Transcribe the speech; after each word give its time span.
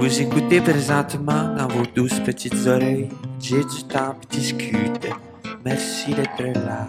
Vous 0.00 0.22
écoutez 0.22 0.62
présentement 0.62 1.54
dans 1.54 1.68
vos 1.68 1.84
douces 1.94 2.20
petites 2.20 2.66
oreilles. 2.66 3.10
J'ai 3.38 3.62
du 3.62 3.84
temps 3.86 4.14
pour 4.14 4.30
discuter. 4.30 5.12
Merci 5.62 6.14
d'être 6.14 6.40
là. 6.58 6.88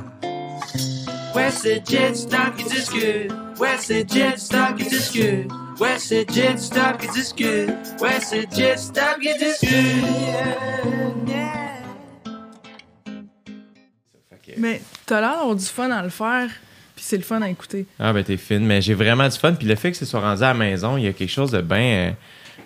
Ouais, 1.35 1.51
c'est 1.51 1.85
Jet 1.85 2.15
Stop 2.15 2.55
qui 2.57 2.63
discute. 2.63 3.29
Ouais, 3.59 3.75
c'est 3.79 4.09
Jet 4.09 4.39
Stop 4.39 4.77
qui 4.77 4.87
discute. 4.87 5.51
Ouais, 5.77 5.97
c'est 5.97 6.33
Jet 6.33 6.57
Stop 6.57 6.99
qui 7.01 7.09
discute. 7.09 7.69
Ouais, 7.99 8.17
c'est 8.21 8.47
Jet 8.55 8.77
Stop 8.77 9.19
qui 9.21 9.37
discute. 9.37 10.05
Mais 14.57 14.81
t'as 15.05 15.19
l'air 15.19 15.31
d'avoir 15.31 15.55
du 15.57 15.65
fun 15.65 15.91
à 15.91 16.01
le 16.01 16.09
faire, 16.09 16.49
puis 16.95 17.03
c'est 17.05 17.17
le 17.17 17.23
fun 17.23 17.41
à 17.41 17.49
écouter. 17.49 17.85
Ah, 17.99 18.13
ben, 18.13 18.23
t'es 18.23 18.37
fine. 18.37 18.65
Mais 18.65 18.81
j'ai 18.81 18.93
vraiment 18.93 19.27
du 19.27 19.37
fun. 19.37 19.51
Puis 19.51 19.67
le 19.67 19.75
fait 19.75 19.91
que 19.91 19.97
ce 19.97 20.05
soit 20.05 20.21
rendu 20.21 20.43
à 20.43 20.47
la 20.47 20.53
maison, 20.53 20.95
il 20.95 21.03
y 21.03 21.07
a 21.07 21.13
quelque 21.13 21.29
chose 21.29 21.51
de 21.51 21.59
bien. 21.59 22.15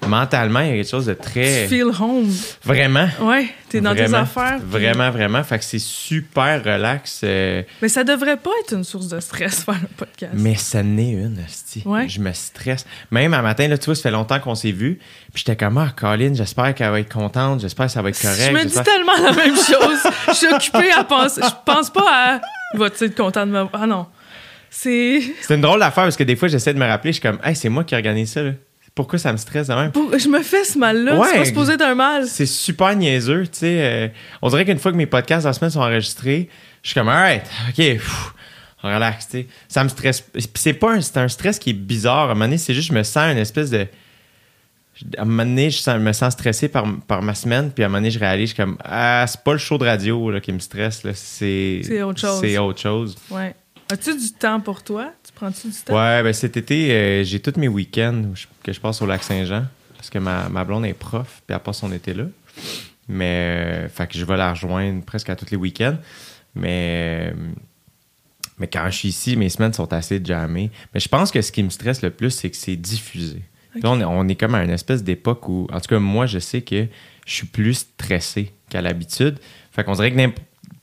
Mentalement, 0.08 0.60
il 0.62 0.68
y 0.68 0.72
a 0.72 0.74
quelque 0.76 0.90
chose 0.90 1.06
de 1.06 1.14
très. 1.14 1.64
Tu 1.64 1.76
feel 1.76 1.92
home. 2.00 2.30
Vraiment? 2.64 3.08
Ouais, 3.22 3.48
t'es 3.70 3.82
dans 3.82 3.94
tes 3.94 4.02
Vraiment. 4.04 4.20
affaires. 4.24 4.58
puis- 4.60 4.70
Vraiment, 4.70 5.10
vraiment. 5.12 5.44
Fait 5.44 5.60
que 5.60 5.64
c'est 5.66 5.80
super 5.80 6.64
relax. 6.64 7.22
euh, 7.24 7.64
Mais 7.82 7.90
ça 7.90 8.04
devrait 8.04 8.38
pas 8.38 8.52
être 8.64 8.74
une 8.74 8.84
source 8.84 9.08
de 9.08 9.20
stress 9.20 9.64
faire 9.66 9.76
un 9.76 9.96
podcast. 9.98 10.34
mais 10.36 10.56
ça 10.56 10.84
n'est 10.84 11.12
une, 11.12 11.38
hostie. 11.46 11.84
Ouais. 11.86 12.08
Je 12.10 12.20
me 12.20 12.32
stresse. 12.34 12.86
Même 13.12 13.34
un 13.34 13.42
matin, 13.42 13.68
là, 13.68 13.78
tu 13.78 13.86
vois, 13.86 13.96
ça 13.96 14.04
fait 14.04 14.12
longtemps 14.12 14.40
qu'on 14.40 14.56
s'est 14.56 14.72
vu. 14.72 15.00
Puis 15.34 15.44
j'étais 15.46 15.56
comme, 15.56 15.78
ah, 15.78 15.92
Colin, 15.96 16.34
j'espère 16.34 16.74
qu'elle 16.76 16.92
va 16.92 17.00
être 17.00 17.12
contente. 17.14 17.60
J'espère 17.62 17.88
que 17.88 17.92
ça 17.92 18.02
va 18.02 18.10
être 18.10 18.22
correct. 18.22 18.42
je 18.48 18.52
me 18.52 18.64
dis 18.66 18.82
tellement 18.84 19.18
la 19.22 19.32
même 19.34 19.56
chose. 19.56 20.12
Je 20.30 20.34
suis 20.34 20.48
occupée 20.48 20.92
à 20.92 21.04
penser. 21.04 21.42
Je 21.44 21.50
pense 21.66 21.90
pas 21.90 22.06
à. 22.10 22.42
Va-tu 22.78 23.06
être 23.06 23.16
content 23.16 23.46
de 23.46 23.52
me. 23.52 23.66
Ah 23.74 23.86
non. 23.88 24.08
C'est. 24.70 25.22
C'est 25.42 25.56
une 25.56 25.62
drôle 25.62 25.80
d'affaire 25.80 26.04
parce 26.04 26.18
que 26.18 26.24
des 26.24 26.36
fois, 26.36 26.48
j'essaie 26.50 26.74
de 26.74 26.80
me 26.80 26.86
rappeler. 26.86 27.12
Je 27.12 27.20
suis 27.20 27.22
comme, 27.22 27.40
hey, 27.44 27.56
c'est 27.56 27.70
moi 27.70 27.84
qui 27.84 27.96
organise 27.96 28.32
ça, 28.34 28.42
là. 28.44 28.52
Pourquoi 28.96 29.20
ça 29.20 29.32
me 29.34 29.38
stresse 29.38 29.68
de 29.68 29.74
même? 29.74 29.92
Je 30.18 30.28
me 30.30 30.42
fais 30.42 30.64
ce 30.64 30.78
mal-là. 30.80 31.18
Ouais. 31.20 31.28
C'est 31.32 31.38
pas 31.40 31.46
supposé 31.46 31.78
d'un 31.78 31.96
mal. 31.96 32.26
C'est 32.28 32.46
super 32.46 32.96
niaiseux, 32.96 33.44
tu 33.44 33.60
sais. 33.60 33.78
euh, 33.82 34.08
on 34.42 34.48
dirait 34.50 34.64
qu'une 34.66 34.80
fois 34.80 34.92
que 34.94 34.98
mes 34.98 35.06
podcasts 35.06 35.46
la 35.46 35.52
semaine 35.54 35.70
sont 35.72 35.82
enregistrés, 35.82 36.50
je 36.82 36.90
suis 36.90 36.94
comme, 37.00 37.10
alright, 37.10 37.44
ok, 37.70 37.76
pff, 37.76 38.34
relax, 38.82 39.28
tu 39.28 39.32
sais. 39.40 39.48
Ça 39.68 39.84
me 39.84 39.90
stresse. 39.90 40.24
C'est 40.56 40.74
pas 40.74 40.94
un, 40.94 41.02
c'est 41.02 41.18
un 41.18 41.28
stress 41.28 41.60
qui 41.60 41.72
est 41.72 41.74
bizarre. 41.74 42.20
À 42.20 42.24
un 42.24 42.28
moment 42.30 42.46
donné, 42.46 42.58
c'est 42.58 42.74
juste, 42.74 42.88
je 42.88 42.94
me 42.94 43.04
sens 43.04 43.32
une 43.34 43.38
espèce 43.38 43.70
de. 43.70 43.86
À 45.18 45.24
un 45.24 45.26
moment 45.26 45.44
donné, 45.44 45.72
je 45.72 45.80
sens- 45.80 46.00
me 46.00 46.14
sens 46.14 46.32
stressé 46.32 46.70
par, 46.70 46.86
par 47.06 47.22
ma 47.22 47.36
semaine, 47.36 47.70
puis 47.72 47.84
à 47.84 47.88
un 47.88 47.90
moment 47.90 47.98
donné, 47.98 48.12
je 48.12 48.20
réalise, 48.20 48.52
je 48.52 48.54
suis 48.56 48.64
comme, 48.64 48.78
ah, 48.82 49.26
c'est 49.28 49.42
pas 49.44 49.52
le 49.52 49.58
show 49.58 49.78
de 49.78 49.84
radio 49.84 50.32
là, 50.32 50.40
qui 50.40 50.54
me 50.54 50.60
stresse, 50.60 51.04
là. 51.04 51.12
C'est. 51.14 51.82
C'est 51.84 52.02
autre 52.02 52.22
chose. 52.22 52.40
C'est 52.40 52.58
autre 52.58 52.80
chose. 52.80 53.18
Ouais. 53.30 53.54
As-tu 53.92 54.18
du 54.18 54.32
temps 54.32 54.60
pour 54.60 54.84
toi? 54.84 55.14
Tu 55.24 55.32
prends-tu 55.34 55.68
du 55.68 55.76
temps? 55.76 55.94
Ouais, 55.96 56.24
ben 56.24 56.34
cet 56.34 56.58
été, 56.58 56.92
euh, 56.92 57.24
j'ai 57.24 57.40
tous 57.40 57.60
mes 57.60 57.68
week-ends 57.68 58.34
que 58.64 58.74
je 58.74 58.80
passe 58.80 59.02
au 59.02 59.06
lac 59.06 59.22
Saint-Jean 59.24 59.66
parce 59.96 60.10
que 60.10 60.18
ma, 60.18 60.50
ma 60.50 60.64
blonde 60.64 60.86
est 60.86 60.94
prof, 60.94 61.42
puis 61.46 61.56
elle 61.56 61.60
passe 61.60 61.80
son 61.80 61.92
été 61.92 62.14
là. 62.14 62.26
Mais, 63.08 63.86
euh, 63.86 63.90
fait 63.90 64.08
que 64.08 64.18
je 64.18 64.26
vais 64.26 64.38
la 64.38 64.52
rejoindre 64.52 65.04
presque 65.04 65.30
à 65.30 65.36
tous 65.36 65.52
les 65.52 65.58
week-ends. 65.58 65.98
Mais, 66.56 67.32
euh, 67.32 67.52
mais 68.58 68.68
quand 68.68 68.86
je 68.90 68.98
suis 68.98 69.10
ici, 69.10 69.36
mes 69.36 69.50
semaines 69.50 69.74
sont 69.74 69.92
assez 69.94 70.20
jammées. 70.24 70.72
Mais 70.94 71.00
je 71.00 71.10
pense 71.10 71.32
que 71.32 71.42
ce 71.42 71.52
qui 71.52 71.62
me 71.62 71.70
stresse 71.70 72.02
le 72.02 72.10
plus, 72.10 72.32
c'est 72.32 72.50
que 72.50 72.58
c'est 72.58 72.76
diffusé. 72.76 73.42
Là, 73.76 73.92
on, 73.92 74.00
est, 74.00 74.06
on 74.06 74.28
est 74.28 74.36
comme 74.36 74.56
à 74.56 74.64
une 74.64 74.70
espèce 74.72 75.04
d'époque 75.04 75.48
où, 75.50 75.68
en 75.72 75.80
tout 75.80 75.90
cas, 75.90 76.00
moi, 76.00 76.26
je 76.26 76.40
sais 76.40 76.62
que 76.62 76.88
je 77.26 77.34
suis 77.34 77.48
plus 77.48 77.74
stressé 77.74 78.54
qu'à 78.70 78.82
l'habitude. 78.82 79.38
Fait 79.72 79.84
qu'on 79.84 79.94
dirait 79.94 80.12
que 80.12 80.32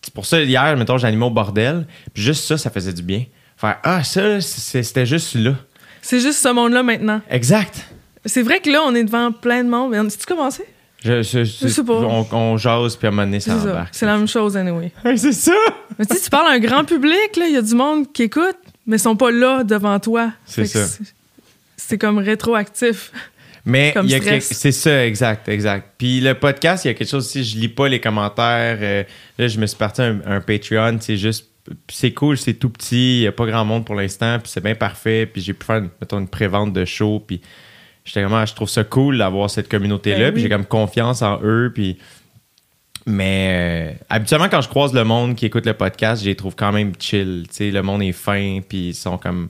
c'est 0.03 0.13
pour 0.15 0.27
ça, 0.27 0.41
hier, 0.43 0.77
mettons, 0.77 0.99
j'animais 0.99 1.25
au 1.27 1.31
bordel. 1.31 1.87
Puis 2.13 2.23
juste 2.23 2.45
ça, 2.45 2.59
ça 2.59 2.71
faisait 2.71 2.93
du 2.93 3.03
bien. 3.03 3.25
Faire 3.57 3.79
Ah, 3.83 4.03
ça, 4.05 4.41
c'est- 4.41 4.83
c'était 4.83 5.07
juste 5.07 5.35
là. 5.37 5.55
C'est 6.01 6.21
juste 6.21 6.41
ce 6.41 6.49
monde-là 6.49 6.83
maintenant. 6.83 7.21
Exact. 7.31 7.87
C'est 8.27 8.43
vrai 8.43 8.61
que 8.61 8.71
là, 8.71 8.81
on 8.85 8.95
est 8.95 9.05
devant 9.05 9.31
plein 9.33 9.63
de 9.65 9.69
monde. 9.71 9.95
C'est-tu 10.11 10.27
commencé? 10.27 10.65
Je, 11.05 11.23
je- 11.23 11.43
Je 11.45 11.69
sais 11.69 11.83
pas. 11.85 11.95
On, 11.95 12.27
on 12.33 12.57
jase, 12.57 12.97
puis 12.97 13.07
à 13.07 13.09
un 13.09 13.13
moment 13.13 13.25
donné, 13.25 13.41
C'est 13.41 13.51
ça 13.51 13.57
embarque. 13.57 13.89
C'est 13.93 14.07
la 14.07 14.17
même 14.17 14.29
chose, 14.29 14.57
anyway. 14.57 14.93
Hey, 15.05 15.19
c'est 15.19 15.33
ça! 15.33 15.53
Mais 15.99 16.07
tu 16.07 16.15
sais, 16.17 16.23
tu 16.23 16.31
parles 16.31 16.47
à 16.47 16.53
un 16.53 16.59
grand 16.61 16.85
public, 16.85 17.37
là, 17.37 17.47
il 17.49 17.55
y 17.55 17.57
a 17.57 17.63
du 17.63 17.75
monde 17.75 18.13
qui 18.13 18.23
écoute, 18.25 18.57
mais 18.87 18.97
ils 18.97 19.01
sont 19.01 19.17
pas 19.17 19.31
là 19.33 19.65
devant 19.65 19.99
toi. 19.99 20.31
C'est 20.47 20.67
ça. 20.67 20.81
C'est 21.77 21.99
comme 21.99 22.19
rétroactif. 22.19 23.11
Mais 23.65 23.93
Comme 23.93 24.07
il 24.07 24.13
y 24.13 24.15
a 24.15 24.19
stress. 24.19 24.49
quelque- 24.49 24.55
c'est 24.61 24.73
ça, 24.73 25.07
exact, 25.07 25.49
exact. 25.49 25.91
Puis 25.99 26.21
le 26.21 26.35
podcast, 26.35 26.85
il 26.85 26.89
y 26.89 26.91
a 26.91 26.95
quelque 26.95 27.09
chose 27.09 27.25
aussi, 27.27 27.45
je 27.45 27.57
lis 27.59 27.69
pas 27.69 27.89
les 27.89 28.01
commentaires. 28.01 28.79
euh, 28.81 29.05
là, 29.39 29.49
je 29.49 29.59
me 29.59 29.67
suis 29.67 29.77
parti 29.77 30.03
un, 30.03 30.21
un 30.27 30.41
Patreon, 30.41 30.99
c'est 31.01 31.17
juste. 31.17 31.49
c'est 31.89 32.11
cool, 32.13 32.37
c'est 32.37 32.55
tout 32.55 32.71
petit, 32.71 33.19
il 33.19 33.23
y 33.23 33.27
a 33.29 33.33
pas 33.33 33.47
grand 33.47 33.65
monde 33.65 33.85
pour 33.85 33.95
l'instant, 33.95 34.39
puis 34.41 34.51
c'est 34.53 34.63
bien 34.65 34.75
parfait. 34.75 35.27
Puis 35.27 35.41
j'ai 35.43 35.53
pu 35.53 35.65
faire, 35.65 35.81
mettons, 36.01 36.19
une 36.19 36.27
pré-vente 36.27 36.73
de 36.73 36.85
show, 36.85 37.23
puis 37.25 37.41
j'étais 38.05 38.25
vraiment, 38.25 38.45
je 38.45 38.53
trouve 38.53 38.69
ça 38.69 38.83
cool 38.83 39.19
d'avoir 39.19 39.49
cette 39.49 39.69
communauté-là, 39.69 40.19
Ben 40.31 40.33
puis 40.33 40.43
j'ai 40.43 40.49
comme 40.49 40.67
confiance 40.67 41.23
en 41.23 41.39
eux, 41.45 41.71
puis. 41.73 41.99
Mais 43.07 43.95
euh, 43.99 44.05
habituellement, 44.09 44.49
quand 44.49 44.61
je 44.61 44.69
croise 44.69 44.93
le 44.95 45.03
monde 45.05 45.35
qui 45.35 45.47
écoute 45.47 45.67
le 45.67 45.75
podcast, 45.75 46.23
je 46.23 46.29
les 46.29 46.37
trouve 46.37 46.55
quand 46.55 46.71
même 46.73 46.93
chill. 47.01 47.45
Tu 47.49 47.55
sais, 47.55 47.71
le 47.73 47.83
monde 47.83 48.03
est 48.03 48.13
fin, 48.13 48.61
puis 48.69 48.89
ils 48.91 48.95
sont 48.95 49.19
comme. 49.19 49.49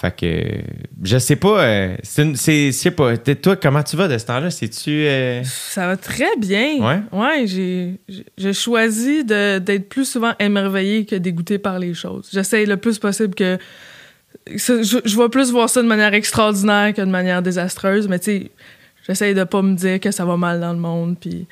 Fait 0.00 0.14
que. 0.16 0.60
Je 1.02 1.18
sais 1.18 1.34
pas. 1.34 1.60
euh, 1.64 1.96
c'est 2.04 2.36
c'est. 2.36 2.66
Je 2.66 2.70
sais 2.70 2.90
pas. 2.92 3.16
t'es- 3.16 3.34
Toi, 3.34 3.56
comment 3.56 3.82
tu 3.82 3.96
vas 3.96 4.06
de 4.06 4.16
ce 4.16 4.26
temps-là? 4.26 4.48
C'est-tu. 4.50 4.90
euh, 4.90 5.42
Ça 5.44 5.88
va 5.88 5.96
très 5.96 6.36
bien. 6.38 6.76
Ouais? 6.80 7.00
Ouais, 7.10 7.46
j'ai 7.48 7.94
j'ai- 8.36 8.52
choisi 8.52 9.24
de- 9.24 9.58
d'être 9.58 9.88
plus 9.88 10.04
souvent 10.08 10.34
émerveillé 10.38 11.04
que 11.04 11.16
dégoûté 11.16 11.58
par 11.58 11.80
les 11.80 11.94
choses. 11.94 12.28
J'essaie 12.32 12.64
le 12.64 12.76
plus 12.76 12.98
possible 13.00 13.34
que. 13.34 13.58
Je, 14.46 15.00
je 15.04 15.18
vais 15.20 15.28
plus 15.28 15.50
voir 15.50 15.68
ça 15.68 15.82
de 15.82 15.88
manière 15.88 16.14
extraordinaire 16.14 16.94
que 16.94 17.00
de 17.00 17.06
manière 17.10 17.42
désastreuse, 17.42 18.06
mais 18.08 18.18
tu 18.20 18.24
sais, 18.24 18.50
j'essaie 19.06 19.34
de 19.34 19.44
pas 19.44 19.62
me 19.62 19.74
dire 19.74 19.98
que 20.00 20.10
ça 20.10 20.24
va 20.24 20.36
mal 20.36 20.60
dans 20.60 20.72
le 20.72 20.78
monde, 20.78 21.16
puis. 21.20 21.46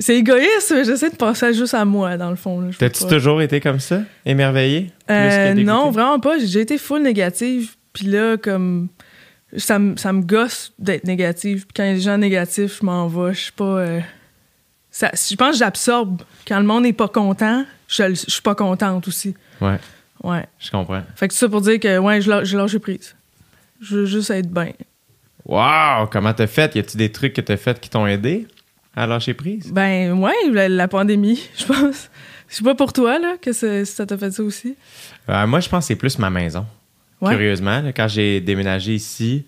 C'est 0.00 0.16
égoïste, 0.16 0.70
mais 0.72 0.84
j'essaie 0.84 1.10
de 1.10 1.16
penser 1.16 1.52
juste 1.54 1.74
à 1.74 1.84
moi, 1.84 2.16
dans 2.16 2.30
le 2.30 2.36
fond. 2.36 2.70
T'as-tu 2.78 3.06
toujours 3.06 3.42
été 3.42 3.60
comme 3.60 3.80
ça? 3.80 4.00
Émerveillé? 4.24 4.92
Plus 5.06 5.14
Euh, 5.16 5.54
non, 5.54 5.90
vraiment 5.90 6.20
pas. 6.20 6.38
J'ai 6.38 6.60
été 6.60 6.78
full 6.78 7.02
négative. 7.02 7.74
Puis 7.92 8.06
là, 8.06 8.36
comme. 8.36 8.88
Ça, 9.56 9.78
me- 9.78 9.96
ça 9.96 10.12
me 10.12 10.20
gosse 10.22 10.72
d'être 10.78 11.04
négative. 11.04 11.64
Puis 11.66 11.72
quand 11.74 11.82
il 11.82 11.88
y 11.88 11.92
a 11.92 11.94
des 11.94 12.00
gens 12.02 12.18
négatifs, 12.18 12.78
je 12.80 12.84
m'en 12.86 13.08
vais. 13.08 13.32
Je 13.34 13.40
suis 13.40 13.52
pas. 13.52 13.64
euh, 13.64 14.00
ça- 14.90 15.10
je 15.14 15.34
pense 15.36 15.52
que 15.52 15.56
j'absorbe. 15.58 16.22
Quand 16.46 16.58
le 16.60 16.66
monde 16.66 16.82
n'est 16.84 16.92
pas 16.92 17.08
content, 17.08 17.64
je, 17.88 18.14
suis 18.14 18.42
pas 18.42 18.54
contente 18.54 19.08
aussi. 19.08 19.34
Ouais, 19.60 19.78
Ouais. 20.22 20.44
je 20.60 20.70
comprends. 20.70 21.02
Fait 21.16 21.26
que 21.28 21.32
tout 21.32 21.38
ça 21.38 21.48
pour 21.48 21.62
dire 21.62 21.80
que, 21.80 21.98
ouais, 21.98 22.20
je 22.20 22.28
lâ- 22.30 22.44
j'ai 22.44 22.56
lâché 22.56 22.78
prise. 22.78 23.16
Je 23.80 23.96
veux 23.96 24.06
juste 24.06 24.30
être 24.30 24.50
bien. 24.50 24.72
Wow! 25.44 26.06
Comment 26.12 26.34
t'as 26.34 26.46
fait? 26.46 26.74
Y 26.76 26.80
a-tu 26.80 26.96
des 26.98 27.10
trucs 27.10 27.32
que 27.32 27.40
t'as 27.40 27.56
fait 27.56 27.80
qui 27.80 27.88
t'ont 27.88 28.06
aidé? 28.06 28.46
À 28.96 29.06
lâcher 29.06 29.34
prise? 29.34 29.72
Ben, 29.72 30.12
ouais, 30.12 30.32
la, 30.52 30.68
la 30.68 30.88
pandémie, 30.88 31.40
je 31.58 31.64
pense. 31.64 32.10
Je 32.48 32.56
sais 32.56 32.64
pas 32.64 32.74
pour 32.74 32.92
toi, 32.92 33.18
là, 33.18 33.36
que 33.40 33.52
ça 33.52 34.06
t'a 34.06 34.16
fait 34.16 34.30
ça 34.30 34.42
aussi. 34.42 34.74
Euh, 35.28 35.46
moi, 35.46 35.60
je 35.60 35.68
pense 35.68 35.84
que 35.84 35.88
c'est 35.88 35.96
plus 35.96 36.18
ma 36.18 36.30
maison. 36.30 36.64
Ouais. 37.20 37.32
Curieusement, 37.32 37.80
là, 37.82 37.92
quand 37.92 38.08
j'ai 38.08 38.40
déménagé 38.40 38.94
ici, 38.94 39.44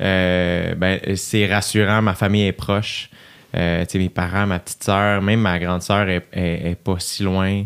euh, 0.00 0.74
ben, 0.74 1.00
c'est 1.16 1.46
rassurant. 1.52 2.02
Ma 2.02 2.14
famille 2.14 2.46
est 2.46 2.52
proche. 2.52 3.08
Euh, 3.54 3.84
mes 3.94 4.08
parents, 4.08 4.46
ma 4.46 4.58
petite 4.58 4.82
sœur, 4.82 5.20
même 5.22 5.40
ma 5.40 5.58
grande 5.58 5.82
sœur 5.82 6.08
est, 6.08 6.26
est- 6.32 6.70
est 6.70 6.74
pas 6.74 6.96
si 6.98 7.22
loin. 7.22 7.64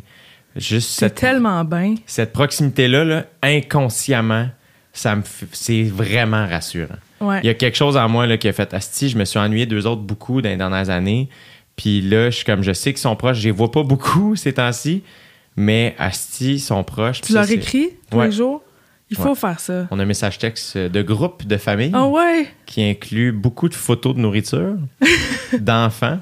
Juste 0.57 0.91
C'est 0.91 1.07
cette, 1.07 1.15
tellement 1.17 1.65
bien. 1.65 1.95
cette 2.07 2.33
proximité-là, 2.33 3.05
là, 3.05 3.25
inconsciemment, 3.43 4.49
ça 4.93 5.15
me 5.17 5.23
c'est 5.53 5.83
vraiment 5.85 6.47
rassurant. 6.47 6.97
Ouais. 7.21 7.41
Il 7.43 7.47
y 7.47 7.51
a 7.51 7.55
quelque 7.55 7.77
chose 7.77 7.97
en 7.97 8.09
moi 8.09 8.27
là, 8.27 8.37
qui 8.37 8.49
a 8.49 8.53
fait 8.53 8.73
Asti, 8.75 9.09
je 9.09 9.17
me 9.19 9.25
suis 9.25 9.39
ennuyé 9.39 9.67
d'eux 9.67 9.87
autres 9.87 10.03
beaucoup 10.03 10.43
dans 10.43 10.49
les 10.51 10.57
dernières 10.57 10.91
années. 10.91 11.29
Puis 11.77 12.01
là, 12.01 12.31
je 12.31 12.37
suis 12.37 12.45
comme 12.45 12.63
je 12.63 12.73
sais 12.73 12.93
qu'ils 12.93 13.01
sont 13.01 13.17
proches, 13.17 13.39
je 13.39 13.45
les 13.45 13.51
vois 13.51 13.71
pas 13.71 13.83
beaucoup 13.83 14.37
ces 14.37 14.53
temps-ci, 14.55 15.03
mais 15.57 15.95
Asti 15.99 16.55
ils 16.55 16.61
sont 16.61 16.83
proches. 16.85 17.21
Tu 17.23 17.33
leur 17.33 17.51
écris 17.51 17.91
tous 18.11 18.19
Ouais. 18.19 18.27
les 18.27 18.33
jours? 18.33 18.63
Il 19.11 19.17
faut 19.17 19.29
Ouais. 19.31 19.35
faire 19.37 19.61
ça. 19.61 19.87
On 19.93 19.99
a 20.01 20.03
un 20.03 20.07
message 20.07 20.39
texte 20.39 20.77
de 20.77 21.03
groupe 21.03 21.47
de 21.47 21.57
famille 21.59 21.93
Ah 21.95 22.07
ouais? 22.09 22.49
qui 22.67 22.83
inclut 22.83 23.31
beaucoup 23.31 23.69
de 23.69 23.75
photos 23.75 24.15
de 24.17 24.21
nourriture, 24.21 24.75
d'enfants. 25.59 26.19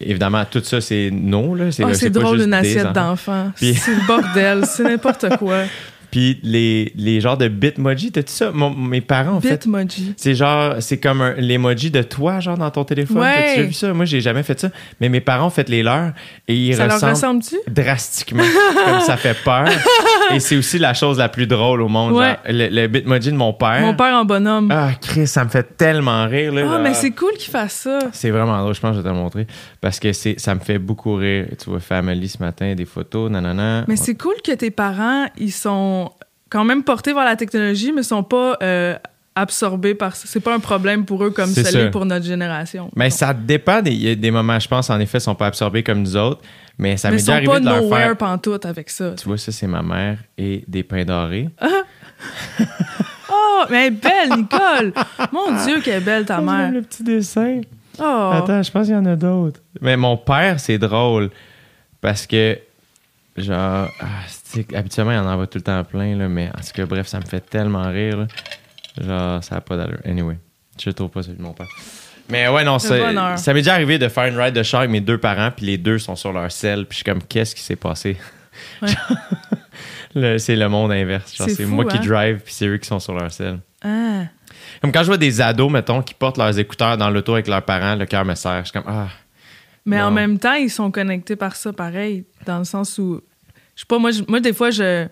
Évidemment, 0.00 0.44
tout 0.48 0.62
ça, 0.62 0.80
c'est 0.80 1.10
non. 1.12 1.56
C'est 1.72 1.82
pas 1.82 2.20
drôle 2.20 2.40
une 2.42 2.54
assiette 2.54 2.86
enfants. 2.86 2.92
d'enfant. 2.92 3.52
Puis- 3.56 3.74
C'est 3.74 3.94
le 3.94 4.06
bordel, 4.06 4.64
c'est 4.66 4.84
n'importe 4.84 5.36
quoi. 5.38 5.62
Puis 6.10 6.40
les, 6.42 6.92
les 6.96 7.20
genres 7.20 7.36
de 7.36 7.48
bitmoji, 7.48 8.12
t'as-tu 8.12 8.32
ça? 8.32 8.50
Mon- 8.52 8.70
mes 8.74 9.00
parents, 9.00 9.34
en 9.36 9.40
fait, 9.40 9.52
Bitmoji. 9.66 10.14
C'est 10.16 10.34
genre, 10.34 10.76
c'est 10.80 10.98
comme 10.98 11.20
un- 11.20 11.34
l'emoji 11.34 11.90
de 11.90 12.02
toi, 12.02 12.40
genre 12.40 12.56
dans 12.56 12.70
ton 12.70 12.84
téléphone. 12.84 13.18
Ouais. 13.18 13.54
T'as-tu 13.54 13.62
vu 13.68 13.72
ça? 13.74 13.92
Moi, 13.92 14.04
j'ai 14.06 14.20
jamais 14.20 14.42
fait 14.42 14.58
ça. 14.58 14.70
Mais 15.00 15.08
mes 15.08 15.20
parents 15.20 15.46
ont 15.48 15.50
fait 15.50 15.68
les 15.68 15.82
leurs 15.82 16.12
et 16.46 16.54
ils 16.56 16.74
Ça 16.76 16.86
leur 16.86 16.94
ressemblent 16.94 17.12
ressemble-tu? 17.12 17.56
drastiquement. 17.70 18.42
comme 18.86 19.00
ça 19.00 19.16
fait 19.16 19.36
peur. 19.44 19.68
et 20.34 20.40
c'est 20.40 20.56
aussi 20.56 20.78
la 20.78 20.94
chose 20.94 21.18
la 21.18 21.28
plus 21.28 21.46
drôle 21.46 21.82
au 21.82 21.88
monde. 21.88 22.12
Ouais. 22.14 22.24
genre, 22.26 22.36
le, 22.48 22.68
le 22.68 22.86
bitmoji 22.88 23.30
de 23.32 23.36
mon 23.36 23.52
père. 23.52 23.80
Mon 23.80 23.94
père 23.94 24.14
en 24.14 24.24
bonhomme. 24.24 24.68
Ah, 24.72 24.88
Ah, 24.90 24.94
Chris, 25.00 25.26
ça 25.26 25.44
me 25.44 25.50
fait 25.50 25.76
tellement 25.76 26.26
rire. 26.26 26.52
Là, 26.54 26.64
genre. 26.64 26.80
mais 26.80 26.94
c'est 26.94 27.10
cool 27.10 27.32
qu'il 27.38 27.50
fasse 27.50 27.74
ça. 27.74 27.98
C'est 28.12 28.30
vraiment 28.30 28.58
drôle, 28.62 28.74
je 28.74 28.80
pense 28.80 28.90
que 28.92 28.96
je 28.96 29.02
vais 29.02 29.08
te 29.10 29.14
le 29.14 29.20
montrer. 29.20 29.46
Parce 29.80 30.00
que 30.00 30.12
c'est, 30.14 30.38
ça 30.40 30.54
me 30.54 30.60
fait 30.60 30.78
beaucoup 30.78 31.14
rire. 31.16 31.46
Tu 31.62 31.68
vois, 31.68 31.80
Family 31.80 32.28
ce 32.28 32.38
matin, 32.38 32.74
des 32.74 32.84
photos, 32.86 33.30
nanana. 33.30 33.84
Mais 33.88 33.96
c'est 33.96 34.14
cool 34.14 34.34
que 34.42 34.52
tes 34.52 34.70
parents, 34.70 35.26
ils 35.36 35.52
sont 35.52 36.07
quand 36.48 36.64
même 36.64 36.82
portés 36.82 37.12
vers 37.12 37.24
la 37.24 37.36
technologie, 37.36 37.92
mais 37.92 38.02
sont 38.02 38.22
pas 38.22 38.56
euh, 38.62 38.96
absorbés 39.34 39.94
par 39.94 40.16
ça. 40.16 40.24
C'est 40.26 40.40
pas 40.40 40.54
un 40.54 40.60
problème 40.60 41.04
pour 41.04 41.24
eux 41.24 41.30
comme 41.30 41.50
C'est 41.50 41.64
ça 41.64 41.70
l'est 41.78 41.90
pour 41.90 42.04
notre 42.04 42.24
génération. 42.24 42.90
Mais 42.96 43.08
Donc, 43.08 43.18
ça 43.18 43.34
dépend 43.34 43.82
des, 43.82 43.92
il 43.92 44.02
y 44.02 44.10
a 44.10 44.14
des 44.14 44.30
moments, 44.30 44.58
je 44.58 44.68
pense, 44.68 44.90
en 44.90 44.98
effet, 45.00 45.18
ils 45.18 45.22
sont 45.22 45.34
pas 45.34 45.46
absorbés 45.46 45.82
comme 45.82 46.00
nous 46.00 46.16
autres. 46.16 46.40
Mais 46.78 46.96
ça 46.96 47.10
m'est 47.10 47.16
déjà 47.16 47.34
arrivé 47.34 47.52
pas 47.52 47.60
de 47.60 47.64
leur 47.64 47.88
faire. 47.88 48.16
pantoute 48.16 48.64
avec 48.64 48.88
ça. 48.90 49.12
Tu 49.16 49.26
vois, 49.26 49.36
ça, 49.36 49.50
c'est 49.50 49.66
ma 49.66 49.82
mère 49.82 50.18
et 50.36 50.64
des 50.68 50.82
pains 50.82 51.04
dorés. 51.04 51.48
Oh, 53.30 53.64
mais 53.70 53.90
belle, 53.90 54.30
Nicole! 54.36 54.92
Mon 55.32 55.64
Dieu, 55.64 55.80
qu'elle 55.80 56.02
est 56.02 56.04
belle, 56.04 56.24
ta 56.24 56.40
mère. 56.40 56.70
le 56.72 56.82
petit 56.82 57.02
dessin. 57.02 57.60
Oh. 57.98 58.30
Attends, 58.32 58.62
je 58.62 58.70
pense 58.70 58.86
qu'il 58.86 58.94
y 58.94 58.98
en 58.98 59.04
a 59.06 59.16
d'autres. 59.16 59.60
Mais 59.80 59.96
mon 59.96 60.16
père, 60.16 60.60
c'est 60.60 60.78
drôle. 60.78 61.30
Parce 62.00 62.26
que, 62.26 62.58
genre, 63.36 63.88
ah, 64.00 64.06
habituellement, 64.74 65.12
il 65.12 65.18
en 65.18 65.26
envoie 65.26 65.46
tout 65.46 65.58
le 65.58 65.62
temps 65.62 65.82
plein, 65.84 66.16
là, 66.16 66.28
mais 66.28 66.48
en 66.48 66.60
tout 66.60 66.72
cas, 66.74 66.86
bref, 66.86 67.06
ça 67.06 67.20
me 67.20 67.24
fait 67.24 67.40
tellement 67.40 67.88
rire. 67.90 68.16
là. 68.18 68.26
Genre, 69.00 69.44
ça 69.44 69.56
n'a 69.56 69.60
pas 69.60 69.76
d'allure. 69.76 70.00
Anyway, 70.04 70.38
je 70.82 70.90
trouve 70.90 71.10
pas 71.10 71.22
celui 71.22 71.36
de 71.38 71.42
mon 71.42 71.52
père. 71.52 71.66
Mais 72.30 72.46
ouais, 72.48 72.64
non, 72.64 72.78
ça, 72.78 73.36
ça 73.36 73.54
m'est 73.54 73.60
déjà 73.60 73.74
arrivé 73.74 73.98
de 73.98 74.08
faire 74.08 74.26
une 74.26 74.38
ride 74.38 74.54
de 74.54 74.62
char 74.62 74.80
avec 74.80 74.90
mes 74.90 75.00
deux 75.00 75.18
parents, 75.18 75.50
puis 75.50 75.64
les 75.66 75.78
deux 75.78 75.98
sont 75.98 76.14
sur 76.16 76.32
leur 76.32 76.52
selle, 76.52 76.84
puis 76.84 76.90
je 76.90 76.94
suis 76.96 77.04
comme, 77.04 77.22
qu'est-ce 77.22 77.54
qui 77.54 77.62
s'est 77.62 77.76
passé? 77.76 78.16
Ouais. 78.82 78.88
C'est 80.38 80.56
le 80.56 80.68
monde 80.68 80.90
inverse. 80.92 81.36
Genre, 81.36 81.48
C'est 81.48 81.64
moi 81.64 81.84
qui 81.84 81.96
hein? 81.96 82.00
drive, 82.04 82.40
puis 82.44 82.52
c'est 82.52 82.66
eux 82.66 82.78
qui 82.78 82.88
sont 82.88 82.98
sur 82.98 83.14
leur 83.14 83.30
selle. 83.30 83.60
Ah. 83.82 84.24
Comme 84.80 84.90
quand 84.90 85.02
je 85.02 85.06
vois 85.08 85.16
des 85.18 85.40
ados, 85.40 85.70
mettons, 85.70 86.02
qui 86.02 86.14
portent 86.14 86.38
leurs 86.38 86.58
écouteurs 86.58 86.96
dans 86.96 87.10
l'auto 87.10 87.34
avec 87.34 87.46
leurs 87.46 87.62
parents, 87.62 87.94
le 87.94 88.06
cœur 88.06 88.24
me 88.24 88.34
serre. 88.34 88.60
Je 88.64 88.70
suis 88.70 88.72
comme, 88.72 88.90
ah. 88.90 89.08
Mais 89.84 90.00
en 90.00 90.10
même 90.10 90.38
temps, 90.38 90.54
ils 90.54 90.70
sont 90.70 90.90
connectés 90.90 91.36
par 91.36 91.56
ça 91.56 91.72
pareil, 91.72 92.24
dans 92.46 92.58
le 92.58 92.64
sens 92.64 92.98
où. 92.98 93.20
Je 93.78 93.82
sais 93.82 93.86
pas, 93.86 93.98
moi, 94.00 94.10
moi 94.26 94.40
des 94.40 94.52
fois, 94.52 94.70
je. 94.72 95.06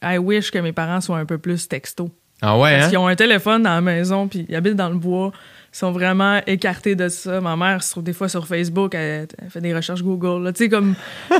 I 0.00 0.16
wish 0.18 0.52
que 0.52 0.58
mes 0.60 0.72
parents 0.72 1.00
soient 1.00 1.18
un 1.18 1.26
peu 1.26 1.38
plus 1.38 1.66
texto. 1.66 2.08
Ah 2.40 2.56
ouais, 2.56 2.72
Parce 2.74 2.86
hein? 2.86 2.88
qu'ils 2.90 2.98
ont 2.98 3.08
un 3.08 3.16
téléphone 3.16 3.64
dans 3.64 3.74
la 3.74 3.80
maison, 3.80 4.28
puis 4.28 4.46
ils 4.48 4.54
habitent 4.54 4.76
dans 4.76 4.88
le 4.90 4.94
bois. 4.96 5.32
Ils 5.74 5.76
sont 5.76 5.90
vraiment 5.90 6.40
écartés 6.46 6.94
de 6.94 7.08
ça. 7.08 7.40
Ma 7.40 7.56
mère 7.56 7.82
se 7.82 7.90
trouve 7.90 8.04
des 8.04 8.12
fois 8.12 8.28
sur 8.28 8.46
Facebook, 8.46 8.94
elle, 8.94 9.26
elle 9.42 9.50
fait 9.50 9.60
des 9.60 9.74
recherches 9.74 10.02
Google. 10.04 10.44
là. 10.44 10.52
Tu 10.52 10.64
sais, 10.64 10.68
comme. 10.68 10.94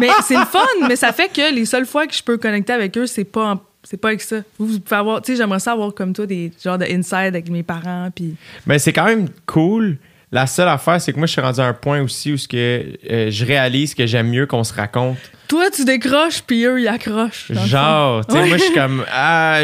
mais 0.00 0.08
c'est 0.24 0.36
le 0.36 0.44
fun, 0.44 0.66
mais 0.88 0.96
ça 0.96 1.12
fait 1.12 1.28
que 1.32 1.54
les 1.54 1.64
seules 1.66 1.86
fois 1.86 2.08
que 2.08 2.14
je 2.14 2.22
peux 2.22 2.36
connecter 2.36 2.72
avec 2.72 2.98
eux, 2.98 3.06
c'est 3.06 3.22
pas, 3.24 3.52
en- 3.54 3.60
c'est 3.84 3.96
pas 3.96 4.08
avec 4.08 4.20
ça. 4.20 4.38
Vous, 4.58 4.66
vous 4.66 4.80
pouvez 4.80 4.96
avoir. 4.96 5.22
Tu 5.22 5.32
sais, 5.32 5.38
j'aimerais 5.38 5.60
ça 5.60 5.70
avoir 5.72 5.94
comme 5.94 6.12
toi 6.12 6.26
des 6.26 6.50
genres 6.64 6.78
de 6.78 6.84
inside 6.84 7.14
avec 7.14 7.48
mes 7.48 7.62
parents, 7.62 8.08
puis. 8.12 8.34
Mais 8.66 8.80
c'est 8.80 8.92
quand 8.92 9.04
même 9.06 9.28
cool. 9.46 9.98
La 10.34 10.46
seule 10.48 10.68
affaire, 10.68 11.00
c'est 11.00 11.12
que 11.12 11.18
moi, 11.18 11.26
je 11.26 11.32
suis 11.32 11.40
rendu 11.40 11.60
à 11.60 11.64
un 11.66 11.72
point 11.74 12.02
aussi 12.02 12.32
où 12.32 12.36
que, 12.48 12.98
euh, 13.08 13.30
je 13.30 13.44
réalise 13.44 13.94
que 13.94 14.04
j'aime 14.04 14.28
mieux 14.30 14.46
qu'on 14.46 14.64
se 14.64 14.74
raconte. 14.74 15.16
Toi, 15.46 15.70
tu 15.70 15.84
décroches, 15.84 16.42
puis 16.44 16.64
eux, 16.64 16.80
ils 16.80 16.88
accrochent. 16.88 17.52
Genre, 17.52 18.26
tu 18.26 18.32
sais, 18.34 18.40
Ouais. 18.40 18.48
moi, 18.48 18.56
je 18.56 18.62
suis 18.64 18.74
comme, 18.74 19.04
ah, 19.12 19.60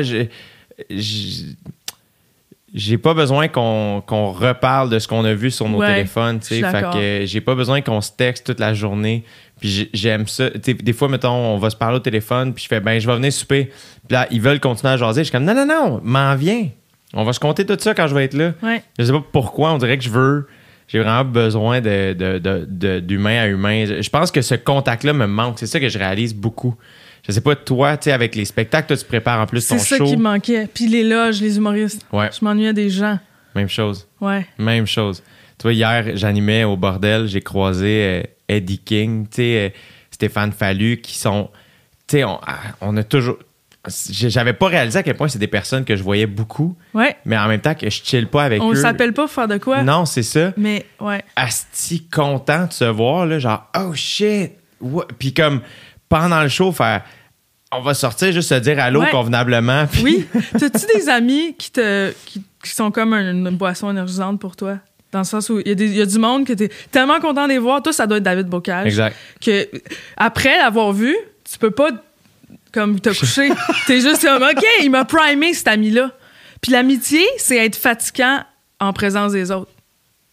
j'ai 2.72 2.99
pas 2.99 3.14
besoin 3.14 3.49
qu'on 3.49 4.00
reparle 4.31 4.90
de 4.90 4.99
ce 5.00 5.08
qu'on 5.08 5.25
a 5.25 5.34
vu 5.34 5.50
sur 5.50 5.69
nos 5.69 5.78
Ouais, 5.78 5.93
téléphones, 5.94 6.38
tu 6.38 6.46
sais. 6.46 6.61
Fait 6.70 6.84
que 6.93 7.22
j'ai 7.26 7.40
pas 7.40 7.56
besoin 7.56 7.81
qu'on 7.81 8.00
se 8.00 8.12
texte 8.12 8.46
toute 8.46 8.61
la 8.61 8.72
journée. 8.75 9.25
Puis 9.58 9.69
j'ai- 9.69 9.90
j'aime 9.93 10.26
ça. 10.28 10.50
Des 10.50 10.93
fois, 10.93 11.08
mettons, 11.08 11.31
on 11.34 11.58
va 11.58 11.69
se 11.70 11.76
parler 11.76 11.96
au 11.96 12.00
téléphone, 12.00 12.55
puis 12.55 12.62
je 12.64 12.69
fais, 12.69 12.78
ben, 12.81 12.99
je 13.00 13.06
vais 13.08 13.17
venir 13.17 13.32
souper. 13.32 13.67
Puis 14.06 14.12
là, 14.14 14.28
ils 14.31 14.40
veulent 14.40 14.61
continuer 14.61 14.93
à 14.93 14.96
jaser. 14.96 15.22
Je 15.22 15.25
suis 15.25 15.32
comme, 15.32 15.44
non, 15.44 15.55
non, 15.55 15.67
non, 15.67 16.00
m'en 16.05 16.34
viens. 16.37 16.69
On 17.12 17.25
va 17.25 17.32
se 17.32 17.40
compter 17.40 17.67
tout 17.67 17.76
ça 17.81 17.93
quand 17.93 18.06
je 18.06 18.14
vais 18.14 18.25
être 18.26 18.34
là. 18.34 18.52
Ouais. 18.62 18.82
Je 18.99 19.05
sais 19.05 19.12
pas 19.12 19.22
pourquoi, 19.32 19.72
on 19.72 19.78
dirait 19.78 19.99
que 19.99 20.05
je 20.05 20.11
veux. 20.11 20.46
J'ai 20.93 20.99
vraiment 20.99 21.25
besoin 21.25 21.81
de, 21.81 22.13
de- 22.15 22.67
de- 22.69 23.01
d'humain 23.01 23.43
à 23.43 23.47
humain. 23.47 23.85
Je 24.01 24.09
pense 24.11 24.31
que 24.33 24.43
ce 24.43 24.57
contact-là 24.57 25.13
me 25.13 25.27
manque. 25.27 25.59
C'est 25.61 25.67
ça 25.67 25.79
que 25.79 25.89
je 25.89 25.99
réalise 25.99 26.35
beaucoup. 26.35 26.75
Je 27.27 27.33
sais 27.33 27.41
pas, 27.41 27.55
toi, 27.55 27.97
tu 27.97 28.05
sais, 28.05 28.13
avec 28.13 28.35
les 28.35 28.45
spectacles, 28.45 28.89
toi, 28.89 28.97
tu 28.97 29.05
prépares 29.05 29.41
en 29.41 29.47
plus 29.47 29.67
ton 29.69 29.79
C'est 29.79 29.85
ça 29.85 29.97
show. 29.99 30.05
qui 30.07 30.17
me 30.17 30.23
manquait. 30.23 30.67
Puis 30.73 30.89
les 30.89 31.05
loges, 31.05 31.41
les 31.41 31.57
humoristes. 31.59 32.05
Ouais, 32.13 32.29
Je 32.37 32.45
m'ennuyais 32.45 32.73
des 32.73 32.91
gens. 32.91 33.19
même 33.55 33.69
chose. 33.69 34.09
Ouais. 34.21 34.47
Même 34.59 34.87
chose. 34.87 35.23
Tu 35.59 35.63
vois, 35.65 35.73
hier, 35.75 36.17
j'animais 36.17 36.65
au 36.65 36.77
bordel, 36.77 37.29
j'ai 37.29 37.43
croisé 37.43 38.03
euh, 38.05 38.23
Eddie 38.49 38.79
King, 38.79 39.27
tu 39.29 39.37
sais, 39.37 39.67
euh, 39.67 39.69
Stéphane 40.11 40.51
Fallu, 40.53 40.97
qui 41.01 41.17
sont. 41.17 41.51
Tu 42.09 42.17
sais, 42.17 42.25
on, 42.25 42.41
ah, 42.47 42.59
on 42.81 42.97
a 42.97 43.05
toujours. 43.05 43.37
J'avais 44.11 44.53
pas 44.53 44.67
réalisé 44.67 44.99
à 44.99 45.03
quel 45.03 45.17
point 45.17 45.29
c'est 45.29 45.38
des 45.38 45.47
personnes 45.47 45.87
que 45.87 45.97
je 45.97 46.03
voyais 46.03 46.27
beaucoup, 46.27 46.77
Ouais. 46.93 47.17
mais 47.25 47.38
en 47.38 47.49
même 47.49 47.61
temps 47.62 47.75
que 47.75 47.88
je 47.88 48.03
chill 48.05 48.27
pas 48.27 48.44
avec 48.44 48.62
On 48.62 48.73
eux. 48.73 48.75
s'appelle 48.75 49.15
pas 49.15 49.23
pour 49.23 49.31
faire 49.31 49.49
de 49.49 49.56
quoi? 49.56 49.82
Non, 49.82 50.05
c'est 50.05 50.23
ça. 50.23 50.53
Mais 50.59 50.85
ouais. 51.00 51.25
asti 51.35 52.06
content 52.09 52.67
de 52.67 52.73
se 52.75 52.85
voir, 52.85 53.25
là, 53.25 53.38
genre, 53.38 53.67
oh 53.79 53.94
shit! 53.94 54.53
What? 54.82 55.06
Puis 55.19 55.32
comme, 55.32 55.62
pendant 56.11 56.43
le 56.43 56.49
show, 56.50 56.73
faire, 56.73 57.05
on 57.73 57.81
va 57.81 57.94
sortir 57.94 58.32
juste 58.32 58.50
se 58.50 58.55
dire 58.56 58.79
allô 58.79 59.00
Ouais. 59.00 59.11
convenablement. 59.11 59.87
Puis- 59.87 60.03
Oui. 60.03 60.27
T'as-tu 60.59 60.85
des 60.94 61.09
amis 61.09 61.55
qui 61.56 61.71
te 61.71 62.12
qui, 62.27 62.43
qui 62.62 62.71
sont 62.71 62.91
comme 62.91 63.15
une, 63.15 63.47
une 63.47 63.56
boisson 63.56 63.91
énergisante 63.91 64.38
pour 64.41 64.56
toi? 64.56 64.77
Dans 65.12 65.21
le 65.21 65.25
sens 65.25 65.49
où 65.49 65.59
il 65.65 65.81
y, 65.81 65.97
y 65.97 66.03
a 66.03 66.06
du 66.06 66.19
monde 66.19 66.44
que 66.47 66.53
t'es 66.53 66.69
tellement 66.91 67.19
content 67.19 67.44
de 67.44 67.53
les 67.53 67.59
voir. 67.59 67.82
Toi, 67.82 67.93
ça 67.94 68.06
doit 68.06 68.19
être 68.19 68.23
David 68.25 68.47
Bocage. 68.47 68.87
Exact. 68.87 69.17
Que 69.41 69.69
après 70.19 70.56
l'avoir 70.59 70.93
vu, 70.93 71.17
tu 71.50 71.59
peux 71.59 71.71
pas 71.71 71.91
comme 72.72 73.00
te 73.00 73.11
coucher. 73.11 73.50
T'es 73.87 74.00
juste 74.00 74.22
comme 74.25 74.43
OK, 74.43 74.64
il 74.82 74.90
m'a 74.90 75.05
primé 75.05 75.52
cet 75.55 75.69
ami-là. 75.69 76.11
Puis 76.61 76.72
l'amitié, 76.72 77.25
c'est 77.38 77.56
être 77.56 77.76
fatigant 77.76 78.40
en 78.78 78.93
présence 78.93 79.32
des 79.32 79.50
autres. 79.50 79.70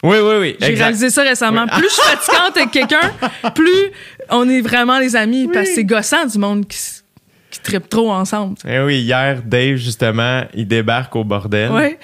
Oui, 0.03 0.17
oui, 0.21 0.35
oui. 0.39 0.55
J'ai 0.59 0.75
réalisé 0.75 1.09
ça 1.09 1.23
récemment. 1.23 1.63
Oui. 1.63 1.79
Plus 1.79 1.89
je 1.89 1.93
suis 1.93 2.01
fatigante 2.03 2.57
avec 2.57 2.71
quelqu'un, 2.71 3.51
plus 3.55 3.91
on 4.29 4.47
est 4.47 4.61
vraiment 4.61 4.99
les 4.99 5.15
amis. 5.15 5.47
Parce 5.51 5.65
que 5.65 5.69
Oui. 5.69 5.75
c'est 5.75 5.83
gossant 5.85 6.25
du 6.25 6.37
monde 6.37 6.67
qui, 6.67 6.77
qui 7.49 7.59
trippe 7.61 7.89
trop 7.89 8.11
ensemble. 8.11 8.55
Eh 8.67 8.79
oui, 8.81 8.99
hier, 9.01 9.41
Dave, 9.43 9.75
justement, 9.77 10.43
il 10.53 10.67
débarque 10.67 11.15
au 11.15 11.23
bordel. 11.23 11.71
Ouais. 11.71 11.97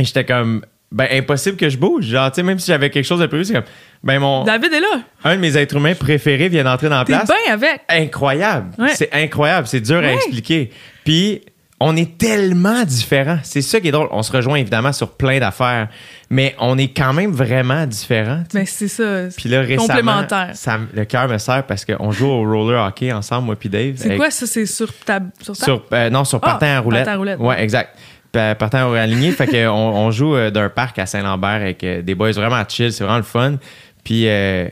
Et 0.00 0.04
j'étais 0.04 0.24
comme, 0.24 0.64
ben, 0.90 1.06
impossible 1.12 1.56
que 1.56 1.68
je 1.68 1.76
bouge. 1.76 2.06
Genre, 2.06 2.30
tu 2.30 2.36
sais, 2.36 2.42
même 2.42 2.58
si 2.58 2.66
j'avais 2.68 2.88
quelque 2.90 3.04
chose 3.04 3.20
de 3.20 3.26
prévu, 3.26 3.44
c'est 3.44 3.52
comme, 3.54 3.64
ben, 4.02 4.18
mon, 4.18 4.44
David 4.44 4.72
est 4.72 4.80
là. 4.80 5.00
un 5.24 5.36
de 5.36 5.40
mes 5.40 5.56
êtres 5.56 5.76
humains 5.76 5.94
préférés 5.94 6.48
vient 6.48 6.64
d'entrer 6.64 6.88
dans 6.88 6.98
la 6.98 7.04
place. 7.04 7.26
bien 7.26 7.52
avec. 7.54 7.80
incroyable. 7.88 8.70
Ouais. 8.78 8.94
C'est 8.94 9.12
incroyable. 9.12 9.66
C'est 9.66 9.80
dur 9.80 9.98
à 9.98 10.12
expliquer. 10.12 10.70
Puis, 11.04 11.42
on 11.80 11.94
est 11.94 12.18
tellement 12.18 12.82
différents. 12.84 13.38
C'est 13.44 13.62
ça 13.62 13.78
qui 13.80 13.86
est 13.86 13.92
drôle. 13.92 14.08
On 14.10 14.24
se 14.24 14.32
rejoint 14.32 14.56
évidemment 14.56 14.92
sur 14.92 15.12
plein 15.12 15.38
d'affaires, 15.38 15.86
mais 16.28 16.56
on 16.58 16.76
est 16.76 16.88
quand 16.88 17.12
même 17.12 17.30
vraiment 17.30 17.86
différents. 17.86 18.42
Mais 18.52 18.66
c'est 18.66 18.88
ça. 18.88 19.28
Puis 19.36 19.48
là, 19.48 19.60
récemment, 19.60 19.86
Complémentaire. 19.86 20.50
ça 20.54 20.76
le 20.92 21.04
cœur 21.04 21.28
me 21.28 21.38
sert 21.38 21.62
parce 21.68 21.84
qu'on 21.84 22.10
joue 22.10 22.26
au 22.26 22.40
roller 22.42 22.84
hockey 22.84 23.12
ensemble, 23.12 23.46
moi 23.46 23.54
puis 23.54 23.68
Dave. 23.68 23.92
C'est 23.96 24.06
Avec- 24.06 24.18
quoi 24.18 24.30
ça? 24.32 24.44
C'est 24.46 24.66
sur 24.66 24.92
ta 24.92 25.20
sur 25.40 25.56
ta- 25.56 25.64
Sur, 25.66 25.84
euh, 25.92 26.10
non, 26.10 26.24
sur 26.24 26.40
Ah, 26.42 26.46
partant 26.46 26.66
à 26.66 26.80
roulette. 26.80 27.04
partant 27.04 27.14
à 27.14 27.18
roulette. 27.18 27.38
Ouais, 27.38 27.62
exact. 27.62 27.96
Pa- 28.32 28.54
Partant 28.54 28.92
à 28.92 29.00
aligné. 29.00 29.32
fait 29.32 29.46
qu'on 29.46 29.68
on 29.70 30.10
joue 30.10 30.34
euh, 30.36 30.50
d'un 30.50 30.68
parc 30.68 30.98
à 30.98 31.06
Saint-Lambert 31.06 31.48
avec 31.62 31.82
euh, 31.84 32.02
des 32.02 32.14
boys 32.14 32.32
vraiment 32.32 32.62
chill. 32.68 32.92
C'est 32.92 33.04
vraiment 33.04 33.18
le 33.18 33.22
fun. 33.24 33.56
Puis, 34.04 34.28
euh, 34.28 34.68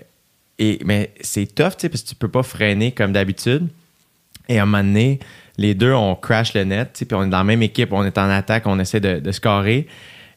et, 0.59 0.79
mais 0.85 1.13
c'est 1.21 1.47
tough, 1.55 1.71
tu 1.71 1.75
sais, 1.83 1.89
parce 1.89 2.03
que 2.03 2.09
tu 2.09 2.15
peux 2.15 2.29
pas 2.29 2.43
freiner 2.43 2.93
comme 2.93 3.13
d'habitude. 3.13 3.69
Et 4.49 4.59
à 4.59 4.63
un 4.63 4.67
moment 4.67 4.83
donné, 4.85 5.19
les 5.59 5.75
deux, 5.75 5.93
on 5.93 6.15
crash 6.15 6.55
le 6.55 6.65
net, 6.65 6.93
tu 6.95 7.01
sais, 7.01 7.05
puis 7.05 7.17
on 7.17 7.25
est 7.25 7.29
dans 7.31 7.39
la 7.39 7.45
même 7.45 7.63
équipe, 7.63 7.93
on 7.93 8.05
est 8.05 8.17
en 8.19 8.29
attaque, 8.31 8.67
on 8.67 8.79
essaie 8.79 9.01
de, 9.01 9.19
de 9.21 9.33
scorer. 9.33 9.87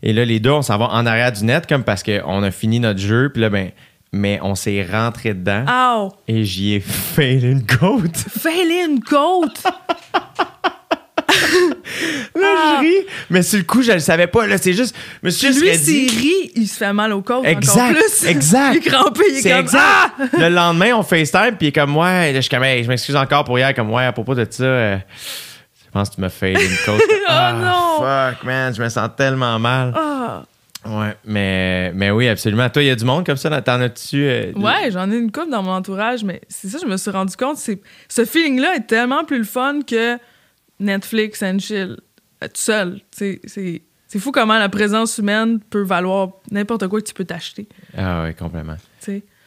Et 0.02 0.14
là, 0.14 0.24
les 0.26 0.40
deux, 0.40 0.52
on 0.52 0.62
s'en 0.62 0.78
va 0.78 0.86
en 0.90 1.06
arrière 1.06 1.32
du 1.32 1.44
net, 1.44 1.68
comme 1.68 1.84
parce 1.84 2.04
qu'on 2.04 2.42
a 2.44 2.52
fini 2.52 2.80
notre 2.80 3.00
jeu, 3.00 3.30
puis 3.32 3.42
là, 3.42 3.50
ben, 3.50 3.72
mais 4.12 4.40
on 4.42 4.56
s'est 4.56 4.84
rentré 4.90 5.34
dedans 5.34 5.66
Ow! 5.68 6.12
et 6.28 6.44
j'y 6.44 6.74
ai 6.74 6.80
fait 6.80 7.36
une 7.40 7.66
côte. 7.66 8.16
Fais-le 8.18 8.92
une 8.94 9.04
côte! 9.04 9.62
Là, 12.36 12.48
je 12.76 12.80
ris, 12.82 13.06
mais 13.30 13.42
sur 13.42 13.58
le 13.58 13.64
coup, 13.66 13.82
je 13.82 13.92
le 13.92 14.00
savais 14.00 14.28
pas. 14.28 14.48
Là, 14.48 14.58
c'est 14.58 14.74
juste, 14.74 14.96
Lui, 15.24 15.32
s'il 15.32 16.10
rit, 16.12 16.52
il 16.56 16.68
se 16.68 16.78
fait 16.78 16.94
mal 16.94 17.14
au 17.14 17.22
corps 17.22 17.40
encore 17.40 17.50
Exact, 17.52 17.94
plus. 17.96 18.26
exact. 18.28 18.74
il 18.74 18.78
est 18.78 18.90
crampé, 18.90 19.22
il 19.32 19.38
est, 19.38 19.42
comme 19.50 19.60
exact. 19.60 19.82
Ah! 19.84 20.12
Le 20.34 20.50
lendemain, 20.50 20.94
on 20.96 21.04
FaceTime, 21.04 21.56
puis 21.58 21.68
il 21.68 21.68
est 21.68 21.72
comme, 21.72 21.96
ouais, 21.98 22.32
là, 22.34 22.42
je 22.42 22.50
comme, 22.50 22.64
Hey, 22.64 22.84
je 22.84 22.88
m'excuse 22.90 23.16
encore 23.16 23.44
pour 23.44 23.58
hier, 23.58 23.74
comme, 23.74 23.92
ouais, 23.92 24.06
à 24.06 24.12
propos 24.12 24.36
de 24.36 24.46
ça, 24.50 24.64
euh, 24.64 24.98
je 25.86 25.92
pense 25.92 26.10
que 26.10 26.16
tu 26.16 26.22
m'as 26.22 26.30
fait 26.30 26.54
une 26.54 26.58
côte. 26.86 27.02
Oh 27.30 27.32
non! 27.56 27.98
Fuck, 28.00 28.44
man, 28.44 28.74
je 28.76 28.82
me 28.84 28.90
sens 28.90 29.10
tellement 29.18 29.58
mal. 29.60 29.94
Ah! 29.96 30.44
Ouais, 30.86 31.14
mais, 31.26 31.92
mais 31.94 32.10
oui, 32.10 32.30
absolument. 32.30 32.70
Toi, 32.70 32.84
il 32.84 32.88
y 32.88 32.92
a 32.92 32.96
du 32.96 33.04
monde 33.04 33.26
comme 33.26 33.36
ça, 33.36 33.50
t'en 33.62 33.82
as-tu? 33.82 34.24
euh, 34.24 34.54
Ouais, 34.56 34.90
j'en 34.92 35.12
ai 35.12 35.18
une 35.18 35.30
couple 35.30 35.50
dans 35.50 35.62
mon 35.62 35.72
entourage, 35.74 36.24
mais 36.24 36.40
c'est 36.48 36.70
ça, 36.70 36.78
je 36.82 36.88
me 36.88 36.96
suis 36.96 37.12
rendu 37.12 37.36
compte, 37.36 37.58
c'est 37.58 37.82
ce 38.08 38.24
feeling-là 38.24 38.76
est 38.78 38.88
tellement 38.88 39.26
plus 39.26 39.40
le 39.40 39.44
fun 39.44 39.80
que 39.86 40.18
Netflix 40.80 41.42
and 41.44 41.60
chill, 41.60 41.98
euh, 42.44 42.48
tout 42.48 42.52
seul. 42.56 43.02
C'est- 43.12 43.42
fou 44.18 44.32
comment 44.32 44.58
la 44.58 44.70
présence 44.70 45.18
humaine 45.18 45.60
peut 45.70 45.84
valoir 45.84 46.30
n'importe 46.52 46.88
quoi 46.88 47.00
que 47.02 47.06
tu 47.08 47.14
peux 47.14 47.26
t'acheter. 47.26 47.68
Ah 47.98 48.24
ouais, 48.24 48.34
complètement. 48.34 48.78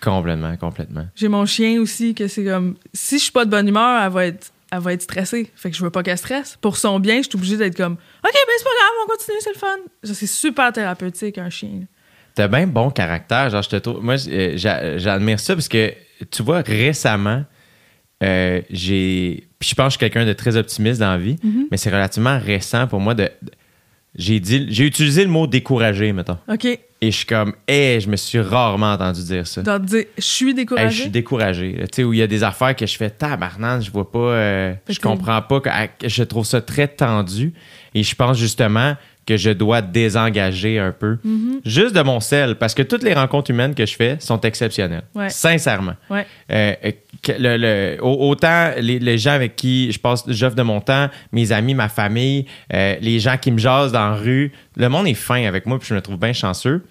Complètement, 0.00 0.56
complètement. 0.56 1.06
J'ai 1.14 1.28
mon 1.28 1.46
chien 1.46 1.80
aussi, 1.80 2.14
que 2.14 2.26
c'est 2.26 2.44
comme. 2.44 2.76
Si 2.92 3.18
je 3.18 3.24
suis 3.24 3.32
pas 3.32 3.44
de 3.44 3.50
bonne 3.50 3.68
humeur, 3.68 4.02
elle 4.02 4.10
va 4.10 4.26
être, 4.26 4.50
elle 4.72 4.80
va 4.80 4.92
être 4.92 5.02
stressée. 5.02 5.50
Fait 5.54 5.70
que 5.70 5.76
je 5.76 5.82
veux 5.84 5.90
pas 5.90 6.02
qu'elle 6.02 6.18
stresse. 6.18 6.58
Pour 6.60 6.76
son 6.76 6.98
bien, 6.98 7.18
je 7.18 7.28
suis 7.28 7.36
obligée 7.36 7.56
d'être 7.56 7.76
comme 7.76 7.92
OK, 7.92 7.98
ben 8.32 8.52
c'est 8.58 8.64
pas 8.64 8.70
grave, 8.70 8.90
on 9.04 9.06
continue, 9.10 9.36
c'est 9.40 9.52
le 9.54 9.58
fun. 9.58 9.76
C'est 10.02 10.26
super 10.26 10.72
thérapeutique, 10.72 11.38
un 11.38 11.50
chien. 11.50 11.82
T'as 12.34 12.48
bien 12.48 12.66
bon 12.66 12.90
caractère, 12.90 13.48
genre 13.50 13.62
je 13.62 13.68
te 13.68 13.76
trouve. 13.76 14.02
Moi, 14.02 14.16
euh, 14.28 14.52
j'a- 14.56 14.98
j'admire 14.98 15.38
ça 15.38 15.54
parce 15.54 15.68
que 15.68 15.92
tu 16.30 16.42
vois 16.42 16.62
récemment, 16.62 17.44
euh, 18.22 18.60
j'ai. 18.70 19.44
Puis 19.58 19.70
je 19.70 19.74
pense 19.74 19.86
que 19.86 19.90
je 19.90 20.06
suis 20.06 20.10
quelqu'un 20.10 20.26
de 20.26 20.32
très 20.32 20.56
optimiste 20.56 21.00
dans 21.00 21.10
la 21.10 21.18
vie, 21.18 21.36
Mm-hmm. 21.44 21.66
mais 21.70 21.76
c'est 21.76 21.90
relativement 21.90 22.38
récent 22.38 22.86
pour 22.86 23.00
moi 23.00 23.14
de 23.14 23.28
j'ai 24.14 24.40
dit, 24.40 24.66
j'ai 24.68 24.84
utilisé 24.84 25.24
le 25.24 25.30
mot 25.30 25.46
découragé, 25.46 26.12
mettons. 26.12 26.36
OK. 26.46 26.66
Et 26.66 27.10
je 27.10 27.16
suis 27.16 27.26
comme, 27.26 27.54
hé, 27.66 27.98
je 27.98 28.08
me 28.10 28.16
suis 28.16 28.38
rarement 28.38 28.92
entendu 28.92 29.22
dire 29.24 29.46
ça. 29.46 29.62
Je 29.64 30.04
suis 30.18 30.48
Hey, 30.50 30.54
découragé? 30.54 30.90
je 30.96 31.00
suis 31.02 31.10
découragé. 31.10 31.74
Tu 31.80 31.86
sais, 31.96 32.04
où 32.04 32.12
il 32.12 32.18
y 32.18 32.22
a 32.22 32.26
des 32.26 32.44
affaires 32.44 32.76
que 32.76 32.86
je 32.86 32.94
fais 32.96 33.08
tabarnane, 33.10 33.82
je 33.82 33.90
vois 33.90 34.08
pas, 34.12 34.18
euh, 34.18 34.74
je 34.88 35.00
comprends 35.00 35.40
pas, 35.42 35.60
que 35.60 36.08
je 36.08 36.22
trouve 36.24 36.44
ça 36.44 36.60
très 36.60 36.86
tendu. 36.88 37.54
Et 37.94 38.02
je 38.02 38.14
pense 38.14 38.36
justement 38.38 38.96
que 39.32 39.38
je 39.38 39.50
dois 39.50 39.80
désengager 39.82 40.78
un 40.78 40.92
peu, 40.92 41.18
Mm-hmm. 41.24 41.60
juste 41.64 41.94
de 41.94 42.02
mon 42.02 42.20
sel, 42.20 42.56
parce 42.56 42.74
que 42.74 42.82
toutes 42.82 43.02
les 43.02 43.14
rencontres 43.14 43.50
humaines 43.50 43.74
que 43.74 43.86
je 43.86 43.94
fais 43.96 44.16
sont 44.20 44.40
exceptionnelles. 44.40 45.04
Ouais. 45.14 45.30
Sincèrement. 45.30 45.94
Ouais. 46.10 46.26
Euh, 46.50 46.74
le- 47.38 47.56
le- 47.56 47.96
autant 48.02 48.72
les, 48.78 48.98
les 48.98 49.18
gens 49.18 49.32
avec 49.32 49.56
qui 49.56 49.90
je 49.92 49.98
passe, 49.98 50.24
j'offre 50.28 50.56
de 50.56 50.62
mon 50.62 50.80
temps, 50.80 51.08
mes 51.32 51.52
amis, 51.52 51.74
ma 51.74 51.88
famille, 51.88 52.46
euh, 52.72 52.96
les 53.00 53.20
gens 53.20 53.36
qui 53.38 53.50
me 53.52 53.58
jasent 53.58 53.92
dans 53.92 54.10
la 54.10 54.16
rue, 54.16 54.52
le 54.76 54.88
monde 54.88 55.06
est 55.06 55.14
fin 55.14 55.44
avec 55.44 55.66
moi, 55.66 55.78
puis 55.78 55.88
je 55.88 55.94
me 55.94 56.00
trouve 56.02 56.18
bien 56.18 56.32
chanceux. 56.32 56.82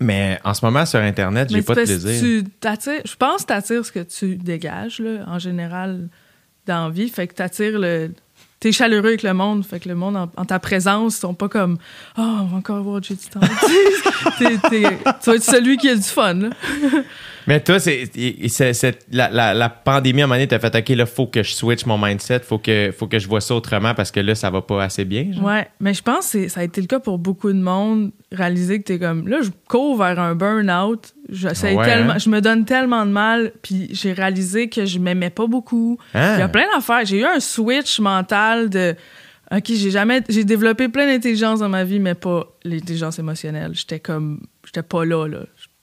Mais 0.00 0.38
en 0.44 0.54
ce 0.54 0.64
moment, 0.64 0.86
sur 0.86 0.98
Internet, 1.00 1.50
j'ai 1.52 1.60
pas 1.62 1.74
de 1.74 1.82
plaisir. 1.84 2.20
tu 2.22 2.44
je 3.04 3.16
pense 3.16 3.42
que 3.42 3.48
tu 3.48 3.52
attires 3.52 3.84
ce 3.84 3.92
que 3.92 4.00
tu 4.00 4.36
dégages, 4.36 4.98
là, 4.98 5.24
en 5.26 5.38
général, 5.38 6.08
dans 6.66 6.84
la 6.88 6.90
vie. 6.90 7.08
Fait 7.10 7.26
que 7.26 7.34
tu 7.34 7.42
attires 7.42 7.78
le. 7.78 8.10
T'es 8.60 8.72
chaleureux 8.72 9.06
avec 9.08 9.22
le 9.22 9.32
monde, 9.32 9.64
fait 9.64 9.80
que 9.80 9.88
le 9.88 9.94
monde, 9.94 10.16
en, 10.36 10.44
ta 10.44 10.58
présence, 10.58 11.16
ils 11.16 11.20
sont 11.20 11.32
pas 11.32 11.48
comme 11.48 11.78
Oh, 12.18 12.20
on 12.42 12.44
va 12.44 12.56
encore 12.58 12.82
voir 12.82 13.02
J.D. 13.02 13.20
Temps. 13.32 13.40
T'es- 14.38 15.40
celui 15.40 15.78
qui 15.78 15.88
a 15.88 15.94
du 15.96 16.02
fun. 16.02 16.50
Mais 17.50 17.58
toi, 17.58 17.80
c'est, 17.80 18.08
la, 19.10 19.28
la- 19.28 19.54
la 19.54 19.68
pandémie, 19.68 20.20
à 20.20 20.24
un 20.24 20.26
moment 20.28 20.36
donné, 20.36 20.46
t'as 20.46 20.60
fait, 20.60 20.72
OK, 20.72 20.88
là, 20.90 21.04
faut 21.04 21.26
que 21.26 21.42
je 21.42 21.52
switch 21.52 21.84
mon 21.84 21.98
mindset, 21.98 22.40
faut 22.40 22.58
que, 22.58 22.92
faut 22.96 23.08
que 23.08 23.18
je 23.18 23.26
vois 23.26 23.40
ça 23.40 23.56
autrement 23.56 23.92
parce 23.92 24.12
que 24.12 24.20
là, 24.20 24.36
ça 24.36 24.50
va 24.50 24.62
pas 24.62 24.84
assez 24.84 25.04
bien. 25.04 25.32
genre. 25.32 25.42
Ouais, 25.44 25.66
mais 25.80 25.92
je 25.92 26.02
pense 26.02 26.30
que 26.30 26.46
ça 26.46 26.60
a 26.60 26.62
été 26.62 26.80
le 26.80 26.86
cas 26.86 27.00
pour 27.00 27.18
beaucoup 27.18 27.52
de 27.52 27.58
monde, 27.58 28.12
réaliser 28.30 28.78
que 28.78 28.84
t'es 28.84 28.98
comme 29.00 29.26
là, 29.26 29.38
je 29.42 29.50
cours 29.66 29.98
vers 29.98 30.20
un 30.20 30.36
burn-out, 30.36 31.12
j'essaie 31.28 31.74
Ouais, 31.74 31.84
tellement, 31.84 32.12
hein? 32.12 32.18
je 32.18 32.30
me 32.30 32.40
donne 32.40 32.64
tellement 32.64 33.04
de 33.04 33.10
mal, 33.10 33.50
puis 33.62 33.88
j'ai 33.90 34.12
réalisé 34.12 34.68
que 34.68 34.86
je 34.86 35.00
m'aimais 35.00 35.30
pas 35.30 35.48
beaucoup. 35.48 35.98
Hein? 36.14 36.36
Il 36.36 36.38
y 36.38 36.42
a 36.42 36.48
plein 36.48 36.66
d'affaires. 36.72 37.04
J'ai 37.04 37.18
eu 37.18 37.24
un 37.24 37.40
switch 37.40 37.98
mental 37.98 38.70
de 38.70 38.94
OK, 39.52 39.64
j'ai 39.66 39.90
jamais 39.90 40.22
j'ai 40.28 40.44
développé 40.44 40.88
plein 40.88 41.06
d'intelligence 41.08 41.58
dans 41.58 41.68
ma 41.68 41.82
vie 41.82 41.98
mais 41.98 42.14
pas 42.14 42.46
l'intelligence 42.64 43.18
émotionnelle. 43.18 43.72
J'étais 43.74 43.98
comme 43.98 44.42
j'étais 44.64 44.84
pas 44.84 45.04
là 45.04 45.26
là. 45.26 45.40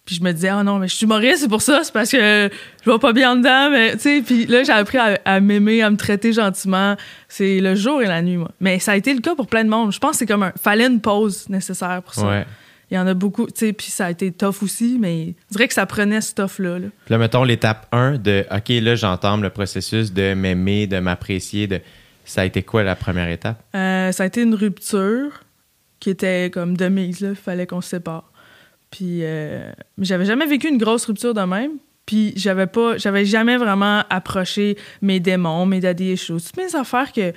Puis 0.08 0.16
je 0.16 0.24
me 0.24 0.32
disais 0.32 0.48
"Ah 0.48 0.64
non, 0.64 0.80
mais 0.80 0.88
je 0.88 0.96
suis 0.96 1.06
humoriste, 1.06 1.42
c'est 1.42 1.48
pour 1.48 1.62
ça, 1.62 1.82
c'est 1.84 1.94
parce 1.94 2.10
que 2.10 2.50
je 2.84 2.90
vais 2.90 2.98
pas 2.98 3.14
bien 3.14 3.34
en 3.34 3.36
dedans 3.36 3.70
mais 3.70 3.92
tu 3.92 4.00
sais 4.00 4.24
puis 4.26 4.48
là 4.48 4.64
j'ai 4.64 4.72
appris 4.72 4.98
à, 4.98 5.20
à 5.26 5.40
m'aimer, 5.40 5.84
à 5.84 5.92
me 5.92 5.98
traiter 5.98 6.34
gentiment. 6.34 6.96
C'est 7.28 7.60
le 7.60 7.76
jour 7.76 8.02
et 8.02 8.08
la 8.08 8.24
nuit 8.24 8.38
moi. 8.38 8.50
Mais 8.60 8.80
ça 8.80 8.94
a 8.94 8.96
été 8.96 9.14
le 9.14 9.20
cas 9.20 9.36
pour 9.36 9.48
plein 9.48 9.64
de 9.64 9.70
monde. 9.70 9.92
Je 9.92 10.00
pense 10.00 10.12
que 10.12 10.18
c'est 10.18 10.26
comme 10.26 10.44
un 10.44 10.54
fallait 10.60 10.88
une 10.88 11.02
pause 11.02 11.48
nécessaire 11.50 12.02
pour 12.02 12.16
ça. 12.16 12.28
Ouais. 12.28 12.46
Il 12.90 12.96
y 12.96 12.98
en 12.98 13.06
a 13.06 13.14
beaucoup, 13.14 13.48
tu 13.48 13.54
sais, 13.56 13.74
puis 13.74 13.88
ça 13.88 14.06
a 14.06 14.12
été 14.12 14.32
tough 14.32 14.64
aussi, 14.64 14.98
mais 14.98 15.36
je 15.50 15.58
dirais 15.58 15.68
que 15.68 15.74
ça 15.74 15.86
prenait 15.86 16.22
ce 16.22 16.34
tough-là. 16.34 16.80
là. 16.80 16.88
Puis 17.04 17.12
là, 17.12 17.18
mettons 17.18 17.44
l'étape 17.44 17.86
1 17.92 18.18
de, 18.18 18.46
OK, 18.50 18.70
là, 18.70 18.96
j'entame 18.96 19.44
le 19.44 19.50
processus 19.50 20.14
de 20.14 20.34
m'aimer, 20.34 20.88
de 20.88 21.00
m'apprécier. 21.00 21.68
De... 21.68 21.82
Ça 22.24 22.42
a 22.42 22.46
été 22.46 22.64
quoi 22.64 22.84
la 22.84 22.96
première 22.96 23.28
étape? 23.28 23.62
Euh, 23.76 24.14
ça 24.14 24.24
a 24.24 24.26
été 24.26 24.42
une 24.42 24.56
rupture 24.56 25.44
qui 26.00 26.12
était 26.12 26.50
comme 26.50 26.78
de 26.78 26.88
mise, 26.88 27.20
là. 27.20 27.30
Il 27.32 27.36
fallait 27.36 27.68
qu'on 27.68 27.82
se 27.82 27.90
sépare. 27.90 28.32
Puis, 28.92 29.20
euh, 29.24 29.72
j'avais 30.00 30.26
jamais 30.26 30.46
vécu 30.46 30.68
une 30.70 30.78
grosse 30.78 31.06
rupture 31.06 31.34
de 31.34 31.42
même. 31.42 31.72
Puis, 32.06 32.34
j'avais 32.36 32.68
pas, 32.68 32.98
j'avais 32.98 33.26
jamais 33.26 33.58
vraiment 33.58 34.04
approché 34.10 34.78
mes 35.02 35.20
démons, 35.20 35.66
mes 35.66 35.80
daddy 35.82 36.14
issues, 36.14 36.34
toutes 36.34 36.58
mes 36.58 36.76
affaires 36.76 37.12
que 37.12 37.34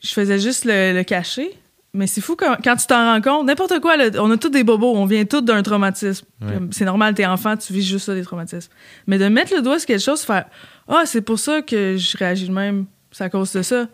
je 0.00 0.12
faisais 0.12 0.38
juste 0.38 0.64
le, 0.64 0.92
le 0.94 1.02
cacher. 1.02 1.58
Mais 1.94 2.06
c'est 2.06 2.22
fou 2.22 2.36
quand, 2.36 2.56
quand 2.64 2.76
tu 2.76 2.86
t'en 2.86 3.12
rends 3.12 3.20
compte, 3.20 3.46
n'importe 3.46 3.78
quoi, 3.80 3.98
là, 3.98 4.08
on 4.18 4.30
a 4.30 4.38
tous 4.38 4.48
des 4.48 4.64
bobos, 4.64 4.94
on 4.94 5.04
vient 5.04 5.26
tous 5.26 5.42
d'un 5.42 5.62
traumatisme. 5.62 6.24
Ouais. 6.40 6.54
C'est 6.70 6.86
normal, 6.86 7.14
t'es 7.14 7.26
enfant, 7.26 7.54
tu 7.56 7.72
vis 7.72 7.82
juste 7.82 8.06
ça, 8.06 8.14
des 8.14 8.22
traumatismes. 8.22 8.72
Mais 9.06 9.18
de 9.18 9.26
mettre 9.28 9.54
le 9.54 9.60
doigt 9.60 9.78
sur 9.78 9.86
quelque 9.86 10.00
chose, 10.00 10.22
faire 10.22 10.46
Ah, 10.88 11.02
c'est 11.04 11.20
pour 11.20 11.38
ça 11.38 11.60
que 11.60 11.96
je 11.98 12.16
réagis 12.16 12.48
de 12.48 12.52
même, 12.52 12.86
c'est 13.10 13.24
à 13.24 13.28
cause 13.28 13.52
de 13.52 13.60
ça. 13.60 13.88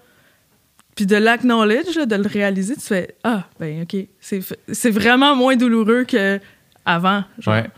Puis 0.94 1.06
de 1.06 1.16
l'acknowledge, 1.16 1.96
de 1.96 2.14
le 2.16 2.28
réaliser, 2.28 2.74
tu 2.76 2.82
fais 2.82 3.16
Ah, 3.24 3.48
ben 3.58 3.82
OK. 3.82 3.96
C'est 4.20 4.90
vraiment 4.90 5.34
moins 5.34 5.56
douloureux 5.56 6.04
que 6.04 6.38
avant. 6.88 7.24
genre. 7.38 7.54
Ouais. 7.54 7.70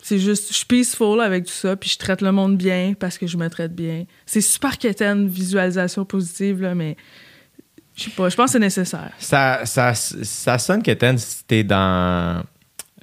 C'est 0.00 0.18
juste, 0.18 0.48
je 0.48 0.54
suis 0.54 0.66
peaceful 0.66 1.20
avec 1.20 1.44
tout 1.44 1.52
ça, 1.52 1.76
puis 1.76 1.90
je 1.90 1.98
traite 1.98 2.22
le 2.22 2.32
monde 2.32 2.56
bien 2.56 2.94
parce 2.98 3.18
que 3.18 3.26
je 3.26 3.36
me 3.36 3.48
traite 3.50 3.74
bien. 3.74 4.04
C'est 4.26 4.40
super 4.40 4.78
quétaine, 4.78 5.28
visualisation 5.28 6.04
positive, 6.04 6.62
là, 6.62 6.74
mais 6.74 6.96
je 7.94 8.04
sais 8.04 8.10
pas, 8.10 8.28
je 8.28 8.36
pense 8.36 8.46
que 8.46 8.52
c'est 8.52 8.58
nécessaire. 8.60 9.10
Ça, 9.18 9.62
ça, 9.64 9.92
ça 9.94 10.58
sonne 10.58 10.82
qu'Étienne, 10.82 11.18
si 11.18 11.44
t'es 11.44 11.64
dans 11.64 12.42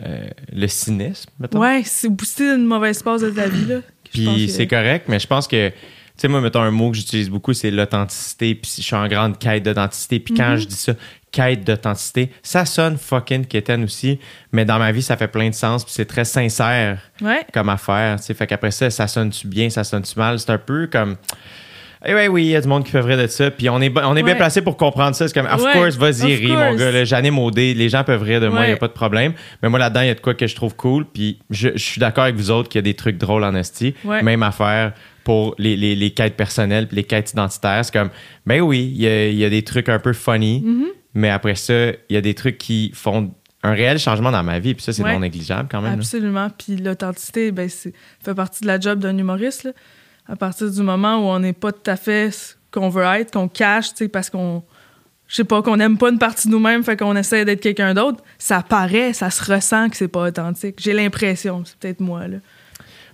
euh, 0.04 0.28
le 0.54 0.68
cynisme, 0.68 1.30
mettons. 1.40 1.60
Ouais, 1.60 1.84
c'est 1.86 2.10
booster 2.10 2.54
une 2.54 2.66
mauvaise 2.66 3.04
passe 3.04 3.22
de 3.22 3.30
ta 3.30 3.48
vie, 3.48 3.66
là. 3.66 3.80
Puis 4.12 4.50
c'est 4.50 4.68
correct, 4.68 5.06
mais 5.10 5.20
je 5.20 5.28
pense 5.28 5.48
que, 5.48 5.72
sais, 6.18 6.28
moi, 6.28 6.42
mettons 6.42 6.62
un 6.62 6.72
mot 6.72 6.92
que 6.92 6.98
j'utilise 6.98 7.30
beaucoup, 7.30 7.54
c'est 7.54 7.72
l'authenticité. 7.72 8.56
Puis 8.56 8.72
je 8.78 8.82
suis 8.84 8.96
en 8.96 9.08
grande 9.08 9.38
quête 9.38 9.64
d'authenticité. 9.64 10.20
Puis 10.20 10.34
Mhm. 10.34 10.40
quand 10.40 10.58
je 10.58 10.66
dis 10.66 10.76
ça, 10.76 10.94
quête 11.32 11.64
d'authenticité, 11.66 12.32
ça 12.42 12.66
sonne 12.66 12.98
fucking 12.98 13.46
quétaine 13.46 13.84
aussi. 13.84 14.20
Mais 14.52 14.64
dans 14.66 14.80
ma 14.80 14.92
vie, 14.92 15.02
ça 15.02 15.18
fait 15.18 15.28
plein 15.28 15.50
de 15.50 15.56
sens. 15.56 15.84
Puis 15.84 15.94
c'est 15.94 16.06
très 16.06 16.24
sincère 16.26 17.00
Ouais. 17.22 17.46
comme 17.54 17.70
affaire. 17.70 18.18
Tu 18.20 18.24
sais, 18.28 18.34
fait 18.34 18.48
qu'après 18.48 18.72
ça, 18.72 18.90
ça 18.90 19.08
sonne-tu 19.08 19.48
bien, 19.48 19.70
ça 19.70 19.84
sonne-tu 19.84 20.18
mal? 20.18 20.40
C'est 20.40 20.52
un 20.52 20.58
peu 20.58 20.88
comme. 20.88 21.18
Eh 22.08 22.14
ouais, 22.14 22.28
oui, 22.28 22.44
il 22.46 22.50
y 22.52 22.56
a 22.56 22.62
du 22.62 22.68
monde 22.68 22.84
qui 22.86 22.92
fait 22.92 23.02
vrai 23.02 23.18
de 23.18 23.26
ça. 23.26 23.50
Puis 23.50 23.68
on 23.68 23.82
est, 23.82 23.92
on 23.98 24.16
est 24.16 24.22
bien 24.22 24.36
placé 24.36 24.62
pour 24.62 24.78
comprendre 24.78 25.16
ça. 25.16 25.28
C'est 25.28 25.34
comme, 25.34 25.52
of 25.52 25.60
Ouais, 25.64 25.72
course, 25.74 25.96
vas-y, 25.96 26.36
ris, 26.36 26.52
mon 26.52 26.76
gars. 26.76 27.04
J'anime 27.04 27.40
au 27.40 27.50
dé. 27.50 27.74
Les 27.74 27.90
gens 27.90 28.04
peuvent 28.04 28.22
rire 28.22 28.40
de 28.40 28.48
moi, 28.48 28.62
il 28.66 28.68
n'y 28.68 28.74
a 28.74 28.78
pas 28.78 28.88
de 28.88 28.94
problème. 28.94 29.34
Mais 29.64 29.70
moi, 29.70 29.80
là-dedans, 29.80 30.02
il 30.02 30.08
y 30.08 30.12
a 30.12 30.14
de 30.14 30.20
quoi 30.20 30.36
que 30.36 30.46
je 30.46 30.56
trouve 30.56 30.76
cool. 30.76 31.06
Puis 31.12 31.40
je, 31.50 31.70
je 31.74 31.84
suis 31.84 32.00
d'accord 32.00 32.26
avec 32.26 32.36
vous 32.36 32.52
autres 32.52 32.70
qu'il 32.70 32.78
y 32.78 32.84
a 32.84 32.84
des 32.84 32.94
trucs 32.94 33.18
drôles 33.18 33.44
en 33.44 33.56
esti. 33.56 33.96
Même 34.06 34.44
affaire 34.44 34.94
pour 35.26 35.56
les, 35.58 35.76
les, 35.76 35.96
les 35.96 36.12
quêtes 36.12 36.38
personnelles 36.38 36.88
les 36.92 37.04
quêtes 37.04 37.32
identitaires. 37.32 37.84
C'est 37.84 37.92
comme, 37.92 38.12
ben 38.46 38.62
oui, 38.62 38.90
il 38.96 39.02
y 39.02 39.08
a, 39.08 39.28
il 39.28 39.36
y 39.38 39.44
a 39.44 39.50
des 39.50 39.64
trucs 39.64 39.90
un 39.90 40.00
peu 40.00 40.14
funny. 40.14 40.62
Mm-hmm. 40.66 40.86
Mais 41.16 41.30
après 41.30 41.56
ça, 41.56 41.90
il 41.90 42.14
y 42.14 42.16
a 42.16 42.22
des 42.22 42.34
trucs 42.36 42.58
qui 42.58 42.92
font 42.94 43.34
un 43.64 43.72
réel 43.72 43.98
changement 43.98 44.32
dans 44.32 44.44
ma 44.44 44.60
vie. 44.60 44.76
Puis 44.76 44.84
ça, 44.84 44.94
c'est 44.94 45.04
Ouais. 45.04 45.14
non 45.14 45.20
négligeable 45.22 45.68
quand 45.70 45.82
même. 45.82 45.94
là. 45.94 45.98
Absolument. 45.98 46.50
Puis 46.58 46.78
l'authenticité, 46.78 47.52
ben, 47.52 47.68
c'est 47.68 47.94
fait 48.24 48.36
partie 48.36 48.62
de 48.62 48.68
la 48.68 48.80
job 48.80 49.00
d'un 49.00 49.18
humoriste. 49.18 49.64
Là. 49.64 49.72
À 50.28 50.36
partir 50.36 50.70
du 50.72 50.82
moment 50.82 51.18
où 51.18 51.24
on 51.32 51.40
n'est 51.40 51.54
pas 51.54 51.72
tout 51.72 51.90
à 51.90 51.96
fait 51.96 52.32
ce 52.32 52.54
qu'on 52.72 52.90
veut 52.90 53.04
être, 53.04 53.32
qu'on 53.32 53.48
cache, 53.48 53.90
tu 53.90 53.96
sais, 53.98 54.08
parce 54.08 54.30
qu'on. 54.30 54.64
Je 55.28 55.38
sais 55.38 55.44
pas, 55.44 55.64
qu'on 55.64 55.78
n'aime 55.78 55.98
pas 55.98 56.10
une 56.12 56.20
partie 56.20 56.48
de 56.50 56.54
nous-mêmes, 56.54 56.84
fait 56.84 56.98
qu'on 56.98 57.16
essaie 57.16 57.46
d'être 57.46 57.62
quelqu'un 57.62 57.96
d'autre, 57.96 58.24
ça 58.38 58.62
paraît, 58.62 59.12
ça 59.12 59.32
se 59.32 59.52
ressent 59.52 59.90
que 59.90 59.98
c'est 59.98 60.08
pas 60.08 60.28
authentique. 60.28 60.76
J'ai 60.80 60.94
l'impression, 60.94 61.64
c'est 61.66 61.76
peut-être 61.80 62.00
moi, 62.00 62.28
là. 62.28 62.38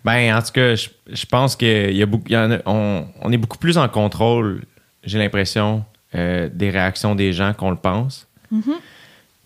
Ben, 0.04 0.36
en 0.36 0.42
tout 0.42 0.52
cas, 0.54 0.76
je, 0.76 0.90
je 1.12 1.26
pense 1.26 1.56
qu'il 1.56 1.96
y 1.96 2.02
a 2.02 2.06
beaucoup, 2.06 2.26
il 2.28 2.34
y 2.34 2.38
en 2.38 2.52
a- 2.52 2.60
on, 2.66 3.06
on 3.22 3.32
est 3.32 3.38
beaucoup 3.38 3.58
plus 3.58 3.78
en 3.78 3.88
contrôle, 3.88 4.62
j'ai 5.04 5.20
l'impression, 5.20 5.84
euh, 6.16 6.50
des 6.52 6.70
réactions 6.70 7.16
des 7.16 7.34
gens 7.34 7.54
qu'on 7.54 7.70
le 7.70 7.76
pense. 7.78 8.28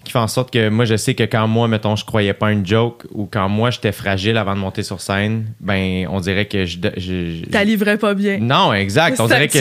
Qui 0.04 0.12
fait 0.12 0.20
en 0.20 0.28
sorte 0.28 0.52
que 0.54 0.70
moi, 0.70 0.86
je 0.86 0.98
sais 0.98 1.16
que 1.16 1.24
quand 1.24 1.48
moi, 1.48 1.68
mettons, 1.68 1.96
je 1.96 2.06
croyais 2.06 2.34
pas 2.34 2.48
à 2.48 2.52
une 2.52 2.64
joke 2.66 3.06
ou 3.12 3.26
quand 3.26 3.50
moi, 3.50 3.72
j'étais 3.72 3.92
fragile 3.92 4.38
avant 4.38 4.54
de 4.54 4.60
monter 4.60 4.84
sur 4.84 5.02
scène, 5.02 5.48
ben, 5.60 6.08
on 6.12 6.20
dirait 6.20 6.46
que 6.46 6.64
je. 6.66 6.78
je- 6.96 7.00
je- 7.42 7.46
T'as 7.50 7.64
livré 7.64 7.98
pas 7.98 8.14
bien. 8.14 8.38
non, 8.38 8.72
exact. 8.72 9.20
On 9.20 9.26
dirait, 9.28 9.48
que 9.48 9.58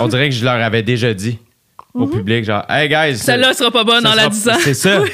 on 0.00 0.06
dirait 0.08 0.28
que 0.28 0.34
je 0.36 0.44
leur 0.44 0.54
avais 0.62 0.82
déjà 0.84 1.12
dit 1.12 1.38
au 1.94 2.06
public, 2.06 2.44
genre, 2.44 2.64
hey 2.68 2.88
guys. 2.88 3.16
Celle-là 3.18 3.52
sera 3.54 3.70
pas 3.70 3.84
bonne 3.84 4.06
en 4.06 4.14
la 4.14 4.22
sera- 4.24 4.28
disant. 4.30 4.54
c'est 4.60 4.74
ça. 4.74 5.00
oui. 5.02 5.08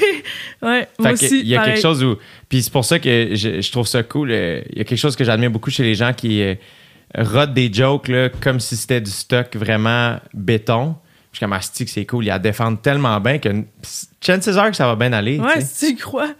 Ouais, 0.63 0.89
moi 0.99 1.11
Fait 1.11 1.19
que 1.21 1.25
aussi. 1.27 1.41
il 1.41 1.47
y 1.49 1.55
a 1.55 1.59
pareil. 1.61 1.75
quelque 1.75 1.83
chose 1.83 2.03
où. 2.05 2.17
Puis 2.49 2.63
c'est 2.63 2.73
pour 2.73 2.85
ça 2.85 2.99
que 2.99 3.31
je, 3.35 3.61
je 3.61 3.73
trouve 3.73 3.87
ça 3.87 4.03
cool. 4.03 4.31
euh, 4.31 4.61
Il 4.73 4.79
y 4.79 4.81
a 4.81 4.85
quelque 4.85 4.99
chose 4.99 5.17
que 5.17 5.25
j'admire 5.25 5.51
beaucoup 5.51 5.71
chez 5.71 5.83
les 5.83 5.95
gens 5.95 6.13
qui 6.13 6.43
euh, 6.43 6.55
rodent 7.17 7.55
des 7.55 7.73
jokes 7.73 8.09
là, 8.09 8.29
comme 8.29 8.61
si 8.61 8.77
c'était 8.77 9.01
du 9.01 9.11
stock 9.11 9.55
vraiment 9.57 10.19
béton. 10.35 10.97
Je 11.33 11.39
suis 11.39 11.45
comme, 11.45 11.53
Asti, 11.53 11.85
que 11.85 11.91
c'est 11.91 12.07
cool. 12.07 12.25
Ils 12.25 12.29
la 12.29 12.39
défendent 12.39 12.81
tellement 12.81 13.21
bien 13.21 13.39
que 13.39 13.51
chances 14.25 14.49
are 14.49 14.71
que 14.71 14.77
ça 14.77 14.87
va 14.87 14.97
bien 14.97 15.13
aller. 15.13 15.39
Ouais, 15.39 15.61
si 15.61 15.95
tu 15.95 16.03
crois. 16.03 16.31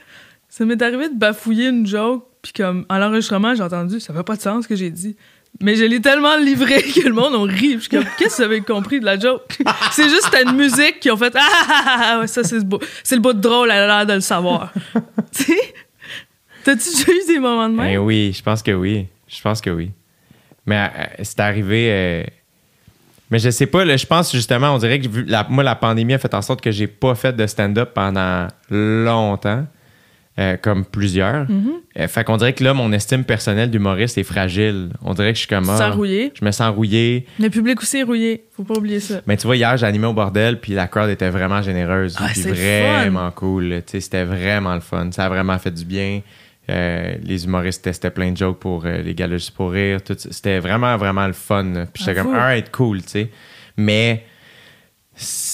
Ça 0.49 0.65
m'est 0.65 0.81
arrivé 0.81 1.11
de 1.11 1.15
bafouiller 1.19 1.69
une 1.69 1.87
joke, 1.87 2.25
puis 2.41 2.53
comme, 2.55 2.87
en 2.89 2.97
l'enregistrement, 2.97 3.55
j'ai 3.55 3.63
entendu, 3.63 4.01
ça 4.01 4.15
fait 4.15 4.23
pas 4.23 4.37
de 4.37 4.41
sens 4.41 4.65
ce 4.65 4.69
que 4.69 4.75
j'ai 4.77 4.91
dit. 4.91 5.15
Mais 5.61 5.75
je 5.77 5.85
l'ai 5.85 6.01
tellement 6.01 6.37
livré 6.37 6.83
que 6.95 7.01
le 7.09 7.15
monde 7.15 7.35
a 7.35 7.53
ri. 7.53 7.59
Puis 7.59 7.73
Je 7.75 7.79
suis 7.81 7.89
comme, 7.89 8.05
qu'est-ce 8.19 8.37
que 8.39 8.43
vous 8.43 8.49
avez 8.49 8.61
compris 8.61 9.01
de 9.01 9.05
la 9.07 9.19
joke? 9.19 9.59
c'est 9.93 10.09
juste 10.09 10.35
une 10.45 10.53
musique 10.57 11.01
qui 11.01 11.11
ont 11.11 11.17
fait, 11.17 11.33
ah, 11.37 11.41
ah, 11.51 11.85
ah, 11.87 12.19
ah, 12.23 12.27
ça, 12.27 12.45
c'est 12.45 12.65
bout. 12.65 12.79
C'est 13.03 13.15
le 13.17 13.21
bout 13.23 13.33
de 13.33 13.41
drôle, 13.41 13.71
elle 13.71 13.83
a 13.83 13.87
l'air 13.99 14.07
de 14.07 14.13
le 14.15 14.21
savoir. 14.21 14.73
tu 15.35 15.45
sais? 15.45 15.75
T'as-tu 16.65 16.91
déjà 16.91 17.13
eu 17.13 17.27
des 17.35 17.39
moments 17.39 17.69
de 17.69 17.75
même? 17.75 17.87
Ben 17.87 17.99
oui, 17.99 18.33
je 18.37 18.43
pense 18.43 18.63
que 18.63 18.73
oui. 18.73 19.07
Je 19.29 19.41
pense 19.41 19.61
que 19.61 19.71
oui. 19.71 19.91
Mais 20.67 20.91
euh, 20.97 21.05
c'est 21.23 21.41
arrivé. 21.41 21.87
euh, 21.91 22.25
Mais 23.31 23.39
je 23.39 23.51
sais 23.51 23.67
pas, 23.67 23.85
je 23.97 24.07
pense 24.07 24.33
justement, 24.33 24.75
on 24.75 24.79
dirait 24.79 25.01
que 25.01 25.07
la- 25.27 25.47
moi, 25.49 25.63
la 25.65 25.77
pandémie 25.77 26.15
a 26.15 26.19
fait 26.19 26.35
en 26.35 26.43
sorte 26.43 26.61
que 26.61 26.71
j'ai 26.73 26.87
pas 26.89 27.15
fait 27.15 27.33
de 27.35 27.47
stand-up 27.47 27.91
pendant 27.95 28.49
longtemps. 28.71 29.67
Euh, 30.39 30.57
comme 30.61 30.85
plusieurs. 30.85 31.47
Euh, 31.99 32.09
fait 32.09 32.25
qu'on 32.25 32.37
dirait 32.37 32.53
que 32.53 32.63
là, 32.63 32.75
mon 32.75 32.93
estime 32.93 33.25
personnelle 33.25 33.71
d'humoriste 33.71 34.19
est 34.19 34.23
fragile. 34.23 34.91
On 35.03 35.15
dirait 35.15 35.29
que 35.33 35.37
je 35.37 35.41
suis 35.41 35.49
comme. 35.49 35.69
Ah, 35.71 35.91
rouillé. 35.91 36.33
Je 36.39 36.45
me 36.45 36.51
sens 36.51 36.75
rouillé. 36.75 37.27
Le 37.41 37.49
public 37.49 37.81
aussi 37.81 37.99
est 37.99 38.03
rouillé. 38.03 38.45
Faut 38.55 38.65
pas 38.65 38.75
oublier 38.75 39.01
ça. 39.01 39.21
Mais 39.27 39.37
tu 39.39 39.47
vois, 39.47 39.57
hier, 39.57 39.77
j'ai 39.77 39.87
animé 39.87 40.07
au 40.07 40.13
bordel, 40.13 40.61
puis 40.61 40.73
la 40.75 40.89
crowd 40.89 41.09
était 41.09 41.31
vraiment 41.31 41.63
généreuse. 41.63 42.17
Ah, 42.19 42.29
puis 42.33 42.43
vraiment 42.43 43.31
cool. 43.31 43.83
C'était 43.87 44.25
vraiment 44.25 44.75
le 44.75 44.81
fun. 44.81 45.09
Ça 45.13 45.25
a 45.25 45.29
vraiment 45.31 45.59
fait 45.59 45.71
du 45.73 45.85
bien. 45.85 46.21
Euh, 46.69 47.15
les 47.23 47.45
humoristes 47.45 47.85
testaient 47.85 48.11
plein 48.11 48.33
de 48.33 48.37
jokes 48.37 48.59
pour 48.59 48.85
les 48.85 49.15
gars 49.15 49.29
juste 49.29 49.53
pour 49.53 49.71
rire. 49.71 50.01
C'était 50.17 50.59
vraiment, 50.59 50.97
vraiment 50.97 51.27
le 51.27 51.33
fun. 51.33 51.87
Puis 51.95 52.05
j'étais 52.05 52.19
Ah, 52.19 52.23
comme, 52.23 52.33
fou. 52.33 52.39
alright, 52.39 52.71
cool, 52.73 53.03
tu 53.03 53.09
sais. 53.09 53.31
Mais 53.77 54.25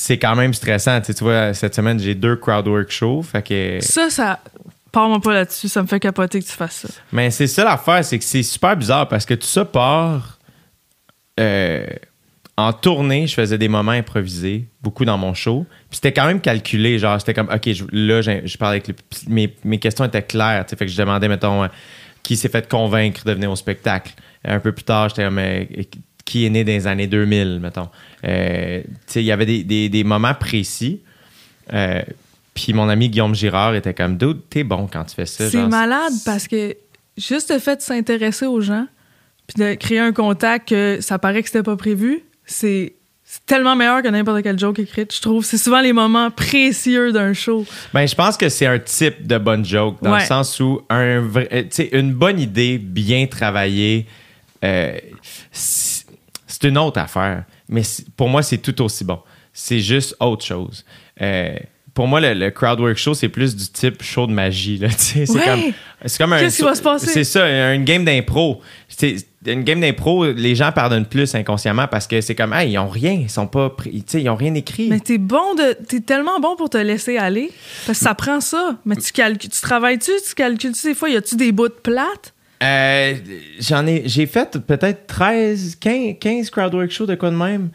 c'est 0.04 0.18
quand 0.18 0.34
même 0.34 0.52
stressant. 0.52 1.00
Tu 1.00 1.06
sais, 1.06 1.14
tu 1.14 1.22
vois, 1.24 1.54
cette 1.54 1.74
semaine, 1.74 2.00
j'ai 2.00 2.14
deux 2.16 2.34
crowdwork 2.36 2.90
shows. 2.90 3.22
Fait 3.22 3.42
que. 3.46 3.78
Ça, 3.80 4.10
ça. 4.10 4.40
Parle-moi 4.90 5.20
pas 5.20 5.32
là-dessus. 5.32 5.68
Ça 5.68 5.80
me 5.80 5.86
fait 5.86 6.00
capoter 6.00 6.40
que 6.40 6.44
tu 6.46 6.52
fasses 6.52 6.86
ça. 6.86 6.88
Mais 7.12 7.30
c'est 7.30 7.46
ça 7.46 7.62
l'affaire, 7.64 8.04
c'est 8.04 8.18
que 8.18 8.24
c'est 8.24 8.42
super 8.42 8.76
bizarre 8.76 9.06
parce 9.08 9.24
que 9.24 9.34
tout 9.34 9.46
ça 9.46 9.64
part. 9.64 10.38
euh, 11.40 11.86
en 12.58 12.72
tournée, 12.74 13.26
je 13.26 13.32
faisais 13.34 13.56
des 13.56 13.68
moments 13.68 13.92
improvisés, 13.92 14.66
beaucoup 14.82 15.06
dans 15.06 15.16
mon 15.16 15.32
show. 15.32 15.64
Puis 15.88 15.96
c'était 15.96 16.12
quand 16.12 16.26
même 16.26 16.40
calculé, 16.40 16.98
genre, 16.98 17.18
c'était 17.18 17.32
comme, 17.32 17.48
OK, 17.48 17.72
je- 17.72 17.84
là, 17.92 18.20
je 18.20 18.56
parlais 18.58 18.76
avec 18.84 18.88
le- 18.88 18.94
mes, 19.28 19.54
mes 19.64 19.78
questions 19.78 20.04
étaient 20.04 20.22
claires, 20.22 20.66
tu 20.66 20.76
fait 20.76 20.84
que 20.84 20.92
je 20.92 20.96
demandais, 20.98 21.28
mettons, 21.28 21.64
euh, 21.64 21.68
qui 22.22 22.36
s'est 22.36 22.50
fait 22.50 22.68
convaincre 22.68 23.24
de 23.24 23.32
venir 23.32 23.50
au 23.50 23.56
spectacle. 23.56 24.12
Un 24.44 24.60
peu 24.60 24.72
plus 24.72 24.84
tard, 24.84 25.08
j'étais 25.08 25.24
comme, 25.24 25.38
euh, 25.38 25.64
qui 26.24 26.46
est 26.46 26.50
né 26.50 26.64
dans 26.64 26.72
les 26.72 26.86
années 26.86 27.06
2000, 27.06 27.58
mettons. 27.60 27.88
Euh, 28.24 28.82
il 29.16 29.22
y 29.22 29.32
avait 29.32 29.46
des, 29.46 29.64
des- 29.64 29.88
des 29.88 30.04
moments 30.04 30.34
précis. 30.34 31.00
Euh, 31.72 32.02
puis 32.54 32.72
mon 32.72 32.88
ami 32.88 33.08
Guillaume 33.08 33.34
Girard 33.34 33.74
était 33.74 33.94
comme, 33.94 34.16
dude, 34.18 34.40
t'es 34.50 34.62
bon 34.64 34.88
quand 34.92 35.04
tu 35.04 35.14
fais 35.14 35.26
ça. 35.26 35.48
C'est 35.48 35.66
malade 35.66 36.12
parce 36.24 36.46
que 36.48 36.76
juste 37.16 37.50
le 37.52 37.58
fait 37.58 37.76
de 37.76 37.82
s'intéresser 37.82 38.46
aux 38.46 38.60
gens 38.60 38.86
puis 39.46 39.62
de 39.62 39.74
créer 39.74 39.98
un 39.98 40.12
contact 40.12 40.68
que 40.68 40.98
ça 41.00 41.18
paraît 41.18 41.42
que 41.42 41.48
c'était 41.48 41.62
pas 41.64 41.76
prévu, 41.76 42.22
c'est 42.46 42.94
tellement 43.46 43.74
meilleur 43.74 44.02
que 44.02 44.08
n'importe 44.08 44.42
quel 44.42 44.58
joke 44.58 44.78
écrite, 44.78 45.14
je 45.14 45.20
trouve. 45.22 45.44
C'est 45.44 45.56
souvent 45.58 45.80
les 45.80 45.92
moments 45.94 46.30
précieux 46.30 47.12
d'un 47.12 47.32
show. 47.32 47.64
Ben, 47.94 48.06
je 48.06 48.14
pense 48.14 48.36
que 48.36 48.48
c'est 48.50 48.66
un 48.66 48.78
type 48.78 49.26
de 49.26 49.38
bonne 49.38 49.64
joke, 49.64 49.96
dans 50.02 50.12
Ouais. 50.12 50.20
le 50.20 50.24
sens 50.26 50.60
où 50.60 50.82
un 50.90 51.20
vrai- 51.20 51.68
une 51.92 52.12
bonne 52.12 52.38
idée 52.38 52.76
bien 52.78 53.26
travaillée, 53.26 54.06
euh, 54.64 54.96
c'est 56.62 56.68
une 56.68 56.78
autre 56.78 56.98
affaire. 57.00 57.44
Mais 57.68 57.82
pour 58.16 58.28
moi, 58.28 58.42
c'est 58.42 58.58
tout 58.58 58.80
aussi 58.82 59.04
bon. 59.04 59.18
C'est 59.52 59.80
juste 59.80 60.16
autre 60.20 60.44
chose. 60.44 60.84
Euh, 61.20 61.54
pour 61.92 62.06
moi, 62.06 62.22
le, 62.22 62.32
le 62.32 62.50
crowdwork 62.50 62.96
show, 62.96 63.12
c'est 63.12 63.28
plus 63.28 63.54
du 63.54 63.66
type 63.68 64.02
show 64.02 64.26
de 64.26 64.32
magie. 64.32 64.80
C'est 64.96 65.28
Ouais. 65.30 65.44
comme, 65.44 65.60
c'est 66.06 66.16
comme 66.18 66.32
un. 66.32 66.38
Qu'est-ce 66.40 66.56
qui 66.56 66.62
va 66.62 66.74
se 66.74 66.80
passer? 66.80 67.06
C'est 67.06 67.24
ça, 67.24 67.46
une 67.74 67.84
game 67.84 68.04
d'impro. 68.04 68.62
C'est- 68.88 69.16
Une 69.44 69.62
game 69.64 69.80
d'impro, 69.80 70.24
les 70.32 70.54
gens 70.54 70.70
pardonnent 70.72 71.04
plus 71.04 71.34
inconsciemment 71.34 71.88
parce 71.88 72.06
que 72.06 72.20
c'est 72.20 72.34
comme, 72.36 72.52
hey, 72.54 72.70
ils 72.72 72.78
ont 72.78 72.88
rien, 72.88 73.12
ils 73.12 73.28
sont 73.28 73.46
pas, 73.48 73.74
ils 73.92 74.28
ont 74.30 74.36
rien 74.36 74.54
écrit. 74.54 74.88
Mais 74.88 75.00
t'es 75.00 75.18
bon 75.18 75.54
de. 75.54 75.74
T'es 75.86 76.00
tellement 76.00 76.38
bon 76.40 76.54
pour 76.56 76.70
te 76.70 76.78
laisser 76.78 77.18
aller. 77.18 77.50
Parce 77.84 77.98
que 77.98 78.04
ça 78.04 78.14
prend 78.14 78.40
ça. 78.40 78.78
Mais 78.86 78.94
tu 78.96 79.10
calcules. 79.12 79.50
Tu 79.50 79.60
travailles-tu? 79.60 80.12
Tu 80.26 80.34
calcules-tu 80.34 80.86
des 80.86 80.94
fois? 80.94 81.10
Y 81.10 81.16
a-tu 81.16 81.34
des 81.36 81.50
bouts 81.52 81.68
de 81.68 81.72
plates? 81.74 82.32
Euh, 82.62 83.14
j'en 83.60 83.86
ai 83.86 84.02
j'ai 84.06 84.26
fait 84.26 84.58
peut-être 84.66 85.06
13 85.06 85.76
15, 85.80 86.14
15 86.20 86.50
crowdwork 86.50 86.90
shows 86.90 87.06
de 87.06 87.14
quoi 87.16 87.30
de 87.30 87.36
même 87.36 87.70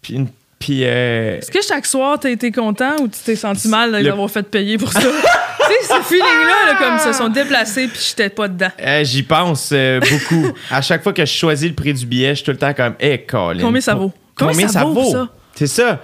puis 0.00 0.14
une- 0.14 0.28
puis 0.58 0.80
euh, 0.82 1.38
Est-ce 1.38 1.50
que 1.52 1.62
chaque 1.62 1.86
soir, 1.86 2.18
t'as 2.18 2.30
été 2.30 2.50
content 2.50 2.96
ou 3.00 3.06
tu 3.08 3.18
t'es 3.24 3.36
senti 3.36 3.68
mal 3.68 3.92
Le- 3.92 4.02
d'avoir 4.02 4.28
fait 4.30 4.42
payer 4.42 4.76
pour 4.78 4.92
ça? 4.92 5.00
tu 5.00 5.06
sais, 5.06 5.94
ce 5.94 6.02
feeling-là, 6.02 6.72
là, 6.72 6.74
comme 6.78 6.94
ils 6.96 7.12
se 7.12 7.16
sont 7.16 7.28
déplacés 7.28 7.86
puis 7.86 8.00
j'étais 8.08 8.28
pas 8.28 8.48
dedans. 8.48 8.70
euh, 8.80 9.04
j'y 9.04 9.22
pense 9.22 9.70
euh, 9.72 10.00
beaucoup 10.00 10.52
à 10.70 10.80
chaque 10.82 11.02
fois 11.02 11.12
que 11.12 11.24
je 11.24 11.32
choisis 11.32 11.68
le 11.68 11.74
prix 11.74 11.92
du 11.94 12.06
billet 12.06 12.30
je 12.30 12.34
suis 12.36 12.44
tout 12.44 12.50
le 12.50 12.56
temps 12.58 12.72
comme 12.74 12.94
hey 12.98 13.24
Colin, 13.26 13.60
Combien 13.62 13.80
ça 13.80 13.94
vaut? 13.94 14.12
combien, 14.36 14.68
ça, 14.68 14.84
vaut, 14.84 15.10
ça? 15.12 15.28
c'est 15.54 15.66
ça 15.66 16.00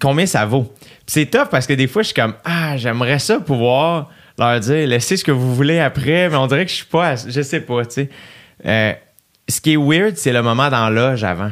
combien 0.00 0.26
ça 0.26 0.44
vaut? 0.46 0.64
Puis 0.80 0.90
c'est 1.06 1.26
tough 1.26 1.48
parce 1.50 1.66
que 1.66 1.74
des 1.74 1.86
fois 1.86 2.02
je 2.02 2.06
suis 2.08 2.14
comme 2.14 2.34
ah 2.44 2.76
j'aimerais 2.76 3.18
ça 3.20 3.38
pouvoir 3.38 4.10
leur 4.38 4.60
dire 4.60 4.86
laissez 4.88 5.16
ce 5.16 5.24
que 5.24 5.32
vous 5.32 5.54
voulez 5.54 5.78
après 5.80 6.28
mais 6.28 6.36
on 6.36 6.46
dirait 6.46 6.64
que 6.64 6.70
je 6.70 6.76
suis 6.76 6.86
pas 6.86 7.10
à- 7.10 7.16
je 7.16 7.40
sais 7.42 7.60
pas 7.60 7.84
tu 7.86 7.92
sais 7.94 8.08
Euh, 8.66 8.92
ce 9.48 9.60
qui 9.60 9.72
est 9.74 9.76
weird 9.76 10.16
c'est 10.16 10.32
le 10.32 10.42
moment 10.42 10.68
dans 10.70 10.88
l'âge 10.90 11.22
avant 11.24 11.50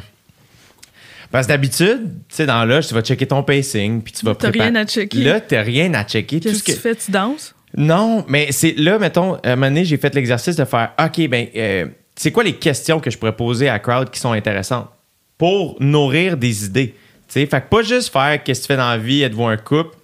parce 1.31 1.47
que 1.47 1.53
d'habitude, 1.53 2.11
tu 2.29 2.35
sais, 2.37 2.45
dans 2.45 2.63
l'âge, 2.67 2.89
tu 2.89 2.93
vas 2.95 3.01
checker 3.01 3.27
ton 3.27 3.43
pacing, 3.43 4.03
puis 4.03 4.13
tu 4.13 4.27
vas 4.27 4.35
T'as 4.35 4.51
préparer. 4.51 4.69
rien 4.69 4.81
à 4.83 4.85
checker. 4.85 5.25
Là, 5.25 5.41
t'as 5.41 5.63
rien 5.63 5.95
à 5.95 6.05
checker. 6.05 6.41
Qu'est-ce 6.41 6.57
ce 6.59 6.63
que 6.63 6.73
que... 6.73 6.77
tu 6.77 6.83
fais? 6.83 6.95
Tu 6.95 7.11
danses? 7.11 7.55
Non, 7.75 8.23
mais 8.29 8.49
c'est 8.53 8.75
là, 8.77 8.99
mettons, 8.99 9.37
à 9.37 9.53
un 9.53 9.57
moment 9.57 9.69
donné, 9.69 9.87
j'ai 9.87 9.97
fait 9.97 10.15
l'exercice 10.15 10.57
de 10.57 10.67
faire 10.67 10.91
OK, 11.03 11.27
ben, 11.29 11.47
euh, 11.57 11.87
c'est 12.17 12.33
quoi 12.33 12.45
les 12.45 12.53
questions 12.57 13.01
que 13.01 13.11
je 13.11 13.17
pourrais 13.17 13.35
poser 13.35 13.71
à 13.71 13.73
la 13.73 13.79
crowd 13.79 14.11
qui 14.11 14.21
sont 14.21 14.33
intéressantes 14.33 14.91
pour 15.39 15.77
nourrir 15.81 16.37
des 16.37 16.67
idées? 16.67 16.89
Tu 17.29 17.41
sais, 17.41 17.47
fait 17.47 17.63
que 17.63 17.69
pas 17.69 17.81
juste 17.83 18.13
faire 18.13 18.43
qu'est-ce 18.45 18.61
que 18.61 18.67
tu 18.67 18.73
fais 18.75 18.77
dans 18.77 18.91
la 18.91 18.99
vie, 18.99 19.23
êtes-vous 19.23 19.47
un 19.47 19.57
couple? 19.57 19.97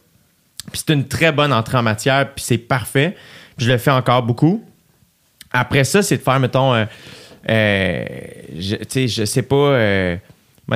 Puis 0.70 0.82
c'est 0.86 0.92
une 0.92 1.06
très 1.06 1.32
bonne 1.32 1.52
entrée 1.52 1.78
en 1.78 1.82
matière, 1.82 2.32
puis 2.34 2.44
c'est 2.44 2.58
parfait. 2.58 3.16
Puis 3.56 3.66
je 3.66 3.72
le 3.72 3.78
fais 3.78 3.90
encore 3.90 4.22
beaucoup. 4.22 4.64
Après 5.52 5.84
ça, 5.84 6.02
c'est 6.02 6.18
de 6.18 6.22
faire, 6.22 6.38
mettons, 6.40 6.74
euh, 6.74 6.84
euh, 7.48 8.04
je, 8.58 9.06
je 9.06 9.24
sais 9.24 9.42
pas. 9.42 9.78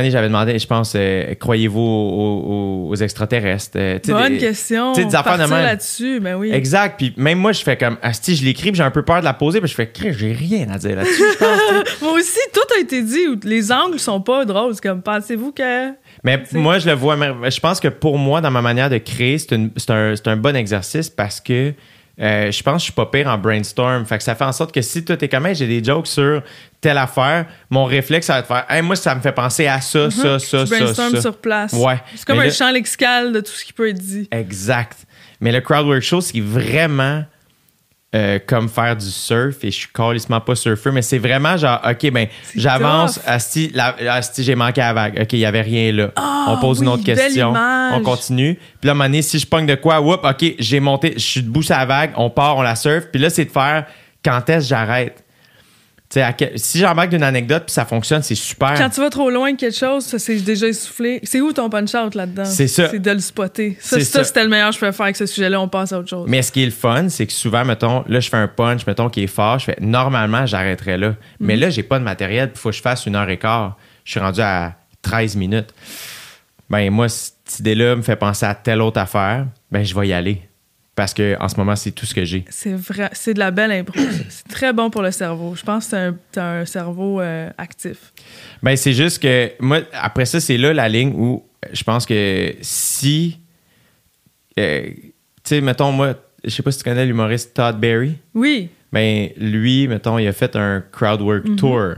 Donné, 0.01 0.11
j'avais 0.11 0.29
demandé, 0.29 0.59
je 0.59 0.67
pense, 0.67 0.95
euh, 0.97 1.35
croyez-vous 1.35 1.79
aux, 1.79 2.85
aux- 2.87 2.89
aux 2.89 2.95
extraterrestres? 2.97 3.73
Euh, 3.77 3.99
Bonne 4.07 4.33
des- 4.33 4.39
question. 4.39 4.93
des 4.93 5.15
affaires 5.15 5.35
de 5.37 5.43
même. 5.43 5.51
là-dessus, 5.51 6.19
ben 6.21 6.37
oui. 6.37 6.51
Exact. 6.51 6.95
Puis 6.97 7.13
même 7.19 7.39
moi, 7.39 7.53
je 7.53 7.63
fais 7.63 7.77
comme, 7.77 7.99
Asti, 8.03 8.35
je 8.37 8.45
l'écris, 8.45 8.71
puis 8.71 8.77
j'ai 8.79 8.83
un 8.83 8.91
peu 8.91 9.03
peur 9.03 9.21
de 9.21 9.25
la 9.25 9.35
poser, 9.35 9.61
puis 9.61 9.69
je 9.69 9.75
fais, 9.75 9.93
j'ai 10.13 10.33
rien 10.33 10.69
à 10.71 10.79
dire 10.79 10.97
là-dessus. 10.97 11.23
Moi 12.03 12.13
aussi, 12.13 12.39
tout 12.55 12.61
a 12.77 12.81
été 12.81 13.03
dit. 13.03 13.21
Les 13.45 13.71
angles 13.71 13.99
sont 14.01 14.21
pas 14.21 14.45
drôles. 14.45 14.75
C'est 14.75 14.83
comme, 14.83 15.03
pensez-vous 15.03 15.53
que. 15.53 15.91
Mais 16.25 16.43
moi, 16.53 16.79
je 16.79 16.87
le 16.89 16.95
vois, 16.95 17.17
je 17.51 17.61
pense 17.61 17.79
que 17.81 17.89
pour 17.89 18.17
moi, 18.19 18.41
dans 18.41 18.51
ma 18.51 18.63
manière 18.63 18.89
de 18.89 18.99
créer, 18.99 19.37
un, 19.53 19.69
c'est 19.77 20.29
un 20.29 20.37
bon 20.37 20.57
exercice 20.57 21.11
parce 21.11 21.41
que 21.41 21.73
euh, 22.21 22.51
je 22.51 22.63
pense 22.63 22.75
que 22.75 22.79
je 22.81 22.85
suis 22.85 22.93
pas 22.93 23.07
pire 23.07 23.27
en 23.29 23.39
brainstorm. 23.39 24.05
Fait 24.05 24.19
que 24.19 24.25
ça 24.25 24.35
fait 24.35 24.45
en 24.45 24.53
sorte 24.53 24.73
que 24.73 24.83
si 24.83 25.05
toi, 25.05 25.17
t'es 25.17 25.29
comme, 25.29 25.47
Hey, 25.47 25.55
j'ai 25.55 25.67
des 25.67 25.83
jokes 25.83 26.07
sur 26.07 26.43
telle 26.81 26.99
affaire, 26.99 27.47
mon 27.71 27.85
réflexe, 27.85 28.27
ça 28.27 28.35
va 28.35 28.43
te 28.43 28.47
faire, 28.49 28.65
hey, 28.69 28.83
moi, 28.83 28.97
ça 28.97 29.15
me 29.15 29.21
fait 29.21 29.33
penser 29.33 29.67
à 29.67 29.81
ça, 29.81 30.11
ça, 30.11 30.21
ça, 30.21 30.33
Mhm. 30.35 30.39
tu 30.41 30.47
ça, 30.47 30.65
brainstormes 30.79 31.15
ça. 31.15 31.21
sur 31.23 31.37
place. 31.39 31.73
Ouais. 31.73 32.01
C'est 32.15 32.25
comme 32.25 32.39
Mais 32.39 32.47
un 32.49 32.51
champ 32.51 32.71
lexical 32.71 33.33
de 33.33 33.41
tout 33.41 33.53
ce 33.53 33.65
qui 33.65 33.73
peut 33.73 33.89
être 33.89 33.99
dit. 33.99 34.29
Exact. 34.31 34.99
Mais 35.41 35.53
le 35.53 35.61
crowdwork 35.61 36.03
show, 36.03 36.21
c'est 36.21 36.41
vraiment 36.41 37.25
euh, 38.15 38.39
comme 38.47 38.69
faire 38.69 38.95
du 38.95 39.07
surf 39.07 39.65
et 39.65 39.71
je 39.71 39.77
suis 39.79 39.89
carrément 39.89 40.41
pas 40.41 40.55
surfeur, 40.55 40.93
mais 40.93 41.01
c'est 41.01 41.19
vraiment 41.19 41.57
genre, 41.57 41.81
OK, 41.89 42.11
ben, 42.11 42.27
j'avance, 42.55 43.19
asti, 43.27 43.73
asti, 43.77 44.45
j'ai 44.45 44.55
manqué 44.55 44.83
à 44.83 44.89
la 44.89 44.93
vague. 44.93 45.19
OK, 45.23 45.33
il 45.33 45.39
y 45.39 45.47
avait 45.47 45.63
rien 45.63 45.93
là. 45.93 46.11
Ah, 46.17 46.47
on 46.49 46.59
pose 46.59 46.81
une 46.81 46.89
autre 46.89 47.05
question. 47.05 47.51
image. 47.51 47.95
On 47.97 48.03
continue. 48.03 48.55
Puis 48.55 48.87
là, 48.87 48.91
à 48.91 48.93
un 48.93 48.95
moment 48.95 49.05
donné, 49.05 49.23
si 49.23 49.39
je 49.39 49.47
pogne 49.47 49.65
de 49.65 49.77
quoi, 49.77 50.01
whoop, 50.01 50.25
OK, 50.25 50.55
j'ai 50.59 50.81
monté, 50.81 51.15
je 51.15 51.23
suis 51.23 51.43
debout 51.43 51.63
sur 51.63 51.75
la 51.75 51.87
vague, 51.87 52.11
on 52.17 52.29
part, 52.29 52.59
on 52.59 52.63
la 52.63 52.77
surf. 52.77 53.07
Puis 53.11 53.21
là, 53.21 53.31
c'est 53.31 53.47
de 53.47 53.51
faire 53.51 53.87
quand 54.23 54.49
est-ce 54.51 54.59
que 54.59 54.69
j'arrête? 54.69 55.22
Quel- 56.37 56.59
si 56.59 56.79
j'embarque 56.79 57.11
d'une 57.11 57.23
anecdote 57.23 57.65
puis 57.67 57.73
ça 57.73 57.85
fonctionne, 57.85 58.23
c'est 58.23 58.35
super. 58.35 58.75
Quand 58.77 58.91
tu 58.91 59.01
vas 59.01 59.09
trop 59.11 59.31
loin 59.31 59.53
de 59.53 59.57
quelque 59.57 59.77
chose, 59.77 60.05
ça 60.05 60.19
c'est 60.19 60.37
déjà 60.37 60.67
essoufflé. 60.67 61.21
C'est 61.23 61.41
où 61.41 61.53
ton 61.53 61.71
punch-out 61.71 62.15
là-dedans? 62.15 62.45
C'est 62.45 62.69
ça. 62.69 62.89
C'est 62.91 62.99
de 62.99 63.11
le 63.11 63.19
spotter. 63.21 63.77
Ça, 63.81 63.99
c'était 64.01 64.43
le 64.45 64.51
meilleur 64.51 64.69
que 64.69 64.75
je 64.75 64.79
pouvais 64.81 64.93
faire 64.93 65.05
avec 65.05 65.17
ce 65.17 65.27
sujet-là. 65.27 65.61
On 65.61 65.69
passe 65.69 65.93
à 65.93 65.99
autre 65.99 66.09
chose. 66.11 66.27
Mais 66.29 66.43
ce 66.43 66.53
qui 66.53 66.63
est 66.63 66.67
le 66.67 66.71
fun, 66.73 67.09
c'est 67.09 67.27
que 67.27 67.33
souvent, 67.33 67.65
mettons, 67.65 68.05
là, 68.09 68.21
je 68.21 68.29
fais 68.29 68.37
un 68.37 68.49
punch, 68.49 68.87
mettons, 68.87 69.09
qui 69.09 69.23
est 69.23 69.27
fort, 69.27 69.59
je 69.59 69.67
fais, 69.67 69.77
normalement, 69.81 70.45
j'arrêterais 70.47 70.99
là. 70.99 71.15
Mais 71.41 71.57
là, 71.57 71.71
j'ai 71.71 71.83
pas 71.83 71.99
de 71.99 72.05
matériel, 72.05 72.51
il 72.55 72.59
faut 72.59 72.71
que 72.71 72.77
je 72.77 72.83
fasse 72.83 73.07
une 73.07 73.17
heure 73.17 73.29
et 73.31 73.39
quart. 73.39 73.77
Je 74.05 74.11
suis 74.11 74.21
rendu 74.21 74.41
à 74.41 74.75
13 75.03 75.37
minutes. 75.37 75.73
Ben, 76.69 76.91
moi, 76.91 77.09
cette 77.09 77.59
idée-là 77.61 77.97
me 77.97 78.03
fait 78.03 78.17
penser 78.17 78.47
à 78.47 78.55
telle 78.55 78.81
autre 78.81 78.99
affaire, 79.01 79.47
ben, 79.71 79.85
je 79.85 79.95
vais 79.99 80.09
y 80.09 80.13
aller. 80.13 80.43
Parce 80.95 81.15
que 81.15 81.37
en 81.41 81.49
ce 81.49 81.57
moment, 81.57 81.75
c'est 81.75 81.91
tout 81.93 82.05
ce 82.05 82.15
que 82.15 82.25
j'ai. 82.25 82.45
C'est 82.51 82.75
vrai, 82.75 83.09
c'est 83.13 83.33
de 83.33 83.39
la 83.39 83.51
belle 83.51 83.73
impro. 83.73 83.99
c'est 84.29 84.47
très 84.49 84.73
bon 84.75 84.91
pour 84.91 85.01
le 85.03 85.11
cerveau. 85.11 85.55
Je 85.55 85.63
pense 85.63 85.87
que 85.87 85.91
t'as 85.93 86.07
un, 86.09 86.17
t'as 86.33 86.45
un 86.61 86.65
cerveau 86.67 87.21
euh, 87.21 87.49
actif. 87.57 88.13
Ben, 88.63 88.77
c'est 88.77 88.93
juste 88.93 89.23
que, 89.23 89.53
moi, 89.61 89.81
après 89.95 90.27
ça, 90.27 90.39
c'est 90.39 90.59
là 90.59 90.75
la 90.75 90.89
ligne 90.91 91.13
où 91.17 91.45
je 91.73 91.83
pense 91.83 92.05
que 92.05 92.55
si. 92.61 93.39
euh, 94.59 94.83
tu 94.85 95.13
sais, 95.45 95.61
mettons, 95.63 95.93
moi, 95.93 96.15
je 96.45 96.51
sais 96.51 96.63
pas 96.63 96.71
si 96.71 96.79
tu 96.79 96.85
connais 96.85 97.07
l'humoriste 97.07 97.55
Todd 97.55 97.79
Berry. 97.81 98.15
Oui. 98.35 98.69
Ben, 98.93 99.31
lui, 99.39 99.89
mettons, 99.89 100.19
il 100.19 100.29
a 100.29 100.33
fait 100.33 100.55
un 100.57 100.83
crowdwork 100.93 101.47
Mhm. 101.49 101.57
tour. 101.57 101.95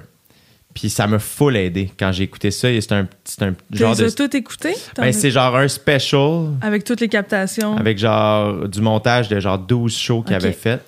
Puis 0.75 0.91
ça 0.91 1.07
m'a 1.07 1.21
full 1.21 1.57
aidé 1.57 1.93
quand 1.97 2.11
j'ai 2.11 2.25
écouté 2.25 2.51
ça. 2.51 2.69
et 2.69 2.81
C'est 2.81 2.93
un, 2.93 3.07
un 3.41 3.55
genre 3.71 3.95
de. 3.97 4.05
as 4.05 4.15
tout 4.15 4.37
écouté? 4.37 4.75
Ben, 4.97 5.13
c'est 5.13 5.31
genre 5.31 5.57
un 5.57 5.69
special 5.69 6.49
Avec 6.61 6.83
toutes 6.83 7.01
les 7.01 7.09
captations? 7.09 7.77
avec 7.77 7.97
genre 7.97 8.69
du 8.69 8.81
montage 8.81 9.29
de 9.29 9.39
genre 9.39 9.59
12 9.59 9.97
shows 9.97 10.23
qu'il 10.23 10.35
avait 10.35 10.53
fait. 10.53 10.81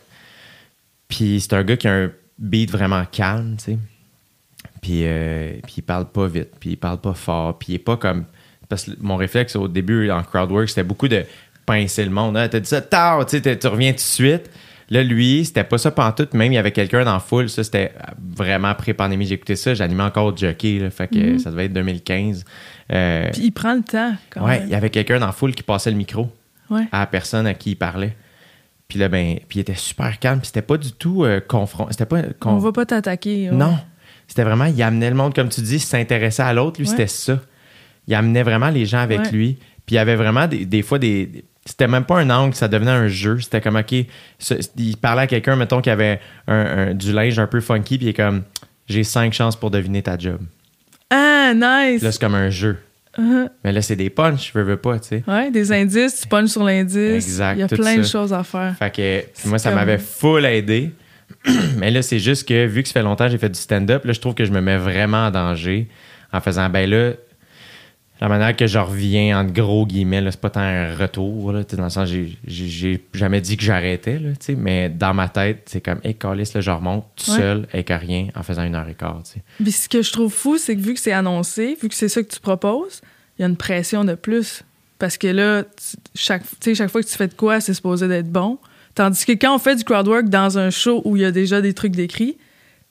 Puis 1.09 1.41
c'est 1.41 1.53
un 1.55 1.63
gars 1.63 1.77
qui 1.77 1.87
a 1.87 1.93
un 1.95 2.11
beat 2.39 2.71
vraiment 2.71 3.05
calme, 3.11 3.57
tu 3.59 3.65
sais. 3.73 3.79
Puis, 4.83 5.03
euh, 5.05 5.53
puis 5.65 5.75
il 5.79 5.83
parle 5.83 6.07
pas 6.07 6.27
vite, 6.27 6.51
puis 6.61 6.71
il 6.71 6.77
parle 6.77 7.01
pas 7.01 7.15
fort, 7.15 7.59
puis 7.59 7.69
il 7.73 7.75
est 7.77 7.81
pas 7.81 7.97
comme. 7.97 8.25
Parce 8.69 8.85
que 8.85 8.91
mon 9.01 9.17
réflexe 9.17 9.55
au 9.57 9.69
début 9.69 10.11
en 10.11 10.23
crowdwork, 10.23 10.69
c'était 10.69 10.83
beaucoup 10.83 11.07
de 11.09 11.25
pincer 11.65 12.05
le 12.05 12.11
monde. 12.11 12.37
Ah, 12.37 12.49
t'as 12.49 12.59
dit 12.61 12.69
ça 12.69 12.81
tard, 12.81 13.25
tu 13.27 13.39
reviens 13.69 13.93
tout 13.93 13.97
de 13.97 14.01
suite. 14.01 14.51
Là, 14.89 15.03
lui, 15.03 15.45
c'était 15.45 15.65
pas 15.65 15.79
ça 15.79 15.91
pantoute. 15.91 16.33
Même, 16.35 16.53
il 16.53 16.55
y 16.55 16.59
avait 16.59 16.71
quelqu'un 16.71 17.05
dans 17.05 17.15
la 17.15 17.19
foule. 17.19 17.49
Ça, 17.49 17.65
c'était 17.65 17.93
vraiment 18.37 18.73
pré-pandémie. 18.75 19.33
Écouté 19.33 19.57
ça. 19.57 19.75
J'animais 19.75 20.05
encore 20.05 20.27
au 20.27 20.37
jockey. 20.37 20.79
Là, 20.79 20.91
fait 20.91 21.09
que 21.09 21.39
ça 21.39 21.51
devait 21.51 21.65
être 21.65 21.73
2015. 21.73 22.45
Euh, 22.93 23.29
Puis 23.33 23.43
il 23.47 23.51
prend 23.51 23.75
le 23.75 23.83
temps, 23.83 24.15
quand 24.31 24.45
ouais, 24.45 24.59
même. 24.61 24.69
il 24.69 24.71
y 24.71 24.75
avait 24.77 24.91
quelqu'un 24.91 25.19
dans 25.19 25.27
la 25.27 25.33
foule 25.33 25.55
qui 25.55 25.65
passait 25.65 25.91
le 25.91 25.97
micro 25.97 26.31
Ouais. 26.71 26.83
à 26.93 27.01
la 27.01 27.07
personne 27.07 27.47
à 27.49 27.55
qui 27.55 27.71
il 27.73 27.77
parlait. 27.77 28.17
Puis 28.89 28.99
là, 29.01 29.09
ben, 29.09 29.39
puis 29.49 29.59
il 29.59 29.63
était 29.63 29.75
super 29.75 30.19
calme. 30.21 30.39
Puis 30.39 30.47
c'était 30.49 30.63
pas 30.63 30.77
du 30.77 30.93
tout 30.93 31.25
euh, 31.25 31.41
confront. 31.41 31.89
C'était 31.91 32.07
pas. 32.07 32.23
con- 32.39 32.51
On 32.51 32.59
va 32.59 32.71
pas 32.71 32.87
t'attaquer. 32.87 33.51
ouais. 33.51 33.57
Non. 33.57 33.77
C'était 34.29 34.45
vraiment, 34.45 34.65
il 34.67 34.81
amenait 34.83 35.11
le 35.11 35.17
monde, 35.17 35.35
comme 35.35 35.49
tu 35.49 35.61
dis, 35.63 35.79
s'intéressait 35.81 36.43
à 36.43 36.53
l'autre. 36.53 36.81
Lui, 36.81 36.87
Ouais. 36.87 36.91
c'était 36.93 37.07
ça. 37.09 37.41
Il 38.07 38.15
amenait 38.15 38.45
vraiment 38.45 38.69
les 38.71 38.87
gens 38.87 38.99
avec 38.99 39.33
lui. 39.33 39.55
Puis 39.85 39.95
il 39.95 39.97
y 39.97 39.99
avait 39.99 40.15
vraiment 40.17 40.47
des, 40.47 40.65
des 40.65 40.83
fois 40.83 40.99
des. 41.01 41.45
C'était 41.67 41.89
même 41.89 42.05
pas 42.05 42.19
un 42.21 42.31
angle, 42.31 42.55
ça 42.55 42.69
devenait 42.69 42.91
un 42.93 43.09
jeu. 43.09 43.41
C'était 43.41 43.61
comme, 43.61 43.77
OK, 43.77 43.93
ce- 44.39 44.55
il 44.79 44.97
parlait 44.97 45.23
à 45.23 45.27
quelqu'un, 45.27 45.57
mettons, 45.57 45.81
qui 45.83 45.91
avait 45.91 46.21
un- 46.49 46.55
un- 46.91 46.95
du 46.95 47.13
linge 47.13 47.39
un 47.39 47.47
peu 47.47 47.61
funky, 47.61 47.99
puis 47.99 48.07
il 48.07 48.11
est 48.11 48.15
comme, 48.15 48.45
j'ai 48.89 49.03
cinq 49.05 49.33
chances 49.35 49.57
pour 49.57 49.71
deviner 49.71 50.01
ta 50.03 50.17
job. 50.17 50.39
Ah, 51.11 51.53
nice! 51.55 52.03
Là, 52.03 52.13
c'est 52.13 52.21
comme 52.21 52.35
un 52.37 52.51
jeu. 52.51 52.79
Uh-huh. 53.19 53.49
Mais 53.65 53.73
là, 53.73 53.81
c'est 53.83 53.97
des 53.97 54.11
punchs, 54.11 54.53
je 54.53 54.59
veux, 54.59 54.65
veux 54.65 54.77
pas, 54.77 54.99
tu 54.99 55.09
sais. 55.09 55.25
Ouais, 55.27 55.51
des 55.51 55.73
indices, 55.73 56.21
tu 56.21 56.29
punches 56.29 56.51
sur 56.51 56.63
l'indice. 56.65 57.15
Exact, 57.25 57.55
Il 57.57 57.61
y 57.61 57.63
a 57.63 57.69
plein 57.69 57.97
de 57.97 58.03
choses 58.03 58.33
à 58.33 58.45
faire. 58.45 58.75
Fait 58.79 58.95
que 58.95 59.49
moi, 59.49 59.59
ça 59.59 59.71
comme- 59.71 59.79
m'avait 59.79 59.99
full 59.99 60.45
aidé. 60.45 60.93
Mais 61.79 61.91
là, 61.91 62.03
c'est 62.03 62.19
juste 62.19 62.47
que 62.47 62.67
vu 62.67 62.83
que 62.83 62.89
ça 62.89 62.95
fait 62.95 63.03
longtemps 63.03 63.25
que 63.25 63.31
j'ai 63.33 63.39
fait 63.39 63.49
du 63.49 63.59
stand-up, 63.59 64.05
là, 64.05 64.13
je 64.13 64.21
trouve 64.21 64.35
que 64.35 64.45
je 64.45 64.53
me 64.53 64.61
mets 64.61 64.77
vraiment 64.77 65.27
en 65.27 65.31
danger 65.31 65.89
en 66.33 66.41
faisant, 66.41 66.69
ben 66.69 66.89
là, 66.91 67.13
la 68.21 68.29
manière 68.29 68.57
que 68.57 68.67
je 68.67 68.79
reviens, 68.79 69.39
entre 69.41 69.53
gros 69.53 69.85
guillemets, 69.87 70.21
là, 70.21 70.31
c'est 70.31 70.41
pas 70.41 70.51
tant 70.51 70.61
un 70.61 70.95
retour, 70.97 71.53
là, 71.53 71.63
dans 71.65 71.85
le 71.85 71.91
sens, 71.91 72.09
j'ai- 72.09 72.37
j'ai 72.47 72.69
j'ai 72.69 73.05
jamais 73.15 73.41
dit 73.41 73.57
que 73.57 73.63
j'arrêtais, 73.63 74.19
là, 74.19 74.31
mais 74.57 74.89
dans 74.89 75.13
ma 75.15 75.29
tête, 75.29 75.63
c'est 75.67 75.81
comme, 75.81 76.01
hey, 76.05 76.15
Carlis, 76.15 76.51
là, 76.55 76.61
je 76.61 76.71
remonte 76.71 77.05
tout 77.17 77.31
Ouais. 77.33 77.37
seul, 77.39 77.69
avec 77.73 77.89
rien, 77.91 78.29
en 78.35 78.43
faisant 78.43 78.63
une 78.65 78.75
heure 78.75 78.89
et 78.89 78.95
quart. 78.95 79.23
Puis 79.63 79.73
ce 79.73 79.89
que 79.89 80.01
je 80.03 80.13
trouve 80.13 80.33
fou, 80.33 80.57
c'est 80.59 80.75
que 80.77 80.81
vu 80.81 80.95
que 80.95 81.01
c'est 81.01 81.13
annoncé, 81.13 81.77
vu 81.83 81.89
que 81.89 81.95
c'est 81.95 82.09
ça 82.09 82.23
que 82.23 82.29
tu 82.33 82.41
proposes, 82.41 83.01
il 83.39 83.43
y 83.43 83.45
a 83.45 83.49
une 83.49 83.57
pression 83.57 84.05
de 84.05 84.15
plus. 84.15 84.63
Parce 84.99 85.19
que 85.19 85.27
là, 85.27 85.65
chaque, 86.15 86.43
chaque 86.75 86.89
fois 86.91 87.03
que 87.03 87.07
tu 87.09 87.17
fais 87.17 87.29
de 87.29 87.35
quoi, 87.35 87.61
c'est 87.61 87.75
supposé 87.75 88.09
d'être 88.09 88.31
bon. 88.33 88.59
Tandis 88.95 89.27
que 89.27 89.33
quand 89.33 89.55
on 89.55 89.59
fait 89.59 89.77
du 89.77 89.85
crowdwork 89.85 90.31
dans 90.31 90.57
un 90.57 90.71
show 90.71 91.03
où 91.05 91.17
il 91.17 91.23
y 91.23 91.25
a 91.27 91.31
déjà 91.31 91.61
des 91.61 91.75
trucs 91.75 91.93
décrits, 91.93 92.39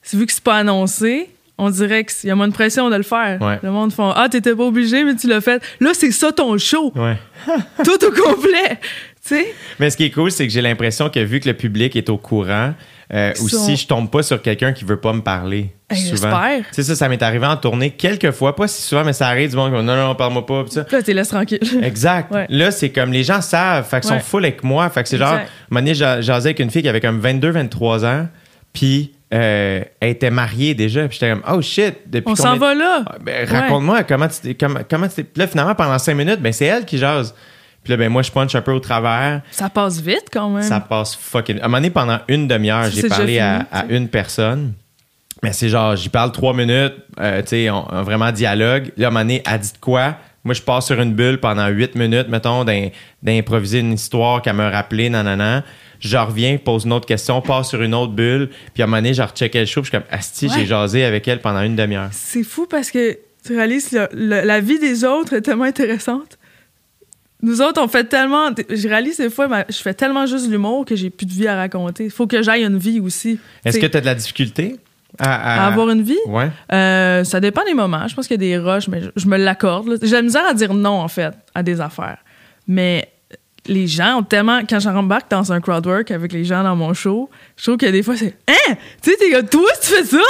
c'est 0.04 0.18
vu 0.18 0.28
que 0.28 0.32
c'est 0.32 0.44
pas 0.44 0.58
annoncé, 0.60 1.30
on 1.58 1.70
dirait 1.70 2.04
qu'il 2.06 2.28
y 2.28 2.32
a 2.32 2.36
moins 2.36 2.48
de 2.48 2.54
pression 2.54 2.90
de 2.90 2.96
le 2.96 3.04
faire. 3.04 3.42
Ouais. 3.42 3.60
Le 3.64 3.72
monde 3.72 3.94
font 3.94 4.12
Ah, 4.12 4.28
t'étais 4.30 4.54
pas 4.56 4.64
obligé, 4.64 5.04
mais 5.04 5.16
tu 5.16 5.28
l'as 5.28 5.42
fait. 5.42 5.62
Là, 5.80 5.92
c'est 5.94 6.12
ça 6.12 6.32
ton 6.32 6.58
show, 6.58 6.92
Ouais. 6.96 7.18
tout 7.84 8.06
au 8.06 8.12
complet. 8.12 8.80
Tu 9.28 9.36
sais? 9.36 9.54
Mais 9.80 9.90
ce 9.90 9.98
qui 9.98 10.04
est 10.06 10.12
cool, 10.12 10.32
c'est 10.32 10.46
que 10.46 10.54
j'ai 10.54 10.62
l'impression 10.62 11.10
que 11.10 11.20
vu 11.20 11.40
que 11.40 11.48
le 11.48 11.56
public 11.56 11.96
est 11.96 12.10
au 12.10 12.18
courant, 12.18 12.74
euh, 13.14 13.32
aussi, 13.42 13.50
sont- 13.56 13.76
je 13.76 13.88
tombe 13.88 14.10
pas 14.12 14.22
sur 14.24 14.40
quelqu'un 14.42 14.72
qui 14.74 14.84
veut 14.86 15.00
pas 15.00 15.14
me 15.14 15.22
parler. 15.22 15.72
Hey, 15.90 16.00
j'espère. 16.10 16.60
Tu 16.68 16.74
sais, 16.74 16.84
ça, 16.84 16.96
ça 16.96 17.10
m'est 17.10 17.22
arrivé 17.24 17.46
en 17.46 17.56
tournée 17.58 17.92
quelques 17.92 18.32
fois, 18.32 18.56
pas 18.56 18.68
si 18.68 18.82
souvent, 18.84 19.04
mais 19.04 19.14
ça 19.14 19.28
arrive 19.28 19.50
du 19.52 19.56
monde 19.56 19.72
qui 19.76 19.84
non, 19.84 19.96
non, 19.96 20.14
parle-moi 20.16 20.46
pas, 20.46 20.64
pis 20.64 20.72
ça. 20.72 20.86
Là, 20.92 21.02
t'es 21.02 21.14
laisse 21.14 21.30
tranquille. 21.30 21.60
Exact. 21.84 22.32
Ouais. 22.32 22.46
Là, 22.50 22.70
c'est 22.72 22.90
comme 22.90 23.12
les 23.14 23.24
gens 23.24 23.42
savent, 23.42 23.88
fait 23.88 24.00
qu'ils 24.02 24.10
sont 24.10 24.20
full 24.20 24.44
avec 24.46 24.64
moi. 24.64 24.90
Fait 24.90 25.02
que 25.04 25.10
c'est 25.10 25.18
genre, 25.18 25.34
un 25.34 25.44
moment 25.70 25.82
donné, 25.82 25.94
j'a- 25.96 26.22
jasais 26.22 26.50
avec 26.50 26.60
une 26.60 26.70
fille 26.70 26.82
qui 26.84 26.90
avait 26.90 27.02
comme 27.02 27.20
22-23 27.22 28.06
ans, 28.06 28.28
puis 28.74 29.12
euh, 29.36 29.84
elle 30.00 30.10
était 30.10 30.32
mariée 30.32 30.74
déjà, 30.74 31.08
puis 31.08 31.18
j'étais 31.20 31.32
comme, 31.34 31.44
oh 31.54 31.62
shit, 31.62 31.96
depuis 32.08 32.32
On 32.32 32.36
s'en 32.36 32.56
va 32.56 32.74
là. 32.74 33.04
Ah, 33.06 33.16
ben, 33.22 33.48
raconte-moi 33.48 34.04
comment 34.04 34.28
tu 34.30 34.40
t'es- 34.42 34.56
comment, 34.56 34.80
comment 34.90 35.08
tu 35.08 35.24
Puis 35.24 35.34
là, 35.36 35.48
finalement, 35.48 35.76
pendant 35.76 36.00
cinq 36.00 36.14
minutes, 36.16 36.40
ben, 36.42 36.54
c'est 36.54 36.66
elle 36.66 36.86
qui 36.86 36.98
jase. 36.98 37.36
Puis 37.84 37.92
là, 37.92 37.98
ben, 37.98 38.10
moi, 38.10 38.22
je 38.22 38.32
punch 38.32 38.56
un 38.56 38.62
peu 38.62 38.72
au 38.72 38.80
travers. 38.80 39.42
Ça 39.52 39.70
passe 39.70 40.00
vite 40.00 40.26
quand 40.32 40.50
même. 40.50 40.64
Ça 40.64 40.80
passe 40.80 41.16
fucking. 41.16 41.60
À 41.60 41.66
un 41.66 41.68
moment 41.68 41.78
donné, 41.78 41.90
pendant 41.90 42.20
une 42.30 42.48
demi-heure, 42.48 42.86
j'ai 42.90 43.02
parlé 43.10 43.40
à, 43.40 43.86
une 43.90 44.08
personne. 44.08 44.74
Mais 45.44 45.52
c'est 45.54 45.70
genre, 45.70 45.96
j'y 45.96 46.10
parle 46.10 46.32
trois 46.32 46.54
minutes, 46.54 46.94
euh, 47.20 47.42
tu 47.42 47.50
sais, 47.50 47.70
on, 47.70 47.86
on 47.94 48.02
vraiment 48.04 48.32
dialogue. 48.32 48.92
Là, 48.98 49.08
à 49.08 49.10
un 49.10 49.12
moment 49.12 49.20
donné, 49.24 49.44
elle 49.46 49.60
dit 49.60 49.74
de 49.74 49.78
quoi? 49.80 50.16
Moi, 50.44 50.54
je 50.54 50.62
passe 50.62 50.86
sur 50.86 51.00
une 51.00 51.14
bulle 51.14 51.40
pendant 51.40 51.68
huit 51.68 51.94
minutes, 51.96 52.30
mettons, 52.30 52.64
d'im- 52.64 52.90
d'improviser 53.22 53.80
une 53.80 53.94
histoire 53.94 54.42
qu'elle 54.42 54.56
me 54.56 54.68
rappelait, 54.70 55.10
nanana. 55.10 55.64
Je 56.00 56.18
reviens, 56.18 56.58
pose 56.58 56.86
une 56.86 56.94
autre 56.94 57.06
question, 57.08 57.42
passe 57.42 57.70
sur 57.70 57.82
une 57.82 57.94
autre 57.96 58.14
bulle. 58.14 58.50
Puis 58.74 58.84
à 58.84 58.86
un 58.86 58.88
moment 58.88 58.98
donné, 58.98 59.14
je 59.14 59.22
recheckais 59.22 59.60
le 59.62 59.66
show, 59.66 59.82
puis 59.82 59.92
je 59.92 59.98
suis 59.98 60.04
comme, 60.04 60.18
asti, 60.18 60.48
Ouais. 60.48 60.54
j'ai 60.58 60.66
jasé 60.66 61.04
avec 61.04 61.28
elle 61.28 61.40
pendant 61.42 61.62
une 61.62 61.76
demi-heure. 61.76 62.10
C'est 62.12 62.44
fou 62.44 62.68
parce 62.70 62.92
que 62.92 63.18
tu 63.46 63.56
réalises 63.56 63.92
le- 63.92 64.08
le- 64.14 64.42
la 64.46 64.60
vie 64.60 64.80
des 64.80 65.04
autres 65.04 65.34
est 65.34 65.42
tellement 65.42 65.66
intéressante. 65.66 66.38
Nous 67.42 67.62
autres, 67.62 67.82
on 67.82 67.88
fait 67.88 68.06
tellement. 68.06 68.50
Je 68.70 68.88
réalise 68.88 69.18
des 69.18 69.30
fois, 69.30 69.48
je 69.70 69.78
fais 69.78 69.94
tellement 69.94 70.26
juste 70.26 70.50
l'humour 70.50 70.86
que 70.86 70.96
j'ai 70.96 71.10
plus 71.12 71.26
de 71.28 71.32
vie 71.32 71.48
à 71.48 71.56
raconter. 71.56 72.06
Il 72.06 72.10
faut 72.10 72.26
que 72.28 72.42
j'aille 72.42 72.64
une 72.64 72.78
vie 72.78 73.00
aussi. 73.00 73.40
Est-ce 73.64 73.78
que 73.78 73.86
tu 73.86 73.98
as 73.98 74.02
de 74.02 74.06
la 74.06 74.16
difficulté 74.16 74.78
à, 75.20 75.64
à 75.64 75.68
avoir 75.68 75.90
une 75.90 76.02
vie? 76.02 76.18
Ouais. 76.28 76.50
Euh, 76.72 77.24
ça 77.24 77.40
dépend 77.40 77.64
des 77.66 77.74
moments. 77.76 78.08
Je 78.08 78.16
pense 78.16 78.28
qu'il 78.28 78.42
y 78.42 78.46
a 78.46 78.58
des 78.58 78.58
rushs, 78.58 78.88
mais 78.88 79.02
je, 79.02 79.10
je 79.16 79.28
me 79.28 79.38
l'accorde. 79.38 80.00
J'ai 80.02 80.14
la 80.16 80.22
misère 80.24 80.46
à 80.48 80.54
dire 80.56 80.74
non, 80.74 80.92
en 81.02 81.08
fait, 81.08 81.34
à 81.54 81.62
des 81.62 81.82
affaires. 81.82 82.18
Mais 82.68 83.10
les 83.68 83.88
gens 83.88 84.20
ont 84.20 84.24
tellement. 84.24 84.62
Quand 84.70 84.80
j'embarque 84.80 85.30
dans 85.30 85.52
un 85.52 85.60
crowdwork 85.60 86.12
avec 86.12 86.32
les 86.34 86.44
gens 86.44 86.64
dans 86.64 86.76
mon 86.76 86.94
show, 86.94 87.30
je 87.58 87.64
trouve 87.64 87.78
que 87.78 87.86
des 87.88 88.04
fois, 88.04 88.16
c'est 88.16 88.36
Hein? 88.48 88.76
Tu 89.02 89.12
sais, 89.12 89.18
t'es 89.18 89.32
comme, 89.32 89.48
toi, 89.48 89.70
tu 89.82 89.92
fais 89.92 90.04
ça? 90.04 90.22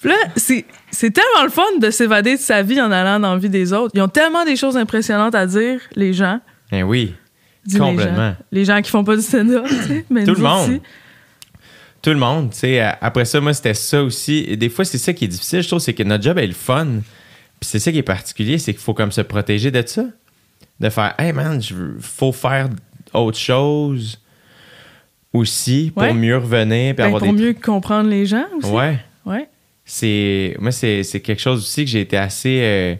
Puis 0.00 0.08
là, 0.08 0.16
c'est, 0.36 0.64
c'est 0.90 1.10
tellement 1.10 1.44
le 1.44 1.50
fun 1.50 1.62
de 1.80 1.90
s'évader 1.90 2.36
de 2.36 2.40
sa 2.40 2.62
vie 2.62 2.80
en 2.80 2.90
allant 2.92 3.18
dans 3.20 3.32
la 3.34 3.38
vie 3.38 3.48
des 3.48 3.72
autres. 3.72 3.92
Ils 3.94 4.02
ont 4.02 4.08
tellement 4.08 4.44
des 4.44 4.56
choses 4.56 4.76
impressionnantes 4.76 5.34
à 5.34 5.46
dire, 5.46 5.80
les 5.94 6.12
gens. 6.12 6.40
Ben 6.70 6.82
oui. 6.84 7.14
Dis 7.64 7.78
Complètement. 7.78 8.12
Les 8.12 8.16
gens, 8.16 8.36
les 8.52 8.64
gens 8.64 8.82
qui 8.82 8.90
font 8.90 9.04
pas 9.04 9.16
du 9.16 9.22
stand-up, 9.22 9.64
tu 9.66 9.74
sais. 9.88 10.04
Mais 10.10 10.24
Tout 10.24 10.34
le 10.34 10.42
monde. 10.42 10.70
aussi. 10.70 10.80
Tout 12.02 12.10
le 12.10 12.16
monde, 12.16 12.50
tu 12.50 12.58
sais. 12.58 12.80
Après 13.00 13.24
ça, 13.24 13.40
moi, 13.40 13.54
c'était 13.54 13.74
ça 13.74 14.02
aussi. 14.02 14.44
Et 14.46 14.56
des 14.56 14.68
fois, 14.68 14.84
c'est 14.84 14.98
ça 14.98 15.12
qui 15.14 15.24
est 15.24 15.28
difficile, 15.28 15.62
je 15.62 15.68
trouve, 15.68 15.78
c'est 15.80 15.94
que 15.94 16.02
notre 16.02 16.22
job 16.22 16.38
est 16.38 16.46
le 16.46 16.52
fun. 16.52 16.86
Puis 17.60 17.70
c'est 17.70 17.78
ça 17.78 17.90
qui 17.90 17.98
est 17.98 18.02
particulier, 18.02 18.58
c'est 18.58 18.74
qu'il 18.74 18.82
faut 18.82 18.92
comme 18.92 19.12
se 19.12 19.22
protéger 19.22 19.70
de 19.70 19.82
ça. 19.86 20.04
De 20.80 20.88
faire, 20.88 21.14
hey 21.18 21.32
man, 21.32 21.62
je 21.62 21.74
veux- 21.74 21.96
faut 22.00 22.32
faire 22.32 22.68
autre 23.12 23.38
chose 23.38 24.20
aussi 25.32 25.92
pour 25.94 26.02
Ouais. 26.04 26.14
mieux 26.14 26.36
revenir. 26.36 26.94
Puis 26.94 26.98
Ben, 26.98 27.04
avoir 27.06 27.22
pour 27.22 27.32
des... 27.32 27.42
mieux 27.42 27.54
comprendre 27.54 28.08
les 28.08 28.26
gens 28.26 28.44
aussi. 28.56 28.70
Ouais. 28.70 28.98
Ouais. 29.24 29.48
C'est, 29.84 30.56
moi, 30.60 30.72
c'est, 30.72 31.02
c'est 31.02 31.20
quelque 31.20 31.40
chose 31.40 31.60
aussi 31.60 31.84
que 31.84 31.90
j'ai 31.90 32.00
été 32.00 32.16
assez. 32.16 32.60
euh, 32.62 32.94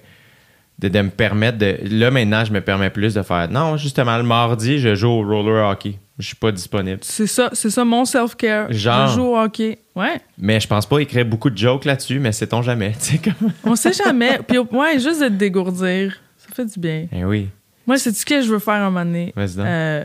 de, 0.80 0.88
de 0.88 1.00
me 1.02 1.10
permettre 1.10 1.56
de. 1.58 1.78
Là, 1.84 2.10
maintenant, 2.10 2.44
je 2.44 2.52
me 2.52 2.60
permets 2.60 2.90
plus 2.90 3.14
de 3.14 3.22
faire. 3.22 3.48
Non, 3.48 3.76
justement, 3.76 4.16
le 4.16 4.24
mardi, 4.24 4.80
je 4.80 4.96
joue 4.96 5.06
au 5.08 5.22
roller 5.22 5.64
hockey. 5.70 5.98
Je 6.18 6.26
suis 6.26 6.36
pas 6.36 6.50
disponible. 6.50 6.98
C'est 7.02 7.28
ça, 7.28 7.48
c'est 7.52 7.70
ça 7.70 7.84
mon 7.84 8.04
self-care. 8.04 8.72
Genre. 8.72 9.06
Je 9.08 9.14
joue 9.14 9.22
au 9.22 9.38
hockey. 9.38 9.78
Ouais. 9.94 10.20
Mais 10.36 10.58
je 10.58 10.66
pense 10.66 10.84
pas 10.86 10.98
écrire 10.98 11.24
beaucoup 11.24 11.48
de 11.48 11.56
jokes 11.56 11.84
là-dessus, 11.84 12.18
mais 12.18 12.32
sait-on 12.32 12.60
jamais. 12.60 12.92
Tu 13.00 13.04
sais, 13.04 13.18
comme. 13.18 13.52
On 13.62 13.76
sait 13.76 13.92
jamais. 13.92 14.40
Puis 14.46 14.58
ouais, 14.58 14.98
juste 14.98 15.22
de 15.22 15.28
te 15.28 15.32
dégourdir, 15.34 16.16
ça 16.36 16.48
fait 16.52 16.66
du 16.66 16.78
bien. 16.80 17.06
Eh 17.12 17.24
oui. 17.24 17.48
Moi, 17.86 17.98
c'est 17.98 18.14
ce 18.14 18.24
que 18.24 18.40
je 18.42 18.48
veux 18.48 18.58
faire 18.58 18.74
un 18.74 18.90
moment 18.90 19.04
donné? 19.04 19.32
Euh, 19.36 20.04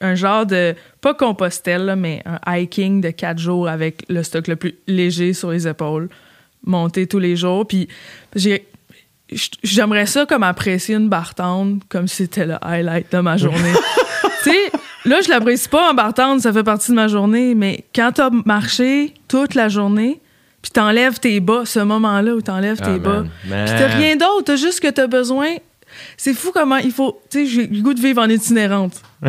un 0.00 0.14
genre 0.14 0.44
de, 0.46 0.74
pas 1.00 1.14
Compostelle, 1.14 1.84
là, 1.84 1.96
mais 1.96 2.22
un 2.24 2.56
hiking 2.56 3.00
de 3.00 3.10
quatre 3.10 3.38
jours 3.38 3.68
avec 3.68 4.04
le 4.08 4.22
stock 4.22 4.48
le 4.48 4.56
plus 4.56 4.74
léger 4.86 5.32
sur 5.32 5.50
les 5.50 5.66
épaules, 5.68 6.08
monter 6.64 7.06
tous 7.06 7.18
les 7.20 7.36
jours. 7.36 7.66
Puis 7.66 7.88
j'aimerais 9.62 10.06
ça 10.06 10.26
comme 10.26 10.42
apprécier 10.42 10.94
une 10.96 11.08
bartende 11.08 11.80
comme 11.88 12.08
si 12.08 12.16
c'était 12.16 12.46
le 12.46 12.56
highlight 12.62 13.12
de 13.12 13.18
ma 13.18 13.36
journée. 13.36 13.72
tu 14.42 14.50
sais, 14.50 14.72
là, 15.04 15.20
je 15.20 15.28
l'apprécie 15.28 15.68
pas 15.68 15.90
en 15.90 15.94
bartende, 15.94 16.40
ça 16.40 16.52
fait 16.52 16.64
partie 16.64 16.90
de 16.90 16.96
ma 16.96 17.08
journée, 17.08 17.54
mais 17.54 17.84
quand 17.94 18.12
t'as 18.14 18.30
marché 18.46 19.14
toute 19.28 19.54
la 19.54 19.68
journée, 19.68 20.20
puis 20.62 20.70
t'enlèves 20.72 21.20
tes 21.20 21.38
bas, 21.40 21.62
ce 21.64 21.80
moment-là 21.80 22.34
où 22.34 22.40
t'enlèves 22.40 22.78
tes 22.80 22.94
Ah, 22.94 22.98
bas. 22.98 23.24
Man. 23.48 23.64
puis 23.66 23.74
t'as 23.78 23.86
rien 23.86 24.16
d'autre, 24.16 24.44
t'as 24.46 24.56
juste 24.56 24.74
ce 24.76 24.80
que 24.80 24.88
t'as 24.90 25.06
besoin. 25.06 25.54
C'est 26.16 26.34
fou 26.34 26.50
comment 26.52 26.76
il 26.76 26.92
faut. 26.92 27.20
Tu 27.30 27.38
sais, 27.40 27.46
j'ai 27.46 27.66
le 27.66 27.80
goût 27.82 27.94
de 27.94 28.00
vivre 28.00 28.22
en 28.22 28.28
itinérante. 28.28 29.00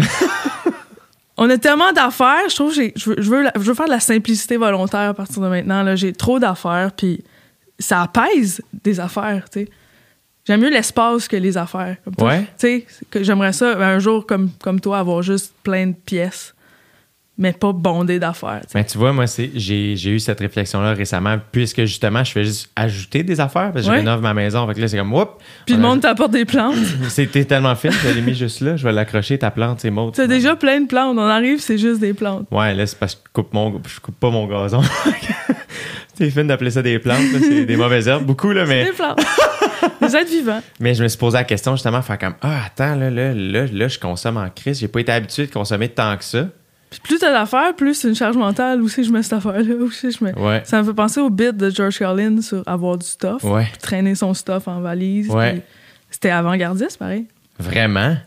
On 1.41 1.49
a 1.49 1.58
tellement 1.58 1.93
d'affaires, 1.93 2.49
je 2.49 2.55
trouve, 2.55 2.73
j'ai- 2.73 2.91
je 2.97 3.12
veux, 3.12 3.15
je, 3.21 3.29
veux 3.29 3.43
la- 3.43 3.53
je 3.55 3.62
veux 3.62 3.73
faire 3.73 3.86
de 3.86 3.91
la 3.91 4.01
simplicité 4.01 4.58
volontaire 4.58 5.10
à 5.10 5.13
partir 5.13 5.41
de 5.41 5.47
maintenant. 5.47 5.84
là. 5.84 5.95
J'ai 5.95 6.12
trop 6.12 6.38
d'affaires, 6.38 6.91
puis 6.95 7.23
ça 7.79 8.01
apaise 8.01 8.62
des 8.84 8.99
affaires, 8.99 9.49
tu 9.49 9.62
sais. 9.62 9.69
J'aime 10.45 10.62
mieux 10.62 10.69
l'espace 10.69 11.27
que 11.27 11.38
les 11.38 11.58
affaires. 11.58 11.95
Comme. 12.03 12.27
Ouais. 12.27 12.41
Tu 12.41 12.47
sais, 12.58 12.88
que 13.10 13.23
j'aimerais 13.23 13.53
ça, 13.53 13.77
un 13.77 13.99
jour, 13.99 14.25
comme, 14.27 14.49
comme 14.62 14.82
toi, 14.82 14.99
avoir 14.99 15.21
juste 15.21 15.53
plein 15.63 15.88
de 15.88 15.93
pièces, 15.93 16.53
mais 17.41 17.54
pas 17.54 17.71
bondé 17.71 18.19
d'affaires. 18.19 18.62
Mais 18.75 18.84
tu 18.84 18.97
vois, 18.97 19.13
moi, 19.13 19.25
c'est, 19.25 19.49
j'ai, 19.56 19.95
j'ai 19.95 20.12
eu 20.12 20.19
cette 20.19 20.41
réflexion-là 20.41 20.93
récemment, 20.93 21.38
puisque 21.52 21.86
justement, 21.86 22.23
je 22.23 22.32
fais 22.34 22.43
juste 22.43 22.69
ajouter 22.75 23.23
des 23.23 23.39
affaires, 23.39 23.71
parce 23.71 23.86
que 23.86 23.89
Ouais. 23.91 23.95
je 23.97 24.02
rénove 24.02 24.21
ma 24.21 24.34
maison. 24.34 24.67
Fait 24.67 24.73
que 24.75 24.82
là, 24.82 24.88
c'est 24.89 24.97
comme, 24.97 25.13
whoop! 25.13 25.39
Puis 25.65 25.75
le 25.75 25.80
a- 25.82 25.88
monde 25.88 26.02
t'apporte 26.02 26.32
des 26.32 26.43
plantes. 26.45 26.75
C'était 27.10 27.45
tellement 27.45 27.75
fine, 27.75 27.91
je 28.04 28.10
l'ai 28.10 28.21
mis 28.21 28.36
juste 28.36 28.60
là, 28.62 28.75
je 28.75 28.84
vais 28.84 28.91
l'accrocher, 28.91 29.38
ta 29.39 29.49
plante, 29.52 29.80
c'est 29.80 29.89
mauve. 29.89 30.12
T'as 30.13 30.28
déjà 30.28 30.56
plein 30.58 30.82
de 30.82 30.88
plantes. 30.88 31.17
On 31.17 31.21
arrive, 31.21 31.60
c'est 31.62 31.78
juste 31.78 32.02
des 32.02 32.13
plantes. 32.13 32.45
Ouais, 32.52 32.75
là, 32.75 32.86
c'est 32.86 32.99
parce 32.99 33.15
que 33.15 33.21
je 33.25 33.32
coupe, 33.34 33.54
mon, 33.54 33.82
je 33.88 33.99
coupe 34.02 34.19
pas 34.19 34.30
mon 34.30 34.45
gazon. 34.45 34.82
c'est 36.15 36.30
fine 36.32 36.47
d'appeler 36.47 36.71
ça 36.71 36.82
des 36.82 36.99
plantes, 36.99 37.21
c'est 37.39 37.65
des 37.65 37.78
mauvaises 37.78 38.08
herbes, 38.08 38.25
beaucoup, 38.25 38.52
là, 38.52 38.65
mais. 38.65 38.86
Des 38.86 38.91
plantes. 38.91 39.19
Des 40.02 40.15
êtres 40.15 40.30
vivants. 40.32 40.62
Mais 40.80 40.93
je 40.93 41.04
me 41.04 41.08
suis 41.08 41.17
posé 41.17 41.38
la 41.38 41.43
question 41.45 41.73
justement, 41.75 42.02
faire 42.02 42.17
comme 42.17 42.36
Ah, 42.41 42.63
attends, 42.65 42.95
là, 42.95 43.10
là, 43.10 43.34
là, 43.34 43.65
là, 43.71 43.88
je 43.88 43.97
consomme 43.99 44.38
en 44.38 44.49
crise. 44.49 44.80
J'ai 44.80 44.88
pas 44.88 44.99
été 44.99 45.12
habitué 45.12 45.45
de 45.47 45.52
consommer 45.52 45.88
tant 45.89 46.15
que 46.17 46.23
ça. 46.23 46.47
Puis 46.89 46.99
plus 47.04 47.19
t'as 47.19 47.32
d'affaires, 47.32 47.75
plus 47.75 47.93
c'est 47.93 48.08
une 48.10 48.15
charge 48.15 48.36
mentale. 48.36 48.82
Où 48.82 48.89
c'est 48.89 49.04
je 49.04 49.12
mets 49.12 49.21
cette 49.21 49.34
affaire-là? 49.34 49.75
Où 49.75 49.91
c'est 49.91 50.10
je 50.12 50.23
mets... 50.23 50.34
Ouais. 50.38 50.62
Ça 50.65 50.82
me 50.82 50.88
fait 50.88 50.93
penser 50.95 51.19
au 51.19 51.30
bit 51.30 51.56
de 51.56 51.69
George 51.69 51.99
Carlin 51.99 52.41
sur 52.41 52.63
avoir 52.67 52.97
du 52.97 53.06
stuff. 53.06 53.43
Ouais. 53.43 53.65
Puis 53.71 53.78
traîner 53.82 54.15
son 54.15 54.34
stuff 54.34 54.67
en 54.67 54.82
valise. 54.82 55.30
Ouais. 55.30 55.54
puis 55.54 55.62
C'était 56.10 56.32
avant-gardiste, 56.32 56.97
pareil. 56.97 57.25
Vraiment? 57.60 58.17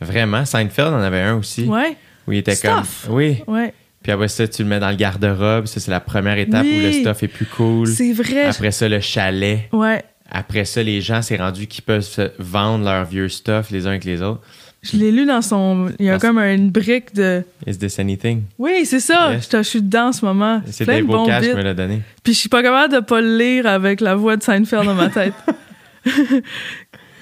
Vraiment? 0.00 0.44
Seinfeld 0.44 0.92
en 0.94 1.00
avait 1.00 1.22
un 1.22 1.34
aussi. 1.36 1.64
Ouais, 1.64 1.96
Où 2.28 2.32
il 2.32 2.38
était 2.38 2.54
Stuff. 2.54 3.04
comme. 3.06 3.16
Oui. 3.16 3.42
ouais. 3.46 3.72
Puis 4.02 4.12
après 4.12 4.28
ça, 4.28 4.46
tu 4.46 4.62
le 4.62 4.68
mets 4.68 4.78
dans 4.78 4.90
le 4.90 4.96
garde-robe. 4.96 5.66
Ça, 5.66 5.80
c'est 5.80 5.90
la 5.90 5.98
première 6.00 6.38
étape 6.38 6.62
Oui. 6.64 6.78
où 6.78 6.82
le 6.82 6.92
stuff 6.92 7.22
est 7.24 7.28
plus 7.28 7.46
cool. 7.46 7.88
C'est 7.88 8.12
vrai. 8.12 8.44
Après 8.44 8.70
ça, 8.70 8.88
le 8.88 9.00
chalet. 9.00 9.68
Ouais. 9.72 10.04
Après 10.30 10.64
ça, 10.64 10.82
les 10.82 11.00
gens, 11.00 11.22
c'est 11.22 11.36
rendu 11.36 11.66
qu'ils 11.66 11.82
peuvent 11.84 12.02
se 12.02 12.30
vendre 12.38 12.84
leur 12.84 13.04
vieux 13.04 13.28
stuff 13.28 13.70
les 13.70 13.86
uns 13.86 13.90
avec 13.90 14.04
les 14.04 14.22
autres. 14.22 14.42
Je 14.90 14.96
l'ai 14.96 15.10
lu 15.10 15.26
dans 15.26 15.42
son. 15.42 15.90
Il 15.98 16.06
y 16.06 16.10
a 16.10 16.18
comme 16.18 16.38
une 16.38 16.70
brique 16.70 17.14
de. 17.14 17.42
Is 17.66 17.78
this 17.78 17.98
anything? 17.98 18.42
Oui, 18.58 18.84
c'est 18.84 19.00
ça. 19.00 19.32
Yes. 19.32 19.48
Je, 19.50 19.58
je 19.58 19.62
suis 19.62 19.82
dedans 19.82 20.08
en 20.08 20.12
ce 20.12 20.24
moment. 20.24 20.62
C'est 20.66 20.86
des 20.86 21.00
de 21.00 21.06
beaux 21.06 21.14
bons 21.14 21.26
cash 21.26 21.46
me 21.46 21.62
l'a 21.62 21.74
donné. 21.74 22.02
Puis 22.22 22.34
je 22.34 22.38
suis 22.38 22.48
pas 22.48 22.62
capable 22.62 22.94
de 22.94 23.00
pas 23.00 23.20
le 23.20 23.36
lire 23.36 23.66
avec 23.66 24.00
la 24.00 24.14
voix 24.14 24.36
de 24.36 24.42
Seinfeld 24.42 24.84
dans 24.84 24.94
ma 24.94 25.08
tête. 25.08 25.34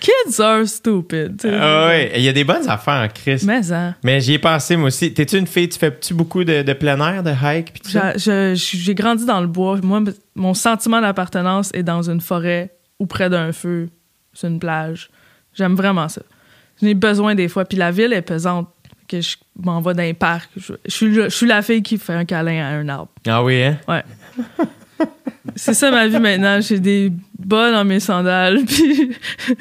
Kids 0.00 0.38
are 0.38 0.66
stupid. 0.66 1.40
Ah 1.46 1.86
ouais, 1.86 2.12
il 2.16 2.22
y 2.22 2.28
a 2.28 2.32
des 2.32 2.44
bonnes 2.44 2.68
affaires 2.68 3.02
en 3.04 3.08
crise. 3.08 3.42
Mais, 3.44 3.62
Mais 4.02 4.16
hein. 4.16 4.18
j'y 4.18 4.34
ai 4.34 4.38
pensé 4.38 4.76
moi 4.76 4.88
aussi. 4.88 5.14
T'es-tu 5.14 5.38
une 5.38 5.46
fille, 5.46 5.68
tu 5.70 5.78
fais-tu 5.78 6.12
beaucoup 6.12 6.44
de, 6.44 6.60
de 6.60 6.72
plein 6.74 7.00
air, 7.00 7.22
de 7.22 7.30
hike 7.30 7.72
J'ai 8.16 8.94
grandi 8.94 9.24
dans 9.24 9.40
le 9.40 9.46
bois. 9.46 9.78
Moi, 9.82 10.02
mon 10.34 10.52
sentiment 10.52 11.00
d'appartenance 11.00 11.70
est 11.72 11.82
dans 11.82 12.10
une 12.10 12.20
forêt 12.20 12.74
ou 12.98 13.06
près 13.06 13.30
d'un 13.30 13.52
feu, 13.52 13.88
sur 14.34 14.48
une 14.48 14.58
plage. 14.58 15.08
J'aime 15.54 15.74
vraiment 15.74 16.08
ça. 16.08 16.20
J'en 16.84 16.90
ai 16.90 16.94
besoin 16.94 17.34
des 17.34 17.48
fois. 17.48 17.64
Puis 17.64 17.78
la 17.78 17.90
ville 17.90 18.12
est 18.12 18.22
pesante. 18.22 18.68
Que 19.06 19.20
je 19.20 19.36
m'en 19.62 19.82
vais 19.82 19.92
dans 19.92 20.02
un 20.02 20.14
parc. 20.14 20.48
Je, 20.56 20.72
je 20.86 20.90
suis, 20.90 21.14
je 21.14 21.28
suis 21.28 21.46
la 21.46 21.60
fille 21.60 21.82
qui 21.82 21.98
fait 21.98 22.14
un 22.14 22.24
câlin 22.24 22.64
à 22.64 22.68
un 22.68 22.88
arbre. 22.88 23.10
Ah 23.26 23.44
oui, 23.44 23.62
hein? 23.62 23.78
Ouais. 23.86 24.02
C'est 25.56 25.74
ça 25.74 25.90
ma 25.90 26.08
vie 26.08 26.18
maintenant. 26.18 26.58
J'ai 26.62 26.80
des 26.80 27.12
bas 27.38 27.70
dans 27.70 27.84
mes 27.84 28.00
sandales. 28.00 28.60
Puis 28.66 29.12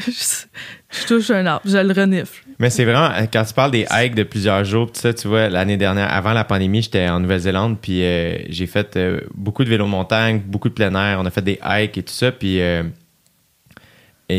je, 0.08 0.46
je 0.90 1.08
touche 1.08 1.30
un 1.30 1.46
arbre. 1.46 1.64
Je 1.66 1.78
le 1.78 1.94
renifle. 1.94 2.44
Mais 2.60 2.70
c'est 2.70 2.86
vraiment, 2.86 3.10
quand 3.32 3.44
tu 3.44 3.54
parles 3.54 3.72
des 3.72 3.86
hikes 3.92 4.16
de 4.16 4.24
plusieurs 4.24 4.64
jours, 4.64 4.88
tout 4.92 5.00
ça, 5.00 5.14
tu 5.14 5.28
vois, 5.28 5.50
l'année 5.50 5.76
dernière, 5.76 6.14
avant 6.14 6.32
la 6.32 6.46
pandémie, 6.46 6.82
j'étais 6.82 7.10
en 7.10 7.20
Nouvelle-Zélande, 7.20 7.78
puis 7.82 8.04
euh, 8.04 8.38
j'ai 8.48 8.68
fait 8.68 8.96
euh, 8.96 9.20
beaucoup 9.34 9.66
de 9.66 9.70
vélo 9.70 9.86
montagne, 9.86 10.40
beaucoup 10.46 10.70
de 10.70 10.74
plein 10.74 10.94
air. 10.96 11.20
On 11.20 11.26
a 11.26 11.32
fait 11.32 11.42
des 11.42 11.60
hikes 11.66 11.98
et 11.98 12.04
tout 12.04 12.14
ça, 12.14 12.32
puis 12.32 12.62
euh, 12.62 12.84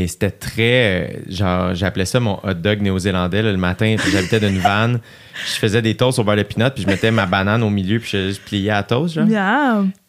et 0.03 0.07
c'était 0.07 0.31
très, 0.31 1.21
genre, 1.29 1.75
j'appelais 1.75 2.05
ça 2.05 2.21
mon 2.21 2.39
hot 2.43 2.55
dog 2.55 2.81
néo-zélandais 2.81 3.43
le 3.43 3.57
matin. 3.57 3.97
J'habitais 4.13 4.41
d'une 4.41 4.59
vanne, 4.61 5.01
je 5.47 5.53
faisais 5.59 5.83
des 5.83 5.95
toasts 5.95 6.19
au 6.19 6.25
beurre 6.25 6.37
de 6.37 6.43
pinot, 6.43 6.71
puis 6.71 6.83
je 6.83 6.89
mettais 6.89 7.11
ma 7.11 7.27
banane 7.27 7.63
au 7.63 7.71
milieu, 7.71 7.99
puis 7.99 8.11
je, 8.13 8.33
je 8.33 8.41
pliais 8.41 8.71
à 8.71 8.77
la 8.77 8.83
toast, 8.83 9.15
genre. 9.15 9.27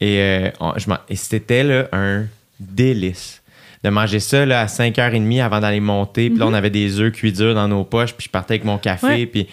Et, 0.01 0.19
euh, 0.19 0.49
on- 0.59 0.73
je 0.77 0.85
et 1.09 1.15
c'était 1.15 1.63
là, 1.63 1.87
un 1.91 2.25
délice 2.59 3.41
de 3.83 3.89
manger 3.89 4.19
ça 4.19 4.45
là, 4.45 4.61
à 4.61 4.65
5h30 4.67 5.41
avant 5.43 5.59
d'aller 5.59 5.79
monter. 5.79 6.29
Puis 6.29 6.39
là, 6.39 6.47
on 6.47 6.53
avait 6.53 6.71
des 6.71 6.99
œufs 6.99 7.11
cuits 7.13 7.31
durs 7.31 7.53
dans 7.53 7.67
nos 7.67 7.83
poches. 7.83 8.13
Puis 8.13 8.25
je 8.25 8.31
partais 8.31 8.55
avec 8.55 8.65
mon 8.65 8.79
café. 8.79 9.05
Ouais. 9.07 9.25
Puis 9.27 9.45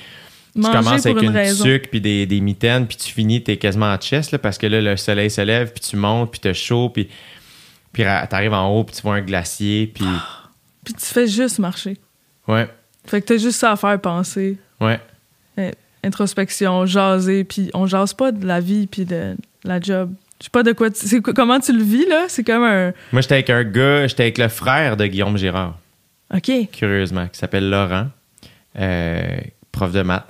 tu 0.55 0.61
Manger 0.61 0.73
commences 0.79 1.07
avec 1.07 1.23
une 1.23 1.37
une 1.37 1.53
sucre 1.55 1.89
puis 1.91 2.01
des, 2.01 2.25
des 2.25 2.41
mitaines. 2.41 2.87
Puis 2.87 2.97
tu 2.97 3.13
finis, 3.13 3.43
t'es 3.43 3.59
quasiment 3.59 3.93
en 3.93 3.99
chest 3.99 4.33
là, 4.33 4.39
parce 4.39 4.57
que 4.57 4.67
là, 4.67 4.81
le 4.81 4.97
soleil 4.97 5.29
se 5.31 5.43
lève. 5.43 5.73
Puis 5.73 5.83
tu 5.91 5.97
montes. 5.97 6.31
Puis 6.31 6.41
t'as 6.41 6.55
chaud. 6.55 6.89
Puis, 6.89 7.09
puis 7.93 8.03
t'arrives 8.29 8.53
en 8.53 8.69
haut. 8.71 8.85
Puis 8.85 8.97
tu 8.97 9.03
vois 9.03 9.15
un 9.17 9.21
glacier. 9.23 9.87
Puis 9.87 10.05
Puis 10.85 10.95
tu 10.95 11.07
fais 11.07 11.27
juste 11.27 11.59
marcher. 11.59 11.97
ouais, 12.49 12.69
Fait 13.07 13.21
que 13.21 13.27
t'as 13.27 13.37
juste 13.39 13.59
ça 13.59 13.73
à 13.73 13.77
faire 13.77 14.01
penser. 14.01 14.59
ouais. 14.81 15.01
introspection, 16.05 16.85
jaser, 16.85 17.45
puis 17.45 17.71
on 17.75 17.87
jase 17.87 18.13
pas 18.15 18.33
de 18.33 18.45
la 18.45 18.59
vie 18.61 18.87
puis 18.89 19.05
de 19.05 19.37
la 19.65 19.81
job. 19.81 20.13
Je 20.41 20.45
sais 20.47 20.51
pas 20.51 20.65
de 20.65 20.73
quoi. 20.73 20.91
tu- 20.91 21.23
comment 21.23 21.61
tu 21.61 21.73
le 21.73 21.83
vis 21.85 22.07
là? 22.09 22.25
C'est 22.29 22.43
comme 22.43 22.65
un. 22.65 22.93
Moi, 23.13 23.23
j'étais 23.23 23.35
avec 23.35 23.51
un 23.51 23.63
gars. 23.63 24.09
J'étais 24.09 24.25
avec 24.25 24.39
le 24.39 24.49
frère 24.49 24.97
de 24.97 25.07
Guillaume 25.07 25.37
Girard. 25.39 25.79
Ok. 26.35 26.51
curieusement, 26.73 27.29
qui 27.29 27.39
s'appelle 27.39 27.69
Laurent, 27.71 28.09
euh, 28.79 29.37
prof 29.71 29.93
de 29.93 30.03
maths, 30.03 30.27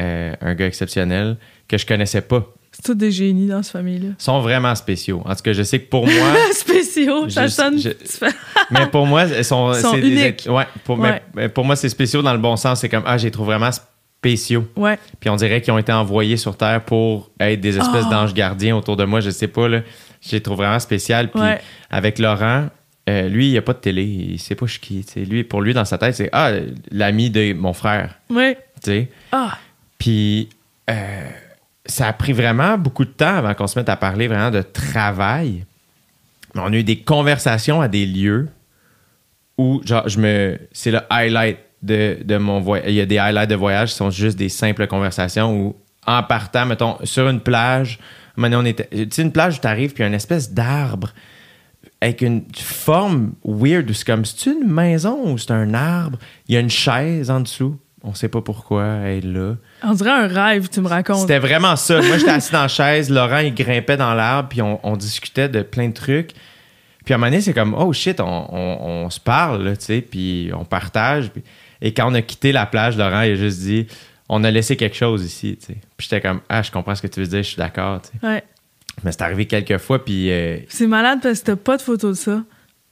euh, 0.00 0.34
un 0.40 0.54
gars 0.54 0.66
exceptionnel 0.66 1.36
que 1.68 1.78
je 1.78 1.86
connaissais 1.86 2.22
pas. 2.22 2.44
C'est 2.74 2.82
tous 2.82 2.94
des 2.94 3.10
génies 3.12 3.46
dans 3.46 3.62
cette 3.62 3.72
famille-là. 3.72 4.08
Ils 4.18 4.22
sont 4.22 4.40
vraiment 4.40 4.74
spéciaux. 4.74 5.22
En 5.24 5.34
tout 5.34 5.42
cas, 5.42 5.52
je 5.52 5.62
sais 5.62 5.78
que 5.78 5.88
pour 5.88 6.06
moi, 6.06 6.34
Spéciaux. 6.52 7.28
Ça 7.28 7.48
sonne. 7.48 7.78
je- 7.78 7.90
mais 8.70 8.86
pour 8.88 9.06
moi, 9.06 9.24
ils 9.26 9.44
sont, 9.44 9.72
Ils 9.72 9.80
sont 9.80 9.92
des- 9.96 10.08
uniques. 10.08 10.46
ouais, 10.50 10.66
pour, 10.84 10.96
mais- 10.98 11.10
Ouais. 11.10 11.22
mais 11.34 11.48
pour 11.48 11.64
moi, 11.64 11.76
c'est 11.76 11.88
spéciaux 11.88 12.20
dans 12.22 12.32
le 12.32 12.38
bon 12.40 12.56
sens. 12.56 12.80
C'est 12.80 12.88
comme 12.88 13.04
ah, 13.06 13.16
je 13.16 13.24
les 13.26 13.30
trouve 13.30 13.46
vraiment 13.46 13.70
spéciaux. 13.70 14.66
Ouais. 14.76 14.98
Puis 15.20 15.30
on 15.30 15.36
dirait 15.36 15.60
qu'ils 15.60 15.72
ont 15.72 15.78
été 15.78 15.92
envoyés 15.92 16.36
sur 16.36 16.56
Terre 16.56 16.84
pour 16.84 17.30
être 17.40 17.60
des 17.60 17.78
espèces 17.78 18.04
Oh. 18.08 18.10
d'anges 18.10 18.34
gardiens 18.34 18.76
autour 18.76 18.96
de 18.96 19.04
moi. 19.04 19.20
Je 19.20 19.30
sais 19.30 19.48
pas 19.48 19.68
là. 19.68 19.80
Je 20.20 20.32
les 20.32 20.40
trouve 20.40 20.56
vraiment 20.58 20.78
spéciales. 20.80 21.30
Puis 21.30 21.40
Ouais. 21.40 21.60
avec 21.90 22.18
Laurent. 22.18 22.68
euh, 23.08 23.28
lui, 23.28 23.50
il 23.50 23.58
a 23.58 23.62
pas 23.62 23.74
de 23.74 23.78
télé, 23.80 24.02
il 24.02 24.38
sait 24.40 24.54
pas 24.54 24.64
je 24.64 24.78
qui. 24.78 25.04
tu 25.04 25.12
sais. 25.12 25.20
Lui, 25.20 25.44
pour 25.44 25.60
lui, 25.60 25.74
dans 25.74 25.84
sa 25.84 25.98
tête, 25.98 26.14
c'est 26.14 26.30
Ah, 26.32 26.52
l'ami 26.90 27.28
de 27.28 27.52
mon 27.52 27.74
frère. 27.74 28.14
Ouais. 28.30 28.56
tu 28.82 28.90
sais. 28.90 29.08
Ah. 29.30 29.58
Puis 29.98 30.48
euh, 30.88 31.28
ça 31.86 32.08
a 32.08 32.12
pris 32.12 32.32
vraiment 32.32 32.78
beaucoup 32.78 33.04
de 33.04 33.10
temps 33.10 33.36
avant 33.36 33.54
qu'on 33.54 33.66
se 33.66 33.78
mette 33.78 33.88
à 33.88 33.96
parler 33.96 34.28
vraiment 34.28 34.50
de 34.50 34.62
travail. 34.62 35.64
On 36.54 36.72
a 36.72 36.76
eu 36.76 36.84
des 36.84 37.00
conversations 37.00 37.80
à 37.80 37.88
des 37.88 38.06
lieux 38.06 38.48
où, 39.58 39.82
genre, 39.84 40.08
je 40.08 40.18
me. 40.18 40.58
C'est 40.72 40.90
le 40.90 41.00
highlight 41.10 41.58
de, 41.82 42.18
de 42.24 42.36
mon 42.36 42.60
voyage. 42.60 42.88
Il 42.88 42.94
y 42.94 43.00
a 43.00 43.06
des 43.06 43.18
highlights 43.18 43.50
de 43.50 43.54
voyage 43.54 43.90
qui 43.90 43.96
sont 43.96 44.10
juste 44.10 44.38
des 44.38 44.48
simples 44.48 44.86
conversations 44.86 45.54
où, 45.54 45.76
en 46.06 46.22
partant, 46.22 46.66
mettons, 46.66 46.96
sur 47.04 47.28
une 47.28 47.40
plage, 47.40 47.98
donné, 48.36 48.56
on 48.56 48.64
était. 48.64 48.88
Tu 48.90 49.08
sais, 49.10 49.22
une 49.22 49.32
plage 49.32 49.56
où 49.56 49.60
tu 49.60 49.66
arrives, 49.66 49.92
puis 49.92 50.02
il 50.02 50.04
y 50.04 50.06
a 50.06 50.08
une 50.08 50.14
espèce 50.14 50.52
d'arbre 50.52 51.12
avec 52.00 52.20
une 52.22 52.44
forme 52.54 53.32
weird. 53.44 53.88
où 53.90 53.94
C'est 53.94 54.06
comme, 54.06 54.24
c'est 54.24 54.50
une 54.50 54.66
maison 54.66 55.32
ou 55.32 55.38
c'est 55.38 55.52
un 55.52 55.74
arbre? 55.74 56.18
Il 56.48 56.54
y 56.54 56.56
a 56.56 56.60
une 56.60 56.70
chaise 56.70 57.30
en 57.30 57.40
dessous. 57.40 57.78
On 58.02 58.14
sait 58.14 58.28
pas 58.28 58.42
pourquoi 58.42 58.84
elle 58.84 59.24
est 59.24 59.32
là. 59.32 59.54
On 59.86 59.92
dirait 59.92 60.10
un 60.10 60.26
rêve, 60.26 60.68
tu 60.68 60.80
me 60.80 60.88
racontes. 60.88 61.20
C'était 61.20 61.38
vraiment 61.38 61.76
ça. 61.76 62.00
Moi, 62.00 62.18
j'étais 62.18 62.30
assis 62.30 62.52
dans 62.52 62.62
la 62.62 62.68
chaise. 62.68 63.10
Laurent, 63.10 63.38
il 63.38 63.54
grimpait 63.54 63.96
dans 63.96 64.14
l'arbre, 64.14 64.48
puis 64.48 64.62
on, 64.62 64.80
on 64.82 64.96
discutait 64.96 65.48
de 65.48 65.62
plein 65.62 65.88
de 65.88 65.94
trucs. 65.94 66.30
Puis 67.04 67.12
à 67.12 67.16
un 67.16 67.18
moment 67.18 67.30
donné, 67.30 67.42
c'est 67.42 67.52
comme, 67.52 67.74
oh 67.74 67.92
shit, 67.92 68.18
on, 68.20 68.24
on- 68.26 68.78
on 69.04 69.10
se 69.10 69.20
parle, 69.20 69.76
tu 69.76 69.84
sais, 69.84 70.00
puis 70.00 70.50
on 70.58 70.64
partage. 70.64 71.30
Puis- 71.30 71.42
Et 71.82 71.92
quand 71.92 72.10
on 72.10 72.14
a 72.14 72.22
quitté 72.22 72.50
la 72.52 72.64
plage, 72.66 72.96
Laurent, 72.96 73.20
il 73.22 73.32
a 73.32 73.34
juste 73.34 73.60
dit, 73.60 73.86
on 74.30 74.42
a 74.42 74.50
laissé 74.50 74.76
quelque 74.76 74.96
chose 74.96 75.22
ici, 75.22 75.58
tu 75.60 75.66
sais. 75.66 75.76
Puis 75.96 76.08
j'étais 76.08 76.22
comme, 76.22 76.40
ah, 76.48 76.62
je 76.62 76.70
comprends 76.70 76.94
ce 76.94 77.02
que 77.02 77.06
tu 77.08 77.20
veux 77.20 77.26
dire, 77.26 77.42
je 77.42 77.48
suis 77.48 77.56
d'accord, 77.58 78.00
tu 78.00 78.08
sais. 78.18 78.26
Ouais. 78.26 78.42
Mais 79.02 79.12
c'est 79.12 79.20
arrivé 79.22 79.44
quelques 79.46 79.76
fois, 79.78 80.02
puis 80.02 80.30
euh, 80.30 80.58
C'est 80.68 80.86
malade 80.86 81.18
parce 81.22 81.40
que 81.40 81.46
t'as 81.46 81.56
pas 81.56 81.76
de 81.76 81.82
photos 81.82 82.16
de 82.18 82.22
ça. 82.24 82.42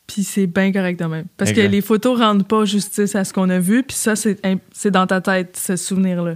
Puis 0.06 0.24
c'est 0.24 0.46
bien 0.48 0.72
correct 0.72 0.98
de 1.00 1.04
même. 1.06 1.24
Parce 1.38 1.50
Exact. 1.52 1.62
que 1.64 1.68
les 1.70 1.80
photos 1.80 2.18
rendent 2.18 2.46
pas 2.46 2.64
justice 2.66 3.14
à 3.14 3.24
ce 3.24 3.32
qu'on 3.32 3.48
a 3.48 3.58
vu. 3.60 3.82
Puis 3.82 3.96
ça, 3.96 4.14
c'est 4.16 4.90
dans 4.90 5.06
ta 5.06 5.20
tête, 5.22 5.56
ce 5.56 5.76
souvenir-là. 5.76 6.34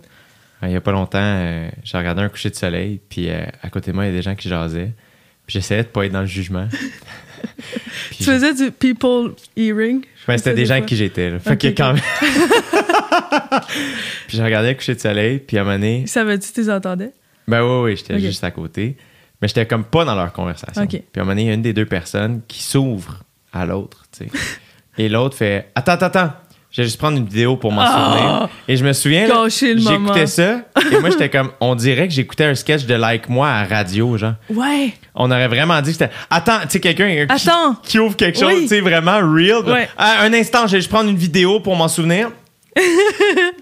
Il 0.63 0.71
y 0.71 0.77
a 0.77 0.81
pas 0.81 0.93
longtemps, 0.93 1.19
euh, 1.21 1.69
j'ai 1.85 1.99
regardé 1.99 2.23
un 2.23 2.29
coucher 2.29 2.51
de 2.51 2.55
soleil, 2.57 3.01
puis 3.09 3.29
euh, 3.31 3.45
à 3.63 3.69
côté 3.71 3.91
de 3.91 3.97
moi, 3.97 4.05
il 4.05 4.09
y 4.09 4.11
a 4.11 4.17
des 4.17 4.23
gens 4.23 4.35
qui 4.35 4.49
jasaient. 4.49 4.93
Puis 5.47 5.55
j'essayais 5.55 5.83
de 5.85 5.89
pas 5.89 6.05
être 6.07 6.13
dans 6.13 6.21
le 6.21 6.27
jugement. 6.27 6.69
Tu 8.13 8.25
je- 8.25 8.31
faisais 8.33 8.55
du 8.55 8.71
people 8.73 9.35
hearing. 9.57 10.03
je 10.21 10.27
Ben, 10.27 10.39
c'était 10.39 10.55
des 10.55 10.65
gens 10.67 10.75
avec 10.75 10.87
qui 10.87 10.97
j'étais. 10.97 11.39
Fait 11.39 11.57
que 11.57 11.69
quand 11.69 11.93
même. 11.93 12.03
puis 14.27 14.37
j'ai 14.37 14.43
regardé 14.43 14.71
le 14.71 14.75
coucher 14.75 14.95
de 14.95 15.01
soleil, 15.01 15.39
puis 15.39 15.59
à 15.59 15.61
un 15.61 15.65
moment 15.65 15.77
donné, 15.77 16.01
Ils 16.01 16.09
savaient-tu 16.09 16.49
que 16.49 16.55
tu 16.55 16.61
les 16.63 16.71
entendais? 16.71 17.13
ben 17.47 17.63
oui, 17.63 17.91
oui, 17.91 17.97
j'étais 17.97 18.19
juste 18.19 18.43
à 18.45 18.51
côté. 18.51 18.97
Mais 19.41 19.49
j'étais 19.49 19.67
comme 19.67 19.85
pas 19.85 20.05
dans 20.05 20.15
leur 20.15 20.33
conversation. 20.33 20.87
Puis 20.87 20.99
à 21.17 21.21
un 21.21 21.25
moment 21.25 21.33
donné, 21.33 21.43
il 21.43 21.49
y 21.49 21.51
a 21.51 21.55
une 21.55 21.63
des 21.63 21.75
deux 21.75 21.85
personnes 21.87 22.41
qui 22.49 22.63
s'ouvre 22.63 23.23
à 23.53 23.67
l'autre, 23.67 24.05
tu 24.17 24.25
sais. 24.27 24.31
Et 24.99 25.09
l'autre 25.11 25.37
fait 25.37 25.69
Attends, 25.75 25.93
attends, 25.93 26.07
attends. 26.07 26.33
Je 26.77 26.83
vais 26.83 26.89
juste 26.89 26.99
prendre 26.99 27.17
une 27.17 27.25
vidéo 27.25 27.57
pour 27.57 27.73
m'en 27.73 27.81
Ah! 27.81 27.89
souvenir. 27.89 28.49
Et 28.69 28.77
je 28.77 28.85
me 28.85 28.93
souviens, 28.93 29.27
j'écoutais 29.49 30.27
ça. 30.27 30.61
Et 30.93 31.01
moi, 31.01 31.09
j'étais 31.11 31.31
comme, 31.31 31.51
on 31.59 31.75
dirait 31.75 32.07
que 32.07 32.13
j'écoutais 32.13 32.45
un 32.45 32.55
sketch 32.55 32.85
de 32.85 32.93
Like 32.93 33.31
Moi 33.31 33.49
à 33.49 33.65
radio, 33.65 34.19
genre. 34.19 34.35
Ouais. 34.51 34.93
On 35.15 35.31
aurait 35.31 35.49
vraiment 35.49 35.81
dit 35.81 35.93
que 35.93 35.97
c'était. 35.97 36.11
Attends, 36.29 36.61
tu 36.65 36.73
sais, 36.73 36.81
quelqu'un 36.81 37.27
qui, 37.83 37.99
ouvre 37.99 38.15
quelque 38.15 38.39
chose, 38.39 38.53
Oui. 38.53 38.63
tu 38.65 38.69
sais, 38.69 38.81
vraiment 38.83 39.17
real. 39.21 39.65
Ouais. 39.65 39.89
Ah, 39.97 40.19
un 40.21 40.35
instant, 40.35 40.67
je 40.67 40.73
vais 40.73 40.79
juste 40.81 40.91
prendre 40.91 41.09
une 41.09 41.17
vidéo 41.17 41.61
pour 41.61 41.77
m'en 41.77 41.89
souvenir. 41.89 42.31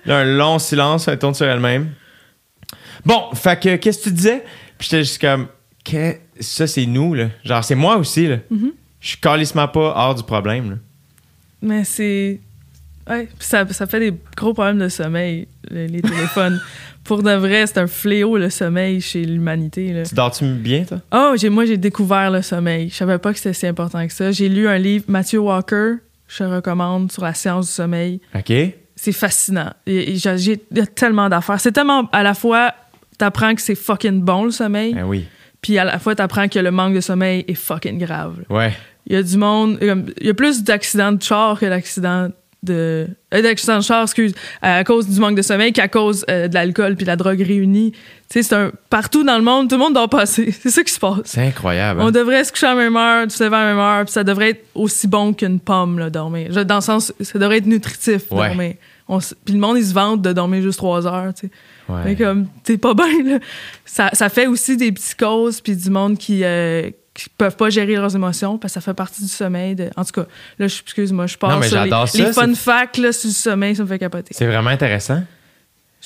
Là, 0.07 0.17
un 0.19 0.25
long 0.25 0.59
silence, 0.59 1.07
elle 1.07 1.21
tourne 1.21 1.35
sur 1.35 1.47
elle-même. 1.47 1.93
Bon, 3.05 3.27
fait 3.35 3.61
que, 3.63 3.77
qu'est-ce 3.77 3.99
que 3.99 4.05
tu 4.09 4.13
disais? 4.13 4.43
Puis 4.77 4.89
j'étais 4.91 5.05
juste 5.05 5.21
comme, 5.21 5.47
que, 5.85 6.17
ça, 6.41 6.67
c'est 6.67 6.87
nous, 6.87 7.15
là. 7.15 7.27
Genre, 7.45 7.63
c'est 7.63 7.77
moi 7.77 7.97
aussi, 7.97 8.27
là. 8.27 8.39
Mm-hmm. 8.53 8.73
Je 8.99 9.09
suis 9.09 9.19
calissement 9.19 9.69
pas 9.69 9.93
hors 9.95 10.17
du 10.17 10.25
problème, 10.25 10.71
là. 10.71 10.77
Mais 11.63 11.85
c'est. 11.85 12.41
Ouais. 13.09 13.29
Ça, 13.39 13.67
ça 13.71 13.87
fait 13.87 14.01
des 14.01 14.15
gros 14.37 14.55
problèmes 14.55 14.79
de 14.79 14.89
sommeil, 14.89 15.47
le- 15.71 15.87
les 15.87 16.01
téléphones. 16.03 16.61
Pour 17.05 17.23
de 17.23 17.33
vrai, 17.33 17.67
c'est 17.67 17.77
un 17.79 17.87
fléau, 17.87 18.39
le 18.39 18.49
sommeil, 18.49 19.01
chez 19.03 19.25
l'humanité. 19.27 20.03
Tu 20.09 20.15
dors-tu 20.15 20.47
bien, 20.55 20.85
toi? 20.85 21.01
Oh, 21.13 21.35
j'ai, 21.37 21.51
moi, 21.51 21.67
j'ai 21.67 21.77
découvert 21.77 22.31
le 22.31 22.41
sommeil. 22.41 22.89
Je 22.89 22.95
savais 22.95 23.19
pas 23.19 23.33
que 23.33 23.39
c'était 23.39 23.53
si 23.53 23.67
important 23.67 24.07
que 24.07 24.13
ça. 24.13 24.31
J'ai 24.33 24.49
lu 24.49 24.67
un 24.69 24.79
livre, 24.79 25.05
Matthew 25.09 25.37
Walker. 25.37 25.97
Je 26.29 26.39
te 26.39 26.45
recommande 26.45 27.13
sur 27.13 27.23
la 27.25 27.35
séance 27.35 27.67
du 27.67 27.73
sommeil. 27.73 28.21
OK? 28.35 28.51
C'est 28.97 29.13
fascinant. 29.13 29.71
Il 29.87 30.17
y 30.17 30.81
a 30.81 30.87
tellement 30.87 31.29
d'affaires. 31.29 31.61
C'est 31.61 31.73
tellement. 31.73 32.09
À 32.11 32.23
la 32.23 32.33
fois, 32.33 32.73
t'apprends 33.19 33.55
que 33.55 33.61
c'est 33.61 33.75
fucking 33.75 34.23
bon 34.23 34.45
le 34.45 34.51
sommeil, 34.51 34.95
Ben 34.95 35.05
oui. 35.05 35.27
puis 35.61 35.77
à 35.79 35.85
la 35.85 35.99
fois, 35.99 36.15
t'apprends 36.15 36.49
que 36.49 36.59
le 36.59 36.71
manque 36.71 36.95
de 36.95 37.01
sommeil 37.03 37.45
est 37.47 37.55
fucking 37.55 37.99
grave. 37.99 38.37
Ouais. 38.49 38.73
Il 39.07 39.13
y 39.13 39.17
a 39.17 39.23
du 39.23 39.37
monde. 39.37 39.77
Il 39.83 40.27
y 40.27 40.31
a 40.31 40.35
plus 40.35 40.63
d'accidents 40.65 41.13
de 41.13 41.23
char 41.23 41.61
que 41.61 41.67
d'accidents 41.67 42.31
de. 42.65 43.07
euh, 43.35 43.43
d'accidents 43.43 43.79
de 43.79 43.83
char, 43.83 44.03
excuse, 44.03 44.35
à 44.63 44.83
cause 44.85 45.09
du 45.09 45.21
manque 45.21 45.37
de 45.37 45.43
sommeil 45.43 45.73
qu'à 45.73 45.89
cause 45.89 46.25
euh, 46.31 46.49
de 46.49 46.55
l'alcool 46.55 46.97
puis 46.97 47.05
de 47.05 47.11
la 47.11 47.17
drogue 47.17 47.41
réunie. 47.41 47.93
Tu 47.93 47.99
sais, 48.31 48.43
c'est 48.43 48.55
un. 48.55 48.73
Partout 48.91 49.23
dans 49.23 49.37
le 49.39 49.45
monde, 49.45 49.69
tout 49.69 49.77
le 49.77 49.81
monde 49.83 49.95
dort 49.95 50.09
passer. 50.09 50.51
C'est 50.63 50.71
ça 50.71 50.83
qui 50.83 50.93
se 50.93 50.99
passe. 50.99 51.21
C'est 51.25 51.43
incroyable. 51.47 52.01
hein? 52.01 52.07
On 52.07 52.11
devrait 52.11 52.43
se 52.45 52.51
coucher 52.53 52.67
à 52.67 52.71
la 52.75 52.77
même 52.77 52.97
heure, 52.97 53.31
se 53.31 53.45
lever 53.45 53.55
à 53.57 53.61
la 53.65 53.67
même 53.67 53.79
heure, 53.79 54.05
puis 54.05 54.13
ça 54.13 54.25
devrait 54.25 54.51
être 54.51 54.65
aussi 54.75 55.07
bon 55.07 55.33
qu'une 55.35 55.61
pomme, 55.61 55.99
là, 55.99 56.11
dormir. 56.11 56.65
Dans 56.65 56.77
le 56.77 56.81
sens, 56.81 57.13
ça 57.21 57.39
devrait 57.39 57.59
être 57.59 57.67
nutritif, 57.67 58.23
Ouais. 58.31 58.49
dormir. 58.49 58.75
Puis 59.45 59.53
le 59.55 59.61
monde, 59.61 59.77
il 59.77 59.85
se 59.85 59.93
vante 59.93 60.23
de 60.23 60.33
dormir 60.33 60.63
juste 60.63 60.79
trois 60.79 61.07
heures, 61.07 61.35
tu 61.35 61.47
sais. 61.49 61.53
Ouais. 61.93 62.01
Mais 62.07 62.17
comme, 62.17 62.47
t'es 62.65 62.79
pas 62.79 62.95
bien, 62.95 63.23
là. 63.25 63.39
Ça, 63.85 64.09
ça 64.15 64.31
fait 64.31 64.47
aussi 64.47 64.79
des 64.79 64.91
psychoses, 64.93 65.61
puis 65.61 65.77
du 65.77 65.91
monde 65.91 66.17
qui, 66.17 66.41
euh, 66.43 66.89
qui 67.15 67.29
peuvent 67.29 67.57
pas 67.57 67.71
gérer 67.71 67.95
leurs 67.95 68.15
émotions, 68.15 68.59
parce 68.59 68.73
que 68.75 68.81
ça 68.81 68.85
fait 68.85 68.95
partie 68.95 69.23
du 69.23 69.29
sommeil. 69.29 69.75
De... 69.77 69.89
En 69.97 70.05
tout 70.05 70.13
cas, 70.13 70.27
là, 70.59 70.67
je- 70.69 70.81
excuse-moi, 70.83 71.27
je 71.27 71.37
mais 71.61 71.69
sur 71.69 71.83
les, 71.85 71.91
ça, 71.91 72.05
les 72.15 72.33
fun 72.33 72.55
facts 72.55 72.99
là, 72.99 73.13
sur 73.13 73.29
le 73.29 73.35
sommeil, 73.35 73.77
ça 73.77 73.83
me 73.85 73.89
fait 73.89 73.99
capoter. 73.99 74.35
C'est 74.37 74.47
vraiment 74.47 74.71
intéressant. 74.71 75.23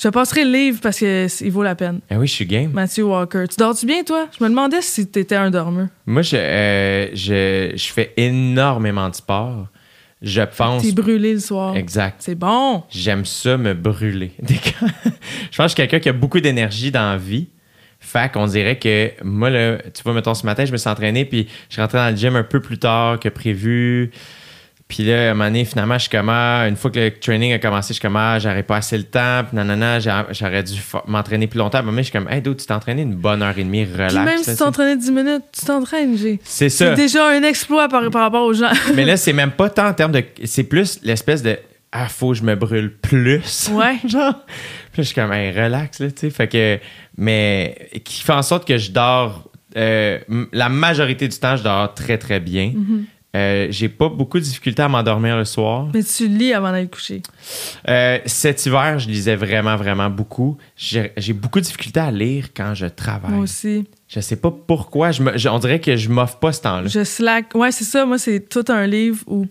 Je 0.01 0.07
passerai 0.07 0.45
le 0.45 0.51
livre 0.51 0.79
parce 0.81 0.99
qu'il 0.99 1.51
vaut 1.51 1.63
la 1.63 1.75
peine. 1.75 1.99
Ah 2.09 2.17
oui, 2.17 2.27
je 2.27 2.31
suis 2.33 2.45
game. 2.45 2.71
Matthew 2.71 2.99
Walker. 3.01 3.43
Tu 3.49 3.57
dors-tu 3.57 3.85
bien, 3.85 4.03
toi? 4.03 4.29
Je 4.37 4.41
me 4.41 4.49
demandais 4.49 4.81
si 4.81 5.05
t'étais 5.07 5.35
un 5.35 5.51
dormeur. 5.51 5.87
Moi, 6.05 6.21
je, 6.21 6.37
euh, 6.37 7.07
je, 7.13 7.73
je 7.75 7.91
fais 7.91 8.13
énormément 8.15 9.09
de 9.09 9.15
sport. 9.15 9.67
Je 10.21 10.41
pense. 10.41 10.83
T'es 10.83 10.91
brûlé 10.93 11.33
le 11.33 11.39
soir. 11.39 11.75
Exact. 11.75 12.15
C'est 12.19 12.35
bon. 12.35 12.83
J'aime 12.89 13.25
ça 13.25 13.57
me 13.57 13.73
brûler. 13.73 14.31
je 14.47 14.53
pense 14.53 14.63
que 15.51 15.63
je 15.63 15.67
suis 15.67 15.75
quelqu'un 15.75 15.99
qui 15.99 16.09
a 16.09 16.13
beaucoup 16.13 16.39
d'énergie 16.39 16.91
dans 16.91 17.11
la 17.11 17.17
vie. 17.17 17.47
Fait 18.11 18.31
qu'on 18.31 18.47
dirait 18.47 18.79
que 18.79 19.11
moi, 19.23 19.51
là, 19.51 19.77
tu 19.93 20.01
vois, 20.03 20.13
mettons, 20.13 20.33
ce 20.33 20.43
matin, 20.43 20.65
je 20.65 20.71
me 20.71 20.77
suis 20.77 20.89
entraîné, 20.89 21.25
puis 21.25 21.47
je 21.69 21.73
suis 21.73 21.81
rentré 21.81 21.99
dans 21.99 22.09
le 22.09 22.15
gym 22.15 22.35
un 22.35 22.43
peu 22.43 22.59
plus 22.59 22.79
tard 22.79 23.19
que 23.19 23.29
prévu. 23.29 24.09
Puis 24.87 25.03
là, 25.03 25.27
à 25.27 25.31
un 25.31 25.33
moment 25.35 25.45
donné, 25.45 25.63
finalement, 25.65 25.93
je 25.93 25.99
suis 25.99 26.09
comme, 26.09 26.29
ah, 26.29 26.65
une 26.67 26.75
fois 26.75 26.89
que 26.89 26.97
le 26.99 27.11
training 27.11 27.53
a 27.53 27.59
commencé, 27.59 27.89
je 27.89 27.93
suis 27.93 28.01
comme, 28.01 28.15
ah, 28.15 28.39
j'aurais 28.39 28.63
pas 28.63 28.77
assez 28.77 28.97
le 28.97 29.03
temps, 29.03 29.43
puis 29.47 29.55
nanana, 29.55 29.99
j'aurais 29.99 30.63
dû 30.63 30.73
m'entraîner 31.05 31.45
plus 31.45 31.59
longtemps. 31.59 31.83
Mais 31.83 31.97
je 31.97 32.09
suis 32.09 32.11
comme, 32.11 32.27
hey, 32.27 32.41
dude, 32.41 32.57
tu 32.57 32.65
t'es 32.65 32.73
entraîné 32.73 33.03
une 33.03 33.13
bonne 33.13 33.43
heure 33.43 33.55
et 33.55 33.63
demie, 33.63 33.85
relax. 33.85 34.15
Puis 34.15 34.23
même 34.25 34.37
si 34.39 34.49
tu 34.49 34.57
t'entraînais 34.57 34.97
10 34.97 35.11
minutes, 35.11 35.43
tu 35.51 35.65
t'entraînes, 35.67 36.17
G. 36.17 36.39
C'est 36.43 36.69
C'est 36.69 36.85
ça. 36.87 36.95
déjà 36.95 37.27
un 37.29 37.43
exploit 37.43 37.87
par, 37.89 38.09
par 38.09 38.21
rapport 38.23 38.45
aux 38.47 38.53
gens. 38.53 38.71
Mais 38.95 39.05
là, 39.05 39.17
c'est 39.17 39.33
même 39.33 39.51
pas 39.51 39.69
tant 39.69 39.89
en 39.89 39.93
termes 39.93 40.13
de. 40.13 40.23
C'est 40.45 40.63
plus 40.63 40.99
l'espèce 41.03 41.43
de. 41.43 41.59
Ah, 41.91 42.07
faut 42.07 42.29
que 42.31 42.37
je 42.37 42.43
me 42.43 42.55
brûle 42.55 42.91
plus. 42.91 43.69
Ouais. 43.71 43.97
Genre. 44.07 44.33
Puis 44.91 45.01
là, 45.01 45.03
je 45.03 45.07
suis 45.07 45.15
comme, 45.15 45.31
hey, 45.33 45.51
relax, 45.51 45.99
là, 45.99 46.11
tu 46.11 46.17
sais. 46.17 46.29
Fait 46.29 46.47
que. 46.47 46.79
Mais. 47.17 47.89
Qui 48.03 48.21
fait 48.23 48.33
en 48.33 48.41
sorte 48.41 48.67
que 48.67 48.77
je 48.77 48.91
dors. 48.91 49.49
euh, 49.77 50.19
la 50.51 50.69
majorité 50.69 51.27
du 51.27 51.37
temps, 51.37 51.55
je 51.55 51.63
dors 51.63 51.93
très, 51.93 52.17
très 52.17 52.39
bien. 52.39 52.69
Mm-hmm. 52.75 53.03
Euh, 53.35 53.67
j'ai 53.69 53.89
pas 53.89 54.09
beaucoup 54.09 54.39
de 54.39 54.43
difficultés 54.43 54.81
à 54.81 54.87
m'endormir 54.87 55.37
le 55.37 55.45
soir. 55.45 55.87
Mais 55.93 56.01
tu 56.03 56.27
lis 56.27 56.51
avant 56.51 56.71
d'aller 56.71 56.87
coucher. 56.87 57.21
Euh, 57.87 58.17
cet 58.25 58.65
hiver, 58.65 58.97
je 58.97 59.07
lisais 59.07 59.35
vraiment, 59.35 59.75
vraiment 59.75 60.09
beaucoup. 60.09 60.57
J'ai 60.75 61.11
beaucoup 61.33 61.59
de 61.59 61.65
difficultés 61.65 61.99
à 61.99 62.09
lire 62.09 62.47
quand 62.57 62.73
je 62.73 62.87
travaille. 62.87 63.29
Moi 63.29 63.43
aussi. 63.43 63.85
Je 64.07 64.19
sais 64.19 64.35
pas 64.37 64.49
pourquoi. 64.49 65.11
Je 65.11 65.21
me- 65.21 65.37
je- 65.37 65.47
on 65.47 65.59
dirait 65.59 65.79
que 65.79 65.95
je 65.95 66.09
m'offre 66.09 66.37
pas 66.37 66.51
ce 66.51 66.61
temps-là. 66.61 66.87
Je 66.87 67.03
slack. 67.03 67.53
Ouais, 67.53 67.71
c'est 67.71 67.83
ça. 67.83 68.03
Moi, 68.07 68.17
c'est 68.17 68.49
tout 68.49 68.65
un 68.69 68.87
livre 68.87 69.19
ou, 69.27 69.45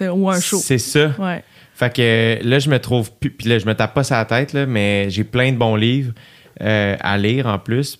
ou 0.00 0.28
un 0.28 0.40
show. 0.40 0.58
C'est 0.58 0.78
ça. 0.78 1.12
Ouais. 1.16 1.44
Fait 1.74 1.92
que 1.92 2.38
là, 2.42 2.58
je 2.58 2.70
me 2.70 2.78
trouve 2.78 3.10
plus. 3.12 3.30
Puis 3.30 3.48
là, 3.48 3.58
je 3.58 3.66
me 3.66 3.74
tape 3.74 3.94
pas 3.94 4.02
la 4.08 4.24
tête, 4.24 4.52
là, 4.52 4.64
mais 4.64 5.10
j'ai 5.10 5.24
plein 5.24 5.52
de 5.52 5.56
bons 5.56 5.76
livres 5.76 6.12
euh, 6.60 6.96
à 7.00 7.18
lire 7.18 7.46
en 7.46 7.58
plus. 7.58 7.96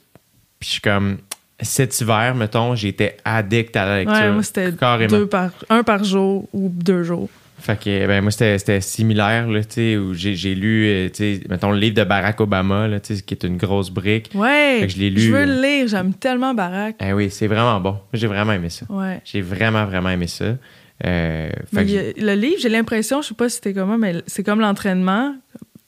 Puis 0.59 0.69
je 0.69 0.71
suis 0.73 0.81
comme. 0.81 1.19
Cet 1.61 2.01
hiver, 2.01 2.35
mettons, 2.35 2.75
j'étais 2.75 3.17
addict 3.25 3.77
à 3.77 3.87
la 3.87 3.99
lecture. 3.99 4.17
Ouais, 4.17 4.33
moi, 4.33 4.43
c'était 4.43 4.73
carrément. 4.73 5.17
deux 5.17 5.27
par, 5.27 5.51
un 5.71 5.85
par 5.85 6.03
jour 6.03 6.49
ou 6.53 6.69
deux 6.69 7.05
jours. 7.05 7.29
Fait 7.61 7.79
que, 7.79 8.07
ben, 8.07 8.21
moi, 8.21 8.33
c'était 8.33 8.59
c'était 8.59 8.81
similaire, 8.81 9.49
là, 9.49 9.61
tu 9.61 9.75
sais, 9.75 9.97
où 9.97 10.13
j'ai 10.13 10.35
j'ai 10.35 10.55
lu, 10.55 10.87
euh, 10.87 11.09
tu 11.09 11.37
sais, 11.37 11.41
mettons, 11.49 11.71
le 11.71 11.79
livre 11.79 11.95
de 11.95 12.05
Barack 12.05 12.41
Obama, 12.41 12.89
là, 12.89 12.99
tu 12.99 13.17
sais, 13.17 13.23
qui 13.23 13.35
est 13.35 13.45
une 13.45 13.57
grosse 13.57 13.91
brique. 13.91 14.31
Ouais. 14.35 14.79
Fait 14.81 14.87
que 14.89 14.93
je 14.93 14.99
l'ai 14.99 15.11
lu, 15.11 15.21
Je 15.21 15.33
veux 15.33 15.45
le 15.47 15.63
lire. 15.63 15.89
J'aime 15.89 16.13
tellement 16.13 16.53
Barack. 16.53 16.97
Ah 16.99 17.15
oui, 17.15 17.31
c'est 17.31 17.47
vraiment 17.47 17.81
bon. 17.81 17.93
Moi, 17.93 18.01
J'ai 18.13 18.27
vraiment 18.27 18.53
aimé 18.53 18.69
ça. 18.69 18.85
Ouais. 18.91 19.21
J'ai 19.25 19.41
vraiment, 19.41 19.87
vraiment 19.87 20.11
aimé 20.11 20.27
ça. 20.27 20.57
Euh, 21.05 21.51
Mais 21.73 21.85
que 21.87 22.21
a- 22.21 22.25
le 22.35 22.41
livre, 22.41 22.57
j'ai 22.61 22.69
l'impression, 22.69 23.21
je 23.23 23.29
sais 23.29 23.35
pas 23.35 23.49
si 23.49 23.57
c'était 23.57 23.75
comment, 23.75 23.99
mais 23.99 24.23
c'est 24.27 24.43
comme 24.45 24.61
l'entraînement. 24.61 25.35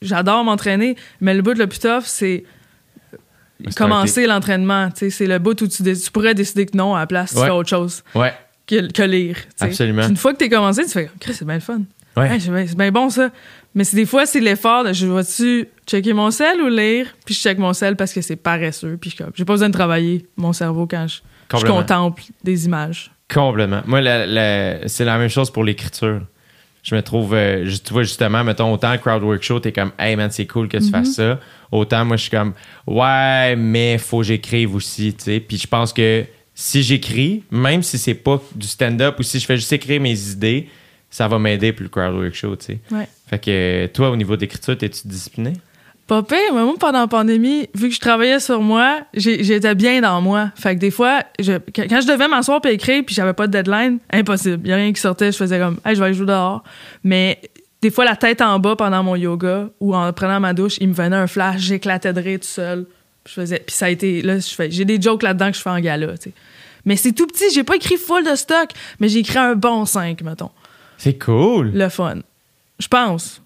J'adore 0.02 0.44
m'entraîner, 0.44 0.96
mais 1.20 1.34
le 1.34 1.42
bout 1.42 1.54
de 1.54 1.58
le 1.60 1.66
plus 1.68 1.78
tough, 1.78 2.02
c'est 2.04 2.44
commencer 3.76 4.26
l'entraînement. 4.26 4.90
Tu 4.90 5.10
C'est 5.10 5.26
le 5.26 5.38
bout 5.38 5.60
où 5.62 5.66
tu, 5.66 5.82
tu 5.82 6.10
pourrais 6.12 6.34
décider 6.34 6.66
que 6.66 6.76
non, 6.76 6.94
à 6.94 7.00
la 7.00 7.06
place, 7.06 7.32
tu 7.32 7.38
Ouais. 7.38 7.46
fais 7.46 7.50
autre 7.52 7.68
chose 7.68 8.02
Ouais, 8.14 8.34
que, 8.66 8.90
que 8.92 9.02
lire. 9.02 9.36
tu. 9.58 9.64
Absolument. 9.64 10.02
Puis 10.02 10.10
une 10.10 10.16
fois 10.16 10.32
que 10.32 10.38
t'es 10.38 10.48
commencé, 10.48 10.84
tu 10.84 10.90
fais 10.90 11.10
c'est 11.32 11.44
bien 11.44 11.54
le 11.54 11.60
fun. 11.60 11.80
ouais. 12.16 12.34
Hey, 12.34 12.40
c'est 12.40 12.74
bien- 12.76 12.90
bon 12.92 13.08
ça. 13.10 13.30
Mais 13.74 13.84
des 13.92 14.06
fois, 14.06 14.24
c'est 14.26 14.40
l'effort 14.40 14.84
de 14.84 14.92
je 14.92 15.06
vais-tu 15.06 15.68
checker 15.86 16.14
mon 16.14 16.30
sel 16.30 16.60
ou 16.62 16.68
lire, 16.68 17.14
puis 17.24 17.34
je 17.34 17.40
check 17.40 17.58
mon 17.58 17.72
sel 17.74 17.94
parce 17.96 18.12
que 18.12 18.22
c'est 18.22 18.36
paresseux, 18.36 18.96
puis 19.00 19.14
j'ai 19.34 19.44
pas 19.44 19.52
besoin 19.52 19.68
de 19.68 19.74
travailler 19.74 20.26
mon 20.36 20.52
cerveau 20.54 20.86
quand 20.86 21.06
je, 21.06 21.20
contemple 21.66 22.22
des 22.42 22.64
images. 22.66 23.12
Complètement. 23.32 23.82
Moi, 23.86 24.00
c'est 24.86 25.04
la 25.04 25.18
même 25.18 25.28
chose 25.28 25.50
pour 25.50 25.64
l'écriture. 25.64 26.20
Je 26.82 26.94
me 26.94 27.02
trouve, 27.02 27.34
euh, 27.34 27.68
tu 27.84 27.92
vois, 27.92 28.04
justement, 28.04 28.44
mettons, 28.44 28.72
autant 28.72 28.92
le 28.92 28.98
crowd 28.98 29.20
work 29.20 29.42
show, 29.42 29.58
t'es 29.58 29.72
comme, 29.72 29.90
hey 29.98 30.14
man, 30.14 30.30
c'est 30.30 30.46
cool 30.46 30.68
que 30.68 30.76
tu 30.76 30.88
fasses 30.88 31.14
ça. 31.14 31.40
Autant, 31.72 32.04
moi, 32.04 32.16
je 32.16 32.22
suis 32.22 32.30
comme, 32.30 32.54
ouais, 32.86 33.56
mais 33.56 33.98
faut 33.98 34.18
que 34.18 34.24
j'écrive 34.26 34.76
aussi, 34.76 35.12
tu 35.12 35.24
sais. 35.24 35.40
Puis 35.40 35.58
je 35.58 35.66
pense 35.66 35.92
que 35.92 36.24
si 36.54 36.84
j'écris, 36.84 37.42
même 37.50 37.82
si 37.82 37.98
c'est 37.98 38.14
pas 38.14 38.40
du 38.54 38.68
stand-up 38.68 39.18
ou 39.18 39.24
si 39.24 39.40
je 39.40 39.46
fais 39.46 39.56
juste 39.56 39.72
écrire 39.72 40.00
mes 40.00 40.30
idées, 40.30 40.68
ça 41.10 41.26
va 41.26 41.40
m'aider 41.40 41.72
pour 41.72 41.82
le 41.82 41.88
crowd 41.88 42.14
work 42.14 42.34
show, 42.34 42.54
tu 42.54 42.66
sais. 42.66 42.78
Ouais. 42.92 43.08
Fait 43.26 43.40
que 43.40 43.86
toi, 43.92 44.10
au 44.10 44.16
niveau 44.16 44.36
d'écriture, 44.36 44.78
t'es-tu 44.78 45.08
discipliné? 45.08 45.54
Pire, 46.06 46.54
mais 46.54 46.62
moi, 46.62 46.74
pendant 46.78 47.00
la 47.00 47.06
pandémie, 47.08 47.68
vu 47.74 47.88
que 47.88 47.94
je 47.94 47.98
travaillais 47.98 48.38
sur 48.38 48.60
moi, 48.60 49.00
j'étais 49.12 49.74
bien 49.74 50.00
dans 50.00 50.20
moi. 50.20 50.52
Fait 50.54 50.76
que 50.76 50.80
des 50.80 50.92
fois, 50.92 51.22
je, 51.40 51.54
quand 51.74 52.00
je 52.00 52.06
devais 52.06 52.28
m'asseoir 52.28 52.60
puis 52.60 52.72
écrire 52.72 53.02
puis 53.04 53.14
j'avais 53.14 53.32
pas 53.32 53.48
de 53.48 53.52
deadline, 53.52 53.98
impossible. 54.12 54.68
Y 54.68 54.72
a 54.72 54.76
rien 54.76 54.92
qui 54.92 55.00
sortait, 55.00 55.32
je 55.32 55.36
faisais 55.36 55.58
comme, 55.58 55.78
hey, 55.84 55.96
je 55.96 56.00
vais 56.00 56.06
aller 56.06 56.14
jouer 56.14 56.26
dehors. 56.26 56.62
Mais 57.02 57.40
des 57.82 57.90
fois, 57.90 58.04
la 58.04 58.14
tête 58.14 58.40
en 58.40 58.58
bas 58.60 58.76
pendant 58.76 59.02
mon 59.02 59.16
yoga 59.16 59.68
ou 59.80 59.96
en 59.96 60.12
prenant 60.12 60.38
ma 60.38 60.54
douche, 60.54 60.76
il 60.80 60.88
me 60.88 60.94
venait 60.94 61.16
un 61.16 61.26
flash, 61.26 61.60
j'éclatais 61.62 62.12
de 62.12 62.20
rire 62.20 62.38
tout 62.38 62.46
seul. 62.46 62.86
Je 63.26 63.32
faisais, 63.32 63.58
puis 63.58 63.74
ça 63.74 63.86
a 63.86 63.88
été, 63.88 64.22
là, 64.22 64.38
je 64.38 64.54
fais, 64.54 64.70
j'ai 64.70 64.84
des 64.84 65.02
jokes 65.02 65.24
là-dedans 65.24 65.50
que 65.50 65.56
je 65.56 65.62
fais 65.62 65.70
en 65.70 65.80
gala, 65.80 66.16
tu 66.16 66.30
sais. 66.30 66.32
Mais 66.84 66.94
c'est 66.94 67.10
tout 67.10 67.26
petit, 67.26 67.50
j'ai 67.52 67.64
pas 67.64 67.74
écrit 67.74 67.96
full 67.96 68.24
de 68.24 68.36
stock, 68.36 68.70
mais 69.00 69.08
j'ai 69.08 69.18
écrit 69.18 69.38
un 69.38 69.56
bon 69.56 69.84
5, 69.84 70.22
mettons. 70.22 70.50
C'est 70.98 71.18
cool. 71.18 71.72
Le 71.74 71.88
fun. 71.88 72.18
Je 72.78 72.86
pense. 72.86 73.42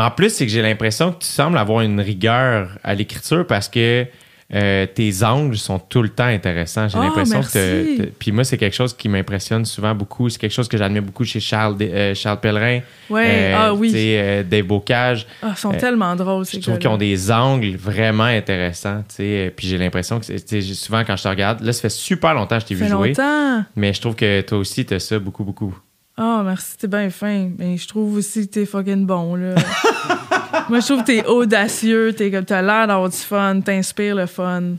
En 0.00 0.10
plus, 0.10 0.30
c'est 0.30 0.46
que 0.46 0.52
j'ai 0.52 0.62
l'impression 0.62 1.12
que 1.12 1.18
tu 1.18 1.28
sembles 1.28 1.58
avoir 1.58 1.82
une 1.82 2.00
rigueur 2.00 2.70
à 2.82 2.94
l'écriture 2.94 3.46
parce 3.46 3.68
que 3.68 4.06
euh, 4.52 4.84
tes 4.86 5.22
angles 5.22 5.56
sont 5.56 5.78
tout 5.78 6.02
le 6.02 6.08
temps 6.08 6.24
intéressants. 6.24 6.88
J'ai 6.88 6.98
Ah, 6.98 7.02
l'impression 7.02 7.40
que. 7.42 8.06
Puis 8.18 8.32
moi, 8.32 8.42
c'est 8.42 8.56
quelque 8.58 8.74
chose 8.74 8.96
qui 8.96 9.08
m'impressionne 9.08 9.64
souvent 9.64 9.94
beaucoup. 9.94 10.28
C'est 10.28 10.40
quelque 10.40 10.52
chose 10.52 10.66
que 10.68 10.76
j'admire 10.76 11.02
beaucoup 11.02 11.22
chez 11.24 11.38
Charles, 11.38 11.76
euh, 11.82 12.14
Charles 12.16 12.40
Pellerin. 12.40 12.80
Ouais, 13.10 13.26
euh, 13.28 13.54
ah 13.56 13.74
oui. 13.74 13.88
tu 13.88 13.94
sais, 13.94 14.18
euh, 14.18 14.42
Dave 14.42 14.64
Bocage. 14.64 15.26
Ah, 15.42 15.50
ils 15.52 15.56
sont 15.56 15.70
tellement 15.72 16.16
drôles, 16.16 16.46
ces 16.46 16.56
Je 16.56 16.62
trouve 16.62 16.78
qu'ils 16.78 16.88
ont 16.90 16.96
des 16.96 17.30
angles 17.30 17.76
vraiment 17.76 18.24
intéressants. 18.24 19.04
Puis 19.16 19.52
j'ai 19.68 19.78
l'impression 19.78 20.18
que, 20.18 20.60
souvent 20.62 21.04
quand 21.04 21.16
je 21.16 21.22
te 21.22 21.28
regarde, 21.28 21.60
là, 21.60 21.72
ça 21.72 21.82
fait 21.82 21.90
super 21.90 22.34
longtemps 22.34 22.56
que 22.56 22.62
je 22.62 22.66
t'ai 22.66 22.74
vu 22.74 22.88
jouer. 22.88 23.08
longtemps. 23.08 23.64
Mais 23.76 23.92
je 23.92 24.00
trouve 24.00 24.16
que 24.16 24.40
toi 24.40 24.58
aussi, 24.58 24.84
tu 24.84 24.94
as 24.94 24.98
ça 24.98 25.18
beaucoup, 25.20 25.44
beaucoup. 25.44 25.78
Ah, 26.22 26.42
merci, 26.44 26.76
t'es 26.76 26.86
bien 26.86 27.08
fin. 27.08 27.48
Mais 27.58 27.78
je 27.78 27.88
trouve 27.88 28.16
aussi 28.16 28.46
que 28.46 28.52
t'es 28.52 28.66
fucking 28.66 29.06
bon, 29.06 29.36
là. 29.36 29.54
Moi, 30.68 30.80
je 30.80 30.86
trouve 30.86 31.00
que 31.00 31.06
t'es 31.06 31.24
audacieux, 31.24 32.12
t'es 32.12 32.30
comme, 32.30 32.44
t'as 32.44 32.60
l'air 32.60 32.86
d'avoir 32.86 33.08
du 33.08 33.16
fun, 33.16 33.58
t'inspires 33.62 34.14
le 34.14 34.26
fun. 34.26 34.74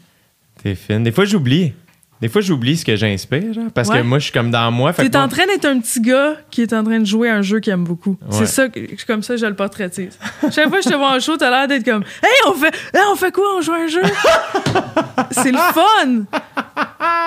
T'es 0.61 0.75
fine. 0.75 1.03
Des 1.03 1.11
fois, 1.11 1.25
j'oublie. 1.25 1.73
Des 2.21 2.29
fois, 2.29 2.41
j'oublie 2.41 2.77
ce 2.77 2.85
que 2.85 2.95
j'inspire, 2.95 3.51
genre, 3.53 3.71
parce 3.73 3.89
Ouais. 3.89 3.97
que 3.97 4.03
moi, 4.03 4.19
je 4.19 4.25
suis 4.25 4.31
comme 4.31 4.51
dans 4.51 4.69
moi. 4.71 4.93
T'es 4.93 5.09
moi- 5.09 5.21
en 5.23 5.27
train 5.27 5.47
d'être 5.47 5.65
un 5.65 5.79
petit 5.79 5.99
gars 6.01 6.35
qui 6.51 6.61
est 6.61 6.71
en 6.71 6.83
train 6.83 6.99
de 6.99 7.05
jouer 7.05 7.29
à 7.29 7.37
un 7.37 7.41
jeu 7.41 7.59
qu'il 7.59 7.73
aime 7.73 7.83
beaucoup. 7.83 8.11
Ouais. 8.21 8.27
C'est 8.37 8.45
ça, 8.45 8.69
que- 8.69 8.79
comme 9.07 9.23
ça, 9.23 9.35
je 9.37 9.45
le 9.47 9.55
portraitise. 9.55 10.17
Chaque 10.51 10.69
fois 10.69 10.77
que 10.77 10.83
je 10.83 10.89
te 10.89 10.95
vois 10.95 11.15
en 11.15 11.19
show, 11.19 11.35
t'as 11.35 11.49
l'air 11.49 11.67
d'être 11.67 11.83
comme, 11.83 12.03
hey, 12.23 12.29
on 12.47 12.53
fait, 12.53 12.67
hey, 12.93 13.01
on 13.11 13.15
fait 13.15 13.31
quoi? 13.31 13.57
On 13.57 13.61
joue 13.61 13.73
à 13.73 13.77
un 13.77 13.87
jeu? 13.87 14.01
C'est 15.31 15.51
le 15.51 15.57
fun! 15.57 16.25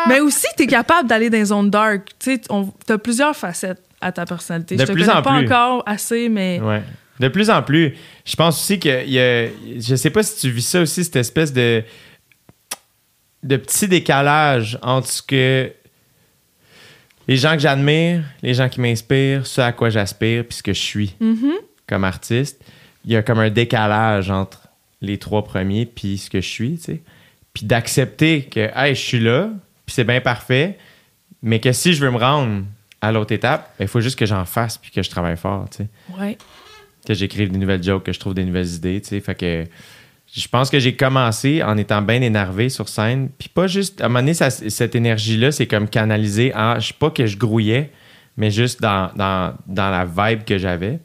Mais 0.09 0.21
aussi, 0.21 0.47
t'es 0.57 0.67
capable 0.67 1.09
d'aller 1.09 1.31
dans 1.31 1.39
les 1.39 1.45
zones 1.47 1.71
dark. 1.71 2.11
On- 2.51 2.71
t'as 2.87 2.99
plusieurs 2.99 3.35
facettes 3.35 3.83
à 4.01 4.13
ta 4.13 4.25
personnalité. 4.27 4.77
De 4.77 4.83
je 4.83 4.87
te 4.87 4.93
plus 4.93 5.05
connais 5.07 5.17
en 5.19 5.23
pas 5.23 5.39
plus. 5.39 5.47
encore 5.47 5.83
assez, 5.87 6.29
mais 6.29 6.61
Ouais. 6.63 6.83
De 7.21 7.29
plus 7.29 7.49
en 7.49 7.63
plus. 7.63 7.95
Je 8.25 8.35
pense 8.37 8.59
aussi 8.61 8.81
que 8.81 9.07
y 9.07 9.19
a, 9.21 9.47
je 9.79 9.95
sais 9.95 10.11
pas 10.11 10.23
si 10.25 10.41
tu 10.41 10.51
vis 10.51 10.67
ça 10.67 10.81
aussi, 10.81 11.05
cette 11.05 11.15
espèce 11.17 11.53
de 11.53 11.83
de 13.45 13.57
petit 13.57 13.87
décalage 13.89 14.79
entre 14.83 15.07
ce 15.09 15.23
que 15.23 15.71
les 17.29 17.37
gens 17.37 17.53
que 17.55 17.61
j'admire, 17.61 18.23
les 18.43 18.55
gens 18.55 18.69
qui 18.69 18.81
m'inspirent, 18.81 19.47
ce 19.47 19.61
à 19.61 19.73
quoi 19.73 19.89
j'aspire, 19.91 20.45
puis 20.45 20.57
ce 20.59 20.63
que 20.63 20.73
je 20.73 20.81
suis 20.81 21.15
Mhm. 21.21 21.53
comme 21.87 22.05
artiste, 22.05 22.61
il 23.05 23.13
y 23.13 23.17
a 23.17 23.23
comme 23.23 23.39
un 23.39 23.51
décalage 23.51 24.31
entre 24.31 24.69
les 25.01 25.19
trois 25.19 25.45
premiers 25.45 25.87
puis 25.87 26.19
ce 26.19 26.29
que 26.31 26.41
je 26.41 26.49
suis, 26.49 26.77
tu 26.77 26.83
sais. 26.85 27.03
Puis 27.53 27.67
d'accepter 27.67 28.43
que, 28.45 28.71
hey, 28.75 28.95
je 28.95 29.01
suis 29.01 29.21
là, 29.21 29.51
puis 29.87 29.95
c'est 29.95 30.05
bien 30.05 30.21
parfait, 30.21 30.79
mais 31.43 31.61
que 31.61 31.73
si 31.73 31.93
je 31.95 32.05
veux 32.05 32.11
me 32.11 32.17
rendre 32.19 32.65
à 33.01 33.13
l'autre 33.13 33.33
étape, 33.33 33.75
ben, 33.79 33.85
il 33.85 33.89
faut 33.89 34.01
juste 34.01 34.19
que 34.19 34.27
j'en 34.27 34.45
fasse 34.45 34.79
puis 34.79 34.91
que 34.91 35.03
je 35.03 35.11
travaille 35.11 35.37
fort, 35.37 35.69
tu 35.71 35.79
sais. 35.85 35.89
Ouais. 36.19 36.37
Que 37.07 37.13
j'écrive 37.15 37.51
des 37.53 37.59
nouvelles 37.59 37.83
jokes, 37.83 38.05
que 38.05 38.13
je 38.13 38.19
trouve 38.19 38.33
des 38.35 38.45
nouvelles 38.45 38.67
idées, 38.75 39.01
tu 39.03 39.09
sais. 39.11 39.21
Fait 39.21 39.35
que 39.35 39.65
je 40.37 40.49
pense 40.49 40.69
que 40.71 40.79
j'ai 40.81 40.97
commencé 40.97 41.63
en 41.63 41.77
étant 41.77 42.03
bien 42.03 42.21
énervé 42.21 42.69
sur 42.69 42.89
scène, 42.89 43.29
puis 43.39 43.49
pas 43.49 43.67
juste, 43.69 44.01
à 44.01 44.07
un 44.07 44.09
moment 44.09 44.21
donné, 44.21 44.35
ça- 44.35 44.51
cette 44.51 44.95
énergie-là, 44.95 45.53
c'est 45.53 45.67
comme 45.67 45.89
canalisé 45.89 46.53
en, 46.55 46.81
je 46.81 46.89
sais 46.89 46.95
pas 46.99 47.11
que 47.11 47.25
je 47.27 47.37
grouillais, 47.37 47.91
mais 48.37 48.51
juste 48.51 48.81
dans, 48.83 49.11
dans, 49.15 49.55
dans 49.67 49.91
la 49.91 50.05
vibe 50.05 50.45
que 50.45 50.59
j'avais. 50.59 50.99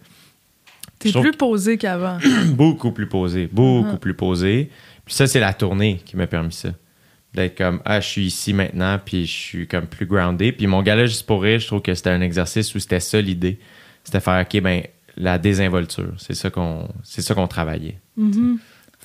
T'es 0.97 1.11
plus 1.11 1.31
posé 1.31 1.77
qu'avant. 1.77 2.17
beaucoup 2.53 2.91
plus 2.91 3.07
posé, 3.07 3.47
beaucoup 3.51 3.91
Mhm. 3.93 3.99
plus 3.99 4.13
posé. 4.15 4.69
Puis 5.05 5.13
ça, 5.15 5.27
c'est 5.27 5.39
la 5.39 5.53
tournée 5.53 6.01
qui 6.05 6.17
m'a 6.17 6.27
permis 6.27 6.51
ça. 6.51 6.69
D'être 7.33 7.57
comme, 7.57 7.79
ah, 7.85 7.99
je 8.01 8.07
suis 8.07 8.25
ici 8.25 8.53
maintenant, 8.53 8.99
puis 9.03 9.25
je 9.27 9.31
suis 9.31 9.67
comme 9.67 9.85
plus 9.85 10.07
groundé. 10.07 10.51
Puis 10.51 10.65
mon 10.67 10.81
gala, 10.81 11.05
juste 11.05 11.25
pour 11.27 11.43
rire, 11.43 11.59
je 11.59 11.67
trouve 11.67 11.81
que 11.81 11.93
c'était 11.93 12.09
un 12.09 12.21
exercice 12.21 12.73
où 12.75 12.79
c'était 12.79 12.99
ça 12.99 13.21
l'idée. 13.21 13.59
C'était 14.03 14.19
faire, 14.19 14.41
OK, 14.41 14.59
ben, 14.61 14.81
la 15.15 15.37
désinvolture. 15.37 16.13
C'est 16.17 16.33
ça 16.33 16.49
qu'on 16.49 16.89
c'est 17.03 17.21
ça 17.21 17.35
qu'on 17.35 17.47
travaillait. 17.47 17.99
Que, 18.17 18.55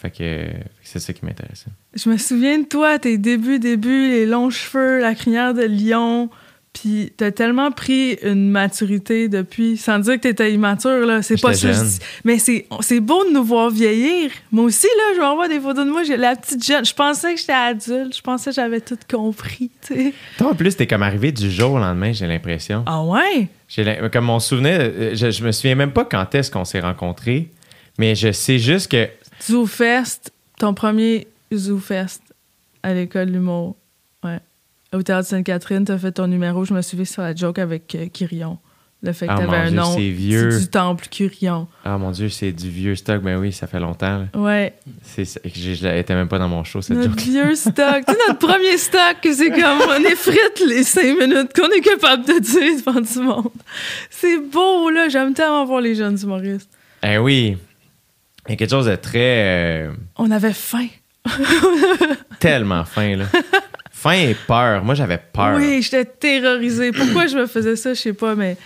fait 0.05 0.11
que 0.11 0.47
c'est 0.83 0.99
ça 0.99 1.13
qui 1.13 1.25
m'intéressait. 1.25 1.71
Je 1.95 2.09
me 2.09 2.17
souviens 2.17 2.59
de 2.59 2.65
toi, 2.65 2.99
tes 2.99 3.19
débuts, 3.19 3.59
débuts, 3.59 4.11
les 4.11 4.27
longs 4.27 4.51
cheveux, 4.51 5.01
la 5.01 5.15
crinière 5.15 5.55
de 5.55 5.63
lion. 5.63 6.31
Puis 6.73 7.13
t'as 7.17 7.31
tellement 7.31 7.71
pris 7.71 8.19
une 8.25 8.51
maturité 8.51 9.29
depuis, 9.29 9.77
sans 9.77 10.01
dire 10.01 10.15
que 10.15 10.21
t'étais 10.23 10.53
immature, 10.53 11.07
là. 11.07 11.23
C'est 11.23 11.41
pas 11.41 11.53
jeune. 11.53 11.73
dis. 11.73 12.01
Mais 12.25 12.39
c'est, 12.39 12.67
beau 13.01 13.25
de 13.25 13.33
nous 13.33 13.45
voir 13.45 13.71
vieillir. 13.71 14.33
Moi 14.51 14.65
aussi, 14.65 14.89
là, 14.89 15.15
je 15.15 15.21
m'envoie 15.21 15.47
des 15.47 15.61
photos 15.61 15.87
de 15.87 15.91
moi, 15.93 16.03
j'ai 16.03 16.17
la 16.17 16.35
petite 16.35 16.67
jeune. 16.67 16.85
Je 16.85 16.93
pensais 16.93 17.35
que 17.35 17.41
j'étais 17.41 17.53
adulte. 17.53 18.17
Je 18.17 18.23
pensais 18.23 18.51
que 18.51 18.57
j'avais 18.57 18.81
tout 18.81 18.99
compris, 19.09 19.71
tu 19.87 19.95
sais. 19.95 20.15
Toi, 20.37 20.51
en 20.51 20.55
plus, 20.55 20.77
t'es 20.77 20.89
comme 20.89 21.05
arrivé 21.05 21.31
du 21.31 21.49
jour 21.49 21.75
au 21.75 21.79
lendemain, 21.79 22.13
j'ai 22.13 22.27
l'impression. 22.27 22.83
Ah 22.87 23.05
ouais? 23.05 23.49
Comme 24.13 24.25
mon 24.25 24.41
souvenir, 24.41 24.79
euh, 24.81 25.15
je, 25.15 25.31
je 25.31 25.45
me 25.45 25.53
souviens 25.53 25.77
même 25.77 25.93
pas 25.93 26.05
quand 26.05 26.35
est-ce 26.35 26.51
qu'on 26.51 26.65
s'est 26.65 26.81
rencontrés, 26.81 27.51
mais 27.99 28.17
je 28.17 28.33
sais 28.33 28.59
juste 28.59 28.91
que 28.91 29.09
Zoo 29.43 29.67
Fest, 29.67 30.33
ton 30.59 30.75
premier 30.75 31.27
Zoo 31.53 31.79
Fest 31.79 32.23
à 32.83 32.95
l'école 32.95 33.27
de 33.27 33.33
l'humour. 33.33 33.77
Ouais. 34.23 34.41
Au 34.93 35.03
Théâtre 35.03 35.29
Sainte-Catherine, 35.29 35.85
t'as 35.85 35.99
fait 35.99 36.13
ton 36.13 36.27
numéro. 36.27 36.65
Je 36.65 36.75
me 36.75 36.83
suis 36.83 37.05
sur 37.07 37.23
la 37.23 37.35
joke 37.35 37.59
avec 37.59 37.95
euh, 37.95 38.07
Quirion. 38.13 38.59
Le 39.03 39.13
fait 39.13 39.27
que 39.27 39.33
Ah, 39.33 39.37
t'avais 39.39 39.57
un 39.59 39.69
Dieu, 39.71 39.77
nom. 39.77 39.95
c'est 39.95 40.09
vieux. 40.09 40.59
du 40.61 40.67
temple 40.69 41.07
Quirion. 41.11 41.69
Ah 41.85 41.99
mon 41.99 42.11
Dieu, 42.11 42.31
c'est 42.31 42.53
du 42.53 42.71
vieux 42.71 42.97
stock. 42.97 43.21
Ben 43.23 43.37
oui, 43.39 43.53
ça 43.53 43.67
fait 43.67 43.81
longtemps. 43.81 44.21
là. 44.33 44.41
Ouais. 44.41 44.73
C'est, 45.03 45.25
je, 45.45 46.13
même 46.15 46.29
pas 46.29 46.39
dans 46.39 46.49
mon 46.49 46.65
show 46.65 46.81
cette 46.81 46.97
Notre 46.97 47.11
joke. 47.11 47.21
vieux 47.21 47.55
stock. 47.55 48.03
tu 48.07 48.13
sais, 48.13 48.19
notre 48.29 48.39
premier 48.47 48.79
stock, 48.79 49.17
que 49.23 49.35
c'est 49.35 49.51
comme 49.51 49.81
on 49.91 50.05
effrite 50.05 50.63
les 50.67 50.85
cinq 50.85 51.19
minutes 51.21 51.53
qu'on 51.55 51.69
est 51.69 51.83
capable 51.83 52.25
de 52.25 52.39
dire 52.39 52.83
devant 52.87 53.01
du 53.01 53.19
monde. 53.19 53.51
C'est 54.09 54.39
beau, 54.39 54.89
là. 54.89 55.11
J'aime 55.11 55.35
tellement 55.35 55.67
voir 55.67 55.83
les 55.83 55.95
jeunes 55.95 56.19
humoristes. 56.23 56.71
Eh 57.03 57.19
oui, 57.19 57.59
il 58.49 58.51
y 58.51 58.55
a 58.55 58.57
quelque 58.57 58.71
chose 58.71 58.87
de 58.87 58.97
très 58.97 59.87
euh, 59.87 59.93
On 60.17 60.31
avait 60.31 60.53
faim. 60.53 60.87
tellement 62.41 62.85
fin 62.85 63.17
là. 63.17 63.25
Faim 63.91 64.13
et 64.29 64.35
peur. 64.47 64.85
Moi 64.85 64.95
j'avais 64.95 65.19
peur. 65.19 65.57
Oui, 65.57 65.81
j'étais 65.83 66.05
terrorisée. 66.05 66.93
Pourquoi 66.93 67.27
je 67.27 67.37
me 67.37 67.47
faisais 67.47 67.77
ça, 67.77 67.95
je 67.95 68.01
sais 68.01 68.13
pas, 68.13 68.35
mais 68.35 68.57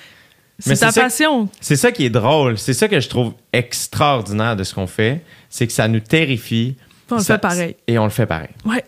c'est 0.59 0.77
ta 0.77 0.91
ça- 0.91 1.03
passion. 1.03 1.49
C'est 1.61 1.77
ça 1.77 1.93
qui 1.93 2.05
est 2.07 2.11
drôle. 2.11 2.59
C'est 2.59 2.75
ça 2.75 2.89
que 2.89 2.99
je 2.99 3.09
trouve 3.09 3.35
extraordinaire 3.53 4.57
de 4.57 4.65
ce 4.65 4.75
qu'on 4.75 4.87
fait, 4.89 5.21
c'est 5.49 5.67
que 5.67 5.73
ça 5.73 5.87
nous 5.87 6.01
terrifie. 6.01 6.75
Puis 7.07 7.13
on 7.13 7.17
le 7.17 7.23
Ça- 7.23 7.35
fait 7.35 7.41
pareil. 7.41 7.77
Et 7.87 7.99
on 7.99 8.05
le 8.05 8.11
fait 8.11 8.27
pareil. 8.27 8.49
Ouais. 8.65 8.85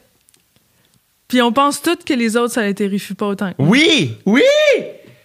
Puis 1.29 1.41
on 1.43 1.53
pense 1.53 1.81
toutes 1.81 2.05
que 2.05 2.13
les 2.15 2.37
autres, 2.37 2.55
ça 2.55 2.63
les 2.63 2.75
terrifie 2.75 3.15
pas 3.15 3.27
autant. 3.29 3.53
Oui, 3.59 4.17
oui, 4.27 4.43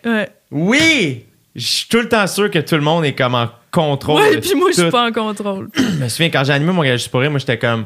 Ouais. 0.05 0.30
oui. 0.51 1.26
Je 1.56 1.66
suis 1.66 1.88
tout 1.88 2.01
le 2.01 2.10
temps 2.10 2.28
sûr 2.28 2.51
que 2.51 2.60
tout 2.60 2.76
le 2.76 2.82
monde 2.82 3.06
est 3.06 3.14
comme 3.14 3.36
en 3.36 3.49
contrôle. 3.72 4.22
Ouais, 4.22 4.41
puis 4.41 4.56
moi, 4.56 4.72
je 4.72 4.82
suis 4.82 4.91
pas 4.91 5.08
en 5.08 5.12
contrôle. 5.12 5.70
Je 5.76 6.03
me 6.03 6.10
souviens, 6.10 6.30
quand 6.30 6.43
j'ai 6.43 6.53
animé 6.53 6.74
mon 6.74 6.84
gage 6.84 7.10
pour 7.10 7.22
rire, 7.22 7.32
moi, 7.32 7.39
j'étais 7.39 7.58
comme, 7.58 7.86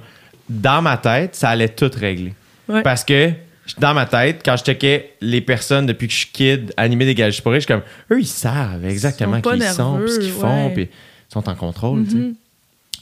dans 0.49 0.81
ma 0.81 0.97
tête, 0.97 1.35
ça 1.35 1.49
allait 1.49 1.69
tout 1.69 1.91
régler. 1.95 2.33
Ouais. 2.67 2.81
Parce 2.81 3.03
que, 3.03 3.31
dans 3.77 3.93
ma 3.93 4.05
tête, 4.07 4.41
quand 4.43 4.57
je 4.57 4.63
checkais 4.63 5.13
les 5.21 5.41
personnes 5.41 5.85
depuis 5.85 6.07
que 6.07 6.13
je 6.13 6.19
suis 6.19 6.29
kid 6.31 6.73
animer 6.77 7.05
des 7.05 7.13
gages 7.13 7.41
pour 7.41 7.53
je 7.53 7.59
suis 7.59 7.67
comme, 7.67 7.83
eux, 8.11 8.19
ils 8.19 8.25
savent 8.25 8.85
exactement 8.85 9.39
qui 9.41 9.49
ils 9.55 9.63
sont, 9.63 9.99
puis 9.99 10.11
ce 10.11 10.19
qu'ils 10.19 10.31
font, 10.31 10.71
puis 10.73 10.83
ils 10.83 11.33
sont 11.33 11.47
en 11.47 11.55
contrôle, 11.55 12.03
tu 12.05 12.11
sais. 12.11 12.17
Mhm. 12.17 12.35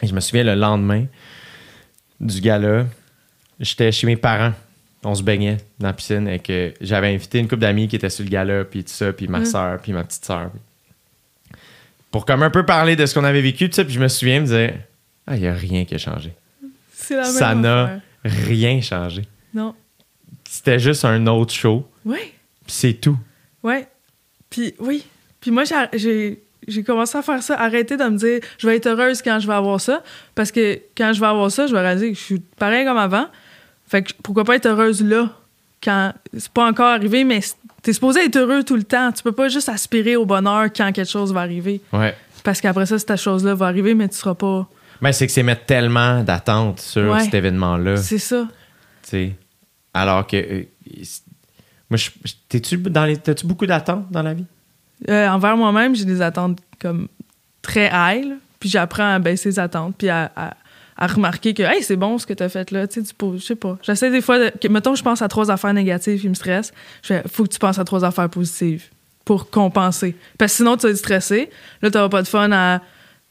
Et 0.04 0.08
je 0.08 0.14
me 0.14 0.20
souviens, 0.20 0.44
le 0.44 0.56
lendemain 0.56 1.06
du 2.20 2.42
gala, 2.42 2.86
j'étais 3.60 3.92
chez 3.92 4.06
mes 4.06 4.18
parents. 4.18 4.54
On 5.04 5.14
se 5.16 5.24
baignait 5.24 5.58
dans 5.80 5.88
la 5.88 5.94
piscine 5.94 6.28
et 6.28 6.40
que 6.40 6.74
j'avais 6.82 7.14
invité 7.14 7.40
une 7.40 7.48
couple 7.48 7.62
d'amis 7.62 7.88
qui 7.88 7.96
étaient 7.96 8.10
sur 8.10 8.24
le 8.26 8.30
gala, 8.30 8.66
puis 8.66 8.84
tout 8.84 8.92
ça, 8.92 9.14
puis 9.14 9.28
ma 9.28 9.46
soeur, 9.46 9.80
puis 9.80 9.94
ma 9.94 10.04
petite 10.04 10.26
soeur. 10.26 10.52
Pour 12.12 12.26
comme 12.26 12.42
un 12.44 12.50
peu 12.50 12.66
parler 12.66 12.96
de 12.96 13.06
ce 13.06 13.14
qu'on 13.14 13.24
avait 13.24 13.42
vécu, 13.42 13.70
tu 13.70 13.76
sais, 13.76 13.86
puis 13.86 13.94
je 13.94 14.00
me 14.00 14.08
souviens 14.08 14.40
me 14.42 14.46
dire, 14.46 14.74
ah, 15.28 15.36
il 15.36 15.42
n'y 15.42 15.48
a 15.48 15.54
rien 15.54 15.86
qui 15.86 15.96
a 15.96 15.98
changé. 15.98 16.34
C'est 16.94 17.16
la 17.16 17.24
même 17.24 17.32
Ça 17.32 17.56
n'a 17.56 18.00
rien 18.24 18.82
changé. 18.82 19.24
Non. 19.54 19.76
C'était 20.50 20.80
juste 20.80 21.06
un 21.06 21.28
autre 21.28 21.54
show, 21.54 21.88
Oui. 22.06 22.18
puis 22.66 22.74
c'est 22.74 22.94
tout. 22.94 23.18
Ouais. 23.64 23.88
Puis 24.50 24.74
oui. 24.80 25.06
Puis 25.42 25.52
moi, 25.52 25.64
j'ai- 25.66 25.98
j'ai 25.98 26.42
j'ai 26.68 26.84
commencé 26.84 27.18
à 27.18 27.22
faire 27.22 27.42
ça, 27.44 27.56
arrêter 27.58 27.96
de 27.96 28.04
me 28.04 28.18
dire 28.18 28.40
je 28.58 28.68
vais 28.68 28.76
être 28.78 28.88
heureuse 28.88 29.22
quand 29.22 29.40
je 29.40 29.48
vais 29.48 29.54
avoir 29.54 29.80
ça. 29.80 30.04
Parce 30.36 30.52
que 30.52 30.80
quand 30.98 31.14
je 31.14 31.20
vais 31.22 31.28
avoir 31.28 31.50
ça, 31.52 31.66
je 31.68 31.74
vais 31.74 31.80
réaliser 31.80 32.12
que 32.12 32.18
je 32.18 32.24
suis 32.24 32.40
pareil 32.40 32.84
comme 32.86 32.98
avant. 32.98 33.28
Fait 33.88 34.04
que 34.04 34.12
pourquoi 34.24 34.44
pas 34.44 34.56
être 34.56 34.66
heureuse 34.68 35.02
là 35.04 35.30
quand 35.84 36.14
c'est 36.36 36.50
pas 36.52 36.68
encore 36.68 36.88
arrivé, 36.88 37.24
mais 37.24 37.40
t'es 37.82 37.94
supposé 37.94 38.26
être 38.26 38.36
heureux 38.36 38.64
tout 38.64 38.76
le 38.76 38.84
temps. 38.84 39.12
Tu 39.12 39.24
peux 39.24 39.32
pas 39.32 39.48
juste 39.50 39.70
aspirer 39.70 40.16
au 40.16 40.26
bonheur 40.26 40.66
quand 40.76 40.92
quelque 40.92 41.10
chose 41.10 41.32
va 41.34 41.42
arriver. 41.42 41.82
Ouais. 41.94 42.16
Parce 42.44 42.60
qu'après 42.62 42.86
ça, 42.86 42.98
cette 43.00 43.16
chose-là 43.18 43.54
va 43.56 43.68
arriver, 43.68 43.94
mais 43.94 44.08
tu 44.10 44.16
seras 44.18 44.34
pas. 44.36 44.68
Mais 45.02 45.14
c'est 45.14 45.28
que 45.28 45.32
c'est 45.34 45.44
mettre 45.44 45.66
tellement 45.66 46.24
d'attentes 46.24 46.80
sur 46.80 47.12
Ouais. 47.12 47.24
cet 47.24 47.34
événement-là. 47.34 47.98
C'est 47.98 48.18
ça. 48.18 48.48
tu 49.04 49.10
sais. 49.10 49.36
Alors 49.94 50.26
que. 50.28 50.38
euh, 50.38 50.64
moi, 51.90 51.98
t'es-tu 52.50 52.78
dans 52.78 53.06
les. 53.06 53.18
T'as-tu 53.18 53.46
beaucoup 53.46 53.66
d'attentes 53.66 54.12
dans 54.12 54.24
la 54.24 54.34
vie? 54.34 54.46
Euh, 55.10 55.28
envers 55.30 55.56
moi-même, 55.56 55.96
j'ai 55.96 56.06
des 56.06 56.22
attentes 56.22 56.60
comme 56.82 57.08
très 57.62 57.90
high, 57.94 58.26
là. 58.30 58.36
puis 58.60 58.70
j'apprends 58.70 59.14
à 59.14 59.20
baisser 59.20 59.50
les 59.50 59.60
attentes, 59.60 59.96
puis 59.98 60.10
à, 60.10 60.32
à- 60.36 60.54
à 60.98 61.08
remarquer 61.08 61.54
que 61.54 61.64
hey, 61.64 61.84
c'est 61.84 61.96
bon 61.96 62.18
ce 62.18 62.26
que 62.26 62.34
tu 62.34 62.44
as 62.44 62.50
fait 62.50 62.72
là, 62.72 62.88
tu 62.88 63.04
sais, 63.04 63.14
je 63.36 63.38
sais 63.38 63.56
pas. 63.56 63.78
J'essaie 63.84 64.10
des 64.10 64.22
fois, 64.22 64.40
de, 64.40 64.52
que, 64.60 64.68
mettons, 64.68 64.96
je 64.96 65.04
pense 65.04 65.22
à 65.22 65.28
trois 65.28 65.52
affaires 65.52 65.74
négatives 65.74 66.20
qui 66.20 66.30
me 66.30 66.34
stressent, 66.34 66.74
je 67.04 67.08
fais, 67.08 67.24
faut 67.32 67.44
que 67.44 67.50
tu 67.50 67.60
penses 67.60 67.78
à 67.78 67.84
trois 67.84 68.04
affaires 68.04 68.30
positives 68.30 68.86
pour 69.24 69.50
compenser. 69.50 70.16
Parce 70.38 70.54
que 70.54 70.58
sinon, 70.58 70.78
tu 70.78 70.88
vas 70.88 70.92
être 70.92 70.98
stressé, 70.98 71.50
là, 71.82 71.92
tu 71.92 72.10
pas 72.10 72.22
de 72.22 72.28
fun 72.28 72.52
à. 72.52 72.82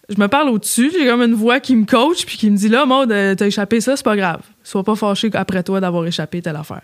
Je 0.08 0.20
me 0.20 0.28
parle 0.28 0.50
au-dessus, 0.50 0.92
j'ai 0.92 1.04
comme 1.04 1.22
une 1.22 1.34
voix 1.34 1.58
qui 1.58 1.74
me 1.74 1.84
coach, 1.84 2.24
puis 2.26 2.36
qui 2.36 2.48
me 2.48 2.56
dit 2.56 2.68
là, 2.68 2.86
Maud, 2.86 3.10
euh, 3.10 3.34
t'as 3.34 3.46
échappé 3.46 3.80
ça, 3.80 3.96
c'est 3.96 4.04
pas 4.04 4.16
grave. 4.16 4.42
Sois 4.62 4.84
pas 4.84 4.94
fâché 4.94 5.30
après 5.34 5.64
toi 5.64 5.80
d'avoir 5.80 6.06
échappé 6.06 6.40
telle 6.40 6.54
affaire. 6.54 6.82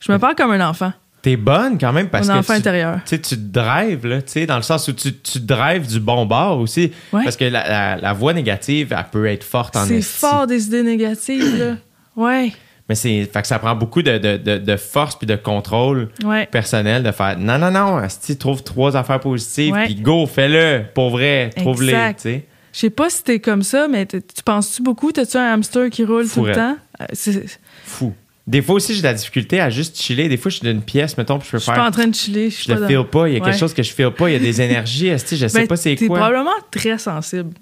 Je 0.00 0.10
me 0.10 0.18
parle 0.18 0.34
comme 0.34 0.50
un 0.50 0.66
enfant, 0.66 0.92
T'es 1.24 1.36
bonne 1.36 1.78
quand 1.78 1.90
même 1.94 2.10
parce 2.10 2.28
que. 2.28 2.44
tu- 2.44 2.52
intérieur. 2.52 2.98
Tu 3.06 3.18
te 3.18 3.34
drives, 3.34 4.06
là, 4.06 4.20
tu 4.20 4.32
sais, 4.32 4.44
dans 4.46 4.56
le 4.56 4.62
sens 4.62 4.86
où 4.88 4.92
tu, 4.92 5.10
tu 5.16 5.40
drives 5.40 5.86
du 5.88 5.98
bon 5.98 6.26
bord 6.26 6.58
aussi. 6.58 6.92
Ouais. 7.14 7.24
Parce 7.24 7.36
que 7.38 7.44
la, 7.46 7.66
la- 7.66 7.96
la 7.96 8.12
voix 8.12 8.34
négative, 8.34 8.94
elle 8.94 9.06
peut 9.10 9.24
être 9.26 9.42
forte 9.42 9.74
en 9.74 9.86
C'est 9.86 10.02
fort 10.02 10.46
des 10.46 10.66
idées 10.66 10.82
négatives, 10.82 11.58
là. 11.58 11.76
Ouais. 12.14 12.52
Mais 12.90 12.94
c'est, 12.94 13.24
fait 13.32 13.40
que 13.40 13.48
ça 13.48 13.58
prend 13.58 13.74
beaucoup 13.74 14.02
de, 14.02 14.18
de- 14.18 14.36
de- 14.36 14.58
de 14.58 14.76
force 14.76 15.16
puis 15.16 15.26
de 15.26 15.36
contrôle 15.36 16.10
Ouais. 16.22 16.44
personnel 16.44 17.02
de 17.02 17.10
faire 17.10 17.38
non, 17.38 17.56
non, 17.56 17.70
non, 17.70 18.02
esti, 18.04 18.36
trouve 18.36 18.62
trois 18.62 18.94
affaires 18.94 19.20
positives 19.20 19.74
puis 19.86 19.94
go, 19.94 20.26
fais-le, 20.26 20.82
pour 20.94 21.08
vrai, 21.08 21.48
trouve-les, 21.56 21.92
tu 21.92 22.14
sais. 22.18 22.44
Je 22.74 22.80
sais 22.80 22.90
pas 22.90 23.08
si 23.08 23.24
t'es 23.24 23.38
comme 23.38 23.62
ça, 23.62 23.88
mais 23.88 24.04
tu 24.04 24.20
penses-tu 24.44 24.82
beaucoup? 24.82 25.10
T'as-tu 25.10 25.38
un 25.38 25.54
hamster 25.54 25.88
qui 25.88 26.04
roule 26.04 26.28
tout 26.28 26.44
le 26.44 26.52
temps? 26.54 26.76
Euh, 27.00 27.04
c'est- 27.14 27.58
Fou. 27.84 28.12
Des 28.46 28.60
fois 28.60 28.74
aussi, 28.74 28.94
j'ai 28.94 29.00
de 29.00 29.06
la 29.06 29.14
difficulté 29.14 29.58
à 29.58 29.70
juste 29.70 29.98
chiller. 30.00 30.28
Des 30.28 30.36
fois, 30.36 30.50
je 30.50 30.56
suis 30.56 30.64
dans 30.64 30.70
une 30.70 30.82
pièce, 30.82 31.16
mettons, 31.16 31.38
puis 31.38 31.46
je 31.46 31.52
peux 31.52 31.58
Je 31.58 31.62
suis 31.62 31.72
faire. 31.72 31.82
pas 31.82 31.88
en 31.88 31.90
train 31.90 32.06
de 32.06 32.14
chiller. 32.14 32.50
Je 32.50 32.64
Je 32.64 32.72
le 32.72 32.86
feel 32.86 33.04
pas. 33.04 33.26
Il 33.28 33.34
y 33.34 33.36
a 33.36 33.40
quelque 33.40 33.58
chose 33.58 33.72
que 33.72 33.82
je 33.82 33.90
feel 33.92 34.10
pas. 34.10 34.28
Il 34.28 34.34
y 34.34 34.36
a 34.36 34.38
des 34.38 34.60
énergies. 34.60 35.10
je 35.10 35.46
sais 35.48 35.48
Ben, 35.60 35.66
pas 35.66 35.76
c'est 35.76 35.94
T'es 35.96 36.06
quoi. 36.06 36.18
probablement 36.18 36.50
très 36.70 36.98
sensible. 36.98 37.54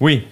Oui. 0.00 0.24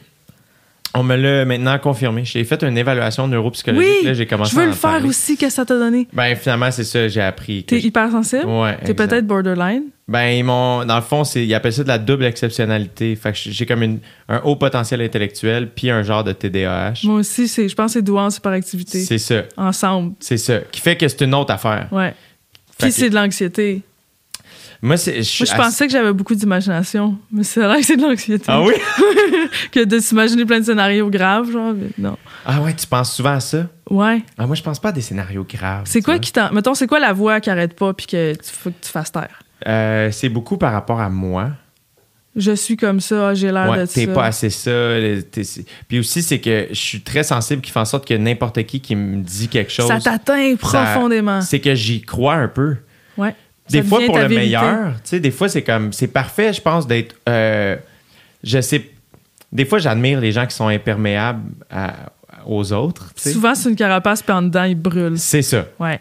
On 0.95 1.03
me 1.03 1.14
l'a 1.14 1.45
maintenant 1.45 1.78
confirmé. 1.78 2.24
J'ai 2.24 2.43
fait 2.45 2.62
une 2.62 2.78
évaluation 2.78 3.28
neuropsychologique. 3.28 3.93
Oui! 4.01 4.07
Là, 4.07 4.14
j'ai 4.14 4.26
commencé 4.26 4.53
Je 4.53 4.57
veux 4.57 4.62
à 4.62 4.66
le 4.66 4.72
faire 4.72 4.91
parler. 4.93 5.09
aussi, 5.09 5.37
qu'est-ce 5.37 5.57
que 5.57 5.57
ça 5.57 5.64
t'a 5.66 5.78
donné? 5.78 6.09
Ben, 6.12 6.34
finalement, 6.37 6.70
c'est 6.70 6.84
ça, 6.84 7.07
j'ai 7.09 7.20
appris. 7.20 7.64
T'es 7.64 7.80
je- 7.80 7.87
hypersensible? 7.87 8.47
Ouais, 8.47 8.78
T'es 8.82 8.95
peut-être 8.95 9.26
borderline? 9.26 9.82
Ben, 10.09 10.28
ils 10.28 10.43
m'ont. 10.45 10.84
Dans 10.87 10.97
le 10.97 11.03
fond, 11.03 11.24
c'est, 11.24 11.45
ils 11.45 11.53
appellent 11.53 11.72
ça 11.74 11.82
de 11.82 11.89
la 11.89 11.99
double 11.99 12.24
exceptionnalité. 12.24 13.14
Fait 13.16 13.32
que 13.32 13.39
j'ai 13.39 13.66
comme 13.66 13.82
une- 13.82 13.99
un 14.28 14.39
haut 14.45 14.57
potentiel 14.57 15.03
intellectuel 15.03 15.68
puis 15.74 15.91
un 15.91 16.03
genre 16.03 16.24
de 16.24 16.32
TDAH. 16.32 17.01
Moi 17.05 17.16
aussi, 17.16 17.47
c'est, 17.49 17.68
je 17.68 17.74
pense 17.74 17.93
que 17.93 17.99
c'est 17.99 18.03
douance 18.03 18.39
par 18.41 18.53
activité. 18.53 19.01
C'est 19.01 19.18
ça. 19.18 19.43
Ensemble. 19.57 20.14
C'est 20.20 20.39
ça. 20.39 20.61
Qui 20.72 20.80
fait 20.80 20.97
que 20.97 21.07
c'est 21.09 21.22
une 21.22 21.34
autre 21.34 21.53
affaire. 21.53 21.89
Ouais. 21.93 22.14
Puis 22.78 22.89
que- 22.89 22.95
c'est 22.95 23.11
de 23.11 23.14
l'anxiété. 23.16 23.82
Moi, 24.82 24.96
c'est. 24.96 25.22
Je, 25.22 25.44
Moi, 25.44 25.52
je 25.52 25.56
pensais 25.62 25.86
que 25.86 25.92
j'avais 25.92 26.12
beaucoup 26.12 26.34
d'imagination, 26.34 27.16
mais 27.32 27.42
c'est 27.42 27.60
vrai 27.60 27.80
que 27.80 27.86
c'est 27.86 27.96
de 27.96 28.02
l'anxiété. 28.02 28.44
Ah 28.48 28.62
oui? 28.62 28.74
que 29.72 29.84
de 29.84 29.98
s'imaginer 29.98 30.44
plein 30.44 30.60
de 30.60 30.64
scénarios 30.64 31.10
graves, 31.10 31.50
genre, 31.50 31.72
mais 31.74 31.88
non. 31.98 32.16
Ah 32.44 32.60
ouais, 32.60 32.74
tu 32.74 32.86
penses 32.86 33.14
souvent 33.14 33.34
à 33.34 33.40
ça? 33.40 33.66
Ouais. 33.90 34.22
Ah, 34.38 34.46
moi, 34.46 34.54
je 34.56 34.62
pense 34.62 34.78
pas 34.78 34.90
à 34.90 34.92
des 34.92 35.00
scénarios 35.00 35.46
graves. 35.48 35.84
C'est 35.86 36.02
quoi 36.02 36.14
vois. 36.14 36.20
qui 36.20 36.32
t'en. 36.32 36.52
Mettons, 36.52 36.74
c'est 36.74 36.86
quoi 36.86 36.98
la 36.98 37.12
voix 37.12 37.40
qui 37.40 37.50
arrête 37.50 37.74
pas 37.74 37.92
puis 37.94 38.06
que 38.06 38.34
tu 38.34 38.50
faut 38.52 38.70
que 38.70 38.76
tu 38.84 38.90
fasses 38.90 39.12
taire? 39.12 39.40
Euh, 39.66 40.10
c'est 40.12 40.28
beaucoup 40.28 40.58
par 40.58 40.72
rapport 40.72 41.00
à 41.00 41.08
moi. 41.08 41.50
Je 42.36 42.52
suis 42.52 42.76
comme 42.76 43.00
ça, 43.00 43.32
j'ai 43.32 43.50
l'air 43.50 43.70
Ouais, 43.70 43.78
de 43.80 43.86
t'es 43.86 44.04
ça. 44.04 44.12
pas 44.12 44.26
assez 44.26 44.50
ça. 44.50 44.70
t'es- 45.30 45.42
Puis 45.88 45.98
aussi, 45.98 46.22
c'est 46.22 46.38
que 46.38 46.66
je 46.68 46.74
suis 46.78 47.00
très 47.00 47.22
sensible 47.22 47.62
qui 47.62 47.70
fait 47.70 47.80
en 47.80 47.86
sorte 47.86 48.06
que 48.06 48.12
n'importe 48.12 48.62
qui 48.64 48.80
qui 48.80 48.94
me 48.94 49.22
dit 49.22 49.48
quelque 49.48 49.72
chose. 49.72 49.88
Ça 49.88 49.98
t'atteint 49.98 50.54
profondément. 50.56 51.40
C'est 51.40 51.60
que 51.60 51.74
j'y 51.74 52.02
crois 52.02 52.34
un 52.34 52.48
peu. 52.48 52.76
Ouais. 53.16 53.34
Des 53.70 53.82
fois, 53.82 54.00
pour 54.06 54.16
le 54.16 54.22
vérité. 54.26 54.36
meilleur, 54.40 54.94
tu 54.94 55.00
sais, 55.04 55.20
des 55.20 55.30
fois, 55.30 55.48
c'est 55.48 55.62
comme, 55.62 55.92
c'est 55.92 56.06
parfait, 56.08 56.52
je 56.52 56.60
pense, 56.60 56.86
d'être, 56.86 57.14
euh, 57.28 57.76
je 58.44 58.60
sais, 58.60 58.90
des 59.52 59.64
fois, 59.64 59.78
j'admire 59.78 60.20
les 60.20 60.32
gens 60.32 60.46
qui 60.46 60.54
sont 60.54 60.68
imperméables 60.68 61.42
à- 61.70 62.10
aux 62.46 62.72
autres. 62.72 63.12
Souvent, 63.16 63.54
c'est 63.54 63.68
une 63.68 63.76
carapace, 63.76 64.22
puis 64.22 64.32
en 64.32 64.42
dedans, 64.42 64.64
il 64.64 64.76
brûle. 64.76 65.18
C'est 65.18 65.42
ça. 65.42 65.66
Ouais. 65.80 65.98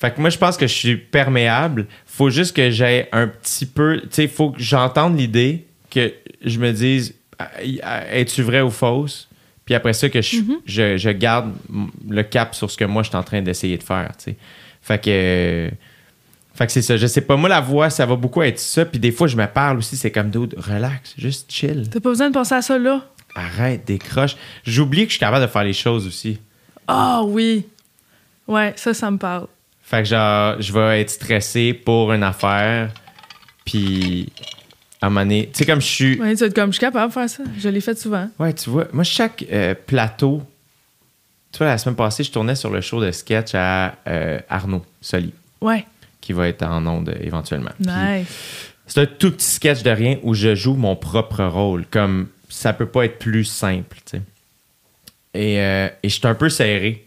Fait 0.00 0.14
que 0.14 0.20
moi, 0.20 0.30
je 0.30 0.38
pense 0.38 0.56
que 0.56 0.66
je 0.68 0.72
suis 0.74 0.96
perméable. 0.96 1.86
Faut 2.06 2.30
juste 2.30 2.54
que 2.54 2.70
j'aie 2.70 3.08
un 3.10 3.26
petit 3.26 3.66
peu, 3.66 4.00
tu 4.02 4.06
sais, 4.12 4.28
faut 4.28 4.50
que 4.52 4.60
j'entende 4.62 5.18
l'idée, 5.18 5.66
que 5.90 6.12
je 6.44 6.58
me 6.60 6.70
dise, 6.72 7.14
ah, 7.38 7.48
es-tu 8.12 8.42
vrai 8.42 8.60
ou 8.60 8.70
fausse? 8.70 9.28
Puis 9.64 9.74
après 9.74 9.92
ça, 9.92 10.08
que 10.08 10.22
je, 10.22 10.36
Mm-hmm. 10.36 10.56
je, 10.66 10.96
je 10.96 11.10
garde 11.10 11.52
le 12.08 12.22
cap 12.22 12.54
sur 12.54 12.70
ce 12.70 12.76
que 12.76 12.84
moi, 12.84 13.02
je 13.02 13.08
suis 13.08 13.16
en 13.18 13.22
train 13.24 13.42
d'essayer 13.42 13.76
de 13.76 13.82
faire, 13.82 14.12
tu 14.16 14.24
sais. 14.30 14.36
Fait 14.82 15.02
que... 15.02 15.70
Fait 16.58 16.66
que 16.66 16.72
c'est 16.72 16.82
ça. 16.82 16.96
Je 16.96 17.06
sais 17.06 17.20
pas. 17.20 17.36
Moi, 17.36 17.48
la 17.48 17.60
voix, 17.60 17.88
ça 17.88 18.04
va 18.04 18.16
beaucoup 18.16 18.42
être 18.42 18.58
ça. 18.58 18.84
Puis 18.84 18.98
des 18.98 19.12
fois, 19.12 19.28
je 19.28 19.36
me 19.36 19.46
parle 19.46 19.78
aussi. 19.78 19.96
C'est 19.96 20.10
comme, 20.10 20.28
dude, 20.28 20.56
relax, 20.58 21.14
juste 21.16 21.52
chill. 21.52 21.88
T'as 21.88 22.00
pas 22.00 22.08
besoin 22.08 22.30
de 22.30 22.34
penser 22.34 22.56
à 22.56 22.62
ça 22.62 22.76
là? 22.76 23.00
Arrête, 23.36 23.86
décroche. 23.86 24.36
J'oublie 24.64 25.02
que 25.02 25.10
je 25.10 25.12
suis 25.12 25.20
capable 25.20 25.44
de 25.46 25.48
faire 25.48 25.62
les 25.62 25.72
choses 25.72 26.04
aussi. 26.04 26.40
Ah 26.88 27.22
oui. 27.24 27.64
Ouais, 28.48 28.72
ça, 28.74 28.92
ça 28.92 29.08
me 29.08 29.18
parle. 29.18 29.46
Fait 29.82 30.02
que 30.02 30.08
genre, 30.08 30.60
je 30.60 30.72
vais 30.72 31.00
être 31.00 31.10
stressé 31.10 31.74
pour 31.74 32.12
une 32.12 32.24
affaire. 32.24 32.90
Puis, 33.64 34.32
à 35.00 35.06
un 35.06 35.10
moment 35.10 35.20
donné, 35.20 35.50
tu 35.52 35.58
sais, 35.58 35.64
comme 35.64 35.80
je 35.80 35.86
suis. 35.86 36.20
Ouais, 36.20 36.34
tu 36.34 36.42
être 36.42 36.54
comme, 36.54 36.70
je 36.70 36.78
suis 36.78 36.80
capable 36.80 37.06
de 37.06 37.12
faire 37.12 37.30
ça. 37.30 37.44
Je 37.56 37.68
l'ai 37.68 37.80
fait 37.80 37.96
souvent. 37.96 38.28
Ouais, 38.40 38.52
tu 38.52 38.68
vois, 38.68 38.88
moi, 38.92 39.04
chaque 39.04 39.44
euh, 39.52 39.76
plateau. 39.86 40.42
Tu 41.52 41.58
vois, 41.58 41.68
la 41.68 41.78
semaine 41.78 41.94
passée, 41.94 42.24
je 42.24 42.32
tournais 42.32 42.56
sur 42.56 42.70
le 42.70 42.80
show 42.80 43.00
de 43.00 43.12
sketch 43.12 43.54
à 43.54 43.94
euh, 44.08 44.40
Arnaud 44.48 44.84
Soli, 45.00 45.32
Ouais. 45.60 45.86
Qui 46.20 46.32
va 46.32 46.48
être 46.48 46.62
en 46.62 46.86
onde 46.86 47.16
éventuellement. 47.20 47.70
Nice. 47.80 48.72
C'est 48.86 49.00
un 49.02 49.06
tout 49.06 49.30
petit 49.32 49.46
sketch 49.46 49.82
de 49.82 49.90
rien 49.90 50.16
où 50.22 50.34
je 50.34 50.54
joue 50.54 50.74
mon 50.74 50.96
propre 50.96 51.44
rôle. 51.44 51.84
Comme 51.90 52.28
ça 52.48 52.72
peut 52.72 52.86
pas 52.86 53.04
être 53.04 53.18
plus 53.18 53.44
simple, 53.44 53.96
tu 54.04 54.16
sais. 54.18 54.22
Et, 55.34 55.60
euh, 55.60 55.88
et 56.02 56.08
je 56.08 56.14
suis 56.14 56.26
un 56.26 56.34
peu 56.34 56.48
serré 56.48 57.06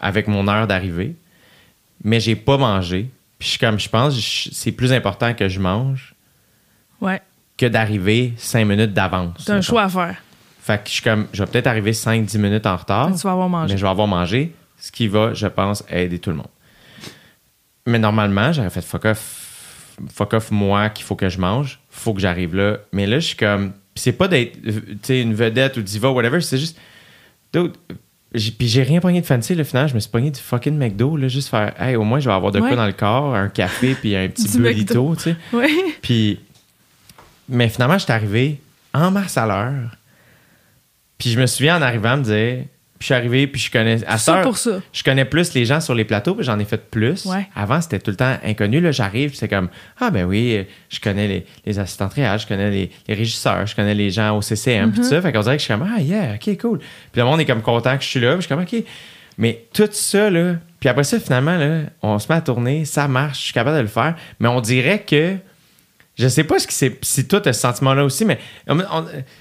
avec 0.00 0.26
mon 0.26 0.48
heure 0.48 0.66
d'arrivée, 0.66 1.14
mais 2.02 2.18
j'ai 2.18 2.34
pas 2.34 2.56
mangé. 2.56 3.08
Puis 3.38 3.46
je 3.46 3.50
suis 3.50 3.58
comme, 3.58 3.78
je 3.78 3.88
pense, 3.88 4.48
c'est 4.52 4.72
plus 4.72 4.92
important 4.92 5.34
que 5.34 5.48
je 5.48 5.60
mange 5.60 6.14
Ouais. 7.00 7.20
que 7.58 7.66
d'arriver 7.66 8.32
cinq 8.38 8.64
minutes 8.64 8.92
d'avance. 8.94 9.44
T'as 9.44 9.54
un 9.56 9.60
choix 9.60 9.82
à 9.84 9.88
faire. 9.88 10.16
Fait 10.60 10.78
que 10.82 10.88
je 10.88 10.92
suis 10.94 11.02
comme, 11.02 11.26
je 11.32 11.42
vais 11.42 11.50
peut-être 11.50 11.66
arriver 11.66 11.90
5-10 11.92 12.38
minutes 12.38 12.66
en 12.66 12.76
retard, 12.76 13.10
Mais 13.10 13.16
tu 13.16 13.22
vas 13.22 13.32
avoir 13.32 13.48
mangé. 13.48 13.74
mais 13.74 13.78
je 13.78 13.84
vais 13.84 13.90
avoir 13.90 14.06
mangé, 14.06 14.54
ce 14.78 14.92
qui 14.92 15.08
va, 15.08 15.34
je 15.34 15.48
pense, 15.48 15.82
aider 15.90 16.20
tout 16.20 16.30
le 16.30 16.36
monde. 16.36 16.46
Mais 17.86 17.98
normalement, 17.98 18.52
j'aurais 18.52 18.70
fait 18.70 18.82
fuck 18.82 19.04
off, 19.06 19.96
fuck 20.12 20.34
off 20.34 20.50
moi 20.50 20.88
qu'il 20.90 21.04
faut 21.04 21.16
que 21.16 21.28
je 21.28 21.38
mange, 21.38 21.80
faut 21.90 22.14
que 22.14 22.20
j'arrive 22.20 22.54
là. 22.54 22.78
Mais 22.92 23.06
là, 23.06 23.18
je 23.18 23.26
suis 23.28 23.36
comme, 23.36 23.72
c'est 23.94 24.12
pas 24.12 24.28
d'être, 24.28 24.56
euh, 24.66 24.80
tu 24.80 24.98
sais, 25.02 25.20
une 25.22 25.34
vedette 25.34 25.76
ou 25.76 25.82
diva, 25.82 26.10
whatever, 26.10 26.40
c'est 26.40 26.58
juste, 26.58 26.78
j'ai- 28.34 28.50
puis 28.52 28.68
j'ai 28.68 28.82
rien 28.82 29.00
pogné 29.00 29.20
de 29.20 29.26
fancy, 29.26 29.54
le 29.54 29.64
final, 29.64 29.88
je 29.88 29.94
me 29.94 30.00
suis 30.00 30.10
pogné 30.10 30.30
du 30.30 30.40
fucking 30.40 30.76
McDo, 30.78 31.16
là, 31.16 31.28
juste 31.28 31.48
faire, 31.48 31.74
hey, 31.80 31.96
au 31.96 32.04
moins, 32.04 32.20
je 32.20 32.28
vais 32.28 32.34
avoir 32.34 32.52
de 32.52 32.60
Ouais. 32.60 32.68
quoi 32.68 32.76
dans 32.76 32.86
le 32.86 32.92
corps, 32.92 33.34
un 33.34 33.48
café, 33.48 33.94
puis 33.94 34.14
un 34.16 34.28
petit 34.28 34.48
burrito, 34.58 35.14
tu 35.16 35.22
sais. 35.22 35.36
Ouais. 35.52 35.68
Puis, 36.00 36.40
mais 37.48 37.68
finalement, 37.68 37.98
je 37.98 38.04
suis 38.04 38.12
arrivé 38.12 38.60
en 38.94 39.10
mars 39.10 39.36
à 39.36 39.46
l'heure. 39.46 39.96
Puis 41.18 41.30
je 41.30 41.40
me 41.40 41.46
souviens 41.46 41.78
en 41.78 41.82
arrivant 41.82 42.16
me 42.16 42.22
dire, 42.22 42.64
je 43.02 43.06
suis 43.06 43.14
arrivé, 43.14 43.46
puis 43.46 43.60
je 43.60 43.70
connais. 43.70 43.98
À 44.06 44.16
Ça 44.18 44.36
heure, 44.36 44.42
pour 44.42 44.56
ça. 44.56 44.80
je 44.92 45.02
connais 45.02 45.24
plus 45.24 45.52
les 45.54 45.64
gens 45.64 45.80
sur 45.80 45.94
les 45.94 46.04
plateaux, 46.04 46.34
puis 46.34 46.44
j'en 46.44 46.58
ai 46.58 46.64
fait 46.64 46.80
plus. 46.90 47.26
Ouais. 47.26 47.46
Avant, 47.54 47.80
c'était 47.80 47.98
tout 47.98 48.10
le 48.10 48.16
temps 48.16 48.36
inconnu. 48.44 48.80
Là, 48.80 48.92
j'arrive, 48.92 49.34
c'est 49.34 49.48
comme, 49.48 49.68
ah 50.00 50.10
ben 50.10 50.24
oui, 50.24 50.64
je 50.88 51.00
connais 51.00 51.28
les, 51.28 51.46
les 51.66 51.78
assistants 51.78 52.06
de 52.06 52.10
triage, 52.10 52.42
je 52.42 52.46
connais 52.46 52.70
les, 52.70 52.90
les 53.08 53.14
régisseurs, 53.14 53.66
je 53.66 53.74
connais 53.76 53.94
les 53.94 54.10
gens 54.10 54.36
au 54.36 54.40
CCM, 54.42 54.88
Mm-hmm. 54.88 54.92
puis 54.92 55.00
tout 55.02 55.08
ça. 55.08 55.20
Fait 55.20 55.32
qu'on 55.32 55.40
dirait 55.40 55.56
que 55.56 55.60
je 55.62 55.64
suis 55.66 55.74
comme, 55.74 55.88
ah 55.96 56.00
yeah, 56.00 56.34
ok, 56.34 56.58
cool. 56.60 56.78
Puis 56.78 57.20
le 57.20 57.24
monde 57.24 57.40
est 57.40 57.44
comme 57.44 57.62
content 57.62 57.96
que 57.96 58.02
je 58.02 58.08
suis 58.08 58.20
là, 58.20 58.32
puis 58.34 58.42
je 58.42 58.46
suis 58.46 58.54
comme, 58.54 58.62
ok. 58.62 58.84
Mais 59.38 59.64
tout 59.72 59.88
ça, 59.92 60.30
là, 60.30 60.54
puis 60.78 60.88
après 60.88 61.04
ça, 61.04 61.18
finalement, 61.18 61.56
là, 61.56 61.80
on 62.02 62.18
se 62.18 62.28
met 62.30 62.36
à 62.36 62.40
tourner, 62.40 62.84
ça 62.84 63.08
marche, 63.08 63.38
je 63.38 63.44
suis 63.44 63.52
capable 63.52 63.76
de 63.76 63.82
le 63.82 63.88
faire, 63.88 64.14
mais 64.40 64.48
on 64.48 64.60
dirait 64.60 65.00
que. 65.00 65.36
Je 66.18 66.28
sais 66.28 66.44
pas 66.44 66.58
ce 66.58 66.66
qui 66.66 66.74
c'est, 66.74 66.98
si 67.02 67.26
toi 67.26 67.40
t'as 67.40 67.54
ce 67.54 67.60
sentiment-là 67.62 68.04
aussi, 68.04 68.26
mais 68.26 68.38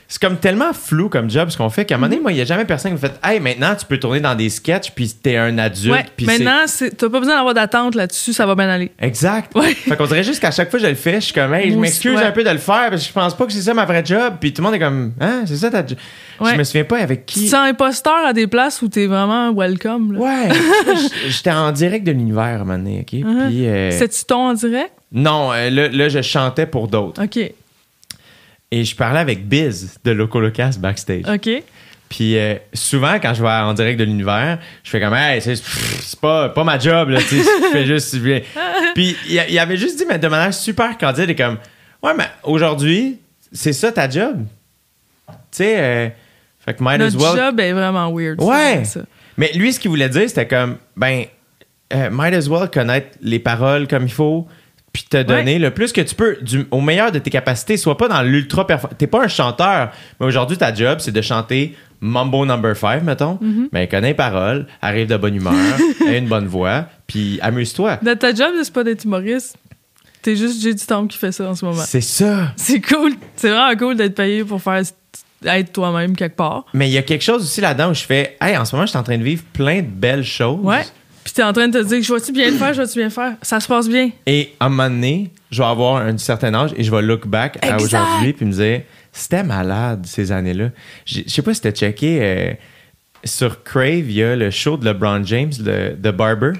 c'est 0.07 0.21
comme 0.21 0.37
tellement 0.37 0.71
flou 0.71 1.09
comme 1.09 1.29
job 1.29 1.49
ce 1.49 1.57
qu'on 1.57 1.69
fait 1.69 1.83
qu'à 1.83 1.95
un 1.95 1.97
moment 1.97 2.09
donné, 2.09 2.21
moi, 2.21 2.31
il 2.31 2.35
n'y 2.35 2.41
a 2.41 2.45
jamais 2.45 2.63
personne 2.63 2.91
qui 2.95 3.01
me 3.03 3.09
fait 3.09 3.19
Hey, 3.21 3.41
maintenant 3.41 3.75
tu 3.75 3.85
peux 3.85 3.97
tourner 3.99 4.21
dans 4.21 4.35
des 4.35 4.49
sketchs, 4.49 4.91
puis 4.91 5.09
t'es 5.21 5.35
un 5.35 5.57
adulte. 5.57 5.91
Ouais. 5.93 6.05
puis 6.15 6.25
Maintenant, 6.25 6.61
c'est- 6.67 6.91
t'as 6.91 7.09
pas 7.09 7.19
besoin 7.19 7.35
d'avoir 7.35 7.53
d'attente 7.53 7.93
là-dessus, 7.95 8.31
ça 8.31 8.45
va 8.45 8.55
bien 8.55 8.69
aller. 8.69 8.89
Exact. 8.99 9.53
Ouais. 9.53 9.73
Fait 9.73 9.97
qu'on 9.97 10.05
dirait 10.05 10.23
juste 10.23 10.39
qu'à 10.39 10.51
chaque 10.51 10.69
fois 10.71 10.79
que 10.79 10.85
je 10.85 10.89
le 10.89 10.95
fais, 10.95 11.15
je 11.15 11.25
suis 11.25 11.33
comme, 11.33 11.53
hey, 11.53 11.71
je 11.73 11.77
m'excuse 11.77 12.15
ouais. 12.17 12.23
un 12.23 12.31
peu 12.31 12.43
de 12.43 12.49
le 12.49 12.57
faire 12.57 12.89
parce 12.89 13.01
que 13.01 13.07
je 13.09 13.13
pense 13.13 13.35
pas 13.35 13.45
que 13.45 13.51
c'est 13.51 13.61
ça 13.61 13.73
ma 13.73 13.83
vraie 13.85 14.05
job. 14.05 14.35
Puis 14.39 14.53
tout 14.53 14.61
le 14.61 14.67
monde 14.67 14.75
est 14.75 14.79
comme, 14.79 15.11
hein, 15.19 15.41
c'est 15.45 15.57
ça 15.57 15.69
ta 15.69 15.85
job. 15.85 15.97
Je 16.39 16.55
me 16.55 16.63
souviens 16.63 16.85
pas 16.85 16.99
avec 16.99 17.25
Tu 17.25 17.33
qui. 17.39 17.45
te 17.45 17.49
sens 17.51 17.67
imposteur 17.67 18.25
à 18.25 18.31
des 18.31 18.47
places 18.47 18.81
où 18.81 18.87
t'es 18.87 19.07
vraiment 19.07 19.53
welcome. 19.53 20.13
Là. 20.13 20.19
Ouais. 20.19 20.49
J'étais 21.27 21.51
en 21.51 21.71
direct 21.73 22.05
de 22.05 22.11
l'univers 22.13 22.43
à 22.43 22.47
un 22.47 22.57
moment 22.59 22.77
donné, 22.77 22.99
OK? 23.01 23.07
Puis, 23.09 23.67
euh, 23.67 23.91
C'est-tu 23.91 24.23
ton 24.25 24.49
en 24.49 24.53
direct? 24.53 24.91
Non, 25.11 25.51
euh, 25.51 25.69
là, 25.69 25.87
là, 25.89 26.09
je 26.09 26.21
chantais 26.21 26.65
pour 26.65 26.87
d'autres. 26.87 27.23
OK. 27.23 27.37
Et 28.73 28.85
je 28.85 28.95
parlais 28.95 29.19
avec 29.19 29.47
Biz 29.47 29.99
de 30.03 30.11
Loco 30.11 30.39
Locas 30.39 30.77
backstage. 30.79 31.23
OK. 31.27 31.63
Puis 32.07 32.37
euh, 32.37 32.55
souvent, 32.73 33.19
quand 33.21 33.33
je 33.33 33.41
vais 33.41 33.49
en 33.49 33.73
direct 33.73 33.97
de 33.99 34.03
l'univers, 34.03 34.59
je 34.83 34.89
fais 34.89 34.99
comme, 34.99 35.13
hey, 35.13 35.41
c'est 35.41 36.19
pas, 36.19 36.49
pas 36.49 36.63
ma 36.63 36.77
job, 36.77 37.09
là, 37.09 37.19
tu 37.21 37.41
sais, 37.41 37.43
je 37.43 37.71
fais 37.71 37.85
juste. 37.85 38.17
Puis 38.95 39.15
il, 39.29 39.41
il 39.49 39.59
avait 39.59 39.77
juste 39.77 39.97
dit, 39.97 40.05
mais 40.07 40.19
de 40.19 40.27
manière 40.27 40.53
super 40.53 40.97
candide, 40.97 41.29
et 41.29 41.35
comme, 41.35 41.57
ouais, 42.03 42.11
mais 42.17 42.27
aujourd'hui, 42.43 43.17
c'est 43.53 43.73
ça 43.73 43.91
ta 43.91 44.09
job? 44.09 44.43
Tu 45.27 45.35
sais, 45.51 45.75
euh, 45.79 46.09
fait 46.59 46.73
que 46.73 46.83
might 46.83 47.01
as 47.01 47.11
Notre 47.11 47.17
well. 47.17 47.45
job 47.45 47.59
est 47.59 47.71
vraiment 47.73 48.13
weird. 48.13 48.41
Ouais. 48.41 48.83
ça. 48.83 49.01
Mais 49.37 49.51
lui, 49.53 49.71
ce 49.71 49.79
qu'il 49.79 49.89
voulait 49.89 50.09
dire, 50.09 50.27
c'était 50.27 50.47
comme, 50.47 50.77
ben, 50.95 51.23
euh, 51.93 52.09
might 52.11 52.33
as 52.33 52.47
well 52.49 52.69
connaître 52.69 53.17
les 53.21 53.39
paroles 53.39 53.87
comme 53.87 54.03
il 54.03 54.11
faut, 54.11 54.47
puis 54.93 55.03
te 55.09 55.21
donner 55.23 55.57
le 55.59 55.71
plus 55.71 55.91
que 55.93 56.01
tu 56.01 56.15
peux, 56.15 56.37
du- 56.41 56.65
au 56.71 56.81
meilleur 56.81 57.11
de 57.11 57.19
tes 57.19 57.29
capacités. 57.29 57.77
Sois 57.77 57.97
pas 57.97 58.07
dans 58.07 58.21
l'ultra 58.21 58.67
performance. 58.67 58.97
T'es 58.97 59.07
pas 59.07 59.23
un 59.23 59.27
chanteur, 59.27 59.91
mais 60.19 60.25
aujourd'hui, 60.25 60.57
ta 60.57 60.73
job, 60.73 60.99
c'est 60.99 61.11
de 61.11 61.21
chanter 61.21 61.75
Mambo 62.01 62.45
Number 62.45 62.75
5, 62.75 63.03
mettons. 63.03 63.35
Mm-hmm. 63.41 63.69
Mais 63.71 63.87
connais 63.87 64.09
les 64.09 64.13
paroles, 64.13 64.67
arrive 64.81 65.07
de 65.07 65.17
bonne 65.17 65.35
humeur, 65.35 65.53
a 66.07 66.11
une 66.17 66.27
bonne 66.27 66.47
voix, 66.47 66.85
puis 67.07 67.39
amuse-toi. 67.41 67.97
Ta 67.97 68.33
job, 68.33 68.51
c'est 68.63 68.73
pas 68.73 68.83
d'être 68.83 69.05
humoriste. 69.05 69.55
T'es 70.21 70.35
juste 70.35 70.61
J.D. 70.61 70.83
Tombe 70.87 71.07
qui 71.07 71.17
fait 71.17 71.31
ça 71.31 71.49
en 71.49 71.55
ce 71.55 71.65
moment. 71.65 71.81
C'est 71.83 72.01
ça. 72.01 72.51
C'est 72.55 72.79
cool. 72.79 73.13
C'est 73.35 73.49
vraiment 73.49 73.75
cool 73.75 73.95
d'être 73.95 74.13
payé 74.13 74.43
pour 74.43 74.61
faire 74.61 74.83
être 75.45 75.73
toi-même 75.73 76.15
quelque 76.15 76.35
part. 76.35 76.65
Mais 76.75 76.87
il 76.89 76.91
y 76.93 76.97
a 76.97 77.01
quelque 77.01 77.23
chose 77.23 77.41
aussi 77.41 77.59
là-dedans 77.59 77.89
où 77.89 77.93
je 77.95 78.03
fais, 78.03 78.37
hey, 78.39 78.55
en 78.55 78.65
ce 78.65 78.75
moment, 78.75 78.85
je 78.85 78.91
suis 78.91 78.99
en 78.99 79.03
train 79.03 79.17
de 79.17 79.23
vivre 79.23 79.43
plein 79.53 79.77
de 79.81 79.87
belles 79.87 80.23
choses. 80.23 80.59
Ouais. 80.61 80.83
Puis 81.23 81.33
t'es 81.33 81.43
en 81.43 81.53
train 81.53 81.67
de 81.67 81.79
te 81.79 81.83
dire, 81.85 82.01
je 82.01 82.13
vais-tu 82.13 82.31
bien 82.31 82.49
le 82.49 82.57
faire, 82.57 82.73
je 82.73 82.81
vais-tu 82.81 82.95
bien 82.95 83.05
le 83.05 83.11
faire? 83.11 83.33
Ça 83.41 83.59
se 83.59 83.67
passe 83.67 83.87
bien. 83.87 84.09
Et 84.25 84.53
à 84.59 84.65
un 84.65 84.69
moment 84.69 84.89
donné, 84.89 85.29
je 85.51 85.61
vais 85.61 85.67
avoir 85.67 85.97
un 85.97 86.17
certain 86.17 86.53
âge 86.53 86.71
et 86.75 86.83
je 86.83 86.91
vais 86.91 87.01
look 87.01 87.27
back 87.27 87.57
à 87.63 87.77
aujourd'hui 87.77 88.33
puis 88.33 88.45
me 88.45 88.51
dire, 88.51 88.81
c'était 89.11 89.43
malade 89.43 90.05
ces 90.07 90.31
années-là. 90.31 90.69
Je 91.05 91.21
sais 91.27 91.41
pas 91.41 91.53
si 91.53 91.61
t'as 91.61 91.71
checké 91.71 92.19
euh, 92.21 92.53
sur 93.23 93.63
Crave, 93.63 94.09
il 94.09 94.13
y 94.13 94.23
a 94.23 94.35
le 94.35 94.49
show 94.49 94.77
de 94.77 94.85
LeBron 94.85 95.23
James, 95.23 95.51
le 95.63 95.91
The 95.93 96.13
Barber, 96.15 96.53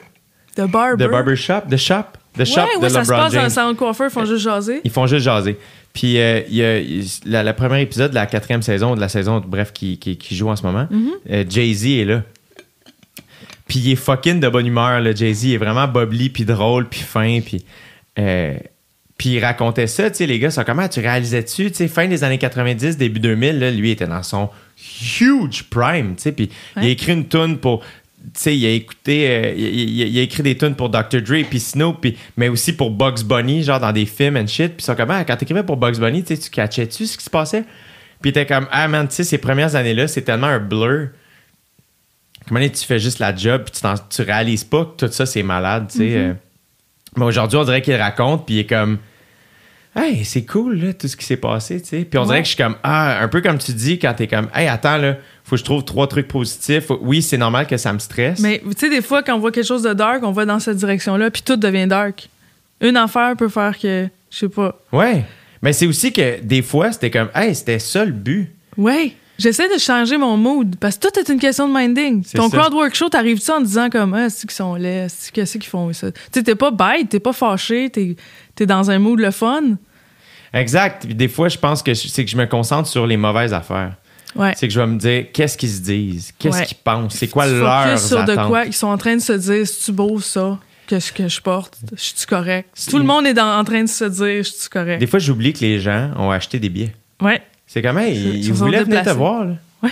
The 0.55 0.68
Barber? 0.68 1.05
The 1.05 1.09
Barber 1.09 1.36
Shop, 1.36 1.62
The 1.70 1.78
Shop, 1.78 2.03
The 2.38 2.45
Shop 2.45 2.62
ouais, 2.62 2.68
de 2.78 2.82
ouais, 2.84 2.89
ça 2.89 3.03
se 3.03 3.09
LeBron 3.12 3.24
passe 3.24 3.32
dans 3.34 3.39
James. 3.39 3.43
le 3.45 3.49
salon 3.49 3.72
de 3.72 3.78
coiffeur, 3.78 4.07
ils 4.07 4.14
font 4.14 4.26
juste 4.26 4.43
jaser. 4.43 4.82
Ils 4.84 4.91
font 4.91 5.07
juste 5.07 5.24
jaser. 5.24 5.57
Puis 5.93 6.20
euh, 6.20 6.41
il 6.49 6.55
y 6.55 6.64
a 6.64 6.80
la, 7.26 7.43
la 7.43 7.53
première 7.53 7.80
épisode 7.80 8.12
de 8.12 8.16
la 8.16 8.26
quatrième 8.26 8.62
saison, 8.62 8.95
de 8.95 9.01
la 9.01 9.09
saison, 9.09 9.41
bref, 9.45 9.74
qui, 9.74 9.97
qui, 9.97 10.18
qui 10.18 10.36
joue 10.36 10.49
en 10.49 10.55
ce 10.55 10.64
moment, 10.64 10.88
Mm-hmm. 10.91 11.09
euh, 11.32 11.43
Jay-Z 11.49 11.86
est 11.88 12.05
là. 12.05 12.24
Puis 13.72 13.80
il 13.80 13.91
est 13.93 13.95
fucking 13.95 14.41
de 14.41 14.49
bonne 14.49 14.67
humeur, 14.67 14.99
là. 14.99 15.15
Jay-Z 15.15 15.45
il 15.45 15.53
est 15.53 15.57
vraiment 15.57 15.88
bubbly, 15.88 16.30
puis 16.30 16.43
drôle, 16.43 16.89
puis 16.89 16.99
fin, 16.99 17.39
puis... 17.39 17.63
euh, 18.19 18.55
puis 19.17 19.30
il 19.30 19.39
racontait 19.39 19.88
ça, 19.88 20.09
tu 20.11 20.17
sais, 20.17 20.26
les 20.26 20.39
gars, 20.39 20.51
sont 20.51 20.63
comment 20.65 20.89
tu 20.89 20.99
réalisais-tu, 20.99 21.69
tu 21.72 21.78
sais, 21.78 21.88
fin 21.88 22.05
des 22.07 22.24
années 22.26 22.38
90, 22.39 22.97
début 22.97 23.19
2000, 23.22 23.59
là, 23.59 23.72
lui 23.72 23.91
était 23.91 24.07
dans 24.07 24.24
son 24.24 24.49
huge 25.01 25.63
prime, 25.69 26.15
tu 26.17 26.24
sais, 26.24 26.32
puis 26.34 26.49
il 26.76 26.84
a 26.88 26.89
écrit 26.89 27.13
une 27.13 27.28
tune 27.28 27.57
pour 27.59 27.82
sais, 28.34 28.57
il 28.57 28.65
a 28.65 28.72
écouté, 28.72 29.28
euh, 29.30 29.53
il, 29.55 29.63
il- 30.01 30.07
il 30.09 30.19
a 30.19 30.22
écrit 30.24 30.43
des 30.43 30.57
tunes 30.57 30.76
pour 30.76 30.89
Dr. 30.89 31.22
Dre, 31.22 31.43
puis 31.49 31.59
Snoop, 31.61 32.01
puis, 32.01 32.17
mais 32.36 32.49
aussi 32.49 32.74
pour 32.74 32.91
Bugs 32.91 33.24
Bunny, 33.26 33.63
genre 33.63 33.80
dans 33.80 33.91
des 33.93 34.05
films 34.05 34.36
and 34.38 34.47
shit. 34.47 34.67
Puis 34.74 34.80
ils 34.80 34.86
sont 34.86 34.95
comme, 34.95 35.11
ah, 35.11 35.24
quand 35.24 35.38
t'écrivais 35.38 35.63
pour 35.63 35.78
Bugs 35.78 35.97
Bunny, 35.99 36.24
tu 36.24 36.36
sais, 36.36 36.41
tu 36.41 36.49
catchais-tu 36.49 37.05
ce 37.07 37.17
qui 37.17 37.24
se 37.24 37.30
passait? 37.30 37.63
Puis 38.22 38.32
t'es 38.34 38.45
comme, 38.45 38.67
ah 38.72 38.88
man, 38.88 39.07
tu 39.07 39.15
sais, 39.15 39.24
ces 39.24 39.38
premières 39.39 39.76
années-là, 39.76 40.07
c'est 40.07 40.22
tellement 40.24 40.47
un 40.47 40.59
blur. 40.59 41.07
Comment 42.47 42.59
est-ce 42.59 42.71
que 42.73 42.77
tu 42.79 42.85
fais 42.85 42.99
juste 42.99 43.19
la 43.19 43.35
job, 43.35 43.63
puis 43.63 43.73
tu, 43.81 43.87
tu 44.09 44.21
réalises 44.23 44.63
pas 44.63 44.85
que 44.85 45.05
tout 45.05 45.11
ça, 45.11 45.25
c'est 45.25 45.43
malade, 45.43 45.87
tu 45.91 45.99
sais. 45.99 46.15
euh. 46.15 46.33
Mais 47.17 47.25
aujourd'hui, 47.25 47.57
on 47.57 47.63
dirait 47.63 47.81
qu'il 47.81 47.95
raconte, 47.95 48.45
puis 48.45 48.55
il 48.55 48.59
est 48.59 48.65
comme, 48.65 48.97
hey, 49.95 50.23
c'est 50.23 50.45
cool, 50.45 50.75
là, 50.79 50.93
tout 50.93 51.07
ce 51.07 51.15
qui 51.17 51.25
s'est 51.25 51.37
passé, 51.37 51.81
tu 51.81 51.89
sais. 51.89 52.05
Puis 52.05 52.17
on 52.17 52.25
dirait 52.25 52.39
que 52.39 52.45
je 52.47 52.53
suis 52.55 52.63
comme, 52.63 52.75
ah, 52.83 53.21
un 53.21 53.27
peu 53.27 53.41
comme 53.41 53.57
tu 53.57 53.73
dis 53.73 53.99
quand 53.99 54.13
t'es 54.13 54.27
comme, 54.27 54.47
hey, 54.55 54.67
attends, 54.67 54.97
là, 54.97 55.17
faut 55.43 55.55
que 55.55 55.59
je 55.59 55.63
trouve 55.65 55.83
trois 55.83 56.07
trucs 56.07 56.27
positifs. 56.27 56.85
Oui, 57.01 57.21
c'est 57.21 57.37
normal 57.37 57.67
que 57.67 57.75
ça 57.77 57.91
me 57.91 57.99
stresse. 57.99 58.39
Mais 58.39 58.61
tu 58.63 58.71
sais, 58.77 58.89
des 58.89 59.01
fois, 59.01 59.23
quand 59.23 59.35
on 59.35 59.39
voit 59.39 59.51
quelque 59.51 59.67
chose 59.67 59.83
de 59.83 59.93
dark, 59.93 60.23
on 60.23 60.31
va 60.31 60.45
dans 60.45 60.59
cette 60.59 60.77
direction-là, 60.77 61.29
puis 61.31 61.41
tout 61.41 61.57
devient 61.57 61.87
dark. 61.87 62.29
Une 62.79 62.97
affaire 62.97 63.35
peut 63.35 63.49
faire 63.49 63.77
que, 63.77 64.07
je 64.31 64.37
sais 64.37 64.49
pas. 64.49 64.79
Ouais. 64.91 65.25
Mais 65.61 65.73
c'est 65.73 65.85
aussi 65.85 66.11
que 66.13 66.39
des 66.41 66.61
fois, 66.61 66.91
c'était 66.91 67.11
comme, 67.11 67.29
hey, 67.35 67.53
c'était 67.53 67.79
ça 67.79 68.05
le 68.05 68.11
but. 68.13 68.49
Ouais. 68.77 69.13
J'essaie 69.41 69.73
de 69.73 69.79
changer 69.79 70.17
mon 70.17 70.37
mood 70.37 70.75
parce 70.79 70.97
que 70.97 71.07
tout 71.07 71.19
est 71.19 71.29
une 71.31 71.39
question 71.39 71.67
de 71.67 71.73
minding. 71.73 72.23
Ton 72.35 72.49
ça. 72.49 72.57
crowd 72.57 72.73
work 72.73 72.93
show, 72.93 73.09
t'arrives-tu 73.09 73.49
en 73.51 73.61
disant 73.61 73.89
comme 73.89 74.13
Ah, 74.13 74.29
c'est 74.29 74.41
qu'ils 74.41 74.51
sont 74.51 74.75
laids, 74.75 75.07
c'est 75.09 75.31
qu'est-ce 75.31 75.53
qu'ils 75.57 75.69
font 75.69 75.91
ça? 75.93 76.11
Tu 76.11 76.19
sais, 76.33 76.43
t'es 76.43 76.55
pas 76.55 76.69
bête, 76.71 77.09
t'es 77.09 77.19
pas 77.19 77.33
fâché, 77.33 77.89
t'es 77.89 78.15
es 78.59 78.65
dans 78.65 78.91
un 78.91 78.99
mood 78.99 79.19
le 79.19 79.31
fun. 79.31 79.61
Exact. 80.53 81.05
Puis 81.05 81.15
des 81.15 81.27
fois, 81.27 81.47
je 81.49 81.57
pense 81.57 81.81
que 81.81 81.93
c'est 81.93 82.25
que 82.25 82.29
je 82.29 82.37
me 82.37 82.45
concentre 82.45 82.87
sur 82.87 83.07
les 83.07 83.17
mauvaises 83.17 83.53
affaires. 83.53 83.93
Ouais. 84.35 84.53
C'est 84.55 84.67
que 84.67 84.73
je 84.73 84.79
vais 84.79 84.87
me 84.87 84.97
dire, 84.97 85.25
qu'est-ce 85.33 85.57
qu'ils 85.57 85.69
se 85.71 85.81
disent? 85.81 86.31
Qu'est-ce 86.37 86.57
Ouais. 86.59 86.65
qu'ils 86.65 86.77
pensent? 86.77 87.15
C'est 87.15 87.27
quoi 87.27 87.47
leur 87.47 87.97
sur 87.99 88.23
de 88.23 88.35
quoi 88.47 88.65
ils 88.65 88.73
sont 88.73 88.87
en 88.87 88.97
train 88.97 89.15
de 89.15 89.21
se 89.21 89.33
dire 89.33 89.65
c'est-tu 89.67 89.91
beau 89.91 90.19
ça? 90.19 90.59
Que 90.87 90.99
je, 90.99 91.13
que 91.13 91.27
je 91.27 91.41
porte? 91.41 91.77
Je 91.95 92.01
suis 92.01 92.27
correct? 92.27 92.69
Tout 92.89 92.97
le 92.97 93.03
monde 93.05 93.25
est 93.25 93.33
dans- 93.33 93.57
en 93.59 93.63
train 93.63 93.81
de 93.83 93.87
se 93.89 94.03
dire 94.05 94.43
je 94.43 94.49
suis 94.51 94.69
correct? 94.69 94.99
Des 94.99 95.07
fois, 95.07 95.19
j'oublie 95.19 95.53
que 95.53 95.59
les 95.61 95.79
gens 95.79 96.11
ont 96.17 96.31
acheté 96.31 96.59
des 96.59 96.69
billets. 96.69 96.93
Ouais. 97.21 97.41
C'est 97.74 97.82
comme, 97.82 97.99
hey, 97.99 98.39
Ils 98.39 98.51
voulaient 98.51 98.84
venir 98.84 99.01
te 99.01 99.11
voir. 99.11 99.45
là. 99.45 99.53
Ouais. 99.82 99.91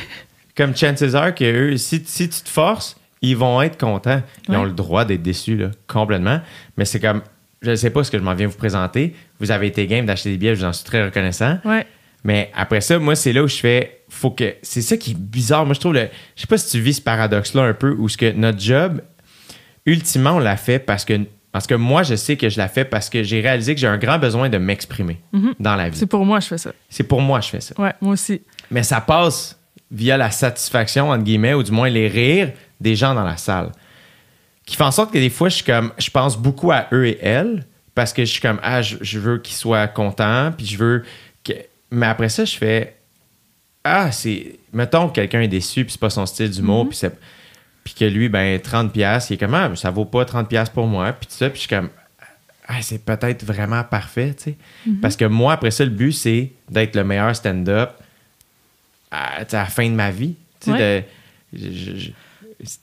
Comme 0.54 0.76
chances 0.76 1.16
are 1.16 1.34
que 1.34 1.46
eux, 1.46 1.78
si, 1.78 2.04
si 2.06 2.28
tu 2.28 2.42
te 2.42 2.50
forces, 2.50 2.98
ils 3.22 3.38
vont 3.38 3.62
être 3.62 3.80
contents. 3.80 4.22
Ils 4.50 4.56
ont 4.58 4.66
le 4.66 4.74
droit 4.74 5.06
d'être 5.06 5.22
déçus, 5.22 5.56
là, 5.56 5.72
complètement. 5.88 6.42
Mais 6.76 6.84
c'est 6.84 7.00
comme, 7.00 7.22
je 7.62 7.72
ne 7.72 7.76
sais 7.78 7.90
pas 7.90 8.04
ce 8.04 8.12
que 8.12 8.18
je 8.18 8.24
m'en 8.24 8.34
viens 8.34 8.48
vous 8.48 8.58
présenter. 8.58 9.16
Vous 9.40 9.50
avez 9.50 9.68
été 9.68 9.88
game 9.88 10.06
d'acheter 10.06 10.32
des 10.32 10.38
billets, 10.38 10.56
je 10.56 10.60
vous 10.60 10.66
en 10.66 10.74
suis 10.74 10.84
très 10.84 11.06
reconnaissant. 11.06 11.58
Ouais. 11.64 11.88
Mais 12.26 12.52
après 12.54 12.82
ça, 12.82 13.00
moi, 13.00 13.16
c'est 13.16 13.32
là 13.32 13.44
où 13.44 13.48
je 13.48 13.56
fais. 13.56 14.02
Faut 14.10 14.32
que. 14.32 14.56
C'est 14.62 14.82
ça 14.82 14.98
qui 14.98 15.12
est 15.12 15.18
bizarre. 15.18 15.66
Moi, 15.66 15.74
je 15.74 15.80
trouve. 15.80 15.94
Le, 15.94 16.10
je 16.36 16.42
sais 16.42 16.48
pas 16.48 16.58
si 16.58 16.70
tu 16.72 16.82
vis 16.82 16.96
ce 16.96 17.02
paradoxe-là 17.02 17.62
un 17.62 17.74
peu, 17.74 17.96
où 17.98 18.10
ce 18.10 18.18
que 18.18 18.30
notre 18.34 18.60
job, 18.60 19.02
ultimement, 19.86 20.32
on 20.32 20.40
l'a 20.40 20.58
fait 20.58 20.80
parce 20.80 21.06
que. 21.06 21.14
Parce 21.52 21.66
que 21.66 21.74
moi, 21.74 22.04
je 22.04 22.16
sais 22.16 22.38
que 22.38 22.48
je 22.50 22.58
la 22.58 22.68
fais 22.68 22.86
parce 22.86 23.10
que 23.10 23.24
j'ai 23.24 23.42
réalisé 23.42 23.74
que 23.74 23.82
j'ai 23.82 23.88
un 23.88 23.98
grand 23.98 24.20
besoin 24.20 24.50
de 24.50 24.58
m'exprimer 24.58 25.20
dans 25.60 25.76
la 25.76 25.90
vie. 25.90 25.98
C'est 25.98 26.06
pour 26.06 26.24
moi 26.26 26.40
je 26.40 26.48
fais 26.48 26.58
ça. 26.58 26.72
C'est 26.90 27.04
pour 27.04 27.22
moi 27.22 27.40
que 27.40 27.46
je 27.46 27.50
fais 27.50 27.62
ça. 27.62 27.74
Ouais, 27.80 27.94
moi 28.02 28.14
aussi. 28.14 28.42
Mais 28.70 28.84
ça 28.84 29.02
passe 29.02 29.60
via 29.92 30.18
la 30.18 30.30
satisfaction, 30.30 31.10
entre 31.10 31.24
guillemets, 31.24 31.56
ou 31.56 31.64
du 31.64 31.72
moins 31.72 31.90
les 31.90 32.08
rires 32.08 32.52
des 32.80 32.96
gens 32.96 33.16
dans 33.16 33.24
la 33.24 33.38
salle. 33.38 33.72
Qui 34.66 34.76
fait 34.76 34.84
en 34.84 34.92
sorte 34.92 35.12
que 35.12 35.18
des 35.18 35.32
fois, 35.32 35.50
je 35.50 35.56
suis 35.56 35.66
comme. 35.66 35.92
Je 35.98 36.12
pense 36.12 36.38
beaucoup 36.38 36.72
à 36.72 36.88
eux 36.94 37.08
et 37.08 37.18
elles 37.22 37.66
parce 37.96 38.14
que 38.14 38.24
je 38.24 38.32
suis 38.32 38.42
comme. 38.42 38.60
Ah, 38.62 38.84
je, 38.84 38.98
je 39.02 39.18
veux 39.18 39.40
qu'ils 39.40 39.56
soient 39.56 39.88
contents, 39.88 40.52
puis 40.56 40.68
je 40.68 40.78
veux 40.78 41.04
que. 41.44 41.54
Mais 41.90 42.06
après 42.06 42.30
ça, 42.30 42.46
je 42.46 42.56
fais. 42.56 42.96
Ah, 43.84 44.12
c'est. 44.12 44.60
Mettons 44.72 45.08
que 45.08 45.14
quelqu'un 45.14 45.42
est 45.42 45.48
déçu, 45.48 45.84
puis 45.84 45.94
c'est 45.94 46.00
pas 46.00 46.12
son 46.12 46.28
style 46.28 46.52
d'humour, 46.52 46.90
puis 46.90 46.98
c'est. 46.98 47.18
Puis 47.96 48.06
que 48.06 48.06
lui, 48.06 48.30
ben, 48.30 48.58
30$, 48.60 48.90
piastres, 48.90 49.32
il 49.32 49.34
est 49.36 49.38
comme, 49.38 49.54
ah, 49.56 49.72
ça 49.76 49.90
vaut 49.90 50.06
pas 50.06 50.24
30$ 50.26 50.46
piastres 50.48 50.74
pour 50.74 50.86
moi, 50.88 51.12
puis 51.14 51.28
tout 51.28 51.34
ça, 51.34 51.50
puis 51.50 51.56
je 51.58 51.68
suis 51.68 51.70
comme, 51.76 51.90
ah, 52.68 52.76
c'est 52.82 53.04
peut-être 53.04 53.44
vraiment 53.44 53.84
parfait, 53.84 54.36
tu 54.38 54.44
sais. 54.52 54.56
Parce 55.02 55.16
que 55.16 55.26
moi, 55.26 55.54
après 55.54 55.72
ça, 55.72 55.84
le 55.84 55.90
but, 55.90 56.12
c'est 56.12 56.52
d'être 56.70 56.96
le 56.96 57.04
meilleur 57.04 57.36
stand-up 57.36 57.92
à, 59.12 59.44
tu 59.46 59.56
la 59.56 59.66
fin 59.66 59.90
de 59.90 59.96
ma 59.96 60.12
vie. 60.12 60.36
Tu 60.60 60.72
sais, 60.72 61.08
je- 61.54 61.70
je- 61.96 62.12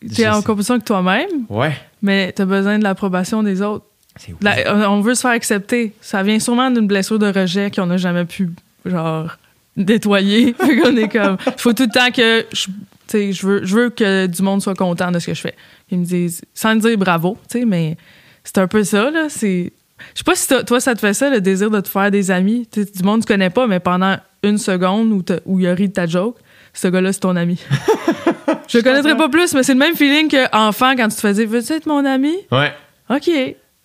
je 0.03 0.27
en 0.29 0.43
compétition 0.43 0.75
avec 0.75 0.87
toi-même, 0.87 1.29
Ouais, 1.49 1.77
mais 2.03 2.33
t'as 2.33 2.47
besoin 2.47 2.79
de 2.79 2.83
l'approbation 2.85 3.43
des 3.43 3.63
autres. 3.63 3.85
c'est 4.17 4.35
La- 4.43 4.91
on 4.91 5.03
veut 5.03 5.15
se 5.15 5.21
faire 5.21 5.31
accepter. 5.33 5.93
Ça 6.01 6.23
vient 6.23 6.41
sûrement 6.41 6.71
d'une 6.71 6.87
blessure 6.87 7.19
de 7.19 7.31
rejet 7.31 7.71
qu'on 7.71 7.87
n'a 7.87 7.99
jamais 7.99 8.25
pu, 8.25 8.51
genre, 8.87 9.37
nettoyer. 9.77 10.55
fait 10.55 10.81
qu'on 10.81 10.97
est 10.97 11.09
comme. 11.09 11.37
faut 11.59 11.75
tout 11.75 11.85
le 11.85 11.91
temps 11.91 12.11
que. 12.11 12.45
Je, 12.53 12.65
tu 12.65 12.71
sais, 13.17 13.33
je, 13.33 13.47
veux, 13.47 13.65
je 13.65 13.75
veux 13.77 13.91
que 13.91 14.27
du 14.27 14.43
monde 14.43 14.63
soit 14.63 14.75
content 14.75 15.11
de 15.11 15.19
ce 15.19 15.27
que 15.27 15.35
je 15.35 15.41
fais. 15.41 15.55
Ils 15.91 15.99
me 15.99 16.05
disent, 16.05 16.43
sans 16.55 16.75
me 16.75 16.81
dire 16.81 16.97
bravo, 16.99 17.37
tu 17.51 17.61
sais, 17.61 17.65
mais 17.65 17.97
c'est 18.45 18.59
un 18.59 18.67
peu 18.69 18.85
ça, 18.85 19.11
là. 19.11 19.27
C'est. 19.29 19.73
Je 20.15 20.19
sais 20.19 20.25
pas 20.25 20.35
si 20.35 20.47
toi, 20.67 20.79
ça 20.81 20.95
te 20.95 21.01
fait 21.01 21.15
ça, 21.15 21.31
le 21.31 21.41
désir 21.41 21.71
de 21.71 21.81
te 21.81 21.89
faire 21.89 22.11
des 22.11 22.31
amis. 22.31 22.69
Du 22.73 23.03
monde 23.03 23.21
que 23.23 23.27
tu 23.27 23.33
connais 23.33 23.49
pas, 23.51 23.67
mais 23.67 23.81
pendant 23.81 24.17
une 24.43 24.59
seconde 24.59 25.11
où, 25.47 25.59
il 25.59 25.67
a 25.67 25.75
ri 25.75 25.89
de 25.89 25.93
ta 25.95 26.07
joke, 26.07 26.37
ce 26.75 26.89
gars-là, 26.89 27.13
c'est 27.15 27.21
ton 27.21 27.35
ami. 27.35 27.59
je 28.69 28.79
le 28.79 28.83
connaîtrais 28.85 29.17
pas 29.17 29.29
plus, 29.29 29.55
mais 29.55 29.63
c'est 29.63 29.73
le 29.73 29.79
même 29.79 29.97
feeling 29.97 30.29
que 30.29 30.55
enfant 30.55 30.95
quand 30.97 31.09
tu 31.09 31.17
te 31.17 31.21
faisais 31.21 31.47
Veux-tu 31.47 31.73
être 31.73 31.87
mon 31.87 32.05
ami? 32.05 32.35
Ouais. 32.53 32.73
OK. 33.09 33.31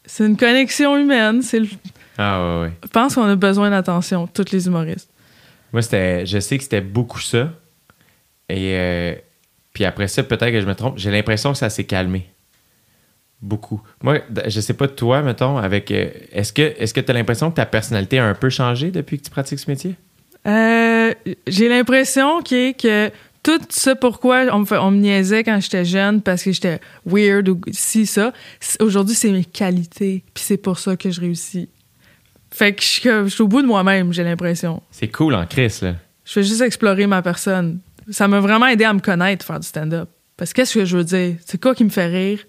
C'est 0.05 0.25
une 0.25 0.35
connexion 0.35 0.97
humaine. 0.97 1.41
C'est 1.41 1.59
le- 1.59 1.67
Ah, 2.17 2.41
ouais, 2.57 2.61
ouais. 2.63 2.71
Je 2.83 2.89
pense 2.89 3.15
qu'on 3.15 3.23
a 3.23 3.35
besoin 3.35 3.69
d'attention, 3.69 4.27
tous 4.27 4.51
les 4.51 4.67
humoristes. 4.67 5.09
Moi, 5.71 5.81
c'était, 5.81 6.25
je 6.25 6.39
sais 6.39 6.57
que 6.57 6.63
c'était 6.63 6.81
beaucoup 6.81 7.21
ça. 7.21 7.51
Et 8.51 8.75
euh, 8.75 9.15
puis 9.73 9.85
après 9.85 10.07
ça, 10.07 10.23
peut-être 10.23 10.51
que 10.51 10.59
je 10.61 10.65
me 10.65 10.75
trompe, 10.75 10.97
j'ai 10.97 11.09
l'impression 11.11 11.53
que 11.53 11.57
ça 11.57 11.69
s'est 11.69 11.85
calmé. 11.85 12.27
Beaucoup. 13.41 13.81
Moi, 14.03 14.19
je 14.47 14.61
sais 14.61 14.75
pas 14.75 14.87
toi, 14.87 15.21
mettons, 15.23 15.57
avec. 15.57 15.89
euh, 15.89 16.09
est-ce 16.31 16.53
que 16.53 16.61
est-ce 16.77 16.93
que 16.93 16.99
tu 16.99 17.09
as 17.09 17.13
l'impression 17.13 17.49
que 17.49 17.55
ta 17.55 17.65
personnalité 17.65 18.19
a 18.19 18.25
un 18.25 18.35
peu 18.35 18.49
changé 18.49 18.91
depuis 18.91 19.17
que 19.17 19.23
tu 19.23 19.31
pratiques 19.31 19.57
ce 19.59 19.69
métier? 19.69 19.95
Euh, 20.45 21.11
J'ai 21.47 21.67
l'impression 21.67 22.41
qu'il 22.41 22.75
que 22.75 23.09
tout 23.41 23.59
ce 23.69 23.89
pourquoi 23.91 24.45
on 24.51 24.59
me, 24.59 24.65
fait- 24.65 24.77
on 24.77 24.91
me 24.91 24.97
niaisait 24.97 25.43
quand 25.43 25.59
j'étais 25.59 25.85
jeune 25.85 26.21
parce 26.21 26.43
que 26.43 26.51
j'étais 26.51 26.79
weird 27.05 27.49
ou 27.49 27.59
si, 27.71 28.05
ça, 28.05 28.31
aujourd'hui, 28.79 29.15
c'est 29.15 29.31
mes 29.31 29.43
qualités. 29.45 30.23
Puis 30.35 30.43
c'est 30.43 30.57
pour 30.57 30.77
ça 30.77 30.95
que 30.95 31.09
je 31.09 31.19
réussis. 31.21 31.67
Fait 32.51 32.73
que 32.73 32.81
je 32.83 32.87
suis 32.87 33.01
comme- 33.01 33.25
je 33.27 33.33
suis 33.33 33.41
au 33.41 33.47
bout 33.47 33.63
de 33.63 33.67
moi-même, 33.67 34.13
j'ai 34.13 34.23
l'impression. 34.23 34.83
C'est 34.91 35.07
cool 35.07 35.33
en 35.33 35.45
crise, 35.47 35.81
là. 35.81 35.95
Je 36.25 36.33
fais 36.33 36.43
juste 36.43 36.61
explorer 36.61 37.07
ma 37.07 37.23
personne. 37.23 37.79
Ça 38.09 38.27
m'a 38.27 38.39
vraiment 38.39 38.67
aidé 38.67 38.83
à 38.83 38.93
me 38.93 38.99
connaître, 38.99 39.45
faire 39.45 39.59
du 39.59 39.67
stand-up. 39.67 40.09
Parce 40.37 40.51
que 40.53 40.57
qu'est-ce 40.57 40.73
que 40.73 40.85
je 40.85 40.97
veux 40.97 41.03
dire? 41.03 41.35
C'est 41.45 41.61
quoi 41.61 41.75
qui 41.75 41.83
me 41.83 41.89
fait 41.89 42.07
rire? 42.07 42.39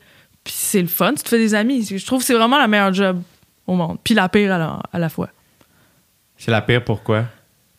Puis 0.45 0.55
c'est 0.57 0.81
le 0.81 0.89
fun, 0.89 1.13
tu 1.15 1.23
te 1.23 1.29
fais 1.29 1.39
des 1.39 1.55
amis. 1.55 1.85
Je 1.85 2.05
trouve 2.05 2.21
que 2.21 2.25
c'est 2.25 2.35
vraiment 2.35 2.59
la 2.59 2.67
meilleure 2.69 2.93
job 2.93 3.21
au 3.67 3.75
monde. 3.75 3.99
Puis 4.03 4.15
la 4.15 4.29
pire 4.29 4.53
à 4.53 4.59
la, 4.59 4.81
à 4.93 4.99
la 4.99 5.09
fois. 5.09 5.29
C'est 6.37 6.51
la 6.51 6.63
pire 6.63 6.83
pourquoi? 6.83 7.27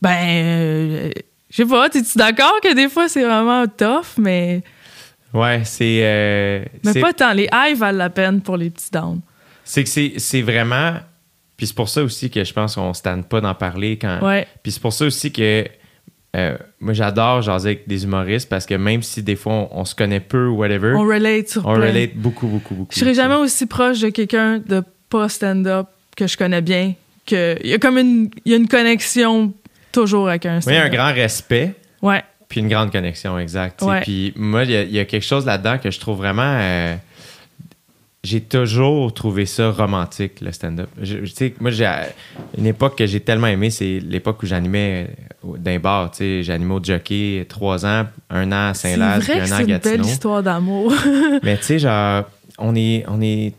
Ben, 0.01 0.17
euh, 0.29 1.11
je 1.49 1.55
sais 1.55 1.65
pas, 1.65 1.87
es-tu 1.87 2.17
d'accord 2.17 2.59
que 2.61 2.73
des 2.73 2.89
fois 2.89 3.09
c'est 3.09 3.23
vraiment 3.23 3.65
tough, 3.67 4.17
mais, 4.17 4.63
Ouais, 5.33 5.63
c'est. 5.65 5.99
euh, 6.03 6.63
mais 6.85 6.93
pas 7.01 7.11
tant. 7.13 7.33
Les 7.33 7.49
highs 7.51 7.75
valent 7.75 7.97
la 7.97 8.09
peine 8.09 8.41
pour 8.41 8.55
les 8.55 8.69
petits 8.69 8.91
downs. 8.91 9.21
C'est 9.63 9.83
que 9.83 9.89
c'est, 9.89 10.41
vraiment. 10.41 10.95
Puis 11.57 11.67
c'est 11.67 11.75
pour 11.75 11.89
ça 11.89 12.03
aussi 12.03 12.29
que 12.29 12.43
je 12.43 12.53
pense 12.53 12.75
qu'on 12.75 12.89
ne 12.89 12.93
stanne 12.93 13.23
pas 13.23 13.41
d'en 13.41 13.55
parler 13.55 13.97
quand. 13.97 14.19
Ouais. 14.21 14.47
Puis 14.61 14.73
c'est 14.73 14.81
pour 14.81 14.93
ça 14.93 15.05
aussi 15.05 15.31
que 15.31 15.65
euh, 16.35 16.57
moi 16.79 16.93
j'adore 16.93 17.41
jaser 17.43 17.69
avec 17.69 17.87
des 17.87 18.03
humoristes 18.05 18.49
parce 18.49 18.65
que 18.65 18.73
même 18.75 19.03
si 19.03 19.21
des 19.21 19.35
fois 19.35 19.53
on, 19.53 19.69
on 19.71 19.85
se 19.85 19.93
connaît 19.95 20.19
peu 20.19 20.47
ou 20.47 20.57
whatever, 20.57 20.93
On 20.95 21.01
on, 21.01 21.07
relate 21.07 21.47
sur 21.49 21.61
plein. 21.63 21.73
relate 21.73 22.15
beaucoup, 22.15 22.47
beaucoup, 22.47 22.73
beaucoup. 22.73 22.91
Je 22.93 22.99
serais 22.99 23.13
jamais 23.13 23.35
aussi 23.35 23.65
proche 23.67 23.99
de 23.99 24.09
quelqu'un 24.09 24.59
de 24.59 24.83
pas 25.09 25.29
stand-up 25.29 25.87
que 26.17 26.25
je 26.27 26.35
connais 26.37 26.61
bien. 26.61 26.93
Que 27.25 27.57
il 27.63 27.69
y 27.69 27.73
a 27.73 27.77
comme 27.77 27.97
une, 27.97 28.29
il 28.45 28.51
y 28.51 28.55
a 28.55 28.57
une 28.57 28.67
connexion 28.67 29.53
toujours 29.91 30.27
avec 30.29 30.45
un 30.45 30.55
Oui, 30.55 30.61
stand-up. 30.63 30.83
un 30.85 30.89
grand 30.89 31.13
respect. 31.13 31.73
Ouais. 32.01 32.21
Puis 32.49 32.59
une 32.61 32.67
grande 32.67 32.91
connexion, 32.91 33.39
exact. 33.39 33.81
Ouais. 33.81 34.01
Puis 34.01 34.33
moi, 34.35 34.63
il 34.63 34.71
y, 34.71 34.75
a- 34.75 34.83
il 34.83 34.91
y 34.91 34.99
a 34.99 35.05
quelque 35.05 35.23
chose 35.25 35.45
là-dedans 35.45 35.77
que 35.77 35.89
je 35.89 35.99
trouve 35.99 36.17
vraiment. 36.17 36.57
euh, 36.59 36.95
j'ai 38.23 38.39
toujours 38.41 39.13
trouvé 39.13 39.45
ça 39.45 39.69
romantique, 39.71 40.39
le 40.41 40.51
stand-up. 40.53 40.89
Je- 41.01 41.17
Tu 41.17 41.27
sais, 41.27 41.53
moi, 41.59 41.71
j'ai 41.71 41.91
une 42.57 42.65
époque 42.65 42.97
que 42.97 43.05
j'ai 43.05 43.19
tellement 43.19 43.47
aimé, 43.47 43.69
c'est 43.69 43.99
l'époque 43.99 44.41
où 44.43 44.45
j'animais 44.45 45.09
euh, 45.45 45.57
d'un 45.57 45.77
bar. 45.79 46.11
J'animais 46.17 46.73
au 46.73 46.81
jockey 46.83 47.45
trois 47.49 47.85
ans, 47.85 48.07
un 48.29 48.51
an 48.53 48.69
à 48.69 48.73
Saint-Laz, 48.73 49.23
puis 49.25 49.33
un 49.33 49.39
an 49.39 49.41
à 49.43 49.45
c'est 49.47 49.61
une 49.61 49.67
belle 49.67 49.79
Gatineau. 49.81 50.03
histoire 50.05 50.41
d'amour. 50.43 50.93
Mais 51.43 51.57
tu 51.57 51.63
sais, 51.63 51.79
genre, 51.79 52.23
on 52.57 52.75
est, 52.75 53.03
on 53.09 53.21
est 53.21 53.53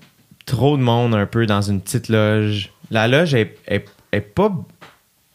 trop 0.46 0.76
de 0.78 0.82
monde 0.82 1.14
un 1.14 1.26
peu 1.26 1.44
dans 1.46 1.60
une 1.62 1.80
petite 1.82 2.08
loge. 2.08 2.70
La 2.90 3.06
loge 3.06 3.34
est, 3.34 3.56
est- 3.68 3.84
est 4.12 4.20
pas. 4.20 4.50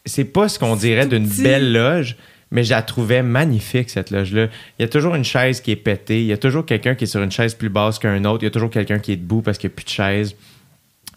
C'est 0.06 0.26
pas 0.26 0.50
ce 0.50 0.58
qu'on 0.58 0.76
dirait 0.76 1.06
d'une 1.06 1.28
belle 1.28 1.72
loge, 1.72 2.16
mais 2.52 2.64
je 2.64 2.72
la 2.72 2.82
trouvais 2.82 3.22
magnifique, 3.22 3.90
cette 3.90 4.12
loge-là. 4.12 4.48
Il 4.78 4.82
y 4.82 4.86
a 4.86 4.88
toujours 4.88 5.16
une 5.16 5.24
chaise 5.24 5.62
qui 5.62 5.72
est 5.72 5.76
pétée. 5.76 6.22
Il 6.22 6.28
y 6.28 6.34
a 6.34 6.38
toujours 6.38 6.66
quelqu'un 6.66 6.96
qui 6.96 7.04
est 7.04 7.08
sur 7.08 7.22
une 7.22 7.32
chaise 7.32 7.54
plus 7.54 7.70
basse 7.70 8.00
qu'un 8.00 8.24
autre. 8.26 8.44
Il 8.44 8.46
y 8.46 8.48
a 8.48 8.52
toujours 8.52 8.70
quelqu'un 8.70 9.00
qui 9.00 9.12
est 9.12 9.18
debout 9.18 9.42
parce 9.42 9.58
qu'il 9.58 9.70
n'y 9.70 9.74
a 9.74 9.76
plus 9.76 9.86
de 9.86 9.90
chaise. 9.90 10.36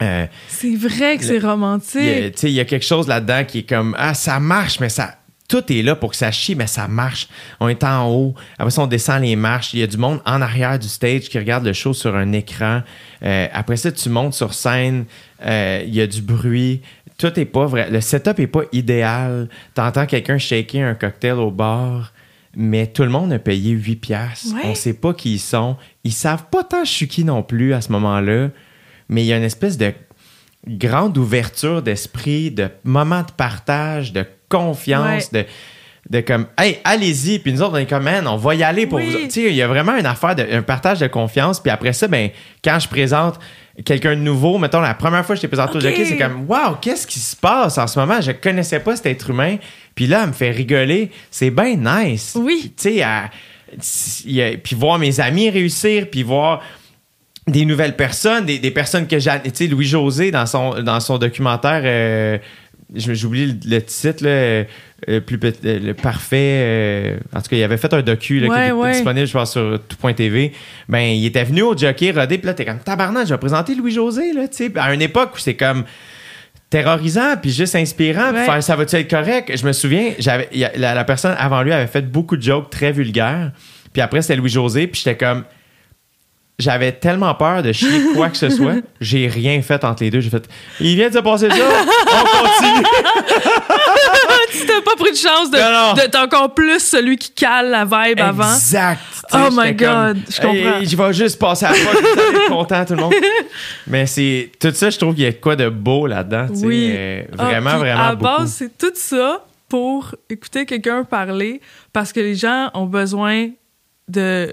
Euh, 0.03 0.27
c'est 0.49 0.75
vrai 0.75 1.17
que 1.17 1.25
c'est 1.25 1.39
romantique. 1.39 2.33
tu 2.33 2.33
sais, 2.35 2.51
il 2.51 2.55
y 2.55 2.61
a 2.61 2.65
quelque 2.65 2.85
chose 2.85 3.07
là-dedans 3.09 3.45
qui 3.45 3.61
est 3.61 3.69
comme 3.69 3.95
Ah, 3.99 4.15
ça 4.15 4.41
marche, 4.41 4.81
mais 4.81 4.89
ça. 4.89 5.17
Tout 5.53 5.71
est 5.71 5.83
là 5.83 5.95
pour 5.95 6.13
que 6.13 6.17
ça 6.17 6.31
chie, 6.31 6.55
mais 6.55 6.67
ça 6.67 6.89
marche. 6.89 7.29
On 7.61 7.69
est 7.69 7.85
en 7.85 8.09
haut. 8.09 8.35
Après 8.59 8.71
ça, 8.71 8.81
on 8.81 8.87
descend 8.87 9.21
les 9.21 9.37
marches. 9.37 9.75
Il 9.75 9.81
y 9.81 9.83
a 9.83 9.87
du 9.87 9.99
monde 9.99 10.23
en 10.25 10.41
arrière 10.41 10.79
du 10.79 10.89
stage 10.89 11.29
qui 11.29 11.39
regarde 11.39 11.67
le 11.67 11.75
show 11.75 11.93
sur 11.93 12.17
un 12.17 12.33
écran. 12.33 12.81
Euh, 13.23 13.49
après 13.53 13.77
ça, 13.77 13.93
tu 13.93 14.09
montes 14.09 14.33
sur 14.33 14.55
scène. 14.55 15.05
Euh, 15.45 15.83
il 15.87 15.95
y 15.95 16.01
a 16.01 16.07
du 16.07 16.23
bruit. 16.23 16.81
Tout 17.19 17.39
est 17.39 17.45
pas 17.45 17.67
vrai. 17.67 17.91
Le 17.91 18.01
setup 18.01 18.39
est 18.39 18.47
pas 18.47 18.63
idéal. 18.73 19.51
T'entends 19.75 20.07
quelqu'un 20.07 20.39
shaker 20.39 20.89
un 20.89 20.95
cocktail 20.95 21.35
au 21.35 21.51
bar. 21.51 22.15
Mais 22.57 22.87
tout 22.87 23.03
le 23.03 23.11
monde 23.11 23.31
a 23.35 23.39
payé 23.39 23.73
8 23.73 23.97
piastres. 23.97 24.55
Ouais. 24.55 24.63
On 24.65 24.75
sait 24.75 24.95
pas 24.95 25.13
qui 25.13 25.35
ils 25.35 25.39
sont. 25.39 25.77
Ils 26.03 26.13
savent 26.13 26.47
pas 26.51 26.65
tant 26.65 26.83
je 26.87 26.91
suis 26.91 27.09
qui 27.09 27.25
non 27.25 27.43
plus 27.43 27.75
à 27.75 27.83
ce 27.83 27.93
moment-là. 27.93 28.49
Mais 29.11 29.23
il 29.23 29.27
y 29.27 29.35
a 29.35 29.37
une 29.37 29.43
espèce 29.43 29.77
de 29.77 29.93
grande 30.67 31.19
ouverture 31.19 31.83
d'esprit, 31.83 32.51
de 32.51 32.71
moment 32.85 33.21
de 33.21 33.33
partage, 33.33 34.15
de 34.15 34.25
confiance, 34.57 35.33
de, 35.33 35.45
de 36.11 36.21
comme, 36.21 36.47
hey, 36.59 36.79
allez-y. 36.85 37.39
Puis 37.39 37.53
nous 37.53 37.63
autres, 37.63 37.75
on 37.75 37.79
est 37.79 37.87
comme, 37.87 38.03
man, 38.05 38.27
on 38.27 38.37
va 38.37 38.55
y 38.55 38.63
aller 38.63 38.87
pour 38.87 38.99
Oui. 38.99 39.11
vous. 39.11 39.19
Tu 39.25 39.31
sais, 39.31 39.43
il 39.45 39.55
y 39.55 39.63
a 39.63 39.69
vraiment 39.69 39.97
une 39.97 40.07
affaire, 40.07 40.35
de, 40.35 40.47
un 40.53 40.63
partage 40.63 40.99
de 41.01 41.07
confiance. 41.07 41.61
Puis 41.61 41.71
après 41.71 41.93
ça, 41.93 42.09
ben, 42.09 42.31
quand 42.63 42.79
je 42.79 42.89
présente 42.89 43.39
quelqu'un 43.85 44.11
de 44.17 44.21
nouveau, 44.21 44.59
mettons, 44.59 44.81
la 44.81 44.95
première 44.95 45.25
fois 45.25 45.35
que 45.35 45.39
je 45.39 45.43
t'ai 45.43 45.49
présenté 45.49 45.77
au 45.79 45.81
jockey, 45.81 46.05
c'est 46.05 46.19
comme, 46.19 46.45
wow, 46.49 46.77
qu'est-ce 46.81 47.07
qui 47.07 47.19
se 47.19 47.35
passe 47.37 47.79
en 47.79 47.87
ce 47.87 47.99
moment? 47.99 48.21
Je 48.21 48.33
connaissais 48.33 48.81
pas 48.81 48.97
cet 48.97 49.07
être 49.07 49.31
humain. 49.31 49.57
Puis 49.95 50.07
là, 50.07 50.21
elle 50.23 50.29
me 50.29 50.33
fait 50.35 50.51
rigoler. 50.51 51.11
C'est 51.31 51.51
bien 51.51 51.77
nice. 51.77 52.37
Oui. 52.39 52.73
Tu 52.77 53.01
sais, 53.81 54.59
puis 54.63 54.77
voir 54.77 54.99
mes 54.99 55.21
amis 55.21 55.49
réussir, 55.51 56.09
puis 56.11 56.23
voir 56.23 56.61
des 57.47 57.65
nouvelles 57.65 57.97
personnes, 57.97 58.45
des, 58.45 58.59
des 58.59 58.71
personnes 58.71 59.07
que 59.07 59.19
j'ai. 59.19 59.31
Tu 59.45 59.51
sais, 59.55 59.67
Louis-José, 59.67 60.31
dans 60.31 60.47
son, 60.47 60.83
dans 60.83 61.01
son 61.01 61.19
documentaire, 61.19 61.83
euh, 61.85 62.39
j'oublie 62.95 63.47
le, 63.47 63.55
le 63.77 63.83
titre, 63.83 64.25
là, 64.25 64.31
euh, 64.31 64.65
plus, 65.21 65.39
euh, 65.43 65.53
le 65.81 65.95
parfait. 65.95 66.37
euh, 66.37 67.17
en 67.35 67.41
tout 67.41 67.49
cas, 67.51 67.57
il 67.57 67.63
avait 67.63 67.77
fait 67.77 67.93
un 67.93 68.03
docu 68.03 68.39
là, 68.41 68.49
qui 68.49 68.55
était 68.63 68.73
ouais. 68.73 68.93
disponible, 68.93 69.27
je 69.27 69.33
pense, 69.33 69.53
sur 69.53 69.79
tout.tv. 69.89 70.53
Ben, 70.89 71.01
il 71.01 71.25
était 71.27 71.45
venu 71.45 71.63
au 71.63 71.77
jockey 71.77 72.11
rodé, 72.13 72.39
puis 72.39 72.47
là, 72.47 72.55
t'es 72.55 72.65
comme 72.65 72.79
tabarnak, 72.81 73.27
je 73.27 73.35
vais 73.35 73.39
présenter 73.39 73.75
Louis-José, 73.75 74.33
là, 74.33 74.47
tu 74.49 74.57
sais, 74.67 74.73
à 74.77 74.93
une 74.95 75.03
époque 75.03 75.33
où 75.35 75.39
c'est 75.39 75.57
comme 75.57 75.85
terrorisant 76.71 77.37
puis 77.41 77.51
juste 77.51 77.75
inspirant 77.75 78.33
Ouais. 78.33 78.47
faire 78.47 78.63
ça 78.63 78.77
va-tu 78.77 78.97
être 78.97 79.11
correct? 79.11 79.53
Je 79.55 79.67
me 79.67 79.73
souviens 79.73 80.13
j'avais 80.19 80.49
la, 80.55 80.95
la 80.95 81.05
personne 81.05 81.35
avant 81.39 81.63
lui 81.63 81.71
avait 81.71 81.87
fait 81.87 82.01
beaucoup 82.11 82.35
de 82.35 82.43
jokes 82.43 82.71
très 82.71 82.93
vulgaires 82.93 83.53
puis 83.93 84.01
après 84.01 84.23
c'était 84.23 84.37
Louis 84.37 84.49
José 84.49 84.87
puis 84.87 85.03
j'étais 85.05 85.19
comme 85.23 85.45
j'avais 86.59 86.93
tellement 86.93 87.35
peur 87.35 87.63
de 87.63 87.73
chier 87.73 87.89
quoi 88.15 88.29
que 88.29 88.37
ce 88.37 88.49
soit 88.51 88.75
j'ai 89.01 89.27
rien 89.27 89.61
fait 89.63 89.83
entre 89.85 90.03
les 90.05 90.11
deux 90.11 90.21
j'ai 90.21 90.31
fait 90.31 90.49
il 90.81 90.95
vient 90.97 91.09
de 91.09 91.15
se 91.15 91.19
passer 91.19 91.49
ça 91.51 91.57
on 91.57 92.47
continue 92.47 92.85
tu 94.53 94.67
t'as 94.67 94.81
pas 94.83 94.97
pris 94.99 95.13
de 95.13 95.17
chance 95.17 95.51
de- 95.51 95.97
d'être 95.97 96.17
encore 96.19 96.55
plus 96.55 96.79
celui 96.81 97.17
qui 97.17 97.31
cale 97.31 97.71
la 97.71 97.85
vibe 97.85 98.21
avant. 98.21 98.53
exact 98.55 99.01
Oh 99.35 99.49
my 99.51 99.75
comme, 99.75 100.13
God, 100.15 100.19
je 100.29 100.41
comprends. 100.41 100.79
Hey, 100.81 100.87
je 100.87 100.95
vais 100.97 101.13
juste 101.15 101.39
passer 101.39 101.65
à 101.65 101.71
la 101.71 101.75
fois 101.77 102.01
content 102.49 102.85
tout 102.85 102.95
le 102.95 103.01
monde 103.01 103.15
mais 103.87 104.05
c'est 104.07 104.51
tout 104.61 104.73
ça 104.75 104.91
je 104.91 104.99
trouve 104.99 105.15
qu'il 105.15 105.25
y 105.25 105.27
a 105.27 105.33
quoi 105.33 105.57
de 105.57 105.69
beau 105.71 106.07
là-dedans 106.07 106.49
Oui. 106.63 106.91
euh, 106.95 107.23
Ah, 107.39 107.45
vraiment 107.47 107.71
puis 107.71 107.79
vraiment 107.79 108.03
À 108.03 108.15
beaucoup. 108.15 108.39
base, 108.43 108.53
c'est 108.59 108.77
tout 108.77 108.93
ça 108.95 109.43
pour 109.71 110.15
écouter 110.29 110.67
quelqu'un 110.67 111.03
parler 111.05 111.63
parce 111.95 112.13
que 112.13 112.21
les 112.21 112.35
gens 112.35 112.71
ont 112.75 112.85
besoin 112.85 113.49
de 114.09 114.53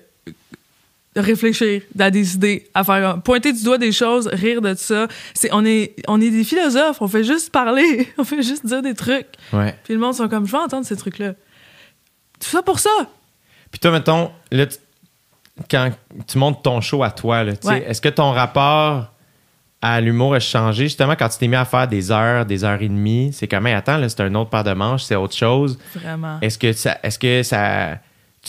de 1.21 1.25
réfléchir, 1.25 1.81
à 1.99 2.09
des 2.11 2.35
idées, 2.35 2.67
à 2.73 2.83
faire 2.83 3.21
pointer 3.21 3.53
du 3.53 3.63
doigt 3.63 3.77
des 3.77 3.91
choses, 3.91 4.27
rire 4.31 4.61
de 4.61 4.73
ça. 4.75 5.07
C'est 5.33 5.49
on 5.53 5.65
est 5.65 5.95
on 6.07 6.19
est 6.21 6.29
des 6.31 6.43
philosophes, 6.43 7.01
on 7.01 7.07
fait 7.07 7.23
juste 7.23 7.51
parler, 7.51 8.07
on 8.17 8.23
fait 8.23 8.41
juste 8.41 8.65
dire 8.65 8.81
des 8.81 8.93
trucs. 8.93 9.27
ouais 9.53 9.75
Puis 9.83 9.93
le 9.93 9.99
monde 9.99 10.13
sont 10.13 10.27
comme 10.27 10.45
je 10.45 10.51
veux 10.51 10.57
entendre 10.59 10.85
ces 10.85 10.95
trucs 10.97 11.19
là. 11.19 11.33
Tout 12.39 12.49
ça 12.49 12.61
pour 12.61 12.79
ça. 12.79 12.89
Puis 13.71 13.79
toi, 13.79 13.91
mettons, 13.91 14.31
là, 14.51 14.65
quand 15.69 15.91
tu 16.27 16.37
montes 16.37 16.63
ton 16.63 16.79
show 16.81 17.03
à 17.03 17.11
toi, 17.11 17.43
là, 17.43 17.53
Ouais. 17.65 17.83
est-ce 17.87 18.01
que 18.01 18.09
ton 18.09 18.31
rapport 18.31 19.11
à 19.81 20.01
l'humour 20.01 20.33
a 20.35 20.39
changé? 20.39 20.83
Justement 20.85 21.15
quand 21.17 21.29
tu 21.29 21.37
t'es 21.37 21.47
mis 21.47 21.55
à 21.57 21.65
faire 21.65 21.87
des 21.87 22.11
heures, 22.11 22.45
des 22.45 22.63
heures 22.63 22.81
et 22.81 22.87
demie? 22.87 23.31
C'est 23.33 23.47
comme, 23.47 23.65
attends, 23.65 23.97
là, 23.97 24.07
c'est 24.09 24.21
un 24.21 24.33
autre 24.35 24.49
paire 24.49 24.63
de 24.63 24.73
manches, 24.73 25.03
c'est 25.03 25.15
autre 25.15 25.35
chose. 25.35 25.77
Vraiment. 25.95 26.39
Est-ce 26.41 26.57
que 26.57 26.71
ça, 26.73 26.97
est-ce 27.03 27.19
que 27.19 27.43
ça, 27.43 27.99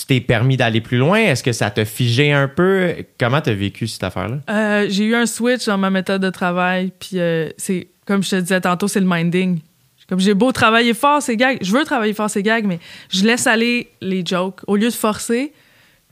tu 0.00 0.06
t'es 0.06 0.20
permis 0.20 0.56
d'aller 0.56 0.80
plus 0.80 0.98
loin? 0.98 1.18
Est-ce 1.18 1.42
que 1.42 1.52
ça 1.52 1.70
t'a 1.70 1.84
figé 1.84 2.32
un 2.32 2.48
peu? 2.48 2.94
Comment 3.18 3.40
t'as 3.40 3.52
vécu 3.52 3.86
cette 3.86 4.04
affaire-là? 4.04 4.38
Euh, 4.48 4.86
j'ai 4.88 5.04
eu 5.04 5.14
un 5.14 5.26
switch 5.26 5.66
dans 5.66 5.78
ma 5.78 5.90
méthode 5.90 6.22
de 6.22 6.30
travail, 6.30 6.92
puis 6.98 7.18
euh, 7.18 7.50
c'est 7.56 7.88
comme 8.06 8.22
je 8.22 8.30
te 8.30 8.36
disais 8.36 8.60
tantôt, 8.60 8.88
c'est 8.88 9.00
le 9.00 9.06
minding. 9.06 9.60
Comme 10.08 10.18
j'ai 10.18 10.34
beau 10.34 10.50
travailler 10.50 10.94
fort 10.94 11.22
ces 11.22 11.36
gags, 11.36 11.58
je 11.60 11.70
veux 11.72 11.84
travailler 11.84 12.14
fort 12.14 12.28
ces 12.28 12.42
gags, 12.42 12.64
mais 12.64 12.80
je 13.10 13.24
laisse 13.24 13.46
aller 13.46 13.88
les 14.00 14.24
jokes 14.26 14.60
au 14.66 14.74
lieu 14.74 14.88
de 14.88 14.94
forcer. 14.94 15.52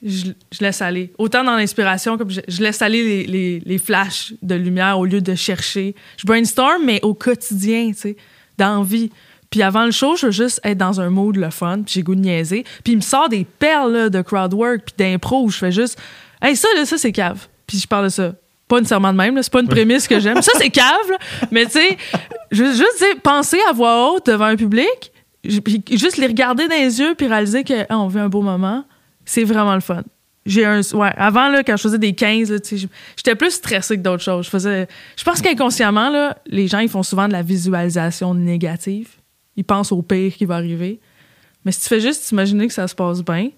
Je, 0.04 0.30
laisse 0.60 0.80
aller. 0.80 1.12
Autant 1.18 1.42
dans 1.42 1.56
l'inspiration, 1.56 2.16
comme 2.16 2.30
je, 2.30 2.40
je 2.46 2.62
laisse 2.62 2.82
aller 2.82 3.02
les, 3.02 3.26
les, 3.26 3.62
les 3.64 3.78
flashs 3.78 4.32
de 4.42 4.54
lumière 4.54 5.00
au 5.00 5.04
lieu 5.04 5.20
de 5.20 5.34
chercher. 5.34 5.96
Je 6.16 6.24
brainstorm, 6.24 6.84
mais 6.84 7.00
au 7.02 7.14
quotidien, 7.14 7.88
tu 7.88 7.98
sais, 7.98 8.16
dans 8.58 8.82
vie. 8.82 9.10
Puis 9.50 9.62
avant 9.62 9.84
le 9.86 9.90
show, 9.90 10.14
je 10.16 10.26
veux 10.26 10.32
juste 10.32 10.60
être 10.64 10.76
dans 10.78 11.00
un 11.00 11.08
mood 11.10 11.36
le 11.36 11.50
fun, 11.50 11.82
puis 11.84 11.94
j'ai 11.94 12.02
goût 12.02 12.14
de 12.14 12.20
niaiser. 12.20 12.64
Puis 12.84 12.92
il 12.92 12.96
me 12.96 13.00
sort 13.02 13.28
des 13.28 13.44
perles 13.44 13.92
là, 13.92 14.08
de 14.10 14.20
crowd 14.20 14.52
work, 14.52 14.80
puis 14.86 14.94
d'impro 14.98 15.42
où 15.44 15.50
je 15.50 15.58
fais 15.58 15.72
juste 15.72 15.98
Hey, 16.42 16.54
ça, 16.54 16.68
là, 16.76 16.84
ça, 16.84 16.98
c'est 16.98 17.12
cave. 17.12 17.46
Puis 17.66 17.78
je 17.78 17.86
parle 17.86 18.04
de 18.04 18.08
ça. 18.10 18.32
Pas 18.68 18.76
nécessairement 18.78 19.12
de 19.12 19.16
même, 19.18 19.34
là, 19.34 19.42
c'est 19.42 19.52
pas 19.52 19.60
une 19.60 19.68
prémisse 19.68 20.06
que 20.06 20.20
j'aime. 20.20 20.42
Ça, 20.42 20.52
c'est 20.56 20.68
cave, 20.70 20.84
là. 21.10 21.16
Mais 21.50 21.64
tu 21.64 21.72
sais, 21.72 21.96
juste 22.50 22.98
dire, 22.98 23.20
penser 23.22 23.58
à 23.68 23.72
voix 23.72 24.12
haute 24.12 24.26
devant 24.26 24.44
un 24.44 24.56
public, 24.56 25.12
puis 25.42 25.82
juste 25.92 26.18
les 26.18 26.26
regarder 26.26 26.68
dans 26.68 26.76
les 26.76 27.00
yeux, 27.00 27.14
puis 27.16 27.26
réaliser 27.26 27.64
que 27.64 27.84
ah, 27.88 27.98
on 27.98 28.08
vit 28.08 28.18
un 28.18 28.28
beau 28.28 28.42
moment, 28.42 28.84
c'est 29.24 29.44
vraiment 29.44 29.74
le 29.74 29.80
fun. 29.80 30.02
J'ai 30.44 30.64
un. 30.64 30.80
Ouais, 30.92 31.10
avant, 31.16 31.48
là, 31.48 31.62
quand 31.62 31.76
je 31.76 31.82
faisais 31.82 31.98
des 31.98 32.14
15, 32.14 32.50
là, 32.50 32.60
tu 32.60 32.68
sais, 32.68 32.76
j- 32.78 32.88
j'étais 33.16 33.34
plus 33.34 33.50
stressée 33.50 33.96
que 33.96 34.02
d'autres 34.02 34.22
choses. 34.22 34.44
Je 34.46 34.50
faisais. 34.50 34.88
Je 35.16 35.24
pense 35.24 35.42
qu'inconsciemment, 35.42 36.08
là, 36.10 36.36
les 36.46 36.68
gens, 36.68 36.78
ils 36.78 36.88
font 36.88 37.02
souvent 37.02 37.26
de 37.28 37.32
la 37.32 37.42
visualisation 37.42 38.32
négative. 38.34 39.08
Ils 39.58 39.64
pensent 39.64 39.90
au 39.90 40.02
pire 40.02 40.32
qui 40.34 40.44
va 40.44 40.54
arriver. 40.54 41.00
Mais 41.64 41.72
si 41.72 41.80
tu 41.80 41.88
fais 41.88 42.00
juste 42.00 42.24
t'imaginer 42.24 42.68
que 42.68 42.72
ça 42.72 42.86
se 42.86 42.94
passe 42.94 43.24
bien, 43.24 43.50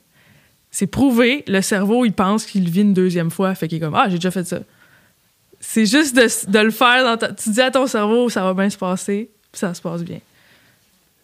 c'est 0.70 0.86
prouvé, 0.86 1.44
le 1.46 1.60
cerveau, 1.60 2.06
il 2.06 2.12
pense 2.12 2.46
qu'il 2.46 2.70
vit 2.70 2.80
une 2.80 2.94
deuxième 2.94 3.30
fois. 3.30 3.54
Fait 3.54 3.68
qu'il 3.68 3.76
est 3.76 3.80
comme 3.80 3.94
Ah, 3.94 4.08
j'ai 4.08 4.14
déjà 4.14 4.30
fait 4.30 4.44
ça. 4.44 4.60
C'est 5.60 5.84
juste 5.84 6.16
de, 6.16 6.58
le 6.58 6.70
faire. 6.70 7.18
Tu 7.36 7.50
dis 7.50 7.60
à 7.60 7.70
ton 7.70 7.86
cerveau, 7.86 8.30
ça 8.30 8.42
va 8.42 8.54
bien 8.54 8.70
se 8.70 8.78
passer, 8.78 9.30
puis 9.52 9.58
ça 9.58 9.74
se 9.74 9.82
passe 9.82 10.02
bien. 10.02 10.20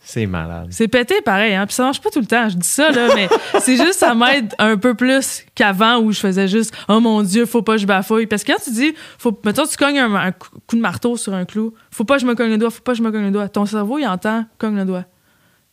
C'est 0.09 0.27
malade. 0.27 0.69
C'est 0.71 0.87
pété 0.87 1.21
pareil, 1.21 1.53
hein. 1.53 1.67
Puis 1.67 1.75
ça 1.75 1.83
marche 1.83 2.01
pas 2.01 2.11
tout 2.11 2.21
le 2.21 2.27
temps. 2.27 2.49
Je 2.49 2.57
dis 2.57 2.69
ça, 2.69 2.93
là, 2.93 3.09
mais 3.17 3.29
c'est 3.61 3.77
juste, 3.77 3.95
ça 3.95 4.15
m'aide 4.15 4.55
un 4.57 4.77
peu 4.77 4.95
plus 4.95 5.45
qu'avant 5.57 5.99
où 5.99 6.13
je 6.13 6.21
faisais 6.21 6.47
juste, 6.47 6.73
oh 6.89 7.01
mon 7.01 7.25
Dieu, 7.25 7.45
faut 7.45 7.63
pas 7.63 7.73
que 7.73 7.81
je 7.81 7.87
bafouille. 7.89 8.29
Parce 8.29 8.45
que 8.45 8.53
quand 8.53 8.63
tu 8.63 8.71
dis, 8.71 8.95
faut, 9.19 9.37
mettons, 9.45 9.67
tu 9.67 9.77
cognes 9.77 9.99
un, 9.99 10.15
un 10.15 10.31
coup 10.31 10.77
de 10.77 10.81
marteau 10.81 11.17
sur 11.17 11.35
un 11.35 11.45
clou, 11.45 11.75
faut 11.91 12.05
pas 12.05 12.15
que 12.15 12.21
je 12.21 12.27
me 12.27 12.37
cogne 12.37 12.53
le 12.53 12.59
doigt, 12.59 12.71
faut 12.71 12.83
pas 12.83 12.93
que 12.93 12.99
je 12.99 13.03
me 13.03 13.11
cogne 13.11 13.25
le 13.25 13.31
doigt. 13.33 13.49
Ton 13.49 13.67
cerveau, 13.67 13.99
il 13.99 14.07
entend, 14.07 14.45
cogne 14.59 14.77
le 14.77 14.85
doigt. 14.85 15.07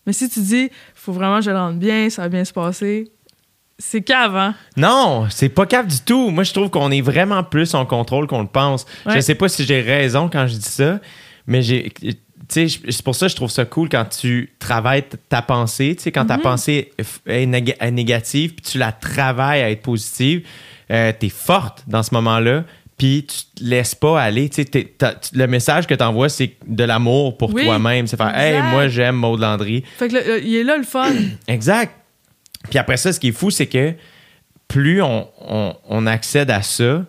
Mais 0.08 0.14
si 0.14 0.28
tu 0.28 0.40
dis, 0.40 0.72
faut 0.96 1.12
vraiment 1.12 1.38
que 1.38 1.46
je 1.46 1.52
le 1.52 1.58
rende 1.58 1.78
bien, 1.78 2.10
ça 2.10 2.24
va 2.24 2.30
bien 2.30 2.44
se 2.44 2.54
passer, 2.54 3.12
c'est 3.78 4.02
qu'avant. 4.02 4.56
Non, 4.78 5.28
c'est 5.30 5.50
pas 5.50 5.68
cap 5.68 5.86
du 5.86 6.00
tout. 6.00 6.32
Moi, 6.32 6.44
je 6.44 6.54
trouve 6.54 6.72
qu'on 6.72 6.90
est 6.90 7.02
vraiment 7.02 7.44
plus 7.44 7.76
en 7.76 7.86
contrôle 7.86 8.26
qu'on 8.26 8.42
le 8.42 8.48
pense. 8.48 8.88
Ouais. 9.06 9.14
Je 9.14 9.20
sais 9.20 9.36
pas 9.36 9.48
si 9.48 9.64
j'ai 9.64 9.82
raison 9.82 10.28
quand 10.28 10.48
je 10.48 10.56
dis 10.56 10.70
ça, 10.70 11.00
mais 11.46 11.62
j'ai. 11.62 11.94
Tu 12.50 12.68
c'est 12.70 13.02
pour 13.04 13.16
ça 13.16 13.28
que 13.28 13.32
je 13.32 13.36
trouve 13.36 13.50
ça 13.52 13.66
cool 13.66 13.88
quand 13.90 14.06
tu 14.06 14.52
travailles 14.60 15.04
ta 15.30 15.42
pensée. 15.42 15.96
Tu 15.96 16.04
sais, 16.04 16.12
quand 16.12 16.26
ta 16.26 16.38
pensée 16.38 16.92
f- 17.00 17.20
est, 17.26 17.46
nég- 17.46 17.76
est 17.80 17.92
négative, 17.92 18.56
puis 18.56 18.66
tu 18.72 18.78
la 18.78 18.92
travailles 18.92 19.62
à 19.62 19.70
être 19.72 19.82
positive, 19.82 20.46
euh, 20.92 21.14
t'es 21.18 21.30
forte 21.30 21.84
dans 21.88 22.04
ce 22.04 22.14
moment-là, 22.16 22.66
puis 22.98 23.26
tu 23.26 23.38
te 23.64 23.64
laisses 23.70 23.96
pas 23.96 24.22
aller. 24.22 24.50
Tu 24.50 24.64
sais, 24.64 24.66
tu- 24.66 24.88
le 25.34 25.46
message 25.48 25.88
que 25.88 25.94
t'envoies, 25.94 26.28
c'est 26.30 26.56
de 26.68 26.84
l'amour 26.84 27.38
pour 27.38 27.54
Oui, 27.54 27.64
toi-même. 27.64 28.08
C'est 28.08 28.18
faire, 28.18 28.38
hey, 28.38 28.62
moi, 28.62 28.88
j'aime 28.90 29.16
Maud 29.16 29.40
Landry. 29.40 29.84
Fait 29.98 30.10
que 30.10 30.14
le- 30.16 30.24
le- 30.26 30.44
il 30.46 30.56
est 30.56 30.64
là 30.64 30.76
le 30.78 30.84
fun. 30.84 31.12
Exact. 31.48 31.94
Puis 32.70 32.78
après 32.78 32.98
ça, 32.98 33.14
ce 33.14 33.20
qui 33.20 33.30
est 33.30 33.32
fou, 33.34 33.52
c'est 33.52 33.68
que 33.68 33.94
plus 34.68 35.02
on, 35.02 35.28
on- 35.40 35.76
on 35.88 36.08
accède 36.08 36.52
à 36.52 36.62
ça, 36.62 37.06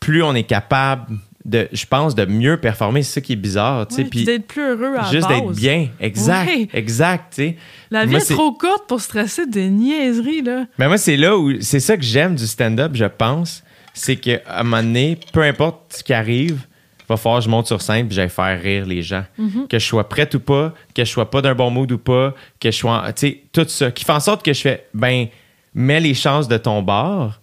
plus 0.00 0.22
on 0.22 0.34
est 0.34 0.44
capable 0.44 1.18
de, 1.44 1.68
je 1.72 1.86
pense, 1.86 2.14
de 2.14 2.24
mieux 2.24 2.58
performer. 2.58 3.02
C'est 3.02 3.14
ça 3.14 3.20
qui 3.20 3.32
est 3.32 3.36
bizarre, 3.36 3.86
tu 3.88 3.96
sais. 3.96 4.04
Puis 4.04 4.24
d'être 4.24 4.46
plus 4.46 4.62
heureux 4.62 4.96
à 4.98 5.10
juste 5.10 5.28
d'être 5.28 5.52
bien. 5.52 5.88
Exact. 6.00 6.50
Exact, 6.74 7.34
tu 7.34 7.42
sais. 7.42 7.56
La 7.90 8.04
vie 8.04 8.12
Moi, 8.12 8.20
est 8.20 8.34
trop 8.34 8.52
courte 8.52 8.86
pour 8.86 9.00
stresser 9.00 9.46
des 9.46 9.68
niaiseries, 9.68 10.42
là. 10.42 10.66
Mais 10.78 10.88
moi, 10.88 10.98
c'est 10.98 11.16
là 11.16 11.36
où, 11.36 11.52
c'est 11.60 11.80
ça 11.80 11.96
que 11.96 12.02
j'aime 12.02 12.34
du 12.34 12.46
stand-up, 12.46 12.92
je 12.94 13.06
pense. 13.06 13.62
C'est 13.94 14.16
qu'à 14.16 14.40
un 14.48 14.62
moment 14.62 14.82
donné, 14.82 15.18
peu 15.32 15.42
importe 15.42 15.96
ce 15.96 16.04
qui 16.04 16.12
arrive, 16.12 16.66
va 17.08 17.16
falloir 17.16 17.40
que 17.40 17.44
je 17.44 17.50
monte 17.50 17.66
sur 17.66 17.82
scène 17.82 18.06
puis 18.06 18.14
j'aille 18.14 18.30
faire 18.30 18.60
rire 18.60 18.86
les 18.86 19.02
gens. 19.02 19.24
Mm-hmm. 19.38 19.66
Que 19.68 19.78
je 19.78 19.84
sois 19.84 20.08
prête 20.08 20.34
ou 20.34 20.40
pas, 20.40 20.72
que 20.94 21.04
je 21.04 21.10
sois 21.10 21.30
pas 21.30 21.42
d'un 21.42 21.54
bon 21.54 21.70
mood 21.70 21.90
ou 21.90 21.98
pas, 21.98 22.34
que 22.60 22.70
je 22.70 22.76
sois. 22.76 23.12
Tu 23.12 23.28
sais, 23.28 23.42
tout 23.52 23.66
ça. 23.68 23.90
Qui 23.90 24.04
fait 24.04 24.12
en 24.12 24.20
sorte 24.20 24.44
que 24.44 24.52
je 24.52 24.60
fais, 24.60 24.86
ben, 24.94 25.26
mets 25.74 26.00
les 26.00 26.14
chances 26.14 26.48
de 26.48 26.56
ton 26.56 26.82
bord. 26.82 27.39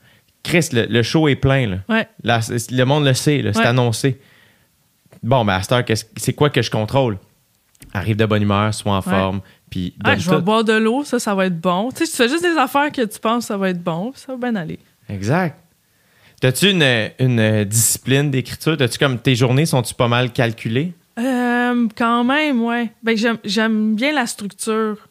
Chris, 0.47 0.69
le, 0.73 0.85
le 0.85 1.03
show 1.03 1.27
est 1.27 1.35
plein, 1.35 1.67
là. 1.67 1.77
Ouais. 1.89 2.07
Le 2.23 2.83
monde 2.85 3.05
le 3.05 3.13
sait, 3.13 3.41
là, 3.41 3.53
c'est 3.53 3.59
Ouais. 3.59 3.65
annoncé. 3.65 4.19
Bon, 5.23 5.43
ben, 5.45 5.53
à 5.55 5.61
cette 5.61 5.71
heure, 5.71 5.83
c'est 6.15 6.33
quoi 6.33 6.49
que 6.49 6.61
je 6.61 6.71
contrôle? 6.71 7.17
arrive 7.93 8.15
de 8.15 8.25
bonne 8.25 8.41
humeur, 8.41 8.73
soit 8.73 8.95
en 8.95 9.01
forme, 9.01 9.39
puis 9.69 9.93
donne 10.03 10.19
je 10.19 10.29
vais 10.29 10.41
boire 10.41 10.63
de 10.63 10.73
l'eau, 10.73 11.03
ça, 11.03 11.19
ça 11.19 11.35
va 11.35 11.45
être 11.45 11.59
bon. 11.59 11.89
Tu 11.91 12.05
sais, 12.05 12.11
tu 12.11 12.17
fais 12.17 12.27
juste 12.27 12.41
des 12.43 12.57
affaires 12.57 12.91
que 12.91 13.03
tu 13.03 13.19
penses 13.19 13.43
que 13.43 13.47
ça 13.47 13.57
va 13.57 13.69
être 13.69 13.81
bon, 13.81 14.11
ça 14.15 14.33
va 14.35 14.37
bien 14.51 14.55
aller. 14.59 14.79
Exact. 15.09 15.57
T'as-tu 16.41 16.71
une, 16.71 16.83
une 17.19 17.63
discipline 17.65 18.29
d'écriture? 18.31 18.77
T'as-tu 18.77 18.97
comme 18.97 19.19
tes 19.19 19.35
journées 19.35 19.65
sont-tu 19.65 19.93
pas 19.93 20.07
mal 20.07 20.31
calculées? 20.31 20.93
Euh, 21.19 21.87
quand 21.95 22.23
même, 22.23 22.61
ouais. 22.63 22.91
Ben, 23.03 23.15
j'aime 23.43 23.95
bien 23.95 24.11
la 24.13 24.25
structure. 24.27 25.06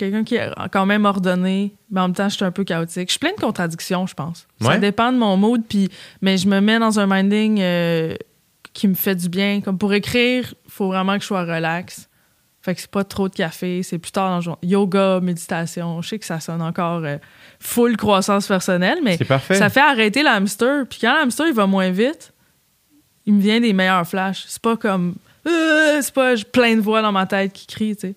Quelqu'un 0.00 0.24
qui 0.24 0.36
est 0.36 0.50
quand 0.72 0.86
même 0.86 1.04
ordonné, 1.04 1.74
mais 1.90 2.00
en 2.00 2.08
même 2.08 2.14
temps, 2.14 2.30
je 2.30 2.36
suis 2.36 2.44
un 2.46 2.50
peu 2.50 2.64
chaotique. 2.64 3.08
Je 3.08 3.12
suis 3.12 3.18
plein 3.18 3.34
de 3.34 3.40
contradictions, 3.40 4.06
je 4.06 4.14
pense. 4.14 4.46
Ça 4.58 4.78
dépend 4.78 5.12
de 5.12 5.18
mon 5.18 5.36
mood, 5.36 5.62
puis, 5.68 5.90
mais 6.22 6.38
je 6.38 6.48
me 6.48 6.58
mets 6.62 6.78
dans 6.78 6.98
un 6.98 7.06
minding 7.06 7.58
euh, 7.60 8.14
qui 8.72 8.88
me 8.88 8.94
fait 8.94 9.14
du 9.14 9.28
bien. 9.28 9.60
Comme 9.60 9.76
pour 9.76 9.92
écrire, 9.92 10.54
il 10.64 10.70
faut 10.70 10.86
vraiment 10.86 11.16
que 11.16 11.20
je 11.20 11.26
sois 11.26 11.42
relax. 11.42 12.08
Fait 12.62 12.74
que 12.74 12.80
c'est 12.80 12.90
pas 12.90 13.04
trop 13.04 13.28
de 13.28 13.34
café, 13.34 13.82
c'est 13.82 13.98
plus 13.98 14.10
tard 14.10 14.30
dans 14.30 14.36
le 14.36 14.42
jour. 14.42 14.58
Yoga, 14.62 15.20
méditation, 15.20 16.00
je 16.00 16.08
sais 16.08 16.18
que 16.18 16.24
ça 16.24 16.40
sonne 16.40 16.62
encore 16.62 17.04
euh, 17.04 17.18
full 17.58 17.98
croissance 17.98 18.46
personnelle, 18.46 19.00
mais 19.04 19.18
ça 19.50 19.68
fait 19.68 19.80
arrêter 19.80 20.22
l'hamster. 20.22 20.86
Puis 20.88 21.00
quand 21.02 21.12
l'hamster, 21.12 21.44
il 21.46 21.54
va 21.54 21.66
moins 21.66 21.90
vite, 21.90 22.32
il 23.26 23.34
me 23.34 23.40
vient 23.42 23.60
des 23.60 23.74
meilleurs 23.74 24.06
flashs. 24.06 24.44
C'est 24.48 24.62
pas 24.62 24.78
comme... 24.78 25.16
Euh, 25.46 26.00
c'est 26.00 26.14
pas 26.14 26.36
plein 26.50 26.76
de 26.76 26.80
voix 26.80 27.02
dans 27.02 27.12
ma 27.12 27.26
tête 27.26 27.52
qui 27.52 27.66
crient, 27.66 27.96
tu 27.96 28.08
sais. 28.08 28.14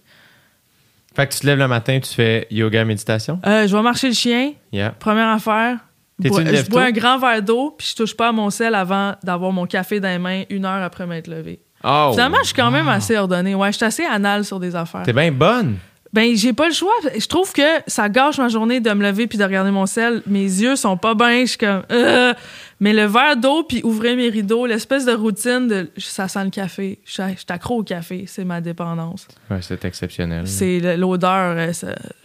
Fait 1.15 1.27
que 1.27 1.33
tu 1.33 1.39
te 1.41 1.45
lèves 1.47 1.59
le 1.59 1.67
matin, 1.67 1.99
tu 1.99 2.13
fais 2.13 2.47
yoga, 2.49 2.83
méditation? 2.85 3.39
Euh, 3.45 3.67
je 3.67 3.75
vais 3.75 3.81
marcher 3.83 4.07
le 4.07 4.13
chien, 4.15 4.53
Yeah. 4.71 4.91
première 4.91 5.29
affaire. 5.29 5.77
T'es-tu 6.21 6.43
Bois- 6.43 6.53
je 6.53 6.69
bois 6.69 6.83
un 6.83 6.91
grand 6.91 7.17
verre 7.17 7.41
d'eau, 7.41 7.75
puis 7.77 7.87
je 7.91 7.95
touche 7.95 8.15
pas 8.15 8.29
à 8.29 8.31
mon 8.31 8.49
sel 8.49 8.73
avant 8.75 9.15
d'avoir 9.23 9.51
mon 9.51 9.65
café 9.65 9.99
dans 9.99 10.07
les 10.09 10.19
mains 10.19 10.43
une 10.49 10.65
heure 10.65 10.81
après 10.83 11.05
m'être 11.07 11.27
levé. 11.27 11.59
Oh! 11.83 12.09
Finalement, 12.11 12.37
je 12.41 12.45
suis 12.47 12.53
quand 12.55 12.71
même 12.71 12.87
assez 12.87 13.17
ordonnée. 13.17 13.55
Ouais, 13.55 13.71
je 13.71 13.77
suis 13.77 13.85
assez 13.85 14.05
anal 14.05 14.45
sur 14.45 14.59
des 14.59 14.75
affaires. 14.75 15.03
T'es 15.03 15.11
bien 15.13 15.31
bonne. 15.31 15.77
Ben, 16.13 16.35
j'ai 16.35 16.53
pas 16.53 16.67
le 16.67 16.73
choix. 16.73 16.93
Je 17.17 17.25
trouve 17.25 17.51
que 17.53 17.61
ça 17.87 18.07
gâche 18.07 18.37
ma 18.37 18.47
journée 18.47 18.79
de 18.79 18.91
me 18.91 19.01
lever 19.03 19.25
puis 19.25 19.37
de 19.39 19.43
regarder 19.43 19.71
mon 19.71 19.87
sel. 19.87 20.21
Mes 20.27 20.43
yeux 20.43 20.75
sont 20.75 20.95
pas 20.95 21.15
bien. 21.15 21.41
Je 21.41 21.45
suis 21.49 21.57
comme. 21.57 21.81
euh. 21.91 22.33
Mais 22.79 22.93
le 22.93 23.05
verre 23.05 23.35
d'eau 23.35 23.63
puis 23.63 23.81
ouvrir 23.83 24.15
mes 24.15 24.29
rideaux, 24.29 24.65
l'espèce 24.67 25.05
de 25.05 25.11
routine 25.13 25.67
de. 25.67 25.89
Ça 25.97 26.27
sent 26.27 26.43
le 26.43 26.49
café. 26.51 26.99
Je 27.05 27.11
suis 27.11 27.23
accro 27.49 27.79
au 27.79 27.83
café. 27.83 28.25
C'est 28.27 28.45
ma 28.45 28.61
dépendance. 28.61 29.27
Ouais, 29.49 29.57
c'est 29.61 29.83
exceptionnel. 29.85 30.47
C'est 30.47 30.95
l'odeur. 30.97 31.55
euh, 31.57 31.67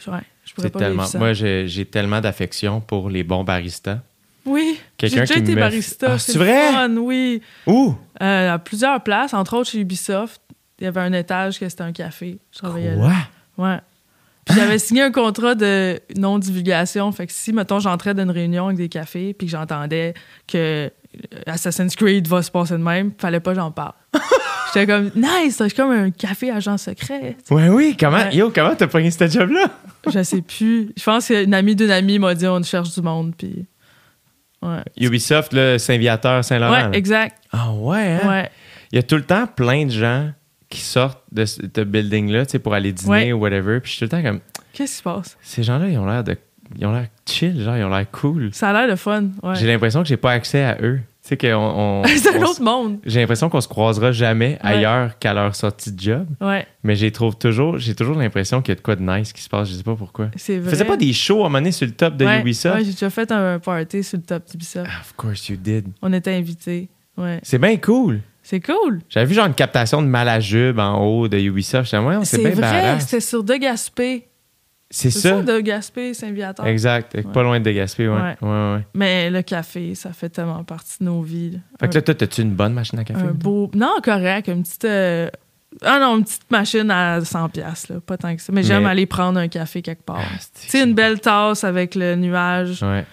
Ouais, 0.07 0.19
je 0.45 0.53
pourrais 0.55 0.69
pas 0.71 0.79
tellement. 0.81 1.05
ça. 1.07 1.19
Moi, 1.19 1.33
j'ai 1.33 1.87
tellement 1.91 2.21
d'affection 2.21 2.81
pour 2.83 3.09
les 3.09 3.23
bons 3.25 3.45
baristas. 3.45 4.01
Oui. 4.45 4.79
J'ai 5.01 5.09
Quelqu'un 5.09 5.21
déjà 5.23 5.35
qui 5.35 5.41
été 5.41 5.55
me- 5.55 5.61
barista. 5.61 6.07
Ah, 6.13 6.19
c'est 6.19 6.37
vrai? 6.39 6.73
fun, 6.73 6.97
oui. 6.97 7.41
Ouh! 7.67 7.95
Euh, 8.23 8.55
à 8.55 8.59
plusieurs 8.59 9.03
places, 9.03 9.35
entre 9.35 9.57
autres 9.57 9.71
chez 9.71 9.79
Ubisoft. 9.81 10.41
Il 10.81 10.85
y 10.85 10.87
avait 10.87 11.01
un 11.01 11.13
étage 11.13 11.59
que 11.59 11.69
c'était 11.69 11.83
un 11.83 11.93
café. 11.93 12.39
Je 12.53 12.59
travaillais 12.59 12.95
là. 12.97 13.13
Ouais. 13.59 13.79
Puis 14.47 14.57
j'avais 14.57 14.79
signé 14.79 15.03
un 15.03 15.11
contrat 15.13 15.55
de 15.55 16.01
non-divulgation. 16.17 17.13
Fait 17.13 17.27
que 17.27 17.33
si, 17.33 17.53
mettons, 17.53 17.81
j'entrais 17.81 18.15
dans 18.15 18.23
une 18.23 18.31
réunion 18.31 18.67
avec 18.67 18.79
des 18.79 18.89
cafés 18.89 19.35
puis 19.35 19.47
que 19.47 19.51
j'entendais 19.51 20.15
que 20.47 20.57
euh, 20.87 20.89
Assassin's 21.47 21.95
Creed 21.95 22.27
va 22.29 22.43
se 22.43 22.51
passer 22.51 22.75
de 22.75 22.79
même, 22.83 23.13
fallait 23.19 23.41
pas 23.41 23.53
que 23.53 23.59
j'en 23.61 23.71
parle. 23.71 23.93
J'étais 24.73 24.87
comme, 24.87 25.11
nice, 25.15 25.57
je 25.59 25.65
suis 25.65 25.75
comme 25.77 25.91
un 25.91 26.11
café 26.11 26.51
agent 26.51 26.79
secret. 26.79 27.37
Ouais, 27.51 27.69
oui. 27.69 27.97
Comment, 27.99 28.17
Ouais. 28.19 28.35
Yo, 28.35 28.51
comment 28.51 28.75
t'as 28.75 28.87
pogné 28.87 29.11
ce 29.11 29.27
job-là? 29.27 29.67
Je 30.11 30.23
sais 30.23 30.43
plus. 30.43 30.93
Je 30.97 31.05
pense 31.05 31.27
qu'une 31.27 31.55
amie 31.55 31.75
d'une 31.75 31.91
amie 31.91 32.19
m'a 32.19 32.35
dit, 32.35 32.47
on 32.47 32.63
cherche 32.63 32.95
du 32.95 33.03
monde. 33.03 33.35
Puis. 33.37 33.67
Ouais. 34.63 34.83
Ubisoft, 34.99 35.53
le 35.53 35.79
Saint-Viateur, 35.79 36.45
Saint-Laurent. 36.45 36.91
Ouais, 36.91 36.99
exact. 36.99 37.37
Ah 37.53 37.73
ouais, 37.73 38.19
hein? 38.23 38.29
Ouais. 38.29 38.51
Il 38.93 38.97
y 38.97 38.99
a 38.99 39.03
tout 39.03 39.17
le 39.17 39.25
temps 39.25 39.47
plein 39.47 39.85
de 39.87 39.91
gens 39.91 40.31
qui 40.69 40.81
sortent 40.81 41.23
de 41.33 41.45
ce 41.45 41.63
building-là, 41.83 42.47
tu 42.47 42.53
sais, 42.53 42.59
pour 42.59 42.75
aller 42.75 42.93
dîner 42.93 43.11
Ouais. 43.11 43.33
ou 43.33 43.39
whatever. 43.41 43.81
Puis 43.81 43.91
je 43.93 43.97
suis 43.97 44.09
tout 44.09 44.17
le 44.17 44.23
temps 44.23 44.29
comme, 44.29 44.41
Qu'est-ce 44.73 44.93
qui 44.93 44.99
se 44.99 45.03
passe? 45.03 45.37
ces 45.43 45.63
gens-là, 45.63 45.89
ils 45.89 45.99
ont 45.99 46.07
l'air 46.07 46.23
de. 46.25 46.37
Ils 46.79 46.85
ont 46.85 46.93
l'air 46.93 47.07
chill, 47.27 47.63
genre, 47.63 47.77
ils 47.79 47.85
ont 47.85 47.89
l'air 47.89 48.11
cool. 48.11 48.51
Ça 48.53 48.69
a 48.69 48.73
l'air 48.75 48.91
de 48.91 48.97
fun. 48.97 49.25
Ouais. 49.43 49.55
J'ai 49.55 49.67
l'impression 49.67 50.03
que 50.03 50.09
j'ai 50.09 50.19
pas 50.19 50.33
accès 50.33 50.63
à 50.63 50.77
eux. 50.83 51.01
Tu 51.23 51.29
sais, 51.31 51.37
qu'on. 51.39 51.55
on- 51.57 52.03
C'est 52.07 52.37
un 52.37 52.43
autre 52.43 52.63
monde. 52.63 52.99
J'ai 53.07 53.21
l'impression 53.21 53.49
qu'on 53.49 53.63
se 53.63 53.69
croisera 53.69 54.13
jamais 54.13 54.59
Ouais. 54.63 54.71
ailleurs 54.77 55.19
qu'à 55.19 55.33
leur 55.33 55.55
sortie 55.57 55.91
de 55.93 55.99
job. 55.99 56.27
Ouais, 56.43 56.67
Mais 56.85 56.95
j'ai 56.95 57.11
trouve 57.11 57.37
toujours, 57.39 57.79
j'ai 57.79 57.95
toujours 57.95 58.17
l'impression 58.17 58.61
qu'il 58.61 58.73
y 58.73 58.73
a 58.73 58.77
de 58.77 58.83
quoi 58.83 58.97
de 58.97 59.03
nice 59.03 59.33
qui 59.33 59.41
se 59.41 59.49
passe. 59.49 59.71
Je 59.71 59.75
sais 59.75 59.83
pas 59.83 59.95
pourquoi. 59.97 60.29
c'est 60.37 60.59
vrai. 60.59 60.71
faisais 60.71 60.85
pas 60.85 60.99
des 60.99 61.15
shows 61.15 61.37
à 61.43 61.47
un 61.47 61.49
moment 61.49 61.59
donné 61.61 61.73
sur 61.73 61.87
le 61.87 61.93
top 61.95 62.17
de 62.19 62.27
ouais, 62.27 62.41
Ubisoft? 62.41 62.77
Ouais, 62.77 62.85
j'ai 62.85 62.93
déjà 62.93 63.09
fait 63.09 63.33
un 63.33 63.59
party 63.59 64.05
sur 64.05 64.19
le 64.19 64.25
top 64.25 64.45
d'Ubisoft. 64.51 64.87
Of 65.01 65.15
course 65.17 65.49
you 65.49 65.57
did. 65.57 65.87
On 66.03 66.13
était 66.13 66.35
invités. 66.35 66.89
Ouais. 67.17 67.41
C'est 67.43 67.59
bien 67.59 67.77
cool. 67.79 68.21
C'est 68.49 68.61
cool. 68.61 69.01
J'avais 69.11 69.27
vu 69.27 69.35
genre 69.35 69.45
une 69.45 69.53
captation 69.53 70.01
de 70.01 70.07
Malajube 70.07 70.79
en 70.79 70.99
haut 71.05 71.29
de 71.29 71.37
Ubisoft. 71.37 71.85
J'étais 71.91 71.99
ouais, 72.03 72.17
c'est 72.25 72.37
C'est 72.37 72.51
bien 72.51 72.51
vrai, 72.53 72.99
c'était 73.01 73.21
sur 73.21 73.45
De 73.45 73.55
Gaspé. 73.57 74.27
C'est 74.91 75.11
ça, 75.11 75.21
ça. 75.21 75.43
De 75.43 75.61
Gaspé, 75.61 76.15
Saint-Viateur. 76.15 76.67
Exact. 76.67 77.21
Pas 77.31 77.43
loin 77.43 77.61
de 77.61 77.71
Gaspé, 77.71 78.09
ouais. 78.09 78.15
Ouais. 78.41 78.49
ouais. 78.49 78.87
Mais 78.95 79.29
le 79.29 79.43
café, 79.43 79.95
ça 79.95 80.15
fait 80.15 80.31
tellement 80.31 80.65
partie 80.65 80.97
de 81.01 81.05
nos 81.05 81.21
vies. 81.21 81.51
là. 81.51 81.59
Fait 81.79 81.89
que 81.91 81.95
là, 81.97 82.01
toi, 82.01 82.15
t'as-tu 82.15 82.41
une 82.41 82.55
bonne 82.55 82.73
machine 82.73 82.99
à 82.99 83.05
café? 83.05 83.21
un, 83.21 83.33
beau. 83.33 83.71
Non, 83.75 83.97
correct. 84.03 84.49
Une 84.49 84.63
petite. 84.63 84.87
euh, 84.87 85.29
Ah 85.85 85.99
non, 86.01 86.17
une 86.17 86.25
petite 86.25 86.51
machine 86.51 86.91
à 86.91 87.21
100$, 87.21 87.51
piastres, 87.51 87.93
là, 87.93 88.01
pas 88.01 88.17
tant 88.17 88.35
que 88.35 88.41
ça. 88.41 88.51
Mais 88.55 88.63
j'aime 88.63 88.87
aller 88.87 89.05
prendre 89.05 89.39
un 89.39 89.49
café 89.49 89.83
quelque 89.83 90.05
part. 90.05 90.21
Ah, 90.23 90.39
c'est- 90.41 90.65
tu 90.65 90.71
sais, 90.71 90.85
une 90.85 90.95
belle 90.95 91.21
tasse 91.21 91.65
avec 91.65 91.95
le 91.95 92.17
nuage, 92.17 92.83
Ouais. 92.83 93.05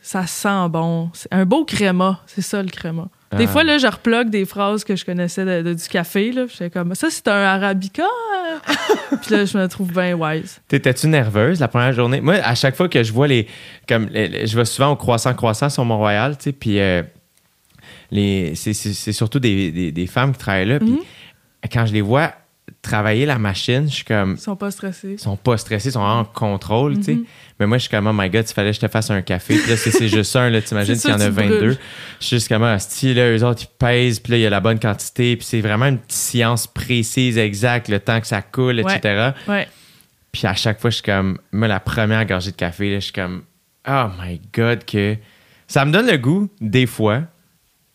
ça 0.00 0.26
sent 0.26 0.70
bon. 0.70 1.10
C'est 1.12 1.28
un 1.34 1.44
beau 1.44 1.66
créma, 1.66 2.20
c'est 2.24 2.40
ça 2.40 2.62
le 2.62 2.70
créma. 2.70 3.08
Des 3.36 3.44
Ah. 3.44 3.48
fois, 3.48 3.64
là, 3.64 3.78
je 3.78 3.86
replogue 3.86 4.30
des 4.30 4.44
phrases 4.44 4.84
que 4.84 4.96
je 4.96 5.04
connaissais 5.04 5.44
de, 5.44 5.62
de- 5.62 5.74
du 5.74 5.88
café. 5.88 6.32
Là. 6.32 6.46
J'étais 6.48 6.70
comme, 6.70 6.94
ça, 6.94 7.08
c'est 7.10 7.28
un 7.28 7.32
arabica. 7.42 8.02
euh. 8.02 9.16
Puis 9.22 9.34
là, 9.34 9.44
je 9.44 9.56
me 9.58 9.66
trouve 9.68 9.92
bien 9.92 10.14
wise. 10.14 10.60
T'étais-tu 10.68 11.06
nerveuse 11.08 11.60
la 11.60 11.68
première 11.68 11.92
journée? 11.92 12.20
Moi, 12.20 12.34
à 12.34 12.54
chaque 12.54 12.76
fois 12.76 12.88
que 12.88 13.02
je 13.02 13.12
vois 13.12 13.26
les. 13.28 13.46
Comme 13.88 14.08
les- 14.10 14.28
les- 14.28 14.46
je 14.46 14.56
vais 14.56 14.64
souvent 14.64 14.90
au 14.90 14.96
Croissant 14.96 15.34
Croissant 15.34 15.68
sur 15.70 15.84
Mont-Royal, 15.84 16.36
tu 16.36 16.44
sais, 16.44 16.52
puis 16.52 16.78
euh, 16.80 17.02
les, 18.10 18.54
c'est, 18.54 18.72
c'est- 18.72 18.92
c'est 18.92 19.12
surtout 19.12 19.38
des, 19.40 19.70
des- 19.72 19.92
des 19.92 20.06
femmes 20.06 20.32
qui 20.32 20.38
travaillent 20.38 20.66
là. 20.68 20.78
Puis 20.78 20.90
Mhm. 20.90 21.00
quand 21.72 21.86
je 21.86 21.92
les 21.92 22.00
vois 22.00 22.32
travailler 22.82 23.26
la 23.26 23.38
machine, 23.38 23.88
je 23.88 23.94
suis 23.94 24.04
comme. 24.04 24.32
Ils 24.32 24.40
sont 24.40 24.56
pas 24.56 24.70
stressés. 24.70 25.12
Ils 25.12 25.18
sont 25.18 25.36
pas 25.36 25.56
stressés, 25.56 25.88
ils 25.88 25.92
sont 25.92 26.00
en 26.00 26.24
contrôle, 26.24 26.96
tu 26.98 27.02
sais. 27.04 27.18
Mais 27.60 27.66
moi, 27.66 27.78
je 27.78 27.82
suis 27.82 27.90
comme, 27.90 28.06
oh 28.08 28.12
my 28.12 28.28
god, 28.30 28.44
il 28.48 28.52
fallait 28.52 28.70
que 28.70 28.76
je 28.76 28.80
te 28.80 28.88
fasse 28.88 29.10
un 29.10 29.22
café. 29.22 29.56
Puis 29.56 29.70
là, 29.70 29.76
c'est, 29.76 30.08
juste 30.08 30.34
un, 30.34 30.50
là, 30.50 30.60
t'imagines 30.62 30.96
qu'il 30.96 31.10
y 31.10 31.12
en 31.12 31.20
a 31.20 31.26
tu 31.26 31.30
22. 31.30 31.56
brûles. 31.58 31.78
Je 32.20 32.26
suis 32.26 32.36
juste 32.36 32.48
comme, 32.48 32.64
ah, 32.64 32.78
style, 32.80 33.16
là, 33.16 33.30
eux 33.30 33.44
autres, 33.44 33.62
ils 33.62 33.78
pèsent, 33.78 34.18
puis 34.18 34.32
là, 34.32 34.38
il 34.38 34.40
y 34.40 34.46
a 34.46 34.50
la 34.50 34.60
bonne 34.60 34.80
quantité. 34.80 35.36
Puis 35.36 35.46
c'est 35.46 35.60
vraiment 35.60 35.86
une 35.86 35.98
petite 35.98 36.18
science 36.18 36.66
précise, 36.66 37.38
exacte, 37.38 37.88
le 37.88 38.00
temps 38.00 38.20
que 38.20 38.26
ça 38.26 38.42
coule, 38.42 38.80
Ouais. 38.80 38.96
etc. 38.96 39.30
Ouais. 39.46 39.68
Puis 40.32 40.46
à 40.48 40.54
chaque 40.54 40.80
fois, 40.80 40.90
je 40.90 40.96
suis 40.96 41.04
comme, 41.04 41.38
moi, 41.52 41.68
la 41.68 41.78
première 41.78 42.26
gorgée 42.26 42.50
de 42.50 42.56
café, 42.56 42.90
là, 42.90 42.96
je 42.96 43.04
suis 43.04 43.12
comme, 43.12 43.44
oh 43.88 44.06
my 44.20 44.40
God, 44.52 44.84
que 44.84 45.16
ça 45.68 45.84
me 45.84 45.92
donne 45.92 46.08
le 46.08 46.16
goût, 46.16 46.50
des 46.60 46.86
fois, 46.86 47.22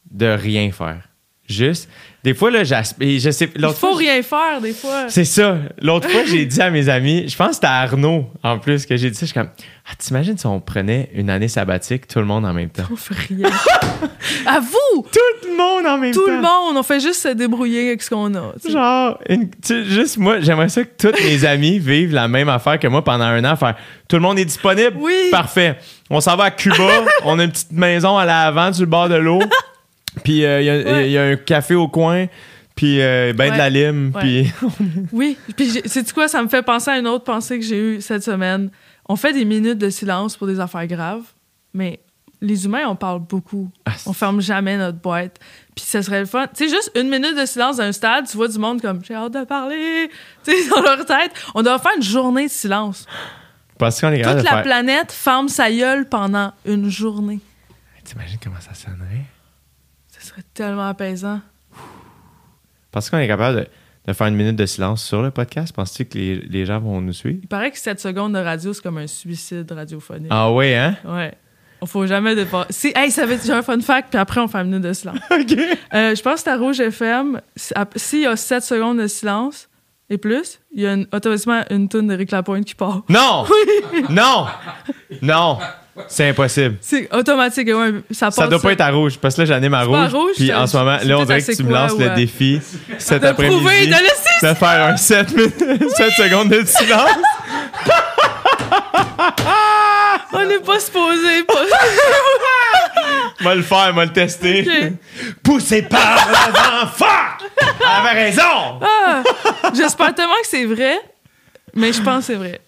de 0.09 0.25
rien 0.27 0.71
faire. 0.71 1.08
Juste, 1.49 1.89
des 2.23 2.35
fois, 2.35 2.51
là, 2.51 2.63
j'aspire. 2.63 3.19
Je 3.19 3.31
sais, 3.31 3.49
Il 3.55 3.61
faut 3.61 3.73
fois, 3.73 3.95
rien 3.97 4.21
faire, 4.21 4.61
des 4.61 4.71
fois. 4.71 5.05
c'est 5.07 5.25
ça. 5.25 5.57
L'autre 5.81 6.07
fois, 6.07 6.21
j'ai 6.25 6.45
dit 6.45 6.61
à 6.61 6.69
mes 6.69 6.87
amis, 6.89 7.27
je 7.27 7.35
pense 7.35 7.47
que 7.49 7.53
c'était 7.55 7.65
à 7.67 7.79
Arnaud, 7.81 8.27
en 8.43 8.59
plus, 8.59 8.85
que 8.85 8.95
j'ai 8.95 9.09
dit 9.09 9.15
ça. 9.15 9.21
Je 9.21 9.31
suis 9.31 9.33
comme, 9.39 9.49
ah, 9.89 9.95
t'imagines 9.97 10.37
si 10.37 10.45
on 10.45 10.59
prenait 10.59 11.09
une 11.15 11.31
année 11.31 11.47
sabbatique, 11.47 12.07
tout 12.07 12.19
le 12.19 12.25
monde 12.25 12.45
en 12.45 12.53
même 12.53 12.69
temps? 12.69 12.83
On 12.91 12.95
fait 12.95 13.15
rien. 13.33 13.49
à 14.45 14.59
vous! 14.59 15.01
Tout 15.11 15.47
le 15.49 15.57
monde 15.57 15.87
en 15.87 15.97
même 15.97 16.13
Tout 16.13 16.23
temps! 16.23 16.31
le 16.33 16.41
monde, 16.41 16.77
on 16.77 16.83
fait 16.83 16.99
juste 16.99 17.21
se 17.23 17.29
débrouiller 17.29 17.87
avec 17.87 18.03
ce 18.03 18.11
qu'on 18.11 18.31
a. 18.35 18.53
Genre, 18.69 19.17
une- 19.27 19.49
tu 19.49 19.55
sais, 19.63 19.83
juste 19.85 20.17
moi, 20.19 20.39
j'aimerais 20.39 20.69
ça 20.69 20.83
que 20.83 20.89
tous 21.09 21.23
mes 21.23 21.45
amis 21.45 21.79
vivent 21.79 22.13
la 22.13 22.27
même 22.27 22.49
affaire 22.49 22.77
que 22.77 22.87
moi 22.87 23.03
pendant 23.03 23.25
un 23.25 23.43
an. 23.43 23.55
Faire, 23.55 23.75
tout 24.07 24.17
le 24.17 24.21
monde 24.21 24.37
est 24.37 24.45
disponible? 24.45 24.97
Oui. 24.99 25.29
Parfait. 25.31 25.77
On 26.11 26.21
s'en 26.21 26.35
va 26.35 26.43
à 26.45 26.51
Cuba. 26.51 26.75
on 27.25 27.39
a 27.39 27.43
une 27.45 27.51
petite 27.51 27.71
maison 27.71 28.17
à 28.19 28.25
l'avant 28.25 28.71
sur 28.71 28.81
le 28.83 28.87
bord 28.91 29.09
de 29.09 29.15
l'eau. 29.15 29.39
Puis 30.23 30.45
euh, 30.45 30.61
il 30.61 30.65
y, 30.65 30.69
a- 30.69 30.77
Ouais. 30.77 31.07
il 31.07 31.11
y 31.11 31.17
a 31.17 31.23
un 31.23 31.35
café 31.35 31.75
au 31.75 31.87
coin. 31.87 32.27
Puis 32.75 33.01
euh, 33.01 33.33
ben 33.33 33.47
de 33.47 33.51
Ouais. 33.51 33.57
la 33.57 33.69
lime. 33.69 34.13
Puis 34.19 34.51
Oui. 35.11 35.37
Puis, 35.57 35.69
sais-tu 35.85 36.13
quoi? 36.13 36.27
Ça 36.27 36.41
me 36.41 36.47
fait 36.47 36.61
penser 36.63 36.91
à 36.91 36.97
une 36.97 37.07
autre 37.07 37.25
pensée 37.25 37.59
que 37.59 37.65
j'ai 37.65 37.77
eue 37.95 38.01
cette 38.01 38.23
semaine. 38.23 38.69
On 39.07 39.15
fait 39.15 39.33
des 39.33 39.43
minutes 39.45 39.77
de 39.79 39.89
silence 39.89 40.37
pour 40.37 40.47
des 40.47 40.59
affaires 40.59 40.87
graves, 40.87 41.23
mais 41.73 41.99
les 42.41 42.63
humains, 42.63 42.87
on 42.87 42.95
parle 42.95 43.19
beaucoup. 43.19 43.69
Ah, 43.85 43.91
On 44.05 44.13
ferme 44.13 44.39
jamais 44.39 44.77
notre 44.77 44.97
boîte. 44.99 45.39
Puis 45.75 45.83
ce 45.85 46.01
serait 46.01 46.21
le 46.21 46.25
fun. 46.25 46.47
Tu 46.55 46.69
sais, 46.69 46.73
juste 46.73 46.89
une 46.95 47.09
minute 47.09 47.35
de 47.37 47.45
silence 47.45 47.77
dans 47.77 47.83
un 47.83 47.91
stade, 47.91 48.27
tu 48.29 48.37
vois 48.37 48.47
du 48.47 48.57
monde 48.59 48.81
comme 48.81 49.01
j'ai 49.03 49.13
hâte 49.15 49.33
de 49.33 49.43
parler. 49.43 50.09
Tu 50.45 50.51
sais, 50.53 50.69
dans 50.69 50.81
leur 50.81 51.05
tête. 51.05 51.31
On 51.55 51.63
doit 51.63 51.79
faire 51.79 51.91
une 51.97 52.03
journée 52.03 52.45
de 52.45 52.51
silence. 52.51 53.05
parce 53.77 53.99
qu'on 53.99 54.11
est 54.13 54.21
Toute 54.21 54.37
de 54.37 54.41
la 54.43 54.51
faire. 54.51 54.61
planète 54.63 55.11
ferme 55.11 55.49
sa 55.49 55.69
gueule 55.69 56.07
pendant 56.07 56.53
une 56.65 56.89
journée. 56.89 57.39
T'imagines 58.05 58.39
comment 58.41 58.59
ça 58.61 58.73
sonnerait? 58.73 59.25
Tellement 60.53 60.87
apaisant. 60.89 61.41
Parce 62.91 63.09
qu'on 63.09 63.17
est 63.17 63.27
capable 63.27 63.59
de, 63.59 63.67
de 64.07 64.13
faire 64.13 64.27
une 64.27 64.35
minute 64.35 64.55
de 64.55 64.65
silence 64.65 65.03
sur 65.03 65.21
le 65.21 65.31
podcast? 65.31 65.73
Penses-tu 65.73 66.05
que 66.05 66.17
les, 66.17 66.35
les 66.37 66.65
gens 66.65 66.79
vont 66.79 67.01
nous 67.01 67.13
suivre? 67.13 67.39
Il 67.43 67.47
paraît 67.47 67.71
que 67.71 67.77
7 67.77 67.99
secondes 67.99 68.33
de 68.33 68.39
radio, 68.39 68.73
c'est 68.73 68.81
comme 68.81 68.97
un 68.97 69.07
suicide 69.07 69.71
radiophonique. 69.71 70.27
Ah 70.31 70.51
ouais, 70.51 70.75
hein? 70.75 70.95
Ouais. 71.05 71.33
Faut 71.85 72.05
jamais 72.05 72.35
dépasser. 72.35 72.73
Si, 72.73 72.91
hey, 72.95 73.09
ça 73.09 73.25
va 73.25 73.33
être 73.35 73.45
j'ai 73.45 73.53
un 73.53 73.61
fun 73.61 73.79
fact, 73.79 74.09
puis 74.09 74.19
après, 74.19 74.41
on 74.41 74.47
fait 74.49 74.57
une 74.57 74.65
minute 74.67 74.83
de 74.83 74.91
silence. 74.93 75.17
OK. 75.31 75.55
Euh, 75.93 76.13
je 76.15 76.21
pense 76.21 76.43
que 76.43 76.49
à 76.49 76.57
Rouge 76.57 76.79
FM, 76.81 77.39
s'il 77.95 78.21
y 78.21 78.25
a 78.25 78.35
7 78.35 78.63
secondes 78.63 78.97
de 78.99 79.07
silence 79.07 79.69
et 80.09 80.17
plus, 80.17 80.59
il 80.73 80.81
y 80.81 80.87
a 80.87 80.93
une- 80.95 81.07
automatiquement 81.13 81.61
une 81.69 81.87
toune 81.87 82.07
de 82.07 82.15
Rick 82.15 82.31
Lapointe 82.31 82.65
qui 82.65 82.75
part. 82.75 83.03
Non! 83.07 83.45
Non! 84.09 84.47
Non! 85.21 85.59
C'est 86.07 86.29
impossible. 86.29 86.77
C'est 86.81 87.13
automatique, 87.13 87.67
ouais, 87.67 87.93
ça 88.11 88.27
passe. 88.27 88.35
Ça 88.35 88.47
doit 88.47 88.59
pas 88.59 88.71
être 88.71 88.81
à 88.81 88.91
rouge, 88.91 89.17
parce 89.17 89.35
que 89.35 89.41
là, 89.41 89.45
j'anime 89.45 89.73
à 89.73 89.83
rouge. 89.83 90.13
rouge, 90.13 90.35
Puis 90.37 90.53
en 90.53 90.65
ce 90.67 90.77
moment, 90.77 90.97
là, 91.03 91.19
on 91.19 91.25
dirait 91.25 91.41
que 91.41 91.55
tu 91.55 91.63
me 91.63 91.73
lances 91.73 91.97
le 91.97 92.09
défi 92.15 92.61
cet 92.97 93.23
après-midi 93.23 93.89
de 94.41 94.53
faire 94.53 94.87
un 94.87 94.97
7, 94.97 95.29
7 95.29 96.11
secondes 96.13 96.49
de 96.49 96.63
silence. 96.65 97.09
On 100.31 100.45
n'est 100.45 100.59
pas 100.59 100.79
supposé. 100.79 101.43
Pas... 101.43 101.53
Va 103.43 103.55
le 103.55 103.61
faire, 103.61 103.93
va 103.93 104.05
le 104.05 104.11
tester. 104.11 104.67
Poussé 105.41 105.81
par 105.81 106.27
l'avant 106.29 106.87
fort! 106.87 107.37
Elle 107.61 108.07
avait 108.07 108.25
raison! 108.25 108.79
Ah! 108.81 109.23
J'espère 109.73 110.13
tellement 110.13 110.33
que 110.41 110.47
c'est 110.47 110.65
vrai, 110.65 110.99
mais 111.73 111.93
je 111.93 112.01
pense 112.01 112.27
que 112.27 112.33
c'est 112.33 112.37
vrai. 112.37 112.59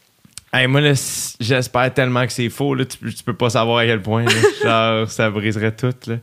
Hey, 0.53 0.67
moi, 0.67 0.81
j'espère 1.39 1.93
tellement 1.93 2.25
que 2.25 2.31
c'est 2.33 2.49
faux. 2.49 2.75
Là, 2.75 2.83
tu, 2.85 2.97
tu 3.13 3.23
peux 3.23 3.33
pas 3.35 3.49
savoir 3.49 3.77
à 3.79 3.85
quel 3.85 4.01
point. 4.01 4.25
là. 4.25 4.31
Genre, 4.99 5.09
ça 5.09 5.29
briserait 5.29 5.73
tout. 5.75 5.93
Là. 6.07 6.17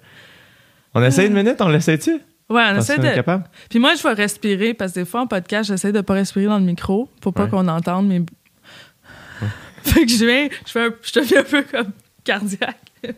On 0.94 1.02
essaie 1.02 1.26
une 1.26 1.32
minute? 1.34 1.56
On 1.60 1.68
l'essaie-tu? 1.68 2.12
Ouais, 2.50 2.62
on 2.72 2.76
essaie 2.78 2.98
de. 2.98 3.14
capable? 3.14 3.44
Puis 3.70 3.78
moi, 3.78 3.94
je 3.94 4.02
vais 4.02 4.12
respirer 4.14 4.74
parce 4.74 4.92
que 4.92 5.00
des 5.00 5.06
fois 5.06 5.22
en 5.22 5.26
podcast, 5.26 5.68
j'essaie 5.68 5.92
de 5.92 6.00
pas 6.02 6.14
respirer 6.14 6.46
dans 6.46 6.58
le 6.58 6.64
micro 6.64 7.08
pour 7.20 7.32
pas 7.34 7.44
Ouais. 7.44 7.50
qu'on 7.50 7.68
entende 7.68 8.06
mes. 8.08 8.20
fait 9.82 10.04
que 10.06 10.10
je 10.12 10.24
viens, 10.24 10.48
je, 10.66 10.70
fais 10.72 10.84
un- 10.86 10.94
je 11.02 11.20
deviens 11.20 11.40
un 11.40 11.44
peu 11.44 11.62
comme 11.62 11.92
cardiaque. 12.24 12.76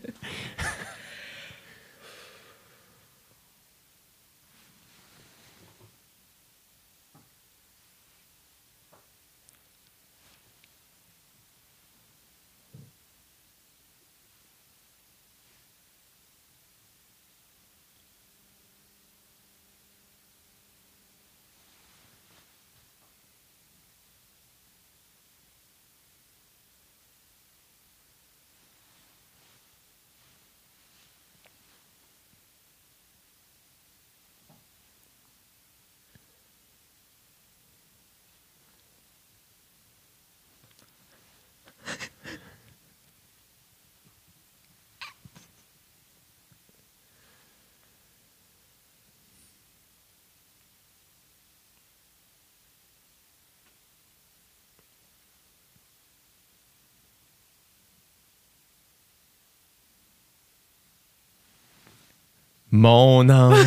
Mon 62.72 63.28
ange, 63.28 63.58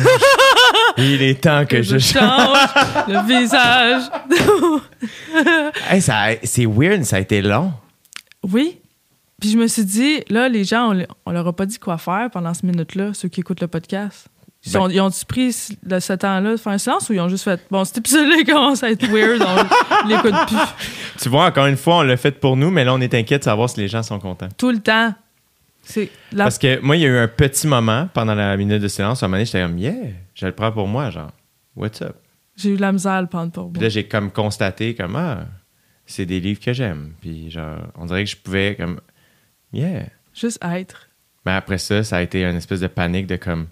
il 0.98 1.22
est 1.22 1.42
temps 1.42 1.66
que, 1.66 1.82
je 1.82 1.98
change. 1.98 2.22
change 2.22 3.06
le 3.08 3.26
visage. 3.40 4.02
Hey, 5.90 6.00
c'est 6.44 6.66
weird, 6.66 7.04
ça 7.04 7.16
a 7.16 7.20
été 7.20 7.42
long. 7.42 7.72
oui. 8.42 8.78
Puis 9.40 9.50
je 9.50 9.58
me 9.58 9.66
suis 9.66 9.84
dit, 9.84 10.22
là, 10.30 10.48
les 10.48 10.64
gens, 10.64 10.90
on, 10.90 10.92
le- 10.94 11.06
on 11.26 11.32
leur 11.32 11.46
a 11.46 11.52
pas 11.52 11.66
dit 11.66 11.78
quoi 11.78 11.98
faire 11.98 12.30
pendant 12.32 12.54
ce 12.54 12.64
minute-là, 12.64 13.10
ceux 13.12 13.28
qui 13.28 13.40
écoutent 13.40 13.60
le 13.60 13.66
podcast. 13.66 14.28
Ils, 14.64 14.72
Ben- 14.72 14.80
sont- 14.80 14.88
ils 14.88 15.26
pris 15.26 15.54
le- 15.86 16.00
ce 16.00 16.12
temps-là 16.14 16.52
de 16.52 16.56
faire 16.56 16.72
un 16.72 16.78
silence 16.78 17.10
ou 17.10 17.12
ils 17.12 17.20
ont 17.20 17.28
juste 17.28 17.44
fait, 17.44 17.60
bon, 17.70 17.84
cet 17.84 17.98
épisode-là 17.98 18.36
commence 18.46 18.82
à 18.82 18.90
être 18.90 19.06
weird, 19.08 19.42
on 19.42 20.08
l'écoute 20.08 20.32
plus. 20.46 20.56
Tu 21.20 21.28
vois, 21.28 21.44
encore 21.46 21.66
une 21.66 21.76
fois, 21.76 21.96
on 21.96 22.02
l'a 22.02 22.16
fait 22.16 22.30
pour 22.40 22.56
nous, 22.56 22.70
mais 22.70 22.84
là, 22.84 22.94
on 22.94 23.00
est 23.02 23.12
inquiet 23.12 23.38
de 23.38 23.44
savoir 23.44 23.68
si 23.68 23.80
les 23.80 23.88
gens 23.88 24.02
sont 24.02 24.18
contents. 24.20 24.48
Tout 24.56 24.70
le 24.70 24.78
temps. 24.78 25.12
La 26.32 26.44
Parce 26.44 26.58
que 26.58 26.80
moi, 26.80 26.96
il 26.96 27.02
y 27.02 27.06
a 27.06 27.08
eu 27.08 27.18
un 27.18 27.28
petit 27.28 27.66
moment 27.66 28.08
pendant 28.12 28.34
la 28.34 28.56
minute 28.56 28.80
de 28.82 28.88
silence. 28.88 29.22
À 29.22 29.26
un 29.26 29.28
moment 29.28 29.36
donné, 29.36 29.46
j'étais 29.46 29.62
comme, 29.62 29.78
yeah, 29.78 29.94
je 30.34 30.46
le 30.46 30.52
prends 30.52 30.72
pour 30.72 30.88
moi, 30.88 31.10
genre, 31.10 31.32
what's 31.76 32.00
up? 32.02 32.16
J'ai 32.56 32.70
eu 32.70 32.76
de 32.76 32.80
la 32.80 32.92
misère 32.92 33.12
à 33.12 33.20
le 33.22 33.28
prendre 33.28 33.52
pour 33.52 33.70
Puis 33.72 33.80
moi. 33.80 33.82
là, 33.82 33.88
j'ai 33.88 34.06
comme 34.06 34.30
constaté, 34.30 34.94
comme, 34.94 35.16
ah, 35.16 35.46
c'est 36.06 36.26
des 36.26 36.40
livres 36.40 36.60
que 36.60 36.72
j'aime. 36.72 37.14
Puis 37.20 37.50
genre, 37.50 37.78
on 37.96 38.06
dirait 38.06 38.24
que 38.24 38.30
je 38.30 38.36
pouvais, 38.36 38.76
comme, 38.76 39.00
yeah. 39.72 40.06
Juste 40.34 40.58
être. 40.62 41.08
Mais 41.46 41.52
après 41.52 41.78
ça, 41.78 42.02
ça 42.02 42.16
a 42.16 42.22
été 42.22 42.44
une 42.44 42.56
espèce 42.56 42.80
de 42.80 42.86
panique 42.86 43.26
de 43.26 43.36
comme, 43.36 43.66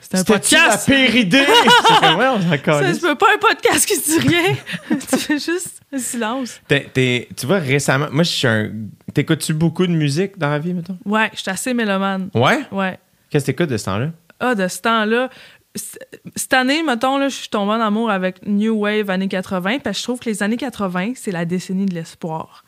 C'est 0.00 0.14
un 0.14 0.18
C'était-tu 0.18 0.54
la 0.54 0.60
podcast. 0.62 0.86
pire 0.86 1.16
idée? 1.16 1.44
c'est 1.88 2.00
comme, 2.00 2.18
ouais, 2.18 2.26
on 2.28 2.40
Ça, 2.50 2.58
calisse. 2.58 3.00
c'est 3.00 3.14
pas 3.18 3.26
un 3.34 3.38
podcast 3.38 3.86
qui 3.86 3.98
dit 4.00 4.18
rien. 4.28 4.56
tu 4.98 5.16
fais 5.18 5.38
juste 5.38 5.80
un 5.92 5.98
silence. 5.98 6.60
T'es- 6.66 6.88
t'es- 6.92 7.28
tu 7.36 7.46
vois, 7.46 7.58
récemment, 7.58 8.08
moi, 8.10 8.22
je 8.24 8.30
suis 8.30 8.46
un. 8.48 8.70
T'écoutes-tu 9.14 9.52
beaucoup 9.54 9.86
de 9.86 9.92
musique 9.92 10.38
dans 10.38 10.48
la 10.50 10.58
vie, 10.58 10.72
mettons? 10.74 10.98
Ouais, 11.04 11.30
je 11.34 11.40
suis 11.40 11.50
assez 11.50 11.74
mélomane. 11.74 12.30
Ouais? 12.34 12.60
Ouais. 12.72 12.98
Qu'est-ce 13.28 13.44
que 13.44 13.50
t'écoutes 13.52 13.70
de 13.70 13.76
ce 13.76 13.84
temps-là? 13.84 14.06
Ah, 14.40 14.54
de 14.54 14.66
ce 14.66 14.80
temps-là. 14.80 15.28
c- 15.74 15.98
Cette 16.34 16.54
année, 16.54 16.82
mettons, 16.82 17.18
là, 17.18 17.28
je 17.28 17.36
suis 17.36 17.48
tombée 17.48 17.72
en 17.72 17.80
amour 17.80 18.10
avec 18.10 18.44
New 18.46 18.74
Wave 18.80 19.10
années 19.10 19.28
80, 19.28 19.78
parce 19.80 19.96
que 19.96 20.00
je 20.00 20.04
trouve 20.04 20.18
que 20.20 20.30
les 20.30 20.42
années 20.42 20.56
80, 20.56 21.12
c'est 21.16 21.30
la 21.30 21.44
décennie 21.44 21.86
de 21.86 21.94
l'espoir. 21.94 22.64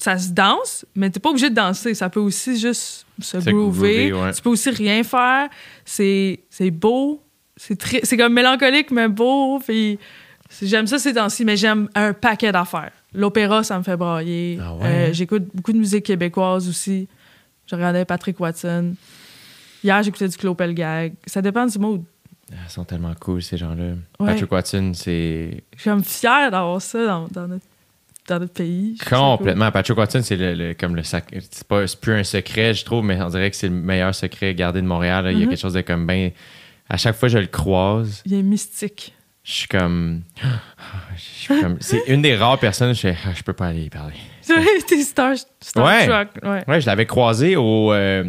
Ça 0.00 0.16
se 0.18 0.30
danse, 0.30 0.86
mais 0.94 1.10
t'es 1.10 1.20
pas 1.20 1.28
obligé 1.28 1.50
de 1.50 1.54
danser. 1.54 1.92
Ça 1.94 2.08
peut 2.08 2.20
aussi 2.20 2.58
juste 2.58 3.04
se 3.20 3.36
groover. 3.36 4.08
groover, 4.08 4.12
ouais. 4.12 4.32
Tu 4.32 4.40
peux 4.40 4.48
aussi 4.48 4.70
rien 4.70 5.02
faire. 5.02 5.48
C'est 5.84 6.40
beau. 6.72 7.22
C'est 7.56 8.16
comme 8.16 8.32
mélancolique, 8.32 8.90
mais 8.90 9.08
beau. 9.08 9.58
Puis 9.58 9.98
j'aime 10.62 10.86
ça 10.86 10.98
ces 10.98 11.12
temps-ci, 11.12 11.44
mais 11.44 11.56
j'aime 11.58 11.88
un 11.94 12.14
paquet 12.14 12.50
d'affaires. 12.50 12.92
L'opéra, 13.12 13.62
ça 13.62 13.76
me 13.76 13.82
fait 13.82 13.96
brailler. 13.96 14.58
Ah 14.62 14.74
ouais? 14.74 14.86
Euh, 14.86 15.12
J'écoute 15.12 15.44
beaucoup 15.52 15.72
de 15.72 15.78
musique 15.78 16.04
québécoise 16.06 16.68
aussi. 16.68 17.06
Je 17.66 17.74
regardais 17.74 18.04
Patrick 18.04 18.38
Watson. 18.40 18.94
Hier, 19.84 20.02
j'écoutais 20.02 20.28
du 20.28 20.36
Claude 20.36 20.56
Pelgag. 20.56 21.12
Ça 21.26 21.42
dépend 21.42 21.66
du 21.66 21.78
mood. 21.78 22.02
Ah, 22.52 22.56
Ils 22.66 22.70
sont 22.70 22.84
tellement 22.84 23.12
cool, 23.20 23.42
ces 23.42 23.56
gens-là. 23.56 23.92
Ouais. 24.18 24.26
Patrick 24.26 24.50
Watson, 24.50 24.92
c'est 24.94 25.62
Je 25.76 25.80
suis 25.80 25.90
comme 25.90 26.02
fière 26.04 26.50
d'avoir 26.50 26.80
ça 26.80 27.04
dans, 27.06 27.28
dans 27.28 27.48
notre, 27.48 27.66
dans 28.30 28.38
notre 28.40 28.54
pays. 28.54 28.96
Complètement. 29.08 29.70
Patrick 29.70 29.98
Watson, 29.98 30.20
c'est 30.22 30.36
le, 30.36 30.54
le- 30.54 30.74
comme 30.74 30.96
le 30.96 31.02
sac. 31.02 31.26
C'est 31.50 31.66
pas 31.66 31.86
c'est 31.86 32.00
plus 32.00 32.14
un 32.14 32.24
secret, 32.24 32.72
je 32.74 32.84
trouve, 32.84 33.04
mais 33.04 33.20
on 33.20 33.28
dirait 33.28 33.50
que 33.50 33.56
c'est 33.56 33.68
le 33.68 33.74
meilleur 33.74 34.14
secret 34.14 34.54
gardé 34.54 34.80
de 34.80 34.86
Montréal. 34.86 35.24
là. 35.24 35.32
Il 35.32 35.38
y 35.38 35.42
a 35.42 35.44
Mhm. 35.44 35.50
quelque 35.50 35.60
chose 35.60 35.74
de 35.74 35.80
comme 35.82 36.06
ben. 36.06 36.30
À 36.88 36.96
chaque 36.96 37.14
fois 37.16 37.28
que 37.28 37.32
je 37.34 37.38
le 37.38 37.46
croise. 37.46 38.22
Il 38.26 38.34
est 38.34 38.42
mystique. 38.42 39.12
je 39.44 39.52
suis 39.52 39.68
comme. 39.68 40.22
je 41.16 41.20
suis 41.20 41.60
comme- 41.60 41.76
C'est 41.80 42.02
une 42.08 42.22
des 42.22 42.36
rares 42.36 42.58
personnes, 42.58 42.94
je 42.94 43.00
fais, 43.00 43.16
Ah, 43.26 43.30
je 43.34 43.42
peux 43.42 43.52
pas 43.52 43.66
aller 43.66 43.84
y 43.84 43.90
parler. 43.90 44.14
T'es 44.88 45.02
Star, 45.02 45.34
Star 45.60 45.84
Ouais. 45.84 46.06
Trek. 46.06 46.28
Ouais. 46.42 46.64
Ouais, 46.66 46.80
je 46.80 46.86
l'avais 46.86 47.06
croisé 47.06 47.56
au, 47.56 47.92
euh, 47.92 48.24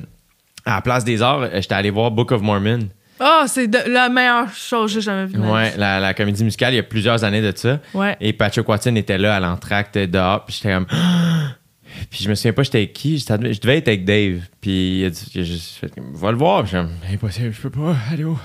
à 0.66 0.76
la 0.76 0.82
place 0.82 1.04
des 1.04 1.22
Arts. 1.22 1.50
J'étais 1.56 1.74
allé 1.74 1.90
voir 1.90 2.12
Book 2.12 2.32
of 2.32 2.42
Mormon. 2.42 2.80
Oh, 3.24 3.44
c'est 3.46 3.68
la 3.88 4.10
meilleure 4.10 4.50
chose 4.54 4.94
que 4.94 5.00
j'ai 5.00 5.06
jamais 5.06 5.26
vue. 5.28 5.40
Ouais, 5.40 5.76
la, 5.78 6.00
la 6.00 6.14
comédie 6.14 6.44
musicale, 6.44 6.74
il 6.74 6.78
y 6.78 6.80
a 6.80 6.84
plusieurs 6.84 7.24
années 7.24 7.42
de 7.42 7.56
ça. 7.56 7.80
Ouais. 7.94 8.18
Et 8.20 8.34
Patrick 8.34 8.68
Watson 8.68 8.96
était 8.96 9.18
là 9.20 9.36
à 9.36 9.40
l'entracte 9.40 9.98
dehors. 9.98 10.44
Puis 10.46 10.56
j'étais 10.56 10.74
comme. 10.74 10.88
Puis 12.10 12.24
je 12.24 12.30
me 12.30 12.36
souviens 12.36 12.54
pas 12.54 12.64
j'étais 12.64 12.80
avec 12.80 12.94
qui. 12.94 13.20
Je 13.20 13.60
devais 13.60 13.78
être 13.78 13.88
avec 13.90 14.06
Dave. 14.06 14.42
Puis 14.60 15.02
il 15.02 15.06
a, 15.06 15.10
dit, 15.10 15.78
fait 15.80 15.94
comme, 15.94 16.14
Va 16.14 16.32
le 16.32 16.38
voir. 16.38 16.66
Je 16.66 16.78
comme, 16.78 16.90
impossible, 17.14 17.54
je 17.54 17.62
peux 17.62 17.70
pas. 17.70 17.96
Où? 18.24 18.40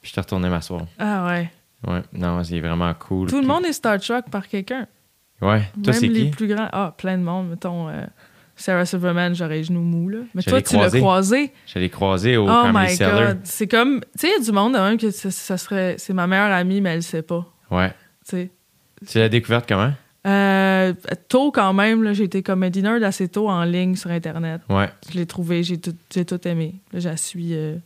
Puis 0.00 0.12
je 0.14 0.20
retourné 0.20 0.48
m'asseoir. 0.48 0.82
Ah 0.98 1.26
ouais. 1.26 1.50
Ouais, 1.86 2.02
non, 2.12 2.42
c'est 2.42 2.60
vraiment 2.60 2.92
cool. 2.94 3.28
Tout 3.28 3.40
le 3.40 3.46
monde 3.46 3.64
est 3.66 3.72
Star 3.72 4.00
Trek 4.00 4.22
par 4.30 4.48
quelqu'un. 4.48 4.86
Ouais, 5.40 5.60
toi, 5.84 5.92
Même 5.92 6.00
c'est 6.00 6.08
les 6.08 6.24
qui? 6.24 6.30
plus 6.30 6.48
grands. 6.48 6.68
Ah, 6.72 6.92
plein 6.96 7.16
de 7.16 7.22
monde. 7.22 7.50
Mettons, 7.50 7.88
euh, 7.88 8.04
Sarah 8.58 8.84
Silverman, 8.84 9.34
j'aurais 9.34 9.56
les 9.58 9.64
genoux 9.64 9.80
mous, 9.80 10.08
là. 10.08 10.18
Mais 10.34 10.42
Je 10.42 10.50
toi, 10.50 10.60
tu 10.60 10.76
l'as 10.76 10.90
croisé. 10.90 11.52
Je 11.66 11.78
l'ai 11.78 11.88
croisé 11.88 12.36
au 12.36 12.48
Oh 12.48 12.64
my. 12.72 12.96
God. 12.98 13.38
C'est 13.44 13.68
comme. 13.68 14.00
Tu 14.00 14.06
sais, 14.20 14.28
il 14.28 14.38
y 14.38 14.42
a 14.42 14.44
du 14.44 14.52
monde 14.52 14.74
de 14.74 14.78
même 14.78 14.98
que 14.98 15.10
ça, 15.10 15.56
serait. 15.56 15.94
C'est 15.98 16.12
ma 16.12 16.26
meilleure 16.26 16.50
amie, 16.52 16.80
mais 16.80 16.90
elle 16.90 16.96
le 16.96 17.02
sait 17.02 17.22
pas. 17.22 17.46
Ouais. 17.70 17.90
Tu 18.28 18.30
sais. 18.30 18.50
Tu 19.08 19.18
l'as 19.18 19.28
découverte 19.28 19.68
comment? 19.68 19.92
Euh, 20.26 20.92
tôt 21.28 21.52
quand 21.52 21.72
même, 21.72 22.02
là, 22.02 22.12
j'ai 22.12 22.24
été 22.24 22.42
comedy 22.42 22.82
nerd 22.82 23.02
assez 23.04 23.28
tôt 23.28 23.48
en 23.48 23.62
ligne 23.62 23.94
sur 23.94 24.10
Internet. 24.10 24.60
Ouais. 24.68 24.90
Je 25.10 25.16
l'ai 25.16 25.26
trouvé, 25.26 25.62
j'ai 25.62 25.78
tout, 25.78 25.94
j'ai 26.12 26.24
tout 26.24 26.46
aimé. 26.46 26.74
Là, 26.92 26.98
je 26.98 27.16
suis 27.16 27.54
euh, 27.54 27.76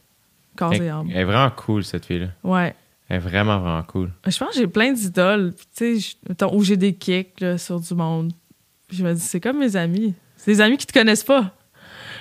corps 0.57 0.73
Elle, 0.73 0.83
et 0.85 0.89
âme. 0.89 1.09
elle 1.11 1.21
est 1.21 1.25
vraiment 1.25 1.51
cool, 1.51 1.85
cette 1.85 2.07
fille-là. 2.07 2.29
Ouais. 2.43 2.75
Elle 3.09 3.17
est 3.17 3.21
vraiment, 3.21 3.59
vraiment 3.61 3.83
cool. 3.83 4.11
Je 4.27 4.37
pense 4.39 4.49
que 4.49 4.55
j'ai 4.57 4.67
plein 4.67 4.93
d'idoles, 4.93 5.53
tu 5.77 6.01
sais, 6.01 6.45
où 6.51 6.65
j'ai 6.65 6.79
des 6.79 6.95
kicks 6.95 7.39
là, 7.41 7.59
sur 7.59 7.79
du 7.79 7.95
monde. 7.95 8.33
Je 8.91 9.05
me 9.05 9.13
dis, 9.13 9.21
c'est 9.21 9.41
comme 9.41 9.59
mes 9.59 9.77
amis. 9.77 10.15
C'est 10.45 10.51
des 10.51 10.61
amis 10.61 10.77
qui 10.77 10.87
te 10.87 10.93
connaissent 10.93 11.23
pas. 11.23 11.53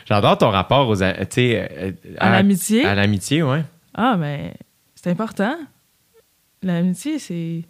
J'adore 0.06 0.38
ton 0.38 0.52
rapport 0.52 0.88
aux, 0.88 1.02
euh, 1.02 1.92
À 2.20 2.30
l'amitié? 2.30 2.86
À 2.86 2.94
l'amitié, 2.94 3.42
ouais. 3.42 3.64
Ah, 3.96 4.16
mais 4.16 4.54
c'est 4.94 5.10
important. 5.10 5.56
L'amitié, 6.62 7.18
c'est. 7.18 7.64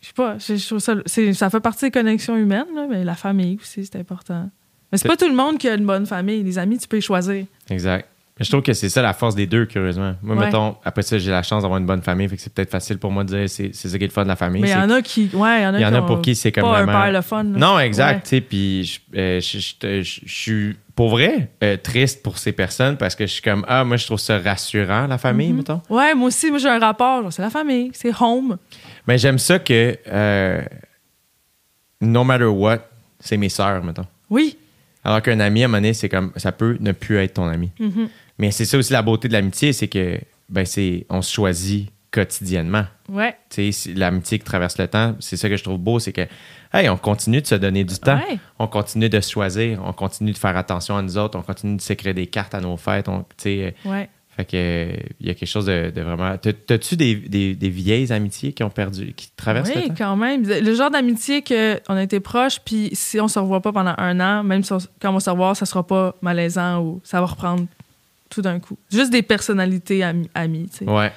Je 0.00 0.06
sais 0.06 0.12
pas, 0.14 0.38
je, 0.38 0.64
trouve 0.66 0.78
ça. 0.78 0.94
c'est- 1.04 1.34
Ça 1.34 1.50
fait 1.50 1.60
partie 1.60 1.84
des 1.86 1.90
connexions 1.90 2.36
humaines, 2.36 2.68
là, 2.74 2.86
mais 2.88 3.04
la 3.04 3.14
famille 3.14 3.58
aussi, 3.60 3.84
c'est 3.84 3.98
important. 3.98 4.48
Mais 4.90 4.96
c'est 4.96 5.02
C'est- 5.02 5.08
pas 5.08 5.16
tout 5.18 5.28
le 5.28 5.34
monde 5.36 5.58
qui 5.58 5.68
a 5.68 5.74
une 5.74 5.84
bonne 5.84 6.06
famille. 6.06 6.42
Les 6.42 6.56
amis, 6.58 6.78
tu 6.78 6.88
peux 6.88 6.96
les 6.96 7.02
choisir. 7.02 7.44
Exact. 7.68 8.08
Je 8.40 8.48
trouve 8.48 8.62
que 8.62 8.72
c'est 8.72 8.88
ça 8.88 9.02
la 9.02 9.12
force 9.14 9.34
des 9.34 9.46
deux, 9.46 9.66
curieusement. 9.66 10.14
Moi, 10.22 10.36
Ouais. 10.36 10.44
mettons, 10.46 10.76
après 10.84 11.02
ça, 11.02 11.18
j'ai 11.18 11.30
la 11.30 11.42
chance 11.42 11.62
d'avoir 11.62 11.78
une 11.80 11.86
bonne 11.86 12.02
famille, 12.02 12.28
fait 12.28 12.36
que 12.36 12.42
c'est 12.42 12.52
peut-être 12.52 12.70
facile 12.70 12.98
pour 12.98 13.10
moi 13.10 13.24
de 13.24 13.28
dire 13.36 13.48
c'est 13.50 13.74
c'est 13.74 13.88
ça 13.88 13.98
qui 13.98 14.04
est 14.04 14.06
le 14.06 14.12
fun 14.12 14.22
de 14.22 14.28
la 14.28 14.36
famille. 14.36 14.62
Mais 14.62 14.68
il 14.68 14.72
y 14.72 14.74
en 14.76 14.90
a 14.90 15.02
qui. 15.02 15.28
Ouais, 15.32 15.60
il 15.60 15.62
y 15.64 15.66
en 15.66 15.74
a, 15.74 15.80
y 15.80 15.84
en 15.86 15.94
a 15.94 16.02
pour 16.02 16.20
qui 16.22 16.34
c'est 16.36 16.52
comme 16.52 16.62
pas 16.64 16.70
vraiment- 16.84 16.92
un 16.92 17.02
père 17.02 17.12
le 17.12 17.20
fun. 17.22 17.42
là. 17.44 17.58
Non, 17.58 17.78
exact. 17.80 18.22
Tu 18.24 18.28
sais, 18.28 18.40
Puis 18.40 18.84
je, 18.84 19.18
euh, 19.18 19.40
suis, 20.02 20.76
pour 20.94 21.10
vrai, 21.10 21.50
euh, 21.64 21.76
triste 21.76 22.22
pour 22.22 22.38
ces 22.38 22.52
personnes 22.52 22.96
parce 22.96 23.14
que 23.16 23.26
je 23.26 23.32
suis 23.32 23.42
comme, 23.42 23.64
ah, 23.68 23.84
moi, 23.84 23.96
je 23.96 24.06
trouve 24.06 24.18
ça 24.20 24.38
rassurant, 24.38 25.06
la 25.08 25.18
famille, 25.18 25.50
Mhm. 25.50 25.56
mettons. 25.56 25.82
Ouais, 25.90 26.14
moi 26.14 26.28
aussi, 26.28 26.50
moi 26.50 26.58
j'ai 26.58 26.68
un 26.68 26.78
rapport. 26.78 27.22
genre, 27.22 27.32
C'est 27.32 27.42
la 27.42 27.50
famille, 27.50 27.90
c'est 27.92 28.12
home. 28.20 28.56
Mais 29.06 29.18
j'aime 29.18 29.38
ça 29.38 29.58
que, 29.58 29.96
euh, 30.06 30.62
no 32.00 32.24
matter 32.24 32.44
what, 32.44 32.78
c'est 33.20 33.36
mes 33.36 33.48
sœurs, 33.48 33.82
mettons. 33.82 34.06
Oui. 34.30 34.56
Alors 35.04 35.22
qu'un 35.22 35.40
ami, 35.40 35.62
à 35.62 35.64
un 35.64 35.68
moment 35.68 35.78
donné, 35.78 35.94
c'est 35.94 36.08
comme, 36.08 36.32
ça 36.36 36.52
peut 36.52 36.76
ne 36.80 36.92
plus 36.92 37.16
être 37.18 37.34
ton 37.34 37.46
ami. 37.48 37.70
Mhm. 37.78 38.08
Mais 38.38 38.50
c'est 38.50 38.64
ça 38.64 38.78
aussi 38.78 38.92
la 38.92 39.02
beauté 39.02 39.28
de 39.28 39.32
l'amitié, 39.32 39.72
c'est 39.72 39.88
que, 39.88 40.18
ben, 40.48 40.64
c'est, 40.64 41.06
on 41.10 41.22
se 41.22 41.32
choisit 41.32 41.90
quotidiennement. 42.10 42.84
Ouais. 43.08 43.36
Tu 43.50 43.70
sais, 43.70 43.72
c'est- 43.72 43.94
l'amitié 43.94 44.38
qui 44.38 44.44
traverse 44.44 44.78
le 44.78 44.88
temps, 44.88 45.14
c'est 45.20 45.36
ça 45.36 45.48
que 45.48 45.56
je 45.56 45.62
trouve 45.64 45.78
beau, 45.78 45.98
c'est 45.98 46.12
que, 46.12 46.26
hey, 46.72 46.88
on 46.88 46.96
continue 46.96 47.40
de 47.42 47.46
se 47.46 47.54
donner 47.54 47.84
du 47.84 47.96
temps. 47.98 48.16
Ouais. 48.16 48.38
On 48.58 48.66
continue 48.66 49.08
de 49.08 49.20
se 49.20 49.30
choisir, 49.30 49.80
on 49.84 49.92
continue 49.92 50.32
de 50.32 50.38
faire 50.38 50.56
attention 50.56 50.96
à 50.96 51.02
nous 51.02 51.18
autres, 51.18 51.38
on 51.38 51.42
continue 51.42 51.76
de 51.76 51.80
s'écrire 51.82 52.14
des 52.14 52.26
cartes 52.26 52.54
à 52.54 52.60
nos 52.60 52.76
fêtes. 52.76 53.08
On, 53.08 53.20
tu 53.20 53.24
sais, 53.36 53.74
euh, 53.84 53.90
Ouais. 53.90 54.08
fait 54.34 54.44
que, 54.46 54.88
il 55.20 55.26
y 55.26 55.30
a 55.30 55.34
quelque 55.34 55.48
chose 55.48 55.66
de, 55.66 55.90
de 55.94 56.00
vraiment. 56.00 56.36
T'as- 56.38 56.52
T'as-tu 56.54 56.96
des, 56.96 57.14
des- 57.16 57.54
des 57.54 57.68
vieilles 57.70 58.10
amitiés 58.12 58.52
qui 58.54 58.62
ont 58.62 58.70
perdu, 58.70 59.12
qui 59.14 59.30
traversent 59.36 59.68
Oui, 59.74 59.82
le 59.82 59.88
temps? 59.88 59.94
quand 59.98 60.16
même. 60.16 60.44
Le 60.48 60.74
genre 60.74 60.90
d'amitié 60.90 61.42
qu'on 61.42 61.94
a 61.94 62.02
été 62.02 62.20
proches, 62.20 62.58
puis 62.64 62.88
si 62.94 63.20
on 63.20 63.28
se 63.28 63.38
revoit 63.38 63.60
pas 63.60 63.72
pendant 63.72 63.94
un 63.98 64.18
an, 64.20 64.42
même 64.44 64.62
si 64.62 64.72
on- 64.72 64.78
quand 65.00 65.10
on 65.10 65.14
va 65.14 65.20
se 65.20 65.30
revoir, 65.30 65.56
ça 65.56 65.66
sera 65.66 65.86
pas 65.86 66.14
malaisant 66.22 66.80
ou 66.82 67.00
ça 67.04 67.20
va 67.20 67.26
reprendre 67.26 67.66
tout 68.30 68.42
d'un 68.42 68.58
coup. 68.60 68.76
Juste 68.92 69.10
des 69.10 69.22
personnalités 69.22 70.02
ami- 70.02 70.30
amies, 70.34 70.68
tu 70.70 70.78
sais. 70.78 70.84
Ouais, 70.90 71.12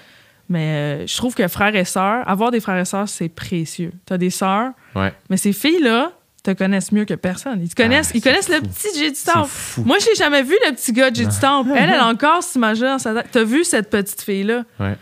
Mais 0.50 1.04
euh, 1.04 1.08
je 1.08 1.16
trouve 1.18 1.34
que 1.36 1.48
frères 1.48 1.76
et 1.76 1.86
sœurs, 1.86 2.28
avoir 2.30 2.52
des 2.52 2.60
frères 2.60 2.78
et 2.78 2.86
sœurs, 2.86 3.08
c'est 3.10 3.30
précieux. 3.30 3.92
T'as 4.06 4.18
des 4.18 4.30
sœurs, 4.30 4.72
ouais. 4.96 5.14
mais 5.30 5.38
ces 5.38 5.54
filles-là 5.54 6.12
te 6.44 6.52
connaissent 6.52 6.92
mieux 6.92 7.06
que 7.06 7.14
personne. 7.14 7.60
Ils 7.62 7.70
te 7.70 7.76
connaissent, 7.82 8.10
Ah, 8.16 8.18
ils 8.18 8.54
le 8.54 8.62
petit 8.62 8.98
J 8.98 9.12
du 9.12 9.18
Temple. 9.24 9.50
Moi, 9.86 9.98
j'ai 10.00 10.16
jamais 10.16 10.42
vu 10.42 10.56
le 10.68 10.74
petit 10.74 10.92
gars 10.92 11.12
de 11.12 11.16
J 11.16 11.28
du 11.28 11.38
Temple. 11.40 11.70
Elle, 11.76 11.90
elle 11.92 12.00
a 12.00 12.08
encore 12.08 12.42
cette 12.42 12.56
image-là 12.56 12.94
dans 12.94 13.00
sa 13.00 13.14
tête. 13.14 13.28
T'as 13.32 13.44
vu 13.44 13.64
cette 13.64 13.90
petite 13.92 14.22
fille-là? 14.24 14.64
Ouais. 14.80 14.96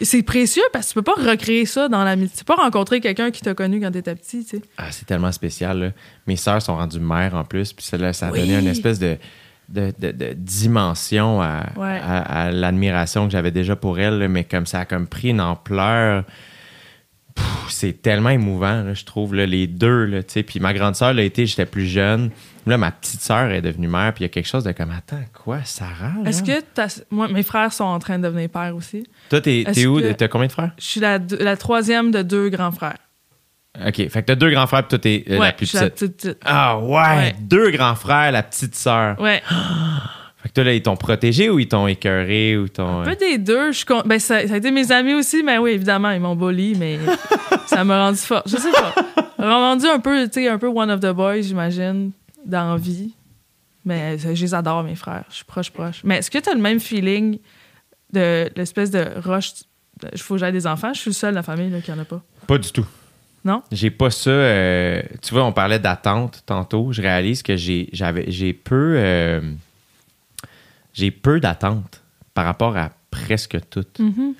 C'est 0.00 0.22
précieux 0.22 0.62
parce 0.72 0.86
que 0.86 0.90
tu 0.90 0.94
peux 0.94 1.02
pas 1.02 1.14
recréer 1.30 1.66
ça 1.66 1.88
dans 1.88 2.02
l'amitié. 2.02 2.36
Tu 2.38 2.44
peux 2.44 2.54
pas 2.56 2.62
rencontrer 2.62 3.00
quelqu'un 3.00 3.30
qui 3.30 3.42
t'a 3.42 3.54
connu 3.54 3.80
quand 3.80 3.92
t'étais 3.92 4.14
petit, 4.16 4.44
tu 4.44 4.56
sais. 4.56 4.62
Ah, 4.76 4.90
c'est 4.90 5.04
tellement 5.06 5.30
spécial. 5.30 5.78
là. 5.78 5.90
Mes 6.26 6.34
sœurs 6.36 6.60
sont 6.62 6.74
rendues 6.76 6.98
mères 6.98 7.34
en 7.36 7.44
plus, 7.44 7.72
puis 7.72 7.84
ça, 7.86 7.96
là, 7.96 8.12
ça 8.12 8.28
a 8.28 8.32
Oui. 8.32 8.40
donné 8.40 8.58
une 8.58 8.66
espèce 8.66 8.98
de, 8.98 9.16
de, 9.72 9.92
de- 9.98 10.12
de 10.12 10.32
dimension 10.34 11.40
à, 11.42 11.64
Ouais. 11.76 11.98
à- 12.02 12.44
à 12.46 12.50
l'admiration 12.50 13.26
que 13.26 13.32
j'avais 13.32 13.50
déjà 13.50 13.74
pour 13.74 13.98
elles, 13.98 14.18
là, 14.18 14.28
mais 14.28 14.44
comme 14.44 14.66
ça 14.66 14.80
a 14.80 14.84
comme 14.84 15.06
pris 15.06 15.30
une 15.30 15.40
ampleur. 15.40 16.24
C'est 17.68 18.02
tellement 18.02 18.28
émouvant, 18.28 18.82
là, 18.82 18.92
je 18.92 19.04
trouve, 19.04 19.34
là, 19.34 19.46
les 19.46 19.66
deux. 19.66 20.04
Là, 20.04 20.20
puis 20.22 20.60
ma 20.60 20.74
grande 20.74 20.94
sœur 20.94 21.14
l'a 21.14 21.22
été, 21.22 21.46
j'étais 21.46 21.64
plus 21.64 21.86
jeune. 21.86 22.30
Là, 22.66 22.76
ma 22.76 22.90
petite 22.90 23.22
sœur 23.22 23.50
est 23.50 23.62
devenue 23.62 23.88
mère, 23.88 24.12
puis 24.12 24.22
il 24.22 24.26
y 24.26 24.26
a 24.26 24.28
quelque 24.28 24.46
chose 24.46 24.64
de 24.64 24.72
comme, 24.72 24.90
attends, 24.90 25.24
quoi, 25.32 25.60
Sarah? 25.64 26.12
Est-ce 26.26 26.42
que 26.42 26.62
moi, 27.10 27.28
mes 27.28 27.42
frères 27.42 27.72
sont 27.72 27.84
en 27.84 27.98
train 27.98 28.18
de 28.18 28.24
devenir 28.24 28.50
pères 28.50 28.76
aussi? 28.76 29.06
Toi, 29.30 29.40
t'es, 29.40 29.64
où? 29.86 29.96
que- 29.98 30.12
T'as 30.12 30.28
combien 30.28 30.46
de 30.46 30.52
frères? 30.52 30.72
Je 30.78 30.84
suis 30.84 31.00
la, 31.00 31.18
la 31.40 31.56
troisième 31.56 32.10
de 32.10 32.20
deux 32.22 32.50
grands 32.50 32.70
frères. 32.72 32.98
OK, 33.78 33.94
fait 33.96 34.10
que 34.10 34.20
t'as 34.20 34.34
deux 34.34 34.50
grands 34.50 34.66
frères, 34.66 34.82
puis 34.86 34.88
toi, 34.90 34.98
t'es 34.98 35.24
euh, 35.30 35.38
ouais, 35.38 35.46
la 35.46 35.52
plus 35.52 35.72
la 35.72 35.88
petite. 35.90 36.28
Ah 36.44 36.78
ouais, 36.78 36.90
Ouais. 37.16 37.34
deux 37.40 37.70
grands 37.70 37.94
frères, 37.94 38.30
la 38.32 38.42
petite 38.42 38.74
sœur. 38.74 39.18
Ouais. 39.20 39.42
Fait 40.42 40.48
que 40.48 40.54
toi, 40.54 40.64
là, 40.64 40.74
ils 40.74 40.82
t'ont 40.82 40.96
protégé 40.96 41.48
ou 41.50 41.60
ils 41.60 41.68
t'ont 41.68 41.86
écœuré 41.86 42.56
ou 42.56 42.66
t'ont. 42.68 43.02
Un 43.02 43.04
peu 43.04 43.14
des 43.14 43.38
deux. 43.38 43.70
Je 43.70 43.86
con- 43.86 44.02
ben, 44.04 44.18
ça, 44.18 44.44
ça 44.48 44.54
a 44.54 44.56
été 44.56 44.72
mes 44.72 44.90
amis 44.90 45.14
aussi, 45.14 45.40
mais 45.44 45.56
oui, 45.58 45.70
évidemment, 45.70 46.10
ils 46.10 46.20
m'ont 46.20 46.34
bully, 46.34 46.74
mais 46.76 46.98
ça 47.66 47.84
m'a 47.84 48.06
rendu 48.06 48.18
fort. 48.18 48.42
Je 48.46 48.56
sais 48.56 48.72
pas. 48.72 48.92
Ça 49.36 49.46
m'a 49.46 49.54
rendu 49.56 49.86
un 49.86 50.00
peu, 50.00 50.24
tu 50.26 50.42
sais, 50.42 50.48
un 50.48 50.58
peu 50.58 50.66
one 50.66 50.90
of 50.90 50.98
the 50.98 51.12
boys, 51.12 51.42
j'imagine, 51.42 52.10
dans 52.44 52.74
vie. 52.76 53.14
Mais 53.84 54.16
euh, 54.18 54.34
je 54.34 54.42
les 54.42 54.52
adore, 54.52 54.82
mes 54.82 54.96
frères. 54.96 55.22
Je 55.30 55.36
suis 55.36 55.44
proche, 55.44 55.70
proche. 55.70 56.00
Mais 56.02 56.16
est-ce 56.18 56.30
que 56.30 56.38
tu 56.38 56.50
as 56.50 56.54
le 56.54 56.60
même 56.60 56.80
feeling 56.80 57.38
de 58.12 58.50
l'espèce 58.56 58.90
de 58.90 59.06
rush? 59.24 59.52
Il 60.12 60.20
faut 60.20 60.34
que 60.34 60.40
j'aille 60.40 60.50
des 60.52 60.66
enfants. 60.66 60.92
Je 60.92 60.98
suis 60.98 61.10
le 61.10 61.14
seul 61.14 61.30
de 61.30 61.36
la 61.36 61.44
famille 61.44 61.70
là, 61.70 61.80
qui 61.80 61.92
en 61.92 61.98
a 62.00 62.04
pas? 62.04 62.20
Pas 62.48 62.58
du 62.58 62.72
tout. 62.72 62.86
Non? 63.44 63.62
J'ai 63.72 63.90
pas 63.90 64.10
ça. 64.10 64.30
euh, 64.30 65.02
tu 65.20 65.34
vois, 65.34 65.44
on 65.44 65.52
parlait 65.52 65.78
d'attente 65.80 66.42
tantôt. 66.46 66.92
Je 66.92 67.02
réalise 67.02 67.42
que 67.42 67.56
j'ai, 67.56 67.88
j'avais, 67.92 68.24
j'ai 68.30 68.52
peu. 68.52 68.94
euh, 68.96 69.40
j'ai 70.94 71.10
peu 71.10 71.40
d'attente 71.40 72.02
par 72.34 72.44
rapport 72.44 72.76
à 72.76 72.90
presque 73.10 73.58
tout. 73.70 73.84
Mhm. 73.98 74.34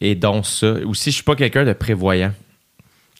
Et 0.00 0.14
donc 0.14 0.46
ça. 0.46 0.72
Aussi, 0.86 1.10
je 1.10 1.16
suis 1.16 1.24
pas 1.24 1.34
quelqu'un 1.36 1.64
de 1.64 1.72
prévoyant. 1.72 2.32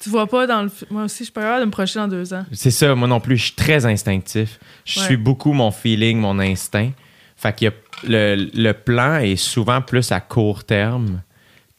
Tu 0.01 0.11
vois 0.11 0.27
pas 0.27 0.47
dans 0.47 0.63
le. 0.63 0.71
Moi 0.91 1.05
aussi, 1.05 1.19
je 1.21 1.25
suis 1.25 1.33
pas 1.33 1.41
capable 1.43 1.61
de 1.61 1.67
me 1.67 1.71
projeter 1.71 1.99
dans 1.99 2.09
deux 2.09 2.35
ans. 2.35 2.45
C'est 2.53 2.71
ça, 2.71 2.95
moi 2.95 3.09
non 3.09 3.21
plus. 3.21 3.37
Je 3.39 3.45
suis 3.45 3.55
très 3.55 3.87
instinctif. 3.87 4.59
Je 4.85 5.01
Ouais. 5.01 5.07
suis 5.07 5.17
beaucoup 5.17 5.53
mon 5.53 5.71
feeling, 5.71 6.19
mon 6.19 6.39
instinct. 6.39 6.91
Fait 7.37 7.55
qu'il 7.55 7.67
y 7.67 7.69
a 7.69 7.75
le, 8.07 8.51
le 8.55 8.73
plan 8.73 9.17
est 9.19 9.37
souvent 9.37 9.81
plus 9.81 10.13
à 10.13 10.21
court 10.21 10.65
terme 10.65 11.23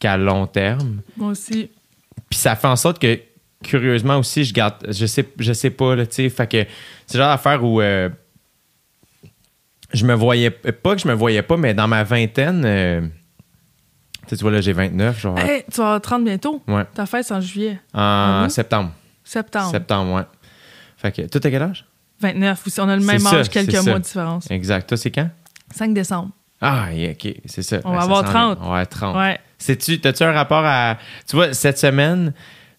qu'à 0.00 0.16
long 0.16 0.46
terme. 0.48 1.00
Moi 1.16 1.30
aussi. 1.30 1.70
Puis 2.30 2.38
ça 2.38 2.56
fait 2.56 2.66
en 2.68 2.76
sorte 2.76 2.98
que, 2.98 3.18
curieusement 3.64 4.18
aussi, 4.18 4.44
je 4.44 4.52
garde. 4.54 4.74
Je 4.88 5.06
sais, 5.06 5.26
je 5.38 5.52
sais 5.52 5.70
pas, 5.70 5.94
là, 5.96 6.06
tu 6.06 6.14
sais. 6.16 6.28
Fait 6.28 6.46
que 6.46 6.64
c'est 7.06 7.18
le 7.18 7.22
genre 7.24 7.30
d'affaire 7.32 7.64
où. 7.64 7.80
euh, 7.80 8.08
je 9.92 10.04
me 10.04 10.14
voyais. 10.14 10.50
Pas 10.50 10.94
que 10.94 11.00
je 11.02 11.08
me 11.08 11.14
voyais 11.14 11.42
pas, 11.42 11.56
mais 11.56 11.74
dans 11.74 11.88
ma 11.88 12.04
vingtaine. 12.04 12.62
euh, 12.64 13.00
tu 14.26 14.34
vois, 14.36 14.50
là, 14.50 14.60
j'ai 14.60 14.74
29, 14.74 15.18
genre. 15.18 15.38
Hey, 15.38 15.64
tu 15.70 15.78
vas 15.78 15.84
avoir 15.86 16.00
30 16.02 16.24
bientôt? 16.24 16.62
Ouais. 16.68 16.84
Ta 16.94 17.06
fête, 17.06 17.24
c'est 17.24 17.32
en 17.34 17.40
juillet. 17.40 17.80
En 17.94 18.46
septembre. 18.50 18.92
Septembre. 19.24 19.70
Septembre, 19.70 20.14
ouais. 20.16 20.22
Fait 20.98 21.12
que. 21.12 21.22
Toi, 21.22 21.40
t'as 21.40 21.50
quel 21.50 21.62
âge? 21.62 21.86
29 22.20 22.66
aussi. 22.66 22.80
On 22.80 22.88
a 22.88 22.96
le 22.96 23.02
même 23.04 23.18
ça, 23.20 23.36
âge, 23.36 23.48
quelques 23.48 23.72
mois 23.74 23.82
ça. 23.82 23.94
de 23.94 23.98
différence. 24.04 24.50
Exact. 24.50 24.86
Toi, 24.88 24.96
c'est 24.98 25.10
quand? 25.10 25.30
5 25.74 25.94
décembre. 25.94 26.30
Ah, 26.60 26.92
yeah, 26.92 27.12
OK, 27.12 27.34
c'est 27.46 27.62
ça. 27.62 27.78
On 27.84 27.92
va 27.92 27.98
ça 28.00 28.04
avoir 28.04 28.18
s'en 28.26 28.32
30. 28.32 28.58
vient. 28.58 28.66
On 28.66 28.70
va 28.70 28.80
avoir 28.80 28.88
30. 28.88 29.16
Ouais. 29.16 29.40
Sais-tu, 29.58 30.00
t'as-tu 30.00 30.22
un 30.22 30.32
rapport 30.32 30.64
à. 30.64 30.98
Tu 31.28 31.36
vois, 31.36 31.52
cette 31.52 31.78
semaine, 31.78 32.32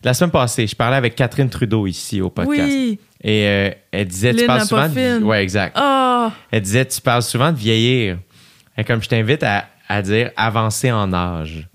la 0.03 0.13
semaine 0.13 0.31
passée, 0.31 0.65
je 0.65 0.75
parlais 0.75 0.95
avec 0.95 1.15
Catherine 1.15 1.49
Trudeau 1.49 1.85
ici 1.87 2.21
au 2.21 2.29
podcast. 2.29 2.69
Oui. 2.71 2.99
Et 3.21 3.47
euh, 3.47 3.71
elle 3.91 4.07
disait, 4.07 4.33
tu 4.33 4.45
parles 4.45 4.65
souvent. 4.65 4.87
De... 4.87 5.23
Ouais, 5.23 5.43
exact. 5.43 5.75
Ah! 5.77 6.31
Elle 6.51 6.61
disait, 6.61 6.85
tu 6.85 7.01
parles 7.01 7.23
souvent 7.23 7.51
de 7.51 7.57
vieillir. 7.57 8.17
Et 8.77 8.85
comme 8.85 9.03
je 9.03 9.09
t'invite 9.09 9.43
à, 9.43 9.65
à 9.89 10.01
dire 10.01 10.31
avancer 10.37 10.89
en 10.91 11.11
âge. 11.11 11.67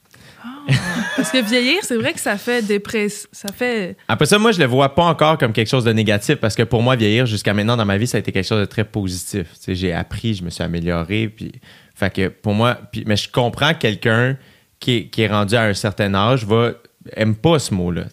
Parce 1.17 1.31
que 1.31 1.43
vieillir, 1.43 1.81
c'est 1.83 1.97
vrai 1.97 2.15
que 2.15 2.21
ça 2.21 2.39
fait 2.39 2.63
dépress... 2.63 3.29
Ça 3.31 3.49
fait. 3.53 3.99
Après 4.09 4.25
ça, 4.25 4.39
moi, 4.39 4.51
je 4.53 4.59
le 4.59 4.65
vois 4.65 4.95
pas 4.95 5.05
encore 5.05 5.37
comme 5.37 5.53
quelque 5.53 5.69
chose 5.69 5.85
de 5.85 5.93
négatif 5.93 6.37
parce 6.37 6.55
que 6.55 6.63
pour 6.63 6.83
moi, 6.83 6.97
vieillir 6.97 7.27
jusqu'à 7.27 7.53
maintenant 7.53 7.77
dans 7.77 7.85
ma 7.85 7.99
vie, 7.99 8.07
ça 8.07 8.17
a 8.17 8.21
été 8.21 8.33
quelque 8.33 8.47
chose 8.47 8.61
de 8.61 8.65
très 8.65 8.85
positif. 8.85 9.47
Tu 9.53 9.61
sais, 9.61 9.75
j'ai 9.75 9.93
appris, 9.93 10.33
je 10.33 10.43
me 10.43 10.49
suis 10.49 10.63
amélioré. 10.65 11.29
Puis, 11.29 11.53
fait 11.95 12.11
que 12.11 12.29
pour 12.29 12.55
moi, 12.55 12.79
puis, 12.91 13.05
mais 13.07 13.17
je 13.17 13.29
comprends 13.31 13.75
que 13.75 13.81
quelqu'un 13.81 14.39
qui 14.85 14.97
est, 14.97 15.07
qui 15.07 15.23
est 15.23 15.29
rendu 15.29 15.55
à 15.55 15.63
un 15.63 15.73
certain 15.73 16.13
âge 16.15 16.45
va 16.45 16.73
aime 17.17 17.35
pas 17.35 17.59
ce 17.59 17.73
mot-là. 17.73 18.05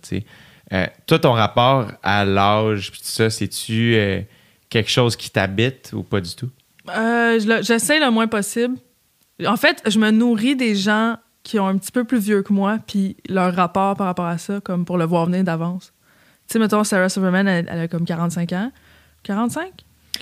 Euh, 0.71 0.85
toi, 1.05 1.19
ton 1.19 1.33
rapport 1.33 1.91
à 2.01 2.23
l'âge, 2.23 2.91
tout 2.91 2.97
ça, 3.01 3.29
c'est-tu 3.29 3.95
euh, 3.95 4.21
quelque 4.69 4.89
chose 4.89 5.17
qui 5.17 5.29
t'habite 5.29 5.91
ou 5.93 6.03
pas 6.03 6.21
du 6.21 6.33
tout? 6.33 6.49
Euh, 6.95 7.39
J'essaie 7.61 7.99
le 7.99 8.09
moins 8.09 8.27
possible. 8.27 8.77
En 9.45 9.57
fait, 9.57 9.83
je 9.85 9.99
me 9.99 10.11
nourris 10.11 10.55
des 10.55 10.75
gens 10.75 11.17
qui 11.43 11.59
ont 11.59 11.67
un 11.67 11.77
petit 11.77 11.91
peu 11.91 12.05
plus 12.05 12.19
vieux 12.19 12.41
que 12.41 12.53
moi, 12.53 12.77
puis 12.87 13.17
leur 13.27 13.53
rapport 13.53 13.97
par 13.97 14.07
rapport 14.07 14.27
à 14.27 14.37
ça, 14.37 14.61
comme 14.61 14.85
pour 14.85 14.97
le 14.97 15.03
voir 15.03 15.25
venir 15.25 15.43
d'avance. 15.43 15.91
Tu 16.47 16.53
sais, 16.53 16.59
mettons, 16.59 16.85
Sarah 16.85 17.09
Silverman, 17.09 17.49
elle, 17.49 17.67
elle 17.69 17.79
a 17.81 17.87
comme 17.89 18.05
45 18.05 18.53
ans. 18.53 18.71
45? 19.23 19.71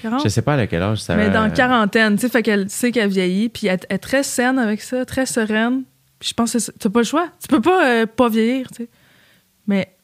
40? 0.01 0.23
Je 0.23 0.29
sais 0.29 0.41
pas 0.41 0.55
à 0.55 0.65
quel 0.65 0.81
âge 0.81 0.99
ça 0.99 1.15
Mais 1.15 1.29
dans 1.29 1.51
quarantaine, 1.51 2.15
tu 2.15 2.21
sais, 2.21 2.29
fait 2.29 2.41
qu'elle 2.41 2.71
sait 2.71 2.91
qu'elle 2.91 3.09
vieillit, 3.09 3.49
puis 3.49 3.67
elle 3.67 3.79
est 3.89 3.99
très 3.99 4.23
saine 4.23 4.57
avec 4.57 4.81
ça, 4.81 5.05
très 5.05 5.27
sereine. 5.27 5.83
Puis 6.19 6.29
je 6.29 6.33
pense 6.33 6.51
que 6.53 6.71
t'as 6.71 6.89
pas 6.89 6.99
le 6.99 7.05
choix. 7.05 7.29
Tu 7.41 7.47
peux 7.47 7.61
pas 7.61 7.85
euh, 7.85 8.05
pas 8.05 8.29
vieillir, 8.29 8.67
tu 8.69 8.83
sais. 8.83 8.89
Mais 9.67 9.95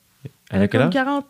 Elle 0.50 0.58
elle 0.58 0.62
a 0.64 0.68
comme 0.68 0.82
âge? 0.82 0.94
40. 0.94 1.26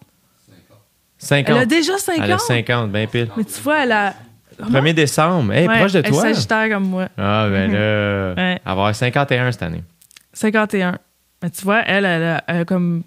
50. 1.18 1.50
Elle 1.56 1.62
a 1.62 1.66
déjà 1.66 1.98
50. 1.98 2.24
Elle 2.26 2.32
a 2.32 2.38
50, 2.38 2.92
bien 2.92 3.08
pile. 3.08 3.30
Mais 3.38 3.44
tu 3.44 3.62
vois, 3.62 3.84
elle 3.84 3.92
a. 3.92 4.14
1er 4.62 4.94
décembre. 4.94 5.52
Hey, 5.54 5.68
Ouais, 5.68 5.80
proche 5.80 5.92
de 5.94 6.00
elle 6.00 6.06
est 6.06 6.10
toi. 6.12 6.22
Sagittaire 6.22 6.70
comme 6.70 6.86
moi. 6.88 7.10
Ah, 7.18 7.48
ben 7.50 7.72
là. 7.72 8.34
Ouais. 8.38 8.62
Avoir 8.66 8.94
51 8.96 9.52
cette 9.52 9.64
année. 9.64 9.84
51. 10.34 10.98
Mais 11.44 11.50
tu 11.50 11.64
vois, 11.64 11.82
elle, 11.86 12.06
elle 12.06 12.24
a, 12.24 12.44
elle 12.48 12.58
a 12.62 12.66
comme. 12.66 13.04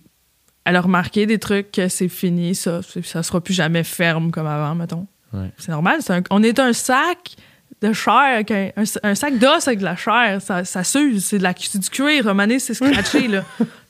Elle 0.65 0.77
a 0.77 0.81
remarqué 0.83 1.25
des 1.25 1.39
trucs 1.39 1.73
que 1.73 1.89
c'est 1.89 2.09
fini, 2.09 2.55
ça. 2.55 2.81
Ça 3.03 3.23
sera 3.23 3.41
plus 3.41 3.55
jamais 3.55 3.85
ferme 3.85 4.31
comme 4.31 4.47
avant, 4.47 4.75
mettons. 4.75 5.07
Ouais. 5.33 5.51
C'est 5.57 5.71
normal. 5.73 6.01
un- 6.11 6.23
on 6.31 6.43
est 6.43 6.59
un 6.59 6.73
sac 6.75 7.37
de 7.83 7.93
chair, 7.93 8.43
un, 9.03 9.15
sac 9.15 9.39
d'os 9.39 9.67
avec 9.69 9.79
de 9.79 9.85
la 9.85 9.97
chair. 9.97 10.39
Ça, 10.41 10.65
ça 10.65 10.83
s'use. 10.85 11.25
C'est 11.27 11.39
de 11.39 11.43
la- 11.45 11.55
c'est 11.59 11.79
du 11.79 11.89
cuir. 11.91 12.25
Donné, 12.25 12.59
c'est 12.59 12.75
scratché. 12.75 13.29
là. 13.29 13.45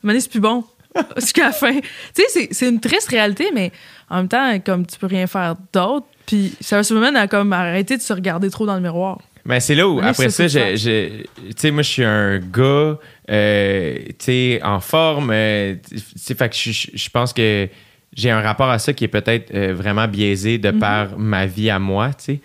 Donné, 0.04 0.20
c'est 0.20 0.30
plus 0.30 0.40
bon. 0.40 0.64
Jusqu'à 1.16 1.44
la 1.44 1.52
fin. 1.52 1.72
Tu 2.14 2.22
sais, 2.28 2.48
c'est- 2.50 2.68
une 2.68 2.80
triste 2.80 3.08
réalité, 3.08 3.46
mais 3.54 3.72
en 4.10 4.16
même 4.18 4.28
temps, 4.28 4.58
comme 4.60 4.86
tu 4.86 4.98
peux 4.98 5.06
rien 5.06 5.26
faire 5.26 5.54
d'autre, 5.72 6.06
puis 6.26 6.54
ça 6.60 6.82
se 6.82 6.92
mène 6.94 7.16
à 7.16 7.26
comme 7.28 7.52
arrêter 7.52 7.96
de 7.96 8.02
se 8.02 8.12
regarder 8.12 8.50
trop 8.50 8.66
dans 8.66 8.74
le 8.74 8.80
miroir. 8.80 9.18
Mais 9.44 9.60
c'est 9.60 9.74
là 9.74 9.88
où, 9.88 9.98
après 10.00 10.28
ça, 10.28 10.46
j'ai- 10.48 10.74
tu 10.74 11.52
sais, 11.56 11.70
moi, 11.70 11.82
je 11.82 11.88
suis 11.88 12.04
un 12.04 12.38
gars, 12.38 12.98
euh, 13.30 13.96
tu 14.08 14.14
sais, 14.18 14.60
en 14.62 14.80
forme. 14.80 15.30
euh, 15.32 15.74
tu 15.88 15.98
sais, 16.16 16.34
fait 16.34 16.48
que 16.50 16.56
je, 16.56 17.08
pense 17.10 17.32
que 17.32 17.68
j'ai 18.14 18.30
un 18.30 18.40
rapport 18.42 18.68
à 18.68 18.78
ça 18.78 18.92
qui 18.92 19.04
est 19.04 19.08
peut-être 19.08 19.54
euh, 19.54 19.72
vraiment 19.74 20.06
biaisé 20.08 20.58
de 20.58 20.70
Mhm. 20.70 20.78
par 20.78 21.18
ma 21.18 21.46
vie 21.46 21.70
à 21.70 21.78
moi, 21.78 22.08
tu 22.10 22.24
sais. 22.24 22.40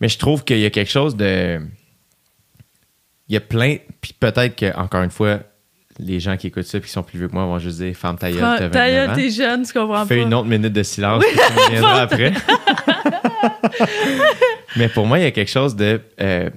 Mais 0.00 0.08
je 0.08 0.18
trouve 0.18 0.44
qu'il 0.44 0.58
y 0.58 0.64
a 0.66 0.70
quelque 0.70 0.90
chose 0.90 1.16
de. 1.16 1.60
Il 3.28 3.34
y 3.34 3.36
a 3.36 3.40
plein. 3.40 3.76
Puis 4.00 4.12
peut-être 4.18 4.56
que, 4.56 4.74
encore 4.76 5.02
une 5.02 5.10
fois, 5.10 5.40
les 5.98 6.18
gens 6.20 6.36
qui 6.36 6.46
écoutent 6.48 6.64
ça 6.64 6.78
et 6.78 6.80
qui 6.80 6.88
sont 6.88 7.02
plus 7.02 7.18
vieux 7.18 7.28
que 7.28 7.34
moi 7.34 7.44
vont 7.44 7.58
juste 7.58 7.78
dire 7.78 7.94
Femme 7.94 8.16
ta 8.16 8.30
gueule, 8.30 8.40
t'as 8.40 8.68
29 8.68 8.72
Taïa, 8.72 9.10
ans. 9.10 9.14
t'es 9.14 9.30
jeune, 9.30 9.62
tu 9.64 9.72
comprends 9.72 10.06
Fais 10.06 10.16
pas. 10.16 10.22
une 10.22 10.32
autre 10.34 10.48
minute 10.48 10.72
de 10.72 10.82
silence, 10.82 11.22
puis 11.24 11.36
tu 11.38 11.62
reviendras 11.64 12.00
après. 12.02 12.32
Mais 14.76 14.88
pour 14.88 15.06
moi, 15.06 15.18
il 15.18 15.22
y 15.22 15.26
a 15.26 15.30
quelque 15.30 15.50
chose 15.50 15.76
de. 15.76 16.00
euh, 16.20 16.50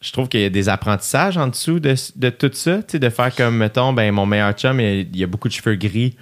je 0.00 0.10
trouve 0.12 0.28
qu'il 0.28 0.40
y 0.40 0.44
a 0.44 0.50
des 0.50 0.68
apprentissages 0.68 1.36
en 1.36 1.46
dessous 1.46 1.78
de, 1.78 1.94
de 2.16 2.30
tout 2.30 2.50
ça. 2.52 2.78
Tu 2.78 2.84
sais, 2.92 2.98
de 2.98 3.08
faire 3.08 3.32
comme, 3.34 3.56
mettons, 3.56 3.92
ben, 3.92 4.10
mon 4.12 4.26
meilleur 4.26 4.52
chum, 4.52 4.80
il, 4.80 5.08
il 5.12 5.16
y 5.16 5.22
a 5.22 5.28
beaucoup 5.28 5.46
de 5.48 5.52
cheveux 5.52 5.76
gris. 5.76 6.16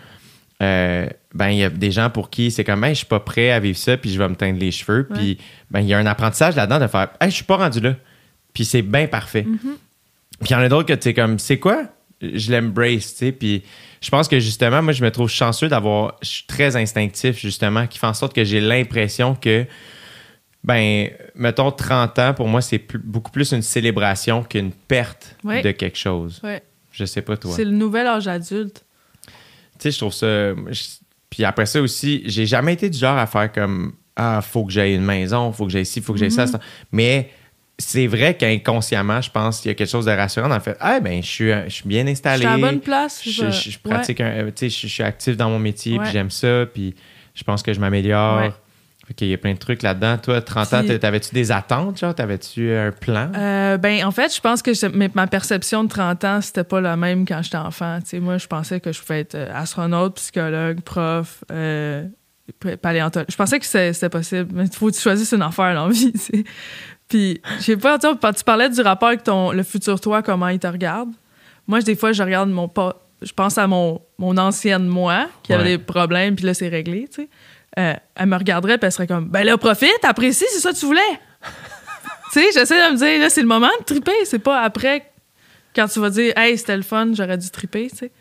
Euh, 0.63 1.09
ben, 1.35 1.48
il 1.51 1.59
y 1.59 1.65
a 1.65 1.70
des 1.70 1.90
gens 1.90 2.11
pour 2.11 2.28
qui 2.31 2.51
c'est 2.51 2.65
comme, 2.65 2.82
hey, 2.85 2.94
je 2.94 2.98
suis 2.98 3.07
pas 3.07 3.20
prêt 3.20 3.51
à 3.51 3.61
vivre 3.61 3.78
ça, 3.78 3.97
puis 3.97 4.11
je 4.12 4.19
vais 4.19 4.28
me 4.28 4.35
teindre 4.35 4.59
les 4.59 4.70
cheveux. 4.73 5.07
Puis, 5.15 5.39
ben, 5.70 5.81
il 5.81 5.86
y 5.86 5.94
a 5.94 5.98
un 5.98 6.07
apprentissage 6.07 6.57
là-dedans 6.57 6.81
de 6.81 6.86
faire, 6.89 7.09
hey, 7.20 7.31
je 7.31 7.36
suis 7.36 7.44
pas 7.44 7.57
rendu 7.57 7.81
là. 7.81 7.94
Puis 8.52 8.65
c'est 8.65 8.82
bien 8.82 9.07
parfait. 9.07 9.43
Puis 9.44 10.48
il 10.48 10.52
y 10.52 10.55
en 10.55 10.59
a 10.61 10.69
d'autres 10.69 10.89
que 10.89 10.94
tu 10.94 11.02
sais 11.02 11.15
comme, 11.15 11.39
c'est 11.39 11.59
quoi? 11.59 11.85
Je 12.20 12.52
l'embrace, 12.52 13.12
tu 13.12 13.19
sais. 13.27 13.32
Puis 13.32 13.62
je 14.01 14.11
pense 14.11 14.27
que 14.28 14.40
justement, 14.40 14.82
moi, 14.82 14.93
je 14.93 15.02
me 15.05 15.11
trouve 15.11 15.28
chanceux 15.31 15.69
d'avoir. 15.69 16.16
Je 16.23 16.28
suis 16.28 16.44
très 16.47 16.74
instinctif, 16.77 17.39
justement, 17.39 17.86
qui 17.86 17.98
fait 17.98 18.07
en 18.07 18.15
sorte 18.15 18.35
que 18.35 18.44
j'ai 18.44 18.61
l'impression 18.61 19.35
que, 19.35 19.65
ben, 20.65 21.09
mettons 21.35 21.70
30 21.70 22.19
ans, 22.19 22.35
pour 22.35 22.48
moi, 22.48 22.61
c'est 22.61 22.85
beaucoup 22.98 23.31
plus 23.31 23.52
une 23.52 23.62
célébration 23.62 24.43
qu'une 24.43 24.73
perte 24.73 25.36
Ouais. 25.44 25.62
de 25.62 25.70
quelque 25.70 25.97
chose. 25.97 26.40
Ouais. 26.43 26.62
Je 26.93 27.05
sais 27.07 27.23
pas, 27.23 27.36
toi. 27.36 27.52
C'est 27.55 27.65
le 27.65 27.70
nouvel 27.70 28.07
âge 28.07 28.28
adulte. 28.28 28.85
Tu 29.27 29.32
sais, 29.85 29.90
je 29.93 29.98
trouve 29.98 30.12
ça. 30.12 30.27
je- 30.70 30.99
Puis 31.31 31.44
après 31.44 31.66
ça 31.66 31.81
aussi, 31.81 32.23
j'ai 32.27 32.44
jamais 32.47 32.73
été 32.74 32.90
du 32.90 32.98
genre 32.98 33.16
à 33.16 33.27
faire 33.27 33.51
comme 33.52 33.93
Ah, 34.16 34.40
faut 34.43 34.65
que 34.65 34.73
j'aille 34.73 34.94
une 34.97 35.05
maison, 35.05 35.52
faut 35.52 35.65
que 35.66 35.73
j'aille 35.73 35.86
ci, 35.86 36.01
faut 36.02 36.12
que 36.12 36.19
j'aille 36.19 36.31
ça, 36.32 36.47
ça. 36.47 36.59
Mais 36.93 37.31
c'est 37.78 38.07
vrai 38.07 38.36
qu'inconsciemment, 38.36 39.20
je 39.23 39.31
pense 39.31 39.61
qu'il 39.61 39.70
y 39.70 39.73
a 39.73 39.74
quelque 39.74 39.89
chose 39.89 40.05
de 40.05 40.11
rassurant 40.11 40.48
dans 40.48 40.57
le 40.57 40.61
fait 40.61 40.77
Ah, 40.81 41.01
ben, 41.01 41.23
je 41.23 41.27
suis, 41.28 41.51
je 41.51 41.69
suis 41.70 41.89
bien 41.89 42.05
Je 42.05 42.11
installé. 42.11 42.39
suis 42.39 42.47
à 42.47 42.57
la 42.57 42.59
bonne 42.59 42.81
place. 42.81 43.23
Je, 43.24 43.31
je- 43.51 43.70
je 43.70 43.78
Ouais. 43.85 43.90
pratique 43.94 44.20
un. 44.20 44.27
euh, 44.27 44.51
Tu 44.55 44.69
sais, 44.69 44.69
je, 44.69 44.86
je 44.89 44.93
suis 44.93 45.02
actif 45.02 45.36
dans 45.36 45.48
mon 45.48 45.59
métier, 45.59 45.93
Ouais. 45.97 46.05
puis 46.05 46.12
j'aime 46.12 46.31
ça, 46.31 46.66
puis 46.73 46.94
je 47.35 47.43
pense 47.44 47.62
que 47.62 47.73
je 47.73 47.81
m'améliore. 47.81 48.40
Ouais. 48.43 48.51
Fait 49.11 49.15
qu'il 49.15 49.27
y 49.27 49.35
a 49.35 49.39
plein 49.39 49.55
de 49.55 49.59
trucs 49.59 49.82
là-dedans. 49.82 50.19
Toi, 50.19 50.41
30 50.41 50.73
ans, 50.73 50.82
t'avais-tu 51.01 51.35
des 51.35 51.51
attentes, 51.51 51.99
genre? 51.99 52.15
T'avais-tu 52.15 52.73
un 52.73 52.93
plan? 52.93 53.32
Euh, 53.37 53.77
ben, 53.77 54.05
en 54.05 54.12
fait, 54.12 54.32
je 54.32 54.41
pense 54.41 54.62
que 54.62 54.70
ma 55.16 55.27
perception 55.27 55.82
de 55.82 55.89
30 55.89 56.24
ans, 56.24 56.41
c'était 56.41 56.62
pas 56.62 56.81
la 56.81 56.95
même 56.97 57.27
quand 57.27 57.43
j'étais 57.43 57.57
enfant. 57.57 57.99
Moi, 58.20 58.39
je 58.39 58.47
pensais 58.47 58.78
que 58.78 58.93
je 58.93 59.01
pouvais 59.01 59.19
être 59.19 59.35
euh, 59.35 59.49
astronaute, 59.53 60.15
psychologue, 60.15 60.81
prof, 60.82 61.43
euh, 61.51 62.07
pa- 62.61 62.77
paléontologue. 62.77 63.27
Je 63.28 63.35
pensais 63.35 63.59
que 63.59 63.66
c'était 63.66 64.09
possible, 64.09 64.49
mais 64.55 64.66
il 64.66 64.73
faut 64.73 64.87
que 64.87 64.95
tu 64.95 65.01
choisisses 65.01 65.32
une 65.32 65.43
affaire 65.43 65.74
dans 65.74 65.89
la 65.89 65.93
vie. 65.93 66.12
Puis, 67.09 67.41
je 67.59 67.62
sais 67.65 67.77
pas, 67.77 67.99
tu 67.99 68.45
parlais 68.45 68.69
du 68.69 68.81
rapport 68.81 69.09
avec 69.09 69.24
ton, 69.24 69.51
le 69.51 69.65
futur 69.65 70.01
toi, 70.01 70.23
comment 70.23 70.47
il 70.47 70.61
te 70.61 70.69
regarde. 70.69 71.09
Moi, 71.66 71.81
des 71.81 71.97
fois, 71.97 72.12
je 72.12 72.23
regarde 72.23 72.49
mon 72.49 72.69
pas. 72.69 73.03
Je 73.23 73.32
pense 73.32 73.59
à 73.59 73.66
mon, 73.66 74.01
mon 74.19 74.39
ancienne 74.39 74.87
moi 74.87 75.27
qui 75.43 75.53
avait 75.53 75.77
des 75.77 75.78
problèmes, 75.78 76.37
puis 76.37 76.47
là, 76.47 76.55
c'est 76.55 76.69
réglé, 76.69 77.09
tu 77.12 77.23
sais. 77.23 77.28
Euh, 77.79 77.95
elle 78.17 78.27
me 78.27 78.37
regarderait, 78.37 78.79
puis 78.79 78.87
elle 78.87 78.93
serait 78.93 79.07
comme, 79.07 79.29
ben 79.29 79.45
là, 79.45 79.57
profite, 79.57 80.05
apprécie, 80.05 80.45
c'est 80.53 80.61
ça 80.61 80.73
que 80.73 80.79
tu 80.79 80.87
voulais. 80.87 81.01
tu 82.33 82.41
sais, 82.41 82.47
j'essaie 82.53 82.89
de 82.89 82.93
me 82.93 82.97
dire, 82.97 83.21
là, 83.21 83.31
c'est 83.31 83.43
le 83.43 83.47
moment 83.49 83.71
de 83.81 83.85
triper. 83.85 84.25
C'est 84.25 84.41
pas 84.41 84.61
après, 84.63 85.11
quand 85.75 85.87
tu 85.87 86.01
vas 86.01 86.11
dire, 86.11 86.33
hey, 86.37 86.59
c'était 86.59 86.77
le 86.77 86.83
fun, 86.83 87.11
j'aurais 87.15 87.39
dû 87.39 87.49
triper, 87.51 87.89
tu 87.91 87.97
sais. 87.97 88.13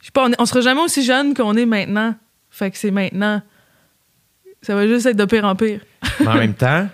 Je 0.00 0.06
sais 0.06 0.12
pas, 0.12 0.24
on, 0.26 0.30
est- 0.32 0.40
on 0.40 0.46
sera 0.46 0.60
jamais 0.60 0.80
aussi 0.82 1.02
jeune 1.04 1.34
qu'on 1.34 1.56
est 1.56 1.66
maintenant. 1.66 2.14
Fait 2.50 2.70
que 2.70 2.78
c'est 2.78 2.92
maintenant. 2.92 3.42
Ça 4.62 4.74
va 4.74 4.86
juste 4.86 5.06
être 5.06 5.16
de 5.16 5.24
pire 5.24 5.44
en 5.44 5.56
pire. 5.56 5.80
Mais 6.20 6.28
en 6.28 6.34
même 6.34 6.54
temps, 6.66 6.88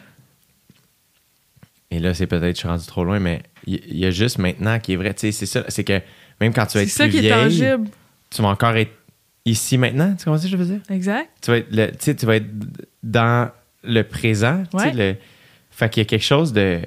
et 1.91 1.99
là, 1.99 2.15
c'est 2.15 2.27
peut-être, 2.27 2.55
je 2.57 2.61
suis 2.61 2.69
rendu 2.69 2.87
trop 2.87 3.05
loin, 3.05 3.19
mais 3.19 3.43
il 3.67 3.99
y, 3.99 4.07
a 4.07 4.11
juste 4.11 4.39
maintenant 4.39 4.79
qui 4.81 4.95
est 4.95 4.97
vrai. 4.97 5.13
Tu 5.13 5.21
sais, 5.21 5.33
c'est 5.33 5.47
ça, 5.47 5.65
c'est 5.69 5.85
que 5.85 6.01
même 6.41 6.55
quand 6.55 6.65
tu 6.65 6.79
vas 6.79 6.85
être 6.85 6.89
ça 6.89 7.05
plus 7.05 7.13
qui 7.13 7.19
est 7.19 7.21
vieille, 7.21 7.33
tangible. 7.61 7.91
tu 8.31 8.41
vas 8.41 8.49
encore 8.49 8.75
être 8.77 8.93
ici 9.45 9.79
maintenant. 9.79 10.15
Tu 10.19 10.25
comprends 10.25 10.39
ce 10.39 10.45
que 10.45 10.51
je 10.51 10.57
veux 10.57 10.65
dire? 10.65 10.81
Exact. 10.91 11.29
Tu 11.43 11.51
vas 11.51 11.57
être, 11.59 11.69
le- 11.71 11.91
tu 12.15 12.27
vas 12.27 12.37
être 12.37 12.47
dans 13.03 13.51
le 13.85 14.03
présent. 14.03 14.63
tu 14.71 14.79
sais, 14.79 14.85
Ouais. 14.87 14.93
le- 14.93 15.17
fait 15.71 15.89
qu'il 15.91 16.03
y 16.03 16.07
a 16.07 16.09
quelque 16.09 16.23
chose 16.25 16.53
de. 16.53 16.81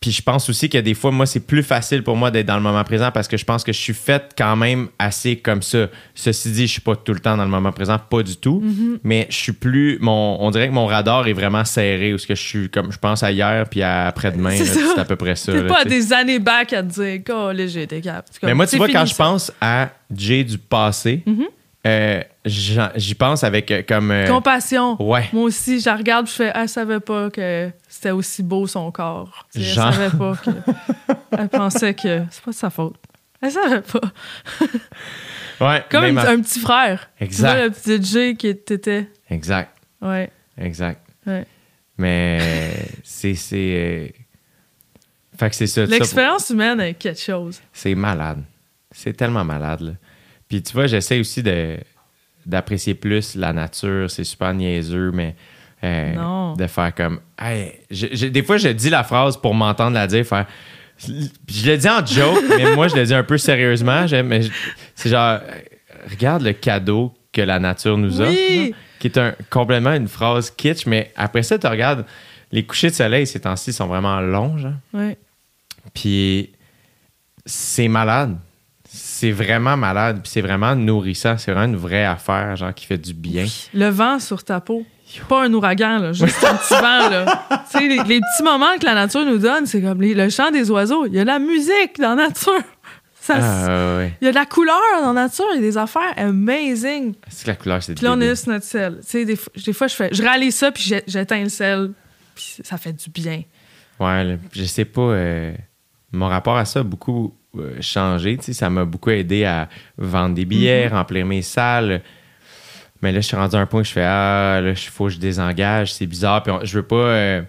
Puis 0.00 0.12
je 0.12 0.22
pense 0.22 0.48
aussi 0.48 0.70
que 0.70 0.78
des 0.78 0.94
fois, 0.94 1.10
moi, 1.10 1.26
c'est 1.26 1.46
plus 1.46 1.62
facile 1.62 2.02
pour 2.02 2.16
moi 2.16 2.30
d'être 2.30 2.46
dans 2.46 2.56
le 2.56 2.62
moment 2.62 2.82
présent 2.84 3.10
parce 3.10 3.28
que 3.28 3.36
je 3.36 3.44
pense 3.44 3.62
que 3.62 3.72
je 3.72 3.78
suis 3.78 3.92
faite 3.92 4.32
quand 4.36 4.56
même 4.56 4.88
assez 4.98 5.36
comme 5.36 5.60
ça. 5.60 5.88
Ceci 6.14 6.52
dit, 6.52 6.66
je 6.66 6.72
suis 6.72 6.80
pas 6.80 6.96
tout 6.96 7.12
le 7.12 7.20
temps 7.20 7.36
dans 7.36 7.44
le 7.44 7.50
moment 7.50 7.70
présent, 7.70 7.98
pas 7.98 8.22
du 8.22 8.36
tout. 8.36 8.62
Mm-hmm. 8.64 8.98
Mais 9.04 9.26
je 9.28 9.36
suis 9.36 9.52
plus. 9.52 9.98
Mon, 10.00 10.38
on 10.40 10.50
dirait 10.50 10.68
que 10.68 10.72
mon 10.72 10.86
radar 10.86 11.28
est 11.28 11.34
vraiment 11.34 11.66
serré. 11.66 12.14
Où 12.14 12.18
ce 12.18 12.26
que 12.26 12.34
je 12.34 12.42
suis 12.42 12.70
comme 12.70 12.90
je 12.90 12.98
pense 12.98 13.22
à 13.22 13.30
hier 13.30 13.68
puis 13.68 13.82
à 13.82 14.06
après-demain. 14.06 14.56
C'est. 14.56 14.64
C'est 14.64 14.98
à 14.98 15.04
peu 15.04 15.16
près 15.16 15.36
ça. 15.36 15.52
T'es 15.52 15.62
là, 15.62 15.68
pas 15.68 15.80
à 15.80 15.84
tu 15.84 15.90
sais. 15.90 15.96
des 15.96 16.12
années 16.14 16.38
back 16.38 16.72
à 16.72 16.82
te 16.82 16.88
dire, 16.88 17.20
oh, 17.28 17.52
là, 17.52 17.66
j'ai 17.66 17.82
été 17.82 18.00
cap. 18.00 18.24
C'est 18.30 18.42
Mais 18.42 18.54
moi, 18.54 18.64
tu 18.64 18.70
c'est 18.70 18.76
vois, 18.78 18.86
fini, 18.86 18.98
quand 18.98 19.06
je 19.06 19.14
pense 19.14 19.52
à 19.60 19.90
Jay 20.14 20.44
du 20.44 20.56
passé, 20.56 21.22
Mm-hmm. 21.26 21.46
Euh, 21.86 22.22
j'y 22.44 23.14
pense 23.14 23.42
avec 23.44 23.70
euh, 23.70 23.82
comme. 23.86 24.10
euh, 24.10 24.26
Compassion. 24.26 25.00
ouais. 25.02 25.28
Moi 25.32 25.44
aussi, 25.44 25.80
je 25.80 25.86
la 25.86 25.96
regarde 25.96 26.26
je 26.26 26.32
fais, 26.32 26.52
elle 26.54 26.68
savait 26.68 27.00
pas 27.00 27.30
que 27.30 27.70
c'était 27.88 28.10
aussi 28.10 28.42
beau 28.42 28.66
son 28.66 28.90
corps. 28.90 29.46
Tu 29.52 29.60
sais, 29.62 29.68
Elle 29.68 29.74
Genre. 29.74 29.94
savait 29.94 30.16
pas 30.16 30.36
que. 30.36 30.50
Elle 31.38 31.48
pensait 31.48 31.94
que 31.94 32.22
c'est 32.30 32.42
pas 32.44 32.50
de 32.50 32.56
sa 32.56 32.70
faute. 32.70 32.96
Elle 33.40 33.50
savait 33.52 33.80
pas. 33.82 34.00
Ouais. 35.60 35.84
Comme 35.90 36.04
un, 36.04 36.16
à- 36.16 36.30
un 36.30 36.40
petit 36.40 36.58
frère. 36.58 37.10
Exact. 37.20 37.50
Tu 37.52 37.54
vois, 37.58 37.64
le 37.66 37.70
petit 37.70 38.02
Jay 38.10 38.34
qui 38.34 38.48
était. 38.48 39.10
Exact. 39.28 39.76
Ouais. 40.00 40.30
Exact. 40.56 41.00
ouais. 41.26 41.44
Mais 41.98 42.86
c'est. 43.04 43.34
c'est 43.34 44.14
Fait 45.38 45.50
que 45.50 45.54
c'est 45.56 45.66
ça. 45.66 45.84
ça, 45.86 45.90
L'expérience 45.90 46.48
humaine 46.48 46.80
est 46.80 46.94
quelque 46.94 47.20
chose. 47.20 47.60
C'est 47.74 47.94
malade. 47.94 48.42
C'est 48.90 49.12
tellement 49.12 49.44
malade. 49.44 49.80
Là. 49.82 49.92
Puis 50.50 50.62
tu 50.62 50.74
vois, 50.74 50.86
j'essaie 50.86 51.18
aussi 51.20 51.42
de 51.42 51.78
d'apprécier 52.44 52.94
plus 52.94 53.34
la 53.36 53.52
nature. 53.54 54.10
C'est 54.10 54.24
super 54.24 54.52
niaiseux, 54.52 55.10
mais 55.12 55.34
euh, 55.84 56.54
de 56.56 56.66
faire 56.66 56.94
comme. 56.94 57.20
Hey, 57.38 57.72
je- 57.90 58.08
je- 58.12 58.26
des 58.26 58.42
fois, 58.42 58.58
je 58.58 58.68
dis 58.68 58.90
la 58.90 59.02
phrase 59.04 59.36
pour 59.38 59.54
m'entendre 59.54 59.94
la 59.94 60.06
dire, 60.06 60.26
faire. 60.26 60.46
Je 60.98 61.70
le 61.70 61.76
dis 61.78 61.88
en 61.88 62.04
joke, 62.04 62.42
mais 62.58 62.74
moi, 62.74 62.88
je 62.88 62.96
le 62.96 63.06
dis 63.06 63.14
un 63.14 63.22
peu 63.22 63.38
sérieusement. 63.38 64.04
Mais 64.24 64.40
C'est 64.94 65.08
genre, 65.08 65.38
regarde 66.10 66.42
le 66.42 66.52
cadeau 66.52 67.14
que 67.32 67.40
la 67.40 67.58
nature 67.58 67.96
nous 67.96 68.20
offre. 68.20 68.30
Oui. 68.30 68.74
qui 68.98 69.06
est 69.06 69.16
un, 69.16 69.34
complètement 69.48 69.94
une 69.94 70.08
phrase 70.08 70.50
kitsch, 70.50 70.84
mais 70.84 71.10
après 71.16 71.42
ça, 71.42 71.58
tu 71.58 71.66
regardes 71.66 72.04
les 72.52 72.64
couchers 72.66 72.90
de 72.90 72.94
soleil 72.94 73.26
ces 73.26 73.40
temps-ci 73.40 73.72
sont 73.72 73.86
vraiment 73.86 74.20
longs, 74.20 74.58
genre. 74.58 74.72
Ouais. 74.92 75.16
Puis 75.94 76.50
c'est 77.46 77.88
malade. 77.88 78.36
C'est 79.20 79.32
vraiment 79.32 79.76
malade. 79.76 80.20
Puis 80.22 80.32
c'est 80.32 80.40
vraiment 80.40 80.74
nourrissant. 80.74 81.36
C'est 81.36 81.52
vraiment 81.52 81.66
une 81.74 81.76
vraie 81.80 82.06
affaire, 82.06 82.56
genre, 82.56 82.72
qui 82.74 82.86
fait 82.86 82.96
du 82.96 83.12
bien. 83.12 83.44
Le 83.74 83.88
vent 83.88 84.18
sur 84.18 84.42
ta 84.44 84.60
peau. 84.60 84.84
Pas 85.28 85.42
un 85.44 85.52
ouragan, 85.52 85.98
là, 85.98 86.12
juste 86.12 86.42
un 86.44 86.54
petit 86.54 86.72
vent. 86.74 87.10
Là. 87.10 87.46
Les, 87.74 87.88
les 88.04 88.20
petits 88.20 88.42
moments 88.44 88.78
que 88.80 88.86
la 88.86 88.94
nature 88.94 89.24
nous 89.26 89.38
donne, 89.38 89.66
c'est 89.66 89.82
comme 89.82 90.00
les- 90.00 90.14
le 90.14 90.28
chant 90.30 90.50
des 90.50 90.70
oiseaux. 90.70 91.04
Il 91.06 91.14
y 91.14 91.18
a 91.18 91.22
de 91.22 91.26
la 91.26 91.38
musique 91.38 91.98
dans 91.98 92.14
la 92.14 92.28
nature. 92.28 92.52
Ça, 93.20 93.34
Ah, 93.38 93.96
ouais. 93.98 94.14
Il 94.22 94.24
y 94.24 94.28
a 94.28 94.30
de 94.30 94.36
la 94.36 94.46
couleur 94.46 94.80
dans 95.02 95.12
la 95.12 95.24
nature. 95.24 95.44
Il 95.52 95.56
y 95.56 95.58
a 95.58 95.62
des 95.62 95.76
affaires 95.76 96.14
amazing. 96.16 97.14
C'est 97.28 97.44
que 97.44 97.50
la 97.50 97.56
couleur, 97.56 97.82
c'est 97.82 97.94
Puis 97.94 98.04
là, 98.04 98.12
on 98.14 98.20
est 98.20 98.34
sur 98.36 98.52
notre 98.52 98.64
sel. 98.64 99.00
Des, 99.12 99.36
fois- 99.36 99.52
des 99.66 99.72
fois, 99.74 99.86
je 99.88 99.94
fais, 99.94 100.08
je 100.12 100.50
ça, 100.50 100.72
puis 100.72 100.94
j'éteins 101.06 101.42
le 101.42 101.48
sel, 101.50 101.90
puis 102.34 102.56
ça 102.64 102.78
fait 102.78 102.92
du 102.94 103.10
bien. 103.10 103.42
Ouais, 103.98 104.24
là, 104.24 104.34
je 104.54 104.64
sais 104.64 104.86
pas. 104.86 105.02
euh, 105.02 105.52
mon 106.12 106.28
rapport 106.28 106.56
à 106.56 106.64
ça 106.64 106.80
a 106.80 106.82
beaucoup 106.82 107.34
changé. 107.80 108.36
tu 108.36 108.44
sais, 108.44 108.52
Ça 108.52 108.70
m'a 108.70 108.84
beaucoup 108.84 109.10
aidé 109.10 109.44
à 109.44 109.68
vendre 109.98 110.34
des 110.34 110.44
billets, 110.44 110.86
Mm-hmm. 110.88 110.92
remplir 110.92 111.26
mes 111.26 111.42
salles. 111.42 112.02
Mais 113.02 113.12
là, 113.12 113.20
je 113.20 113.26
suis 113.26 113.36
rendu 113.36 113.56
à 113.56 113.60
un 113.60 113.66
point 113.66 113.80
où 113.80 113.84
je 113.84 113.92
fais 113.92 114.04
Ah, 114.04 114.60
là, 114.62 114.70
il 114.70 114.76
faut 114.76 115.04
que 115.06 115.10
je 115.12 115.18
désengage. 115.18 115.94
C'est 115.94 116.06
bizarre. 116.06 116.42
Puis 116.42 116.52
on- 116.52 116.64
je 116.64 116.74
veux 116.76 116.82
pas. 116.86 116.96
euh, 116.96 117.42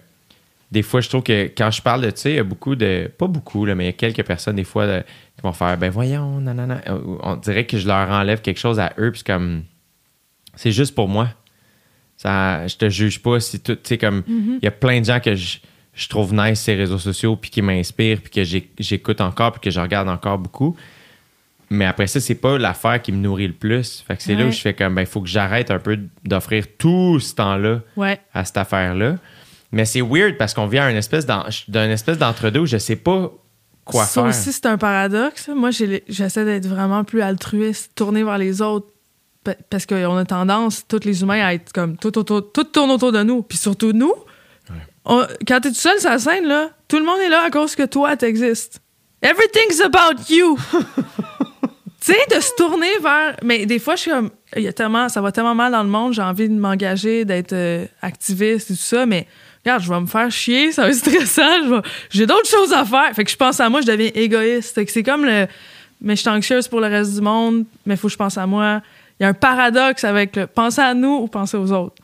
des 0.70 0.80
fois, 0.82 1.02
je 1.02 1.08
trouve 1.10 1.22
que 1.22 1.44
quand 1.54 1.70
je 1.70 1.82
parle 1.82 2.00
de 2.00 2.10
ça, 2.16 2.30
il 2.30 2.36
y 2.36 2.38
a 2.38 2.44
beaucoup 2.44 2.74
de. 2.74 3.10
Pas 3.18 3.26
beaucoup, 3.26 3.66
là, 3.66 3.74
mais 3.74 3.84
il 3.84 3.86
y 3.88 3.90
a 3.90 3.92
quelques 3.92 4.24
personnes, 4.26 4.56
des 4.56 4.64
fois, 4.64 4.86
qui 5.36 5.42
vont 5.42 5.52
faire 5.52 5.76
Ben 5.76 5.90
voyons, 5.90 6.40
nanana. 6.40 6.80
On 7.22 7.36
dirait 7.36 7.66
que 7.66 7.76
je 7.76 7.86
leur 7.86 8.08
enlève 8.10 8.40
quelque 8.40 8.58
chose 8.60 8.80
à 8.80 8.92
eux. 8.98 9.12
Puis 9.12 9.22
comme. 9.22 9.64
C'est 10.54 10.72
juste 10.72 10.94
pour 10.94 11.08
moi. 11.08 11.28
Ça, 12.16 12.66
je 12.66 12.76
te 12.76 12.88
juge 12.88 13.20
pas 13.20 13.40
si 13.40 13.60
tout, 13.60 13.74
tu 13.74 13.80
sais, 13.84 13.98
comme, 13.98 14.20
Mm-hmm. 14.20 14.58
il 14.60 14.64
y 14.64 14.68
a 14.68 14.70
plein 14.70 15.00
de 15.00 15.04
gens 15.04 15.18
que 15.20 15.34
je, 15.34 15.58
je 15.94 16.08
trouve 16.08 16.34
nice 16.34 16.60
ces 16.60 16.74
réseaux 16.74 16.98
sociaux, 16.98 17.36
puis 17.36 17.50
qui 17.50 17.62
m'inspirent, 17.62 18.20
puis 18.22 18.30
que 18.30 18.44
j'écoute 18.78 19.20
encore, 19.20 19.52
puis 19.52 19.60
que 19.60 19.70
je 19.70 19.80
regarde 19.80 20.08
encore 20.08 20.38
beaucoup. 20.38 20.76
Mais 21.70 21.86
après 21.86 22.06
ça, 22.06 22.20
c'est 22.20 22.34
pas 22.34 22.58
l'affaire 22.58 23.00
qui 23.00 23.12
me 23.12 23.16
nourrit 23.18 23.46
le 23.46 23.52
plus. 23.54 24.04
Fait 24.06 24.16
que 24.16 24.22
c'est 24.22 24.34
là 24.34 24.44
où 24.46 24.50
je 24.50 24.60
fais 24.60 24.74
comme, 24.74 24.94
ben, 24.94 25.02
il 25.02 25.06
faut 25.06 25.22
que 25.22 25.28
j'arrête 25.28 25.70
un 25.70 25.78
peu 25.78 25.98
d'offrir 26.24 26.64
tout 26.76 27.18
ce 27.18 27.34
temps-là 27.34 27.80
Ouais. 27.96 28.20
à 28.34 28.44
cette 28.44 28.58
affaire-là. 28.58 29.16
Mais 29.70 29.86
c'est 29.86 30.02
weird 30.02 30.36
parce 30.36 30.52
qu'on 30.52 30.66
vient 30.66 30.84
à 30.84 30.90
une 30.90 30.98
espèce 30.98 31.24
d'en- 31.24 31.46
d'un 31.68 31.88
espèce 31.88 32.18
d'entre-deux 32.18 32.60
où 32.60 32.66
je 32.66 32.76
sais 32.76 32.96
pas 32.96 33.30
quoi 33.86 34.04
ça 34.04 34.20
faire. 34.20 34.24
aussi, 34.30 34.52
c'est 34.52 34.66
un 34.66 34.76
paradoxe. 34.76 35.48
Moi, 35.48 35.70
j'ai- 35.70 36.04
j'essaie 36.08 36.44
d'être 36.44 36.66
vraiment 36.66 37.04
plus 37.04 37.22
altruiste, 37.22 37.92
tourner 37.94 38.22
vers 38.22 38.36
les 38.38 38.60
autres. 38.60 38.86
pa- 39.44 39.54
Parce 39.70 39.86
qu'on 39.86 40.16
a 40.18 40.24
tendance, 40.26 40.86
tous 40.86 41.04
les 41.04 41.22
humains, 41.22 41.42
à 41.44 41.54
être 41.54 41.72
comme 41.72 41.96
tout, 41.96 42.16
autour, 42.18 42.52
tout 42.52 42.62
tourne 42.64 42.90
autour 42.92 43.10
de 43.12 43.22
nous. 43.24 43.42
Puis 43.42 43.58
surtout 43.58 43.92
nous, 43.92 44.12
on- 45.04 45.26
quand 45.46 45.60
t'es 45.60 45.70
tout 45.70 45.74
seul 45.74 45.98
sur 46.00 46.10
la 46.10 46.18
scène, 46.18 46.46
là, 46.46 46.70
tout 46.88 46.98
le 46.98 47.04
monde 47.04 47.18
est 47.20 47.28
là 47.28 47.42
à 47.44 47.50
cause 47.50 47.74
que 47.74 47.84
toi, 47.84 48.16
t'existes. 48.16 48.80
Everything's 49.22 49.80
about 49.80 50.20
you. 50.30 50.58
tu 52.04 52.12
sais, 52.12 52.18
de 52.34 52.40
se 52.40 52.54
tourner 52.56 52.98
vers. 53.00 53.36
Mais 53.42 53.66
des 53.66 53.78
fois, 53.78 53.94
je 53.96 54.00
suis 54.02 54.10
comme. 54.10 54.30
Il 54.56 54.62
y 54.62 54.68
a 54.68 54.72
tellement, 54.72 55.08
ça 55.08 55.20
va 55.20 55.32
tellement 55.32 55.54
mal 55.54 55.72
dans 55.72 55.82
le 55.82 55.88
monde, 55.88 56.12
j'ai 56.12 56.22
envie 56.22 56.48
de 56.48 56.54
m'engager, 56.54 57.24
d'être 57.24 57.52
euh, 57.54 57.86
activiste 58.02 58.70
et 58.70 58.74
tout 58.74 58.80
ça, 58.80 59.06
mais 59.06 59.26
regarde, 59.64 59.82
je 59.82 59.88
vais 59.88 60.00
me 60.00 60.06
faire 60.06 60.30
chier, 60.30 60.72
ça 60.72 60.82
va 60.82 60.88
être 60.90 60.96
stressant, 60.96 61.80
j'ai 62.10 62.26
d'autres 62.26 62.48
choses 62.50 62.72
à 62.72 62.84
faire. 62.84 63.14
Fait 63.14 63.24
que 63.24 63.30
je 63.30 63.36
pense 63.36 63.60
à 63.60 63.68
moi, 63.70 63.80
je 63.80 63.86
deviens 63.86 64.10
égoïste. 64.14 64.74
Fait 64.74 64.84
que 64.84 64.92
c'est 64.92 65.02
comme 65.02 65.24
le. 65.24 65.46
Mais 66.00 66.16
je 66.16 66.20
suis 66.22 66.30
anxieuse 66.30 66.66
pour 66.66 66.80
le 66.80 66.88
reste 66.88 67.14
du 67.14 67.20
monde, 67.20 67.64
mais 67.86 67.96
faut 67.96 68.08
que 68.08 68.12
je 68.12 68.18
pense 68.18 68.36
à 68.36 68.44
moi. 68.46 68.82
Il 69.20 69.22
y 69.22 69.26
a 69.26 69.28
un 69.28 69.34
paradoxe 69.34 70.02
avec 70.02 70.34
le 70.34 70.48
penser 70.48 70.80
à 70.80 70.94
nous 70.94 71.14
ou 71.22 71.28
penser 71.28 71.56
aux 71.56 71.70
autres. 71.70 71.94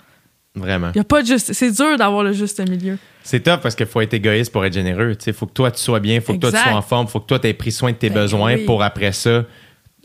Vraiment. 0.55 0.91
Il 0.95 1.01
a 1.01 1.05
pas 1.05 1.23
de 1.23 1.27
juste. 1.27 1.53
C'est 1.53 1.71
dur 1.71 1.97
d'avoir 1.97 2.25
le 2.25 2.33
juste 2.33 2.61
milieu. 2.69 2.99
C'est 3.23 3.41
top 3.41 3.61
parce 3.61 3.75
qu'il 3.75 3.87
faut 3.87 4.01
être 4.01 4.15
égoïste 4.15 4.51
pour 4.51 4.65
être 4.65 4.73
généreux. 4.73 5.17
Il 5.27 5.33
faut 5.33 5.47
que 5.47 5.53
toi, 5.53 5.71
tu 5.71 5.81
sois 5.81 6.01
bien, 6.01 6.21
faut 6.21 6.35
que 6.35 6.39
toi, 6.39 6.53
tu 6.53 6.59
sois 6.59 6.73
en 6.73 6.83
forme, 6.83 7.07
faut 7.07 7.21
que 7.21 7.27
toi, 7.27 7.39
tu 7.39 7.47
aies 7.47 7.55
pris 7.55 7.73
soin 7.73 7.93
de 7.93 7.97
tes 7.97 8.11
Ben 8.11 8.23
besoins 8.23 8.55
oui. 8.55 8.65
pour 8.65 8.83
après 8.83 9.13
ça 9.13 9.45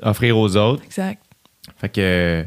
offrir 0.01 0.37
aux 0.37 0.55
autres. 0.55 0.83
Exact. 0.83 1.21
Fait 1.77 1.89
que, 1.89 2.43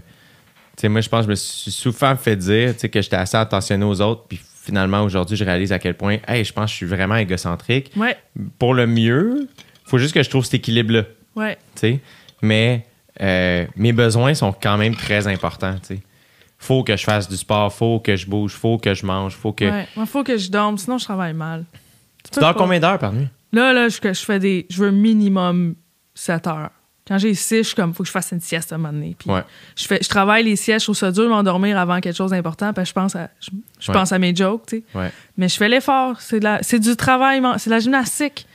tu 0.77 0.81
sais, 0.83 0.89
moi, 0.89 1.01
je 1.01 1.09
pense 1.09 1.21
que 1.21 1.25
je 1.27 1.31
me 1.31 1.35
suis 1.35 1.71
souvent 1.71 2.15
fait 2.17 2.37
dire 2.37 2.75
tu 2.75 2.81
sais, 2.81 2.89
que 2.89 3.01
j'étais 3.01 3.17
assez 3.17 3.37
attentionné 3.37 3.85
aux 3.85 4.01
autres. 4.01 4.25
Puis 4.29 4.41
finalement, 4.63 5.03
aujourd'hui, 5.03 5.37
je 5.37 5.45
réalise 5.45 5.73
à 5.73 5.79
quel 5.79 5.95
point, 5.95 6.19
hey, 6.29 6.45
je 6.45 6.53
pense 6.53 6.67
que 6.67 6.71
je 6.73 6.77
suis 6.77 6.87
vraiment 6.87 7.17
égocentrique. 7.17 7.93
Ouais. 7.97 8.17
Pour 8.59 8.75
le 8.75 8.87
mieux, 8.87 9.49
faut 9.85 9.99
juste 9.99 10.15
que 10.15 10.23
je 10.23 10.29
trouve 10.29 10.45
cet 10.45 10.55
équilibre-là. 10.55 11.05
Ouais. 11.35 11.57
tu 11.75 11.81
sais. 11.81 12.01
Mais 12.43 12.85
euh, 13.23 13.67
mes 13.77 13.93
besoins 13.93 14.35
sont 14.35 14.53
quand 14.53 14.77
même 14.77 14.95
très 14.95 15.27
importants, 15.27 15.77
tu 15.87 15.97
sais. 15.97 16.01
Faut 16.67 16.83
que 16.83 16.97
je 16.97 17.05
fasse 17.05 17.29
du 17.29 17.37
sport, 17.37 17.73
faut 17.73 18.01
que 18.01 18.17
je 18.17 18.27
bouge, 18.27 18.53
faut 18.55 18.77
que 18.79 18.93
je 18.93 19.07
mange, 19.07 19.35
faut 19.37 19.53
que... 19.53 19.65
Ouais. 19.65 19.87
Moi, 19.95 20.05
faut 20.07 20.25
que 20.25 20.37
je 20.37 20.51
dorme, 20.51 20.77
sinon 20.79 20.99
je 20.99 21.05
travaille 21.05 21.33
mal. 21.33 21.65
Tu 22.33 22.41
dors 22.41 22.55
combien 22.57 22.81
d'heures 22.81 22.99
par 22.99 23.13
nuit? 23.13 23.29
Là, 23.53 23.73
là, 23.73 23.89
je, 23.89 23.99
je 24.03 24.13
fais 24.25 24.41
des. 24.41 24.67
Je 24.69 24.83
veux 24.83 24.91
minimum 24.91 25.77
7 26.15 26.47
heures. 26.49 26.71
Quand 27.07 27.19
j'ai 27.19 27.35
6, 27.35 27.59
je 27.59 27.63
suis 27.63 27.75
comme, 27.77 27.95
faut 27.95 28.03
que 28.03 28.09
je 28.09 28.13
fasse 28.13 28.33
une 28.33 28.41
sieste 28.41 28.73
à 28.73 28.75
un 28.75 28.79
moment 28.79 28.93
donné. 28.93 29.15
Puis 29.17 29.31
Ouais. 29.31 29.43
je, 29.77 29.87
fais, 29.87 30.01
je 30.03 30.09
travaille 30.09 30.43
les 30.43 30.57
siestes, 30.57 30.81
je 30.81 30.87
trouve 30.87 30.97
ça 30.97 31.13
dur 31.13 31.23
de 31.23 31.29
m'endormir 31.29 31.79
avant 31.79 32.01
quelque 32.01 32.17
chose 32.17 32.33
d'important, 32.33 32.73
parce 32.73 32.87
que 32.87 32.89
je 32.89 32.95
pense 33.01 33.15
à, 33.15 33.31
je, 33.41 33.51
je 33.79 33.93
Ouais. 33.93 33.97
pense 33.97 34.11
à 34.11 34.19
mes 34.19 34.35
jokes, 34.35 34.67
tu 34.67 34.79
sais. 34.79 34.99
Ouais. 34.99 35.13
Mais 35.37 35.49
je 35.49 35.57
fais 35.57 35.69
l'effort. 35.69 36.21
C'est 36.21 36.41
c'est 36.63 36.81
du 36.81 36.97
travail, 36.97 37.41
c'est 37.59 37.71
de 37.71 37.75
la 37.75 37.81
gymnastique. 37.81 38.47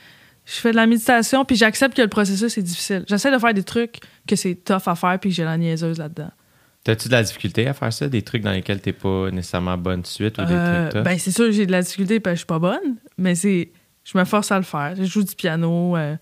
Je 0.44 0.52
fais 0.52 0.72
de 0.72 0.76
la 0.76 0.86
méditation, 0.86 1.46
puis 1.46 1.56
j'accepte 1.56 1.96
que 1.96 2.02
le 2.02 2.08
processus 2.08 2.58
est 2.58 2.62
difficile. 2.62 3.04
J'essaie 3.08 3.32
de 3.32 3.38
faire 3.38 3.54
des 3.54 3.62
trucs 3.62 4.00
que 4.28 4.36
c'est 4.36 4.54
tough 4.56 4.82
à 4.86 4.94
faire, 4.96 5.18
puis 5.18 5.30
j'ai 5.30 5.44
la 5.44 5.56
niaiseuse 5.56 5.98
là-dedans. 5.98 6.30
T'as-tu 6.84 7.08
de 7.08 7.12
la 7.12 7.22
difficulté 7.22 7.66
à 7.68 7.74
faire 7.74 7.92
ça? 7.92 8.08
Des 8.08 8.22
trucs 8.22 8.42
dans 8.42 8.50
lesquels 8.50 8.80
t'es 8.80 8.92
pas 8.92 9.30
nécessairement 9.30 9.78
bonne 9.78 10.02
de 10.02 10.06
suite 10.06 10.38
ou 10.38 10.44
des 10.44 10.52
Euh, 10.54 10.90
trucs 10.90 11.04
ben, 11.04 11.18
c'est 11.18 11.30
sûr 11.30 11.44
que 11.46 11.52
j'ai 11.52 11.66
de 11.66 11.72
la 11.72 11.82
difficulté 11.82 12.18
parce 12.18 12.32
que 12.32 12.36
je 12.36 12.40
suis 12.40 12.46
pas 12.46 12.58
bonne, 12.58 12.96
mais 13.18 13.34
c'est 13.34 13.70
je 14.04 14.18
me 14.18 14.24
force 14.24 14.50
à 14.50 14.56
le 14.56 14.64
faire. 14.64 14.94
Je 14.96 15.04
joue 15.04 15.22
du 15.22 15.34
piano, 15.36 15.96
euh, 15.96 16.16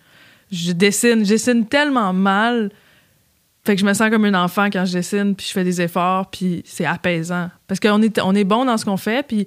je 0.53 0.73
dessine, 0.73 1.25
je 1.25 1.31
dessine 1.31 1.67
tellement 1.67 2.13
mal. 2.13 2.71
Fait 3.65 3.75
que 3.75 3.81
je 3.81 3.87
me 3.87 3.93
sens 3.95 4.11
comme 4.11 4.25
un 4.27 4.35
enfant 4.43 4.67
quand 4.71 4.85
je 4.87 4.93
dessine, 4.93 5.35
puis 5.35 5.47
je 5.47 5.53
fais 5.53 5.65
des 5.65 5.81
efforts, 5.83 6.31
puis 6.31 6.63
c'est 6.67 6.85
apaisant. 6.87 7.51
Parce 7.67 7.79
qu'on 7.81 8.01
est, 8.03 8.19
on 8.21 8.35
est 8.35 8.45
bon 8.45 8.65
dans 8.67 8.77
ce 8.79 8.85
qu'on 8.87 8.97
fait, 8.97 9.27
puis 9.27 9.47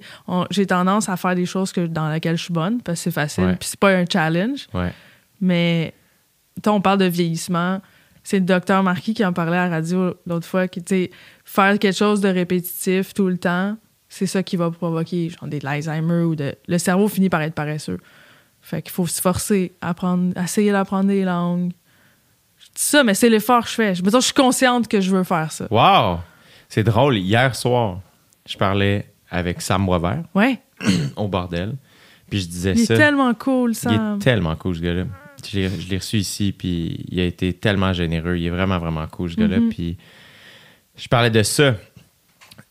j'ai 0.50 0.66
tendance 0.66 1.08
à 1.08 1.16
faire 1.16 1.34
des 1.34 1.46
choses 1.46 1.72
que, 1.72 1.86
dans 1.86 2.08
lesquelles 2.10 2.36
je 2.36 2.44
suis 2.44 2.52
bonne, 2.52 2.80
parce 2.80 2.98
que 3.00 3.04
c'est 3.04 3.10
facile, 3.10 3.44
Ouais. 3.44 3.56
puis 3.56 3.68
c'est 3.68 3.78
pas 3.78 3.90
un 3.90 4.04
challenge. 4.10 4.66
Ouais. 4.72 4.92
Mais, 5.40 5.94
on 6.66 6.80
parle 6.80 6.98
de 6.98 7.04
vieillissement. 7.06 7.80
C'est 8.24 8.38
le 8.38 8.44
docteur 8.46 8.82
Marquis 8.82 9.14
qui 9.14 9.24
en 9.24 9.32
parlait 9.32 9.58
à 9.58 9.68
la 9.68 9.76
radio 9.76 10.14
l'autre 10.26 10.46
fois, 10.46 10.66
qui, 10.66 10.82
tu 10.82 10.94
sais, 10.94 11.10
faire 11.44 11.78
quelque 11.78 11.96
chose 11.96 12.20
de 12.20 12.28
répétitif 12.28 13.12
tout 13.14 13.28
le 13.28 13.36
temps, 13.36 13.76
c'est 14.08 14.26
ça 14.26 14.42
qui 14.42 14.56
va 14.56 14.70
provoquer 14.70 15.28
genre 15.28 15.48
des 15.48 15.60
l'Alzheimer 15.60 16.22
ou 16.24 16.34
de. 16.34 16.54
Le 16.66 16.78
cerveau 16.78 17.08
finit 17.08 17.28
par 17.28 17.42
être 17.42 17.54
paresseux. 17.54 17.98
Fait 18.62 18.80
qu'il 18.80 18.92
faut 18.92 19.06
se 19.06 19.20
forcer 19.20 19.72
à 19.82 19.90
apprendre, 19.90 20.32
à 20.36 20.44
essayer 20.44 20.72
d'apprendre 20.72 21.08
des 21.08 21.22
langues. 21.24 21.72
Je 22.56 22.66
dis 22.66 22.82
ça, 22.82 23.04
mais 23.04 23.12
c'est 23.12 23.28
l'effort 23.28 23.64
que 23.64 23.68
je 23.68 23.74
fais. 23.74 23.94
Je, 23.94 24.20
suis 24.20 24.32
consciente 24.32 24.88
que 24.88 25.00
je 25.02 25.14
veux 25.14 25.24
faire 25.24 25.52
ça. 25.52 25.66
Wow! 25.70 26.20
C'est 26.68 26.82
drôle. 26.84 27.18
Hier 27.18 27.54
soir, 27.54 28.00
je 28.46 28.56
parlais 28.56 29.12
avec 29.30 29.60
Sam 29.60 29.84
Boisvert 29.84 30.22
Ouais. 30.34 30.60
au 31.16 31.28
bordel. 31.28 31.74
Puis 32.30 32.40
je 32.40 32.46
disais 32.46 32.72
Il 32.74 32.80
est 32.80 32.86
ça. 32.86 32.96
tellement 32.96 33.34
cool, 33.34 33.72
Il 33.72 33.74
Sam. 33.74 34.16
est 34.16 34.22
tellement 34.24 34.56
cool, 34.56 34.76
ce 34.76 34.80
gars-là. 34.80 35.04
Je 35.50 35.58
l'ai- 35.60 35.80
je 35.80 35.88
l'ai 35.88 35.98
reçu 35.98 36.18
ici, 36.18 36.54
puis 36.56 37.04
il 37.10 37.20
a 37.20 37.24
été 37.24 37.52
tellement 37.52 37.92
généreux. 37.92 38.36
Il 38.36 38.46
est 38.46 38.50
vraiment, 38.50 38.78
vraiment 38.78 39.06
cool, 39.06 39.30
ce 39.30 39.36
gars-là. 39.36 39.60
Mhm. 39.60 39.68
Puis 39.70 39.96
je 40.96 41.08
parlais 41.08 41.30
de 41.30 41.42
ça, 41.42 41.76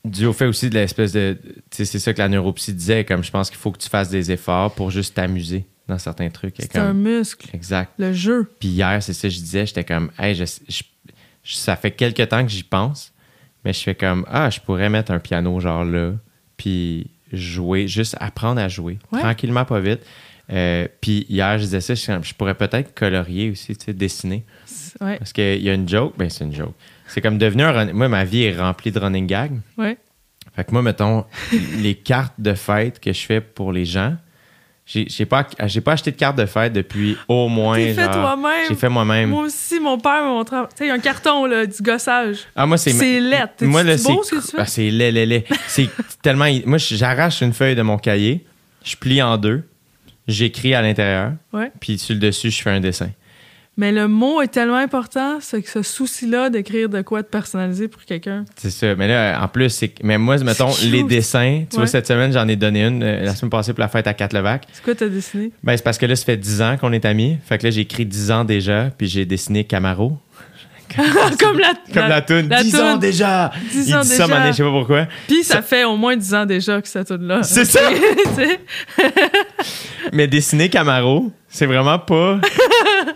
dû 0.06 0.26
au 0.26 0.34
fait 0.34 0.46
aussi 0.46 0.70
de 0.70 0.76
l'espèce 0.76 1.14
de... 1.14 1.38
Tu 1.44 1.52
sais, 1.78 1.86
c'est 1.86 2.00
ça 2.00 2.14
que 2.14 2.20
la 2.20 2.30
neuropsy 2.30 2.74
disait, 2.74 3.06
comme 3.06 3.24
je 3.24 3.32
pense 3.32 3.50
qu'il 3.50 3.60
faut 3.60 3.72
que 3.72 3.78
tu 3.80 3.90
fasses 3.90 4.10
des 4.10 4.32
efforts 4.32 4.74
pour 4.76 4.92
juste 4.92 5.16
t'amuser 5.16 5.66
dans 5.88 5.98
certains 5.98 6.30
trucs. 6.30 6.56
C'est 6.60 6.78
un 6.78 6.94
muscle. 6.94 7.50
Exact. 7.54 7.92
Le 7.98 8.14
jeu. 8.14 8.50
Puis 8.60 8.70
hier, 8.70 9.02
c'est 9.04 9.14
ça 9.14 9.28
que 9.28 9.34
je 9.34 9.40
disais, 9.40 9.66
j'étais 9.66 9.84
comme, 9.84 10.12
hey, 10.20 10.36
je- 10.36 10.44
je- 10.70 10.84
je- 11.44 11.56
ça 11.56 11.76
fait 11.76 11.92
quelques 11.92 12.28
temps 12.30 12.44
que 12.44 12.50
j'y 12.52 12.64
pense, 12.64 13.14
mais 13.66 13.74
je 13.74 13.80
fais 13.82 13.96
comme, 13.96 14.26
ah, 14.30 14.50
je 14.50 14.60
pourrais 14.60 14.90
mettre 14.90 15.12
un 15.12 15.20
piano 15.20 15.60
genre 15.60 15.84
là, 15.86 16.14
puis 16.58 17.08
jouer, 17.32 17.88
juste 17.88 18.16
apprendre 18.20 18.62
à 18.62 18.68
jouer, 18.68 19.00
Ouais. 19.12 19.20
tranquillement, 19.20 19.66
pas 19.66 19.80
vite. 19.80 20.02
Euh, 20.52 20.88
puis 21.02 21.26
hier, 21.30 21.58
je 21.58 21.64
disais 21.64 21.82
ça, 21.82 21.94
je, 21.96 22.34
pourrais 22.34 22.56
peut-être 22.56 22.94
colorier 22.94 23.52
aussi, 23.52 23.76
tu 23.76 23.86
sais, 23.86 23.94
dessiner. 23.94 24.44
Ouais. 25.02 25.18
Parce 25.18 25.34
qu'il 25.34 25.62
y 25.62 25.70
a 25.70 25.74
une 25.74 25.88
joke, 25.88 26.14
ben 26.18 26.30
c'est 26.30 26.44
une 26.44 26.54
joke. 26.54 26.74
C'est 27.08 27.22
comme 27.22 27.38
devenu 27.38 27.64
un 27.64 27.72
run- 27.72 27.94
Moi, 27.94 28.10
ma 28.10 28.24
vie 28.26 28.44
est 28.44 28.60
remplie 28.60 28.92
de 28.92 29.00
running 29.00 29.28
gags. 29.28 29.60
Ouais. 29.78 29.98
Fait 30.56 30.64
que 30.64 30.72
moi, 30.72 30.82
mettons, 30.82 31.26
les 31.78 31.96
cartes 31.96 32.36
de 32.38 32.54
fête 32.54 33.00
que 33.00 33.12
je 33.12 33.26
fais 33.26 33.42
pour 33.42 33.72
les 33.72 33.86
gens, 33.86 34.16
j'ai 34.86 35.06
j'ai 35.08 35.26
pas, 35.26 35.48
j'ai 35.66 35.82
pas 35.82 35.94
acheté 35.94 36.12
de 36.12 36.18
carte 36.18 36.38
de 36.38 36.46
fête 36.46 36.74
depuis 36.74 37.18
au 37.28 37.48
moins. 37.48 37.78
T'es 37.78 37.94
fait 37.94 38.12
toi-même. 38.12 38.66
J'ai 38.68 38.76
fait 38.76 38.90
moi-même. 38.90 39.30
Moi 39.30 39.44
aussi, 39.46 39.80
mon 39.80 39.98
père 39.98 40.24
m'a 40.24 40.30
montré. 40.30 40.58
Tu 40.58 40.66
sais, 40.76 40.86
il 40.86 40.88
y 40.90 40.92
a 40.92 40.96
un 40.96 41.00
carton, 41.00 41.46
là, 41.46 41.66
du 41.66 41.82
gossage. 41.82 42.40
Ah, 42.56 42.66
moi, 42.66 42.78
c'est. 42.78 42.92
C'est 42.92 43.20
laid. 43.22 43.50
Moi, 43.62 43.84
là, 43.84 43.98
c'est 43.98 44.04
c'est. 44.04 44.14
beau, 44.14 44.24
ce 44.24 44.36
que 44.36 44.42
tu 44.42 44.48
fais? 44.52 44.58
Ah, 44.60 44.66
c'est 44.66 44.90
laid, 44.92 45.12
laid, 45.12 45.26
laid. 45.26 45.46
C'est 45.68 45.90
tellement. 46.22 46.46
Moi, 46.66 46.78
j'arrache 46.78 47.42
une 47.42 47.54
feuille 47.54 47.76
de 47.76 47.82
mon 47.82 47.98
cahier, 47.98 48.46
je 48.84 48.96
plie 48.98 49.22
en 49.22 49.38
deux, 49.38 49.64
j'écris 50.28 50.74
à 50.74 50.82
l'intérieur, 50.82 51.34
Ouais. 51.52 51.72
puis 51.80 51.98
sur 51.98 52.14
le 52.16 52.20
dessus, 52.22 52.52
je 52.52 52.62
fais 52.62 52.70
un 52.72 52.80
dessin. 52.80 53.10
Mais 53.76 53.92
le 53.92 54.08
mot 54.08 54.40
est 54.44 54.50
tellement 54.50 54.76
important, 54.78 55.40
c'est 55.42 55.60
que 55.64 55.68
ce 55.70 55.82
souci-là 55.82 56.52
d'écrire 56.52 56.90
de 56.90 57.02
quoi 57.02 57.24
de 57.24 57.28
personnalisé 57.28 57.88
pour 57.88 58.04
quelqu'un. 58.06 58.46
C'est 58.56 58.70
ça. 58.70 58.94
Mais 58.94 59.08
là, 59.08 59.42
en 59.44 59.48
plus, 59.48 59.70
c'est. 59.72 59.96
Mais 60.04 60.20
moi, 60.20 60.38
mettons, 60.44 60.70
les 60.84 61.02
dessins, 61.02 61.64
tu 61.68 61.78
vois, 61.78 61.88
cette 61.88 62.06
semaine, 62.06 62.32
j'en 62.32 62.48
ai 62.48 62.56
donné 62.56 62.84
une, 62.86 63.02
euh, 63.02 63.24
la 63.24 63.34
semaine 63.34 63.50
passée 63.50 63.74
pour 63.74 63.80
la 63.82 63.88
fête 63.88 64.06
à 64.06 64.14
Catlevac. 64.14 64.68
C'est 64.74 64.84
quoi 64.84 64.94
t'as 64.94 65.08
dessiné? 65.08 65.52
Ben, 65.64 65.76
c'est 65.76 65.82
parce 65.84 65.98
que 65.98 66.06
là, 66.06 66.16
ça 66.16 66.24
fait 66.24 66.38
10 66.38 66.62
ans 66.62 66.78
qu'on 66.80 66.92
est 66.94 67.04
amis. 67.04 67.38
Fait 67.46 67.58
que 67.58 67.64
là, 67.64 67.72
j'ai 67.72 67.82
écrit 67.82 68.06
10 68.06 68.30
ans 68.30 68.44
déjà, 68.46 68.92
puis 68.96 69.08
j'ai 69.08 69.26
dessiné 69.26 69.64
Camaro. 69.64 70.20
Comme 71.40 71.60
la, 71.60 71.72
Comme 71.94 72.08
la, 72.10 72.22
toune. 72.22 72.50
la 72.50 72.64
10 72.64 72.76
ans 72.80 72.98
déjà! 72.98 73.52
10 73.72 73.88
Il 73.90 73.96
ans 73.96 74.02
dit 74.02 74.08
ça, 74.10 74.24
déjà. 74.26 74.40
mané, 74.40 74.52
je 74.52 74.58
sais 74.58 74.64
pas 74.64 74.70
pourquoi. 74.72 75.08
Puis 75.28 75.44
ça, 75.44 75.62
fait 75.62 75.84
au 75.86 75.96
moins 75.98 76.16
10 76.16 76.34
ans 76.36 76.46
déjà 76.46 76.82
que 76.82 76.88
cette 76.88 77.08
tune 77.08 77.26
là 77.28 77.42
C'est 77.44 77.66
ça! 77.66 77.80
Mais 80.14 80.28
dessiner 80.28 80.70
Camaro, 80.70 81.32
c'est 81.48 81.66
vraiment 81.66 81.98
pas 82.00 82.40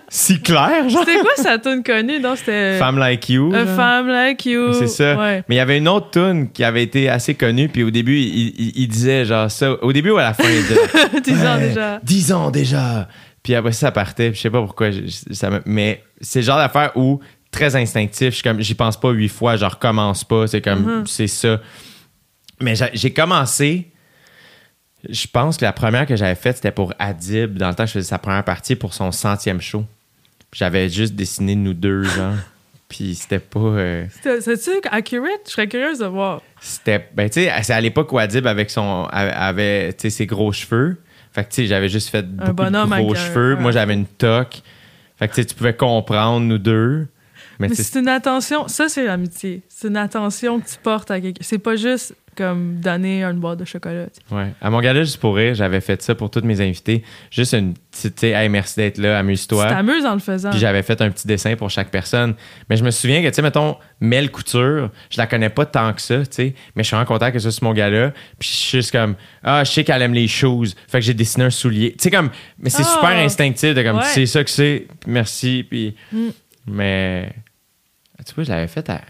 si 0.09 0.41
clair, 0.41 0.89
genre. 0.89 1.03
C'était 1.05 1.19
quoi 1.19 1.31
sa 1.35 1.57
tune 1.59 1.83
connue? 1.83 2.19
Non, 2.19 2.35
c'était 2.35 2.77
Femme 2.79 2.97
Like 2.97 3.29
You. 3.29 3.53
A 3.53 3.65
genre. 3.65 3.75
Femme 3.75 4.07
Like 4.07 4.45
You. 4.45 4.73
C'est 4.73 4.87
ça. 4.87 5.15
Ouais. 5.15 5.43
Mais 5.47 5.55
il 5.55 5.57
y 5.57 5.61
avait 5.61 5.77
une 5.77 5.87
autre 5.87 6.11
tune 6.11 6.49
qui 6.51 6.63
avait 6.63 6.83
été 6.83 7.09
assez 7.09 7.35
connue, 7.35 7.67
puis 7.69 7.83
au 7.83 7.91
début, 7.91 8.17
il, 8.17 8.47
il- 8.59 8.71
il 8.75 8.87
disait 8.87 9.25
genre 9.25 9.51
ça. 9.51 9.73
Au 9.83 9.91
début 9.93 10.11
ou 10.11 10.17
à 10.17 10.23
la 10.23 10.33
fin, 10.33 10.45
il 10.49 10.61
disait 10.63 11.21
10 11.21 11.45
ans 11.45 11.55
Ouais, 11.57 11.67
déjà. 11.69 11.99
10 12.03 12.31
ans 12.33 12.51
déjà. 12.51 13.07
Puis 13.43 13.53
après 13.55 13.71
ça, 13.71 13.79
ça 13.87 13.91
partait. 13.91 14.29
puis 14.29 14.37
Je 14.37 14.41
sais 14.43 14.49
pas 14.49 14.61
pourquoi. 14.61 14.91
je- 14.91 15.01
je- 15.05 15.33
ça 15.33 15.49
me- 15.49 15.61
mais 15.65 16.03
c'est 16.21 16.39
le 16.39 16.45
genre 16.45 16.57
d'affaire 16.57 16.91
où, 16.95 17.19
très 17.57 17.75
instinctif, 17.75 18.29
je 18.29 18.35
suis 18.35 18.43
comme, 18.43 18.61
j'y 18.61 18.75
pense 18.75 18.99
pas 18.99 19.09
huit 19.11 19.29
fois, 19.29 19.55
je 19.55 19.65
recommence 19.65 20.23
pas. 20.23 20.47
C'est 20.47 20.61
comme, 20.61 21.03
Mm-hmm. 21.03 21.05
c'est 21.07 21.27
ça. 21.27 21.59
Mais 22.61 22.73
j'ai- 22.93 23.13
commencé. 23.13 23.91
Je 25.07 25.27
pense 25.31 25.57
que 25.57 25.65
la 25.65 25.73
première 25.73 26.05
que 26.05 26.15
j'avais 26.15 26.35
faite, 26.35 26.55
c'était 26.57 26.71
pour 26.71 26.93
Adib. 26.99 27.57
Dans 27.57 27.69
le 27.69 27.75
temps, 27.75 27.85
je 27.85 27.91
faisais 27.93 28.07
sa 28.09 28.17
première 28.17 28.43
partie 28.43 28.75
pour 28.75 28.93
son 28.93 29.11
centième 29.11 29.61
show. 29.61 29.85
J'avais 30.53 30.89
juste 30.89 31.13
dessiné 31.15 31.55
nous 31.55 31.73
deux, 31.73 32.03
genre. 32.03 32.33
Puis 32.89 33.15
c'était 33.15 33.39
pas. 33.39 33.59
euh, 33.59 34.05
C'est-tu 34.23 34.71
accurate? 34.89 35.41
Je 35.45 35.51
serais 35.51 35.67
curieuse 35.67 35.99
de 35.99 36.05
voir. 36.05 36.41
c'était. 36.61 37.07
Ben, 37.13 37.29
tu 37.29 37.41
sais, 37.43 37.51
c'est 37.61 37.73
à 37.73 37.81
l'époque 37.81 38.11
où 38.13 38.17
Adib, 38.17 38.47
avec 38.47 38.69
son, 38.69 39.05
avait 39.11 39.93
ses 39.97 40.25
gros 40.25 40.51
cheveux. 40.53 40.97
Fait 41.33 41.43
que, 41.43 41.49
tu 41.49 41.55
sais, 41.55 41.67
j'avais 41.67 41.89
juste 41.89 42.09
fait 42.09 42.25
beaucoup 42.25 42.53
bonhomme 42.53 42.89
de 42.89 42.95
gros 42.95 43.13
un- 43.13 43.15
cheveux. 43.17 43.55
Moi, 43.57 43.71
j'avais 43.71 43.93
une 43.93 44.05
toque. 44.07 44.61
Fait 45.19 45.27
que, 45.27 45.33
tu 45.35 45.41
sais, 45.41 45.45
tu 45.47 45.53
pouvais 45.55 45.75
comprendre, 45.75 46.45
nous 46.45 46.57
deux. 46.57 47.07
Mais, 47.59 47.69
tu 47.69 47.75
c'est 47.75 47.99
une 47.99 48.07
attention. 48.07 48.67
Ça, 48.67 48.87
c'est 48.89 49.05
l'amitié. 49.05 49.61
C'est 49.67 49.87
une 49.87 49.97
attention 49.97 50.59
que 50.59 50.67
tu 50.67 50.75
portes 50.81 51.09
à 51.11 51.19
quelqu'un. 51.19 51.41
C'est 51.41 51.57
pas 51.59 51.75
juste 51.75 52.13
comme 52.35 52.75
donner 52.75 53.23
une 53.23 53.39
boîte 53.39 53.57
de 53.57 53.65
chocolat. 53.65 54.05
tu 54.13 54.19
sais. 54.29 54.35
Ouais. 54.35 54.53
À 54.61 54.69
mon 54.69 54.79
gala, 54.79 55.01
juste 55.01 55.17
pour 55.19 55.35
rire, 55.35 55.55
j'avais 55.55 55.81
fait 55.81 55.99
ça 56.03 56.13
pour 56.13 56.29
tous 56.29 56.41
mes 56.41 56.61
invités. 56.61 57.03
Juste 57.31 57.53
une 57.53 57.73
petite, 57.73 58.13
tu 58.13 58.19
sais, 58.21 58.29
hey, 58.29 58.47
merci 58.47 58.75
d'être 58.75 58.99
là, 58.99 59.13
Tu 59.15 59.19
amuse-toi. 59.21 59.65
t'amuses 59.65 60.05
en 60.05 60.13
le 60.13 60.19
faisant. 60.19 60.51
Puis 60.51 60.59
j'avais 60.59 60.83
fait 60.83 61.01
un 61.01 61.09
petit 61.09 61.25
dessin 61.25 61.55
pour 61.55 61.71
chaque 61.71 61.89
personne. 61.89 62.35
Mais 62.69 62.77
je 62.77 62.83
me 62.83 62.91
souviens 62.91 63.23
que, 63.23 63.27
tu 63.29 63.33
sais, 63.33 63.41
mettons, 63.41 63.75
Mel 64.01 64.29
Couture, 64.29 64.91
je 65.09 65.17
la 65.17 65.25
connais 65.25 65.49
pas 65.49 65.65
tant 65.65 65.91
que 65.93 66.01
ça, 66.01 66.19
tu 66.19 66.25
sais, 66.29 66.53
mais 66.75 66.83
je 66.83 66.89
suis 66.89 66.95
vraiment 66.95 67.07
content 67.07 67.31
que 67.31 67.39
ça 67.39 67.49
soit 67.49 67.67
mon 67.67 67.73
gars-là. 67.73 68.11
Puis 68.37 68.49
je 68.51 68.55
suis 68.55 68.77
juste 68.77 68.91
comme, 68.91 69.15
ah, 69.43 69.63
je 69.63 69.71
sais 69.71 69.83
qu'elle 69.83 70.03
aime 70.03 70.13
les 70.13 70.27
choses. 70.27 70.75
Fait 70.87 70.99
que 70.99 71.05
j'ai 71.05 71.15
dessiné 71.15 71.45
un 71.45 71.49
soulier. 71.49 71.93
Tu 71.93 72.03
sais, 72.03 72.11
comme, 72.11 72.29
mais 72.59 72.69
c'est 72.69 72.83
Ah! 72.83 72.93
super 73.01 73.09
instinctif 73.17 73.73
de 73.73 73.81
comme, 73.81 73.97
Ouais. 73.97 74.03
c'est 74.05 74.27
ça 74.27 74.43
que 74.43 74.51
c'est, 74.51 74.85
merci, 75.07 75.65
puis. 75.67 75.95
Mm. 76.13 76.27
Mais, 76.67 77.31
tu 78.27 78.35
vois, 78.35 78.43
je 78.43 78.49
l'avais 78.49 78.67
fait 78.67 78.89
à. 78.89 79.01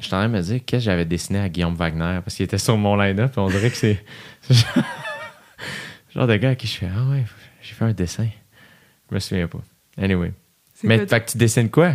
Je 0.00 0.06
suis 0.06 0.14
en 0.14 0.18
train 0.18 0.28
de 0.28 0.32
me 0.34 0.40
dire 0.40 0.60
qu'est-ce 0.64 0.80
que 0.84 0.84
j'avais 0.90 1.04
dessiné 1.04 1.38
à 1.40 1.48
Guillaume 1.48 1.74
Wagner? 1.74 2.20
Parce 2.24 2.34
qu'il 2.36 2.44
était 2.44 2.58
sur 2.58 2.76
mon 2.76 2.96
line-up, 2.96 3.30
puis 3.32 3.40
on 3.40 3.48
dirait 3.48 3.70
que 3.70 3.76
c'est. 3.76 4.04
c'est 4.40 4.56
genre- 6.14 6.26
de 6.26 6.36
gars 6.36 6.50
à 6.50 6.54
qui 6.54 6.66
je 6.66 6.78
fais, 6.78 6.88
ah 6.94 7.10
ouais, 7.10 7.24
j'ai 7.62 7.74
fait 7.74 7.84
un 7.84 7.92
dessin. 7.92 8.28
Je 9.10 9.14
me 9.14 9.20
souviens 9.20 9.46
pas. 9.48 9.58
Anyway. 10.00 10.32
Mais 10.82 10.98
quoi- 10.98 11.06
fait 11.06 11.20
que 11.24 11.30
tu 11.32 11.38
dessines 11.38 11.70
quoi? 11.70 11.92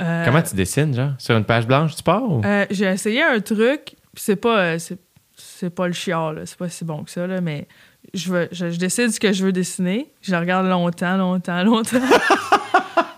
Euh, 0.00 0.24
Comment 0.24 0.40
tu 0.42 0.54
dessines, 0.54 0.94
genre? 0.94 1.12
Sur 1.18 1.36
une 1.36 1.44
page 1.44 1.66
blanche, 1.66 1.94
tu 1.96 2.02
pars? 2.02 2.22
ou- 2.22 2.42
euh, 2.44 2.64
J'ai 2.70 2.86
essayé 2.86 3.22
un 3.22 3.40
truc, 3.40 3.84
puis 3.84 3.96
c'est 4.16 4.36
pas, 4.36 4.58
euh, 4.60 4.78
c'est, 4.78 4.98
c'est 5.36 5.68
pas 5.70 5.86
le 5.86 5.92
chiard, 5.92 6.32
là. 6.32 6.46
c'est 6.46 6.56
pas 6.56 6.68
si 6.68 6.84
bon 6.84 7.04
que 7.04 7.10
ça, 7.10 7.26
là, 7.26 7.40
mais 7.42 7.66
je, 8.14 8.32
veux, 8.32 8.48
je, 8.52 8.70
je 8.70 8.78
décide 8.78 9.10
ce 9.10 9.20
que 9.20 9.32
je 9.32 9.44
veux 9.44 9.52
dessiner. 9.52 10.10
Je 10.22 10.32
le 10.32 10.38
regarde 10.38 10.66
longtemps, 10.66 11.16
longtemps, 11.18 11.62
longtemps. 11.64 12.00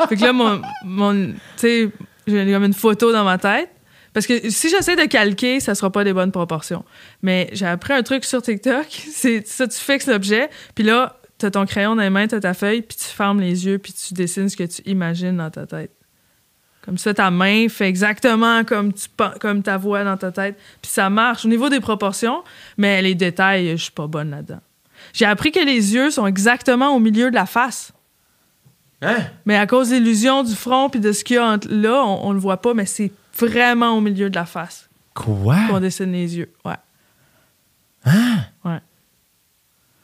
fait 0.08 0.16
que 0.16 0.22
là, 0.22 0.32
mon, 0.32 0.60
mon 0.84 1.26
tu 1.26 1.38
sais, 1.58 1.90
j'ai 2.26 2.52
comme 2.52 2.64
une 2.64 2.74
photo 2.74 3.12
dans 3.12 3.24
ma 3.24 3.38
tête. 3.38 3.70
Parce 4.12 4.26
que 4.28 4.48
si 4.48 4.70
j'essaie 4.70 4.94
de 4.94 5.06
calquer, 5.06 5.58
ça 5.58 5.74
sera 5.74 5.90
pas 5.90 6.04
des 6.04 6.12
bonnes 6.12 6.30
proportions. 6.30 6.84
Mais 7.22 7.50
j'ai 7.52 7.66
appris 7.66 7.92
un 7.92 8.02
truc 8.02 8.24
sur 8.24 8.40
TikTok. 8.40 8.86
C'est 8.88 9.46
ça, 9.46 9.66
tu 9.66 9.78
fixes 9.78 10.06
l'objet, 10.06 10.48
puis 10.74 10.84
là, 10.84 11.18
t'as 11.38 11.50
ton 11.50 11.66
crayon 11.66 11.96
dans 11.96 12.02
les 12.02 12.10
mains, 12.10 12.28
t'as 12.28 12.40
ta 12.40 12.54
feuille, 12.54 12.82
puis 12.82 12.96
tu 12.96 13.06
fermes 13.06 13.40
les 13.40 13.66
yeux, 13.66 13.78
puis 13.78 13.92
tu 13.92 14.14
dessines 14.14 14.48
ce 14.48 14.56
que 14.56 14.64
tu 14.64 14.82
imagines 14.86 15.36
dans 15.36 15.50
ta 15.50 15.66
tête. 15.66 15.90
Comme 16.84 16.98
ça, 16.98 17.14
ta 17.14 17.30
main 17.30 17.68
fait 17.68 17.88
exactement 17.88 18.62
comme, 18.62 18.92
tu, 18.92 19.08
comme 19.40 19.62
ta 19.62 19.78
voix 19.78 20.04
dans 20.04 20.18
ta 20.18 20.30
tête. 20.30 20.56
Puis 20.82 20.92
ça 20.92 21.08
marche 21.08 21.46
au 21.46 21.48
niveau 21.48 21.70
des 21.70 21.80
proportions, 21.80 22.44
mais 22.76 23.00
les 23.00 23.14
détails, 23.14 23.70
je 23.70 23.82
suis 23.84 23.92
pas 23.92 24.06
bonne 24.06 24.30
là-dedans. 24.30 24.60
J'ai 25.14 25.24
appris 25.24 25.50
que 25.50 25.60
les 25.60 25.94
yeux 25.94 26.10
sont 26.10 26.26
exactement 26.26 26.94
au 26.94 27.00
milieu 27.00 27.30
de 27.30 27.34
la 27.34 27.46
face. 27.46 27.93
Hein? 29.02 29.16
Mais 29.44 29.56
à 29.56 29.66
cause 29.66 29.90
de 29.90 29.96
l'illusion 29.96 30.42
du 30.42 30.54
front 30.54 30.88
puis 30.88 31.00
de 31.00 31.12
ce 31.12 31.24
qu'il 31.24 31.36
y 31.36 31.38
a 31.38 31.44
entre- 31.46 31.68
là, 31.70 32.02
on, 32.04 32.28
on 32.28 32.32
le 32.32 32.38
voit 32.38 32.56
pas, 32.62 32.72
mais 32.74 32.86
c'est 32.86 33.12
vraiment 33.38 33.96
au 33.96 34.00
milieu 34.00 34.30
de 34.30 34.34
la 34.34 34.46
face 34.46 34.88
Quoi? 35.14 35.56
qu'on 35.68 35.80
dessine 35.80 36.12
les 36.12 36.36
yeux. 36.38 36.50
Ouais. 36.64 36.72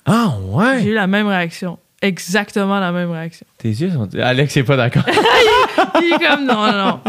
Ah, 0.07 0.35
J'ai 0.39 0.45
ouais! 0.55 0.85
eu 0.85 0.95
la 0.95 1.07
même 1.07 1.27
réaction. 1.29 1.79
Exactement 2.03 2.81
la 2.81 2.93
même 2.93 3.11
réaction. 3.11 3.47
Tes 3.59 3.69
yeux 3.69 3.91
sont. 3.91 4.09
Alex 4.19 4.57
est 4.57 4.65
pas 4.65 4.77
d'accord. 4.77 5.03
Il 6.03 6.13
est 6.15 6.27
comme 6.27 6.47
non, 6.47 6.73
non, 6.73 7.01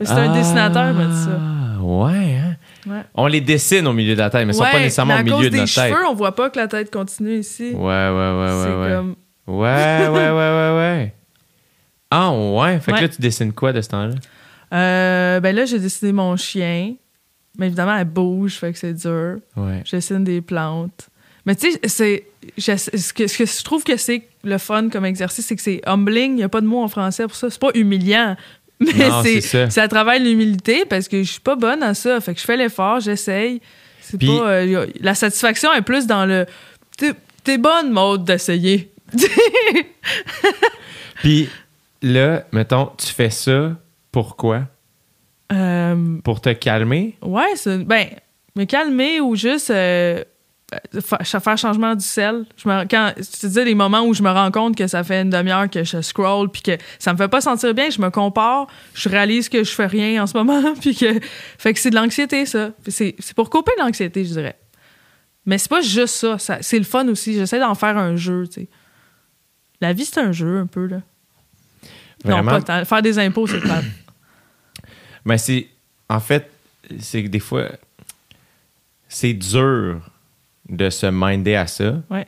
C'est 0.00 0.10
un 0.10 0.32
dessinateur 0.34 0.90
qui 0.90 0.96
m'a 0.98 1.04
dit 1.06 1.16
ça. 1.22 1.30
Ah, 1.40 1.80
ouais, 1.82 2.36
hein? 2.38 2.56
Ouais. 2.88 3.02
On 3.14 3.28
les 3.28 3.40
dessine 3.40 3.86
au 3.86 3.92
milieu 3.92 4.14
de 4.14 4.18
la 4.18 4.28
tête, 4.30 4.44
mais 4.44 4.52
ils 4.52 4.56
sont 4.56 4.64
pas 4.64 4.72
Ouais, 4.72 4.80
nécessairement 4.80 5.14
au 5.14 5.18
à 5.18 5.22
milieu 5.22 5.36
cause 5.36 5.44
de 5.44 5.50
des 5.50 5.58
notre 5.58 5.72
tête. 5.74 5.92
cheveux, 5.92 6.06
on 6.08 6.14
voit 6.14 6.34
pas 6.34 6.50
que 6.50 6.58
la 6.58 6.66
tête 6.66 6.92
continue 6.92 7.36
ici. 7.38 7.70
Ouais, 7.72 7.78
ouais, 7.78 8.10
ouais, 8.10 8.46
c'est 8.48 8.68
ouais, 8.68 8.74
ouais. 8.82 8.90
comme 8.96 9.14
Ouais, 9.46 10.08
ouais, 10.08 10.08
ouais, 10.08 10.30
ouais, 10.30 10.76
ouais. 10.76 11.14
Ah, 12.10 12.30
ouais? 12.32 12.78
Fait 12.80 12.92
que 12.92 12.96
Ouais. 12.96 13.02
là, 13.02 13.08
tu 13.08 13.20
dessines 13.20 13.52
quoi 13.52 13.72
de 13.72 13.80
ce 13.80 13.88
temps-là? 13.88 14.14
Euh, 14.72 15.40
ben 15.40 15.54
là, 15.54 15.64
j'ai 15.64 15.78
dessiné 15.78 16.12
mon 16.12 16.36
chien. 16.36 16.94
Mais 17.58 17.66
évidemment, 17.66 17.96
elle 17.96 18.06
bouge, 18.06 18.54
fait 18.54 18.72
que 18.72 18.78
c'est 18.78 18.94
dur. 18.94 19.36
Ouais. 19.56 19.82
Je 19.84 19.96
dessine 19.96 20.24
des 20.24 20.40
plantes. 20.40 21.08
Mais 21.44 21.54
tu 21.56 21.70
sais, 21.72 21.80
c'est. 21.88 22.24
je- 22.56 22.76
Ce 22.76 23.12
que, 23.12 23.26
ce 23.26 23.38
que 23.38 23.46
je 23.46 23.62
trouve 23.64 23.84
que 23.84 23.96
c'est 23.96 24.26
le 24.44 24.58
fun 24.58 24.88
comme 24.88 25.04
exercice, 25.04 25.46
c'est 25.46 25.56
que 25.56 25.62
c'est 25.62 25.80
humbling. 25.86 26.32
Il 26.32 26.36
n'y 26.36 26.42
a 26.44 26.48
pas 26.48 26.60
de 26.60 26.66
mot 26.66 26.82
en 26.82 26.88
français 26.88 27.24
pour 27.24 27.34
ça. 27.36 27.50
C'est 27.50 27.60
pas 27.60 27.70
humiliant. 27.74 28.36
Mais 28.80 29.08
Non, 29.08 29.22
c'est 29.22 29.40
ça. 29.40 29.68
c'est 29.70 29.86
travers 29.88 30.18
l'humilité 30.18 30.84
parce 30.86 31.08
que 31.08 31.22
je 31.22 31.30
suis 31.30 31.40
pas 31.40 31.56
bonne 31.56 31.82
à 31.82 31.94
ça. 31.94 32.20
Fait 32.20 32.32
que 32.34 32.40
je 32.40 32.44
fais 32.44 32.56
l'effort, 32.56 33.00
j'essaye. 33.00 33.60
C'est 34.00 34.16
Puis- 34.18 34.26
pas. 34.28 34.48
euh, 34.48 34.64
y 34.64 34.76
a- 34.76 34.86
la 35.00 35.14
satisfaction 35.14 35.72
est 35.74 35.82
plus 35.82 36.06
dans 36.06 36.24
le. 36.26 36.46
T'es 36.96 37.12
t'es 37.44 37.58
bonne, 37.58 37.90
mode 37.92 38.24
d'essayer. 38.24 38.91
Puis 41.16 41.48
là, 42.02 42.44
mettons, 42.52 42.90
tu 42.98 43.06
fais 43.06 43.30
ça 43.30 43.76
pourquoi? 44.10 44.62
Euh, 45.52 46.18
Pour 46.24 46.40
te 46.40 46.50
calmer? 46.50 47.16
Ouais. 47.22 47.54
Ben, 47.86 48.08
me 48.56 48.64
calmer 48.64 49.20
ou 49.20 49.36
juste 49.36 49.70
euh, 49.70 50.22
fa- 51.00 51.22
faire 51.24 51.58
changement 51.58 51.94
du 51.94 52.04
sel. 52.04 52.44
Je 52.56 52.68
me, 52.68 52.84
quand, 52.88 53.12
tu 53.16 53.22
te 53.24 53.46
dis 53.46 53.64
les 53.64 53.74
moments 53.74 54.02
où 54.02 54.14
je 54.14 54.22
me 54.22 54.30
rends 54.30 54.50
compte 54.50 54.76
que 54.76 54.86
ça 54.86 55.04
fait 55.04 55.20
une 55.22 55.30
demi-heure 55.30 55.68
que 55.68 55.84
je 55.84 56.00
scroll 56.00 56.50
puis 56.50 56.62
que 56.62 56.72
ça 56.98 57.12
me 57.12 57.18
fait 57.18 57.28
pas 57.28 57.40
sentir 57.40 57.74
bien, 57.74 57.90
je 57.90 58.00
me 58.00 58.10
compare, 58.10 58.66
je 58.94 59.08
réalise 59.08 59.48
que 59.48 59.62
je 59.64 59.70
fais 59.70 59.86
rien 59.86 60.22
en 60.22 60.26
ce 60.26 60.36
moment 60.36 60.74
puis 60.80 60.94
que. 60.94 61.20
Fait 61.58 61.72
que 61.72 61.78
c'est 61.80 61.90
de 61.90 61.96
l'anxiété, 61.96 62.46
ça. 62.46 62.70
C'est 62.88 63.14
c'est 63.18 63.34
pour 63.34 63.50
couper 63.50 63.72
de 63.78 63.82
l'anxiété, 63.84 64.24
je 64.24 64.32
dirais. 64.32 64.56
Mais 65.44 65.58
c'est 65.58 65.70
pas 65.70 65.80
juste 65.82 66.14
ça. 66.14 66.38
ça 66.38 66.58
c'est 66.62 66.78
le 66.78 66.84
fun 66.84 67.06
aussi. 67.08 67.34
J'essaie 67.34 67.58
d'en 67.60 67.74
faire 67.74 67.96
un 67.98 68.16
jeu, 68.16 68.46
tu 68.46 68.62
sais. 68.62 68.68
La 69.82 69.92
vie, 69.92 70.04
c'est 70.06 70.20
un 70.20 70.32
jeu, 70.32 70.58
un 70.58 70.66
peu, 70.66 70.86
là. 70.86 71.02
Non, 72.24 72.44
pas 72.44 72.62
tant. 72.62 72.84
Faire 72.84 73.02
des 73.02 73.18
impôts, 73.18 73.46
c'est 73.48 73.60
pas. 73.60 73.82
Mais 75.24 75.36
c'est. 75.38 75.68
En 76.08 76.20
fait, 76.20 76.50
c'est 77.00 77.24
que 77.24 77.28
des 77.28 77.40
fois, 77.40 77.68
c'est 79.08 79.32
dur 79.34 80.00
de 80.68 80.88
se 80.88 81.06
minder 81.06 81.56
à 81.56 81.66
ça. 81.66 82.00
Ouais. 82.10 82.26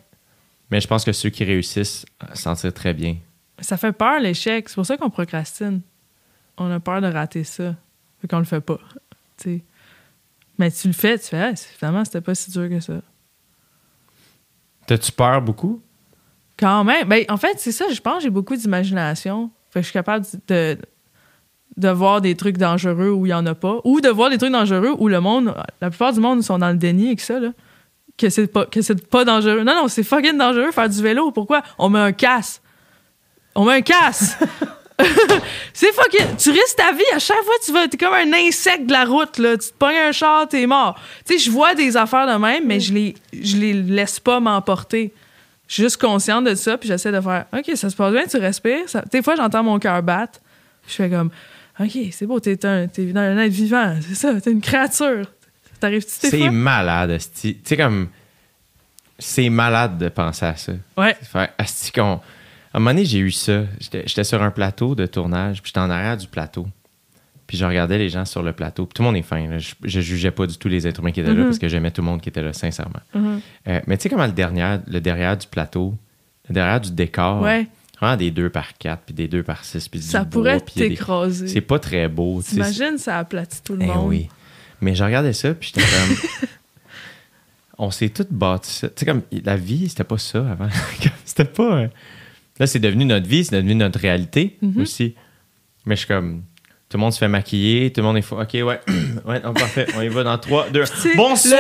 Mais 0.71 0.81
je 0.81 0.89
pense 0.89 1.05
que 1.05 1.13
ceux 1.13 1.31
qui 1.31 1.45
réussissent 1.45 2.05
s'en 2.35 2.55
tirent 2.57 2.75
très 2.75 2.93
bien. 2.93 3.17
Ça 3.61 3.77
fait 3.77 3.93
peur, 3.93 4.19
l'échec. 4.19 4.69
C'est 4.69 4.75
pour 4.75 4.87
ça 4.87 4.97
qu'on 4.97 5.11
procrastine. 5.11 5.81
On 6.57 6.69
a 6.73 6.81
peur 6.81 7.01
de 7.01 7.07
rater 7.07 7.45
ça. 7.45 7.77
Fait 8.21 8.27
qu'on 8.27 8.39
le 8.39 8.45
fait 8.45 8.61
pas. 8.61 8.79
Mais 10.59 10.71
tu 10.73 10.89
le 10.89 10.93
fais, 10.95 11.19
tu 11.19 11.27
fais, 11.27 11.55
c'est- 11.55 11.77
finalement, 11.79 12.05
c'était 12.05 12.21
pas 12.21 12.35
si 12.35 12.51
dur 12.51 12.69
que 12.69 12.81
ça. 12.81 13.01
T'as-tu 14.87 15.13
peur 15.13 15.41
beaucoup? 15.41 15.81
Quand 16.59 16.85
même. 16.85 17.09
Ben, 17.09 17.25
en 17.29 17.37
fait, 17.37 17.55
c'est 17.59 17.73
ça, 17.73 17.87
je 17.91 18.01
pense 18.01 18.19
que 18.19 18.23
j'ai 18.25 18.31
beaucoup 18.31 18.57
d'imagination. 18.57 19.51
Fait 19.71 19.81
que 19.81 19.85
je 19.85 19.91
suis 19.91 19.93
capable 19.93 20.25
de, 20.49 20.79
de 21.77 21.89
voir 21.89 22.21
des 22.21 22.37
trucs 22.37 22.59
dangereux 22.59 23.11
où 23.11 23.27
il 23.27 23.31
y 23.31 23.35
en 23.35 23.45
a 23.47 23.55
pas. 23.55 23.81
Ou 23.85 24.01
de 24.01 24.09
voir 24.09 24.31
des 24.31 24.39
trucs 24.39 24.53
dangereux 24.53 24.95
où 24.99 25.09
le 25.09 25.21
monde, 25.21 25.55
la 25.81 25.91
plupart 25.91 26.13
du 26.13 26.21
monde 26.21 26.43
sont 26.43 26.59
dans 26.59 26.71
le 26.71 26.77
déni 26.77 27.09
avec 27.09 27.21
ça, 27.21 27.41
là. 27.41 27.51
Que 28.17 28.31
c'est 28.31 28.47
pas, 28.47 28.67
que 28.67 28.81
c'est 28.81 29.09
pas 29.09 29.25
dangereux. 29.25 29.65
Non, 29.65 29.75
non, 29.75 29.89
c'est 29.89 30.05
fucking 30.05 30.39
dangereux 30.39 30.71
faire 30.71 30.89
du 30.89 31.03
vélo. 31.03 31.33
Pourquoi? 31.33 31.63
On 31.79 31.89
met 31.89 31.99
un 31.99 32.13
casse. 32.13 32.63
On 33.57 33.65
met 33.65 33.75
un 33.75 33.81
casse. 33.81 34.39
c'est 35.73 35.93
fucking. 35.93 36.37
Tu 36.39 36.51
risques 36.51 36.77
ta 36.77 36.93
vie. 36.93 37.03
À 37.13 37.19
chaque 37.19 37.43
fois, 37.43 37.55
tu 37.65 37.73
vas. 37.73 37.89
T'es 37.89 37.97
comme 37.97 38.15
un 38.15 38.33
insecte 38.33 38.87
de 38.87 38.93
la 38.93 39.05
route, 39.05 39.39
là. 39.39 39.57
Tu 39.57 39.71
te 39.71 39.75
pognes 39.77 39.97
un 39.97 40.13
char, 40.13 40.47
t'es 40.47 40.65
mort. 40.65 40.97
Tu 41.27 41.33
sais, 41.33 41.45
je 41.45 41.51
vois 41.51 41.75
des 41.75 41.97
affaires 41.97 42.33
de 42.33 42.41
même, 42.41 42.65
mais 42.67 42.79
je 42.79 42.95
les, 42.95 43.17
je 43.33 43.57
les 43.57 43.73
laisse 43.73 44.21
pas 44.21 44.39
m'emporter. 44.39 45.13
Je 45.67 45.75
suis 45.75 45.83
juste 45.85 46.01
consciente 46.01 46.45
de 46.45 46.55
ça, 46.55 46.77
puis 46.77 46.89
j'essaie 46.89 47.11
de 47.13 47.21
faire 47.21 47.47
OK, 47.53 47.71
ça 47.75 47.89
se 47.91 47.97
passe 47.97 48.13
bien, 48.13 48.25
tu 48.27 48.37
respires. 48.37 48.89
Ça- 48.89 49.03
Des 49.11 49.23
fois, 49.23 49.35
j'entends 49.37 49.63
mon 49.63 49.79
cœur 49.79 50.03
battre. 50.03 50.41
Je 50.87 50.93
fais 50.95 51.09
comme 51.11 51.31
OK, 51.81 51.99
c'est 52.13 52.27
beau, 52.27 52.39
t'es 52.41 52.65
un, 52.67 52.87
t'es 52.87 53.11
un 53.17 53.39
être 53.39 53.53
vivant, 53.53 53.97
c'est 54.07 54.15
ça, 54.15 54.41
t'es 54.41 54.53
une 54.53 54.61
créature. 54.61 55.27
T'arrives-tu 55.81 56.29
C'est 56.29 56.51
malade, 56.51 57.11
asti. 57.11 57.55
Tu 57.57 57.61
sais, 57.65 57.77
comme. 57.77 58.09
C'est 59.19 59.49
malade 59.49 59.97
de 59.99 60.09
penser 60.09 60.45
à 60.47 60.57
ça. 60.57 60.73
Ouais. 60.97 61.17
C'est 61.21 61.29
faire, 61.29 61.49
asti, 61.59 61.93
qu'on. 61.93 62.21
À 62.73 62.79
un 62.79 62.81
moment 62.81 62.91
donné, 62.91 63.05
j'ai 63.05 63.19
eu 63.19 63.31
ça. 63.31 63.63
J'étais 63.81 64.03
j'étais 64.07 64.25
sur 64.25 64.43
un 64.43 64.51
plateau 64.51 64.95
de 64.95 65.07
tournage, 65.07 65.63
puis 65.63 65.69
j'étais 65.71 65.81
en 65.81 65.91
arrière 65.91 66.17
du 66.17 66.27
plateau. 66.27 66.67
Puis 67.55 67.61
je 67.61 67.65
regardais 67.67 67.99
les 67.99 68.09
gens 68.09 68.25
sur 68.25 68.43
le 68.43 68.53
plateau. 68.53 68.85
Puis 68.85 68.95
tout 68.95 69.03
le 69.03 69.07
monde 69.07 69.17
est 69.17 69.23
fin. 69.23 69.47
là. 69.47 69.59
Je, 69.59 69.75
je 69.85 70.01
jugeais 70.01 70.33
pas 70.33 70.49
du 70.49 70.57
tout 70.59 70.67
les 70.69 70.89
êtres 70.89 70.99
humains 70.99 71.13
qui 71.13 71.21
étaient 71.21 71.33
là 71.33 71.39
Mhm. 71.39 71.45
parce 71.45 71.61
que 71.61 71.69
j'aimais 71.69 71.93
tout 71.93 72.01
le 72.03 72.07
monde 72.07 72.21
qui 72.21 72.29
était 72.29 72.43
là, 72.43 72.53
sincèrement. 72.53 72.99
Mhm. 73.15 73.41
Euh, 73.69 73.81
mais 73.87 73.97
tu 73.97 74.03
sais 74.03 74.09
comment 74.09 74.27
le 74.27 74.33
derrière, 74.33 74.81
le 74.89 75.01
derrière 75.01 75.37
du 75.37 75.47
plateau, 75.47 75.95
le 76.49 76.55
derrière 76.55 76.81
du 76.81 76.91
décor, 76.91 77.43
Ouais. 77.43 77.69
vraiment 78.01 78.17
des 78.17 78.33
2 78.33 78.51
par 78.51 78.77
4 78.77 79.05
puis 79.07 79.15
des 79.15 79.29
2 79.29 79.45
par 79.45 79.65
6 79.65 79.89
puis 79.89 80.03
Ça 80.03 80.25
pourrait 80.25 80.55
a 80.55 80.59
des- 80.59 80.89
t'écraser. 80.89 81.47
C'est 81.47 81.61
pas 81.61 81.79
très 81.79 82.09
beau. 82.09 82.43
T'imagines, 82.43 82.99
ça 82.99 83.19
aplatit 83.21 83.63
tout 83.63 83.77
le 83.77 83.83
Eh 83.83 83.87
monde. 83.87 84.09
oui. 84.09 84.29
Mais 84.81 84.97
je 84.97 85.05
regardais 85.05 85.33
ça, 85.33 85.55
puis 85.55 85.73
j'étais 85.75 85.87
comme. 85.87 86.17
on 87.79 87.91
s'est 87.91 88.09
tous 88.09 88.27
bâti 88.31 88.71
ça. 88.73 88.89
Tu 88.89 88.95
sais, 88.97 89.07
comme 89.07 89.23
la 89.45 89.57
vie, 89.57 89.89
c'était 89.89 90.05
pas 90.05 90.19
ça 90.19 90.39
avant. 90.51 90.69
c'était 91.25 91.45
pas. 91.45 91.77
euh, 91.83 91.89
Là, 92.59 92.67
c'est 92.69 92.79
devenu 92.79 93.05
notre 93.05 93.27
vie, 93.29 93.45
c'est 93.45 93.57
devenu 93.57 93.75
notre 93.75 93.99
réalité 94.01 94.57
Mhm. 94.63 94.81
aussi. 94.83 95.15
Mais 95.87 95.95
je 95.97 96.01
suis 96.01 96.09
comme. 96.09 96.43
Tout 96.95 96.99
le 96.99 97.03
monde 97.03 97.13
se 97.13 97.19
fait 97.19 97.27
maquiller, 97.27 97.91
tout 97.93 98.03
le 98.03 98.07
monde 98.07 98.19
est 98.19 98.23
fou. 98.23 98.37
Ok, 98.41 98.51
ouais, 98.55 98.63
ouais, 99.27 99.41
non, 99.41 99.53
parfait. 99.53 99.87
On 99.97 100.01
y 100.01 100.07
va 100.07 100.23
dans 100.23 100.39
3, 100.39 100.69
2. 100.71 100.85
Tu 100.85 100.97
sais, 100.97 101.17
Bonsoir! 101.17 101.59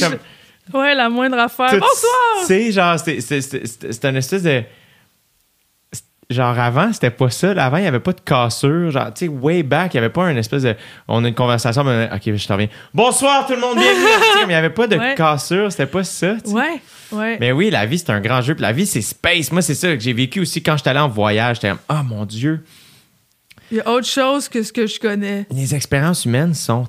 Comme- 0.00 0.80
Ouais, 0.80 0.94
la 0.94 1.10
moindre 1.10 1.36
affaire. 1.38 1.68
tout- 1.68 1.80
Bonsoir! 1.80 2.46
C'est 2.46 2.72
genre, 2.72 2.98
c'est- 2.98 4.04
un 4.06 4.14
espèce 4.14 4.42
de. 4.42 4.62
Genre 6.30 6.58
avant, 6.58 6.90
c'était 6.94 7.10
pas 7.10 7.28
ça. 7.28 7.50
Avant, 7.50 7.76
il 7.76 7.82
n'y 7.82 7.88
avait 7.88 8.00
pas 8.00 8.14
de 8.14 8.20
cassure. 8.22 8.90
Genre, 8.90 9.12
tu 9.12 9.26
sais, 9.26 9.28
way 9.28 9.62
back, 9.62 9.92
il 9.92 9.98
n'y 9.98 10.04
avait 10.06 10.12
pas 10.14 10.30
une 10.30 10.38
espèce 10.38 10.62
de. 10.62 10.74
On 11.08 11.22
a 11.26 11.28
une 11.28 11.34
conversation, 11.34 11.84
mais 11.84 12.08
ok, 12.14 12.34
je 12.36 12.46
t'en 12.48 12.54
reviens. 12.54 12.68
Bonsoir 12.94 13.46
tout 13.46 13.52
le 13.52 13.60
monde, 13.60 13.76
bienvenue. 13.76 14.00
Tu 14.02 14.24
sais, 14.28 14.32
comme 14.40 14.44
il 14.44 14.48
n'y 14.48 14.54
avait 14.54 14.70
pas 14.70 14.86
de 14.86 14.96
Ouais. 14.98 15.14
cassure, 15.14 15.70
c'était 15.70 15.84
pas 15.84 16.04
ça. 16.04 16.36
tu 16.42 16.48
sais. 16.52 16.56
Ouais, 16.56 16.80
ouais. 17.12 17.36
Mais 17.38 17.52
oui, 17.52 17.68
la 17.68 17.84
vie, 17.84 17.98
c'est 17.98 18.08
un 18.10 18.20
grand 18.20 18.40
jeu. 18.40 18.54
Puis 18.54 18.62
la 18.62 18.72
vie, 18.72 18.86
c'est 18.86 19.02
space. 19.02 19.52
Moi, 19.52 19.60
c'est 19.60 19.74
ça 19.74 19.88
que 19.94 20.00
j'ai 20.00 20.14
vécu 20.14 20.40
aussi 20.40 20.62
quand 20.62 20.78
j'étais 20.78 20.88
allé 20.88 21.00
en 21.00 21.08
voyage. 21.08 21.56
J'étais 21.56 21.68
comme, 21.68 21.80
ah 21.90 22.02
mon 22.02 22.24
Dieu. 22.24 22.64
Il 23.70 23.76
y 23.78 23.80
a 23.80 23.88
autre 23.90 24.06
chose 24.06 24.48
que 24.48 24.62
ce 24.62 24.72
que 24.72 24.86
je 24.86 24.98
connais. 24.98 25.46
Les 25.50 25.74
expériences 25.74 26.24
humaines 26.24 26.54
sont 26.54 26.86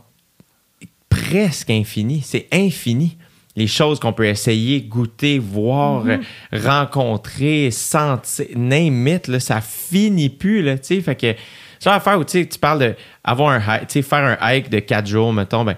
presque 1.10 1.70
infinies. 1.70 2.22
C'est 2.26 2.48
infini. 2.52 3.18
Les 3.56 3.68
choses 3.68 3.99
qu'on 3.99 4.14
peut 4.14 4.26
essayer, 4.28 4.82
goûter, 4.82 5.38
voir, 5.38 6.06
Mhm. 6.06 6.22
rencontrer, 6.53 7.70
sentir, 7.72 8.45
name 8.56 9.08
it, 9.08 9.28
là, 9.28 9.40
ça 9.40 9.60
finit 9.62 10.30
plus. 10.30 10.62
Là, 10.62 10.78
fait 10.78 11.16
que 11.16 11.36
c'est 11.80 11.90
l'affaire 11.90 12.18
où 12.20 12.24
tu 12.24 12.45
parles 12.60 12.80
de 12.80 12.95
avoir 13.24 13.49
un 13.49 13.60
hike, 13.60 13.88
tu 13.88 13.94
sais, 13.94 14.02
faire 14.02 14.24
un 14.24 14.38
hike 14.53 14.70
de 14.70 14.80
quatre 14.80 15.06
jours, 15.08 15.34
mettons. 15.34 15.66
Ben, 15.66 15.76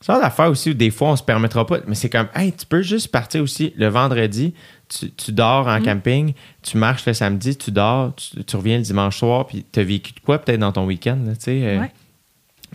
c'est 0.00 0.12
l'affaire 0.12 0.50
aussi 0.50 0.70
où 0.70 0.74
des 0.74 0.90
fois 0.90 1.08
on 1.10 1.16
se 1.16 1.22
permettra 1.22 1.66
pas. 1.66 1.78
Mais 1.88 1.96
c'est 1.96 2.08
comme, 2.10 2.28
hey, 2.34 2.52
tu 2.52 2.64
peux 2.64 2.82
juste 2.82 3.08
partir 3.08 3.42
aussi 3.42 3.72
le 3.76 3.88
vendredi. 3.88 4.54
Tu, 4.88 5.10
tu 5.10 5.32
dors 5.32 5.66
en 5.66 5.82
camping, 5.82 6.32
tu 6.62 6.76
marches 6.78 7.04
le 7.06 7.12
samedi, 7.12 7.56
tu 7.56 7.72
dors, 7.72 8.14
tu, 8.14 8.44
tu 8.44 8.56
reviens 8.56 8.76
le 8.76 8.82
dimanche 8.84 9.18
soir, 9.18 9.46
puis 9.46 9.64
tu 9.72 9.80
as 9.80 9.82
vécu 9.82 10.12
de 10.12 10.20
quoi 10.20 10.38
peut-être 10.38 10.60
dans 10.60 10.70
ton 10.72 10.84
week-end, 10.86 11.18
tu 11.26 11.34
sais. 11.40 11.60
euh, 11.64 11.80
Ouais. 11.80 11.90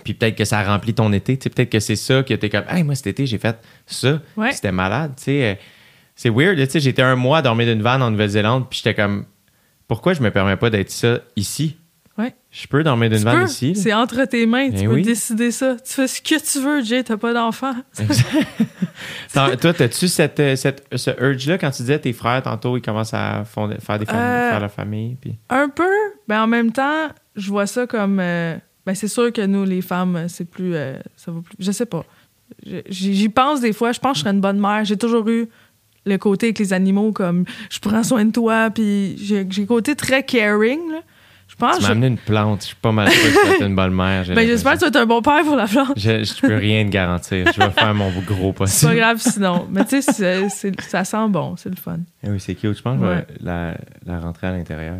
puis 0.04 0.14
peut-être 0.14 0.36
que 0.36 0.44
ça 0.46 0.62
remplit 0.64 0.94
ton 0.94 1.14
été. 1.14 1.38
Tu 1.38 1.44
sais, 1.44 1.50
peut-être 1.50 1.70
que 1.70 1.80
c'est 1.80 1.96
ça 1.96 2.22
que 2.24 2.34
t'es 2.34 2.50
comme, 2.50 2.66
hey, 2.70 2.84
moi 2.84 2.96
cet 2.96 3.08
été, 3.08 3.26
j'ai 3.26 3.38
fait 3.38 3.58
ça. 3.86 4.20
Ouais. 4.36 4.52
C'était 4.52 4.72
malade. 4.74 5.14
Tu 5.16 5.24
sais, 5.24 5.52
euh, 5.52 5.56
c'est 6.16 6.30
weird. 6.30 6.58
Tu 6.58 6.70
sais, 6.70 6.80
j'étais 6.82 7.02
un 7.02 7.16
mois 7.16 7.38
à 7.38 7.42
dormir 7.42 7.66
d'une 7.68 7.82
vanne 7.82 8.02
en 8.02 8.12
Nouvelle-Zélande, 8.12 8.68
puis 8.70 8.82
j'étais 8.84 8.94
comme, 8.96 9.26
pourquoi 9.88 10.14
je 10.14 10.22
me 10.22 10.32
permets 10.32 10.58
pas 10.58 10.70
d'être 10.70 10.92
ça 10.92 11.20
ici? 11.38 11.78
Ouais. 12.18 12.36
Je 12.52 12.68
peux 12.68 12.84
dormir 12.84 13.10
d'une 13.10 13.20
Tu 13.20 13.24
vanne 13.24 13.40
peux. 13.46 13.50
ici. 13.50 13.74
C'est 13.76 13.94
entre 13.94 14.26
tes 14.26 14.46
mains. 14.46 14.68
Tu 14.70 14.76
Ben 14.82 14.88
peux 14.90 14.94
oui. 14.96 15.02
décider 15.02 15.50
ça. 15.52 15.78
Tu 15.78 15.94
fais 15.94 16.08
ce 16.08 16.22
que 16.22 16.36
tu 16.52 16.60
veux, 16.64 16.84
Jay. 16.84 17.04
T'as 17.04 17.18
pas 17.18 17.34
d'enfant. 17.34 17.74
Toi, 19.34 19.74
t'as-tu 19.74 20.08
cette, 20.08 20.40
euh, 20.40 20.56
cette, 20.56 20.86
ce 20.96 21.12
urge-là? 21.20 21.58
Quand 21.58 21.72
tu 21.72 21.84
disais 21.84 22.00
tes 22.00 22.14
frères, 22.14 22.42
tantôt, 22.44 22.78
ils 22.78 22.82
commencent 22.82 23.14
à 23.14 23.44
fonder- 23.46 23.78
faire, 23.80 23.98
des 23.98 24.06
familles, 24.06 24.22
Euh, 24.24 24.50
faire 24.52 24.60
leur 24.60 24.72
famille? 24.72 25.16
Puis... 25.20 25.38
Un 25.50 25.70
peu, 25.70 25.90
mais 26.28 26.36
en 26.36 26.48
même 26.48 26.72
temps, 26.72 27.08
je 27.36 27.50
vois 27.50 27.66
ça 27.68 27.88
comme. 27.88 28.20
euh, 28.20 28.58
ben, 28.86 28.94
c'est 28.96 29.08
sûr 29.08 29.32
que 29.32 29.46
nous, 29.46 29.64
les 29.64 29.82
femmes, 29.82 30.26
c'est 30.28 30.46
plus. 30.50 30.76
euh, 30.76 30.98
ça 31.16 31.32
va 31.32 31.42
plus. 31.42 31.56
Je 31.60 31.72
sais 31.72 31.86
pas. 31.86 32.04
J'y 32.90 33.30
pense 33.30 33.62
des 33.62 33.72
fois. 33.74 33.92
Je 33.94 34.00
pense 34.00 34.12
que 34.14 34.18
je 34.18 34.22
serais 34.24 34.34
une 34.36 34.42
bonne 34.42 34.60
mère. 34.60 34.84
J'ai 34.84 34.98
toujours 34.98 35.28
eu 35.30 35.48
le 36.06 36.18
côté 36.18 36.48
avec 36.48 36.60
les 36.60 36.74
animaux, 36.74 37.12
comme 37.14 37.46
je 37.70 37.80
prends 37.80 38.04
soin 38.04 38.26
de 38.26 38.32
toi, 38.32 38.70
puis 38.70 39.16
j'ai 39.18 39.48
j'ai 39.50 39.62
le 39.62 39.68
côté 39.68 39.96
très 39.96 40.24
caring. 40.24 40.80
Là. 40.92 41.00
Je 41.62 41.66
pense. 41.68 41.78
Tu 41.78 41.84
m'as 41.84 41.90
amené 41.90 42.08
une 42.08 42.18
plante. 42.18 42.62
Je 42.62 42.68
suis 42.68 42.76
pas 42.76 42.92
mal 42.92 43.10
sûr 43.10 43.22
que 43.34 43.40
tu 43.42 43.48
vas 43.48 43.54
être 43.56 43.66
une 43.68 43.76
bonne 43.76 43.94
mère. 43.94 44.26
ben, 44.28 44.48
j'espère 44.48 44.74
que 44.74 44.78
tu 44.80 44.84
vas 44.84 44.88
être 44.90 44.96
un 44.98 45.06
bon 45.06 45.22
père 45.22 45.44
pour 45.44 45.56
la 45.56 45.68
plante. 45.68 45.94
Je, 45.98 46.24
je 46.24 46.42
peux 46.42 46.56
rien 46.56 46.84
te 46.86 46.90
garantir. 46.90 47.52
Je 47.54 47.60
vais 47.60 47.70
faire 47.72 47.94
mon 47.94 48.10
gros 48.22 48.22
C'est 48.26 48.54
pas 48.54 48.54
possible. 48.54 48.96
grave 48.96 49.18
sinon. 49.20 49.68
Mais 49.72 49.86
tu 49.86 50.02
sais, 50.02 50.50
ça 50.80 51.04
sent 51.04 51.28
bon. 51.30 51.56
C'est 51.58 51.70
le 51.70 51.76
fun. 51.76 52.00
Eh 52.24 52.30
oui, 52.30 52.40
c'est 52.40 52.56
cute. 52.56 52.78
Je 52.78 52.82
pense 52.82 53.00
que 53.00 53.06
je 53.06 53.12
vais 53.12 53.26
la, 53.42 53.78
la 54.06 54.20
rentrer 54.20 54.48
à 54.48 54.52
l'intérieur. 54.52 54.98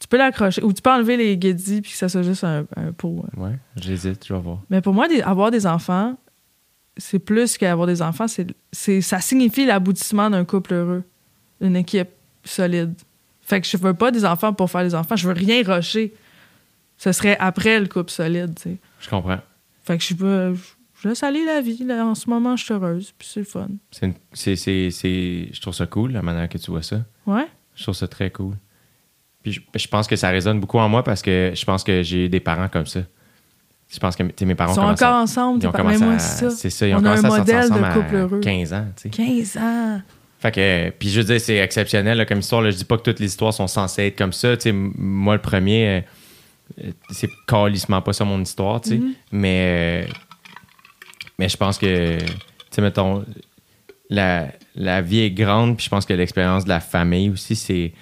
Tu 0.00 0.08
peux 0.08 0.18
l'accrocher. 0.18 0.62
Ou 0.62 0.72
tu 0.72 0.82
peux 0.82 0.90
enlever 0.90 1.16
les 1.16 1.36
guédis 1.38 1.80
puis 1.80 1.92
que 1.92 1.96
ça 1.96 2.08
soit 2.08 2.22
juste 2.22 2.44
un, 2.44 2.66
un 2.76 2.92
pot. 2.92 3.24
hein. 3.26 3.40
Ouais, 3.40 3.58
j'hésite, 3.76 4.26
je 4.26 4.34
vais 4.34 4.40
voir. 4.40 4.58
Mais 4.68 4.80
pour 4.80 4.92
moi, 4.92 5.06
des- 5.08 5.22
avoir 5.22 5.50
des 5.50 5.66
enfants, 5.66 6.16
c'est 6.96 7.18
plus 7.20 7.56
qu'avoir 7.56 7.86
des 7.86 8.02
enfants. 8.02 8.28
C'est, 8.28 8.48
c'est, 8.72 9.00
ça 9.00 9.20
signifie 9.20 9.64
l'aboutissement 9.64 10.28
d'un 10.30 10.44
couple 10.44 10.74
heureux, 10.74 11.04
une 11.60 11.76
équipe 11.76 12.10
solide. 12.44 12.94
Fait 13.46 13.60
que 13.60 13.66
je 13.66 13.76
veux 13.76 13.94
pas 13.94 14.10
des 14.10 14.24
enfants 14.24 14.52
pour 14.52 14.70
faire 14.70 14.82
des 14.84 14.94
enfants. 14.94 15.16
Je 15.16 15.26
veux 15.28 15.34
rien 15.34 15.62
rusher. 15.64 16.14
Ce 16.96 17.12
serait 17.12 17.36
après 17.38 17.80
le 17.80 17.86
couple 17.86 18.10
solide, 18.10 18.54
tu 18.56 18.62
sais. 18.62 18.76
Je 19.00 19.08
comprends. 19.10 19.38
Fait 19.84 19.98
que 19.98 20.04
je 20.04 20.14
peux... 20.14 20.54
Je 21.02 21.08
laisse 21.08 21.22
aller 21.22 21.44
la 21.44 21.60
vie. 21.60 21.84
Là. 21.84 22.06
En 22.06 22.14
ce 22.14 22.30
moment, 22.30 22.56
je 22.56 22.64
suis 22.64 22.72
heureuse. 22.72 23.12
Puis 23.18 23.28
c'est 23.30 23.40
le 23.40 23.46
fun. 23.46 23.68
C'est 23.90 24.06
une- 24.06 24.14
c'est- 24.32 24.56
c'est- 24.56 24.90
c'est- 24.90 25.48
je 25.52 25.60
trouve 25.60 25.74
ça 25.74 25.86
cool, 25.86 26.12
la 26.12 26.22
manière 26.22 26.48
que 26.48 26.56
tu 26.56 26.70
vois 26.70 26.82
ça. 26.82 27.00
Ouais? 27.26 27.46
Je 27.74 27.82
trouve 27.82 27.94
ça 27.94 28.08
très 28.08 28.30
cool. 28.30 28.54
Puis 29.42 29.52
je, 29.52 29.60
je 29.74 29.86
pense 29.88 30.06
que 30.06 30.16
ça 30.16 30.30
résonne 30.30 30.60
beaucoup 30.60 30.78
en 30.78 30.88
moi 30.88 31.04
parce 31.04 31.20
que 31.20 31.52
je 31.54 31.64
pense 31.66 31.84
que 31.84 32.02
j'ai 32.02 32.30
des 32.30 32.40
parents 32.40 32.68
comme 32.68 32.86
ça. 32.86 33.00
Je 33.92 33.98
pense 33.98 34.16
que 34.16 34.22
mes 34.44 34.54
parents 34.54 34.72
Ils 34.72 34.76
sont 34.76 34.80
à- 34.80 34.92
encore 34.92 35.16
ensemble. 35.16 35.62
ils 35.62 35.66
ont 35.66 35.72
commencé 35.72 36.02
moi, 36.02 36.14
à- 36.14 36.18
c'est 36.18 36.44
ça. 36.48 36.50
C'est 36.56 36.70
ça, 36.70 36.88
ils 36.88 36.94
ont 36.94 36.98
On 36.98 37.02
commencé 37.02 37.26
à 37.26 37.28
sortir 37.28 37.40
modèle 37.54 37.68
de 37.68 37.74
ensemble 37.74 37.92
couple 38.02 38.16
à 38.16 38.18
heureux. 38.20 38.40
15 38.40 38.72
ans, 38.72 38.86
tu 38.96 39.02
sais. 39.02 39.08
15 39.10 39.56
ans. 39.58 40.00
Fait 40.44 40.52
que, 40.52 40.90
puis 40.98 41.08
je 41.08 41.20
veux 41.22 41.24
dire, 41.24 41.40
c'est 41.40 41.56
exceptionnel 41.56 42.18
là, 42.18 42.26
comme 42.26 42.40
histoire. 42.40 42.60
Là, 42.60 42.70
je 42.70 42.76
dis 42.76 42.84
pas 42.84 42.98
que 42.98 43.02
toutes 43.02 43.18
les 43.18 43.28
histoires 43.28 43.54
sont 43.54 43.66
censées 43.66 44.08
être 44.08 44.18
comme 44.18 44.34
ça. 44.34 44.54
Moi, 44.74 45.36
le 45.36 45.40
premier, 45.40 45.88
euh, 45.88 46.00
euh, 46.84 46.90
c'est 47.08 47.30
calissement 47.48 48.02
pas 48.02 48.12
ça 48.12 48.26
mon 48.26 48.42
histoire, 48.42 48.82
tu 48.82 48.90
sais. 48.90 48.96
Mm-hmm. 48.96 49.12
Mais, 49.32 50.04
euh, 50.04 50.12
mais 51.38 51.48
je 51.48 51.56
pense 51.56 51.78
que, 51.78 52.18
tu 52.18 52.26
sais, 52.72 52.82
mettons, 52.82 53.24
la, 54.10 54.48
la 54.76 55.00
vie 55.00 55.20
est 55.20 55.30
grande, 55.30 55.78
puis 55.78 55.84
je 55.86 55.88
pense 55.88 56.04
que 56.04 56.12
l'expérience 56.12 56.64
de 56.64 56.68
la 56.68 56.80
famille 56.80 57.30
aussi, 57.30 57.56
c'est. 57.56 57.92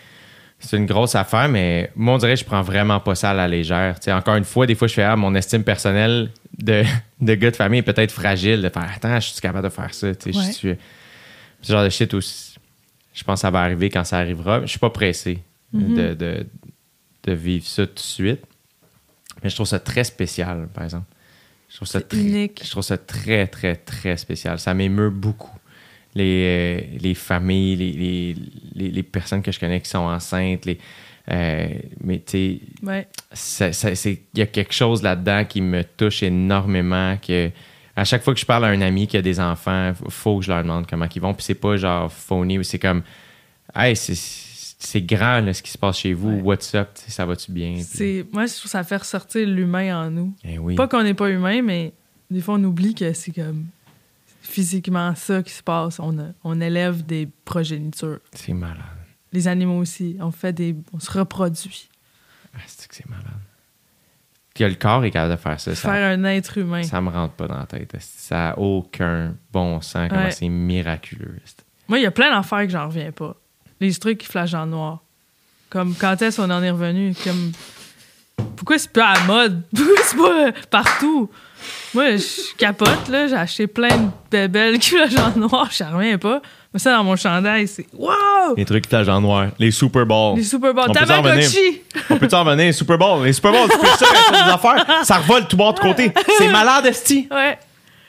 C'est 0.64 0.76
une 0.76 0.86
grosse 0.86 1.16
affaire, 1.16 1.48
mais 1.48 1.90
moi, 1.96 2.14
on 2.14 2.18
dirait 2.18 2.34
que 2.34 2.38
je 2.38 2.44
prends 2.44 2.62
vraiment 2.62 3.00
pas 3.00 3.16
ça 3.16 3.30
à 3.30 3.34
la 3.34 3.48
légère. 3.48 3.96
Encore 4.06 4.36
une 4.36 4.44
fois, 4.44 4.64
des 4.64 4.76
fois, 4.76 4.86
je 4.86 4.94
fais 4.94 5.02
ah, 5.02 5.16
mon 5.16 5.34
estime 5.34 5.64
personnelle 5.64 6.30
de, 6.56 6.84
de 7.20 7.34
gars 7.34 7.50
de 7.50 7.56
famille 7.56 7.80
est 7.80 7.82
peut-être 7.82 8.12
fragile, 8.12 8.62
de 8.62 8.68
faire 8.68 8.88
Attends, 8.94 9.18
je 9.18 9.30
suis 9.30 9.40
capable 9.40 9.64
de 9.64 9.74
faire 9.74 9.92
ça. 9.92 10.06
Ouais. 10.06 10.14
je 10.24 10.52
suis- 10.52 10.76
ce 11.62 11.72
genre 11.72 11.84
de 11.84 11.88
shit 11.88 12.12
aussi. 12.14 12.56
Je 13.14 13.24
pense 13.24 13.38
que 13.40 13.42
ça 13.42 13.50
va 13.50 13.60
arriver 13.60 13.90
quand 13.90 14.04
ça 14.04 14.18
arrivera. 14.18 14.60
Je 14.62 14.66
suis 14.66 14.78
pas 14.78 14.90
pressé 14.90 15.38
Mhm. 15.72 15.94
de, 15.96 16.14
de, 16.14 16.46
de 17.24 17.32
vivre 17.32 17.66
ça 17.66 17.86
tout 17.86 17.94
de 17.94 17.98
suite. 18.00 18.40
Mais 19.42 19.48
je 19.50 19.54
trouve 19.54 19.66
ça 19.66 19.80
très 19.80 20.04
spécial, 20.04 20.68
par 20.74 20.84
exemple. 20.84 21.06
Je 21.70 21.76
trouve 21.76 21.88
ça 21.88 22.00
C'est 22.00 22.08
très, 22.08 22.18
unique. 22.20 22.60
Je 22.64 22.70
trouve 22.70 22.82
ça 22.82 22.98
très, 22.98 23.46
très, 23.46 23.76
très 23.76 24.16
spécial. 24.18 24.58
Ça 24.58 24.74
m'émeut 24.74 25.08
beaucoup. 25.10 25.50
Les, 26.14 26.44
euh, 26.94 26.98
les 27.00 27.14
familles, 27.14 27.76
les, 27.76 27.92
les, 27.92 28.36
les- 28.74 28.90
les 28.90 29.02
personnes 29.02 29.40
que 29.40 29.50
je 29.50 29.58
connais 29.58 29.80
qui 29.80 29.88
sont 29.88 30.00
enceintes, 30.00 30.66
les, 30.66 30.78
euh, 31.30 31.68
mais 32.04 32.18
tu 32.18 32.30
sais, 32.32 32.60
Ouais. 32.82 33.08
il 34.34 34.38
y 34.38 34.42
a 34.42 34.46
quelque 34.46 34.74
chose 34.74 35.02
là-dedans 35.02 35.46
qui 35.46 35.62
me 35.62 35.82
touche 35.84 36.22
énormément. 36.22 37.16
Que 37.16 37.50
à 37.96 38.04
chaque 38.04 38.22
fois 38.22 38.32
que 38.34 38.40
je 38.40 38.46
parle 38.46 38.64
à 38.64 38.68
un 38.68 38.80
ami 38.80 39.06
qui 39.06 39.16
a 39.16 39.22
des 39.22 39.38
enfants, 39.40 39.92
faut 40.08 40.38
que 40.38 40.44
je 40.44 40.50
leur 40.50 40.62
demande 40.62 40.86
comment 40.88 41.06
ils 41.14 41.20
vont. 41.22 41.34
Puis 41.34 41.44
c'est 41.44 41.54
pas 41.54 41.76
genre 41.76 42.10
phony, 42.12 42.58
mais 42.58 42.64
c'est 42.64 42.78
comme, 42.78 43.02
hey, 43.74 43.94
c'est- 43.96 45.00
grand 45.02 45.40
là, 45.40 45.54
ce 45.54 45.62
qui 45.62 45.70
se 45.70 45.78
passe 45.78 45.98
chez 45.98 46.12
vous. 46.12 46.30
Ouais. 46.30 46.40
What's 46.42 46.74
up? 46.74 46.88
Ça 46.94 47.24
va-tu 47.26 47.52
bien? 47.52 47.78
Puis- 47.94 48.24
moi, 48.32 48.46
je 48.46 48.54
trouve 48.56 48.70
ça 48.70 48.82
fait 48.82 48.96
ressortir 48.96 49.46
l'humain 49.46 50.06
en 50.06 50.10
nous. 50.10 50.34
Eh 50.44 50.58
oui. 50.58 50.74
Pas 50.74 50.88
qu'on 50.88 51.02
n'est 51.02 51.14
pas 51.14 51.30
humain, 51.30 51.62
mais 51.62 51.92
des 52.30 52.40
fois, 52.40 52.54
on 52.54 52.64
oublie 52.64 52.94
que 52.94 53.12
c'est 53.12 53.32
comme 53.32 53.66
physiquement 54.40 55.14
ça 55.14 55.42
qui 55.42 55.52
se 55.52 55.62
passe. 55.62 56.00
On, 56.00 56.18
a- 56.18 56.32
on 56.44 56.60
élève 56.60 57.04
des 57.06 57.28
progénitures. 57.44 58.18
C'est 58.32 58.52
malade. 58.54 58.76
Les 59.32 59.48
animaux 59.48 59.78
aussi. 59.78 60.16
On 60.20 60.30
fait 60.32 60.52
des. 60.52 60.74
On 60.92 60.98
se 61.00 61.10
reproduit. 61.10 61.88
Ah, 62.54 62.58
c'est 62.66 62.88
que 62.88 62.94
c'est 62.94 63.08
malade? 63.08 63.24
Que 64.62 64.68
le 64.68 64.76
corps 64.76 65.04
est 65.04 65.10
capable 65.10 65.32
de 65.32 65.36
faire 65.40 65.58
ça. 65.58 65.74
Ça, 65.74 65.92
Faire 65.92 66.16
un 66.16 66.22
être 66.22 66.56
humain. 66.56 66.84
ça 66.84 67.00
me 67.00 67.10
rentre 67.10 67.34
pas 67.34 67.48
dans 67.48 67.58
la 67.58 67.66
tête. 67.66 67.96
Ça 67.98 68.36
n'a 68.36 68.58
aucun 68.58 69.34
bon 69.52 69.80
sens. 69.80 70.08
Comment 70.08 70.22
Ouais. 70.22 70.30
c'est 70.30 70.48
miraculeux. 70.48 71.34
Moi, 71.88 71.98
il 71.98 72.02
y 72.02 72.06
a 72.06 72.12
plein 72.12 72.30
d'affaires 72.30 72.62
que 72.62 72.68
j'en 72.70 72.86
reviens 72.86 73.10
pas. 73.10 73.34
Les 73.80 73.92
trucs 73.94 74.18
qui 74.18 74.26
flashent 74.26 74.54
en 74.54 74.66
noir. 74.66 75.00
Comme 75.68 75.96
quand 75.96 76.22
est-ce 76.22 76.40
qu'on 76.40 76.50
en 76.50 76.62
est 76.62 76.70
revenu? 76.70 77.12
Comme. 77.24 77.50
Pourquoi 78.56 78.78
c'est 78.78 78.92
pas 78.92 79.08
à 79.08 79.14
la 79.14 79.24
mode? 79.24 79.62
Pourquoi 79.74 79.96
c'est 80.04 80.16
pas 80.16 80.46
euh, 80.46 80.52
partout? 80.70 81.30
Moi, 81.94 82.16
je 82.16 82.54
capote, 82.56 83.08
là. 83.08 83.26
J'ai 83.26 83.34
acheté 83.34 83.66
plein 83.66 83.96
de 83.96 84.10
bébelles 84.30 84.78
qui 84.78 84.90
flashent 84.90 85.18
en 85.18 85.36
noir. 85.40 85.70
J'en 85.76 85.96
reviens 85.96 86.18
pas. 86.18 86.40
Mais 86.72 86.80
ça, 86.80 86.96
dans 86.96 87.04
mon 87.04 87.16
chandail, 87.16 87.68
c'est. 87.68 87.86
Wow! 87.92 88.54
Les 88.56 88.64
trucs 88.64 88.88
qui 88.88 88.96
en 88.96 89.20
noir. 89.20 89.48
Les 89.58 89.70
Super 89.70 90.06
Bowls. 90.06 90.38
Les 90.38 90.44
Super 90.44 90.72
Bowl. 90.72 90.84
On 90.88 90.92
peut 90.92 91.00
s'en 91.00 91.06
Tamagotchi! 91.22 91.82
On 92.08 92.16
peut 92.16 92.28
t'en 92.28 92.44
revenir, 92.44 92.66
les 92.66 92.72
Super 92.72 92.96
Bowl. 92.96 93.24
Les 93.24 93.32
Super 93.34 93.52
Bowl, 93.52 93.68
tu 93.70 93.78
peux 93.78 93.86
ça, 93.86 94.06
c'est 94.26 94.32
des 94.32 94.50
affaires. 94.50 95.04
Ça 95.04 95.18
revole 95.18 95.46
tout 95.46 95.56
bord 95.56 95.74
de 95.74 95.80
côté. 95.80 96.12
C'est 96.38 96.48
malade, 96.50 96.86
Esti. 96.86 97.28
Ouais, 97.30 97.58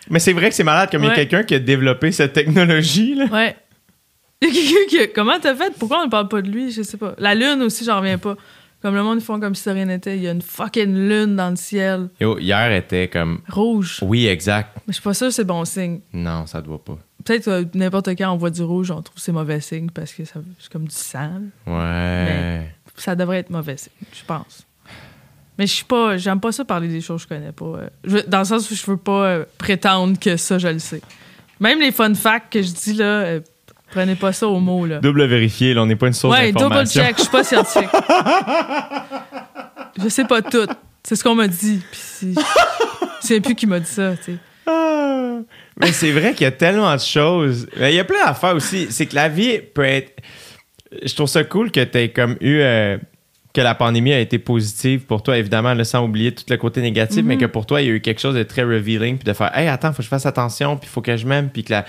Mais 0.09 0.19
c'est 0.19 0.31
vrai 0.33 0.49
que 0.49 0.55
c'est 0.55 0.63
malade 0.63 0.89
comme 0.91 1.01
il 1.03 1.07
y 1.07 1.09
a 1.09 1.11
Ouais. 1.11 1.15
quelqu'un 1.17 1.43
qui 1.43 1.55
a 1.55 1.59
développé 1.59 2.11
cette 2.13 2.31
technologie. 2.33 3.15
Là. 3.15 3.25
ouais. 3.25 3.55
Il 4.41 4.47
y 4.47 4.51
a 4.51 4.53
quelqu'un 4.87 5.05
qui. 5.07 5.13
Comment 5.13 5.39
t'as 5.41 5.55
fait? 5.55 5.73
Pourquoi 5.77 6.01
on 6.01 6.05
ne 6.05 6.09
parle 6.11 6.29
pas 6.29 6.41
de 6.41 6.49
lui? 6.49 6.71
Je 6.71 6.83
sais 6.83 6.97
pas. 6.97 7.15
La 7.17 7.35
lune 7.35 7.61
aussi, 7.63 7.83
j'en 7.85 7.97
reviens 7.99 8.17
pas. 8.17 8.35
Comme 8.81 8.95
le 8.95 9.03
monde, 9.03 9.19
ils 9.21 9.23
font 9.25 9.39
comme 9.39 9.55
si 9.55 9.69
rien 9.69 9.85
n'était. 9.85 10.17
Il 10.17 10.23
y 10.23 10.27
a 10.27 10.31
une 10.31 10.41
fucking 10.41 10.93
lune 11.07 11.35
dans 11.37 11.49
le 11.49 11.55
ciel. 11.55 12.09
Yo, 12.19 12.37
hier 12.39 12.71
était 12.73 13.07
comme. 13.07 13.39
Rouge. 13.49 13.99
Oui, 14.01 14.27
exact. 14.27 14.71
Mais 14.75 14.81
je 14.89 14.93
suis 14.93 15.01
pas 15.01 15.13
sûre 15.13 15.27
que 15.27 15.33
c'est 15.33 15.45
bon 15.45 15.63
signe. 15.63 15.99
Non, 16.11 16.45
ça 16.45 16.61
doit 16.61 16.83
pas. 16.83 16.97
Peut-être 17.25 17.47
euh, 17.47 17.63
n'importe 17.73 18.09
quand 18.09 18.31
on 18.31 18.37
voit 18.37 18.49
du 18.49 18.63
rouge, 18.63 18.91
on 18.91 19.01
trouve 19.01 19.15
que 19.15 19.21
c'est 19.21 19.31
mauvais 19.31 19.59
signe 19.61 19.89
parce 19.89 20.11
que 20.13 20.25
ça- 20.25 20.39
c'est 20.59 20.71
comme 20.71 20.87
du 20.87 20.95
sang. 20.95 21.31
là. 21.65 21.73
Ouais. 21.73 22.69
Ça 22.97 23.15
devrait 23.15 23.39
être 23.39 23.49
mauvais 23.49 23.77
signe, 23.77 23.91
je 24.13 24.23
pense. 24.25 24.65
Mais 25.57 25.67
je 25.67 25.73
suis 25.73 25.85
pas. 25.85 26.17
J'aime 26.17 26.39
pas 26.39 26.51
ça 26.51 26.65
parler 26.65 26.87
des 26.87 26.99
choses 27.01 27.25
que 27.25 27.33
je 27.35 27.39
connais 27.39 27.51
pas. 27.51 27.65
euh. 27.65 27.89
Je 28.03 28.09
veux- 28.17 28.23
dans 28.27 28.39
le 28.39 28.45
sens 28.45 28.69
où 28.71 28.75
je 28.75 28.85
veux 28.85 28.97
pas 28.97 29.25
euh, 29.25 29.45
prétendre 29.57 30.19
que 30.19 30.35
ça, 30.37 30.57
je 30.57 30.67
le 30.67 30.79
sais. 30.79 31.01
Même 31.59 31.79
les 31.79 31.91
fun 31.91 32.13
facts 32.15 32.51
que 32.53 32.61
je 32.61 32.71
dis 32.71 32.93
là, 32.93 33.05
euh, 33.05 33.39
prenez 33.91 34.15
pas 34.15 34.33
ça 34.33 34.47
au 34.47 34.59
mot 34.59 34.85
là. 34.87 34.99
Double 34.99 35.25
vérifié, 35.25 35.73
là, 35.75 35.83
on 35.83 35.85
n'est 35.85 35.95
pas 35.95 36.07
une 36.07 36.13
source 36.13 36.35
Ouais, 36.35 36.51
double 36.51 36.59
d'information. 36.69 37.03
check, 37.03 37.15
je 37.17 37.21
suis 37.21 37.31
pas 37.31 37.43
scientifique. 37.43 37.89
je 40.01 40.09
sais 40.09 40.25
pas 40.25 40.41
tout. 40.41 40.67
C'est 41.03 41.15
ce 41.15 41.23
qu'on 41.23 41.35
m'a 41.35 41.47
dit. 41.47 41.81
Puis 41.91 42.35
sais 43.21 43.39
plus 43.41 43.55
qui 43.55 43.67
m'a 43.67 43.79
dit 43.79 43.85
ça, 43.89 44.15
tu 44.17 44.23
sais. 44.33 44.37
Mais 45.79 45.91
c'est 45.91 46.11
vrai 46.11 46.33
qu'il 46.33 46.43
y 46.43 46.47
a 46.47 46.51
tellement 46.51 46.93
de 46.95 46.99
choses. 47.01 47.67
Mais 47.77 47.93
il 47.93 47.95
y 47.95 47.99
a 47.99 48.03
plein 48.03 48.25
d'affaires 48.25 48.55
aussi. 48.55 48.87
C'est 48.89 49.05
que 49.07 49.15
la 49.15 49.29
vie 49.29 49.59
peut 49.73 49.83
être. 49.83 50.11
Je 51.03 51.13
trouve 51.15 51.27
ça 51.27 51.43
cool 51.43 51.71
que 51.71 51.83
tu 51.83 51.97
aies 51.97 52.09
comme 52.09 52.35
eu. 52.41 52.59
euh, 52.61 52.97
que 53.55 53.61
la 53.61 53.75
pandémie 53.75 54.11
a 54.13 54.19
été 54.19 54.39
positive 54.39 55.01
pour 55.01 55.21
toi, 55.21 55.37
évidemment, 55.37 55.75
là, 55.75 55.83
sans 55.83 56.03
oublier 56.03 56.31
tout 56.33 56.43
le 56.49 56.57
côté 56.57 56.81
négatif, 56.81 57.23
mais 57.23 57.37
que 57.37 57.45
pour 57.45 57.67
toi, 57.67 57.83
il 57.83 57.87
y 57.87 57.91
a 57.91 57.93
eu 57.93 58.01
quelque 58.01 58.19
chose 58.19 58.33
de 58.33 58.41
très 58.41 58.63
revealing, 58.63 59.17
puis 59.19 59.25
de 59.25 59.33
faire 59.33 59.55
Hey, 59.55 59.67
attends, 59.67 59.91
faut 59.91 59.97
que 59.97 60.03
je 60.03 60.07
fasse 60.07 60.25
attention, 60.25 60.75
puis 60.75 60.87
il 60.89 60.91
faut 60.91 61.01
que 61.03 61.15
je 61.15 61.27
m'aime, 61.27 61.51
puis 61.51 61.63
que 61.63 61.71
la. 61.71 61.85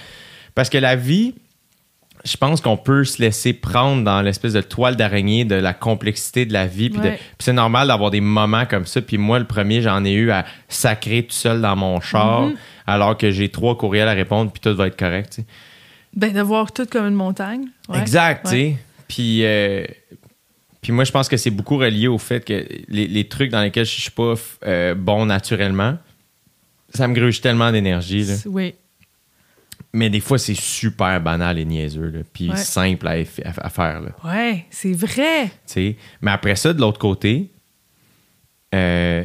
Parce 0.55 0.69
que 0.69 0.77
la 0.77 0.95
vie, 0.95 1.35
je 2.23 2.37
pense 2.37 2.61
qu'on 2.61 2.77
peut 2.77 3.05
se 3.05 3.21
laisser 3.23 3.55
prendre 3.55 4.05
dans 4.05 4.21
l'espèce 4.21 4.53
de 4.53 4.61
toile 4.61 4.97
d'araignée 4.97 5.47
de 5.47 5.55
la 5.55 5.73
complexité 5.73 6.45
de 6.45 6.53
la 6.53 6.67
vie. 6.67 6.91
Puis 6.91 7.01
Ouais. 7.01 7.19
c'est 7.39 7.55
normal 7.55 7.89
d'avoir 7.89 8.11
des 8.11 8.21
moments 8.21 8.67
comme 8.67 8.85
ça. 8.85 9.01
Puis 9.01 9.17
moi, 9.17 9.39
le 9.39 9.47
premier, 9.47 9.81
j'en 9.81 10.05
ai 10.05 10.13
eu 10.13 10.31
à 10.33 10.45
sacrer 10.69 11.23
tout 11.23 11.33
seul 11.35 11.63
dans 11.63 11.77
mon 11.77 11.99
char, 12.03 12.51
alors 12.87 13.17
que 13.17 13.31
j'ai 13.31 13.49
trois 13.49 13.77
courriels 13.77 14.09
à 14.09 14.13
répondre, 14.13 14.51
puis 14.53 14.61
tout 14.61 14.75
va 14.75 14.87
être 14.89 14.99
correct. 14.99 15.41
Ben, 16.15 16.33
de 16.33 16.41
voir 16.41 16.73
tout 16.73 16.87
comme 16.87 17.07
une 17.07 17.15
montagne. 17.15 17.67
Ouais. 17.89 17.99
Exact, 18.01 18.47
tu 18.47 18.53
Ouais. 18.55 18.71
sais. 18.73 18.77
Puis, 19.09 19.45
euh, 19.45 19.85
puis 20.81 20.93
moi, 20.93 21.05
je 21.05 21.13
pense 21.13 21.29
que 21.29 21.37
c'est 21.37 21.51
beaucoup 21.51 21.77
relié 21.77 22.07
au 22.09 22.19
fait 22.19 22.45
que 22.45 22.67
les, 22.89 23.07
les 23.07 23.29
trucs 23.29 23.51
dans 23.51 23.63
lesquels 23.63 23.85
je 23.87 24.01
suis 24.01 24.11
pas 24.11 24.35
euh, 24.67 24.95
bon 24.95 25.27
naturellement, 25.27 25.99
ça 26.93 27.09
me 27.09 27.15
gruge 27.15 27.41
tellement 27.41 27.73
d'énergie. 27.73 28.27
Oui. 28.47 28.75
Mais 29.93 30.11
des 30.11 30.21
fois, 30.21 30.39
c'est 30.39 30.55
super 30.59 31.21
banal 31.21 31.59
et 31.59 31.65
niaiseux, 31.65 32.09
là, 32.11 32.21
puis 32.33 32.51
Ouais. 32.51 32.57
simple 32.57 33.07
à, 33.07 33.17
eff- 33.19 33.43
à- 33.45 33.67
à 33.67 33.71
faire. 33.71 34.01
Là. 34.01 34.11
Ouais, 34.25 34.65
c'est 34.71 34.93
vrai. 34.93 35.51
Mais 36.21 36.31
après 36.31 36.57
ça, 36.57 36.73
de 36.73 36.81
l'autre 36.81 36.99
côté, 36.99 37.51
euh, 38.75 39.25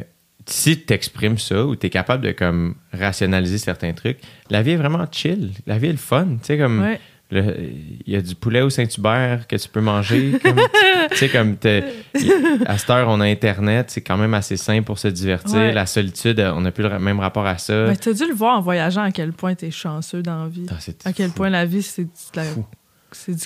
si 0.52 0.80
tu 0.84 0.92
exprimes 0.92 1.38
ça 1.38 1.64
ou 1.64 1.76
tu 1.76 1.86
es 1.86 1.90
capable 1.90 2.24
de 2.26 2.32
comme 2.32 2.74
rationaliser 2.92 3.58
certains 3.58 3.92
trucs, 3.92 4.18
la 4.50 4.62
vie 4.62 4.72
est 4.72 4.76
vraiment 4.76 5.06
chill. 5.10 5.52
La 5.66 5.78
vie 5.78 5.88
est 5.88 5.92
le 5.92 5.96
fun. 5.98 6.26
Tu 6.42 6.46
sais, 6.46 6.58
comme 6.58 6.80
Ouais. 6.82 7.00
il 7.32 8.12
y 8.12 8.16
a 8.16 8.20
du 8.20 8.34
poulet 8.34 8.60
au 8.60 8.70
Saint-Hubert 8.70 9.46
que 9.46 9.54
tu 9.54 9.68
peux 9.68 9.80
manger. 9.80 10.32
tu 11.12 11.16
sais, 11.16 11.28
comme 11.28 11.56
à 12.66 12.76
cette 12.78 12.90
heure, 12.90 13.08
on 13.08 13.20
a 13.20 13.26
Internet, 13.26 13.90
c'est 13.90 14.00
quand 14.00 14.16
même 14.16 14.34
assez 14.34 14.56
simple 14.56 14.82
pour 14.84 14.98
se 14.98 15.06
divertir. 15.08 15.54
Ouais. 15.56 15.72
La 15.72 15.86
solitude, 15.86 16.40
on 16.40 16.62
n'a 16.62 16.72
plus 16.72 16.82
le 16.82 16.98
même 16.98 17.20
rapport 17.20 17.46
à 17.46 17.56
ça. 17.58 17.86
Ben, 17.86 17.96
t'as 17.96 18.12
dû 18.12 18.26
le 18.26 18.34
voir 18.34 18.58
en 18.58 18.60
voyageant 18.60 19.02
à 19.02 19.12
quel 19.12 19.32
point 19.32 19.54
t'es 19.54 19.70
chanceux 19.70 20.22
dans 20.22 20.42
la 20.44 20.48
vie. 20.48 20.66
Ah, 20.70 20.74
À 21.04 21.12
quel 21.12 21.28
fou. 21.28 21.34
point 21.34 21.50
la 21.50 21.64
vie, 21.66 21.82
c'est 21.82 22.04
du, 22.04 22.10
la- 22.34 22.44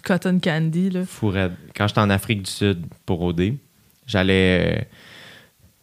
cotton 0.02 0.38
candy, 0.42 0.90
là. 0.90 1.04
fou 1.06 1.28
raide. 1.28 1.52
Quand 1.76 1.86
j'étais 1.86 2.00
en 2.00 2.10
Afrique 2.10 2.42
du 2.42 2.50
Sud 2.50 2.78
pour 3.04 3.20
OD, 3.22 3.54
j'allais. 4.06 4.78
euh, 4.78 4.84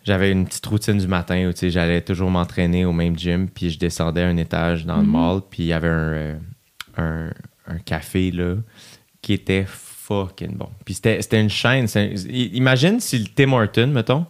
j'avais 0.03 0.31
une 0.31 0.45
petite 0.45 0.65
routine 0.65 0.97
du 0.97 1.07
matin 1.07 1.49
où 1.49 1.69
j'allais 1.69 2.01
toujours 2.01 2.29
m'entraîner 2.31 2.85
au 2.85 2.93
même 2.93 3.17
gym, 3.17 3.47
puis 3.49 3.69
je 3.69 3.77
descendais 3.79 4.23
un 4.23 4.37
étage 4.37 4.85
dans 4.85 4.97
le 4.97 5.03
mall, 5.07 5.41
puis 5.49 5.63
il 5.63 5.67
y 5.67 5.73
avait 5.73 5.87
un, 5.87 5.91
euh, 6.13 6.35
un, 6.97 7.29
un 7.67 7.77
café 7.79 8.31
là, 8.31 8.55
qui 9.21 9.33
était 9.33 9.65
fucking 9.67 10.55
bon. 10.57 10.69
Puis 10.83 10.95
c'était 10.95 11.21
c'était 11.21 11.39
une 11.41 11.49
chaîne. 11.49 11.87
c'est- 11.87 12.13
Imagine 12.53 12.99
si 12.99 13.19
le 13.19 13.25
Tim 13.33 13.53
Horton, 13.53 13.87
mettons, 13.87 14.25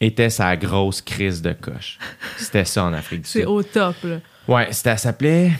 était 0.00 0.28
sa 0.30 0.56
grosse 0.56 1.00
crise 1.00 1.40
de 1.40 1.52
coche. 1.54 1.98
C'était 2.36 2.66
ça 2.66 2.84
en 2.84 2.92
Afrique 2.92 3.22
du 3.22 3.28
C'est 3.28 3.40
Sud. 3.40 3.48
au 3.48 3.62
top, 3.62 3.96
là. 4.04 4.18
Ouais, 4.46 4.66
c'était, 4.70 4.90
ça 4.90 4.96
s'appelait. 4.98 5.52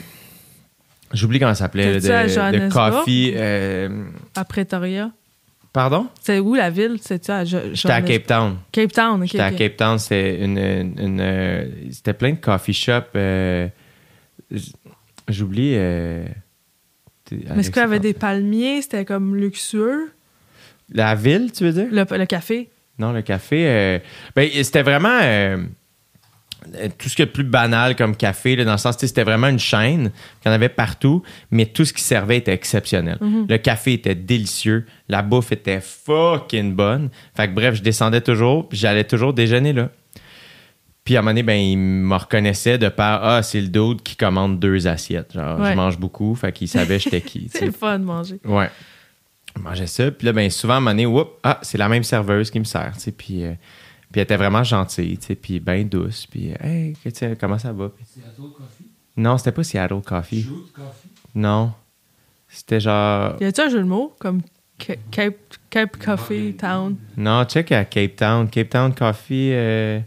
J'oublie 1.14 1.38
comment 1.38 1.54
ça 1.54 1.60
s'appelait. 1.64 1.94
De, 1.94 2.00
de 2.00 2.68
coffee. 2.72 3.32
euh, 3.34 4.04
À 4.34 4.44
Pretoria? 4.44 5.10
Pardon? 5.76 6.08
C'est 6.22 6.38
où 6.38 6.54
la 6.54 6.70
ville? 6.70 6.96
C'est-tu 7.02 7.30
à 7.30 7.44
J'étais 7.44 7.90
à 7.90 8.00
Cape 8.00 8.26
Town. 8.26 8.56
Cape 8.72 8.92
Town. 8.92 9.26
J'étais 9.26 9.40
à. 9.40 9.50
Cape 9.52 9.76
Town, 9.76 9.98
c'était 9.98 10.42
une, 10.42 10.56
une- 10.58 10.98
une, 10.98 11.20
euh, 11.20 11.68
c'était 11.92 12.14
plein 12.14 12.30
de 12.32 12.36
coffee 12.40 12.72
shops. 12.72 13.12
euh, 13.14 13.68
J'oublie. 15.28 15.74
euh, 15.76 16.24
Mais 17.30 17.60
est-ce 17.60 17.70
qu'il 17.70 17.80
y 17.82 17.84
avait 17.84 17.98
des 18.00 18.14
palmiers? 18.14 18.80
C'était 18.82 19.04
comme 19.04 19.36
luxueux. 19.36 20.12
La 20.92 21.14
ville, 21.14 21.52
tu 21.52 21.64
veux 21.64 21.72
dire? 21.72 21.88
Le, 21.90 22.16
le 22.18 22.24
café? 22.26 22.70
Non, 22.98 23.12
le 23.12 23.20
café. 23.22 23.66
euh, 23.66 23.98
ben, 24.34 24.48
c'était 24.62 24.82
vraiment 24.82 25.18
tout 26.98 27.08
ce 27.08 27.16
qui 27.16 27.22
est 27.22 27.26
plus 27.26 27.44
banal 27.44 27.96
comme 27.96 28.16
café, 28.16 28.56
là, 28.56 28.64
dans 28.64 28.72
le 28.72 28.78
sens, 28.78 28.96
c'était 28.98 29.24
vraiment 29.24 29.48
une 29.48 29.58
chaîne 29.58 30.10
qu'il 30.40 30.46
y 30.46 30.48
en 30.48 30.52
avait 30.52 30.68
partout, 30.68 31.22
mais 31.50 31.66
tout 31.66 31.84
ce 31.84 31.92
qui 31.92 32.02
servait 32.02 32.38
était 32.38 32.52
exceptionnel. 32.52 33.18
Le 33.20 33.56
café 33.58 33.92
était 33.94 34.14
délicieux, 34.14 34.86
la 35.08 35.22
bouffe 35.22 35.52
était 35.52 35.80
fucking 35.80 36.74
bonne. 36.74 37.10
Fait 37.36 37.48
que 37.48 37.54
bref, 37.54 37.74
je 37.76 37.82
descendais 37.82 38.20
toujours, 38.20 38.68
j'allais 38.72 39.04
toujours 39.04 39.32
déjeuner 39.32 39.72
là. 39.72 39.90
Puis 41.04 41.14
à 41.16 41.20
un 41.20 41.22
moment 41.22 41.30
donné, 41.30 41.42
ben, 41.44 41.54
il 41.54 41.76
me 41.78 42.16
reconnaissait 42.16 42.78
de 42.78 42.88
par 42.88 43.24
Ah, 43.24 43.42
c'est 43.44 43.60
le 43.60 43.68
dude 43.68 44.02
qui 44.02 44.16
commande 44.16 44.58
deux 44.58 44.88
assiettes. 44.88 45.34
Genre, 45.34 45.60
Ouais. 45.60 45.70
je 45.70 45.76
mange 45.76 45.98
beaucoup, 45.98 46.34
fait 46.34 46.50
qu'il 46.52 46.66
savait 46.66 46.98
j'étais 46.98 47.20
qui. 47.20 47.48
C'est 47.52 47.66
le 47.66 47.70
fun 47.70 48.00
de 48.00 48.04
manger. 48.04 48.40
Ouais. 48.44 48.68
Je 49.56 49.62
mangeais 49.62 49.86
ça. 49.86 50.10
Puis 50.10 50.26
là, 50.26 50.32
ben, 50.32 50.50
souvent, 50.50 50.74
à 50.74 50.76
un 50.78 50.80
moment 50.80 50.90
donné, 51.00 51.26
ah, 51.44 51.60
c'est 51.62 51.78
la 51.78 51.88
même 51.88 52.02
serveuse 52.02 52.50
qui 52.50 52.58
me 52.58 52.64
sert. 52.64 52.92
Puis, 53.16 53.44
euh, 53.44 53.52
puis 54.16 54.20
elle 54.22 54.24
était 54.24 54.36
vraiment 54.38 54.64
gentille, 54.64 55.18
tu 55.18 55.26
sais, 55.26 55.34
puis 55.34 55.60
bien 55.60 55.84
douce. 55.84 56.24
Puis, 56.26 56.50
hey, 56.58 56.94
que- 57.04 57.10
tu 57.10 57.16
sais, 57.16 57.36
comment 57.38 57.58
ça 57.58 57.70
va? 57.70 57.90
Seattle 58.02 58.50
Coffee? 58.56 58.86
non, 59.18 59.36
c'était 59.36 59.52
pas 59.52 59.62
Seattle 59.62 60.00
Coffee. 60.02 60.42
Shoot 60.42 60.72
Coffee? 60.72 61.08
Non. 61.34 61.74
C'était 62.48 62.80
genre. 62.80 63.36
Y 63.38 63.44
a-tu 63.44 63.60
un 63.60 63.68
jeu 63.68 63.80
de 63.80 63.84
mots 63.84 64.16
comme 64.18 64.40
Ca- 64.78 64.96
Cape, 65.10 65.36
Cape 65.68 66.02
Coffee 66.02 66.54
Town? 66.56 66.96
Non, 67.18 67.44
check 67.44 67.70
à 67.72 67.84
Cape 67.84 68.16
Town. 68.16 68.48
Cape 68.48 68.70
Town 68.70 68.94
Coffee. 68.94 69.50
euh, 69.52 70.00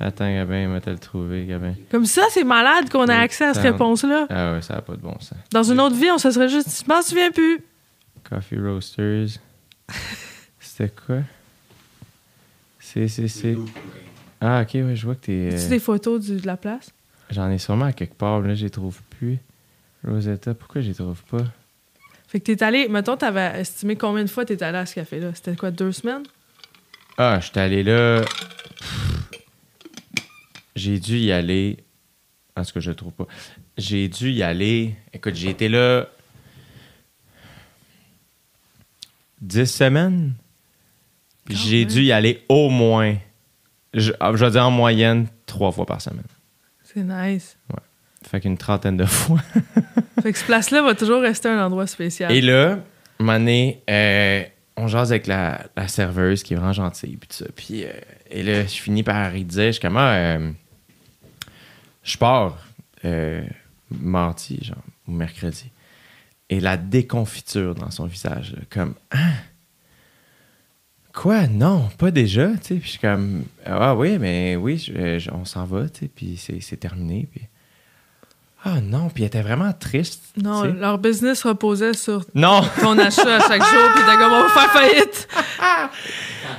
Attends, 0.00 0.32
Gabin, 0.32 0.68
va 0.68 0.80
te 0.80 0.88
le 0.88 0.98
trouver, 0.98 1.44
Gabin. 1.44 1.74
Comme 1.90 2.06
ça, 2.06 2.22
c'est 2.30 2.44
malade 2.44 2.88
qu'on 2.88 3.04
ait 3.06 3.12
accès 3.12 3.44
à 3.44 3.52
cette 3.52 3.64
réponse-là. 3.64 4.26
Ah 4.30 4.52
ouais, 4.54 4.62
ça 4.62 4.76
n'a 4.76 4.80
pas 4.80 4.94
de 4.96 5.02
bon 5.02 5.14
sens. 5.20 5.34
Dans 5.52 5.62
une 5.62 5.78
autre 5.78 5.94
vie, 5.96 6.10
on 6.10 6.16
se 6.16 6.30
serait 6.30 6.48
juste. 6.48 6.82
Je 6.86 6.90
m'en 6.90 7.02
souviens 7.02 7.30
plus. 7.30 7.60
Coffee 8.28 8.58
Roasters. 8.58 9.38
C'était 10.58 10.88
quoi? 11.06 11.18
C'est, 12.92 13.08
c'est, 13.08 13.28
c'est. 13.28 13.56
Ah, 14.40 14.62
ok, 14.62 14.74
ouais, 14.74 14.96
je 14.96 15.04
vois 15.06 15.14
que 15.14 15.26
t'es. 15.26 15.48
As-tu 15.54 15.64
euh, 15.66 15.68
des 15.68 15.78
photos 15.78 16.20
du- 16.20 16.36
de 16.40 16.46
la 16.46 16.56
place? 16.56 16.90
J'en 17.30 17.50
ai 17.50 17.56
sûrement 17.58 17.86
à 17.86 17.92
quelque 17.92 18.14
part, 18.14 18.40
mais 18.40 18.48
là, 18.48 18.54
je 18.54 18.64
les 18.64 18.70
trouve 18.70 19.00
plus. 19.08 19.38
Rosetta, 20.06 20.52
pourquoi 20.54 20.80
je 20.82 20.88
les 20.88 20.94
trouve 20.94 21.22
pas? 21.30 21.44
Fait 22.28 22.40
que 22.40 22.44
t'es 22.52 22.62
allé. 22.62 22.88
Mettons, 22.88 23.16
t'avais 23.16 23.60
estimé 23.60 23.96
combien 23.96 24.24
de 24.24 24.28
fois 24.28 24.44
t'es 24.44 24.62
allé 24.62 24.78
à 24.78 24.84
ce 24.86 24.94
café-là? 24.94 25.30
C'était 25.34 25.56
quoi, 25.56 25.70
deux 25.70 25.92
semaines? 25.92 26.24
Ah, 27.16 27.38
je 27.40 27.46
suis 27.48 27.58
allé 27.58 27.82
là. 27.82 28.22
Pff. 28.22 29.30
J'ai 30.76 30.98
dû 30.98 31.18
y 31.18 31.32
aller. 31.32 31.78
En 32.56 32.64
tout 32.64 32.72
cas, 32.74 32.80
je 32.80 32.90
le 32.90 32.96
trouve 32.96 33.12
pas. 33.12 33.26
J'ai 33.78 34.08
dû 34.08 34.30
y 34.32 34.42
aller. 34.42 34.94
Écoute, 35.14 35.34
j'ai 35.34 35.50
été 35.50 35.68
là. 35.68 36.08
10 39.40 39.66
semaines. 39.66 40.34
Puis 41.44 41.54
Quand 41.54 41.60
j'ai 41.60 41.84
dû 41.84 42.02
y 42.02 42.12
aller 42.12 42.42
au 42.48 42.68
moins. 42.70 43.16
Je, 43.94 44.12
ah, 44.20 44.32
je 44.34 44.44
vais 44.44 44.50
dire 44.50 44.66
en 44.66 44.70
moyenne 44.70 45.26
trois 45.46 45.70
fois 45.70 45.84
par 45.84 46.00
semaine. 46.00 46.24
C'est 46.82 47.02
nice. 47.02 47.56
Fait 48.26 48.40
qu'une 48.40 48.56
trentaine 48.56 48.96
de 48.96 49.04
fois. 49.06 49.40
Fait 50.22 50.32
que 50.32 50.38
ce 50.38 50.44
place-là 50.44 50.82
va 50.82 50.94
toujours 50.94 51.20
rester 51.20 51.48
un 51.48 51.64
endroit 51.64 51.86
spécial. 51.86 52.32
Et 52.32 52.40
là, 52.40 52.78
donné, 53.18 53.82
euh, 53.90 54.44
on 54.76 54.88
jase 54.88 55.12
avec 55.12 55.26
la, 55.26 55.66
la 55.76 55.88
serveuse 55.88 56.42
qui 56.42 56.54
est 56.54 56.56
vraiment 56.56 56.72
gentille. 56.72 57.16
Puis, 57.16 57.28
tout 57.28 57.44
ça. 57.44 57.46
Puis, 57.54 57.84
euh, 57.84 57.92
et 58.30 58.42
là, 58.42 58.62
je 58.62 58.80
finis 58.80 59.02
par 59.02 59.34
y 59.36 59.44
dire, 59.44 59.66
je 59.66 59.72
suis 59.72 59.80
comme, 59.80 59.96
ah, 59.96 60.14
euh, 60.14 60.50
je 62.02 62.16
pars 62.16 62.58
euh, 63.04 63.42
mardi, 63.90 64.58
genre, 64.62 64.82
ou 65.06 65.12
mercredi. 65.12 65.70
Et 66.48 66.60
la 66.60 66.76
déconfiture 66.76 67.74
dans 67.74 67.90
son 67.90 68.06
visage, 68.06 68.52
là, 68.52 68.62
comme, 68.70 68.94
ah, 69.10 69.16
quoi, 71.12 71.46
non, 71.46 71.88
pas 71.98 72.10
déjà, 72.10 72.48
tu 72.48 72.56
sais. 72.62 72.74
Puis 72.76 72.82
je 72.84 72.88
suis 72.90 72.98
comme, 72.98 73.44
ah 73.66 73.94
oui, 73.94 74.18
mais 74.18 74.56
oui, 74.56 74.78
je- 74.78 75.18
je- 75.18 75.30
on 75.30 75.44
s'en 75.44 75.64
va, 75.64 75.88
tu 75.88 76.00
sais, 76.00 76.10
puis 76.14 76.38
c'est 76.60 76.76
terminé. 76.80 77.28
Puis, 77.30 77.42
ah 78.64 78.80
non, 78.80 79.08
puis 79.08 79.24
elle 79.24 79.26
était 79.28 79.42
vraiment 79.42 79.72
triste. 79.72 80.22
non, 80.36 80.62
leur 80.64 80.96
business 80.98 81.42
reposait 81.42 81.94
sur 81.94 82.24
Non! 82.34 82.60
ton 82.80 82.96
achat 82.98 83.36
à 83.36 83.40
chaque 83.40 83.62
jour, 83.64 83.88
puis 83.94 84.02
t'as 84.06 84.16
comme 84.16 84.32
on 84.32 84.42
va 84.42 84.48
faire 84.48 84.70
faillite. 84.72 85.28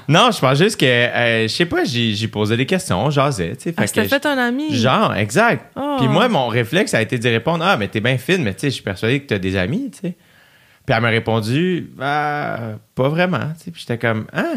Non, 0.10 0.32
je 0.32 0.40
pense 0.40 0.58
juste 0.58 0.78
que, 0.78 0.86
euh, 0.86 1.44
je 1.44 1.48
sais 1.48 1.66
pas, 1.66 1.86
j'ai 1.86 2.28
posé 2.28 2.58
des 2.58 2.66
questions, 2.66 3.10
jasais, 3.10 3.56
tu 3.56 3.64
sais. 3.70 3.74
Ah, 3.78 3.88
fait 3.88 4.06
fait 4.08 4.26
un 4.26 4.38
ami. 4.38 4.76
Genre, 4.76 5.14
exact. 5.16 5.72
Oh. 5.78 5.96
Puis 5.98 6.10
moi, 6.10 6.28
mon 6.28 6.48
réflexe 6.50 6.94
a 6.94 7.02
été 7.02 7.18
de 7.18 7.30
répondre 7.30 7.64
Ah, 7.66 7.78
mais 7.78 7.88
t'es 7.88 8.02
bien 8.02 8.18
fine, 8.18 8.44
mais 8.44 8.54
tu 8.54 8.62
sais, 8.62 8.68
je 8.70 8.74
suis 8.76 8.84
persuadé 8.84 9.22
que 9.22 9.28
t'as 9.28 9.40
des 9.40 9.56
amis, 9.56 9.92
tu 9.92 10.00
sais. 10.10 10.16
Puis 10.85 10.95
elle 10.95 11.01
m'a 11.01 11.10
répondu 11.10 11.89
Ah, 11.99 12.73
pas 12.95 13.10
vraiment. 13.10 13.53
Puis 13.61 13.73
j'étais 13.76 13.97
comme 13.97 14.27
Ah, 14.34 14.55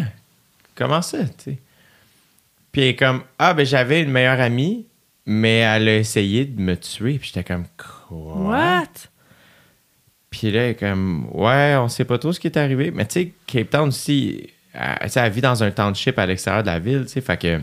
comment 0.74 1.02
ça. 1.02 1.18
Puis 1.44 2.82
elle 2.82 2.82
est 2.88 2.96
comme, 2.96 3.22
ah, 3.38 3.54
ben 3.54 3.64
j'avais 3.64 4.02
une 4.02 4.10
meilleure 4.10 4.40
amie, 4.40 4.86
mais 5.24 5.58
elle 5.58 5.88
a 5.88 5.96
essayé 5.96 6.44
de 6.44 6.60
me 6.60 6.76
tuer. 6.76 7.18
Puis 7.18 7.30
j'étais 7.32 7.44
comme, 7.44 7.64
quoi? 7.76 8.36
What? 8.36 9.08
Puis 10.30 10.50
là, 10.50 10.62
elle 10.64 10.70
est 10.70 10.74
comme, 10.74 11.28
ouais, 11.32 11.76
on 11.78 11.88
sait 11.88 12.04
pas 12.04 12.18
trop 12.18 12.32
ce 12.32 12.40
qui 12.40 12.48
est 12.48 12.58
arrivé. 12.58 12.90
Mais 12.90 13.06
tu 13.06 13.12
sais, 13.14 13.32
Cape 13.46 13.70
Town 13.70 13.88
aussi, 13.88 14.50
elle, 14.74 15.08
elle 15.14 15.32
vit 15.32 15.40
dans 15.40 15.62
un 15.62 15.70
township 15.70 16.18
à 16.18 16.26
l'extérieur 16.26 16.62
de 16.62 16.68
la 16.68 16.78
ville, 16.78 17.04
tu 17.06 17.12
sais, 17.12 17.20
fait 17.22 17.40
que. 17.40 17.60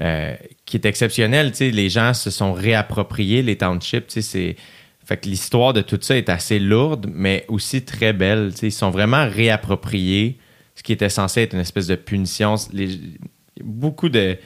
euh, 0.00 0.36
qui 0.66 0.76
est 0.76 0.84
exceptionnel, 0.86 1.50
tu 1.50 1.56
sais, 1.58 1.70
les 1.70 1.88
gens 1.88 2.14
se 2.14 2.30
sont 2.30 2.52
réappropriés 2.52 3.42
les 3.42 3.56
townships, 3.56 4.06
tu 4.06 4.20
sais, 4.20 4.22
c'est. 4.22 4.56
Fait 5.06 5.16
que 5.16 5.28
l'histoire 5.28 5.72
de 5.72 5.82
tout 5.82 5.98
ça 6.02 6.16
est 6.16 6.28
assez 6.28 6.58
lourde, 6.58 7.06
mais 7.12 7.44
aussi 7.48 7.84
très 7.84 8.12
belle. 8.12 8.50
tu 8.52 8.58
sais, 8.58 8.66
Ils 8.68 8.72
sont 8.72 8.90
vraiment 8.90 9.26
réappropriés 9.28 10.38
ce 10.74 10.82
qui 10.82 10.92
était 10.92 11.08
censé 11.08 11.42
être 11.42 11.54
une 11.54 11.60
espèce 11.60 11.86
de 11.86 11.94
punition. 11.94 12.56
Les- 12.72 12.98
beaucoup 13.62 14.08
de, 14.08 14.36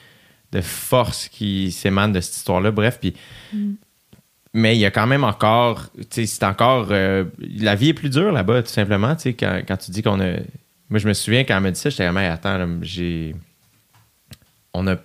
de 0.53 0.61
force 0.61 1.29
qui 1.29 1.73
s'émanent 1.73 2.13
de 2.13 2.21
cette 2.21 2.37
histoire-là. 2.37 2.71
Bref, 2.71 2.99
puis. 3.01 3.15
Mais 4.53 4.77
il 4.77 4.81
y 4.81 4.85
a 4.85 4.91
quand 4.91 5.07
même 5.07 5.25
encore. 5.25 5.87
C'est 6.11 6.43
encore. 6.43 6.89
euh, 6.91 7.25
la 7.39 7.75
vie 7.75 7.89
est 7.91 7.95
plus 7.95 8.11
dure 8.11 8.31
là-bas, 8.33 8.63
tout 8.63 8.69
simplement. 8.69 9.17
Quand, 9.25 9.63
quand 9.67 9.77
tu 9.79 9.91
dis 9.93 10.03
qu'on 10.03 10.21
a. 10.21 10.33
Moi, 10.91 10.99
je 10.99 11.07
me 11.09 11.15
souviens 11.15 11.45
quand 11.45 11.57
elle 11.57 11.63
m'a 11.63 11.71
dit 11.71 11.79
ça, 11.81 11.89
j'étais 11.89 12.05
Hey, 12.05 12.27
attends, 12.27 12.69
j'ai. 12.83 13.35
On 14.75 14.87
a. 14.89 14.97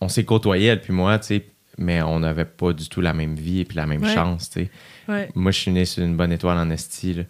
On 0.00 0.08
s'est 0.08 0.24
côtoyés, 0.24 0.66
elle 0.66 0.80
puis 0.82 0.92
moi, 0.92 1.18
tu 1.18 1.26
sais, 1.28 1.46
mais 1.78 2.02
on 2.02 2.20
n'avait 2.20 2.44
pas 2.44 2.72
du 2.72 2.88
tout 2.88 3.00
la 3.00 3.12
même 3.14 3.34
vie 3.34 3.60
et 3.60 3.64
puis 3.64 3.76
la 3.76 3.86
même 3.86 4.02
Ouais. 4.02 4.14
chance, 4.14 4.50
tu 4.50 4.60
sais. 4.64 4.70
Ouais. 5.08 5.28
Moi, 5.34 5.50
je 5.52 5.58
suis 5.60 5.70
né 5.70 5.84
sur 5.84 6.02
une 6.04 6.16
bonne 6.16 6.32
étoile 6.32 6.56
en 6.58 6.70
esti, 6.70 7.14
là. 7.14 7.22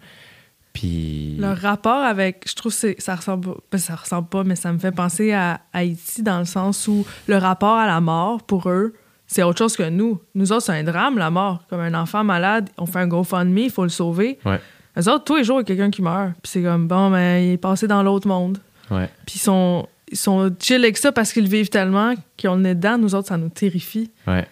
Puis. 0.73 1.37
Leur 1.39 1.57
rapport 1.57 2.03
avec, 2.03 2.43
je 2.49 2.53
trouve 2.55 2.73
que 2.77 2.95
ça 3.01 3.15
ressemble, 3.15 3.55
pas- 3.69 3.77
ça 3.77 3.95
ressemble 3.95 4.27
pas, 4.27 4.43
mais 4.43 4.55
ça 4.55 4.73
me 4.73 4.77
fait 4.77 4.91
penser 4.91 5.31
à 5.31 5.61
Haïti 5.73 6.21
dans 6.21 6.39
le 6.39 6.45
sens 6.45 6.87
où 6.87 7.05
le 7.27 7.37
rapport 7.37 7.77
à 7.77 7.87
la 7.87 8.01
mort 8.01 8.43
pour 8.43 8.69
eux, 8.69 8.93
c'est 9.25 9.41
autre 9.43 9.57
chose 9.57 9.75
que 9.77 9.89
nous. 9.89 10.19
Nous 10.35 10.51
autres, 10.51 10.63
c'est 10.65 10.73
un 10.77 10.83
drame, 10.83 11.17
la 11.17 11.29
mort. 11.29 11.63
Comme 11.69 11.79
un 11.79 11.93
enfant 11.93 12.23
malade, 12.23 12.69
on 12.77 12.85
fait 12.85 12.99
un 12.99 13.07
GoFundMe, 13.07 13.57
il 13.57 13.69
faut 13.71 13.83
le 13.83 13.89
sauver. 13.89 14.37
Ouais. 14.45 14.59
Eux 14.97 15.09
autres, 15.09 15.23
tous 15.23 15.37
les 15.37 15.43
jours, 15.45 15.57
il 15.57 15.61
y 15.61 15.63
a 15.63 15.65
quelqu'un 15.65 15.89
qui 15.91 16.01
meurt. 16.01 16.33
Puis 16.43 16.51
c'est 16.51 16.61
comme, 16.61 16.87
bon, 16.87 17.09
ben, 17.09 17.37
il 17.43 17.51
est 17.53 17.57
passé 17.57 17.87
dans 17.87 18.03
l'autre 18.03 18.27
monde. 18.27 18.57
Ouais. 18.91 19.09
Puis 19.25 19.35
ils 19.37 19.41
sont, 19.41 19.87
ils 20.11 20.17
sont 20.17 20.53
chill 20.59 20.83
avec 20.83 20.97
ça 20.97 21.11
parce 21.11 21.33
qu'ils 21.33 21.47
vivent 21.47 21.69
tellement 21.69 22.13
qu'ils 22.37 22.49
ont 22.49 22.55
le 22.55 22.61
nez 22.61 22.75
dedans. 22.75 22.97
Nous 22.97 23.15
autres, 23.15 23.27
ça 23.29 23.37
nous 23.37 23.49
terrifie. 23.49 24.11
Ouais. 24.27 24.47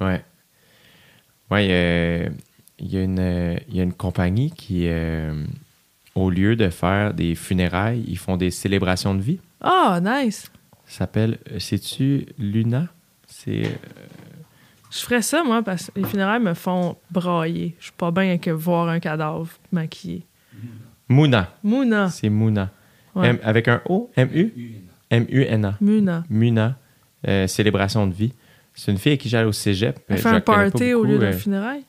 Ouais. 0.00 0.24
Ouais, 1.50 1.64
il 1.66 1.70
y 1.70 1.72
a- 1.74 2.30
il 2.80 2.92
y, 2.92 2.96
a 2.98 3.02
une, 3.02 3.18
euh, 3.20 3.56
il 3.68 3.76
y 3.76 3.80
a 3.80 3.82
une 3.84 3.92
compagnie 3.92 4.50
qui, 4.50 4.88
euh, 4.88 5.44
au 6.14 6.28
lieu 6.30 6.56
de 6.56 6.68
faire 6.70 7.14
des 7.14 7.34
funérailles, 7.34 8.04
ils 8.08 8.18
font 8.18 8.36
des 8.36 8.50
célébrations 8.50 9.14
de 9.14 9.22
vie. 9.22 9.38
Ah, 9.60 10.00
nice. 10.02 10.50
Ça 10.86 10.98
s'appelle, 10.98 11.38
euh, 11.52 11.58
sais-tu, 11.58 12.26
Luna? 12.38 12.88
C'est. 13.26 13.66
euh, 13.66 13.70
Je 14.90 14.98
ferais 15.00 15.22
ça, 15.22 15.42
moi, 15.44 15.62
parce 15.62 15.90
que 15.90 15.98
les 16.00 16.06
funérailles 16.06 16.40
me 16.42 16.54
font 16.54 16.96
brailler. 17.10 17.74
Je 17.78 17.84
suis 17.84 17.92
pas 17.96 18.10
bien 18.12 18.24
avec 18.28 18.46
voir 18.48 18.88
un 18.88 19.00
cadavre 19.00 19.48
maquillé. 19.72 20.22
Muna. 21.08 21.52
Mouna. 21.62 22.10
C'est 22.10 22.28
Muna. 22.30 22.70
Ouais. 23.14 23.28
M- 23.28 23.38
avec 23.42 23.68
un 23.68 23.80
O? 23.88 24.10
M-U? 24.16 24.52
M-U-N-A. 25.10 25.76
Muna. 25.80 26.24
Muna. 26.28 26.76
euh, 27.28 27.46
célébration 27.46 28.06
de 28.06 28.12
vie. 28.14 28.32
C'est 28.74 28.90
une 28.92 28.98
fille 28.98 29.12
avec 29.12 29.20
qui 29.20 29.28
j'allais 29.28 29.46
au 29.46 29.52
cégep. 29.52 29.98
Elle 30.08 30.16
Euh, 30.16 30.18
fait 30.18 30.28
un 30.28 30.40
party 30.40 30.92
au 30.94 31.04
lieu 31.04 31.18
d'un 31.18 31.26
euh, 31.26 31.32
funérail? 31.32 31.82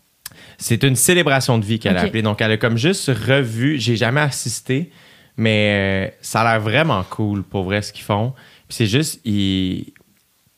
C'est 0.58 0.84
une 0.84 0.96
célébration 0.96 1.58
de 1.58 1.66
vie 1.66 1.80
qu'elle 1.80 1.98
a 1.98 2.02
appelée. 2.02 2.22
Donc, 2.22 2.42
elle 2.42 2.52
a 2.52 2.58
comme 2.58 2.78
juste 2.78 3.08
revu. 3.10 3.80
J'ai 3.80 3.96
jamais 3.96 4.22
assisté, 4.22 4.92
mais 5.38 6.10
euh, 6.12 6.16
ça 6.22 6.42
a 6.42 6.54
l'air 6.54 6.62
vraiment 6.62 7.04
cool 7.10 7.44
pour 7.44 7.64
vrai 7.64 7.82
ce 7.82 7.92
qu'ils 7.92 8.04
font. 8.06 8.34
Puis 8.68 8.78
c'est 8.78 8.86
juste, 8.86 9.20
ils, 9.26 9.94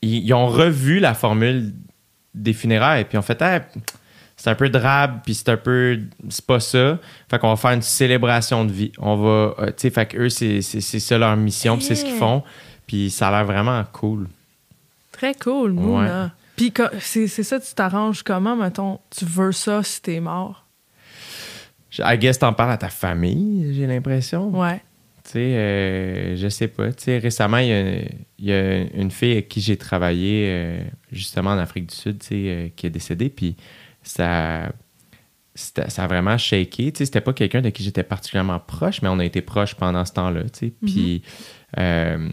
ils, 0.02 0.24
ils 0.26 0.32
ont 0.34 0.46
revu 0.46 0.98
la 1.00 1.14
formule 1.14 1.72
des 2.34 2.52
funérailles. 2.52 3.04
Puis 3.04 3.18
on 3.18 3.22
fait, 3.22 3.40
Hey, 3.42 3.60
c'est 4.38 4.48
un 4.50 4.54
peu 4.54 4.70
drabe, 4.70 5.20
puis 5.24 5.34
c'est 5.34 5.48
un 5.50 5.56
peu. 5.58 5.98
C'est 6.30 6.46
pas 6.46 6.60
ça. 6.60 6.98
Fait 7.28 7.38
qu'on 7.38 7.48
va 7.50 7.56
faire 7.56 7.72
une 7.72 7.82
célébration 7.82 8.64
de 8.64 8.72
vie. 8.72 8.92
On 8.98 9.16
va. 9.16 9.54
euh, 9.58 9.66
tu 9.66 9.72
sais, 9.78 9.90
fait 9.90 10.06
qu'eux, 10.06 10.28
c'est 10.30 10.62
c'est- 10.62 10.80
c'est 10.80 11.00
ça 11.00 11.18
leur 11.18 11.36
mission, 11.36 11.76
puis 11.76 11.84
c'est 11.84 11.94
ce 11.96 12.02
qu'ils 12.04 12.12
Yeah. 12.14 12.20
font. 12.20 12.42
Puis 12.86 13.10
ça 13.10 13.28
a 13.28 13.30
l'air 13.32 13.44
vraiment 13.44 13.84
cool. 13.92 14.28
Très 15.12 15.34
cool, 15.34 15.72
Mouna. 15.72 16.32
Puis 16.56 16.72
co- 16.72 16.84
c'est 17.00 17.26
c'est 17.26 17.42
ça, 17.42 17.60
tu 17.60 17.74
t'arranges 17.74 18.22
comment, 18.22 18.56
mettons, 18.56 18.98
tu 19.10 19.24
veux 19.24 19.52
ça 19.52 19.82
si 19.82 20.00
t'es 20.00 20.20
mort? 20.20 20.64
I 21.98 22.16
guess 22.18 22.38
t'en 22.38 22.52
parles 22.52 22.72
à 22.72 22.76
ta 22.76 22.88
famille, 22.90 23.74
j'ai 23.74 23.86
l'impression. 23.86 24.50
Ouais. 24.56 24.80
Tu 25.24 25.32
sais, 25.32 25.38
euh, 25.40 26.36
je 26.36 26.48
sais 26.48 26.68
pas. 26.68 26.92
Tu 26.92 27.04
sais, 27.04 27.18
récemment, 27.18 27.58
il 27.58 27.68
y 27.68 27.72
a, 27.72 27.90
il 28.38 28.44
y 28.44 28.52
a 28.52 28.78
une 28.94 29.10
fille 29.10 29.32
avec 29.32 29.48
qui 29.48 29.60
j'ai 29.60 29.76
travaillé 29.76 30.46
euh, 30.48 30.80
justement 31.12 31.50
en 31.50 31.58
Afrique 31.58 31.86
du 31.86 31.94
Sud, 31.94 32.18
tu 32.20 32.26
sais, 32.28 32.72
qui 32.76 32.86
est 32.86 32.90
décédée. 32.90 33.28
Puis 33.28 33.56
ça, 34.10 34.72
ça 35.88 36.04
a 36.04 36.06
vraiment 36.06 36.38
shaké. 36.38 36.92
Tu 36.92 36.98
sais, 36.98 37.04
c'était 37.06 37.20
pas 37.20 37.32
quelqu'un 37.32 37.60
de 37.60 37.70
qui 37.70 37.82
j'étais 37.82 38.02
particulièrement 38.04 38.58
proche, 38.60 39.02
mais 39.02 39.08
on 39.08 39.18
a 39.18 39.24
été 39.24 39.42
proches 39.42 39.74
pendant 39.74 40.04
ce 40.04 40.12
temps-là. 40.12 40.44
Tu 40.44 40.50
sais. 40.68 40.72
Puis 40.84 41.22
euh, 41.78 42.28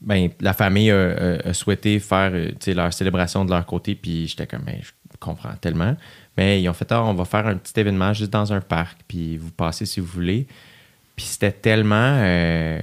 ben, 0.00 0.28
la 0.40 0.52
famille 0.52 0.90
a, 0.90 1.10
a- 1.10 1.48
a 1.48 1.54
souhaité 1.54 1.98
faire 1.98 2.30
euh, 2.34 2.48
tu 2.50 2.56
sais, 2.60 2.74
leur 2.74 2.92
célébration 2.92 3.44
de 3.44 3.50
leur 3.50 3.64
côté. 3.64 3.94
Puis 3.94 4.26
j'étais 4.28 4.46
comme, 4.46 4.62
Ben, 4.62 4.78
je 4.82 4.90
comprends 5.18 5.54
tellement. 5.60 5.96
Mais 6.36 6.60
ils 6.60 6.68
ont 6.68 6.72
fait, 6.74 6.90
Ah, 6.92 7.04
on 7.04 7.14
va 7.14 7.24
faire 7.24 7.46
un 7.46 7.56
petit 7.56 7.78
événement 7.80 8.12
juste 8.12 8.32
dans 8.32 8.52
un 8.52 8.60
parc. 8.60 8.98
Puis 9.08 9.36
vous 9.38 9.50
passez 9.50 9.86
si 9.86 10.00
vous 10.00 10.06
voulez. 10.06 10.46
Puis 11.16 11.26
c'était 11.26 11.52
tellement, 11.52 11.94
euh, 12.18 12.80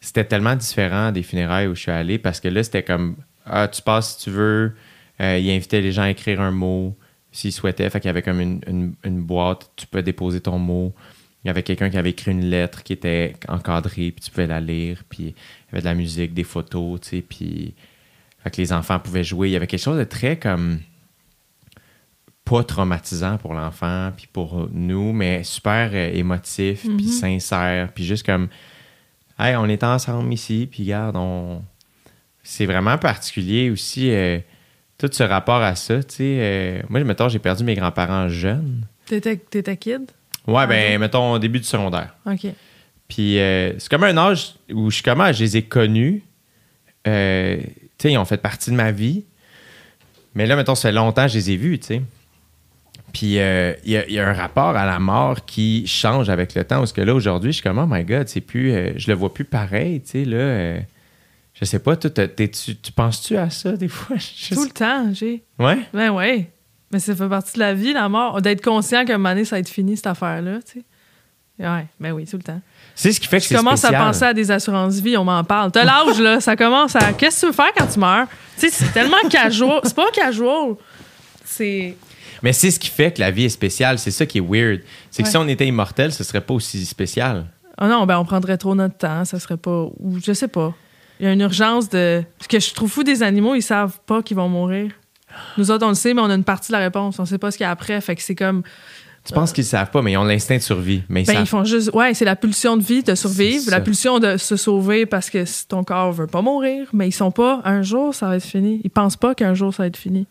c'était 0.00 0.24
tellement 0.24 0.54
différent 0.54 1.10
des 1.12 1.22
funérailles 1.24 1.66
où 1.66 1.74
je 1.74 1.80
suis 1.80 1.90
allé 1.90 2.16
parce 2.18 2.38
que 2.40 2.48
là, 2.48 2.62
c'était 2.62 2.84
comme, 2.84 3.16
ah, 3.44 3.66
tu 3.68 3.82
passes 3.82 4.16
si 4.16 4.24
tu 4.24 4.30
veux. 4.30 4.74
Euh, 5.20 5.36
il 5.38 5.50
invitait 5.50 5.80
les 5.80 5.92
gens 5.92 6.02
à 6.02 6.10
écrire 6.10 6.40
un 6.40 6.52
mot 6.52 6.96
s'ils 7.32 7.52
souhaitaient. 7.52 7.88
Fait 7.90 7.98
qu'il 8.00 8.08
y 8.08 8.10
avait 8.10 8.22
comme 8.22 8.40
une, 8.40 8.60
une- 8.68 8.94
une 9.04 9.20
boîte, 9.22 9.70
tu 9.76 9.86
peux 9.86 10.02
déposer 10.02 10.40
ton 10.40 10.58
mot. 10.58 10.94
Il 11.44 11.48
y 11.48 11.50
avait 11.50 11.64
quelqu'un 11.64 11.90
qui 11.90 11.98
avait 11.98 12.10
écrit 12.10 12.30
une 12.30 12.44
lettre 12.44 12.84
qui 12.84 12.92
était 12.92 13.34
encadrée, 13.48 14.12
puis 14.12 14.22
tu 14.24 14.30
pouvais 14.30 14.46
la 14.46 14.60
lire. 14.60 15.02
Puis 15.08 15.22
il 15.22 15.26
y 15.26 15.34
avait 15.72 15.80
de 15.80 15.86
la 15.86 15.94
musique, 15.94 16.34
des 16.34 16.44
photos, 16.44 17.00
tu 17.00 17.08
sais. 17.08 17.22
Puis 17.22 17.74
fait 18.44 18.50
que 18.50 18.56
les 18.60 18.72
enfants 18.72 18.98
pouvaient 19.00 19.24
jouer. 19.24 19.48
Il 19.48 19.52
y 19.52 19.56
avait 19.56 19.66
quelque 19.66 19.80
chose 19.82 19.98
de 19.98 20.04
très 20.04 20.38
comme 20.38 20.78
pas 22.44 22.64
traumatisant 22.64 23.38
pour 23.38 23.54
l'enfant, 23.54 24.12
puis 24.16 24.26
pour 24.32 24.68
nous, 24.72 25.12
mais 25.12 25.44
super 25.44 25.90
euh, 25.92 26.10
émotif, 26.12 26.82
puis 26.96 27.06
sincère, 27.08 27.92
puis 27.94 28.04
juste 28.04 28.26
comme, 28.26 28.48
hey, 29.38 29.54
on 29.56 29.66
est 29.66 29.84
ensemble 29.84 30.32
ici, 30.32 30.68
puis 30.70 30.82
regarde, 30.82 31.16
on... 31.16 31.62
C'est 32.42 32.66
vraiment 32.66 32.98
particulier 32.98 33.70
aussi, 33.70 34.10
euh, 34.10 34.40
tout 34.98 35.08
ce 35.12 35.22
rapport 35.22 35.60
à 35.62 35.74
ça, 35.74 36.02
tu 36.02 36.14
sais. 36.16 36.36
euh, 36.38 36.82
moi, 36.88 37.02
mettons, 37.04 37.28
j'ai 37.28 37.38
perdu 37.38 37.64
mes 37.64 37.74
grands-parents 37.74 38.28
jeunes. 38.28 38.82
T'étais 39.06 39.36
t'étais 39.36 39.76
kid? 39.76 40.02
Ouais, 40.46 40.54
Ah, 40.62 40.66
ben, 40.66 40.98
mettons, 41.00 41.32
au 41.32 41.38
début 41.38 41.58
du 41.58 41.64
secondaire. 41.64 42.14
OK. 42.26 42.46
Puis 43.08 43.38
euh, 43.38 43.78
c'est 43.78 43.88
comme 43.90 44.04
un 44.04 44.16
âge 44.16 44.54
où 44.72 44.90
je 44.90 45.02
comment 45.02 45.32
je 45.32 45.42
les 45.44 45.56
ai 45.58 45.62
connus. 45.62 46.22
Euh, 47.06 47.58
tu 47.58 47.68
sais, 47.98 48.12
ils 48.12 48.18
ont 48.18 48.24
fait 48.24 48.36
partie 48.38 48.70
de 48.70 48.76
ma 48.76 48.90
vie. 48.92 49.24
Mais 50.34 50.46
là, 50.46 50.56
mettons, 50.56 50.74
ça 50.74 50.88
fait 50.88 50.92
longtemps 50.94 51.24
que 51.26 51.32
je 51.32 51.34
les 51.38 51.50
ai 51.52 51.56
vus, 51.56 51.78
tu 51.78 51.86
sais. 51.86 52.02
Puis 53.12 53.38
euh, 53.38 53.74
il 53.84 53.90
y, 53.92 53.96
a- 53.96 54.06
il 54.08 54.14
y 54.14 54.18
a 54.18 54.26
un 54.28 54.32
rapport 54.32 54.74
à 54.76 54.86
la 54.86 54.98
mort 54.98 55.44
qui 55.44 55.86
change 55.86 56.30
avec 56.30 56.54
le 56.54 56.64
temps. 56.64 56.78
Parce 56.78 56.92
que 56.92 57.02
là, 57.02 57.14
aujourd'hui, 57.14 57.50
je 57.52 57.56
suis 57.56 57.62
comme, 57.62 57.78
oh 57.78 57.86
my 57.86 58.04
God, 58.04 58.28
c'est 58.28 58.40
plus, 58.40 58.72
euh, 58.72 58.92
je 58.96 59.08
le 59.08 59.14
vois 59.14 59.34
plus 59.34 59.44
pareil, 59.44 60.00
tu 60.00 60.10
sais, 60.10 60.24
là. 60.24 60.36
euh, 60.36 60.80
je 61.54 61.64
sais 61.64 61.78
pas, 61.78 61.96
toi, 61.96 62.10
t'es-tu- 62.10 62.76
tu 62.76 62.92
penses-tu 62.92 63.36
à 63.36 63.50
ça 63.50 63.72
des 63.76 63.88
fois? 63.88 64.16
Je 64.18 64.54
Tout 64.54 64.60
sais- 64.62 64.66
le 64.68 64.72
temps, 64.72 65.12
j'ai. 65.12 65.44
Ouais? 65.58 65.78
Ben 65.92 66.10
ouais. 66.10 66.50
Mais 66.90 66.98
ça 66.98 67.14
fait 67.16 67.28
partie 67.28 67.54
de 67.54 67.58
la 67.60 67.72
vie, 67.74 67.92
la 67.92 68.08
mort. 68.08 68.42
D'être 68.42 68.62
conscient 68.62 69.04
qu'à 69.04 69.14
un 69.14 69.18
moment 69.18 69.30
donné, 69.30 69.44
ça 69.44 69.56
va 69.56 69.60
être 69.60 69.68
fini, 69.68 69.96
cette 69.96 70.06
affaire-là, 70.08 70.58
tu 70.62 70.80
sais. 70.80 70.84
Ouais, 71.58 71.86
ben 72.00 72.12
oui, 72.12 72.26
tout 72.26 72.36
le 72.38 72.42
temps. 72.42 72.60
C'est 72.94 73.12
ce 73.12 73.20
qui 73.20 73.28
fait 73.28 73.36
que 73.38 73.44
Je 73.44 73.48
c'est 73.50 73.54
commence 73.54 73.78
spécial. 73.80 74.02
à 74.02 74.06
penser 74.06 74.24
à 74.24 74.34
des 74.34 74.50
assurances-vie, 74.50 75.16
on 75.16 75.24
m'en 75.24 75.44
parle. 75.44 75.70
T'as 75.70 75.84
l'âge, 75.84 76.18
là, 76.18 76.40
ça 76.40 76.56
commence 76.56 76.96
à. 76.96 77.12
Qu'est-ce 77.12 77.36
que 77.36 77.40
tu 77.40 77.46
veux 77.46 77.52
faire 77.52 77.72
quand 77.76 77.86
tu 77.86 77.98
meurs? 78.00 78.26
Tu 78.58 78.68
sais, 78.68 78.70
c'est 78.70 78.92
tellement 78.92 79.16
casual. 79.30 79.80
C'est 79.84 79.94
pas 79.94 80.10
casual. 80.12 80.74
C'est. 81.44 81.96
Mais 82.42 82.52
c'est 82.52 82.70
ce 82.70 82.80
qui 82.80 82.88
fait 82.88 83.12
que 83.12 83.20
la 83.20 83.30
vie 83.30 83.44
est 83.44 83.48
spéciale. 83.50 83.98
C'est 83.98 84.10
ça 84.10 84.26
qui 84.26 84.38
est 84.38 84.44
weird. 84.46 84.80
C'est 85.10 85.22
que 85.22 85.28
si 85.28 85.36
on 85.36 85.46
était 85.46 85.66
immortel, 85.66 86.12
ce 86.12 86.24
serait 86.24 86.40
pas 86.40 86.54
aussi 86.54 86.84
spécial. 86.84 87.46
Oh 87.80 87.86
non, 87.86 88.04
ben 88.06 88.18
on 88.18 88.24
prendrait 88.24 88.58
trop 88.58 88.74
notre 88.74 88.96
temps, 88.96 89.24
ça 89.24 89.38
serait 89.38 89.56
pas. 89.56 89.86
Ou 90.00 90.18
je 90.22 90.32
sais 90.32 90.48
pas. 90.48 90.74
Il 91.22 91.26
y 91.26 91.28
a 91.28 91.34
une 91.34 91.40
urgence 91.40 91.88
de. 91.88 92.24
Ce 92.40 92.48
que 92.48 92.58
je 92.58 92.74
trouve 92.74 92.90
fou 92.90 93.04
des 93.04 93.22
animaux, 93.22 93.54
ils 93.54 93.62
savent 93.62 94.00
pas 94.06 94.22
qu'ils 94.22 94.36
vont 94.36 94.48
mourir. 94.48 94.90
Nous 95.56 95.70
autres, 95.70 95.86
on 95.86 95.90
le 95.90 95.94
sait, 95.94 96.14
mais 96.14 96.20
on 96.20 96.28
a 96.28 96.34
une 96.34 96.42
partie 96.42 96.72
de 96.72 96.76
la 96.76 96.80
réponse. 96.82 97.16
On 97.20 97.24
sait 97.24 97.38
pas 97.38 97.52
ce 97.52 97.56
qu'il 97.56 97.64
y 97.64 97.66
a 97.66 97.70
après. 97.70 98.00
Fait 98.00 98.16
que 98.16 98.22
c'est 98.22 98.34
comme. 98.34 98.64
Tu 99.24 99.32
penses 99.32 99.52
qu'ils 99.52 99.64
savent 99.64 99.92
pas, 99.92 100.02
mais 100.02 100.12
ils 100.12 100.16
ont 100.16 100.24
l'instinct 100.24 100.56
de 100.56 100.62
survie. 100.62 101.04
Mais 101.08 101.22
ils 101.22 101.26
Ben, 101.26 101.34
savent 101.34 101.42
ils 101.44 101.46
font 101.46 101.62
juste. 101.62 101.92
Ouais, 101.94 102.12
c'est 102.12 102.24
la 102.24 102.34
pulsion 102.34 102.76
de 102.76 102.82
vie 102.82 103.04
de 103.04 103.14
survivre, 103.14 103.70
la 103.70 103.80
pulsion 103.80 104.18
de 104.18 104.36
se 104.36 104.56
sauver 104.56 105.06
parce 105.06 105.30
que 105.30 105.44
ton 105.68 105.84
corps 105.84 106.10
veut 106.10 106.26
pas 106.26 106.42
mourir, 106.42 106.88
mais 106.92 107.06
ils 107.06 107.12
sont 107.12 107.30
pas. 107.30 107.60
Un 107.64 107.82
jour, 107.82 108.16
ça 108.16 108.26
va 108.26 108.36
être 108.36 108.44
fini. 108.44 108.80
Ils 108.82 108.90
pensent 108.90 109.16
pas 109.16 109.36
qu'un 109.36 109.54
jour, 109.54 109.72
ça 109.72 109.84
va 109.84 109.86
être 109.86 109.96
fini. 109.96 110.26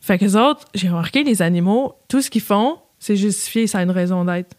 Fait 0.00 0.16
que 0.16 0.24
les 0.24 0.36
autres, 0.36 0.64
j'ai 0.74 0.88
remarqué, 0.88 1.22
les 1.22 1.42
animaux, 1.42 1.96
tout 2.08 2.22
ce 2.22 2.30
qu'ils 2.30 2.40
font, 2.40 2.78
c'est 2.98 3.14
justifié, 3.16 3.66
ça 3.66 3.80
a 3.80 3.82
une 3.82 3.90
raison 3.90 4.24
d'être. 4.24 4.56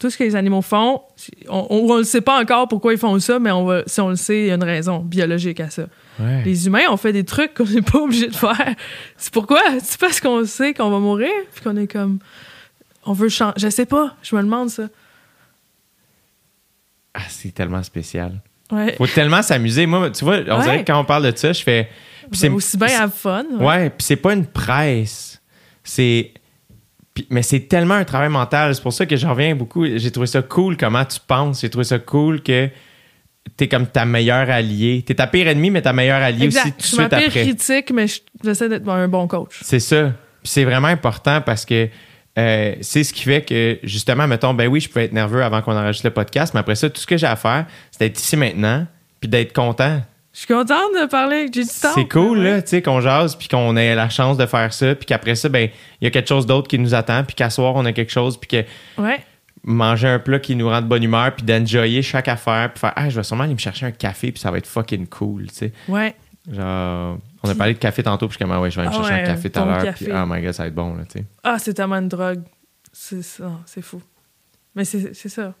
Tout 0.00 0.10
ce 0.10 0.16
que 0.18 0.24
les 0.24 0.34
animaux 0.34 0.62
font, 0.62 1.02
on, 1.48 1.66
on 1.70 1.96
le 1.98 2.02
sait 2.04 2.20
pas 2.22 2.40
encore 2.40 2.66
pourquoi 2.66 2.92
ils 2.92 2.98
font 2.98 3.16
ça, 3.20 3.38
mais 3.38 3.50
on 3.52 3.64
va, 3.64 3.82
si 3.86 4.00
on 4.00 4.08
le 4.08 4.16
sait, 4.16 4.40
il 4.40 4.46
y 4.46 4.50
a 4.50 4.54
une 4.54 4.64
raison 4.64 4.98
biologique 4.98 5.60
à 5.60 5.70
ça. 5.70 5.84
Ouais. 6.18 6.42
Les 6.44 6.66
humains, 6.66 6.84
on 6.90 6.96
fait 6.96 7.12
des 7.12 7.24
trucs 7.24 7.54
qu'on 7.54 7.64
n'est 7.66 7.82
pas 7.82 7.98
obligé 8.00 8.26
de 8.28 8.34
faire. 8.34 8.74
C'est 9.16 9.32
pourquoi? 9.32 9.60
C'est 9.82 10.00
parce 10.00 10.20
qu'on 10.20 10.44
sait 10.46 10.74
qu'on 10.74 10.90
va 10.90 10.98
mourir, 10.98 11.30
puis 11.54 11.62
qu'on 11.62 11.76
est 11.76 11.86
comme. 11.86 12.18
On 13.06 13.12
veut 13.12 13.28
changer. 13.28 13.54
Je 13.58 13.68
sais 13.70 13.86
pas, 13.86 14.16
je 14.22 14.34
me 14.34 14.42
demande 14.42 14.70
ça. 14.70 14.88
Ah, 17.14 17.20
c'est 17.28 17.52
tellement 17.54 17.82
spécial. 17.82 18.40
Ouais. 18.70 18.94
Faut 18.96 19.06
tellement 19.06 19.42
s'amuser. 19.42 19.86
Moi, 19.86 20.10
tu 20.10 20.24
vois, 20.24 20.38
on 20.48 20.58
Ouais. 20.58 20.62
dirait 20.62 20.84
que 20.84 20.86
quand 20.92 21.00
on 21.00 21.04
parle 21.04 21.30
de 21.30 21.36
ça, 21.36 21.52
je 21.52 21.62
fais. 21.62 21.88
c'est- 22.32 22.48
aussi 22.48 22.76
bien 22.76 23.00
have 23.00 23.10
fun. 23.12 23.44
ouais. 23.58 23.66
Ouais, 23.66 23.90
puis 23.90 24.04
c'est 24.04 24.16
pas 24.16 24.32
une 24.32 24.46
presse. 24.46 25.40
C'est. 25.82 26.32
Puis- 27.14 27.26
Mais 27.30 27.42
c'est 27.42 27.60
tellement 27.60 27.94
un 27.94 28.04
travail 28.04 28.28
mental. 28.28 28.74
C'est 28.74 28.82
pour 28.82 28.92
ça 28.92 29.06
que 29.06 29.16
j'en 29.16 29.30
reviens 29.30 29.54
beaucoup. 29.54 29.84
J'ai 29.86 30.10
trouvé 30.10 30.26
ça 30.26 30.42
cool 30.42 30.76
comment 30.76 31.04
tu 31.04 31.18
penses. 31.26 31.60
J'ai 31.60 31.70
trouvé 31.70 31.84
ça 31.84 31.98
cool 31.98 32.42
que 32.42 32.68
t'es 33.56 33.68
comme 33.68 33.86
ta 33.86 34.04
meilleure 34.04 34.48
alliée. 34.50 35.02
T'es 35.06 35.14
ta 35.14 35.26
pire 35.26 35.48
ennemie, 35.48 35.70
mais 35.70 35.82
ta 35.82 35.92
meilleure 35.92 36.22
alliée 36.22 36.48
aussi 36.48 36.72
tout 36.72 36.78
de 36.78 36.82
Je 36.82 36.86
suis 36.86 36.96
ma 36.96 37.02
suite 37.04 37.10
pire 37.18 37.26
après. 37.28 37.42
critique, 37.42 37.90
mais 37.92 38.06
je- 38.06 38.20
j'essaie 38.44 38.68
d'être 38.68 38.88
un 38.88 39.08
bon 39.08 39.26
coach. 39.26 39.58
C'est 39.62 39.80
ça. 39.80 40.12
Puis 40.42 40.52
c'est 40.52 40.64
vraiment 40.64 40.88
important 40.88 41.40
parce 41.40 41.64
que 41.64 41.88
euh, 42.38 42.74
c'est 42.80 43.02
ce 43.02 43.12
qui 43.12 43.24
fait 43.24 43.42
que, 43.42 43.78
justement, 43.82 44.26
mettons, 44.28 44.54
ben 44.54 44.68
oui, 44.68 44.80
je 44.80 44.88
pouvais 44.88 45.06
être 45.06 45.12
nerveux 45.12 45.42
avant 45.42 45.60
qu'on 45.62 45.76
enregistre 45.76 46.06
le 46.06 46.12
podcast, 46.14 46.54
mais 46.54 46.60
après 46.60 46.76
ça, 46.76 46.88
tout 46.88 47.00
ce 47.00 47.06
que 47.06 47.16
j'ai 47.16 47.26
à 47.26 47.34
faire, 47.36 47.66
c'est 47.90 48.00
d'être 48.00 48.18
ici 48.18 48.36
maintenant, 48.36 48.86
puis 49.20 49.28
d'être 49.28 49.52
content. 49.52 50.00
Je 50.32 50.38
suis 50.38 50.46
contente 50.46 50.92
de 51.00 51.06
parler 51.08 51.36
avec 51.38 51.50
du 51.50 51.64
temps. 51.64 51.92
C'est 51.94 52.08
cool, 52.08 52.38
Ouais. 52.38 52.44
là, 52.44 52.62
tu 52.62 52.68
sais, 52.68 52.82
qu'on 52.82 53.00
jase, 53.00 53.34
puis 53.34 53.48
qu'on 53.48 53.76
ait 53.76 53.94
la 53.96 54.08
chance 54.08 54.36
de 54.36 54.46
faire 54.46 54.72
ça, 54.72 54.94
puis 54.94 55.04
qu'après 55.06 55.34
ça, 55.34 55.48
ben, 55.48 55.68
il 56.00 56.04
y 56.04 56.06
a 56.06 56.10
quelque 56.10 56.28
chose 56.28 56.46
d'autre 56.46 56.68
qui 56.68 56.78
nous 56.78 56.94
attend, 56.94 57.24
puis 57.24 57.34
qu'à 57.34 57.50
soir, 57.50 57.72
on 57.74 57.84
a 57.84 57.92
quelque 57.92 58.12
chose, 58.12 58.36
puis 58.38 58.46
que 58.48 59.00
Ouais. 59.02 59.24
manger 59.64 60.06
un 60.08 60.18
plat 60.20 60.38
qui 60.38 60.54
nous 60.54 60.68
rend 60.68 60.82
de 60.82 60.86
bonne 60.86 61.02
humeur, 61.02 61.34
puis 61.34 61.44
d'enjoyer 61.44 62.00
chaque 62.02 62.28
affaire, 62.28 62.70
puis 62.72 62.80
faire, 62.80 62.92
ah, 62.94 63.08
je 63.08 63.16
vais 63.16 63.24
sûrement 63.24 63.42
aller 63.44 63.54
me 63.54 63.58
chercher 63.58 63.86
un 63.86 63.90
café, 63.90 64.30
puis 64.30 64.40
ça 64.40 64.50
va 64.52 64.58
être 64.58 64.68
fucking 64.68 65.08
cool, 65.08 65.48
tu 65.48 65.54
sais. 65.54 65.72
Ouais. 65.88 66.14
Genre, 66.50 67.18
on 67.42 67.48
a 67.50 67.54
parlé 67.56 67.74
de 67.74 67.78
café 67.78 68.02
tantôt, 68.04 68.26
puis 68.28 68.34
je 68.34 68.36
suis 68.36 68.44
comme, 68.44 68.52
ah 68.52 68.60
ouais, 68.60 68.70
je 68.70 68.76
vais 68.80 68.86
aller 68.86 68.90
me 68.90 68.94
Ah 68.94 69.06
chercher 69.08 69.14
ouais, 69.22 69.28
un 69.28 69.34
café 69.34 69.50
tout 69.50 69.60
à 69.60 69.64
l'heure, 69.64 69.94
puis 69.94 70.06
oh 70.10 70.24
my 70.26 70.40
god, 70.42 70.52
ça 70.52 70.62
va 70.62 70.66
être 70.68 70.74
bon, 70.74 70.94
là, 70.94 71.02
tu 71.10 71.18
sais. 71.18 71.24
Ah, 71.42 71.58
c'est 71.58 71.74
tellement 71.74 71.96
une 71.96 72.08
drogue. 72.08 72.42
C'est 72.92 73.22
ça, 73.22 73.50
c'est 73.66 73.82
fou. 73.82 74.00
Mais 74.76 74.84
c'est 74.84 75.12
ça. 75.28 75.54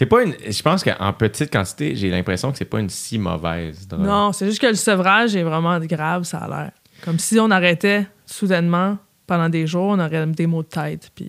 C'est 0.00 0.06
pas 0.06 0.22
une. 0.22 0.34
Je 0.48 0.62
pense 0.62 0.82
qu'en 0.82 1.12
petite 1.12 1.52
quantité, 1.52 1.94
j'ai 1.94 2.08
l'impression 2.08 2.50
que 2.50 2.56
c'est 2.56 2.64
pas 2.64 2.80
une 2.80 2.88
si 2.88 3.18
mauvaise 3.18 3.86
drogue. 3.86 4.06
Non, 4.06 4.32
c'est 4.32 4.46
juste 4.46 4.58
que 4.58 4.68
le 4.68 4.74
sevrage 4.74 5.36
est 5.36 5.42
vraiment 5.42 5.78
grave, 5.80 6.22
ça 6.22 6.38
a 6.38 6.48
l'air. 6.48 6.70
Comme 7.04 7.18
si 7.18 7.38
on 7.38 7.50
arrêtait 7.50 8.06
soudainement 8.24 8.96
pendant 9.26 9.50
des 9.50 9.66
jours, 9.66 9.88
on 9.88 9.98
aurait 9.98 10.26
des 10.28 10.46
maux 10.46 10.62
de 10.62 10.68
tête. 10.68 11.10
Puis... 11.14 11.28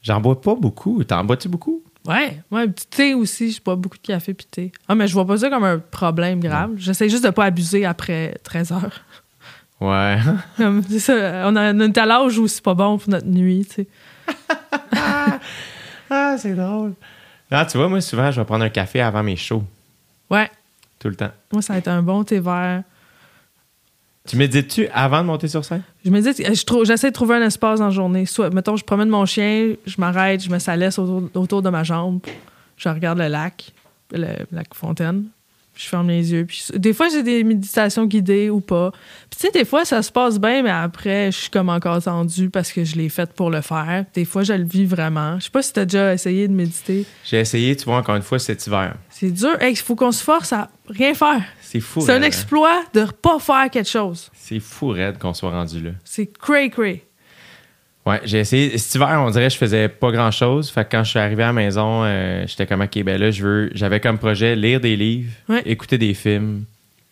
J'en 0.00 0.22
bois 0.22 0.40
pas 0.40 0.54
beaucoup. 0.54 1.04
T'en 1.04 1.22
bois-tu 1.22 1.50
beaucoup? 1.50 1.82
Ouais, 2.08 2.40
ouais, 2.50 2.66
du 2.66 2.82
thé 2.88 3.12
aussi, 3.12 3.52
je 3.52 3.62
bois 3.62 3.76
beaucoup 3.76 3.98
de 3.98 4.06
café 4.06 4.32
puis 4.32 4.46
thé. 4.50 4.72
Ah, 4.88 4.94
mais 4.94 5.06
je 5.06 5.12
vois 5.12 5.26
pas 5.26 5.36
ça 5.36 5.50
comme 5.50 5.64
un 5.64 5.78
problème 5.78 6.40
grave. 6.40 6.70
J'essaie 6.78 7.10
juste 7.10 7.24
de 7.24 7.30
pas 7.30 7.44
abuser 7.44 7.84
après 7.84 8.38
13 8.42 8.72
heures. 8.72 9.00
Ouais. 9.82 10.16
Comme, 10.56 10.82
c'est 10.88 10.98
ça, 10.98 11.42
on, 11.46 11.56
a, 11.56 11.74
est 11.74 11.98
à 11.98 12.06
l'âge 12.06 12.38
où 12.38 12.48
c'est 12.48 12.62
pas 12.62 12.72
bon 12.72 12.96
pour 12.96 13.10
notre 13.10 13.26
nuit, 13.26 13.66
tu 13.68 13.82
sais. 13.82 13.86
ah, 16.10 16.36
c'est 16.38 16.54
drôle. 16.54 16.94
Ah, 17.54 17.66
tu 17.66 17.76
vois, 17.76 17.88
moi, 17.88 18.00
souvent, 18.00 18.30
je 18.30 18.40
vais 18.40 18.44
prendre 18.46 18.64
un 18.64 18.70
café 18.70 19.00
avant 19.00 19.22
mes 19.22 19.36
shows. 19.36 19.62
Ouais, 20.30 20.50
Tout 20.98 21.08
le 21.08 21.14
temps. 21.16 21.30
moi, 21.52 21.60
ça 21.62 21.74
va 21.74 21.78
être 21.80 21.88
un 21.88 22.02
bon 22.02 22.24
thé 22.24 22.40
vert. 22.40 22.82
Tu 24.26 24.36
médites-tu 24.36 24.86
avant 24.94 25.20
de 25.20 25.26
monter 25.26 25.48
sur 25.48 25.64
scène? 25.64 25.82
Je 26.04 26.10
je 26.10 26.64
trou- 26.64 26.84
j'essaie 26.84 27.08
de 27.10 27.14
trouver 27.14 27.34
un 27.36 27.42
espace 27.42 27.80
dans 27.80 27.86
la 27.86 27.90
journée. 27.90 28.24
Soit, 28.24 28.50
mettons, 28.50 28.76
je 28.76 28.84
promène 28.84 29.08
mon 29.08 29.26
chien, 29.26 29.74
je 29.84 29.96
m'arrête, 29.98 30.42
je 30.42 30.48
me 30.48 30.58
salaisse 30.60 30.98
autour, 30.98 31.28
autour 31.34 31.60
de 31.62 31.70
ma 31.70 31.82
jambe, 31.82 32.20
je 32.76 32.88
regarde 32.88 33.18
le 33.18 33.26
lac, 33.28 33.72
le 34.12 34.28
lac 34.52 34.72
Fontaine, 34.74 35.24
je 35.82 35.88
ferme 35.88 36.08
les 36.08 36.32
yeux. 36.32 36.44
Puis 36.46 36.64
des 36.74 36.92
fois, 36.92 37.08
j'ai 37.08 37.22
des 37.22 37.42
méditations 37.44 38.06
guidées 38.06 38.50
ou 38.50 38.60
pas. 38.60 38.92
Puis 39.30 39.40
tu 39.40 39.46
sais, 39.46 39.50
des 39.50 39.64
fois, 39.64 39.84
ça 39.84 40.02
se 40.02 40.12
passe 40.12 40.38
bien, 40.38 40.62
mais 40.62 40.70
après, 40.70 41.32
je 41.32 41.38
suis 41.38 41.50
comme 41.50 41.68
encore 41.68 42.02
tendue 42.02 42.50
parce 42.50 42.72
que 42.72 42.84
je 42.84 42.96
l'ai 42.96 43.08
faite 43.08 43.32
pour 43.32 43.50
le 43.50 43.60
faire. 43.60 44.04
Des 44.14 44.24
fois, 44.24 44.42
je 44.42 44.52
le 44.52 44.64
vis 44.64 44.86
vraiment. 44.86 45.38
Je 45.38 45.44
sais 45.44 45.50
pas 45.50 45.62
si 45.62 45.72
t'as 45.72 45.84
déjà 45.84 46.14
essayé 46.14 46.46
de 46.46 46.52
méditer. 46.52 47.04
J'ai 47.24 47.40
essayé, 47.40 47.74
tu 47.76 47.84
vois, 47.84 47.96
encore 47.96 48.16
une 48.16 48.22
fois, 48.22 48.38
cet 48.38 48.66
hiver. 48.66 48.94
C'est 49.10 49.30
dur. 49.30 49.56
Il 49.60 49.76
faut 49.76 49.96
qu'on 49.96 50.12
se 50.12 50.22
force 50.22 50.52
à 50.52 50.70
rien 50.88 51.14
faire. 51.14 51.42
C'est 51.60 51.80
fou. 51.80 52.00
C'est 52.00 52.12
un 52.12 52.22
exploit 52.22 52.82
de 52.94 53.04
pas 53.04 53.38
faire 53.38 53.70
quelque 53.70 53.88
chose. 53.88 54.30
C'est 54.34 54.60
fou, 54.60 54.88
raide 54.88 55.18
qu'on 55.18 55.34
soit 55.34 55.50
rendu 55.50 55.80
là. 55.80 55.90
C'est 56.04 56.26
cray-cray. 56.26 57.02
Ouais, 58.04 58.20
j'ai 58.24 58.40
essayé. 58.40 58.76
Cet 58.78 58.96
hiver, 58.96 59.22
on 59.24 59.30
dirait 59.30 59.46
que 59.46 59.52
je 59.52 59.58
faisais 59.58 59.88
pas 59.88 60.10
grand 60.10 60.30
chose. 60.32 60.70
Fait 60.70 60.84
que 60.84 60.90
quand 60.90 61.04
je 61.04 61.10
suis 61.10 61.18
arrivé 61.20 61.44
à 61.44 61.46
la 61.46 61.52
maison, 61.52 62.02
euh, 62.04 62.44
j'étais 62.48 62.66
comme, 62.66 62.80
OK, 62.80 63.00
ben 63.04 63.20
là, 63.20 63.30
je 63.30 63.42
veux. 63.44 63.70
J'avais 63.74 64.00
comme 64.00 64.18
projet 64.18 64.56
lire 64.56 64.80
des 64.80 64.96
livres, 64.96 65.30
Ouais. 65.48 65.62
écouter 65.66 65.98
des 65.98 66.12
films, 66.14 66.64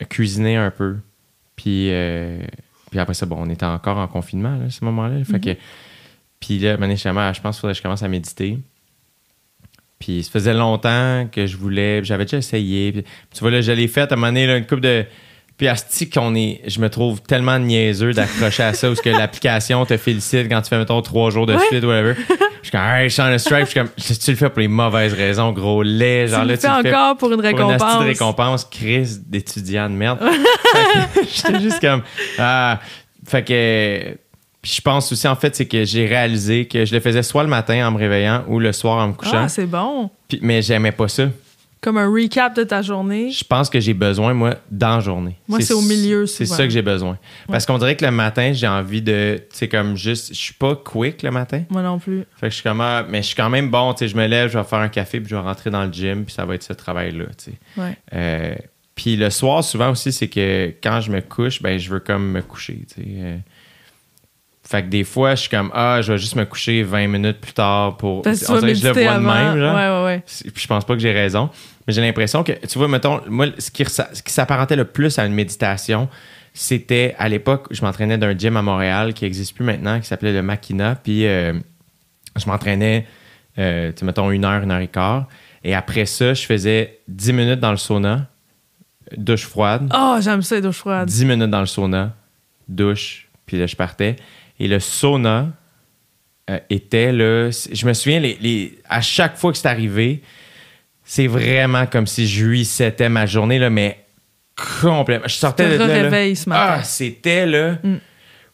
cuisiner 0.08 0.56
un 0.56 0.70
peu. 0.72 0.96
Puis, 1.54 1.90
euh, 1.92 2.40
puis 2.90 2.98
après 2.98 3.14
ça, 3.14 3.24
bon, 3.26 3.36
on 3.38 3.48
était 3.50 3.66
encore 3.66 3.98
en 3.98 4.08
confinement, 4.08 4.56
là, 4.56 4.64
à 4.66 4.70
ce 4.70 4.84
moment-là. 4.84 5.22
Fait 5.24 5.38
que. 5.38 5.50
Puis 6.40 6.58
là, 6.58 6.76
maintenant, 6.76 6.94
justement, 6.96 7.32
je 7.32 7.40
pense 7.40 7.56
qu'il 7.56 7.60
faudrait 7.60 7.74
que 7.74 7.78
je 7.78 7.82
commence 7.82 8.02
à 8.02 8.08
méditer. 8.08 8.58
Puis 9.98 10.22
ça 10.24 10.30
faisait 10.30 10.54
longtemps 10.54 11.28
que 11.30 11.46
je 11.46 11.56
voulais. 11.56 12.02
J'avais 12.02 12.24
déjà 12.24 12.38
essayé. 12.38 12.90
Puis, 12.92 13.04
tu 13.32 13.40
vois, 13.40 13.50
là, 13.50 13.60
je 13.60 13.70
l'ai 13.72 13.86
fait 13.86 14.10
à 14.10 14.14
un 14.14 14.16
moment 14.16 14.28
donné, 14.28 14.46
là, 14.46 14.56
une 14.56 14.66
coupe 14.66 14.80
de. 14.80 15.04
Puis 15.60 15.68
asti 15.68 16.08
qu'on 16.08 16.34
est. 16.36 16.62
Je 16.66 16.80
me 16.80 16.88
trouve 16.88 17.20
tellement 17.20 17.58
niaiseux 17.58 18.14
d'accrocher 18.14 18.62
à 18.62 18.72
ça, 18.72 18.86
parce 18.88 19.02
que 19.02 19.10
l'application 19.10 19.84
te 19.84 19.94
félicite 19.98 20.48
quand 20.48 20.62
tu 20.62 20.70
fais, 20.70 20.78
mettons, 20.78 21.02
trois 21.02 21.28
jours 21.28 21.44
de 21.44 21.52
Ouais. 21.52 21.60
suite, 21.68 21.84
whatever. 21.84 22.14
Je 22.16 22.34
suis 22.62 22.70
comme, 22.70 22.80
hey, 22.80 23.10
je 23.10 23.12
suis 23.12 23.20
en 23.22 23.36
stripe. 23.38 23.66
Je 23.66 23.70
suis 23.70 23.78
comme, 23.80 23.90
tu 23.94 24.30
le 24.30 24.36
fais 24.38 24.48
pour 24.48 24.60
les 24.60 24.68
mauvaises 24.68 25.12
raisons, 25.12 25.52
gros 25.52 25.82
lait. 25.82 26.28
Genre 26.28 26.40
tu 26.40 26.46
là, 26.48 26.54
le 26.54 26.58
fais 26.58 26.94
encore 26.94 27.16
pour 27.18 27.30
une 27.30 27.36
pour 27.42 27.44
une 27.44 27.56
récompense. 27.58 27.82
asti 27.82 27.98
de 27.98 28.04
récompense, 28.08 28.64
crise 28.64 29.22
d'étudiant 29.26 29.90
de 29.90 29.94
merde. 29.96 30.18
J'étais 31.30 31.60
juste 31.60 31.80
comme. 31.80 32.00
Ah. 32.38 32.80
Fait 33.26 33.44
que. 33.44 34.16
Puis 34.62 34.72
je 34.76 34.80
pense 34.80 35.12
aussi, 35.12 35.28
en 35.28 35.36
fait, 35.36 35.54
c'est 35.56 35.66
que 35.66 35.84
j'ai 35.84 36.06
réalisé 36.06 36.66
que 36.68 36.86
je 36.86 36.94
le 36.94 37.00
faisais 37.00 37.22
soit 37.22 37.42
le 37.42 37.50
matin 37.50 37.86
en 37.86 37.90
me 37.90 37.98
réveillant 37.98 38.44
ou 38.48 38.58
le 38.58 38.72
soir 38.72 38.96
en 39.04 39.08
me 39.08 39.12
couchant. 39.12 39.42
Ah, 39.44 39.48
c'est 39.48 39.66
bon. 39.66 40.08
Puis- 40.26 40.38
mais 40.40 40.62
j'aimais 40.62 40.92
pas 40.92 41.08
ça. 41.08 41.24
Comme 41.80 41.96
un 41.96 42.12
recap 42.12 42.54
de 42.54 42.62
ta 42.62 42.82
journée. 42.82 43.30
Je 43.30 43.42
pense 43.42 43.70
que 43.70 43.80
j'ai 43.80 43.94
besoin, 43.94 44.34
moi, 44.34 44.56
dans 44.70 44.96
la 44.96 45.00
journée. 45.00 45.36
Moi, 45.48 45.60
c'est 45.62 45.72
au 45.72 45.80
milieu, 45.80 46.26
C'est 46.26 46.44
ça 46.44 46.64
que 46.64 46.70
j'ai 46.70 46.82
besoin. 46.82 47.18
Parce 47.48 47.64
qu'on 47.64 47.78
dirait 47.78 47.96
que 47.96 48.04
le 48.04 48.10
matin, 48.10 48.52
j'ai 48.52 48.68
envie 48.68 49.00
de. 49.00 49.40
Tu 49.50 49.56
sais, 49.56 49.68
comme 49.68 49.96
juste. 49.96 50.28
Je 50.28 50.38
suis 50.38 50.54
pas 50.54 50.76
quick 50.76 51.22
le 51.22 51.30
matin. 51.30 51.62
Moi 51.70 51.82
non 51.82 51.98
plus. 51.98 52.24
Fait 52.36 52.48
que 52.48 52.50
je 52.50 52.56
suis 52.56 52.62
comme. 52.62 52.80
ah, 52.80 53.06
mais 53.08 53.22
je 53.22 53.28
suis 53.28 53.36
quand 53.36 53.50
même 53.50 53.70
bon. 53.70 53.94
Tu 53.94 54.00
sais, 54.00 54.08
je 54.08 54.16
me 54.16 54.26
lève, 54.26 54.50
je 54.50 54.58
vais 54.58 54.64
faire 54.64 54.80
un 54.80 54.88
café, 54.88 55.20
puis 55.20 55.30
je 55.30 55.36
vais 55.36 55.42
rentrer 55.42 55.70
dans 55.70 55.84
le 55.84 55.92
gym, 55.92 56.24
puis 56.24 56.34
ça 56.34 56.44
va 56.44 56.54
être 56.54 56.62
ce 56.62 56.74
travail-là. 56.74 57.24
Tu 57.38 57.52
sais. 57.52 57.58
Ouais. 57.78 57.96
Euh, 58.12 58.54
puis 58.94 59.16
le 59.16 59.30
soir, 59.30 59.64
souvent 59.64 59.90
aussi, 59.90 60.12
c'est 60.12 60.28
que 60.28 60.74
quand 60.82 61.00
je 61.00 61.10
me 61.10 61.22
couche, 61.22 61.62
ben, 61.62 61.78
je 61.78 61.88
veux 61.88 62.00
comme 62.00 62.30
me 62.30 62.42
coucher. 62.42 62.84
Tu 62.94 63.02
sais. 63.02 63.38
Fait 64.70 64.84
que 64.84 64.88
des 64.88 65.02
fois, 65.02 65.34
je 65.34 65.40
suis 65.40 65.48
comme, 65.50 65.72
ah, 65.74 66.00
je 66.00 66.12
vais 66.12 66.18
juste 66.18 66.36
me 66.36 66.44
coucher 66.44 66.84
20 66.84 67.08
minutes 67.08 67.40
plus 67.40 67.52
tard 67.52 67.96
pour. 67.96 68.22
Parce 68.22 68.48
On 68.48 68.58
dirait 68.58 68.72
que 68.72 68.78
je 68.78 68.86
le 68.86 68.94
de 68.94 69.00
même, 69.00 69.58
genre. 69.58 69.74
Ouais, 69.74 69.88
ouais, 69.88 70.04
ouais. 70.04 70.22
C'est- 70.26 70.48
Puis 70.52 70.62
je 70.62 70.68
pense 70.68 70.84
pas 70.84 70.94
que 70.94 71.00
j'ai 71.00 71.10
raison. 71.12 71.50
Mais 71.88 71.92
j'ai 71.92 72.00
l'impression 72.00 72.44
que, 72.44 72.52
tu 72.52 72.78
vois, 72.78 72.86
mettons, 72.86 73.20
moi, 73.26 73.46
ce 73.58 73.68
qui, 73.72 73.84
ce 73.84 74.22
qui 74.22 74.32
s'apparentait 74.32 74.76
le 74.76 74.84
plus 74.84 75.18
à 75.18 75.26
une 75.26 75.32
méditation, 75.34 76.08
c'était 76.54 77.16
à 77.18 77.28
l'époque, 77.28 77.66
je 77.72 77.82
m'entraînais 77.82 78.16
d'un 78.16 78.38
gym 78.38 78.56
à 78.56 78.62
Montréal 78.62 79.12
qui 79.12 79.24
n'existe 79.24 79.56
plus 79.56 79.64
maintenant, 79.64 79.98
qui 79.98 80.06
s'appelait 80.06 80.32
le 80.32 80.42
Makina. 80.42 80.94
Puis 80.94 81.26
euh, 81.26 81.52
je 82.36 82.46
m'entraînais, 82.48 83.08
euh, 83.58 83.90
tu 83.90 84.04
mettons, 84.04 84.30
une 84.30 84.44
heure, 84.44 84.62
une 84.62 84.70
heure 84.70 84.78
et 84.80 84.86
quart. 84.86 85.26
Et 85.64 85.74
après 85.74 86.06
ça, 86.06 86.32
je 86.32 86.46
faisais 86.46 87.00
10 87.08 87.32
minutes 87.32 87.58
dans 87.60 87.72
le 87.72 87.76
sauna, 87.76 88.28
douche 89.16 89.46
froide. 89.46 89.92
Oh, 89.92 90.18
j'aime 90.20 90.42
ça, 90.42 90.54
les 90.54 90.60
douches 90.62 90.76
froides. 90.78 91.08
10 91.08 91.24
minutes 91.24 91.50
dans 91.50 91.58
le 91.60 91.66
sauna, 91.66 92.14
douche, 92.68 93.28
puis 93.46 93.58
là, 93.58 93.66
je 93.66 93.74
partais. 93.74 94.14
Et 94.60 94.68
le 94.68 94.78
sauna 94.78 95.48
euh, 96.50 96.58
était 96.70 97.10
là. 97.12 97.50
Je 97.50 97.86
me 97.86 97.92
souviens, 97.94 98.20
les, 98.20 98.36
les- 98.40 98.78
à 98.88 99.00
chaque 99.00 99.36
fois 99.36 99.50
que 99.52 99.58
c'est 99.58 99.66
arrivé, 99.68 100.22
c'est 101.02 101.26
vraiment 101.26 101.86
comme 101.86 102.06
si 102.06 102.28
je 102.28 102.46
resetais 102.46 103.08
ma 103.08 103.26
journée, 103.26 103.58
là, 103.58 103.70
mais 103.70 104.04
complètement. 104.80 105.26
Je 105.26 105.34
sortais 105.34 105.68
de 105.68 105.76
là, 105.78 105.86
là. 105.86 105.94
réveilles 105.94 106.36
ce 106.36 106.48
matin. 106.48 106.74
Ah, 106.78 106.82
c'était 106.84 107.46
là. 107.46 107.78
Mm. 107.82 107.96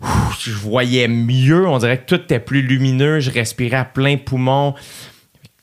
Ouf, 0.00 0.38
je 0.44 0.52
voyais 0.52 1.08
mieux. 1.08 1.66
On 1.66 1.78
dirait 1.78 1.98
que 1.98 2.06
tout 2.06 2.22
était 2.22 2.38
plus 2.38 2.62
lumineux. 2.62 3.18
Je 3.20 3.30
respirais 3.30 3.78
à 3.78 3.84
plein 3.84 4.16
poumon. 4.16 4.74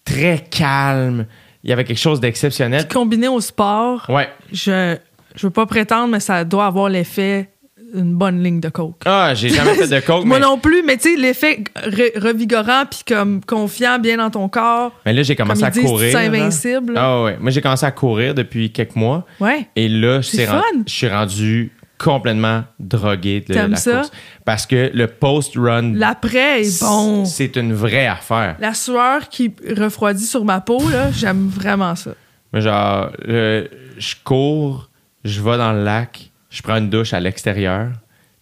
Très 0.04 0.40
calme. 0.50 1.26
Il 1.64 1.70
y 1.70 1.74
avait 1.74 1.86
quelque 1.86 1.98
chose 2.00 2.20
d'exceptionnel. 2.20 2.88
Combiné 2.90 3.28
au 3.30 3.40
sport, 3.40 4.06
Ouais. 4.10 4.28
je 4.52 4.98
je 5.36 5.48
veux 5.48 5.52
pas 5.52 5.66
prétendre, 5.66 6.10
mais 6.12 6.20
ça 6.20 6.44
doit 6.44 6.66
avoir 6.68 6.90
l'effet 6.90 7.50
d'une 7.94 8.16
bonne 8.16 8.42
ligne 8.44 8.60
de 8.60 8.70
coke. 8.70 9.02
Ah, 9.06 9.34
j'ai 9.36 9.50
jamais 9.50 9.76
fait 9.76 9.88
de 9.88 10.00
coke, 10.06 10.26
Moi 10.26 10.40
mais, 10.40 10.46
non 10.46 10.58
plus, 10.58 10.82
mais 10.84 10.98
tu 10.98 11.14
sais, 11.16 11.22
l'effet 11.22 11.64
re- 11.76 12.20
revigorant 12.20 12.84
puis 12.90 13.02
comme 13.08 13.42
confiant, 13.46 14.00
bien 14.00 14.18
dans 14.18 14.30
ton 14.32 14.50
corps. 14.50 14.92
mais 15.06 15.14
là, 15.14 15.22
j'ai 15.24 15.36
Comme 15.36 15.48
commencé 15.48 15.64
à 15.66 15.70
disent, 15.70 15.84
courir. 15.86 16.14
là. 16.14 16.20
invincible. 16.22 16.94
Ah 16.98 17.24
ouais. 17.24 17.38
Moi, 17.40 17.52
j'ai 17.52 17.62
commencé 17.62 17.86
à 17.86 17.92
courir 17.92 18.34
depuis 18.34 18.72
quelques 18.72 18.96
mois. 18.96 19.26
Ouais. 19.40 19.68
Et 19.76 19.88
là, 19.90 20.22
C'est 20.22 20.46
c'est 20.46 20.48
je 20.88 20.94
suis 20.94 21.08
rendu 21.08 21.72
complètement 22.00 22.64
drogué 22.80 23.42
de 23.48 23.54
la 23.54 23.76
ça? 23.78 23.92
course. 23.98 24.12
Parce 24.44 24.66
que 24.66 24.92
le 24.94 25.08
post-run, 25.08 25.94
L'après 25.94 26.62
est 26.62 26.82
bon. 26.82 27.24
c'est 27.26 27.56
une 27.56 27.74
vraie 27.74 28.08
affaire. 28.08 28.58
La 28.60 28.74
sueur 28.74 29.30
qui 29.30 29.54
refroidit 29.78 30.26
sur 30.26 30.44
ma 30.44 30.60
peau, 30.60 30.80
là, 30.90 31.12
j'aime 31.12 31.48
vraiment 31.48 31.96
ça. 31.96 32.12
Mais 32.52 32.60
Genre, 32.62 33.10
euh, 33.30 33.66
je 33.98 34.16
cours, 34.24 34.90
je 35.24 35.42
vais 35.42 35.58
dans 35.58 35.72
le 35.72 35.84
lac, 35.86 36.32
je 36.54 36.62
prends 36.62 36.78
une 36.78 36.90
douche 36.90 37.14
à 37.14 37.20
l'extérieur, 37.20 37.90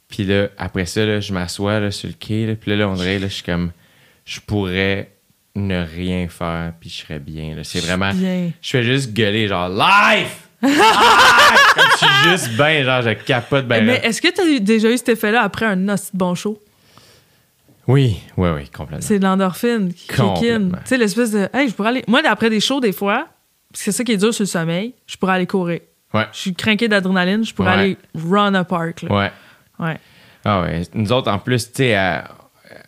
puis 0.10 0.26
là, 0.26 0.50
après 0.58 0.86
ça, 0.86 1.06
là, 1.06 1.22
je 1.22 1.34
m'assois 1.34 1.80
là, 1.80 1.92
sur 1.92 2.10
le 2.10 2.16
quai, 2.20 2.46
là, 2.46 2.56
puis 2.56 2.72
là, 2.72 2.78
là, 2.78 2.90
on 2.90 2.94
dirait, 2.96 3.18
là, 3.20 3.28
je 3.28 3.34
suis 3.36 3.44
comme, 3.44 3.72
je 4.26 4.42
pourrais 4.42 5.12
ne 5.56 5.84
rien 5.84 6.28
faire, 6.28 6.74
puis 6.80 6.90
je 6.90 7.04
serais 7.04 7.20
bien. 7.20 7.56
là. 7.56 7.64
C'est 7.64 7.80
vraiment, 7.80 8.14
Bien. 8.14 8.52
je 8.62 8.70
fais 8.70 8.84
juste 8.84 9.14
gueuler, 9.14 9.48
genre, 9.48 9.70
life! 9.70 10.48
Life! 10.62 10.76
Comme 11.74 11.84
je 11.94 11.98
suis 12.06 12.30
juste 12.30 12.58
bien, 12.58 12.84
genre, 12.84 13.02
je 13.02 13.12
capote 13.12 13.66
ben 13.66 13.86
Mais 13.86 14.02
est-ce 14.04 14.22
que 14.22 14.28
tu 14.28 14.42
as 14.42 14.60
déjà 14.60 14.92
eu 14.92 14.98
cet 14.98 15.10
effet-là 15.10 15.42
après 15.42 15.66
un 15.66 15.88
hostie 15.90 16.12
de 16.12 16.18
bon 16.18 16.36
show? 16.36 16.62
Oui, 17.88 18.18
oui, 18.38 18.50
oui, 18.50 18.70
complètement. 18.70 19.06
C'est 19.06 19.20
de 19.20 19.24
l'endorphine 19.24 19.94
qui. 19.94 20.08
Tu 20.08 20.16
sais, 20.86 20.98
l'espèce 20.98 21.32
de. 21.32 21.50
Hey, 21.54 21.68
je 21.70 21.74
pourrais 21.74 21.90
aller. 21.90 22.04
Moi, 22.08 22.22
après 22.26 22.50
des 22.50 22.60
shows, 22.60 22.80
des 22.80 22.92
fois, 22.92 23.28
parce 23.72 23.80
que 23.84 23.86
c'est 23.86 23.92
ça 23.92 24.04
qui 24.04 24.12
est 24.12 24.18
dur 24.18 24.34
sur 24.34 24.44
le 24.44 24.48
sommeil, 24.48 24.94
je 25.08 25.18
pourrais 25.18 25.34
aller 25.34 25.48
courir. 25.48 25.80
Ouais, 26.14 26.26
Je 26.34 26.38
suis 26.40 26.54
craqué 26.54 26.88
d'adrénaline, 26.88 27.44
je 27.46 27.54
pourrais 27.54 27.70
Ouais. 27.70 27.74
aller 27.76 27.98
run 28.16 28.54
a 28.54 28.64
park. 28.64 29.04
Là. 29.04 29.16
ouais. 29.16 29.32
Ouais. 29.80 29.98
Ah 30.44 30.62
ouais. 30.62 30.82
Nous 30.94 31.12
autres, 31.12 31.32
en 31.32 31.40
plus, 31.40 31.68
tu 31.72 31.84
sais, 31.84 31.96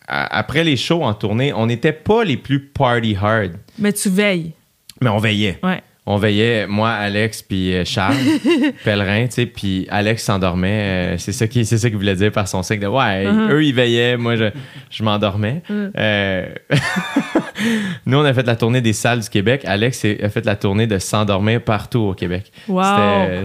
après 0.08 0.64
les 0.64 0.76
shows 0.76 1.02
en 1.02 1.14
tournée, 1.14 1.52
on 1.52 1.66
n'était 1.66 1.92
pas 1.92 2.24
les 2.24 2.36
plus 2.36 2.60
party 2.60 3.16
hard, 3.20 3.52
Mais 3.78 3.92
tu 3.92 4.08
veilles. 4.10 4.52
mais 5.00 5.08
on 5.10 5.18
veillait. 5.18 5.58
Ouais. 5.62 5.82
On 6.06 6.18
veillait, 6.18 6.66
moi, 6.66 6.90
Alex, 6.90 7.40
puis 7.42 7.74
euh, 7.74 7.84
Charles, 7.86 8.16
pèlerin, 8.84 9.24
tu 9.26 9.32
sais, 9.32 9.46
puis 9.46 9.86
Alex 9.90 10.22
s'endormait. 10.22 11.14
euh, 11.14 11.18
c'est 11.18 11.32
ça 11.32 11.46
qui, 11.46 11.64
qu'il 11.64 11.96
voulait 11.96 12.14
dire 12.14 12.30
par 12.30 12.46
son 12.46 12.62
signe 12.62 12.80
de 12.80 12.86
ouais. 12.86 13.24
Mhm. 13.24 13.50
Eux, 13.50 13.64
ils 13.64 13.74
veillaient, 13.74 14.18
moi, 14.18 14.36
je, 14.36 14.50
je 14.90 15.02
m'endormais. 15.02 15.62
Mhm. 15.70 15.92
Euh, 15.96 16.46
Nous, 18.06 18.18
on 18.18 18.24
a 18.24 18.34
fait 18.34 18.46
la 18.46 18.56
tournée 18.56 18.82
des 18.82 18.92
salles 18.92 19.20
du 19.20 19.28
Québec. 19.30 19.62
Alex 19.64 20.04
a 20.04 20.28
fait 20.28 20.44
la 20.44 20.56
tournée 20.56 20.86
de 20.86 20.98
s'endormir 20.98 21.62
partout 21.62 22.00
au 22.00 22.14
Québec. 22.14 22.52
Wow. 22.68 22.82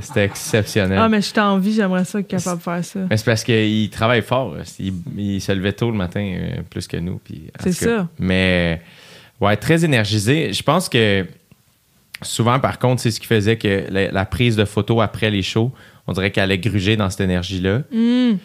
C'était, 0.02 0.26
exceptionnel. 0.26 0.99
Ah, 0.99 1.07
mais 1.07 1.22
je 1.22 1.31
t'en 1.34 1.52
envie, 1.53 1.73
j'aimerais 1.73 2.03
ça 2.03 2.19
être 2.19 2.27
capable 2.27 2.57
de 2.57 2.64
faire 2.64 2.84
ça. 2.84 2.99
Mais 3.10 3.15
c'est 3.15 3.26
parce 3.26 3.44
qu'il 3.44 3.90
travaille 3.90 4.22
fort. 4.22 4.56
Il, 4.80 4.94
il 5.18 5.40
se 5.40 5.52
levait 5.53 5.72
tôt 5.73 5.91
le 5.91 5.98
matin, 5.98 6.19
euh, 6.22 6.61
plus 6.69 6.88
que 6.88 6.98
nous. 6.98 7.22
C'est 7.61 7.72
ça. 7.72 8.07
Mais, 8.18 8.81
ouais, 9.40 9.56
très 9.56 9.86
énergisé. 9.86 10.52
Je 10.52 10.64
pense 10.64 10.90
que 10.90 11.26
souvent, 12.21 12.59
par 12.59 12.79
contre, 12.79 13.01
c'est 13.01 13.11
ce 13.11 13.19
qui 13.19 13.27
faisait 13.27 13.57
que 13.57 13.85
la, 13.89 14.11
la 14.11 14.25
prise 14.25 14.55
de 14.55 14.65
photos 14.65 15.01
après 15.01 15.29
les 15.29 15.41
shows, 15.41 15.71
on 16.07 16.13
dirait 16.13 16.31
qu'elle 16.31 16.45
allait 16.45 16.57
gruger 16.57 16.97
dans 16.97 17.09
cette 17.09 17.21
énergie-là. 17.21 17.81
Puis 17.89 18.39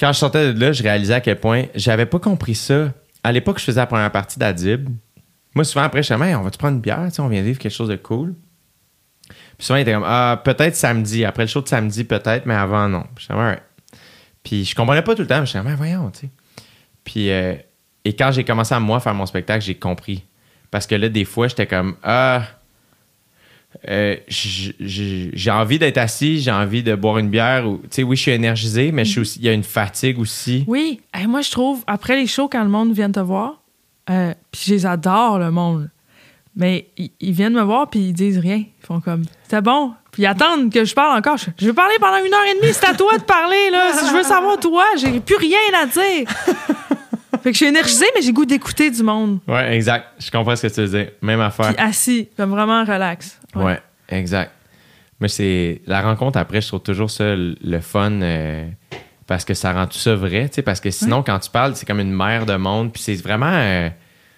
Quand 0.00 0.12
je 0.12 0.18
sortais 0.18 0.54
de 0.54 0.60
là, 0.60 0.72
je 0.72 0.82
réalisais 0.82 1.14
à 1.14 1.20
quel 1.20 1.38
point 1.38 1.64
j'avais 1.74 2.06
pas 2.06 2.18
compris 2.18 2.54
ça. 2.54 2.92
À 3.22 3.32
l'époque, 3.32 3.58
je 3.58 3.64
faisais 3.64 3.80
la 3.80 3.86
première 3.86 4.10
partie 4.10 4.38
d'Adib. 4.38 4.88
Moi, 5.54 5.64
souvent, 5.64 5.84
après, 5.84 6.02
je 6.02 6.12
disais, 6.14 6.28
Hey, 6.28 6.34
on 6.34 6.42
va-tu 6.42 6.58
prendre 6.58 6.74
une 6.76 6.80
bière? 6.80 7.06
On 7.18 7.28
vient 7.28 7.42
vivre 7.42 7.58
quelque 7.58 7.72
chose 7.74 7.88
de 7.88 7.96
cool? 7.96 8.34
Puis 9.28 9.66
souvent, 9.66 9.76
il 9.76 9.82
était 9.82 9.92
comme, 9.92 10.04
ah, 10.06 10.40
peut-être 10.42 10.74
samedi. 10.74 11.24
Après 11.24 11.42
le 11.44 11.48
show 11.48 11.60
de 11.60 11.68
samedi, 11.68 12.04
peut-être, 12.04 12.46
mais 12.46 12.54
avant, 12.54 12.88
non. 12.88 13.04
Puis 13.14 13.26
je 13.28 13.32
disais, 13.32 13.38
Alright. 13.38 13.62
Puis 14.42 14.64
je 14.64 14.74
comprenais 14.74 15.02
pas 15.02 15.14
tout 15.14 15.22
le 15.22 15.28
temps. 15.28 15.40
mais 15.40 15.46
Je 15.46 15.52
disais, 15.52 15.62
mais 15.64 15.74
voyons, 15.76 16.10
tu 16.10 16.20
sais. 16.20 16.28
Puis, 17.04 17.30
euh, 17.30 17.54
et 18.04 18.16
quand 18.16 18.32
j'ai 18.32 18.44
commencé 18.44 18.74
à 18.74 18.80
moi 18.80 18.98
faire 19.00 19.14
mon 19.14 19.26
spectacle, 19.26 19.64
j'ai 19.64 19.74
compris. 19.74 20.24
Parce 20.70 20.86
que 20.86 20.94
là, 20.94 21.08
des 21.08 21.24
fois, 21.24 21.48
j'étais 21.48 21.66
comme, 21.66 21.96
ah, 22.02 22.42
euh, 23.88 24.16
j'ai 24.28 25.50
envie 25.50 25.78
d'être 25.78 25.98
assis, 25.98 26.40
j'ai 26.40 26.52
envie 26.52 26.82
de 26.82 26.94
boire 26.94 27.18
une 27.18 27.28
bière. 27.28 27.66
Ou, 27.66 27.80
oui, 27.98 28.16
je 28.16 28.22
suis 28.22 28.30
énergisé, 28.30 28.92
mais 28.92 29.02
il 29.02 29.42
y 29.42 29.48
a 29.48 29.52
une 29.52 29.64
fatigue 29.64 30.18
aussi. 30.18 30.64
Oui, 30.66 31.00
moi 31.26 31.40
je 31.40 31.50
trouve, 31.50 31.82
après 31.86 32.16
les 32.16 32.26
shows, 32.26 32.48
quand 32.48 32.62
le 32.62 32.70
monde 32.70 32.92
vient 32.92 33.10
te 33.10 33.20
voir, 33.20 33.62
euh, 34.10 34.34
puis 34.50 34.62
je 34.66 34.74
les 34.74 34.86
adore, 34.86 35.38
le 35.38 35.50
monde, 35.50 35.90
mais 36.54 36.88
ils, 36.96 37.32
viennent 37.32 37.54
me 37.54 37.62
voir 37.62 37.88
puis 37.88 38.00
ils 38.00 38.12
disent 38.12 38.38
rien. 38.38 38.58
Ils 38.58 38.86
font 38.86 39.00
comme, 39.00 39.24
c'est 39.48 39.62
bon. 39.62 39.92
Puis 40.10 40.24
ils 40.24 40.26
attendent 40.26 40.70
que 40.70 40.84
je 40.84 40.94
parle 40.94 41.18
encore. 41.18 41.38
Je, 41.38 41.46
je 41.56 41.66
vais 41.66 41.72
parler 41.72 41.94
pendant 41.98 42.18
une 42.18 42.32
heure 42.32 42.44
et 42.44 42.60
demie, 42.60 42.72
c'est 42.72 42.86
à 42.86 42.94
toi 42.94 43.16
de 43.16 43.22
parler, 43.22 43.70
là. 43.70 43.92
Si 43.94 44.06
je 44.06 44.12
veux 44.14 44.22
savoir 44.22 44.60
toi, 44.60 44.84
j'ai 44.96 45.20
plus 45.20 45.36
rien 45.36 45.58
à 45.80 45.86
dire. 45.86 46.28
Fait 47.42 47.50
que 47.50 47.54
je 47.54 47.58
suis 47.58 47.66
énergisée, 47.66 48.06
mais 48.14 48.22
j'ai 48.22 48.32
goût 48.32 48.44
d'écouter 48.44 48.90
du 48.90 49.02
monde. 49.02 49.38
Ouais, 49.48 49.74
exact. 49.76 50.06
Je 50.18 50.30
comprends 50.30 50.54
ce 50.56 50.66
que 50.66 50.72
tu 50.72 50.80
veux 50.82 50.88
dire. 50.98 51.10
Même 51.22 51.40
affaire. 51.40 51.74
Puis 51.74 51.84
assis, 51.84 52.28
comme 52.36 52.50
vraiment 52.50 52.84
relax. 52.84 53.38
Ouais, 53.54 53.80
exact. 54.08 54.52
Mais 55.20 55.28
c'est 55.28 55.82
la 55.86 56.02
rencontre 56.02 56.38
après, 56.38 56.60
je 56.60 56.68
trouve 56.68 56.80
toujours 56.82 57.10
ça 57.10 57.34
le 57.36 57.80
fun 57.80 58.10
euh, 58.22 58.66
parce 59.26 59.44
que 59.44 59.54
ça 59.54 59.72
rend 59.72 59.86
tout 59.86 59.98
ça 59.98 60.14
vrai, 60.16 60.48
tu 60.48 60.56
sais, 60.56 60.62
parce 60.62 60.80
que 60.80 60.90
sinon 60.90 61.22
quand 61.22 61.38
tu 61.38 61.48
parles, 61.50 61.76
c'est 61.76 61.86
comme 61.86 62.00
une 62.00 62.12
mer 62.12 62.44
de 62.44 62.56
monde, 62.56 62.92
puis 62.92 63.00
c'est 63.02 63.14
vraiment 63.22 63.46
euh, 63.52 63.88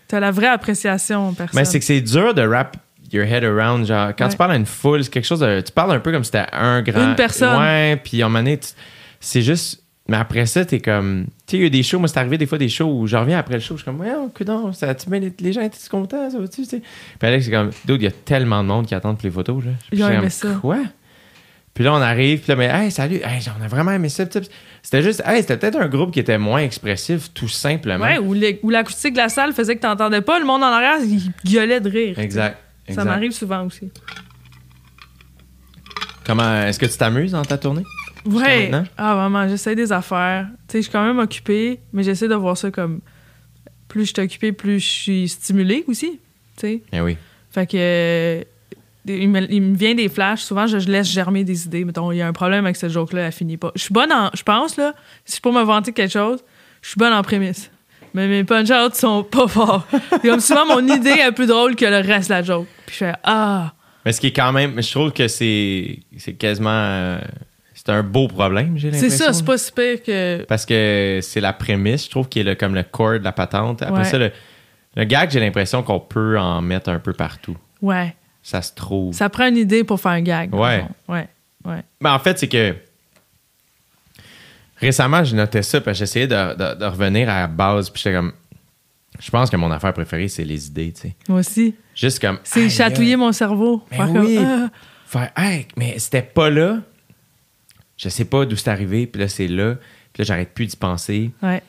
T'as 0.09 0.21
la 0.21 0.31
vraie 0.31 0.49
appréciation, 0.49 1.33
personne. 1.33 1.59
mais 1.59 1.65
c'est 1.65 1.79
que 1.79 1.85
c'est 1.87 2.03
dur 2.03 2.35
de 2.35 2.43
wrap 2.43 2.77
your 3.11 3.25
head 3.25 3.45
around 3.45 3.87
genre 3.87 4.09
quand 4.17 4.25
Ouais. 4.27 4.31
tu 4.33 4.37
parles 4.37 4.53
à 4.53 4.57
une 4.57 4.67
foule, 4.67 5.03
c'est 5.05 5.11
quelque 5.11 5.25
chose 5.27 5.41
de 5.41 5.63
tu 5.63 5.73
parles 5.73 5.93
un 5.93 6.01
peu 6.01 6.13
comme 6.13 6.23
si 6.23 6.31
c'était 6.33 6.47
un 6.53 6.83
grand 6.83 7.03
Une 7.03 7.15
personne. 7.15 7.59
Ouais, 7.59 7.97
puis 8.05 8.23
à 8.23 8.27
un 8.27 8.29
moment 8.29 8.55
c'est 9.21 9.41
juste 9.41 9.84
mais 10.09 10.19
après 10.19 10.45
ça, 10.45 10.65
t'es 10.65 10.81
comme. 10.81 11.27
Tu 11.47 11.53
sais, 11.53 11.57
il 11.57 11.61
y 11.61 11.63
a 11.63 11.67
eu 11.67 11.71
des 11.71 11.83
shows, 11.83 11.99
moi, 11.99 12.09
c'est 12.09 12.19
arrivé 12.19 12.37
des 12.37 12.47
fois 12.47 12.59
des 12.59 12.69
shows 12.69 13.01
où 13.01 13.07
je 13.07 13.17
reviens 13.17 13.39
après 13.39 13.55
le 13.55 13.61
show, 13.61 13.75
je 13.77 13.83
suis 13.83 13.85
comme, 13.85 14.01
ouais, 14.01 14.13
coudonc, 14.35 14.73
ça 14.73 14.95
bien 15.07 15.23
été- 15.23 15.43
les 15.43 15.53
gens 15.53 15.63
étaient 15.63 15.79
contents, 15.91 16.31
ça 16.31 16.39
va-tu, 16.39 16.63
tu 16.63 16.69
sais? 16.69 16.83
Puis 17.19 17.29
Alex, 17.29 17.47
c'est 17.47 17.51
comme, 17.51 17.71
dude, 17.87 18.03
il 18.03 18.05
y 18.05 18.09
a 18.09 18.11
tellement 18.11 18.63
de 18.63 18.69
monde 18.69 18.87
qui 18.87 18.95
attendent 18.95 19.17
pour 19.17 19.25
les 19.25 19.31
photos, 19.33 19.65
là. 19.65 19.71
Ils 19.93 20.05
ont 20.05 20.11
aimé 20.11 20.29
ça. 20.29 20.49
Quoi? 20.61 20.79
Puis 21.73 21.83
là, 21.83 21.93
on 21.93 22.01
arrive, 22.01 22.41
puis 22.41 22.51
là, 22.51 22.57
mais, 22.57 22.67
hey, 22.67 22.91
salut, 22.91 23.17
hey, 23.17 23.41
on 23.59 23.63
a 23.63 23.67
vraiment 23.67 23.93
aimé 23.93 24.09
ça. 24.09 24.31
ça. 24.31 24.41
C'était 24.83 25.03
juste, 25.03 25.23
hey, 25.27 25.41
c'était 25.41 25.57
peut-être 25.57 25.81
un 25.81 25.89
groupe 25.89 26.13
qui 26.13 26.21
était 26.21 26.39
moins 26.39 26.61
expressif, 26.61 27.33
tout 27.33 27.49
simplement. 27.49 28.05
Ouais, 28.05 28.19
ou 28.19 28.71
l'acoustique 28.71 29.15
de 29.15 29.19
la 29.19 29.31
salle 29.31 29.53
faisait 29.55 29.75
que 29.75 29.81
t'entendais 29.81 30.21
pas, 30.21 30.39
le 30.39 30.45
monde 30.45 30.63
en 30.63 30.67
arrière, 30.67 30.99
il 31.03 31.33
gueulait 31.51 31.81
de 31.81 31.89
rire. 31.89 32.19
Exact. 32.19 32.59
Ça 32.87 32.93
exact. 32.93 33.05
m'arrive 33.07 33.33
souvent 33.33 33.65
aussi. 33.65 33.91
Comment, 36.27 36.63
est-ce 36.63 36.79
que 36.79 36.87
tu 36.87 36.97
t'amuses 36.97 37.33
dans 37.33 37.45
ta 37.45 37.59
tournée? 37.59 37.85
Ouais. 38.27 38.71
Ah, 38.97 39.15
vraiment, 39.15 39.49
j'essaie 39.49 39.75
des 39.75 39.93
affaires. 39.93 40.47
Tu 40.69 40.73
sais, 40.73 40.79
je 40.79 40.83
suis 40.85 40.93
quand 40.93 41.05
même 41.05 41.19
occupée, 41.19 41.81
mais 41.93 42.03
j'essaie 42.03 42.29
de 42.29 42.35
voir 42.35 42.57
ça 42.57 42.71
comme. 42.71 43.01
Plus 43.89 44.07
je 44.07 44.13
suis 44.15 44.23
occupée, 44.23 44.53
plus 44.53 44.81
je 44.81 44.89
suis 44.89 45.29
stimulée 45.29 45.85
aussi. 45.87 46.19
Tu 46.57 46.61
sais. 46.61 46.83
Eh 46.93 47.01
oui. 47.01 47.17
Fait 47.51 47.67
que. 47.67 47.77
euh, 47.77 48.43
il, 49.07 49.29
me, 49.29 49.43
il 49.53 49.61
me 49.61 49.77
vient 49.77 49.95
des 49.95 50.09
flashs. 50.09 50.41
Souvent, 50.43 50.67
je, 50.67 50.79
je 50.79 50.89
laisse 50.89 51.07
germer 51.09 51.45
des 51.45 51.67
idées. 51.67 51.85
Mettons, 51.85 52.11
il 52.11 52.17
y 52.17 52.23
a 52.23 52.27
un 52.27 52.33
problème 52.33 52.65
avec 52.65 52.77
cette 52.77 52.91
joke-là, 52.91 53.27
elle 53.27 53.33
finit 53.33 53.59
pas. 53.59 53.71
Je 53.77 53.83
suis 53.83 53.93
bonne 53.93 54.11
en. 54.13 54.31
Je 54.35 54.43
pense, 54.43 54.77
là, 54.79 54.95
si 55.27 55.41
pour 55.41 55.53
me 55.53 55.63
vanter 55.63 55.93
quelque 55.93 56.13
chose, 56.13 56.41
je 56.81 56.89
suis 56.89 56.99
bonne 56.99 57.13
en 57.13 57.23
prémisse. 57.23 57.71
Mais 58.15 58.27
mes 58.29 58.45
punch-outs 58.45 58.95
sont 58.95 59.23
pas 59.25 59.47
forts. 59.49 59.87
Comme 60.23 60.41
souvent, 60.41 60.67
mon 60.67 60.87
idée 60.89 61.11
est 61.11 61.33
plus 61.33 61.47
drôle 61.47 61.77
que 61.77 61.85
le 61.85 61.97
reste 61.99 62.29
de 62.31 62.35
la 62.35 62.43
joke. 62.43 62.67
Puis 62.87 62.95
je 62.95 62.99
fais 63.05 63.13
Ah! 63.25 63.75
Mais 64.07 64.13
ce 64.13 64.21
qui 64.21 64.29
est 64.29 64.33
quand 64.33 64.53
même, 64.53 64.81
je 64.81 64.91
trouve 64.91 65.13
que 65.13 65.27
c'est, 65.29 65.99
c'est 66.19 66.35
quasiment, 66.35 66.71
euh, 66.71 67.19
c'est 67.86 67.93
un 67.93 68.02
beau 68.02 68.28
problème, 68.28 68.77
j'ai 68.78 68.90
l'impression. 68.90 69.11
C'est 69.19 69.24
ça, 69.24 69.32
c'est 69.32 69.44
pas 69.44 69.59
si 69.59 69.70
pire 69.73 70.02
que. 70.02 70.43
Parce 70.44 70.65
que 70.66 71.20
c'est 71.23 71.40
la 71.40 71.52
prémisse, 71.52 72.05
je 72.06 72.11
trouve, 72.11 72.28
qui 72.28 72.40
est 72.40 72.44
le, 72.44 72.55
comme 72.55 72.74
le 72.74 72.82
core 72.82 73.19
de 73.19 73.24
la 73.24 73.32
patente. 73.32 73.82
Après 73.82 73.98
Ouais. 73.98 74.05
ça, 74.05 74.19
le, 74.19 74.31
le 74.97 75.05
gag, 75.05 75.31
j'ai 75.31 75.40
l'impression 75.40 75.82
qu'on 75.82 76.01
peut 76.01 76.39
en 76.39 76.61
mettre 76.62 76.89
un 76.90 76.98
peu 76.98 77.12
partout. 77.12 77.56
Ouais. 77.82 78.15
Ça 78.43 78.62
se 78.62 78.73
trouve. 78.74 79.15
Ça 79.15 79.28
prend 79.28 79.47
une 79.48 79.56
idée 79.56 79.85
pour 79.85 80.01
faire 80.01 80.12
un 80.12 80.20
gag. 80.23 80.55
Ouais. 80.55 80.85
Ouais. 81.09 81.28
Ouais. 81.65 81.82
Mais 82.01 82.11
en 82.11 82.19
fait, 82.19 82.39
c'est 82.39 82.48
que 82.48 82.74
récemment, 84.77 85.24
j'ai 85.24 85.36
noté 85.36 85.62
ça, 85.62 85.81
parce 85.81 85.97
que 85.98 86.01
j'essayais 86.01 86.27
de, 86.27 86.55
de- 86.55 86.78
de 86.78 86.85
revenir 86.85 87.28
à 87.28 87.40
la 87.43 87.47
base, 87.47 87.90
puis 87.90 88.02
j'étais 88.02 88.16
comme. 88.16 88.32
Je 89.20 89.31
pense 89.31 89.48
que 89.48 89.56
mon 89.56 89.70
affaire 89.70 89.93
préférée, 89.93 90.27
c'est 90.28 90.44
les 90.44 90.66
idées, 90.66 90.93
tu 90.93 91.02
sais. 91.02 91.15
Moi 91.28 91.39
aussi. 91.40 91.74
Juste 91.94 92.19
comme. 92.20 92.39
C'est 92.43 92.69
chatouiller 92.69 93.16
mon 93.16 93.31
cerveau. 93.32 93.82
Mais 93.90 93.97
Faire 93.98 94.11
oui. 94.11 94.36
comme, 94.36 94.44
Ah. 94.47 94.70
Faire, 95.06 95.31
hey, 95.36 95.66
mais 95.77 95.98
c'était 95.98 96.23
pas 96.23 96.51
là. 96.51 96.78
Je 98.05 98.11
sais 98.11 98.27
pas 98.27 98.45
d'où 98.45 98.55
c'est 98.55 98.69
arrivé, 98.69 99.07
puis 99.07 99.21
là, 99.21 99.29
c'est 99.29 99.49
là. 99.49 99.77
Puis 100.13 100.21
là, 100.21 100.25
j'arrête 100.27 100.53
plus 100.53 100.67
d'y 100.67 100.77
penser. 100.77 101.31
Ouais. 101.43 101.63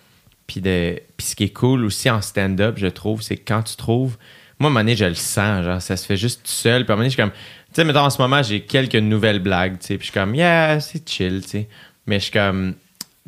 Puis, 0.47 0.59
de, 0.59 0.99
puis 1.15 1.27
ce 1.27 1.35
qui 1.35 1.45
est 1.45 1.53
cool 1.53 1.85
aussi 1.85 2.09
en 2.09 2.21
stand-up, 2.21 2.75
je 2.77 2.87
trouve, 2.87 3.21
c'est 3.21 3.37
que 3.37 3.43
quand 3.47 3.63
tu 3.63 3.77
trouves. 3.77 4.17
Moi, 4.59 4.67
à 4.67 4.71
un 4.71 4.73
moment 4.73 4.79
donné, 4.81 4.95
je 4.97 5.05
le 5.05 5.15
sens, 5.15 5.63
genre, 5.63 5.81
ça 5.81 5.95
se 5.95 6.05
fait 6.05 6.17
juste 6.17 6.43
tout 6.43 6.51
seul. 6.51 6.83
Puis 6.83 6.91
à 6.91 6.93
un 6.93 6.97
moment 6.97 7.03
donné, 7.03 7.09
je 7.09 7.13
suis 7.13 7.21
comme. 7.21 7.31
Tu 7.31 7.81
sais, 7.81 7.83
mettons, 7.85 8.01
en 8.01 8.09
ce 8.09 8.21
moment, 8.21 8.43
j'ai 8.43 8.61
quelques 8.61 8.95
nouvelles 8.95 9.39
blagues, 9.39 9.79
tu 9.79 9.87
sais. 9.87 9.97
Puis 9.97 10.07
je 10.07 10.11
suis 10.11 10.19
comme, 10.19 10.35
yeah, 10.35 10.79
c'est 10.81 11.07
chill, 11.07 11.41
tu 11.41 11.49
sais. 11.49 11.69
Mais 12.05 12.19
je 12.19 12.23
suis 12.25 12.31
comme, 12.33 12.75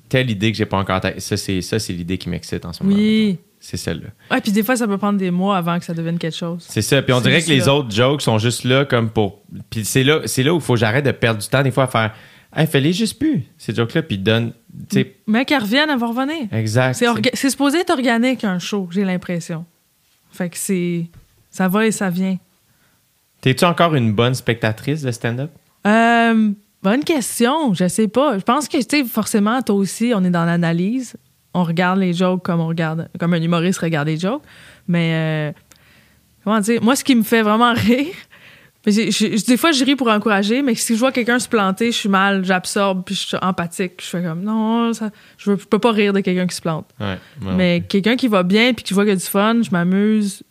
telle 0.10 0.30
idée 0.30 0.52
que 0.52 0.58
j'ai 0.58 0.66
pas 0.66 0.78
encore. 0.78 1.02
Ça, 1.18 1.38
c'est, 1.38 1.62
ça, 1.62 1.80
c'est 1.80 1.94
l'idée 1.94 2.18
qui 2.18 2.30
m'excite 2.30 2.66
en 2.66 2.74
ce 2.74 2.84
moment. 2.84 2.96
Oui. 2.96 3.40
C'est 3.60 3.78
celle-là. 3.78 4.10
Ouais, 4.32 4.40
puis 4.40 4.52
des 4.52 4.64
fois, 4.64 4.76
ça 4.76 4.88
peut 4.88 4.98
prendre 4.98 5.18
des 5.18 5.32
mois 5.32 5.58
avant 5.58 5.80
que 5.80 5.86
ça 5.86 5.94
devienne 5.94 6.20
quelque 6.20 6.38
chose. 6.38 6.64
C'est 6.70 6.84
ça. 6.84 7.02
Puis 7.02 7.12
on 7.12 7.20
dirait 7.20 7.42
que 7.42 7.50
les 7.50 7.68
autres 7.68 7.94
jokes 7.94 8.22
sont 8.22 8.38
juste 8.38 8.64
là 8.64 8.86
comme 8.86 9.10
pour. 9.10 9.42
Puis 9.70 9.84
c'est 9.84 10.04
là, 10.04 10.22
c'est 10.26 10.44
là 10.44 10.54
où 10.54 10.58
il 10.58 10.62
faut 10.62 10.74
que 10.74 10.80
j'arrête 10.80 11.04
de 11.04 11.12
perdre 11.12 11.42
du 11.42 11.48
temps 11.48 11.64
des 11.64 11.72
fois 11.72 11.86
à 11.86 11.88
faire. 11.88 12.14
Hey, 12.58 12.66
fais-les 12.68 12.92
juste 12.92 13.20
plus, 13.20 13.44
ces 13.58 13.74
jokes-là, 13.76 14.02
puis 14.02 14.18
donne. 14.18 14.52
Tu 14.90 15.02
sais, 15.02 15.16
Mais 15.28 15.46
qu'elle 15.46 15.62
revienne, 15.62 15.90
elle 15.92 16.00
va 16.00 16.08
revenir. 16.08 16.48
exact. 16.52 16.96
C'est, 16.96 17.06
orga- 17.06 17.36
supposé 17.36 17.80
être 17.80 17.92
organique, 17.92 18.44
un 18.44 18.58
show, 18.60 18.88
j'ai 18.92 19.04
l'impression. 19.06 19.64
Fait 20.32 20.50
que 20.50 20.58
c'est. 20.58 21.06
Ça 21.52 21.68
va 21.68 21.86
et 21.86 21.92
ça 21.92 22.10
vient. 22.10 22.38
T'es-tu 23.42 23.64
encore 23.66 23.94
une 23.96 24.12
bonne 24.14 24.34
spectatrice 24.34 25.02
de 25.04 25.12
stand-up? 25.12 25.52
Euh, 25.86 26.52
Bonne 26.84 27.04
question. 27.04 27.74
Je 27.74 27.88
sais 27.88 28.08
pas. 28.08 28.38
Je 28.38 28.44
pense 28.44 28.68
que, 28.68 28.82
tu 28.84 29.06
forcément, 29.08 29.62
toi 29.62 29.76
aussi, 29.76 30.12
on 30.16 30.24
est 30.24 30.30
dans 30.30 30.46
l'analyse. 30.46 31.16
On 31.54 31.64
regarde 31.64 32.00
les 32.00 32.14
jokes 32.14 32.44
comme 32.44 32.60
on 32.60 32.68
regarde, 32.68 33.10
comme 33.20 33.34
un 33.34 33.42
humoriste 33.42 33.80
regarde 33.80 34.08
les 34.08 34.18
jokes. 34.18 34.44
Mais, 34.88 35.12
euh, 35.14 35.52
comment 36.44 36.60
dire? 36.60 36.82
Moi, 36.84 36.96
ce 36.96 37.04
qui 37.04 37.16
me 37.16 37.24
fait 37.24 37.42
vraiment 37.42 37.74
rire, 37.76 38.14
mais 38.88 39.10
des 39.48 39.58
fois, 39.58 39.72
je 39.74 39.84
ris 39.84 39.96
pour 39.98 40.08
encourager, 40.10 40.62
mais 40.62 40.74
si 40.74 40.94
je 40.96 41.00
vois 41.00 41.12
quelqu'un 41.12 41.40
se 41.40 41.50
planter, 41.50 41.92
je 41.92 41.98
suis 41.98 42.10
mal, 42.10 42.46
j'absorbe, 42.46 43.04
puis 43.06 43.16
je 43.16 43.28
suis 43.28 43.38
empathique. 43.42 43.96
Je 44.02 44.08
fais 44.08 44.24
comme, 44.24 44.42
non, 44.44 44.94
ça, 44.94 45.10
je, 45.38 45.52
veux- 45.52 45.58
je 45.60 45.66
peux 45.66 45.80
pas 45.80 45.92
rire 45.92 46.14
de 46.14 46.22
quelqu'un 46.22 46.48
qui 46.48 46.56
se 46.56 46.62
plante. 46.62 46.86
Ouais, 47.00 47.18
ouais. 47.42 47.54
Mais 47.56 47.82
quelqu'un 47.88 48.16
qui 48.16 48.30
va 48.30 48.44
bien, 48.44 48.74
puis 48.74 48.84
qui 48.86 48.94
voit 48.94 49.04
qu'il 49.04 49.10
y 49.14 49.18
a 49.18 49.20
du 49.20 49.26
fun, 49.26 49.62
je 49.62 49.70
m'amuse. 49.72 50.42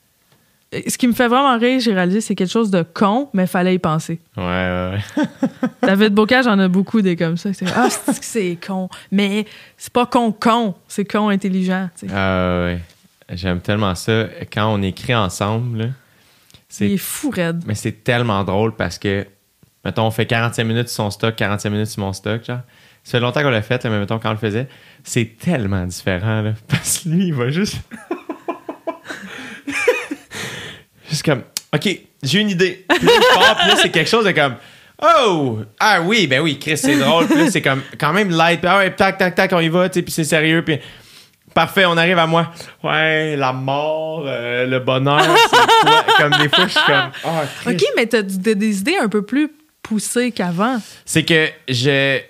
Ce 0.87 0.99
qui 0.99 1.07
me 1.09 1.13
fait 1.15 1.29
vraiment 1.29 1.57
rire, 1.59 1.81
j'ai 1.81 1.95
réalisé, 1.95 2.21
c'est 2.21 2.35
quelque 2.35 2.51
chose 2.51 2.71
de 2.71 2.83
con, 2.83 3.31
mais 3.33 3.47
fallait 3.47 3.75
y 3.75 3.79
penser. 3.79 4.21
Ouais, 4.37 4.43
ouais, 4.45 4.99
ouais. 5.17 5.25
David 5.83 6.13
Bocage 6.13 6.47
en 6.47 6.59
a 6.59 6.69
beaucoup 6.69 7.01
des 7.01 7.17
comme 7.17 7.37
ça. 7.39 7.53
C'est, 7.55 7.67
ah, 7.75 7.89
c'est 7.89 8.19
que 8.19 8.25
c'est 8.25 8.59
con? 8.67 8.89
Mais 9.11 9.47
c'est 9.79 9.93
pas 9.93 10.05
con 10.07 10.33
con, 10.33 10.75
c'est 10.89 11.05
con 11.11 11.29
intelligent. 11.31 11.89
Ah, 12.13 12.65
ouais. 12.67 12.81
J'aime 13.33 13.61
tellement 13.61 13.95
ça. 13.95 14.27
Quand 14.53 14.73
on 14.75 14.83
écrit 14.83 15.15
ensemble, 15.15 15.79
là, 15.79 15.87
Il 16.71 16.75
c'est 16.75 16.91
est 16.91 16.97
fou 16.97 17.31
raide. 17.31 17.63
Mais 17.67 17.75
c'est 17.75 18.05
tellement 18.05 18.43
drôle 18.45 18.75
parce 18.75 18.99
que, 18.99 19.27
mettons, 19.85 20.07
on 20.07 20.11
fait 20.11 20.27
45 20.27 20.65
minutes 20.65 20.89
sur 20.89 21.05
son 21.05 21.11
stock, 21.11 21.37
45 21.37 21.71
minutes 21.71 21.87
sur 21.87 22.01
mon 22.01 22.13
stock, 22.13 22.45
genre. 22.45 22.61
Ça 23.05 23.13
fait 23.13 23.21
longtemps 23.21 23.43
qu'on 23.43 23.51
l'a 23.51 23.63
fait, 23.63 23.85
là, 23.85 23.91
mais 23.91 24.01
mettons, 24.01 24.19
quand 24.19 24.31
on 24.31 24.33
le 24.33 24.39
faisait, 24.39 24.67
c'est 25.05 25.37
tellement 25.39 25.87
différent, 25.87 26.43
là. 26.43 26.55
Parce 26.69 26.99
que 26.99 27.09
lui, 27.11 27.29
il 27.29 27.35
va 27.35 27.51
juste. 27.51 27.77
juste 31.09 31.23
comme, 31.25 31.43
OK, 31.73 32.01
j'ai 32.23 32.41
une 32.41 32.51
idée. 32.51 32.85
Puis 32.89 33.07
là, 33.07 33.13
il 33.15 33.35
part, 33.35 33.57
puis 33.59 33.69
là, 33.69 33.77
c'est 33.81 33.91
quelque 33.91 34.11
chose 34.11 34.25
de 34.25 34.33
comme, 34.33 34.57
oh, 35.01 35.61
ah 35.79 36.01
oui, 36.03 36.27
ben 36.27 36.41
oui, 36.41 36.59
Chris, 36.59 36.77
c'est 36.79 36.99
drôle. 36.99 37.27
Puis 37.27 37.39
là, 37.39 37.51
c'est 37.51 37.63
comme, 37.63 37.83
quand 37.99 38.13
même 38.13 38.31
light. 38.31 38.61
Puis 38.61 38.69
ah 38.69 38.79
ouais, 38.79 38.91
tac, 38.91 39.19
tac, 39.19 39.37
tac, 39.37 39.53
on 39.53 39.61
y 39.61 39.69
va, 39.69 39.89
tu 39.89 40.01
sais, 40.01 40.03
puis 40.03 40.13
c'est 40.13 40.25
sérieux. 40.25 40.63
Puis 40.65 40.81
parfait, 41.57 41.87
on 41.87 41.97
arrive 41.97 42.19
à 42.19 42.27
moi. 42.27 42.53
Ouais, 42.85 43.35
la 43.35 43.53
mort, 43.53 44.25
euh, 44.27 44.67
le 44.67 44.79
bonheur, 44.79 45.21
c'est 45.23 45.57
quoi? 45.57 46.05
Comme 46.19 46.43
des 46.43 46.49
fois, 46.51 46.67
je 46.67 46.73
suis 46.73 46.81
comme, 46.87 47.11
ah, 47.25 47.43
Chris. 47.63 47.75
OK, 47.75 47.83
mais 47.97 48.07
t'as 48.07 48.21
du- 48.23 48.55
des 48.55 48.79
idées 48.79 48.97
un 49.03 49.09
peu 49.09 49.23
plus 49.23 49.51
poussées 49.83 50.31
qu'avant. 50.33 50.77
C'est 51.07 51.25
que 51.25 51.49
je. 51.69 52.21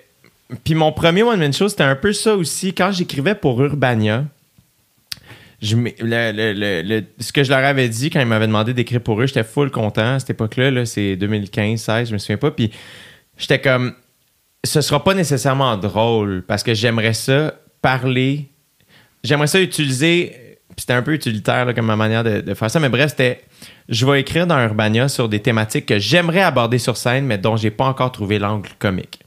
Puis 0.63 0.75
mon 0.75 0.93
premier 0.93 1.23
One 1.23 1.39
Man 1.39 1.51
Show, 1.53 1.67
c'était 1.67 1.83
un 1.83 1.95
peu 1.97 2.13
ça 2.13 2.35
aussi. 2.35 2.73
Quand 2.73 2.91
j'écrivais 2.91 3.35
pour 3.35 3.61
Urbania, 3.61 4.23
je, 5.61 5.75
le- 5.75 5.91
le- 6.01 6.53
le- 6.53 6.81
le- 6.81 7.03
ce 7.19 7.33
que 7.33 7.43
je 7.43 7.49
leur 7.49 7.63
avais 7.65 7.89
dit 7.89 8.09
quand 8.09 8.19
ils 8.21 8.25
m'avaient 8.27 8.47
demandé 8.47 8.73
d'écrire 8.73 9.01
pour 9.01 9.19
eux, 9.21 9.25
j'étais 9.27 9.43
full 9.43 9.71
content. 9.71 10.13
À 10.15 10.19
cette 10.19 10.29
époque-là, 10.29 10.71
là, 10.71 10.85
c'est 10.85 11.15
2015-16, 11.17 12.05
je 12.07 12.13
me 12.13 12.17
souviens 12.17 12.37
pas. 12.37 12.51
Puis 12.51 12.71
j'étais 13.37 13.59
comme. 13.59 13.93
Ce 14.63 14.81
sera 14.81 15.03
pas 15.03 15.13
nécessairement 15.13 15.77
drôle 15.77 16.43
parce 16.47 16.63
que 16.63 16.73
j'aimerais 16.73 17.13
ça 17.13 17.53
parler. 17.81 18.49
J'aimerais 19.27 19.47
ça 19.47 19.59
utiliser. 19.59 20.57
Puis 20.69 20.81
c'était 20.81 20.93
un 20.93 21.01
peu 21.01 21.13
utilitaire 21.13 21.65
là, 21.65 21.73
comme 21.73 21.85
ma 21.87 21.95
manière 21.95 22.23
de, 22.23 22.41
de 22.41 22.53
faire 22.53 22.69
ça. 22.69 22.79
Mais 22.79 22.89
bref, 22.89 23.11
c'était. 23.11 23.41
Je 23.89 24.05
vais 24.05 24.21
écrire 24.21 24.47
dans 24.47 24.59
Urbania 24.59 25.07
sur 25.07 25.29
des 25.29 25.39
thématiques 25.39 25.85
que 25.85 25.97
j'aimerais 25.97 26.41
aborder 26.41 26.77
sur 26.77 26.97
scène, 26.97 27.25
mais 27.25 27.37
dont 27.37 27.55
j'ai 27.55 27.71
pas 27.71 27.85
encore 27.85 28.11
trouvé 28.11 28.37
l'angle 28.37 28.69
comique. 28.79 29.19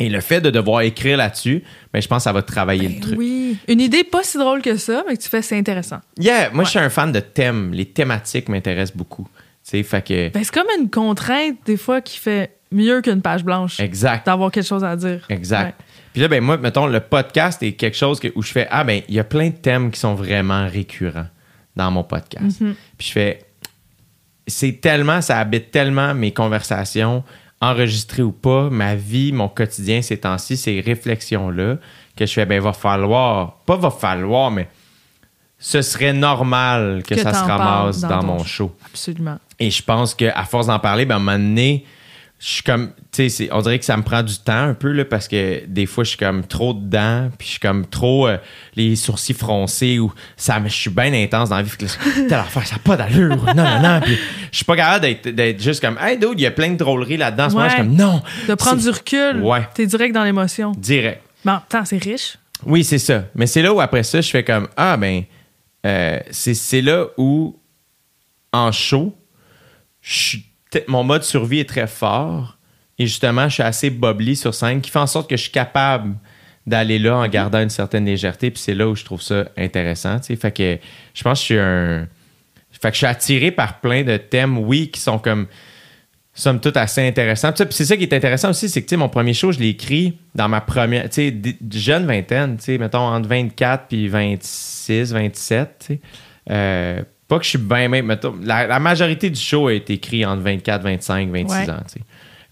Et 0.00 0.08
le 0.08 0.20
fait 0.20 0.40
de 0.40 0.50
devoir 0.50 0.80
écrire 0.80 1.18
là-dessus, 1.18 1.62
ben, 1.92 2.00
je 2.00 2.08
pense 2.08 2.18
que 2.18 2.24
ça 2.24 2.32
va 2.32 2.42
travailler 2.42 2.88
le 2.88 3.00
truc. 3.00 3.18
Oui. 3.18 3.58
Une 3.68 3.80
idée 3.80 4.02
pas 4.02 4.22
si 4.22 4.38
drôle 4.38 4.62
que 4.62 4.76
ça, 4.76 5.04
mais 5.06 5.16
que 5.16 5.22
tu 5.22 5.28
fais, 5.28 5.42
c'est 5.42 5.58
intéressant. 5.58 6.00
Yeah, 6.18 6.50
moi, 6.52 6.64
je 6.64 6.70
suis 6.70 6.78
un 6.78 6.88
fan 6.88 7.12
de 7.12 7.20
thèmes. 7.20 7.72
Les 7.72 7.84
thématiques 7.84 8.48
m'intéressent 8.48 8.96
beaucoup. 8.96 9.28
Fait 9.62 10.02
que. 10.02 10.30
Ben, 10.30 10.42
c'est 10.42 10.54
comme 10.54 10.66
une 10.80 10.90
contrainte, 10.90 11.58
des 11.66 11.76
fois, 11.76 12.00
qui 12.00 12.18
fait 12.18 12.56
mieux 12.72 13.02
qu'une 13.02 13.22
page 13.22 13.44
blanche. 13.44 13.78
Exact. 13.78 14.26
D'avoir 14.26 14.50
quelque 14.50 14.66
chose 14.66 14.84
à 14.84 14.96
dire. 14.96 15.26
Exact. 15.28 15.78
Ouais. 15.78 15.86
Puis 16.12 16.20
là, 16.22 16.28
ben 16.28 16.42
moi, 16.42 16.56
mettons, 16.58 16.86
le 16.86 17.00
podcast 17.00 17.62
est 17.62 17.72
quelque 17.72 17.96
chose 17.96 18.18
que- 18.20 18.32
où 18.34 18.42
je 18.42 18.50
fais 18.52 18.66
Ah, 18.70 18.82
ben, 18.84 19.02
il 19.08 19.14
y 19.14 19.20
a 19.20 19.24
plein 19.24 19.48
de 19.50 19.54
thèmes 19.56 19.90
qui 19.90 20.00
sont 20.00 20.14
vraiment 20.14 20.66
récurrents 20.66 21.26
dans 21.76 21.90
mon 21.90 22.02
podcast. 22.02 22.60
Mm-hmm. 22.60 22.74
Puis 22.98 23.06
je 23.08 23.12
fais 23.12 23.38
C'est 24.46 24.80
tellement, 24.80 25.20
ça 25.20 25.38
habite 25.38 25.70
tellement 25.70 26.12
mes 26.14 26.32
conversations, 26.32 27.22
enregistrées 27.60 28.22
ou 28.22 28.32
pas, 28.32 28.68
ma 28.70 28.96
vie, 28.96 29.30
mon 29.32 29.48
quotidien 29.48 30.02
ces 30.02 30.16
temps-ci, 30.18 30.56
ces 30.56 30.80
réflexions-là, 30.80 31.76
que 32.16 32.26
je 32.26 32.32
fais 32.32 32.46
Ben, 32.46 32.60
va 32.60 32.72
falloir, 32.72 33.58
pas 33.66 33.76
va 33.76 33.90
falloir, 33.90 34.50
mais 34.50 34.68
ce 35.58 35.82
serait 35.82 36.12
normal 36.14 37.02
que, 37.06 37.14
Que 37.14 37.20
ça 37.20 37.32
se 37.34 37.44
ramasse 37.44 38.00
dans 38.00 38.24
mon 38.24 38.38
show. 38.38 38.44
show. 38.68 38.76
Absolument. 38.86 39.38
Et 39.60 39.70
je 39.70 39.82
pense 39.84 40.14
qu'à 40.14 40.42
force 40.46 40.66
d'en 40.66 40.78
parler, 40.80 41.04
ben, 41.04 41.14
à 41.14 41.18
un 41.18 41.20
moment 41.20 41.38
donné, 41.38 41.84
je 42.40 42.48
suis 42.48 42.62
comme, 42.62 42.92
tu 43.12 43.28
sais, 43.28 43.50
on 43.52 43.60
dirait 43.60 43.78
que 43.78 43.84
ça 43.84 43.98
me 43.98 44.02
prend 44.02 44.22
du 44.22 44.38
temps 44.38 44.62
un 44.62 44.72
peu, 44.72 44.92
là, 44.92 45.04
parce 45.04 45.28
que 45.28 45.62
des 45.66 45.84
fois, 45.84 46.04
je 46.04 46.10
suis 46.10 46.18
comme 46.18 46.46
trop 46.46 46.72
dedans, 46.72 47.28
puis 47.36 47.46
je 47.46 47.50
suis 47.52 47.60
comme 47.60 47.84
trop 47.86 48.26
euh, 48.26 48.38
les 48.76 48.96
sourcils 48.96 49.34
froncés, 49.34 49.98
ou 49.98 50.10
ça, 50.38 50.58
je 50.64 50.72
suis 50.72 50.88
bien 50.88 51.12
intense 51.12 51.50
dans 51.50 51.56
la 51.56 51.62
vie, 51.62 51.70
telle 51.78 52.32
affaire, 52.32 52.66
ça 52.66 52.76
n'a 52.76 52.80
pas 52.82 52.96
d'allure, 52.96 53.44
non, 53.54 53.54
non, 53.54 53.82
non, 53.82 54.00
puis 54.00 54.16
je 54.50 54.56
suis 54.56 54.64
pas 54.64 54.74
capable 54.74 55.06
d'être, 55.22 55.60
juste 55.60 55.82
comme, 55.82 55.98
hey, 56.00 56.18
dude, 56.18 56.38
il 56.38 56.42
y 56.42 56.46
a 56.46 56.50
plein 56.50 56.70
de 56.70 56.76
drôleries 56.76 57.18
là-dedans, 57.18 57.50
moment, 57.50 57.64
je 57.64 57.74
suis 57.74 57.78
comme, 57.78 57.94
non, 57.94 58.22
De 58.48 58.54
prendre 58.54 58.80
du 58.80 58.88
recul. 58.88 59.42
Ouais. 59.42 59.68
T'es 59.74 59.86
direct 59.86 60.14
dans 60.14 60.24
l'émotion. 60.24 60.72
direct. 60.78 61.20
Mais 61.44 61.52
en 61.52 61.84
c'est 61.84 62.02
riche. 62.02 62.38
Oui, 62.64 62.84
c'est 62.84 62.98
ça. 62.98 63.24
Mais 63.34 63.46
c'est 63.46 63.62
là 63.62 63.72
où 63.72 63.80
après 63.80 64.02
ça, 64.02 64.20
je 64.20 64.30
fais 64.30 64.44
comme 64.44 64.68
Ah 64.76 64.96
ben 64.96 65.24
euh, 65.86 66.18
c'est 66.30 66.82
là 66.82 67.06
où 67.16 67.58
en 68.52 68.72
show, 68.72 69.16
je 70.02 70.12
suis 70.12 70.49
mon 70.86 71.04
mode 71.04 71.22
survie 71.22 71.60
est 71.60 71.68
très 71.68 71.86
fort 71.86 72.58
et 72.98 73.06
justement, 73.06 73.48
je 73.48 73.54
suis 73.54 73.62
assez 73.62 73.90
bubbly 73.90 74.36
sur 74.36 74.54
scène 74.54 74.80
qui 74.80 74.90
fait 74.90 74.98
en 74.98 75.06
sorte 75.06 75.28
que 75.28 75.36
je 75.36 75.42
suis 75.42 75.50
capable 75.50 76.16
d'aller 76.66 76.98
là 76.98 77.16
en 77.16 77.28
gardant 77.28 77.60
une 77.60 77.70
certaine 77.70 78.04
légèreté 78.04 78.50
puis 78.50 78.62
c'est 78.62 78.74
là 78.74 78.88
où 78.88 78.94
je 78.94 79.04
trouve 79.04 79.22
ça 79.22 79.46
intéressant. 79.56 80.18
Fait 80.20 80.52
que 80.52 80.78
je 81.14 81.22
pense 81.22 81.38
que 81.38 81.42
je 81.42 81.44
suis 81.44 81.58
un 81.58 82.08
fait 82.80 82.88
que 82.88 82.94
je 82.94 82.98
suis 82.98 83.06
attiré 83.06 83.50
par 83.50 83.80
plein 83.80 84.04
de 84.04 84.16
thèmes 84.16 84.58
oui 84.58 84.90
qui 84.90 85.00
sont 85.00 85.18
comme 85.18 85.46
somme 86.32 86.60
toute 86.60 86.76
assez 86.76 87.06
intéressant. 87.06 87.52
Puis 87.52 87.66
c'est 87.70 87.84
ça 87.84 87.96
qui 87.96 88.04
est 88.04 88.12
intéressant 88.12 88.50
aussi, 88.50 88.68
c'est 88.68 88.82
que 88.82 88.96
mon 88.96 89.08
premier 89.08 89.34
show, 89.34 89.52
je 89.52 89.58
l'ai 89.58 89.68
écrit 89.68 90.18
dans 90.34 90.48
ma 90.48 90.60
première, 90.60 91.10
tu 91.10 91.34
jeune 91.70 92.06
vingtaine, 92.06 92.56
tu 92.56 92.78
mettons 92.78 93.00
entre 93.00 93.28
24 93.28 93.86
puis 93.88 94.08
26, 94.08 95.12
27, 95.12 95.76
tu 95.78 95.86
sais. 95.86 96.00
Euh, 96.50 97.02
pas 97.30 97.38
que 97.38 97.44
je 97.44 97.50
suis 97.50 97.58
bien 97.58 97.88
même, 97.88 98.06
mettons, 98.06 98.34
la, 98.42 98.66
la 98.66 98.78
majorité 98.78 99.30
du 99.30 99.40
show 99.40 99.68
a 99.68 99.72
été 99.72 99.94
écrit 99.94 100.26
entre 100.26 100.42
24, 100.42 100.82
25, 100.82 101.30
26 101.30 101.54
Ouais. 101.54 101.70
ans. 101.70 101.76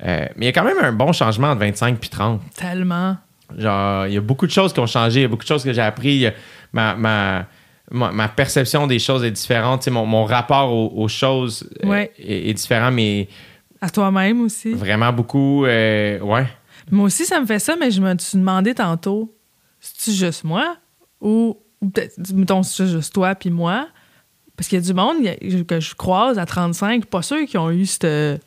Euh, 0.06 0.26
mais 0.36 0.44
il 0.44 0.44
y 0.46 0.48
a 0.48 0.52
quand 0.52 0.64
même 0.64 0.78
un 0.80 0.92
bon 0.92 1.12
changement 1.12 1.48
entre 1.48 1.60
25 1.60 1.98
puis 1.98 2.08
30. 2.08 2.40
Tellement. 2.54 3.16
Genre, 3.56 4.06
il 4.06 4.14
y 4.14 4.16
a 4.16 4.20
beaucoup 4.20 4.46
de 4.46 4.52
choses 4.52 4.72
qui 4.72 4.80
ont 4.80 4.86
changé, 4.86 5.20
il 5.20 5.22
y 5.22 5.26
a 5.26 5.28
beaucoup 5.28 5.42
de 5.42 5.48
choses 5.48 5.64
que 5.64 5.72
j'ai 5.72 5.80
appris. 5.82 6.26
Ma, 6.72 6.94
ma, 6.94 7.46
ma, 7.90 8.12
ma 8.12 8.28
perception 8.28 8.86
des 8.86 8.98
choses 8.98 9.24
est 9.24 9.30
différente. 9.30 9.80
Tu 9.80 9.84
sais, 9.86 9.90
Mon, 9.90 10.06
mon 10.06 10.24
rapport 10.24 10.72
aux, 10.72 10.92
aux 11.02 11.08
choses 11.08 11.68
euh, 11.84 12.06
est 12.18 12.54
différent, 12.54 12.90
mais 12.92 13.28
À 13.80 13.90
toi-même 13.90 14.42
aussi. 14.42 14.72
vraiment 14.74 15.12
beaucoup. 15.12 15.64
euh, 15.66 16.20
ouais. 16.20 16.46
Moi 16.90 17.06
aussi, 17.06 17.24
ça 17.24 17.40
me 17.40 17.46
fait 17.46 17.58
ça, 17.58 17.74
mais 17.78 17.90
je 17.90 18.00
me 18.00 18.16
suis 18.18 18.38
demandé 18.38 18.74
tantôt, 18.74 19.34
c'est-tu 19.80 20.12
juste 20.16 20.44
moi? 20.44 20.76
Ou, 21.20 21.56
ou 21.80 21.88
peut-être, 21.90 22.14
mettons, 22.34 22.62
c'est 22.62 22.86
juste 22.86 23.12
toi 23.14 23.34
puis 23.34 23.50
moi? 23.50 23.88
Parce 24.58 24.66
qu'il 24.66 24.80
y 24.80 24.82
a 24.82 24.84
du 24.84 24.92
monde 24.92 25.22
que 25.68 25.78
je 25.78 25.94
croise 25.94 26.36
à 26.36 26.44
35, 26.44 27.06
pas 27.06 27.22
sûr 27.22 27.46
qui 27.46 27.56
ont 27.56 27.70
eu 27.70 27.86
cette, 27.86 28.42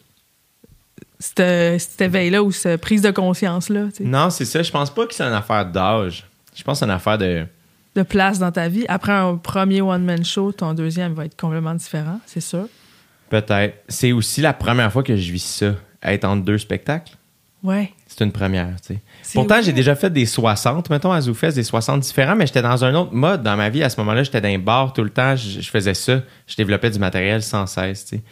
cette, 1.20 1.80
cet 1.80 2.02
éveil-là 2.02 2.44
ou 2.44 2.52
cette 2.52 2.82
prise 2.82 3.02
de 3.02 3.12
conscience-là, 3.12 3.86
Non, 4.02 4.30
c'est 4.30 4.44
ça. 4.44 4.62
Je 4.62 4.70
pense 4.72 4.94
pas 4.94 5.08
que 5.08 5.14
c'est 5.14 5.24
une 5.24 5.32
affaire 5.32 5.66
d'âge. 5.66 6.26
Je 6.54 6.64
pense 6.64 6.76
que 6.76 6.80
c'est 6.80 6.86
une 6.86 6.92
affaire 6.92 7.18
de. 7.18 7.46
de 7.96 8.04
place 8.04 8.40
dans 8.40 8.52
ta 8.52 8.68
vie. 8.68 8.84
Après 8.90 9.14
un 9.14 9.38
premier 9.38 9.82
one-man 9.82 10.26
show, 10.26 10.52
ton 10.52 10.74
deuxième 10.74 11.14
va 11.14 11.24
être 11.24 11.40
complètement 11.40 11.76
différent, 11.76 12.20
c'est 12.26 12.42
sûr. 12.42 12.68
Peut-être. 13.30 13.78
C'est 13.88 14.12
aussi 14.12 14.42
la 14.42 14.52
première 14.52 14.92
fois 14.92 15.04
que 15.04 15.16
je 15.16 15.32
vis 15.32 15.40
ça, 15.40 15.76
être 16.04 16.26
entre 16.26 16.44
deux 16.44 16.58
spectacles. 16.58 17.16
Ouais. 17.64 17.94
C'est 18.06 18.22
une 18.26 18.34
première, 18.34 18.82
tu 18.82 18.96
sais. 18.96 19.00
Pourtant, 19.34 19.62
j'ai 19.62 19.74
déjà 19.74 19.96
fait 19.96 20.10
des 20.10 20.26
60, 20.26 20.90
mettons, 20.90 21.12
à 21.12 21.22
ZooFest, 21.22 21.54
des 21.56 21.64
60 21.64 22.02
différents, 22.02 22.36
mais 22.36 22.48
j'étais 22.48 22.62
dans 22.62 22.84
un 22.86 22.94
autre 22.96 23.14
mode 23.14 23.44
dans 23.44 23.56
ma 23.56 23.70
vie. 23.70 23.84
À 23.84 23.90
ce 23.90 24.00
moment-là, 24.02 24.24
j'étais 24.24 24.42
dans 24.42 24.50
un 24.50 24.58
bar 24.60 24.94
tout 24.94 25.04
le 25.04 25.10
temps, 25.10 25.36
je, 25.36 25.62
je 25.62 25.70
faisais 25.70 25.94
ça. 25.94 26.22
Je 26.48 26.56
développais 26.56 26.90
du 26.90 27.00
matériel 27.00 27.42
sans 27.44 27.66
cesse, 27.68 28.06
tu 28.06 28.18
sais. 28.18 28.24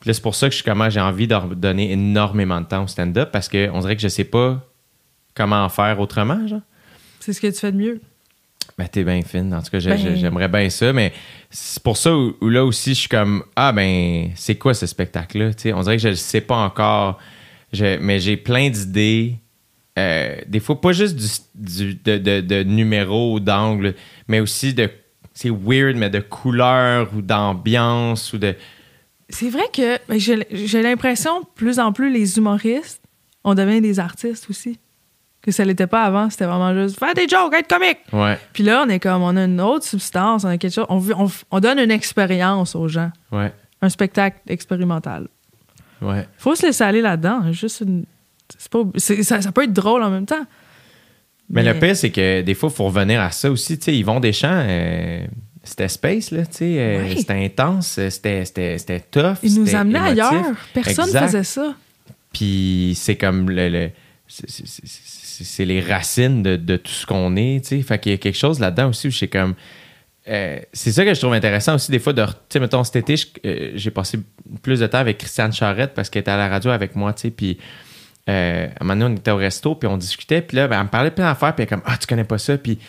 Puis 0.00 0.08
là, 0.08 0.14
c'est 0.14 0.22
pour 0.22 0.34
ça 0.34 0.48
que 0.48 0.52
je 0.52 0.56
suis 0.56 0.64
comment 0.64 0.90
j'ai 0.90 1.00
envie 1.00 1.28
de 1.28 1.54
donner 1.54 1.92
énormément 1.92 2.60
de 2.60 2.66
temps 2.66 2.82
au 2.84 2.86
stand-up 2.88 3.30
parce 3.32 3.48
qu'on 3.48 3.78
dirait 3.80 3.94
que 3.94 4.02
je 4.02 4.08
sais 4.08 4.24
pas 4.24 4.60
comment 5.34 5.62
en 5.64 5.68
faire 5.68 6.00
autrement, 6.00 6.46
genre. 6.48 6.60
C'est 7.20 7.32
ce 7.32 7.40
que 7.40 7.46
tu 7.46 7.54
fais 7.60 7.70
de 7.70 7.76
mieux. 7.76 8.00
Ben, 8.78 8.88
t'es 8.88 9.04
bien 9.04 9.22
fine. 9.22 9.54
En 9.54 9.62
tout 9.62 9.70
cas, 9.70 9.78
Ben- 9.80 9.96
j'ai- 9.98 10.16
j'aimerais 10.16 10.48
bien 10.48 10.68
ça, 10.70 10.92
mais 10.92 11.12
c'est 11.50 11.82
pour 11.82 11.96
ça 11.96 12.16
où, 12.16 12.34
où 12.40 12.48
là 12.48 12.64
aussi, 12.64 12.94
je 12.94 13.00
suis 13.00 13.08
comme, 13.08 13.44
ah 13.54 13.70
ben, 13.72 14.30
c'est 14.34 14.56
quoi 14.56 14.74
ce 14.74 14.86
spectacle-là? 14.86 15.50
On 15.76 15.82
dirait 15.82 15.96
que 15.96 16.02
je 16.02 16.08
ne 16.08 16.14
sais 16.14 16.40
pas 16.40 16.56
encore, 16.56 17.18
Je- 17.72 17.96
mais 17.98 18.18
j'ai 18.18 18.36
plein 18.36 18.70
d'idées. 18.70 19.36
Euh, 19.98 20.36
des 20.46 20.60
fois, 20.60 20.80
pas 20.80 20.92
juste 20.92 21.16
du, 21.16 21.26
du- 21.54 21.94
de, 21.94 22.16
de- 22.18 22.40
de 22.40 22.62
numéros 22.62 23.34
ou 23.34 23.40
d'angles, 23.40 23.94
mais 24.26 24.40
aussi 24.40 24.72
de, 24.72 24.88
c'est 25.34 25.50
weird, 25.50 25.96
mais 25.96 26.08
de 26.08 26.20
couleurs 26.20 27.08
ou 27.14 27.20
d'ambiance 27.22 28.32
ou 28.32 28.38
de. 28.38 28.54
C'est 29.28 29.50
vrai 29.50 29.64
que 29.72 29.98
j'ai 30.18 30.46
j'ai 30.50 30.82
l'impression, 30.82 31.44
plus 31.54 31.78
en 31.78 31.92
plus, 31.92 32.10
les 32.12 32.38
humoristes 32.38 33.02
on 33.44 33.54
devient 33.54 33.80
des 33.80 33.98
artistes 33.98 34.46
aussi. 34.48 34.78
Que 35.42 35.50
ça 35.50 35.64
l'était 35.64 35.88
pas 35.88 36.04
avant, 36.04 36.30
c'était 36.30 36.44
vraiment 36.44 36.72
juste 36.72 36.96
faire 36.98 37.14
des 37.14 37.26
jokes, 37.26 37.52
être 37.52 37.66
comique. 37.68 37.98
Ouais, 38.12 38.38
Puis 38.52 38.62
là, 38.62 38.84
on 38.86 38.88
est 38.88 39.00
comme, 39.00 39.22
on 39.22 39.36
a 39.36 39.44
une 39.44 39.60
autre 39.60 39.84
substance, 39.84 40.44
on 40.44 40.48
a 40.48 40.56
quelque 40.56 40.72
chose, 40.72 40.86
on, 40.88 41.02
on, 41.18 41.28
on 41.50 41.58
donne 41.60 41.80
une 41.80 41.90
expérience 41.90 42.76
aux 42.76 42.86
gens, 42.86 43.10
ouais, 43.32 43.52
un 43.80 43.88
spectacle 43.88 44.38
expérimental. 44.46 45.26
ouais. 46.00 46.28
Faut 46.38 46.54
se 46.54 46.64
laisser 46.66 46.84
aller 46.84 47.00
là-dedans. 47.00 47.50
Juste 47.52 47.80
une. 47.80 48.04
C'est 48.58 48.70
pas, 48.70 48.82
c'est- 48.96 49.22
ça, 49.22 49.40
ça 49.40 49.52
peut 49.52 49.64
être 49.64 49.72
drôle 49.72 50.02
en 50.02 50.10
même 50.10 50.26
temps. 50.26 50.44
Mais, 51.50 51.62
le 51.62 51.78
pire, 51.78 51.94
c'est 51.96 52.10
que 52.10 52.40
des 52.40 52.54
fois, 52.54 52.70
il 52.72 52.76
faut 52.76 52.84
revenir 52.86 53.20
à 53.20 53.30
ça 53.30 53.50
aussi. 53.50 53.78
Tu 53.78 53.84
sais, 53.84 53.96
Yvon 53.96 54.20
Deschamps, 54.20 54.48
euh, 54.66 55.24
c'était 55.62 55.88
space, 55.88 56.30
là, 56.30 56.46
tu 56.46 56.52
sais. 56.58 56.78
euh. 56.78 57.14
C'était 57.16 57.44
intense, 57.44 57.88
c'était, 58.08 58.44
c'était, 58.46 58.78
c'était 58.78 59.00
tough. 59.00 59.36
Il 59.42 59.54
nous 59.60 59.68
émotif. 59.68 60.00
ailleurs. 60.02 60.44
Personne 60.72 61.06
Exact. 61.06 61.26
faisait 61.26 61.44
ça. 61.44 61.74
Puis 62.32 62.94
c'est 62.96 63.16
comme 63.16 63.50
le. 63.50 63.68
le- 63.68 63.90
c'est- 64.26 64.48
c'est- 64.48 64.66
c'est- 64.66 64.82
c'est 64.86 65.44
c'est 65.44 65.64
les 65.64 65.80
racines 65.80 66.42
de, 66.42 66.56
de 66.56 66.76
tout 66.76 66.92
ce 66.92 67.04
qu'on 67.04 67.36
est, 67.36 67.62
tu 67.64 67.76
sais. 67.76 67.82
Fait 67.82 67.98
qu'il 67.98 68.12
y 68.12 68.14
a 68.14 68.18
quelque 68.18 68.38
chose 68.38 68.60
là-dedans 68.60 68.88
aussi 68.90 69.08
où 69.08 69.10
je 69.10 69.18
sais 69.18 69.28
comme. 69.28 69.54
euh, 70.28 70.60
c'est 70.72 70.92
ça 70.92 71.04
que 71.04 71.12
je 71.12 71.18
trouve 71.20 71.32
intéressant 71.34 71.74
aussi, 71.74 71.90
des 71.90 71.98
fois, 71.98 72.12
de. 72.14 72.24
Tu 72.24 72.30
sais, 72.50 72.60
mettons, 72.60 72.84
cet 72.84 72.96
été, 72.96 73.16
euh, 73.44 73.72
j'ai 73.74 73.90
passé 73.90 74.18
plus 74.62 74.78
de 74.80 74.86
temps 74.86 74.98
avec 74.98 75.18
Christiane 75.18 75.52
Charrette 75.52 75.92
parce 75.94 76.08
qu'elle 76.08 76.20
était 76.20 76.30
à 76.30 76.36
la 76.38 76.48
radio 76.48 76.70
avec 76.70 76.96
moi, 76.96 77.12
tu 77.12 77.22
sais. 77.22 77.30
Puis. 77.30 77.58
Euh, 78.28 78.66
à 78.68 78.70
un 78.82 78.84
moment 78.86 79.00
donné, 79.00 79.14
on 79.14 79.18
était 79.18 79.30
au 79.30 79.36
resto, 79.36 79.74
puis 79.74 79.88
on 79.88 79.96
discutait, 79.96 80.42
puis 80.42 80.56
là, 80.56 80.68
ben, 80.68 80.78
elle 80.78 80.84
me 80.84 80.88
parlait 80.88 81.10
de 81.10 81.14
plein 81.14 81.24
d'affaires, 81.28 81.54
puis 81.54 81.62
elle 81.64 81.68
comme, 81.68 81.82
ah, 81.86 81.96
tu 81.98 82.06
connais 82.06 82.24
pas 82.24 82.38
ça, 82.38 82.56
puis 82.56 82.76
tu 82.76 82.82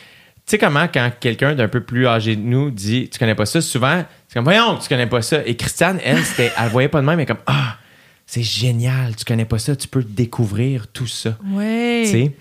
sais 0.46 0.58
comment 0.58 0.88
quand 0.94 1.10
quelqu'un 1.20 1.56
d'un 1.56 1.68
peu 1.68 1.82
plus 1.82 2.06
âgé 2.08 2.36
de 2.36 2.42
nous 2.42 2.70
dit, 2.70 3.10
tu 3.12 3.18
connais 3.18 3.34
pas 3.36 3.46
ça, 3.46 3.62
souvent, 3.62 4.04
c'est 4.28 4.34
comme, 4.36 4.44
voyons, 4.44 4.78
tu 4.78 4.88
connais 4.90 5.08
pas 5.08 5.22
ça. 5.22 5.40
Et 5.46 5.56
Christiane, 5.56 6.00
elle, 6.04 6.20
c'était, 6.24 6.52
elle 6.62 6.70
voyait 6.70 6.90
pas 6.90 7.02
de 7.02 7.06
même, 7.06 7.18
mais 7.18 7.26
comme, 7.26 7.38
ah, 7.48 7.78
c'est 8.26 8.44
génial, 8.44 9.16
tu 9.16 9.26
connais 9.26 9.46
pas 9.46 9.58
ça, 9.60 9.76
tu 9.76 9.88
peux 9.88 10.04
découvrir 10.04 10.88
tout 10.88 11.08
ça. 11.08 11.38
Ouais. 11.52 12.02
Tu 12.06 12.12
sais, 12.12 12.36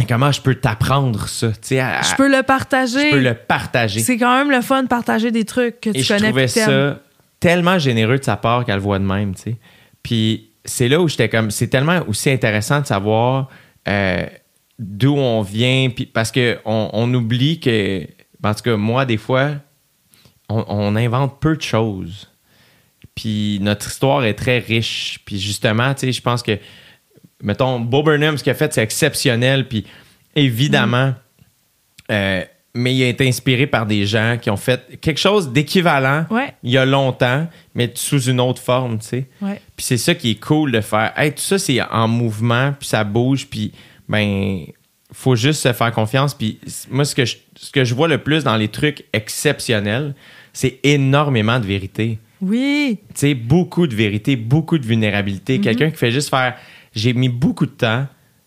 Et 0.00 0.06
comment 0.06 0.32
je 0.32 0.40
peux 0.40 0.54
t'apprendre 0.54 1.28
ça, 1.28 1.48
tu 1.48 1.56
sais, 1.62 1.80
à- 1.80 2.02
Je 2.02 2.14
peux 2.14 2.28
le 2.30 2.42
partager. 2.42 3.10
je 3.10 3.16
peux 3.16 3.20
le 3.22 3.34
partager. 3.34 4.00
C'est 4.00 4.16
quand 4.16 4.36
même 4.38 4.50
le 4.50 4.60
fun 4.62 4.82
de 4.82 4.88
partager 4.88 5.30
des 5.30 5.44
trucs 5.44 5.80
que 5.80 5.90
tu 5.90 5.98
Et 5.98 6.02
je 6.02 6.08
connais 6.14 6.28
trouvais 6.28 6.44
puis 6.46 6.54
t'aimes. 6.54 6.66
ça 6.94 7.00
tellement 7.40 7.78
généreux 7.78 8.18
de 8.18 8.24
sa 8.24 8.36
part 8.36 8.64
qu'elle 8.64 8.76
le 8.76 8.80
voit 8.80 8.98
de 8.98 9.04
même, 9.04 9.34
tu 9.34 9.42
sais. 9.42 9.56
Puis 10.02 10.50
c'est 10.64 10.88
là 10.88 11.00
où 11.00 11.08
j'étais 11.08 11.28
comme, 11.28 11.50
c'est 11.50 11.68
tellement 11.68 12.02
aussi 12.08 12.30
intéressant 12.30 12.80
de 12.80 12.86
savoir 12.86 13.48
euh, 13.88 14.26
d'où 14.78 15.16
on 15.16 15.42
vient, 15.42 15.90
puis 15.90 16.06
parce 16.06 16.30
que 16.32 16.58
on, 16.64 16.90
on 16.92 17.12
oublie 17.14 17.60
que, 17.60 18.06
en 18.42 18.54
tout 18.54 18.62
cas 18.62 18.76
moi 18.76 19.04
des 19.04 19.16
fois, 19.16 19.52
on, 20.48 20.64
on 20.68 20.96
invente 20.96 21.40
peu 21.40 21.56
de 21.56 21.62
choses. 21.62 22.30
Puis 23.14 23.58
notre 23.60 23.86
histoire 23.88 24.24
est 24.24 24.34
très 24.34 24.58
riche. 24.58 25.20
Puis 25.24 25.38
justement, 25.38 25.94
tu 25.94 26.06
sais, 26.06 26.12
je 26.12 26.20
pense 26.20 26.42
que, 26.42 26.58
mettons, 27.42 27.80
Bob 27.80 28.06
Burnham, 28.06 28.36
ce 28.36 28.42
qu'il 28.42 28.50
a 28.50 28.54
fait, 28.54 28.72
c'est 28.72 28.82
exceptionnel. 28.82 29.68
Puis 29.68 29.86
évidemment, 30.34 31.14
euh, 32.10 32.44
mais 32.74 32.94
il 32.94 33.02
a 33.04 33.08
été 33.08 33.26
inspiré 33.28 33.66
par 33.66 33.86
des 33.86 34.04
gens 34.06 34.36
qui 34.40 34.50
ont 34.50 34.56
fait 34.56 34.98
quelque 35.00 35.18
chose 35.20 35.52
d'équivalent 35.52 36.26
Ouais. 36.30 36.54
il 36.62 36.72
y 36.72 36.78
a 36.78 36.84
longtemps, 36.84 37.46
mais 37.74 37.90
sous 37.94 38.22
une 38.22 38.40
autre 38.40 38.60
forme, 38.60 38.98
tu 38.98 39.06
sais. 39.06 39.26
Ouais. 39.40 39.60
Puis 39.76 39.86
c'est 39.86 39.96
ça 39.96 40.14
qui 40.14 40.32
est 40.32 40.40
cool 40.44 40.72
de 40.72 40.80
faire. 40.80 41.12
Hey, 41.16 41.30
tout 41.32 41.40
ça, 41.42 41.58
c'est 41.58 41.80
en 41.82 42.08
mouvement, 42.08 42.72
puis 42.78 42.88
ça 42.88 43.04
bouge, 43.04 43.46
puis 43.46 43.72
ben, 44.08 44.64
faut 45.12 45.36
juste 45.36 45.62
se 45.62 45.72
faire 45.72 45.92
confiance. 45.92 46.34
Puis 46.34 46.58
moi, 46.90 47.04
ce 47.04 47.14
que, 47.14 47.24
je, 47.24 47.36
ce 47.56 47.70
que 47.70 47.84
je 47.84 47.94
vois 47.94 48.08
le 48.08 48.18
plus 48.18 48.42
dans 48.44 48.56
les 48.56 48.68
trucs 48.68 49.04
exceptionnels, 49.12 50.14
c'est 50.52 50.80
énormément 50.82 51.60
de 51.60 51.66
vérité. 51.66 52.18
Oui. 52.40 52.98
Tu 53.14 53.20
sais, 53.20 53.34
beaucoup 53.34 53.86
de 53.86 53.94
vérité, 53.94 54.36
beaucoup 54.36 54.78
de 54.78 54.84
vulnérabilité. 54.86 55.60
Quelqu'un 55.60 55.90
qui 55.90 55.96
fait 55.96 56.10
juste 56.10 56.28
faire 56.30 56.54
j'ai 56.94 57.12
mis 57.12 57.28
beaucoup 57.28 57.66
de 57.66 57.72
temps 57.72 58.06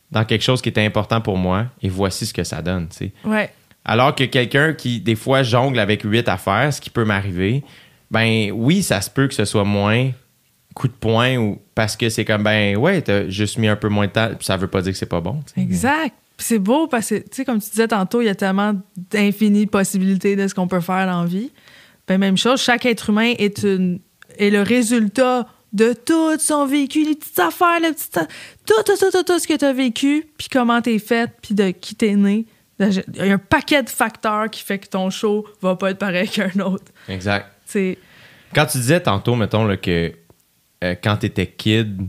dans 0.10 0.24
quelque 0.24 0.42
chose 0.44 0.62
qui 0.62 0.70
était 0.70 0.86
important 0.86 1.20
pour 1.20 1.38
moi 1.38 1.66
et 1.82 1.90
voici 1.90 2.26
ce 2.26 2.34
que 2.34 2.44
ça 2.46 2.62
donne, 2.62 2.88
tu 2.88 2.98
sais. 2.98 3.12
Ouais. 3.26 3.50
Alors 3.88 4.14
que 4.14 4.26
quelqu'un 4.26 4.74
qui, 4.74 5.00
des 5.00 5.16
fois, 5.16 5.44
jongle 5.44 5.80
avec 5.80 6.04
huit 6.04 6.28
affaires, 6.28 6.74
ce 6.74 6.82
qui 6.82 6.90
peut 6.90 7.06
m'arriver, 7.06 7.64
ben 8.12 8.52
oui, 8.52 8.84
ça 8.84 9.02
se 9.02 9.10
peut 9.10 9.28
que 9.28 9.34
ce 9.34 9.46
soit 9.46 9.64
moins 9.64 10.12
coup 10.76 10.88
de 10.88 10.94
poing 10.94 11.38
ou 11.38 11.60
parce 11.74 11.96
que 11.96 12.10
c'est 12.10 12.24
comme, 12.24 12.44
ben 12.44 12.78
ouais, 12.78 13.02
t'as 13.02 13.28
juste 13.30 13.58
mis 13.58 13.68
un 13.68 13.76
peu 13.76 13.90
moins 13.90 14.06
de 14.06 14.12
temps, 14.12 14.30
ça 14.42 14.58
veut 14.58 14.68
pas 14.68 14.82
dire 14.82 14.92
que 14.92 14.98
c'est 14.98 15.08
pas 15.08 15.22
bon. 15.22 15.42
tu 15.48 15.54
sais. 15.56 15.62
Exact. 15.62 16.16
C'est 16.38 16.60
beau 16.60 16.86
parce 16.86 17.10
que, 17.10 17.16
tu 17.16 17.28
sais, 17.32 17.46
comme 17.46 17.60
tu 17.60 17.72
disais 17.72 17.88
tantôt, 17.88 18.22
il 18.22 18.26
y 18.26 18.30
a 18.30 18.36
tellement 18.36 18.74
d'infinies 18.96 19.66
possibilités 19.66 20.36
de 20.36 20.48
ce 20.48 20.54
qu'on 20.54 20.68
peut 20.68 20.82
faire 20.82 21.08
dans 21.08 21.22
la 21.22 21.28
vie. 21.28 21.52
Ben, 22.08 22.20
même 22.20 22.38
chose, 22.38 22.62
chaque 22.62 22.86
être 22.86 23.10
humain 23.10 23.34
est, 23.40 23.64
une, 23.64 24.00
est 24.38 24.52
le 24.52 24.62
résultat 24.62 25.48
de 25.74 25.94
tout 25.94 26.38
son 26.38 26.68
vécu, 26.68 27.04
les 27.04 27.16
petites 27.16 27.40
affaires, 27.40 27.80
les 27.82 27.92
petites, 27.92 28.20
tout, 28.66 28.74
tout, 28.86 28.98
tout, 29.00 29.12
tout, 29.12 29.24
tout 29.24 29.40
ce 29.40 29.48
que 29.48 29.56
tu 29.56 29.66
as 29.66 29.74
vécu, 29.74 30.26
puis 30.38 30.48
comment 30.52 30.80
t'es 30.82 31.00
fait, 31.00 31.32
puis 31.42 31.56
de 31.56 31.72
qui 31.72 31.96
t'es 31.96 32.16
né. 32.16 32.46
Il 32.80 33.04
y 33.16 33.30
a 33.30 33.34
un 33.34 33.38
paquet 33.38 33.82
de 33.84 33.90
facteurs 33.90 34.50
qui 34.50 34.64
fait 34.64 34.78
que 34.80 34.88
ton 34.88 35.10
show 35.10 35.48
va 35.62 35.76
pas 35.76 35.92
être 35.92 35.98
pareil 35.98 36.30
qu'un 36.30 36.60
autre. 36.62 36.92
Exact. 37.10 37.48
Quand 38.54 38.66
tu 38.66 38.78
disais 38.78 39.00
tantôt, 39.00 39.36
mettons, 39.36 39.66
là, 39.66 39.78
que 39.78 40.12
euh, 40.84 40.96
quand 41.04 41.18
t'étais 41.18 41.48
kid, 41.48 42.08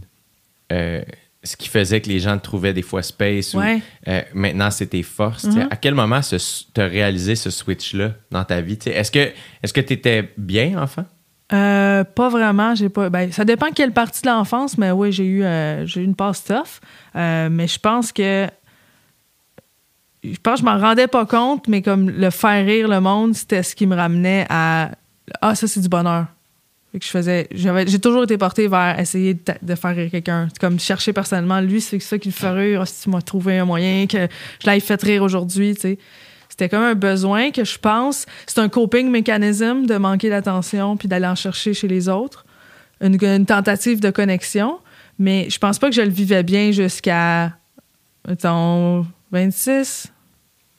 euh, 0.72 1.02
ce 1.42 1.56
qui 1.56 1.68
faisait 1.68 2.00
que 2.00 2.08
les 2.08 2.18
gens 2.20 2.36
te 2.36 2.42
trouvaient 2.44 2.74
des 2.74 2.82
fois 2.82 3.02
space 3.02 3.54
Ouais. 3.54 3.76
ou 4.06 4.10
euh, 4.10 4.22
maintenant 4.34 4.70
c'est 4.70 4.88
tes 4.88 5.02
forces, 5.02 5.42
tu 5.44 5.52
sais, 5.52 5.62
à 5.70 5.76
quel 5.76 5.94
moment 5.94 6.20
tu 6.20 6.80
as 6.80 6.84
réalisé 6.86 7.34
ce 7.34 7.48
switch-là 7.50 8.12
dans 8.30 8.44
ta 8.44 8.60
vie? 8.60 8.76
tu? 8.76 8.90
Est-ce 8.90 9.10
que 9.10 9.30
est-ce 9.62 9.72
que 9.72 9.80
tu 9.80 9.94
étais 9.94 10.30
bien, 10.36 10.80
enfant? 10.82 11.06
Euh, 11.50 12.04
pas 12.04 12.28
vraiment. 12.28 12.74
J'ai 12.74 12.90
pas. 12.90 13.08
Ben, 13.08 13.32
ça 13.32 13.46
dépend 13.46 13.70
quelle 13.74 13.92
partie 13.92 14.20
de 14.20 14.26
l'enfance, 14.26 14.76
mais 14.76 14.90
oui, 14.90 15.12
j'ai 15.12 15.24
eu, 15.24 15.42
euh, 15.44 15.86
j'ai 15.86 16.02
eu 16.02 16.04
une 16.04 16.14
passe 16.14 16.44
tough. 16.44 16.80
Mais 17.14 17.66
je 17.66 17.78
pense 17.78 18.12
que. 18.12 18.46
Je 20.24 20.36
pense 20.42 20.60
que 20.60 20.60
je 20.60 20.64
m'en 20.64 20.78
rendais 20.78 21.06
pas 21.06 21.26
compte, 21.26 21.68
mais 21.68 21.82
comme 21.82 22.10
le 22.10 22.30
faire 22.30 22.64
rire 22.64 22.88
le 22.88 23.00
monde, 23.00 23.34
c'était 23.34 23.62
ce 23.62 23.74
qui 23.74 23.86
me 23.86 23.94
ramenait 23.94 24.46
à. 24.48 24.90
Ah, 25.40 25.54
ça, 25.54 25.66
c'est 25.66 25.80
du 25.80 25.88
bonheur. 25.88 26.26
Que 26.92 27.04
je 27.04 27.10
faisais. 27.10 27.48
J'ai 27.52 27.98
toujours 28.00 28.24
été 28.24 28.38
portée 28.38 28.66
vers 28.66 28.98
essayer 28.98 29.34
de, 29.34 29.74
faire 29.74 29.94
rire 29.94 30.10
quelqu'un. 30.10 30.48
Comme 30.58 30.80
chercher 30.80 31.12
personnellement. 31.12 31.60
Lui, 31.60 31.80
c'est 31.80 32.00
ça 32.00 32.18
qui 32.18 32.28
le 32.28 32.34
fait 32.34 32.50
rire. 32.50 32.80
Ah, 32.82 32.86
si 32.86 33.02
tu 33.02 33.10
m'as 33.10 33.20
trouvé 33.20 33.58
un 33.58 33.64
moyen 33.64 34.06
que 34.06 34.26
je 34.60 34.66
l'aille 34.66 34.80
fait 34.80 35.00
rire 35.02 35.22
aujourd'hui, 35.22 35.74
tu 35.74 35.82
sais. 35.82 35.98
C'était 36.48 36.70
comme 36.70 36.82
un 36.82 36.94
besoin 36.94 37.50
que 37.52 37.62
je 37.62 37.78
pense. 37.78 38.26
C'est 38.46 38.58
un 38.58 38.68
coping 38.68 39.10
mécanisme 39.10 39.86
de 39.86 39.96
manquer 39.96 40.30
d'attention 40.30 40.96
puis 40.96 41.06
d'aller 41.06 41.26
en 41.26 41.36
chercher 41.36 41.74
chez 41.74 41.86
les 41.86 42.08
autres. 42.08 42.46
Une, 43.00 43.22
une 43.22 43.46
tentative 43.46 44.00
de 44.00 44.10
connexion. 44.10 44.78
Mais 45.18 45.48
je 45.50 45.58
pense 45.58 45.78
pas 45.78 45.88
que 45.88 45.94
je 45.94 46.00
le 46.00 46.10
vivais 46.10 46.42
bien 46.42 46.72
jusqu'à, 46.72 47.52
mettons, 48.26 49.06
26. 49.32 50.12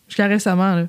Jusqu'à 0.07 0.27
récemment, 0.27 0.76
là. 0.76 0.88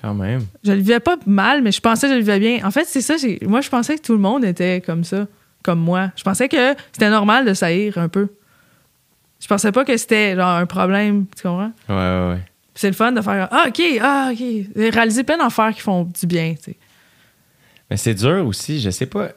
Quand 0.00 0.14
même. 0.14 0.42
Je 0.64 0.72
le 0.72 0.78
vivais 0.78 1.00
pas 1.00 1.16
mal, 1.26 1.62
mais 1.62 1.70
je 1.72 1.80
pensais 1.80 2.06
que 2.06 2.12
je 2.12 2.18
le 2.18 2.24
vivais 2.24 2.40
bien. 2.40 2.66
En 2.66 2.70
fait, 2.70 2.84
c'est 2.84 3.00
ça. 3.00 3.14
Moi, 3.42 3.60
je 3.60 3.68
pensais 3.68 3.96
que 3.96 4.02
tout 4.02 4.12
le 4.12 4.18
monde 4.18 4.44
était 4.44 4.80
comme 4.80 5.04
ça, 5.04 5.26
comme 5.62 5.78
moi. 5.80 6.10
Je 6.16 6.24
pensais 6.24 6.48
que 6.48 6.74
c'était 6.92 7.10
normal 7.10 7.44
de 7.46 7.54
saillir 7.54 7.98
un 7.98 8.08
peu. 8.08 8.28
Je 9.40 9.46
pensais 9.46 9.72
pas 9.72 9.84
que 9.84 9.96
c'était 9.96 10.34
genre 10.36 10.56
un 10.56 10.66
problème, 10.66 11.26
tu 11.36 11.42
comprends? 11.42 11.72
Ouais, 11.88 11.94
ouais, 11.94 12.28
ouais. 12.34 12.40
Puis 12.74 12.80
C'est 12.80 12.88
le 12.88 12.94
fun 12.94 13.12
de 13.12 13.20
faire 13.20 13.48
Ah, 13.50 13.64
OK, 13.68 13.82
ah, 14.00 14.30
OK. 14.32 14.42
Réaliser 14.76 15.24
plein 15.24 15.38
d'affaires 15.38 15.72
qui 15.74 15.80
font 15.80 16.04
du 16.04 16.26
bien, 16.26 16.54
tu 16.54 16.72
sais. 16.72 16.76
Mais 17.90 17.96
c'est 17.96 18.14
dur 18.14 18.46
aussi, 18.46 18.80
je 18.80 18.90
sais 18.90 19.06
pas. 19.06 19.28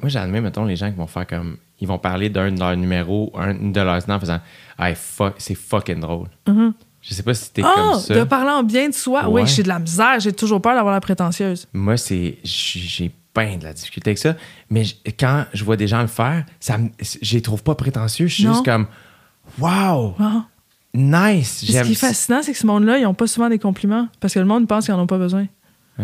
Moi, 0.00 0.08
j'admets, 0.08 0.40
mettons, 0.40 0.64
les 0.64 0.76
gens 0.76 0.90
qui 0.90 0.96
vont 0.96 1.06
faire 1.06 1.26
comme. 1.26 1.56
Ils 1.80 1.88
vont 1.88 1.98
parler 1.98 2.28
d'un 2.28 2.52
de 2.52 2.60
leurs 2.60 2.76
numéros, 2.76 3.32
un 3.34 3.54
de 3.54 3.80
leurs 3.80 4.08
noms 4.08 4.14
en 4.14 4.20
faisant 4.20 4.40
Hey, 4.78 4.94
fuck, 4.94 5.34
c'est 5.38 5.54
fucking 5.56 5.98
drôle. 6.00 6.28
Je 7.02 7.14
sais 7.14 7.22
pas 7.24 7.34
si 7.34 7.50
t'es 7.52 7.62
Ah, 7.64 7.74
comme 7.76 8.00
ça. 8.00 8.14
de 8.14 8.24
parler 8.24 8.50
en 8.50 8.62
bien 8.62 8.88
de 8.88 8.94
soi. 8.94 9.28
Ouais. 9.28 9.42
Oui, 9.42 9.48
j'ai 9.48 9.62
de 9.64 9.68
la 9.68 9.78
misère. 9.80 10.20
J'ai 10.20 10.32
toujours 10.32 10.62
peur 10.62 10.74
d'avoir 10.74 10.94
la 10.94 11.00
prétentieuse. 11.00 11.66
Moi, 11.72 11.96
c'est. 11.96 12.38
J'ai 12.44 13.10
bien 13.34 13.56
de 13.58 13.64
la 13.64 13.72
difficulté 13.72 14.10
avec 14.10 14.18
ça. 14.18 14.36
Mais 14.70 14.84
quand 15.18 15.44
je 15.52 15.64
vois 15.64 15.76
des 15.76 15.88
gens 15.88 16.00
le 16.00 16.06
faire, 16.06 16.44
ça 16.60 16.78
me- 16.78 16.90
je 17.00 17.34
les 17.34 17.42
trouve 17.42 17.62
pas 17.62 17.74
prétentieux. 17.74 18.26
Je 18.28 18.34
suis 18.34 18.44
Non. 18.44 18.52
juste 18.52 18.64
comme 18.64 18.86
Wow, 19.58 20.14
Ah. 20.20 20.44
nice. 20.94 21.64
Ce 21.66 21.66
qui 21.66 21.76
est 21.92 21.94
fascinant, 21.94 22.40
c'est 22.42 22.52
que 22.52 22.58
ce 22.58 22.66
monde-là, 22.66 22.98
ils 22.98 23.06
ont 23.06 23.14
pas 23.14 23.26
souvent 23.26 23.48
des 23.48 23.58
compliments. 23.58 24.06
Parce 24.20 24.34
que 24.34 24.38
le 24.38 24.44
monde 24.46 24.68
pense 24.68 24.84
qu'ils 24.84 24.94
en 24.94 25.00
ont 25.00 25.06
pas 25.08 25.18
besoin. 25.18 25.46
Ah. 25.98 26.02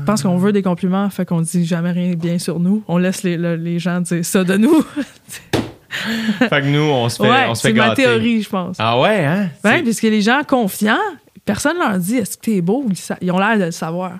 Ils 0.00 0.04
pensent 0.04 0.22
qu'on 0.22 0.36
veut 0.36 0.52
des 0.52 0.62
compliments, 0.62 1.08
fait 1.10 1.24
qu'on 1.24 1.40
dit 1.40 1.64
jamais 1.64 1.90
rien 1.92 2.10
de 2.10 2.14
bien 2.16 2.38
sur 2.38 2.60
nous. 2.60 2.84
On 2.88 2.98
laisse 2.98 3.22
les, 3.22 3.36
le- 3.38 3.56
les 3.56 3.78
gens 3.78 4.00
dire 4.02 4.24
ça 4.24 4.44
de 4.44 4.56
nous. 4.56 4.84
fait 6.38 6.48
que 6.62 6.66
nous, 6.66 6.80
on 6.80 7.08
se 7.08 7.16
fait, 7.22 7.28
ouais, 7.30 7.46
on 7.48 7.54
se 7.54 7.62
fait 7.62 7.68
c'est 7.68 7.74
ma 7.74 7.94
théorie, 7.94 8.42
je 8.42 8.48
pense. 8.48 8.76
Ah 8.78 8.98
ouais, 9.00 9.24
hein? 9.24 9.48
Ben, 9.62 9.76
C'est- 9.78 9.82
puisque 9.82 10.02
les 10.04 10.22
gens 10.22 10.42
confiants, 10.46 10.98
personne 11.44 11.78
leur 11.78 11.98
dit 11.98 12.16
est-ce 12.16 12.36
que 12.36 12.42
t'es 12.42 12.60
beau? 12.60 12.84
Ils 13.20 13.30
ont 13.32 13.38
l'air 13.38 13.58
de 13.58 13.64
le 13.64 13.70
savoir. 13.70 14.12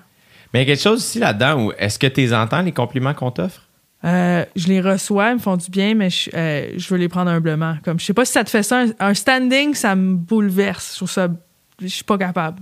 Mais 0.53 0.61
il 0.63 0.67
y 0.67 0.71
a 0.71 0.73
quelque 0.75 0.83
chose 0.83 0.99
aussi 0.99 1.19
là-dedans 1.19 1.65
où 1.65 1.73
est-ce 1.77 1.99
que 1.99 2.07
tu 2.07 2.21
les 2.21 2.33
entends, 2.33 2.61
les 2.61 2.71
compliments 2.71 3.13
qu'on 3.13 3.31
t'offre? 3.31 3.61
Euh, 4.05 4.45
je 4.55 4.67
les 4.67 4.79
reçois, 4.79 5.29
ils 5.31 5.35
me 5.35 5.39
font 5.39 5.57
du 5.57 5.69
bien, 5.71 5.95
mais 5.95 6.09
je, 6.09 6.29
euh, 6.33 6.67
je 6.77 6.87
veux 6.89 6.97
les 6.97 7.09
prendre 7.09 7.31
humblement. 7.31 7.75
Comme, 7.83 7.99
je 7.99 8.05
sais 8.05 8.13
pas 8.13 8.25
si 8.25 8.31
ça 8.31 8.43
te 8.43 8.49
fait 8.49 8.63
ça. 8.63 8.81
Un, 8.83 8.87
un 8.99 9.13
standing, 9.13 9.73
ça 9.73 9.95
me 9.95 10.13
bouleverse. 10.15 10.91
Je 10.91 10.95
trouve 10.97 11.09
ça. 11.11 11.27
Je 11.81 11.87
suis 11.87 12.03
pas 12.03 12.17
capable. 12.17 12.59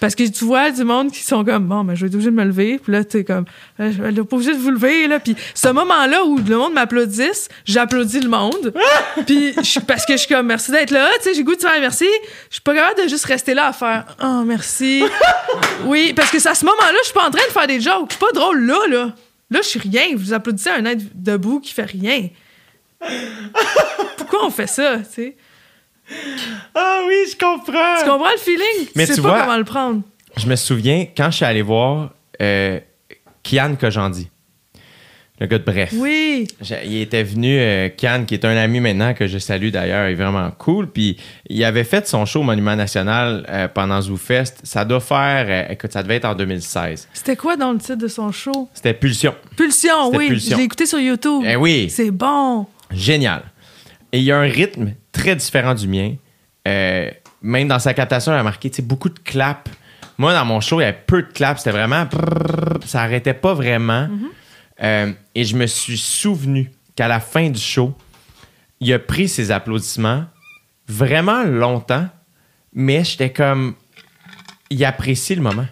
Parce 0.00 0.14
que 0.14 0.26
tu 0.28 0.44
vois 0.46 0.70
du 0.70 0.82
monde 0.82 1.12
qui 1.12 1.20
sont 1.22 1.44
comme, 1.44 1.66
bon, 1.66 1.84
mais 1.84 1.94
je 1.94 2.00
vais 2.00 2.06
être 2.08 2.14
obligé 2.14 2.30
de 2.30 2.34
me 2.36 2.44
lever. 2.44 2.80
Puis 2.82 2.90
là, 2.92 3.04
tu 3.04 3.18
es 3.18 3.24
comme, 3.24 3.44
Euh, 3.78 3.92
je 3.92 4.02
vais 4.02 4.10
être 4.10 4.32
obligé 4.32 4.52
de 4.52 4.58
vous 4.58 4.70
lever. 4.70 5.06
Là. 5.06 5.20
Puis 5.20 5.36
ce 5.54 5.68
moment-là 5.68 6.24
où 6.24 6.38
le 6.38 6.56
monde 6.56 6.72
m'applaudisse, 6.72 7.48
j'applaudis 7.66 8.20
le 8.20 8.28
monde. 8.30 8.72
Puis 9.26 9.52
je- 9.62 9.80
parce 9.80 10.06
que 10.06 10.14
je 10.14 10.18
suis 10.24 10.34
comme, 10.34 10.46
merci 10.46 10.70
d'être 10.70 10.90
là. 10.90 11.08
Tu 11.18 11.24
sais, 11.28 11.34
j'ai 11.34 11.44
goût 11.44 11.54
de 11.54 11.60
faire 11.60 11.78
merci. 11.80 12.06
Je 12.48 12.54
suis 12.54 12.62
pas 12.62 12.74
capable 12.74 13.02
de 13.04 13.08
juste 13.08 13.26
rester 13.26 13.52
là 13.54 13.66
à 13.68 13.72
faire, 13.72 14.04
oh, 14.22 14.42
merci. 14.44 15.04
oui, 15.84 16.12
parce 16.16 16.30
que 16.30 16.38
c'est 16.38 16.48
à 16.48 16.54
ce 16.54 16.64
moment-là, 16.64 16.96
je 17.00 17.04
suis 17.04 17.14
pas 17.14 17.26
en 17.28 17.30
train 17.30 17.46
de 17.46 17.52
faire 17.52 17.66
des 17.66 17.80
jokes. 17.80 18.06
Je 18.10 18.14
suis 18.16 18.24
pas 18.24 18.32
drôle 18.32 18.64
là, 18.64 18.78
là. 18.88 19.12
Là, 19.50 19.60
je 19.62 19.68
suis 19.68 19.80
rien. 19.80 20.04
Vous 20.16 20.32
applaudissez 20.32 20.70
un 20.70 20.84
être 20.86 21.02
debout 21.14 21.60
qui 21.60 21.72
fait 21.74 21.84
rien. 21.84 22.28
Pourquoi 24.16 24.46
on 24.46 24.50
fait 24.50 24.66
ça, 24.66 24.98
tu 24.98 25.04
sais? 25.14 25.36
Ah 26.74 27.00
oui, 27.06 27.14
je 27.30 27.36
comprends. 27.36 27.96
Tu 28.02 28.08
comprends 28.08 28.30
le 28.32 28.38
feeling? 28.38 28.88
Mais 28.96 29.04
tu 29.06 29.10
sais 29.10 29.16
tu 29.16 29.22
pas 29.22 29.28
vois- 29.28 29.40
comment 29.42 29.56
le 29.58 29.64
prendre. 29.64 30.02
Je 30.36 30.46
me 30.46 30.56
souviens 30.56 31.06
quand 31.16 31.30
je 31.30 31.36
suis 31.36 31.44
allé 31.44 31.62
voir 31.62 32.10
euh, 32.40 32.78
Kian 33.42 33.74
Kojandi, 33.78 34.28
le 35.40 35.46
gars 35.46 35.58
de 35.58 35.64
Bref. 35.64 35.90
Oui. 35.94 36.46
Il 36.84 36.96
était 37.00 37.22
venu, 37.22 37.58
euh, 37.58 37.88
Kian, 37.88 38.24
qui 38.26 38.34
est 38.34 38.44
un 38.44 38.56
ami 38.56 38.78
maintenant 38.80 39.12
que 39.14 39.26
je 39.26 39.38
salue 39.38 39.70
d'ailleurs, 39.70 40.08
il 40.08 40.12
est 40.12 40.14
vraiment 40.14 40.50
cool. 40.52 40.86
Puis 40.88 41.16
il 41.48 41.62
avait 41.64 41.84
fait 41.84 42.06
son 42.06 42.24
show 42.26 42.40
au 42.40 42.44
Monument 42.44 42.76
National 42.76 43.44
euh, 43.48 43.66
pendant 43.68 44.00
ZooFest. 44.00 44.60
Ça 44.62 44.84
doit 44.84 45.00
faire, 45.00 45.70
écoute, 45.70 45.92
ça 45.92 46.02
devait 46.02 46.16
être 46.16 46.26
en 46.26 46.34
2016. 46.34 47.08
C'était 47.12 47.36
quoi 47.36 47.56
dans 47.56 47.72
le 47.72 47.78
titre 47.78 47.96
de 47.96 48.08
son 48.08 48.30
show? 48.32 48.68
C'était 48.74 48.94
Pulsion. 48.94 49.34
Pulsion, 49.56 50.10
oui. 50.14 50.28
Pulsion. 50.28 50.52
Je 50.52 50.58
l'ai 50.58 50.64
écouté 50.64 50.86
sur 50.86 50.98
YouTube. 51.00 51.42
Eh 51.46 51.56
oui, 51.56 51.90
C'est 51.90 52.10
bon. 52.10 52.66
génial. 52.92 53.42
Et 54.12 54.18
il 54.18 54.24
y 54.24 54.32
a 54.32 54.38
un 54.38 54.48
rythme 54.48 54.94
très 55.12 55.36
différent 55.36 55.74
du 55.74 55.86
mien. 55.88 56.14
Euh, 56.66 57.10
même 57.42 57.68
dans 57.68 57.78
sa 57.78 57.94
captation, 57.94 58.32
il 58.32 58.36
a 58.36 58.42
marqué 58.42 58.70
tu 58.70 58.76
sais, 58.76 58.82
beaucoup 58.82 59.08
de 59.08 59.18
claps. 59.18 59.70
Moi, 60.18 60.34
dans 60.34 60.44
mon 60.44 60.60
show, 60.60 60.80
il 60.80 60.84
y 60.84 60.86
avait 60.86 61.04
peu 61.06 61.22
de 61.22 61.28
claps. 61.28 61.62
C'était 61.62 61.76
vraiment. 61.76 62.06
Ça 62.84 63.02
arrêtait 63.02 63.34
pas 63.34 63.54
vraiment. 63.54 64.08
Euh, 64.82 65.12
et 65.34 65.44
je 65.44 65.56
me 65.56 65.66
suis 65.66 65.96
souvenu 65.96 66.70
qu'à 66.96 67.08
la 67.08 67.20
fin 67.20 67.48
du 67.48 67.60
show, 67.60 67.94
il 68.80 68.92
a 68.92 68.98
pris 68.98 69.28
ses 69.28 69.50
applaudissements 69.50 70.24
vraiment 70.88 71.44
longtemps, 71.44 72.08
mais 72.74 73.04
j'étais 73.04 73.32
comme. 73.32 73.74
Il 74.68 74.84
apprécie 74.84 75.34
le 75.34 75.42
moment. 75.42 75.66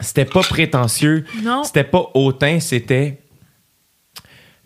C'était 0.00 0.24
pas 0.24 0.42
prétentieux. 0.42 1.24
Non. 1.42 1.64
C'était 1.64 1.84
pas 1.84 2.10
hautain, 2.14 2.60
c'était. 2.60 3.21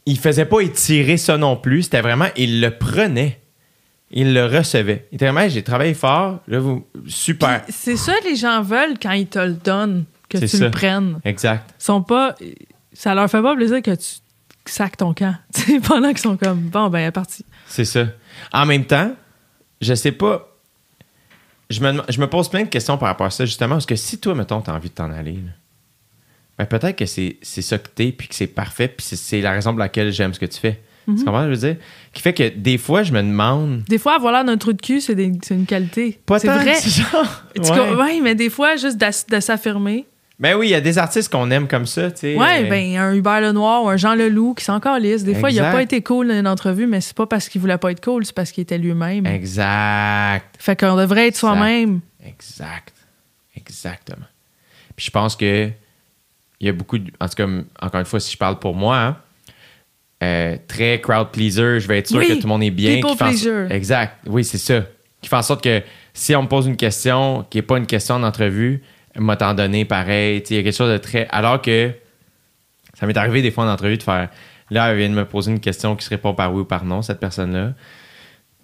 Il 0.06 0.18
faisait 0.18 0.44
pas 0.46 0.60
étirer 0.60 1.16
ça 1.16 1.36
non 1.36 1.56
plus. 1.56 1.84
C'était 1.84 2.00
vraiment. 2.00 2.28
Il 2.36 2.60
le 2.60 2.70
prenait. 2.76 3.40
Il 4.12 4.34
le 4.34 4.46
recevait. 4.46 5.08
Il 5.10 5.16
était 5.16 5.28
vraiment, 5.28 5.48
j'ai 5.48 5.64
travaillé 5.64 5.94
fort. 5.94 6.38
Là, 6.46 6.60
vous. 6.60 6.86
Super. 7.08 7.64
Puis 7.64 7.74
C'est 7.76 7.96
ça 7.96 8.12
les 8.24 8.36
gens 8.36 8.62
veulent 8.62 8.98
quand 9.02 9.12
ils 9.12 9.26
te 9.26 9.38
le 9.40 9.54
donnent, 9.54 10.04
que 10.28 10.38
C'est 10.38 10.46
tu 10.48 10.56
ça. 10.58 10.64
le 10.66 10.70
prennes. 10.70 11.18
Exact. 11.24 11.74
Ils 11.80 11.84
sont 11.84 12.02
pas. 12.02 12.34
Ça 12.92 13.14
leur 13.14 13.28
fait 13.28 13.42
pas 13.42 13.54
plaisir 13.56 13.82
que 13.82 13.94
tu 13.94 14.06
sacs 14.64 14.96
ton 14.96 15.12
camp. 15.12 15.34
Pendant 15.88 16.08
qu'ils 16.10 16.18
sont 16.18 16.36
comme 16.36 16.60
bon, 16.60 16.88
ben, 16.88 17.00
elle 17.00 17.08
est 17.08 17.12
partie. 17.12 17.44
C'est 17.66 17.84
ça. 17.84 18.06
En 18.52 18.64
même 18.64 18.84
temps, 18.84 19.12
je 19.80 19.92
sais 19.94 20.12
pas. 20.12 20.48
Je 21.68 21.80
me, 21.80 22.00
je 22.08 22.20
me 22.20 22.28
pose 22.28 22.48
plein 22.48 22.62
de 22.62 22.68
questions 22.68 22.96
par 22.96 23.08
rapport 23.08 23.26
à 23.26 23.30
ça, 23.30 23.44
justement, 23.44 23.74
parce 23.74 23.86
que 23.86 23.96
si 23.96 24.18
toi, 24.20 24.36
mettons, 24.36 24.60
t'as 24.60 24.72
envie 24.72 24.88
de 24.88 24.94
t'en 24.94 25.10
aller, 25.10 25.32
là, 25.32 25.50
ben 26.58 26.64
peut-être 26.66 26.96
que 26.96 27.06
c'est 27.06 27.36
c'est 27.42 27.62
ça 27.62 27.78
que 27.78 27.88
t'es, 27.94 28.12
puis 28.12 28.28
que 28.28 28.34
c'est 28.34 28.46
parfait, 28.46 28.88
puis 28.88 29.04
c'est- 29.06 29.16
c'est 29.16 29.40
la 29.40 29.52
raison 29.52 29.70
pour 29.70 29.78
laquelle 29.80 30.12
j'aime 30.12 30.32
ce 30.34 30.40
que 30.40 30.46
tu 30.46 30.58
fais. 30.58 30.80
Tu 31.06 31.24
comprends 31.24 31.42
ce 31.44 31.46
que 31.48 31.54
je 31.54 31.60
veux 31.60 31.72
dire? 31.74 31.82
Qui 32.12 32.20
fait 32.20 32.32
que 32.34 32.48
des 32.48 32.78
fois, 32.78 33.04
je 33.04 33.12
me 33.12 33.22
demande. 33.22 33.82
Des 33.88 33.96
fois, 33.98 34.16
avoir 34.16 34.32
l'air 34.32 34.44
d'un 34.44 34.56
trou 34.56 34.72
de 34.72 34.82
cul, 34.82 35.00
c'est 35.00 35.12
une 35.12 35.64
qualité. 35.64 36.18
Pas 36.26 36.40
C'est 36.40 36.48
tant, 36.48 36.56
vrai. 36.58 36.74
genre- 36.80 37.42
Tu 37.54 37.60
Ouais. 37.70 38.20
mais 38.20 38.34
des 38.34 38.50
fois, 38.50 38.74
juste 38.74 38.98
de 39.30 39.38
s'affirmer. 39.40 40.04
Ben 40.40 40.54
oui, 40.56 40.66
il 40.66 40.70
y 40.70 40.74
a 40.74 40.80
des 40.80 40.98
artistes 40.98 41.30
qu'on 41.32 41.48
aime 41.52 41.68
comme 41.68 41.86
ça, 41.86 42.10
tu 42.10 42.18
sais. 42.18 42.34
Ouais, 42.36 42.64
Euh, 42.64 42.68
ben 42.68 42.96
un 42.98 43.14
Hubert 43.14 43.40
Lenoir 43.40 43.84
ou 43.84 43.88
un 43.88 43.96
Jean 43.96 44.14
Leloup 44.16 44.54
qui 44.54 44.64
sont 44.64 44.72
encore 44.72 44.98
lisse. 44.98 45.22
Des 45.24 45.34
fois, 45.36 45.50
il 45.52 45.60
a 45.60 45.70
pas 45.70 45.80
été 45.80 46.02
cool 46.02 46.26
dans 46.28 46.34
une 46.38 46.48
entrevue, 46.48 46.86
mais 46.88 47.00
c'est 47.00 47.16
pas 47.16 47.26
parce 47.26 47.48
qu'il 47.48 47.60
voulait 47.60 47.78
pas 47.78 47.92
être 47.92 48.04
cool, 48.04 48.26
c'est 48.26 48.34
parce 48.34 48.50
qu'il 48.50 48.62
était 48.62 48.76
lui-même. 48.76 49.24
Exact. 49.26 50.56
Fait 50.58 50.74
qu'on 50.78 50.96
devrait 50.96 51.28
être 51.28 51.36
soi-même. 51.36 52.00
Exact. 52.26 52.92
Exactement. 53.56 54.26
Puis 54.96 55.06
je 55.06 55.10
pense 55.10 55.36
que 55.36 55.70
il 56.60 56.66
y 56.66 56.70
a 56.70 56.72
beaucoup 56.72 56.98
de. 56.98 57.10
En 57.20 57.28
tout 57.28 57.34
cas, 57.34 57.46
encore 57.80 58.00
une 58.00 58.06
fois, 58.06 58.20
si 58.20 58.32
je 58.32 58.38
parle 58.38 58.58
pour 58.58 58.74
moi, 58.74 58.98
hein, 58.98 59.16
euh, 60.22 60.56
très 60.66 61.00
crowd 61.00 61.30
pleaser, 61.30 61.80
je 61.80 61.86
vais 61.88 61.98
être 61.98 62.08
sûr 62.08 62.18
Oui, 62.18 62.28
que 62.28 62.32
tout 62.34 62.42
le 62.42 62.48
monde 62.48 62.62
est 62.62 62.70
bien. 62.70 62.94
people 62.96 63.10
qui 63.12 63.16
fait 63.18 63.24
en- 63.24 63.28
pleaser. 63.28 63.66
Exact. 63.70 64.16
Oui, 64.26 64.44
c'est 64.44 64.58
ça. 64.58 64.82
Qui 65.20 65.28
fait 65.28 65.36
en 65.36 65.42
sorte 65.42 65.62
que 65.62 65.82
si 66.14 66.34
on 66.34 66.42
me 66.42 66.48
pose 66.48 66.66
une 66.66 66.76
question 66.76 67.44
qui 67.50 67.58
n'est 67.58 67.62
pas 67.62 67.76
une 67.78 67.86
question 67.86 68.18
d'entrevue, 68.18 68.82
m'a 69.16 69.36
t'en 69.36 69.52
donné 69.54 69.84
pareil. 69.84 70.42
Tu 70.42 70.48
sais, 70.48 70.54
Il 70.54 70.56
y 70.58 70.60
a 70.60 70.62
quelque 70.62 70.76
chose 70.76 70.92
de 70.92 70.98
très. 70.98 71.26
Alors 71.30 71.60
que 71.60 71.90
ça 72.94 73.06
m'est 73.06 73.16
arrivé 73.16 73.42
des 73.42 73.50
fois 73.50 73.64
en 73.64 73.68
entrevue 73.68 73.98
de 73.98 74.02
faire. 74.02 74.30
Là, 74.70 74.90
elle 74.90 74.98
vient 74.98 75.08
de 75.10 75.14
me 75.14 75.24
poser 75.24 75.52
une 75.52 75.60
question 75.60 75.94
qui 75.96 76.04
se 76.04 76.10
répond 76.10 76.34
par 76.34 76.52
oui 76.52 76.62
ou 76.62 76.64
par 76.64 76.84
non, 76.84 77.02
cette 77.02 77.20
personne-là. 77.20 77.74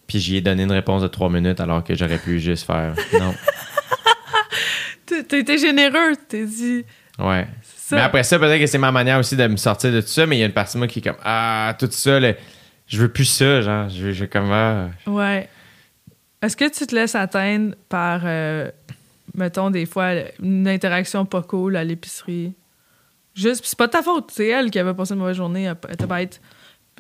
Puis 0.07 0.19
j'y 0.19 0.37
ai 0.37 0.41
donné 0.41 0.65
une 0.65 0.73
réponse 0.73 1.01
de 1.03 1.07
trois 1.09 1.31
minutes 1.31 1.61
alors 1.61 1.85
que 1.85 1.95
j'aurais 1.95 2.19
pu 2.19 2.41
juste 2.41 2.67
faire 2.67 2.95
non. 3.21 3.35
T'as 5.29 5.39
été 5.39 5.59
généreux, 5.59 6.15
t'es 6.29 6.47
dit. 6.47 6.85
Ouais. 7.19 7.47
Ça. 7.93 7.97
Mais 7.97 8.03
après 8.03 8.23
ça, 8.23 8.39
peut-être 8.39 8.61
que 8.61 8.67
c'est 8.67 8.79
ma 8.79 8.93
manière 8.93 9.19
aussi 9.19 9.37
de 9.37 9.47
me 9.47 9.57
sortir 9.57 9.93
de 9.93 10.01
tout 10.01 10.09
ça, 10.09 10.27
mais 10.27 10.37
il 10.37 10.41
y 10.41 10.43
a 10.43 10.47
une 10.47 10.53
partie 10.53 10.75
de 10.75 10.79
moi 10.79 10.89
qui 10.89 10.99
est 10.99 11.03
comme 11.03 11.17
Ah, 11.25 11.75
tout 11.79 11.89
ça, 11.91 12.19
là, 12.21 12.33
je 12.87 12.99
veux 12.99 13.09
plus 13.09 13.25
ça, 13.25 13.63
genre, 13.63 13.89
je 13.89 14.03
veux, 14.05 14.13
je 14.13 14.21
veux 14.23 14.27
comme 14.27 14.51
ah. 14.53 14.89
Ouais. 15.07 15.49
Est-ce 16.43 16.57
que 16.57 16.69
tu 16.69 16.87
te 16.87 16.95
laisses 16.95 17.15
atteindre 17.15 17.75
par, 17.89 18.23
euh, 18.25 18.71
mettons, 19.35 19.71
des 19.71 19.87
fois, 19.87 20.13
une 20.43 20.67
interaction 20.67 21.25
pas 21.25 21.43
cool 21.43 21.77
à 21.77 21.85
l'épicerie? 21.85 22.55
Juste, 23.35 23.65
c'est 23.65 23.79
pas 23.79 23.87
de 23.87 23.93
ta 23.93 24.03
faute, 24.03 24.31
c'est 24.33 24.49
elle 24.49 24.71
qui 24.71 24.79
avait 24.79 24.93
passé 24.93 25.15
une 25.15 25.21
mauvaise 25.21 25.37
journée, 25.37 25.65
elle 25.65 25.77
était 25.93 26.07
bête. 26.07 26.41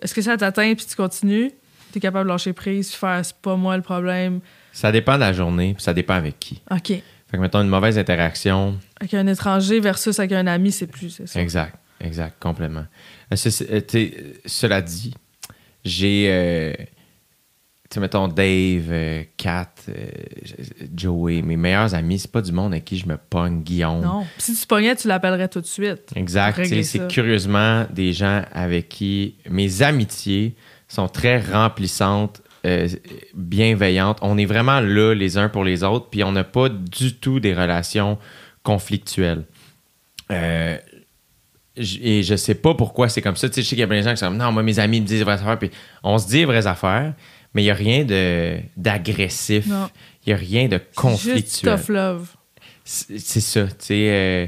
Est-ce 0.00 0.14
que 0.14 0.22
ça 0.22 0.36
t'atteint 0.36 0.74
puis 0.74 0.86
tu 0.86 0.96
continues? 0.96 1.50
T'es 1.92 2.00
capable 2.00 2.24
de 2.24 2.32
lâcher 2.32 2.54
prise, 2.54 2.92
faire 2.94 3.22
c'est 3.22 3.36
pas 3.36 3.56
moi 3.56 3.76
le 3.76 3.82
problème. 3.82 4.40
Ça 4.72 4.90
dépend 4.90 5.14
de 5.16 5.20
la 5.20 5.34
journée, 5.34 5.74
puis 5.74 5.82
ça 5.82 5.92
dépend 5.92 6.14
avec 6.14 6.38
qui. 6.38 6.62
OK. 6.70 7.02
Fait 7.32 7.38
que 7.38 7.42
mettons 7.42 7.62
une 7.62 7.68
mauvaise 7.68 7.96
interaction. 7.98 8.78
Avec 9.00 9.14
un 9.14 9.26
étranger 9.26 9.80
versus 9.80 10.18
avec 10.18 10.32
un 10.32 10.46
ami, 10.46 10.70
c'est 10.70 10.86
plus, 10.86 11.08
c'est 11.08 11.26
ça. 11.26 11.40
Exact, 11.40 11.74
exact, 11.98 12.36
complètement. 12.38 12.84
Euh, 13.32 13.36
euh, 13.70 13.80
euh, 13.94 14.10
cela 14.44 14.82
dit, 14.82 15.14
j'ai. 15.82 16.26
euh, 16.28 16.74
tu 17.88 17.94
sais, 17.94 18.00
mettons 18.00 18.28
Dave, 18.28 18.88
euh, 18.90 19.22
Kat, 19.38 19.70
euh, 19.88 20.10
Joey, 20.94 21.40
mes 21.40 21.56
meilleurs 21.56 21.94
amis, 21.94 22.18
c'est 22.18 22.30
pas 22.30 22.42
du 22.42 22.52
monde 22.52 22.74
avec 22.74 22.84
qui 22.84 22.98
je 22.98 23.06
me 23.06 23.16
pogne, 23.16 23.62
Guillaume. 23.62 24.02
Non. 24.02 24.26
Si 24.36 24.54
tu 24.54 24.66
pognais, 24.66 24.94
tu 24.94 25.08
l'appellerais 25.08 25.48
tout 25.48 25.62
de 25.62 25.66
suite. 25.66 26.10
Exact. 26.14 26.62
C'est 26.66 27.08
curieusement 27.08 27.86
des 27.90 28.12
gens 28.12 28.44
avec 28.52 28.90
qui 28.90 29.36
mes 29.48 29.80
amitiés 29.80 30.54
sont 30.86 31.08
très 31.08 31.40
remplissantes, 31.40 32.41
euh, 32.66 32.88
bienveillantes. 33.34 34.18
On 34.22 34.38
est 34.38 34.44
vraiment 34.44 34.80
là 34.80 35.14
les 35.14 35.36
uns 35.38 35.48
pour 35.48 35.64
les 35.64 35.82
autres, 35.84 36.08
puis 36.10 36.22
on 36.24 36.32
n'a 36.32 36.44
pas 36.44 36.68
du 36.68 37.14
tout 37.16 37.40
des 37.40 37.54
relations 37.54 38.18
conflictuelles. 38.62 39.44
Euh, 40.30 40.76
et 41.76 42.22
je 42.22 42.36
sais 42.36 42.54
pas 42.54 42.74
pourquoi 42.74 43.08
c'est 43.08 43.22
comme 43.22 43.36
ça. 43.36 43.48
Tu 43.48 43.54
sais, 43.56 43.62
je 43.62 43.66
sais 43.66 43.70
qu'il 43.70 43.80
y 43.80 43.82
a 43.82 43.86
plein 43.86 44.00
de 44.00 44.04
gens 44.04 44.10
qui 44.12 44.18
sont 44.18 44.26
comme, 44.26 44.36
non, 44.36 44.52
moi, 44.52 44.62
mes 44.62 44.78
amis 44.78 45.00
me 45.00 45.06
disent 45.06 45.22
vraies 45.22 45.34
affaires, 45.34 45.58
puis 45.58 45.70
on 46.02 46.18
se 46.18 46.26
dit 46.28 46.38
les 46.38 46.44
vraies 46.44 46.66
affaires, 46.66 47.14
mais 47.54 47.62
il 47.62 47.64
n'y 47.66 47.70
a 47.70 47.74
rien 47.74 48.04
de, 48.04 48.58
d'agressif. 48.76 49.66
Il 49.66 50.28
n'y 50.28 50.32
a 50.34 50.36
rien 50.36 50.68
de 50.68 50.78
C'est 50.78 50.94
conflictuel. 50.94 51.76
tough 51.78 51.88
love. 51.88 52.28
C'est 52.84 53.18
c'est 53.18 53.40
ça, 53.40 53.64
tu 53.66 53.74
sais. 53.78 54.08
euh, 54.10 54.46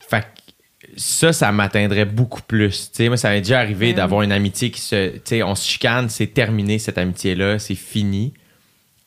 fait 0.00 0.26
ça, 1.00 1.32
ça 1.32 1.50
m'atteindrait 1.50 2.04
beaucoup 2.04 2.42
plus. 2.42 2.90
Moi, 3.00 3.16
ça 3.16 3.30
m'est 3.30 3.40
déjà 3.40 3.58
arrivé 3.58 3.94
d'avoir 3.94 4.20
une 4.20 4.32
amitié 4.32 4.70
qui 4.70 4.82
se. 4.82 5.42
On 5.42 5.54
se 5.54 5.66
chicane, 5.66 6.10
c'est 6.10 6.26
terminé 6.26 6.78
cette 6.78 6.98
amitié-là, 6.98 7.58
c'est 7.58 7.74
fini. 7.74 8.34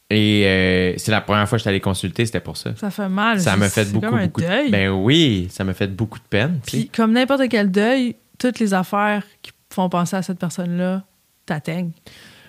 Et 0.10 0.44
euh, 0.48 0.94
c'est 0.98 1.12
la 1.12 1.22
première 1.22 1.48
fois 1.48 1.60
que 1.60 1.64
je 1.64 1.70
allé 1.70 1.80
consulter, 1.80 2.26
c'était 2.26 2.40
pour 2.40 2.58
ça. 2.58 2.76
Ça 2.76 2.90
fait 2.90 3.10
mal. 3.10 3.40
Ça 3.40 3.56
m'a 3.58 3.70
fait 3.70 3.86
beaucoup, 3.92 4.08
comme 4.08 4.18
un 4.18 4.26
beaucoup 4.26 4.42
deuil. 4.42 4.68
de 4.68 4.72
Ben 4.72 4.90
oui, 4.90 5.48
ça 5.52 5.64
m'a 5.64 5.74
fait 5.74 5.88
beaucoup 5.88 6.18
de 6.18 6.24
peine. 6.28 6.60
Puis, 6.66 6.90
comme 6.90 7.14
n'importe 7.14 7.48
quel 7.48 7.70
deuil, 7.70 8.16
toutes 8.40 8.60
les 8.60 8.74
affaires 8.74 9.24
qui 9.44 9.52
font 9.72 9.88
penser 9.88 10.16
à 10.16 10.24
cette 10.24 10.40
personne-là 10.40 11.04
t'atteignent. 11.46 11.92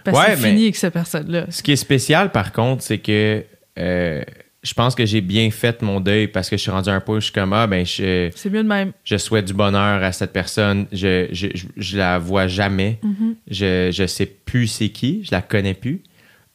Parce 0.05 0.19
Ouais, 0.19 0.35
que 0.35 0.41
c'est 0.41 0.49
fini 0.49 0.63
avec 0.65 0.77
cette 0.77 0.95
personne-là. 0.95 1.47
Ce 1.51 1.63
qui 1.63 1.73
est 1.73 1.77
spécial, 1.77 2.33
par 2.33 2.53
contre, 2.53 2.83
c'est 2.83 2.99
que 2.99 3.45
euh, 3.79 4.23
je 4.65 4.73
pense 4.73 4.95
que 4.95 5.05
j'ai 5.05 5.21
bien 5.21 5.51
fait 5.51 5.83
mon 5.83 6.01
deuil 6.01 6.27
parce 6.27 6.49
que 6.49 6.57
je 6.57 6.63
suis 6.63 6.71
rendu 6.71 6.89
à 6.89 6.95
un 6.95 7.01
point 7.01 7.17
où 7.17 7.21
je 7.21 7.27
suis 7.27 7.33
comme, 7.33 7.53
ah, 7.53 7.67
ben, 7.67 7.85
je. 7.85 8.31
C'est 8.35 8.49
mieux 8.49 8.63
de 8.63 8.69
même. 8.69 8.93
je 9.05 9.17
souhaite 9.19 9.45
du 9.45 9.53
bonheur 9.53 10.03
à 10.03 10.11
cette 10.11 10.33
personne. 10.33 10.87
Je, 10.91 11.29
je, 11.33 11.49
je, 11.55 11.67
je 11.77 11.99
la 11.99 12.19
vois 12.19 12.47
jamais. 12.47 12.99
Je, 13.49 13.91
je 13.93 14.07
sais 14.07 14.25
plus 14.25 14.67
c'est 14.67 14.89
qui. 14.89 15.23
Je 15.25 15.33
la 15.33 15.43
connais 15.43 15.75
plus. 15.75 16.03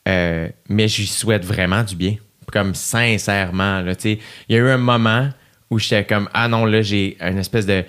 Euh, 0.07 0.49
mais 0.68 0.88
je 0.88 1.02
lui 1.02 1.07
souhaite 1.07 1.45
vraiment 1.45 1.84
du 1.84 1.95
bien. 1.95 2.15
Comme 2.52 2.73
sincèrement. 2.73 3.81
Là, 3.81 3.95
tu 3.95 4.02
sais. 4.02 4.19
Il 4.49 4.56
y 4.56 4.60
a 4.60 4.61
eu 4.61 4.69
un 4.69 4.77
moment 4.77 5.30
où 5.69 5.77
j'étais 5.77 6.03
comme 6.03 6.27
Ah 6.34 6.48
non, 6.48 6.65
là, 6.65 6.81
j'ai 6.81 7.15
une 7.22 7.38
espèce 7.38 7.68
de. 7.68 7.86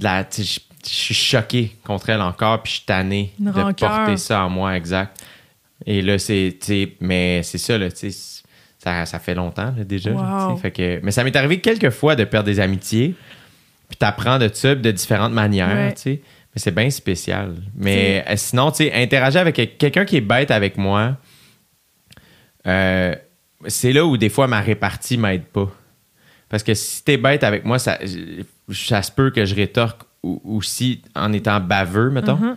la, 0.00 0.26
je, 0.36 0.58
suis 0.82 1.14
choqué 1.14 1.76
contre 1.84 2.10
elle 2.10 2.22
encore, 2.22 2.62
puis 2.62 2.72
je 2.72 2.76
suis 2.78 2.86
tanné 2.86 3.32
de 3.38 3.50
rancœur. 3.50 3.98
porter 3.98 4.16
ça 4.16 4.44
en 4.44 4.50
moi, 4.50 4.76
exact. 4.76 5.24
Et 5.86 6.02
là, 6.02 6.18
c'est. 6.18 6.58
Mais 7.00 7.44
c'est 7.44 7.58
ça, 7.58 7.78
là, 7.78 7.88
tu 7.92 8.10
sais, 8.10 8.37
Ça, 8.78 9.06
ça 9.06 9.18
fait 9.18 9.34
longtemps 9.34 9.74
là, 9.76 9.84
déjà. 9.84 10.10
Wow. 10.12 10.56
fait 10.56 10.70
que, 10.70 11.00
mais 11.02 11.10
ça 11.10 11.24
m'est 11.24 11.34
arrivé 11.34 11.60
quelques 11.60 11.90
fois 11.90 12.14
de 12.16 12.24
perdre 12.24 12.46
des 12.46 12.60
amitiés. 12.60 13.14
Puis 13.88 13.96
t'apprends 13.96 14.38
de 14.38 14.48
ça 14.52 14.74
de 14.74 14.90
différentes 14.90 15.32
manières. 15.32 15.92
Ouais. 15.92 15.94
Mais 16.06 16.20
c'est 16.56 16.70
bien 16.74 16.88
spécial. 16.90 17.54
Mais 17.74 18.24
euh, 18.28 18.34
sinon, 18.36 18.70
tu 18.70 18.84
sais, 18.84 18.92
interagir 18.94 19.40
avec 19.40 19.78
quelqu'un 19.78 20.04
qui 20.04 20.16
est 20.16 20.20
bête 20.20 20.50
avec 20.50 20.76
moi, 20.76 21.16
euh, 22.66 23.14
c'est 23.66 23.92
là 23.92 24.04
où 24.04 24.16
des 24.16 24.28
fois 24.28 24.46
ma 24.46 24.60
répartie 24.60 25.16
m'aide 25.18 25.44
pas. 25.44 25.70
Parce 26.48 26.62
que 26.62 26.74
si 26.74 27.02
t'es 27.04 27.16
bête 27.16 27.44
avec 27.44 27.64
moi, 27.64 27.78
ça, 27.78 27.98
ça 28.72 29.02
se 29.02 29.10
peut 29.12 29.30
que 29.30 29.44
je 29.44 29.54
rétorque 29.54 30.02
ou- 30.22 30.40
aussi 30.44 31.02
en 31.14 31.32
étant 31.32 31.60
baveux, 31.60 32.10
mettons. 32.10 32.36
Mhm. 32.36 32.56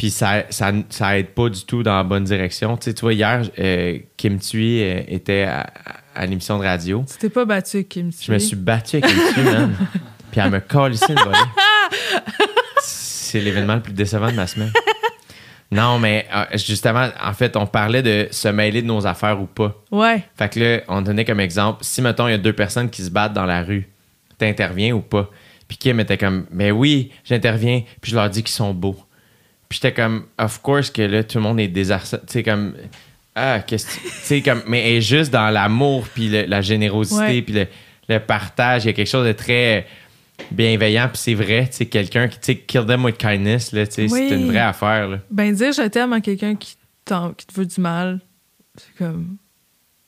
Puis 0.00 0.08
ça, 0.08 0.44
ça, 0.48 0.72
ça 0.88 1.18
aide 1.18 1.34
pas 1.34 1.50
du 1.50 1.62
tout 1.66 1.82
dans 1.82 1.94
la 1.94 2.04
bonne 2.04 2.24
direction. 2.24 2.74
Tu 2.78 2.84
sais, 2.84 2.94
tu 2.94 3.02
vois, 3.02 3.12
hier, 3.12 3.42
euh, 3.58 3.98
Kim 4.16 4.38
Thuy 4.38 4.82
euh, 4.82 5.02
était 5.06 5.42
à, 5.42 5.70
à 6.14 6.24
l'émission 6.24 6.58
de 6.58 6.64
radio. 6.64 7.04
Tu 7.06 7.18
t'es 7.18 7.28
pas 7.28 7.44
battu 7.44 7.76
avec 7.76 7.90
Kim 7.90 8.10
Je 8.10 8.32
me 8.32 8.38
suis 8.38 8.56
battu 8.56 8.96
avec 8.96 9.10
Kim 9.10 9.34
Thuy, 9.34 9.42
man. 9.44 9.76
Puis 10.32 10.40
elle 10.40 10.52
me 10.52 10.60
calissait 10.60 11.14
le 11.14 11.22
volet. 11.22 11.36
C'est 12.80 13.40
l'événement 13.40 13.74
le 13.74 13.82
plus 13.82 13.92
décevant 13.92 14.30
de 14.30 14.36
ma 14.36 14.46
semaine. 14.46 14.72
Non, 15.70 15.98
mais 15.98 16.26
euh, 16.34 16.46
justement, 16.54 17.10
en 17.22 17.34
fait, 17.34 17.54
on 17.58 17.66
parlait 17.66 18.02
de 18.02 18.26
se 18.30 18.48
mêler 18.48 18.80
de 18.80 18.86
nos 18.86 19.06
affaires 19.06 19.38
ou 19.38 19.44
pas. 19.44 19.84
Ouais. 19.90 20.24
Fait 20.34 20.48
que 20.48 20.60
là, 20.60 20.80
on 20.88 21.02
donnait 21.02 21.26
comme 21.26 21.40
exemple, 21.40 21.80
si, 21.82 22.00
mettons, 22.00 22.26
il 22.26 22.30
y 22.30 22.34
a 22.34 22.38
deux 22.38 22.54
personnes 22.54 22.88
qui 22.88 23.02
se 23.02 23.10
battent 23.10 23.34
dans 23.34 23.44
la 23.44 23.62
rue, 23.62 23.86
t'interviens 24.38 24.94
ou 24.94 25.02
pas? 25.02 25.28
Puis 25.68 25.76
Kim 25.76 26.00
était 26.00 26.16
comme, 26.16 26.46
mais 26.50 26.70
oui, 26.70 27.12
j'interviens, 27.22 27.82
puis 28.00 28.12
je 28.12 28.16
leur 28.16 28.30
dis 28.30 28.42
qu'ils 28.42 28.54
sont 28.54 28.72
beaux. 28.72 28.96
Puis 29.70 29.78
j'étais 29.82 29.94
comme, 29.94 30.24
of 30.38 30.60
course 30.60 30.90
que 30.90 31.00
là, 31.02 31.24
tout 31.24 31.38
le 31.38 31.44
monde 31.44 31.58
est 31.60 31.68
désarçonné. 31.68 32.22
Tu 32.26 32.32
sais, 32.34 32.42
comme, 32.42 32.74
ah, 33.36 33.60
qu'est-ce 33.66 33.86
que 33.86 33.92
tu 34.02 34.08
sais, 34.22 34.42
comme, 34.42 34.62
mais 34.66 34.80
elle 34.90 34.96
est 34.96 35.00
juste 35.00 35.30
dans 35.32 35.48
l'amour, 35.48 36.06
puis 36.12 36.28
le- 36.28 36.44
la 36.44 36.60
générosité, 36.60 37.20
Ouais. 37.20 37.42
puis 37.42 37.54
le, 37.54 37.66
le 38.08 38.18
partage. 38.18 38.84
Il 38.84 38.88
y 38.88 38.90
a 38.90 38.92
quelque 38.92 39.06
chose 39.08 39.26
de 39.26 39.32
très 39.32 39.86
bienveillant, 40.50 41.06
puis 41.08 41.18
c'est 41.18 41.34
vrai, 41.34 41.68
tu 41.70 41.76
sais, 41.76 41.86
quelqu'un 41.86 42.26
qui, 42.28 42.38
tu 42.40 42.46
sais, 42.46 42.56
kill 42.56 42.84
them 42.84 43.04
with 43.04 43.16
kindness, 43.16 43.72
là, 43.72 43.86
tu 43.86 44.08
sais, 44.08 44.12
Oui. 44.12 44.26
c'est 44.28 44.34
une 44.36 44.48
vraie 44.48 44.58
affaire, 44.58 45.08
là. 45.08 45.18
Ben, 45.30 45.54
dire 45.54 45.72
je 45.72 45.82
t'aime 45.86 46.12
à 46.12 46.20
quelqu'un 46.20 46.56
qui, 46.56 46.76
qui 47.36 47.46
te 47.46 47.54
veut 47.54 47.66
du 47.66 47.80
mal, 47.80 48.20
c'est 48.76 48.96
comme. 49.04 49.36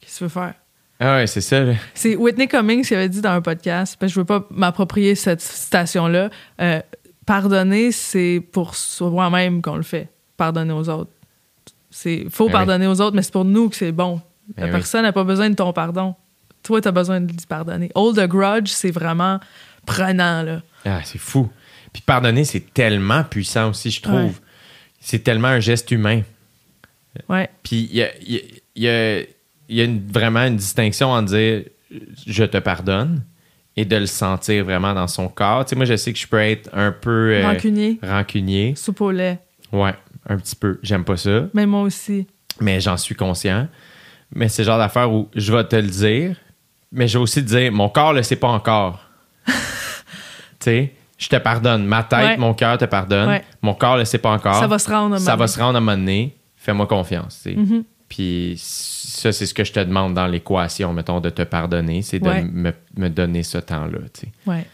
Qu'est-ce 0.01 0.15
que 0.15 0.19
tu 0.19 0.25
veux 0.25 0.31
faire? 0.31 0.55
Ah 0.99 1.17
ouais, 1.17 1.27
c'est 1.29 1.41
ça, 1.41 1.61
là. 1.61 1.75
C'est 1.95 2.17
Whitney 2.17 2.49
Cummings 2.49 2.85
qui 2.85 2.95
avait 2.95 3.09
dit 3.09 3.21
dans 3.21 3.31
un 3.33 3.41
podcast, 3.43 3.97
parce 3.99 4.11
que 4.11 4.15
je 4.15 4.21
veux 4.21 4.27
pas 4.27 4.45
m'approprier 4.51 5.15
cette 5.15 5.41
citation-là. 5.41 6.31
euh, 6.61 6.81
pardonner, 7.27 7.93
c'est 7.93 8.43
pour 8.53 8.75
soi-même 8.75 9.63
qu'on 9.63 9.77
le 9.77 9.83
fait. 9.83 10.09
Pardonner 10.37 10.73
aux 10.73 10.89
autres. 10.89 11.11
C'est 11.91 12.27
faut 12.31 12.47
Ben 12.47 12.53
pardonner 12.53 12.87
aux 12.87 13.01
autres, 13.01 13.15
mais 13.15 13.23
c'est 13.23 13.33
pour 13.33 13.45
nous 13.45 13.69
que 13.69 13.77
c'est 13.77 13.93
bon. 13.93 14.21
Ben 14.57 14.63
La 14.63 14.67
oui. 14.67 14.73
personne 14.73 15.03
n'a 15.03 15.13
pas 15.13 15.25
besoin 15.25 15.51
de 15.51 15.55
ton 15.55 15.73
pardon. 15.73 16.15
Toi, 16.63 16.81
tu 16.81 16.89
as 16.89 16.93
besoin 16.93 17.21
de 17.21 17.31
lui 17.31 17.37
pardonner. 17.49 17.91
Hold 17.95 18.19
a 18.19 18.27
grudge, 18.27 18.69
c'est 18.69 18.91
vraiment 18.91 19.41
prenant, 19.85 20.43
là. 20.43 20.63
Ah, 20.85 21.01
c'est 21.05 21.19
fou. 21.19 21.51
Puis 21.93 22.03
pardonner, 22.03 22.45
c'est 22.45 22.73
tellement 22.73 23.25
puissant 23.25 23.71
aussi, 23.71 23.91
je 23.91 24.01
trouve. 24.01 24.15
Ouais. 24.23 24.33
C'est 25.01 25.19
tellement 25.25 25.49
un 25.49 25.61
geste 25.61 25.91
humain. 25.91 26.23
Ouais. 27.29 27.51
Puis 27.63 27.89
il 27.91 27.97
y 27.97 28.03
a, 28.03 28.09
il 28.21 28.33
y 28.33 28.37
a- 28.39 28.41
il 28.75 28.83
y 28.85 28.89
a- 28.89 29.21
il 29.69 29.77
y 29.77 29.81
a 29.81 29.85
une- 29.85 30.07
vraiment 30.11 30.41
une 30.47 30.57
distinction 30.57 31.11
en 31.11 31.23
dire 31.23 31.65
je 32.27 32.45
te 32.45 32.57
pardonne 32.59 33.23
et 33.77 33.85
de 33.85 33.97
le 33.97 34.07
sentir 34.07 34.65
vraiment 34.65 34.93
dans 34.95 35.07
son 35.07 35.29
corps. 35.29 35.65
Tu 35.65 35.71
sais, 35.71 35.77
moi, 35.77 35.85
je 35.85 35.97
sais 35.97 36.13
que 36.13 36.19
je 36.19 36.27
peux 36.27 36.41
être 36.41 36.69
un 36.73 36.93
peu 36.93 37.33
euh, 37.35 37.43
Rancunier, 37.47 37.99
rancunier. 38.03 38.75
soupe 38.77 39.01
au 39.01 39.11
lait. 39.11 39.39
Ouais, 39.73 39.95
un 40.29 40.37
petit 40.37 40.55
peu. 40.57 40.79
J'aime 40.83 41.05
pas 41.05 41.17
ça, 41.17 41.47
Mais 41.55 41.65
moi 41.67 41.83
aussi. 41.83 42.27
mais 42.61 42.81
j'en 42.81 42.97
suis 42.97 43.15
conscient. 43.15 43.69
Mais 44.35 44.49
c'est 44.49 44.63
le 44.63 44.67
genre 44.67 44.79
d'affaire 44.79 45.11
où 45.13 45.29
je 45.35 45.53
vais 45.53 45.65
te 45.65 45.77
le 45.77 45.89
dire, 45.89 46.37
mais 46.91 47.07
je 47.09 47.19
vais 47.19 47.23
aussi 47.23 47.43
te 47.45 47.49
dire 47.49 47.73
mon 47.73 47.89
corps 47.89 48.13
le 48.13 48.23
sait 48.23 48.37
pas 48.37 48.49
encore. 48.49 49.01
tu 49.47 49.53
sais, 50.61 50.93
je 51.19 51.29
te 51.29 51.37
pardonne. 51.37 51.85
Ma 51.87 52.03
tête, 52.03 52.19
Ouais. 52.25 52.37
mon 52.37 52.55
cœur 52.55 52.79
te 52.79 52.85
pardonne. 52.85 53.29
Ouais. 53.29 53.43
Mon 53.63 53.75
corps 53.75 53.97
le 53.97 54.05
sait 54.05 54.19
pas 54.19 54.31
encore. 54.31 54.55
Ça 54.59 54.67
va 54.67 54.79
se 54.79 54.91
rendre 54.91 55.15
à 55.15 55.17
un 55.17 55.21
Ça 55.21 55.33
moment 55.33 55.41
va 55.41 55.47
se 55.49 55.59
rendre 55.61 55.75
à 55.75 55.79
un 55.79 55.81
moment 55.81 55.97
donné. 55.97 56.37
Fais-moi 56.57 56.87
confiance. 56.87 57.41
sais. 57.43 57.57
Puis 58.15 58.57
ça, 58.59 59.33
c'est 59.33 59.47
ce 59.47 59.55
que 59.55 59.65
je 59.65 59.73
te 59.73 59.81
demande 59.81 60.13
dans 60.13 60.27
l'équation, 60.27 60.93
mettons, 60.93 61.19
de 61.21 61.31
te 61.31 61.41
pardonner, 61.43 62.03
c'est 62.03 62.19
de 62.19 62.29
Ouais. 62.29 62.43
me, 62.43 62.73
me 62.99 63.09
donner 63.09 63.43
ce 63.43 63.57
temps-là. 63.57 64.01
tu 64.13 64.27
sais. 64.27 64.29
Ouais. 64.47 64.67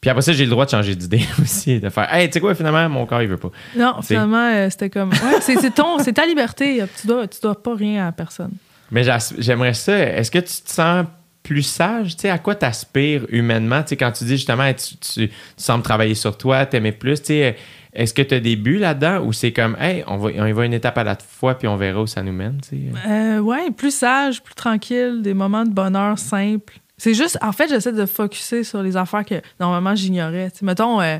Puis 0.00 0.10
après 0.10 0.22
ça, 0.22 0.32
j'ai 0.32 0.44
le 0.46 0.50
droit 0.50 0.64
de 0.64 0.70
changer 0.70 0.96
d'idée 0.96 1.22
aussi, 1.40 1.78
de 1.78 1.88
faire 1.90 2.12
Hey, 2.12 2.26
tu 2.28 2.32
sais 2.34 2.40
quoi, 2.40 2.56
finalement, 2.56 2.88
mon 2.88 3.06
corps, 3.06 3.22
il 3.22 3.28
veut 3.28 3.36
pas. 3.36 3.52
Non, 3.76 4.02
finalement, 4.02 4.50
euh, 4.52 4.68
c'était 4.68 4.90
comme. 4.90 5.10
Ouais, 5.10 5.40
c'est 5.40 5.72
ton, 5.72 6.00
c'est 6.00 6.12
ta 6.14 6.26
liberté. 6.26 6.82
Tu 7.00 7.06
dois, 7.06 7.28
tu 7.28 7.38
dois 7.40 7.62
pas 7.62 7.76
rien 7.76 8.08
à 8.08 8.10
personne. 8.12 8.50
Mais 8.90 9.04
j'aimerais 9.38 9.74
ça. 9.74 9.96
Est-ce 9.96 10.30
que 10.32 10.40
tu 10.40 10.60
te 10.64 10.70
sens 10.72 11.06
plus 11.44 11.62
sage? 11.62 12.16
Tu 12.16 12.22
sais, 12.22 12.30
à 12.30 12.38
quoi 12.38 12.56
t'aspires 12.56 13.26
humainement? 13.28 13.82
Tu 13.82 13.90
sais, 13.90 13.96
quand 13.96 14.10
tu 14.10 14.24
dis 14.24 14.36
justement, 14.38 14.64
Hey, 14.64 14.74
tu, 14.74 14.96
tu- 14.96 15.28
tu 15.28 15.32
sembles 15.56 15.84
travailler 15.84 16.16
sur 16.16 16.36
toi, 16.36 16.66
t'aimer 16.66 16.90
plus, 16.92 17.20
tu 17.20 17.26
sais, 17.28 17.56
est-ce 17.92 18.14
que 18.14 18.22
tu 18.22 18.34
as 18.34 18.40
des 18.40 18.56
buts 18.56 18.78
là-dedans 18.78 19.24
ou 19.24 19.32
c'est 19.32 19.52
comme, 19.52 19.76
hey, 19.78 20.02
on, 20.06 20.16
va, 20.16 20.30
on 20.38 20.46
y 20.46 20.52
va 20.52 20.64
une 20.64 20.72
étape 20.72 20.96
à 20.98 21.04
la 21.04 21.16
fois 21.16 21.56
puis 21.58 21.68
on 21.68 21.76
verra 21.76 22.02
où 22.02 22.06
ça 22.06 22.22
nous 22.22 22.32
mène? 22.32 22.58
Euh, 23.06 23.38
ouais, 23.38 23.70
plus 23.70 23.94
sage, 23.94 24.42
plus 24.42 24.54
tranquille, 24.54 25.20
des 25.22 25.34
moments 25.34 25.64
de 25.64 25.70
bonheur 25.70 26.18
simples. 26.18 26.78
C'est 26.96 27.14
juste, 27.14 27.38
en 27.42 27.52
fait, 27.52 27.68
j'essaie 27.68 27.92
de 27.92 28.06
focuser 28.06 28.64
sur 28.64 28.82
les 28.82 28.96
affaires 28.96 29.24
que 29.24 29.42
normalement 29.58 29.94
j'ignorais. 29.94 30.50
Mettons, 30.62 31.00
euh, 31.00 31.18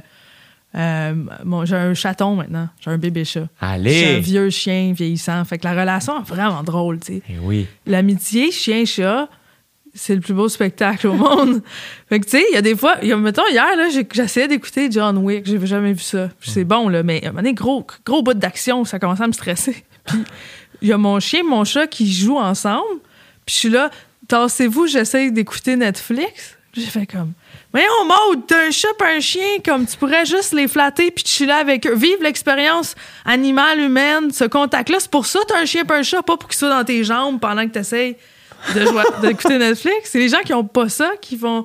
euh, 0.75 1.13
bon, 1.45 1.65
j'ai 1.65 1.77
un 1.77 1.93
chaton 1.93 2.37
maintenant, 2.37 2.69
j'ai 2.81 2.91
un 2.91 2.99
bébé 2.99 3.25
chat. 3.25 3.49
J'ai 3.61 3.67
un 3.67 3.71
Allez! 3.71 4.21
vieux 4.21 4.49
chien 4.49 4.93
vieillissant. 4.95 5.45
Fait 5.45 5.59
que 5.59 5.65
la 5.65 5.79
relation 5.79 6.21
est 6.21 6.27
vraiment 6.27 6.63
drôle, 6.63 7.01
tu 7.01 7.15
sais. 7.15 7.23
Eh 7.29 7.39
oui. 7.43 7.67
L'amitié 7.87 8.51
chien-chat, 8.51 9.29
c'est 9.95 10.15
le 10.15 10.21
plus 10.21 10.35
beau 10.35 10.49
spectacle 10.49 11.07
au 11.09 11.15
monde. 11.15 11.63
Fait 12.09 12.21
que, 12.21 12.25
tu 12.25 12.31
sais, 12.33 12.45
il 12.51 12.55
y 12.55 12.59
a 12.59 12.63
des 12.63 12.77
fois, 12.77 12.97
il 13.03 13.09
y 13.09 13.13
a- 13.13 13.17
mettons, 13.17 13.47
hier, 13.51 13.77
là, 13.77 13.89
j'essayais 14.13 14.49
d'écouter 14.49 14.89
John 14.91 15.19
Wick. 15.19 15.47
J'ai 15.47 15.65
jamais 15.67 15.93
vu 15.93 16.03
ça. 16.03 16.31
C'est 16.41 16.65
bon, 16.65 16.89
là, 16.89 17.03
mais 17.03 17.23
à 17.25 17.29
un 17.29 17.31
moment 17.31 17.43
donné, 17.43 17.55
gros, 17.55 17.87
gros 18.05 18.23
bout 18.23 18.35
d'action, 18.35 18.85
ça 18.85 18.99
commençait 18.99 19.25
à 19.25 19.27
me 19.27 19.33
stresser. 19.33 19.85
Puis, 20.07 20.19
il 20.81 20.89
y 20.89 20.93
a 20.93 20.99
mon 20.99 21.21
chien 21.21 21.41
et 21.41 21.45
mon 21.45 21.65
chat 21.65 21.87
qui 21.87 22.11
jouent 22.13 22.39
ensemble. 22.39 23.01
Puis, 23.47 23.55
je 23.55 23.59
suis 23.61 23.69
là, 23.71 23.91
tassez-vous, 24.29 24.87
j'essaye 24.87 25.31
d'écouter 25.31 25.77
Netflix. 25.77 26.57
J'ai 26.75 26.87
fait 26.87 27.07
comme, 27.07 27.33
Voyons, 27.73 28.05
Maud, 28.05 28.43
t'as 28.47 28.67
un 28.67 28.71
chat 28.71 28.89
un 29.01 29.21
chien, 29.21 29.59
comme 29.65 29.87
tu 29.87 29.97
pourrais 29.97 30.27
juste 30.27 30.53
les 30.53 30.69
flatter 30.69 31.11
puis 31.11 31.25
chiller 31.27 31.53
avec 31.53 31.87
eux. 31.87 31.95
Vivre 31.95 32.23
l'expérience 32.23 32.95
animale, 33.25 33.81
humaine, 33.81 34.31
ce 34.31 34.45
contact-là. 34.45 34.99
C'est 35.01 35.11
pour 35.11 35.25
ça 35.25 35.39
que 35.41 35.47
t'as 35.47 35.61
un 35.61 35.65
chien 35.65 35.83
un 35.89 36.03
chat, 36.03 36.23
pas 36.23 36.37
pour 36.37 36.51
qu'il 36.51 36.59
soit 36.59 36.69
dans 36.69 36.85
tes 36.85 37.03
jambes 37.03 37.41
pendant 37.41 37.67
que 37.67 37.73
t'essayes 37.73 38.17
de 38.75 38.81
jouer- 38.87 39.03
d'écouter 39.23 39.59
Netflix. 39.59 40.11
C'est 40.11 40.19
les 40.19 40.29
gens 40.29 40.41
qui 40.45 40.53
ont 40.55 40.65
pas 40.65 40.89
ça 40.89 41.11
qui 41.21 41.37
vont. 41.37 41.65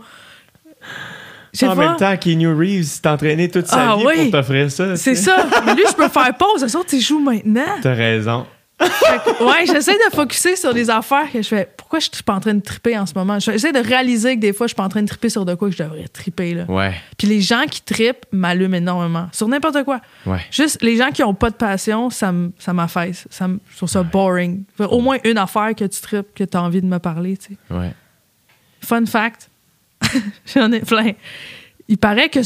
En 1.64 1.76
même 1.76 1.96
temps, 1.96 2.16
Keanu 2.18 2.54
Reeves 2.54 2.84
s'est 2.84 3.08
entraîné 3.08 3.50
toute 3.50 3.66
sa 3.68 3.94
Ah 3.94 3.96
vie 3.98 4.04
oui. 4.06 4.16
pour 4.30 4.32
t'offrir 4.40 4.70
ça. 4.72 4.96
C'est 4.96 5.16
tu 5.16 5.22
ça. 5.22 5.46
Mais 5.66 5.74
lui, 5.74 5.84
je 5.90 5.94
peux 5.96 6.08
faire 6.08 6.32
pause. 6.38 6.64
Les 6.64 6.76
autres, 6.76 6.94
ils 6.94 7.02
jouent 7.02 7.20
maintenant. 7.20 7.64
T'as 7.82 7.94
raison. 7.96 8.46
Que, 8.80 9.44
ouais, 9.44 9.66
j'essaie 9.66 9.98
de 9.98 10.16
focuser 10.16 10.56
sur 10.56 10.74
des 10.74 10.90
affaires 10.90 11.32
que 11.32 11.42
je 11.42 11.48
fais. 11.48 11.68
Pourquoi 11.78 12.00
je 12.00 12.10
suis 12.14 12.24
pas 12.24 12.36
en 12.36 12.40
train 12.40 12.54
de 12.54 12.62
triper 12.62 12.98
en 12.98 13.06
ce 13.06 13.14
moment? 13.16 13.40
J'essaie 13.40 13.72
de 13.72 13.80
réaliser 13.80 14.36
que 14.36 14.42
des 14.42 14.54
fois, 14.54 14.68
je 14.68 14.70
suis 14.70 14.76
pas 14.76 14.84
en 14.84 14.90
train 14.90 15.02
de 15.02 15.08
triper 15.08 15.30
sur 15.30 15.46
de 15.46 15.56
quoi 15.56 15.70
que 15.70 15.76
je 15.76 15.82
devrais 15.82 16.08
triper. 16.08 16.54
Là. 16.54 16.66
Ouais, 16.66 16.94
Puis 17.18 17.28
les 17.28 17.42
gens 17.42 17.64
qui 17.70 17.82
tripent 17.82 18.26
m'allument 18.32 18.76
énormément. 18.76 19.30
Sur 19.32 19.48
n'importe 19.48 19.84
quoi. 19.84 20.00
ouais. 20.26 20.46
Juste 20.52 20.82
les 20.82 20.98
gens 20.98 21.10
qui 21.12 21.24
ont 21.24 21.34
pas 21.34 21.50
de 21.50 21.56
passion, 21.56 22.10
ça 22.10 22.32
m'affaisse. 22.74 23.28
Ça 23.32 23.48
je 23.72 23.78
trouve 23.78 23.90
ça 23.90 24.04
boring. 24.04 24.64
Au 24.80 25.00
moins 25.02 25.18
une 25.24 25.38
affaire 25.38 25.74
que 25.76 25.86
tu 25.86 26.00
tripes, 26.02 26.34
que 26.36 26.44
tu 26.44 26.56
as 26.58 26.62
envie 26.62 26.82
de 26.82 26.88
me 26.88 27.00
parler. 27.00 27.38
tu 27.38 27.54
sais. 27.54 27.74
Ouais. 27.76 27.94
Fun 28.82 29.06
fact, 29.06 29.50
j'en 30.56 30.72
ai 30.72 30.82
plein. 30.82 31.14
Il 31.88 31.98
paraît 31.98 32.30
que 32.30 32.40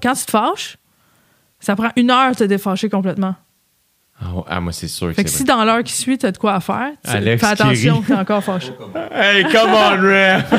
quand 0.00 0.14
tu 0.14 0.24
te 0.24 0.30
fâches, 0.30 0.78
ça 1.60 1.76
prend 1.76 1.90
une 1.96 2.10
heure 2.10 2.30
de 2.32 2.36
te 2.36 2.44
défâcher 2.44 2.88
complètement. 2.88 3.34
Ah. 4.20 4.26
Ah, 4.48 4.60
moi, 4.60 4.72
c'est 4.72 4.88
sûr 4.88 5.08
que 5.08 5.14
Fait 5.14 5.24
que 5.24 5.30
si 5.30 5.44
dans 5.44 5.62
l'heure 5.64 5.82
qui 5.84 5.92
suit, 5.92 6.16
tu 6.16 6.24
as 6.24 6.32
de 6.32 6.38
quoi 6.38 6.54
à 6.54 6.60
faire, 6.60 6.90
tu 7.04 7.10
Alex 7.10 7.40
fais 7.44 7.52
attention, 7.52 8.00
t'es 8.02 8.14
encore 8.14 8.42
fâché. 8.42 8.72
Hey, 9.12 9.44
come 9.44 9.70
on, 9.72 10.00
Ray! 10.00 10.42
Toi, 10.48 10.58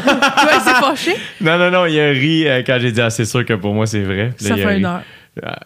il 0.53 0.61
s'est 0.61 0.73
fâché, 0.79 1.15
non, 1.41 1.57
non, 1.57 1.71
non, 1.71 1.85
il 1.87 1.99
a 1.99 2.09
ri 2.09 2.47
euh, 2.47 2.61
quand 2.65 2.77
j'ai 2.79 2.91
dit, 2.91 3.01
ah, 3.01 3.09
c'est 3.09 3.25
sûr 3.25 3.43
que 3.45 3.53
pour 3.53 3.73
moi, 3.73 3.87
c'est 3.87 4.03
vrai. 4.03 4.31
Puis 4.37 4.45
ça 4.45 4.55
fait 4.55 4.65
ri. 4.67 4.77
une 4.77 4.85
heure. 4.85 5.01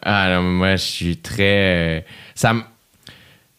Ah 0.02 0.30
non, 0.36 0.42
moi, 0.44 0.72
je 0.78 0.84
suis 0.84 1.18
très. 1.18 1.98
euh, 1.98 2.02
Ça. 2.36 2.54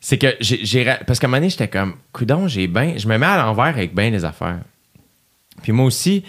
C'est 0.00 0.18
que 0.18 0.34
j'ai. 0.40 0.84
Parce 1.06 1.18
qu'à 1.18 1.26
un 1.26 1.30
moment 1.30 1.38
donné, 1.38 1.50
j'étais 1.50 1.68
comme, 1.68 1.94
coudon, 2.12 2.48
j'ai 2.48 2.66
bien. 2.66 2.94
Je 2.96 3.06
me 3.06 3.16
mets 3.18 3.26
à 3.26 3.36
l'envers 3.38 3.66
avec 3.66 3.94
bien 3.94 4.10
les 4.10 4.24
affaires. 4.24 4.59
Puis 5.62 5.72
moi 5.72 5.86
aussi, 5.86 6.24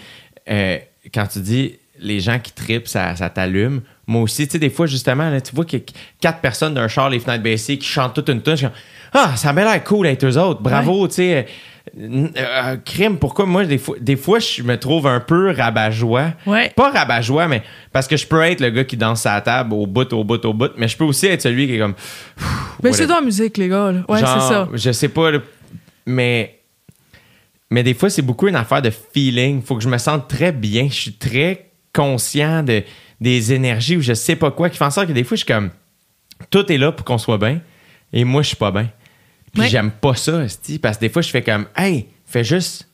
euh, 0.48 0.78
quand 1.12 1.26
tu 1.26 1.40
dis 1.40 1.74
les 1.98 2.20
gens 2.20 2.38
qui 2.38 2.52
tripent, 2.52 2.86
ça, 2.86 3.16
ça 3.16 3.28
t'allume. 3.30 3.80
Moi 4.06 4.22
aussi, 4.22 4.46
tu 4.46 4.52
sais, 4.52 4.58
des 4.58 4.70
fois, 4.70 4.86
justement, 4.86 5.30
là, 5.30 5.40
tu 5.40 5.54
vois 5.54 5.64
qu'il 5.64 5.80
y 5.80 5.82
a 5.82 5.86
quatre 6.20 6.40
personnes 6.40 6.74
d'un 6.74 6.88
char, 6.88 7.08
les 7.10 7.20
fenêtres 7.20 7.42
baissées, 7.42 7.78
qui 7.78 7.86
chantent 7.86 8.14
toute 8.14 8.28
une 8.28 8.42
tune. 8.42 8.52
Je 8.52 8.58
suis 8.58 8.66
comme, 8.66 8.76
ah, 9.14 9.36
ça 9.36 9.52
m'a 9.52 9.62
l'air 9.64 9.82
cool 9.84 10.06
d'être 10.06 10.24
eux 10.26 10.36
autres. 10.38 10.60
Bravo, 10.60 11.06
tu 11.08 11.14
sais. 11.14 11.46
euh, 11.98 12.26
euh, 12.36 12.76
crime, 12.84 13.18
pourquoi? 13.18 13.46
Moi, 13.46 13.64
des 13.64 13.78
fois, 13.78 13.96
des 14.00 14.16
fois, 14.16 14.38
je 14.40 14.62
me 14.62 14.76
trouve 14.78 15.06
un 15.06 15.20
peu 15.20 15.52
rabat-joie. 15.52 16.32
Ouais. 16.46 16.70
Pas 16.74 16.90
rabat-joie, 16.90 17.46
mais 17.48 17.62
parce 17.92 18.06
que 18.08 18.16
je 18.16 18.26
peux 18.26 18.42
être 18.42 18.60
le 18.60 18.70
gars 18.70 18.84
qui 18.84 18.96
danse 18.96 19.24
à 19.26 19.34
la 19.34 19.40
table 19.40 19.72
au 19.74 19.86
bout, 19.86 20.12
au 20.12 20.24
bout, 20.24 20.44
au 20.44 20.52
bout, 20.52 20.72
mais 20.76 20.88
je 20.88 20.96
peux 20.96 21.04
aussi 21.04 21.26
être 21.26 21.42
celui 21.42 21.66
qui 21.66 21.76
est 21.76 21.78
comme. 21.78 21.94
Mais 22.82 22.92
c'est 22.92 23.06
dans 23.06 23.16
la 23.16 23.20
musique, 23.22 23.56
les 23.56 23.68
gars. 23.68 23.92
là. 23.92 24.00
Ouais, 24.08 24.18
c'est 24.18 24.24
ça. 24.24 24.68
Je 24.72 24.92
sais 24.92 25.08
pas, 25.08 25.30
mais. 26.06 26.58
Mais 27.70 27.82
des 27.82 27.94
fois, 27.94 28.10
c'est 28.10 28.22
beaucoup 28.22 28.46
une 28.46 28.56
affaire 28.56 28.82
de 28.82 28.90
feeling. 28.90 29.62
Faut 29.62 29.76
que 29.76 29.82
je 29.82 29.88
me 29.88 29.98
sente 29.98 30.28
très 30.28 30.52
bien. 30.52 30.86
Je 30.88 30.94
suis 30.94 31.12
très 31.14 31.70
conscient 31.92 32.62
de, 32.62 32.82
des 33.20 33.52
énergies 33.52 33.96
ou 33.96 34.00
je 34.00 34.12
sais 34.14 34.36
pas 34.36 34.50
quoi 34.50 34.70
qui 34.70 34.76
font 34.78 34.86
en 34.86 34.90
sorte 34.90 35.08
que 35.08 35.12
des 35.12 35.24
fois, 35.24 35.36
je 35.36 35.44
suis 35.44 35.52
comme. 35.52 35.70
Tout 36.50 36.70
est 36.72 36.78
là 36.78 36.92
pour 36.92 37.04
qu'on 37.04 37.18
soit 37.18 37.38
bien. 37.38 37.60
Et 38.12 38.24
moi, 38.24 38.42
je 38.42 38.48
suis 38.48 38.56
pas 38.56 38.70
bien. 38.70 38.88
Puis 39.52 39.62
Ouais. 39.62 39.68
j'aime 39.68 39.90
pas 39.92 40.14
ça, 40.14 40.44
parce 40.82 40.96
que 40.96 41.00
des 41.00 41.08
fois, 41.08 41.22
je 41.22 41.30
fais 41.30 41.42
comme, 41.42 41.66
hey, 41.76 42.06
fais 42.26 42.42
juste 42.44 42.88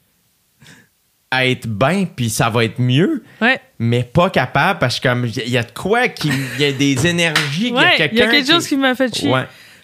être 1.33 1.67
bien, 1.69 2.07
puis 2.15 2.29
ça 2.29 2.51
va 2.51 2.65
être 2.65 2.81
mieux, 2.81 3.23
Ouais. 3.41 3.61
mais 3.79 4.03
pas 4.03 4.31
capable, 4.31 4.79
parce 4.81 4.99
que 4.99 5.09
comme, 5.09 5.27
il 5.27 5.49
y 5.49 5.57
a 5.59 5.63
de 5.63 5.71
quoi 5.71 6.09
qui. 6.09 6.29
Il 6.29 6.61
y 6.61 6.65
a 6.65 6.73
des 6.73 7.07
énergies, 7.07 7.69
il 7.69 7.75
y 7.75 7.77
a 7.79 7.81
Ouais, 7.81 7.97
quelqu'un. 7.97 8.15
il 8.15 8.19
y 8.19 8.23
a 8.23 8.27
quelque 8.31 8.51
chose 8.53 8.67
qui 8.67 8.77
m'a 8.77 8.95
fait 8.95 9.15
chier. 9.15 9.31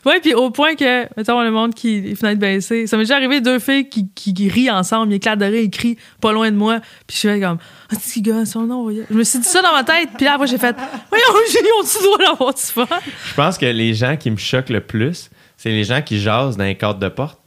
Ouais. 0.07 0.21
Puis 0.21 0.33
au 0.35 0.51
point 0.51 0.75
que, 0.77 1.03
mettons, 1.17 1.43
le 1.43 1.51
monde 1.51 1.75
qui, 1.75 2.01
les 2.01 2.15
fenêtres 2.15 2.41
baissées, 2.41 2.87
ça 2.87 2.97
m'est 2.97 3.03
déjà 3.03 3.17
arrivé 3.17 3.41
deux 3.41 3.59
filles 3.59 3.89
qui, 3.89 4.09
qui, 4.15 4.33
qui 4.33 4.49
rient 4.49 4.71
ensemble, 4.71 5.13
ils 5.13 5.17
éclatent 5.17 5.39
de 5.41 5.45
rire, 5.45 5.61
ils 5.63 5.71
crient 5.71 5.99
pas 6.21 6.33
loin 6.33 6.51
de 6.51 6.57
moi, 6.57 6.81
puis 7.07 7.17
je 7.21 7.29
suis 7.29 7.41
comme, 7.41 7.59
ah, 7.93 7.97
petit 7.97 8.23
gars, 8.23 8.47
son 8.47 8.63
nom, 8.63 8.85
voyons. 8.85 9.05
Je 9.11 9.15
me 9.17 9.25
suis 9.25 9.39
dit 9.41 9.49
ça 9.49 9.61
dans 9.63 9.73
ma 9.73 9.85
tête, 9.85 10.09
puis 10.17 10.25
là, 10.25 10.35
après, 10.35 10.47
j'ai 10.47 10.59
fait, 10.59 10.75
voyons, 11.11 11.25
j'ai 11.53 11.59
on-tu 11.83 12.03
droit 12.05 12.19
d'avoir 12.19 12.55
du 12.55 12.63
fun? 12.63 12.87
Je 13.29 13.35
pense 13.35 13.59
que 13.59 13.67
les 13.67 13.93
gens 13.95 14.17
qui 14.17 14.31
me 14.31 14.37
choquent 14.37 14.71
le 14.71 14.81
plus, 14.81 15.29
c'est 15.57 15.71
les 15.71 15.85
gens 15.85 16.01
qui 16.01 16.21
jasent 16.21 16.57
dans 16.57 16.65
les 16.65 16.77
cadres 16.77 16.99
de 17.01 17.09
porte. 17.09 17.41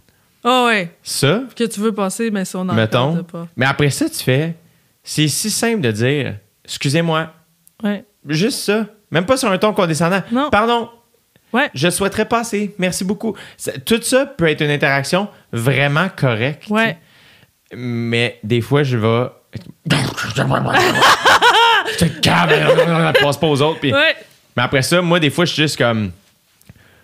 Ah 0.44 0.66
ouais, 0.68 0.92
Ça, 1.04 1.44
que 1.56 1.64
tu 1.66 1.80
veux 1.80 1.92
passer, 1.94 2.32
mais 2.32 2.46
ça, 2.46 2.60
on 2.60 2.70
en 2.70 2.74
mettons. 2.74 3.14
parle 3.14 3.24
pas. 3.26 3.48
Mais 3.58 3.66
après 3.66 3.90
ça, 3.90 4.10
tu 4.10 4.20
fais. 4.24 4.56
C'est 5.04 5.28
si 5.28 5.50
simple 5.50 5.82
de 5.82 5.92
dire 5.92 6.36
Excusez-moi, 6.66 7.34
Ouais. 7.84 8.06
juste 8.28 8.60
ça. 8.60 8.86
Même 9.12 9.26
pas 9.26 9.38
sur 9.38 9.50
un 9.52 9.58
ton 9.58 9.74
condescendant. 9.74 10.22
Non. 10.32 10.50
Pardon, 10.50 10.90
Ouais. 11.54 11.70
je 11.74 11.90
souhaiterais 11.90 12.26
passer. 12.26 12.74
Merci 12.78 13.04
beaucoup. 13.04 13.36
Ça- 13.58 13.72
tout 13.80 14.02
ça 14.02 14.26
peut 14.26 14.48
être 14.48 14.62
une 14.62 14.70
interaction 14.70 15.28
vraiment 15.52 16.08
correcte. 16.16 16.68
Ouais. 16.70 16.98
Mais 17.76 18.40
des 18.44 18.62
fois, 18.62 18.84
je 18.84 18.98
vais. 18.98 19.28
je 21.92 21.98
te 21.98 22.06
calme, 22.20 23.14
passe 23.20 23.38
pas 23.38 23.48
aux 23.48 23.62
autres. 23.62 23.80
puis- 23.80 23.94
Ouais. 23.94 24.16
Mais 24.56 24.64
après 24.64 24.82
ça, 24.82 25.02
moi, 25.02 25.20
des 25.20 25.30
fois, 25.30 25.46
je 25.46 25.54
suis 25.54 25.62
juste 25.64 25.78
comme. 25.78 26.12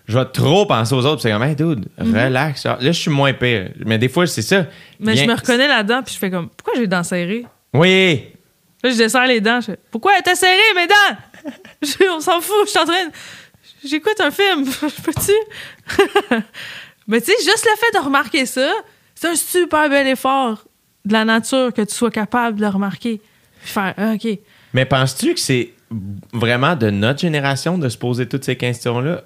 Je 0.08 0.16
vais 0.16 0.24
trop 0.26 0.66
penser 0.66 0.94
aux 0.94 1.04
autres. 1.04 1.22
C'est 1.22 1.32
comme, 1.32 1.42
hey, 1.42 1.56
dude, 1.56 1.86
relax. 1.98 2.64
Là, 2.64 2.76
je 2.80 2.90
suis 2.92 3.10
moins 3.10 3.32
pire. 3.32 3.70
Mais 3.84 3.98
des 3.98 4.08
fois, 4.08 4.24
c'est 4.28 4.42
ça. 4.42 4.58
Mhm. 4.60 4.66
Mais 5.00 5.16
je 5.16 5.24
me 5.24 5.34
reconnais 5.34 5.66
là-dedans, 5.66 6.02
puis 6.04 6.14
je 6.14 6.18
fais 6.20 6.30
comme, 6.30 6.48
pourquoi 6.48 6.74
j'ai 6.76 6.82
les 6.82 6.86
dents 6.86 7.02
serrées? 7.02 7.44
Oui. 7.72 8.26
Là, 8.84 8.90
je 8.90 8.96
desserre 8.96 9.26
les 9.26 9.40
dents. 9.40 9.60
Je 9.60 9.66
fais, 9.72 9.78
pourquoi 9.90 10.12
elles 10.14 10.20
étaient 10.20 10.36
serrées, 10.36 10.74
mes 10.76 10.86
dents? 10.86 12.12
On 12.16 12.20
s'en 12.20 12.40
fout, 12.40 12.54
je 12.66 12.70
suis 12.70 12.78
en 12.78 12.84
train 12.84 13.04
de... 13.06 13.10
J'écoute 13.88 14.20
un 14.20 14.30
film, 14.30 14.64
peux-tu? 15.04 16.42
Mais 17.06 17.20
tu 17.20 17.26
sais, 17.26 17.44
juste 17.44 17.66
le 17.70 17.76
fait 17.76 17.98
de 17.98 18.04
remarquer 18.04 18.46
ça, 18.46 18.72
c'est 19.14 19.28
un 19.28 19.36
super 19.36 19.88
bel 19.88 20.06
effort 20.08 20.64
de 21.04 21.12
la 21.12 21.24
nature 21.24 21.72
que 21.72 21.82
tu 21.82 21.94
sois 21.94 22.10
capable 22.10 22.56
de 22.56 22.62
le 22.62 22.68
remarquer. 22.68 23.20
Faire, 23.60 23.94
ah, 23.96 24.12
OK. 24.14 24.38
Mais 24.72 24.84
penses-tu 24.84 25.34
que 25.34 25.40
c'est 25.40 25.72
vraiment 26.32 26.74
de 26.74 26.90
notre 26.90 27.20
génération 27.20 27.78
de 27.78 27.88
se 27.88 27.96
poser 27.96 28.28
toutes 28.28 28.44
ces 28.44 28.56
questions-là? 28.56 29.22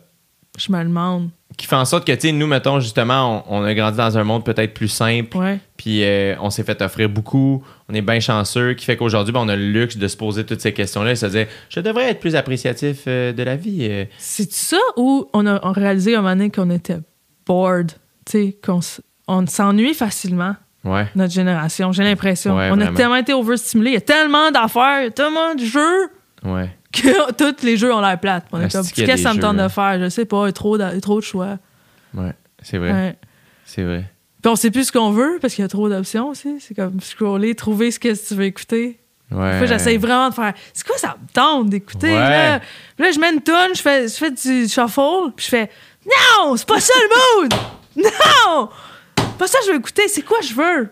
Je 0.58 0.70
me 0.72 0.82
demande. 0.82 1.30
qui 1.56 1.66
fait 1.66 1.76
en 1.76 1.84
sorte 1.84 2.06
que, 2.06 2.12
tu 2.12 2.20
sais, 2.28 2.32
nous, 2.32 2.46
mettons, 2.46 2.80
justement, 2.80 3.44
on, 3.48 3.60
on 3.60 3.64
a 3.64 3.72
grandi 3.74 3.96
dans 3.96 4.18
un 4.18 4.24
monde 4.24 4.44
peut-être 4.44 4.74
plus 4.74 4.88
simple, 4.88 5.36
puis 5.76 6.02
euh, 6.04 6.34
on 6.40 6.50
s'est 6.50 6.64
fait 6.64 6.80
offrir 6.82 7.08
beaucoup, 7.08 7.62
on 7.88 7.94
est 7.94 8.02
bien 8.02 8.20
chanceux, 8.20 8.74
qui 8.74 8.84
fait 8.84 8.96
qu'aujourd'hui, 8.96 9.32
ben, 9.32 9.40
on 9.40 9.48
a 9.48 9.56
le 9.56 9.70
luxe 9.70 9.96
de 9.96 10.06
se 10.08 10.16
poser 10.16 10.44
toutes 10.44 10.60
ces 10.60 10.72
questions-là 10.72 11.12
et 11.12 11.16
se 11.16 11.26
dire, 11.26 11.46
je 11.68 11.80
devrais 11.80 12.10
être 12.10 12.20
plus 12.20 12.34
appréciatif 12.36 13.04
euh, 13.06 13.32
de 13.32 13.42
la 13.42 13.56
vie. 13.56 13.86
euh. 13.88 14.04
C'est 14.18 14.50
ça 14.52 14.78
ou 14.96 15.28
on 15.32 15.46
a 15.46 15.60
on 15.64 15.72
réalisé 15.72 16.14
à 16.14 16.18
un 16.18 16.22
moment 16.22 16.34
donné 16.36 16.50
qu'on 16.50 16.70
était 16.70 16.98
bored, 17.46 17.92
tu 18.26 18.32
sais, 18.32 18.56
qu'on 18.64 18.80
on 19.28 19.46
s'ennuie 19.46 19.94
facilement, 19.94 20.56
Ouais. 20.82 21.06
notre 21.14 21.32
génération, 21.34 21.92
j'ai 21.92 22.02
l'impression. 22.04 22.56
Ouais, 22.56 22.70
on 22.72 22.80
a 22.80 22.86
tellement 22.92 23.16
été 23.16 23.34
overstimulés, 23.34 23.90
il 23.90 23.94
y 23.94 23.98
a 23.98 24.00
tellement 24.00 24.50
d'affaires, 24.50 25.00
il 25.00 25.04
y 25.04 25.08
a 25.08 25.10
tellement 25.10 25.54
de 25.54 25.64
jeux. 25.64 26.08
Ouais. 26.42 26.70
Que 26.92 27.32
tous 27.56 27.64
les 27.64 27.76
jeux 27.76 27.92
ont 27.94 28.00
l'air 28.00 28.18
plates. 28.18 28.46
On 28.52 28.60
est 28.60 28.66
Est-ce 28.66 28.78
comme, 28.78 28.86
qu'il 28.86 28.98
y 29.00 29.04
a 29.04 29.06
qu'est-ce 29.06 29.22
que 29.22 29.28
ça 29.28 29.34
me 29.34 29.40
tente 29.40 29.56
de 29.56 29.68
faire? 29.68 29.98
Je 30.00 30.08
sais 30.08 30.24
pas, 30.24 30.44
il 30.44 30.46
y 30.46 30.48
a 30.48 30.52
trop 30.52 30.78
de, 30.78 31.00
trop 31.00 31.20
de 31.20 31.24
choix. 31.24 31.58
Ouais. 32.14 32.32
C'est 32.62 32.78
vrai. 32.78 32.92
Ouais. 32.92 33.16
C'est 33.64 33.82
vrai. 33.82 34.04
Puis 34.42 34.50
on 34.50 34.56
sait 34.56 34.70
plus 34.70 34.84
ce 34.84 34.92
qu'on 34.92 35.10
veut 35.10 35.38
parce 35.40 35.54
qu'il 35.54 35.62
y 35.62 35.64
a 35.64 35.68
trop 35.68 35.88
d'options 35.88 36.28
aussi. 36.28 36.60
C'est 36.60 36.74
comme 36.74 37.00
scroller, 37.00 37.54
trouver 37.54 37.90
ce 37.90 37.98
que 37.98 38.28
tu 38.28 38.34
veux 38.34 38.44
écouter. 38.44 38.98
Ouais. 39.30 39.58
Fois, 39.58 39.66
j'essaie 39.66 39.96
vraiment 39.96 40.28
de 40.30 40.34
faire 40.34 40.54
c'est 40.72 40.84
quoi 40.84 40.98
ça 40.98 41.16
me 41.20 41.32
tente 41.32 41.68
d'écouter? 41.68 42.08
Ouais. 42.12 42.18
Là? 42.18 42.60
Puis 42.96 43.06
là, 43.06 43.12
je 43.12 43.20
mets 43.20 43.32
une 43.32 43.42
tonne, 43.42 43.74
je 43.74 43.80
fais, 43.80 44.08
je 44.08 44.14
fais 44.14 44.30
du 44.30 44.68
shuffle, 44.68 45.32
puis 45.36 45.44
je 45.44 45.50
fais 45.50 45.70
non, 46.06 46.56
c'est 46.56 46.66
pas 46.66 46.80
ça 46.80 46.92
le 46.96 47.42
mood! 47.42 47.54
Non! 47.96 48.70
Pas 49.36 49.46
ça 49.46 49.58
que 49.58 49.66
je 49.66 49.70
veux 49.72 49.78
écouter, 49.78 50.06
c'est 50.08 50.22
quoi 50.22 50.38
je 50.42 50.54
veux? 50.54 50.88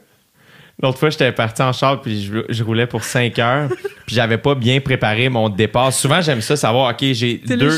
L'autre 0.83 0.99
fois, 0.99 1.11
j'étais 1.11 1.33
parti 1.33 1.63
en 1.63 1.73
char 1.73 2.01
puis 2.01 2.23
je, 2.23 2.41
je 2.49 2.65
roulais 2.65 2.87
pour 2.87 3.05
5 3.05 3.39
heures 3.39 3.71
puis 4.09 4.15
j'avais 4.17 4.39
pas 4.39 4.55
bien 4.55 4.81
préparé 4.81 5.29
mon 5.29 5.51
départ. 5.51 5.93
Souvent, 5.93 6.23
j'aime 6.23 6.41
ça 6.41 6.57
savoir, 6.57 6.91
OK, 6.93 7.05
j'ai 7.13 7.35
deux... 7.59 7.69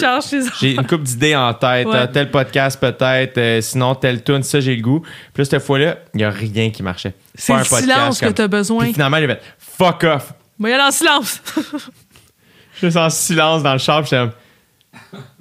J'ai 0.60 0.74
une 0.76 0.86
couple 0.86 1.02
d'idées 1.02 1.34
en 1.34 1.52
tête. 1.54 1.88
Ouais. 1.88 1.96
euh, 1.96 2.06
tel 2.06 2.30
podcast 2.30 2.78
peut-être, 2.80 3.36
euh, 3.36 3.60
sinon 3.60 3.96
tel 3.96 4.22
tune, 4.22 4.44
ça 4.44 4.60
j'ai 4.60 4.76
le 4.76 4.80
goût. 4.82 5.00
Puis 5.00 5.42
là, 5.42 5.44
cette 5.44 5.60
fois-là, 5.64 5.96
il 6.14 6.20
y 6.20 6.24
a 6.24 6.30
rien 6.30 6.70
qui 6.70 6.84
marchait. 6.84 7.14
C'est 7.34 7.52
le 7.52 7.64
silence 7.64 8.20
que 8.20 8.26
comme- 8.26 8.34
t'as 8.34 8.46
besoin. 8.46 8.84
Puis 8.84 8.92
finalement, 8.92 9.16
j'ai 9.18 9.26
fait 9.26 9.42
fuck 9.58 10.04
off. 10.04 10.32
Moi, 10.56 10.70
il 10.70 10.72
y 10.72 10.76
a 10.76 10.86
en 10.86 10.90
silence. 10.92 11.42
Je 12.80 12.88
suis 12.88 12.96
en 12.98 13.10
silence 13.10 13.64
dans 13.64 13.72
le 13.72 13.78
char, 13.80 14.02
puis 14.02 14.10
j'étais 14.10 14.22
comme- 14.22 14.32
Puis 15.10 15.39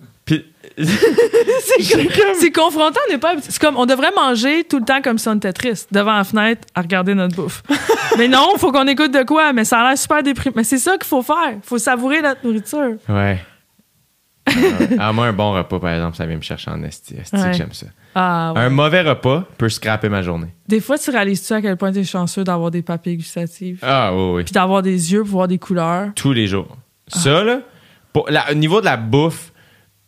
c'est 2.39 2.51
confrontant, 2.51 2.99
on 3.07 3.11
n'est 3.11 3.17
pas 3.19 3.31
habitué. 3.31 3.51
C'est 3.51 3.61
comme, 3.61 3.77
on 3.77 3.85
devrait 3.85 4.11
manger 4.15 4.63
tout 4.63 4.79
le 4.79 4.85
temps 4.85 5.01
comme 5.01 5.17
si 5.17 5.27
on 5.27 5.35
était 5.35 5.53
triste, 5.53 5.89
devant 5.91 6.15
la 6.17 6.23
fenêtre, 6.23 6.67
à 6.75 6.81
regarder 6.81 7.13
notre 7.15 7.35
bouffe. 7.35 7.63
mais 8.17 8.27
non, 8.27 8.53
faut 8.57 8.71
qu'on 8.71 8.87
écoute 8.87 9.11
de 9.13 9.23
quoi, 9.23 9.53
mais 9.53 9.65
ça 9.65 9.79
a 9.79 9.89
l'air 9.89 9.97
super 9.97 10.23
déprimé. 10.23 10.53
Mais 10.57 10.63
c'est 10.63 10.77
ça 10.77 10.93
qu'il 10.93 11.05
faut 11.07 11.21
faire. 11.21 11.57
faut 11.63 11.77
savourer 11.77 12.21
notre 12.21 12.45
nourriture. 12.45 12.95
Ouais. 13.07 13.39
Ah, 14.97 15.09
ah, 15.09 15.13
moi, 15.13 15.27
un 15.27 15.33
bon 15.33 15.53
repas, 15.53 15.79
par 15.79 15.93
exemple, 15.93 16.17
ça 16.17 16.25
vient 16.25 16.37
me 16.37 16.41
chercher 16.41 16.71
en 16.71 16.81
esti. 16.81 17.13
Esti 17.21 17.35
Ouais. 17.35 17.51
que 17.51 17.57
j'aime 17.57 17.71
ça. 17.71 17.85
Ah, 18.15 18.51
ouais. 18.55 18.61
Un 18.61 18.69
mauvais 18.71 19.01
repas 19.01 19.43
peut 19.59 19.69
scraper 19.69 20.09
ma 20.09 20.23
journée. 20.23 20.47
Des 20.67 20.79
fois, 20.79 20.97
tu 20.97 21.11
réalises-tu 21.11 21.53
à 21.53 21.61
quel 21.61 21.77
point 21.77 21.91
tu 21.91 21.99
es 21.99 22.03
chanceux 22.03 22.43
d'avoir 22.43 22.71
des 22.71 22.81
papilles 22.81 23.17
gustatives, 23.17 23.77
Ah 23.83 24.11
oui, 24.11 24.31
oui. 24.37 24.43
puis 24.45 24.51
d'avoir 24.53 24.81
des 24.81 25.13
yeux 25.13 25.19
pour 25.21 25.29
voir 25.33 25.47
des 25.47 25.59
couleurs? 25.59 26.07
Tous 26.15 26.33
les 26.33 26.47
jours. 26.47 26.77
Ça, 27.07 27.43
là, 27.43 27.59
au 28.15 28.53
niveau 28.55 28.79
de 28.79 28.85
la 28.85 28.97
bouffe, 28.97 29.51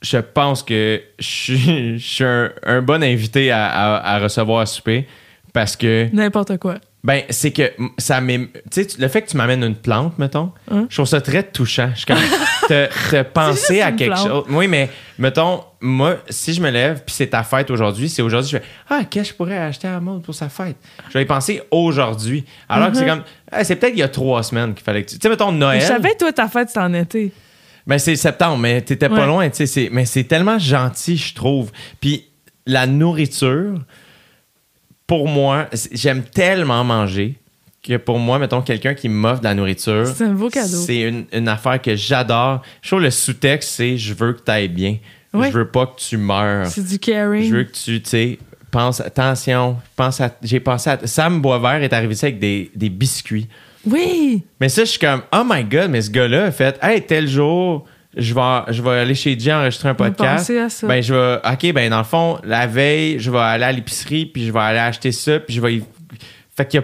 je 0.01 0.17
pense 0.17 0.63
que 0.63 1.01
je 1.19 1.25
suis, 1.25 1.99
je 1.99 2.05
suis 2.05 2.23
un, 2.23 2.51
un 2.65 2.81
bon 2.81 3.03
invité 3.03 3.51
à, 3.51 3.65
à- 3.67 4.15
à 4.15 4.19
recevoir 4.19 4.61
à 4.61 4.65
souper 4.65 5.07
parce 5.53 5.75
que, 5.75 6.07
N'importe 6.13 6.57
quoi. 6.57 6.75
ben, 7.03 7.23
c'est 7.29 7.51
que 7.51 7.71
ça 7.97 8.21
m'ém- 8.21 8.47
Tu 8.71 8.83
sais, 8.83 8.87
le 8.99 9.07
fait 9.09 9.21
que 9.23 9.29
tu 9.29 9.37
m'amènes 9.37 9.63
une 9.63 9.75
plante, 9.75 10.17
mettons, 10.17 10.51
Hein? 10.71 10.87
je 10.89 10.95
trouve 10.95 11.07
ça 11.07 11.19
très 11.21 11.43
touchant. 11.43 11.89
Je 11.93 11.97
suis 11.97 12.05
comme, 12.05 12.17
te, 12.69 12.87
te 13.11 13.21
penser 13.33 13.73
juste 13.75 13.81
à 13.85 13.91
quelque 13.91 14.13
plante. 14.13 14.27
chose. 14.27 14.45
Oui, 14.49 14.67
mais, 14.67 14.89
mettons, 15.19 15.63
moi, 15.81 16.17
si 16.29 16.53
je 16.53 16.61
me 16.61 16.69
lève 16.71 17.03
puis 17.05 17.13
c'est 17.13 17.27
ta 17.27 17.43
fête 17.43 17.69
aujourd'hui, 17.69 18.07
c'est 18.07 18.21
aujourd'hui, 18.21 18.49
je 18.51 18.57
fais, 18.57 18.63
ah, 18.89 19.01
qu'est-ce 19.09 19.29
que 19.29 19.33
je 19.33 19.37
pourrais 19.37 19.57
acheter 19.57 19.87
à 19.89 19.99
Maud 19.99 20.23
pour 20.23 20.33
sa 20.33 20.47
fête? 20.47 20.77
Je 21.09 21.13
vais 21.17 21.23
y 21.23 21.27
penser 21.27 21.61
aujourd'hui. 21.69 22.45
Alors 22.69 22.89
que 22.91 22.97
c'est 22.97 23.05
comme, 23.05 23.23
Ah, 23.51 23.63
c'est 23.65 23.75
peut-être 23.75 23.93
il 23.93 23.99
y 23.99 24.03
a 24.03 24.07
trois 24.09 24.41
semaines 24.43 24.73
qu'il 24.73 24.83
fallait 24.83 25.03
que 25.03 25.09
tu. 25.11 25.15
Tu 25.17 25.21
sais, 25.21 25.29
mettons, 25.29 25.51
Noël. 25.51 25.81
Je 25.81 25.85
savais, 25.87 26.15
toi, 26.15 26.31
ta 26.31 26.47
fête, 26.47 26.69
c'était 26.69 26.79
en 26.79 26.93
été. 26.93 27.31
Ben, 27.91 27.99
c'est 27.99 28.15
septembre, 28.15 28.57
mais 28.57 28.81
t'étais 28.81 29.09
pas 29.09 29.15
Ouais. 29.15 29.25
loin, 29.27 29.49
tu 29.49 29.57
sais. 29.57 29.65
c'est- 29.65 29.89
Mais 29.91 30.05
c'est 30.05 30.23
tellement 30.23 30.57
gentil, 30.57 31.17
je 31.17 31.33
trouve. 31.35 31.71
Puis 31.99 32.25
la 32.65 32.87
nourriture, 32.87 33.79
pour 35.07 35.27
moi, 35.27 35.67
j'aime 35.91 36.23
tellement 36.23 36.83
manger 36.83 37.35
que 37.83 37.97
pour 37.97 38.19
moi, 38.19 38.39
mettons, 38.39 38.61
quelqu'un 38.61 38.93
qui 38.93 39.09
m'offre 39.09 39.39
de 39.39 39.45
la 39.45 39.55
nourriture, 39.55 40.07
C'est 40.07 40.23
un 40.23 40.33
beau 40.33 40.49
cadeau. 40.49 40.77
c'est 40.77 41.01
une, 41.01 41.25
une 41.33 41.47
affaire 41.47 41.81
que 41.81 41.95
j'adore. 41.95 42.61
Je 42.81 42.89
trouve 42.89 43.01
le 43.01 43.09
sous-texte, 43.11 43.69
c'est 43.71 43.97
je 43.97 44.13
veux 44.13 44.33
que 44.33 44.41
tu 44.43 44.51
ailles 44.51 44.67
bien. 44.69 44.97
Ouais. 45.33 45.47
Je 45.51 45.57
veux 45.57 45.67
pas 45.67 45.87
que 45.87 45.99
tu 45.99 46.17
meurs. 46.17 46.67
C'est 46.67 46.85
du 46.87 46.99
caring. 46.99 47.43
Je 47.49 47.55
veux 47.55 47.63
que 47.63 47.71
tu, 47.71 48.01
tu 48.01 48.09
sais, 48.09 48.39
penses, 48.69 49.01
attention, 49.01 49.77
pense 49.95 50.21
à, 50.21 50.29
j'ai 50.43 50.59
pensé 50.59 50.91
à, 50.91 50.99
Sam 51.05 51.41
Boisvert 51.41 51.81
est 51.83 51.91
arrivé 51.93 52.13
ici 52.13 52.25
avec 52.25 52.39
des, 52.39 52.71
des 52.75 52.89
biscuits. 52.89 53.47
Oui! 53.85 54.43
Mais 54.59 54.69
ça, 54.69 54.83
je 54.85 54.89
suis 54.91 54.99
comme, 54.99 55.21
oh 55.33 55.43
my 55.45 55.63
god, 55.63 55.89
mais 55.89 56.01
ce 56.01 56.11
gars-là 56.11 56.45
a 56.45 56.51
fait, 56.51 56.77
hey, 56.81 57.01
tel 57.05 57.27
jour, 57.27 57.85
je 58.15 58.33
vais, 58.33 58.73
je 58.73 58.81
vais 58.81 58.89
aller 58.91 59.15
chez 59.15 59.37
Jay 59.39 59.51
enregistrer 59.53 59.89
un 59.89 59.95
podcast. 59.95 60.49
à 60.51 60.69
ça. 60.69 60.87
Ben, 60.87 61.01
je 61.01 61.13
vais, 61.13 61.37
ok, 61.51 61.73
ben, 61.73 61.89
dans 61.89 61.97
le 61.99 62.03
fond, 62.03 62.37
la 62.43 62.67
veille, 62.67 63.19
je 63.19 63.31
vais 63.31 63.39
aller 63.39 63.63
à 63.63 63.71
l'épicerie, 63.71 64.25
puis 64.25 64.45
je 64.45 64.51
vais 64.51 64.59
aller 64.59 64.79
acheter 64.79 65.11
ça, 65.11 65.39
puis 65.39 65.55
je 65.55 65.61
vais. 65.61 65.75
y- 65.77 65.83
Fait. 66.55 66.65
Puis 66.65 66.79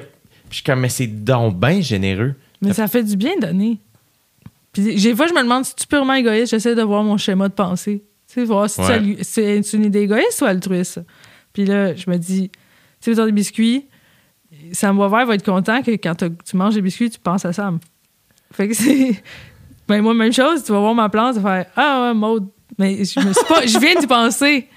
je 0.50 0.56
suis 0.56 0.64
comme, 0.64 0.80
mais 0.80 0.90
c'est 0.90 1.08
donc 1.08 1.60
bien 1.60 1.82
généreux. 1.82 2.34
Mais 2.62 2.74
ça 2.74 2.88
fait 2.88 3.04
du 3.04 3.18
bien 3.18 3.38
donner. 3.40 3.80
Puis 4.72 4.96
des 4.96 5.16
fois, 5.16 5.28
je 5.28 5.34
me 5.34 5.42
demande 5.44 5.66
si 5.66 5.76
tu 5.76 5.84
es 5.84 5.88
purement 5.88 6.14
égoïste. 6.14 6.52
J'essaie 6.52 6.74
de 6.76 6.82
voir 6.82 7.04
mon 7.04 7.18
schéma 7.18 7.50
de 7.50 7.54
pensée. 7.54 8.04
Tu 8.28 8.34
sais, 8.42 8.46
voir 8.46 8.70
si 8.70 8.78
tu 8.82 8.88
Ouais. 8.88 9.18
c'est 9.22 9.74
une 9.74 9.86
idée 9.86 10.02
égoïste 10.02 10.42
ou 10.42 10.46
altruiste? 10.46 11.02
Puis 11.54 11.66
là, 11.66 11.96
je 11.96 12.10
me 12.10 12.18
dis, 12.18 12.50
tu 12.50 12.60
sais, 13.02 13.12
mettons 13.12 13.26
des 13.26 13.32
biscuits, 13.32 13.86
Sam 14.72 14.96
Boisvert 14.96 15.26
va 15.26 15.36
être 15.36 15.46
content 15.46 15.82
que 15.82 15.92
quand 15.92 16.16
tu 16.16 16.58
manges 16.58 16.76
des 16.76 16.82
biscuits, 16.82 17.10
tu 17.10 17.20
penses 17.20 17.46
à 17.46 17.54
Sam. 17.54 17.80
Fait 18.52 18.68
que 18.68 18.74
c'est. 18.74 19.24
Ben, 19.88 20.02
moi, 20.02 20.14
même 20.14 20.34
chose, 20.34 20.66
tu 20.66 20.74
vas 20.74 20.82
voir 20.82 20.94
ma 20.94 21.08
plante, 21.08 21.36
tu 21.36 21.40
vas 21.40 21.64
faire 21.64 21.72
Ah, 21.78 22.02
ouais, 22.02 22.14
Maud. 22.14 22.50
Mais 22.78 23.06
je 23.06 23.22
me 23.22 23.32
suis 23.32 23.46
pas. 23.48 23.66
Je 23.66 23.80
viens 23.80 23.96
d'y 23.96 24.06
penser. 24.06 24.68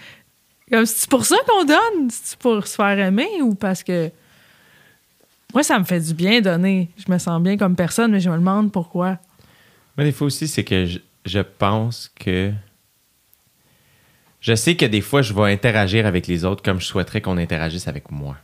Comme, 0.70 0.86
c'est 0.86 1.10
pour 1.10 1.24
ça 1.24 1.34
qu'on 1.48 1.64
donne? 1.64 2.08
C'est 2.10 2.38
pour 2.38 2.64
se 2.64 2.76
faire 2.76 2.96
aimer 2.96 3.42
ou 3.42 3.56
parce 3.56 3.82
que. 3.82 4.08
Moi, 5.52 5.64
ça 5.64 5.80
me 5.80 5.84
fait 5.84 5.98
du 5.98 6.14
bien 6.14 6.40
donner. 6.40 6.90
Je 6.96 7.10
me 7.10 7.18
sens 7.18 7.42
bien 7.42 7.56
comme 7.56 7.74
personne, 7.74 8.12
mais 8.12 8.20
je 8.20 8.30
me 8.30 8.36
demande 8.36 8.70
pourquoi. 8.70 9.18
Mais 9.98 10.04
des 10.04 10.12
fois 10.12 10.28
aussi, 10.28 10.46
c'est 10.46 10.62
que 10.62 10.86
je, 10.86 11.00
je 11.24 11.40
pense 11.40 12.08
que. 12.14 12.52
Je 14.40 14.54
sais 14.54 14.76
que 14.76 14.86
des 14.86 15.00
fois, 15.00 15.22
je 15.22 15.34
vais 15.34 15.52
interagir 15.52 16.06
avec 16.06 16.28
les 16.28 16.44
autres 16.44 16.62
comme 16.62 16.80
je 16.80 16.86
souhaiterais 16.86 17.20
qu'on 17.20 17.36
interagisse 17.36 17.88
avec 17.88 18.12
moi. 18.12 18.36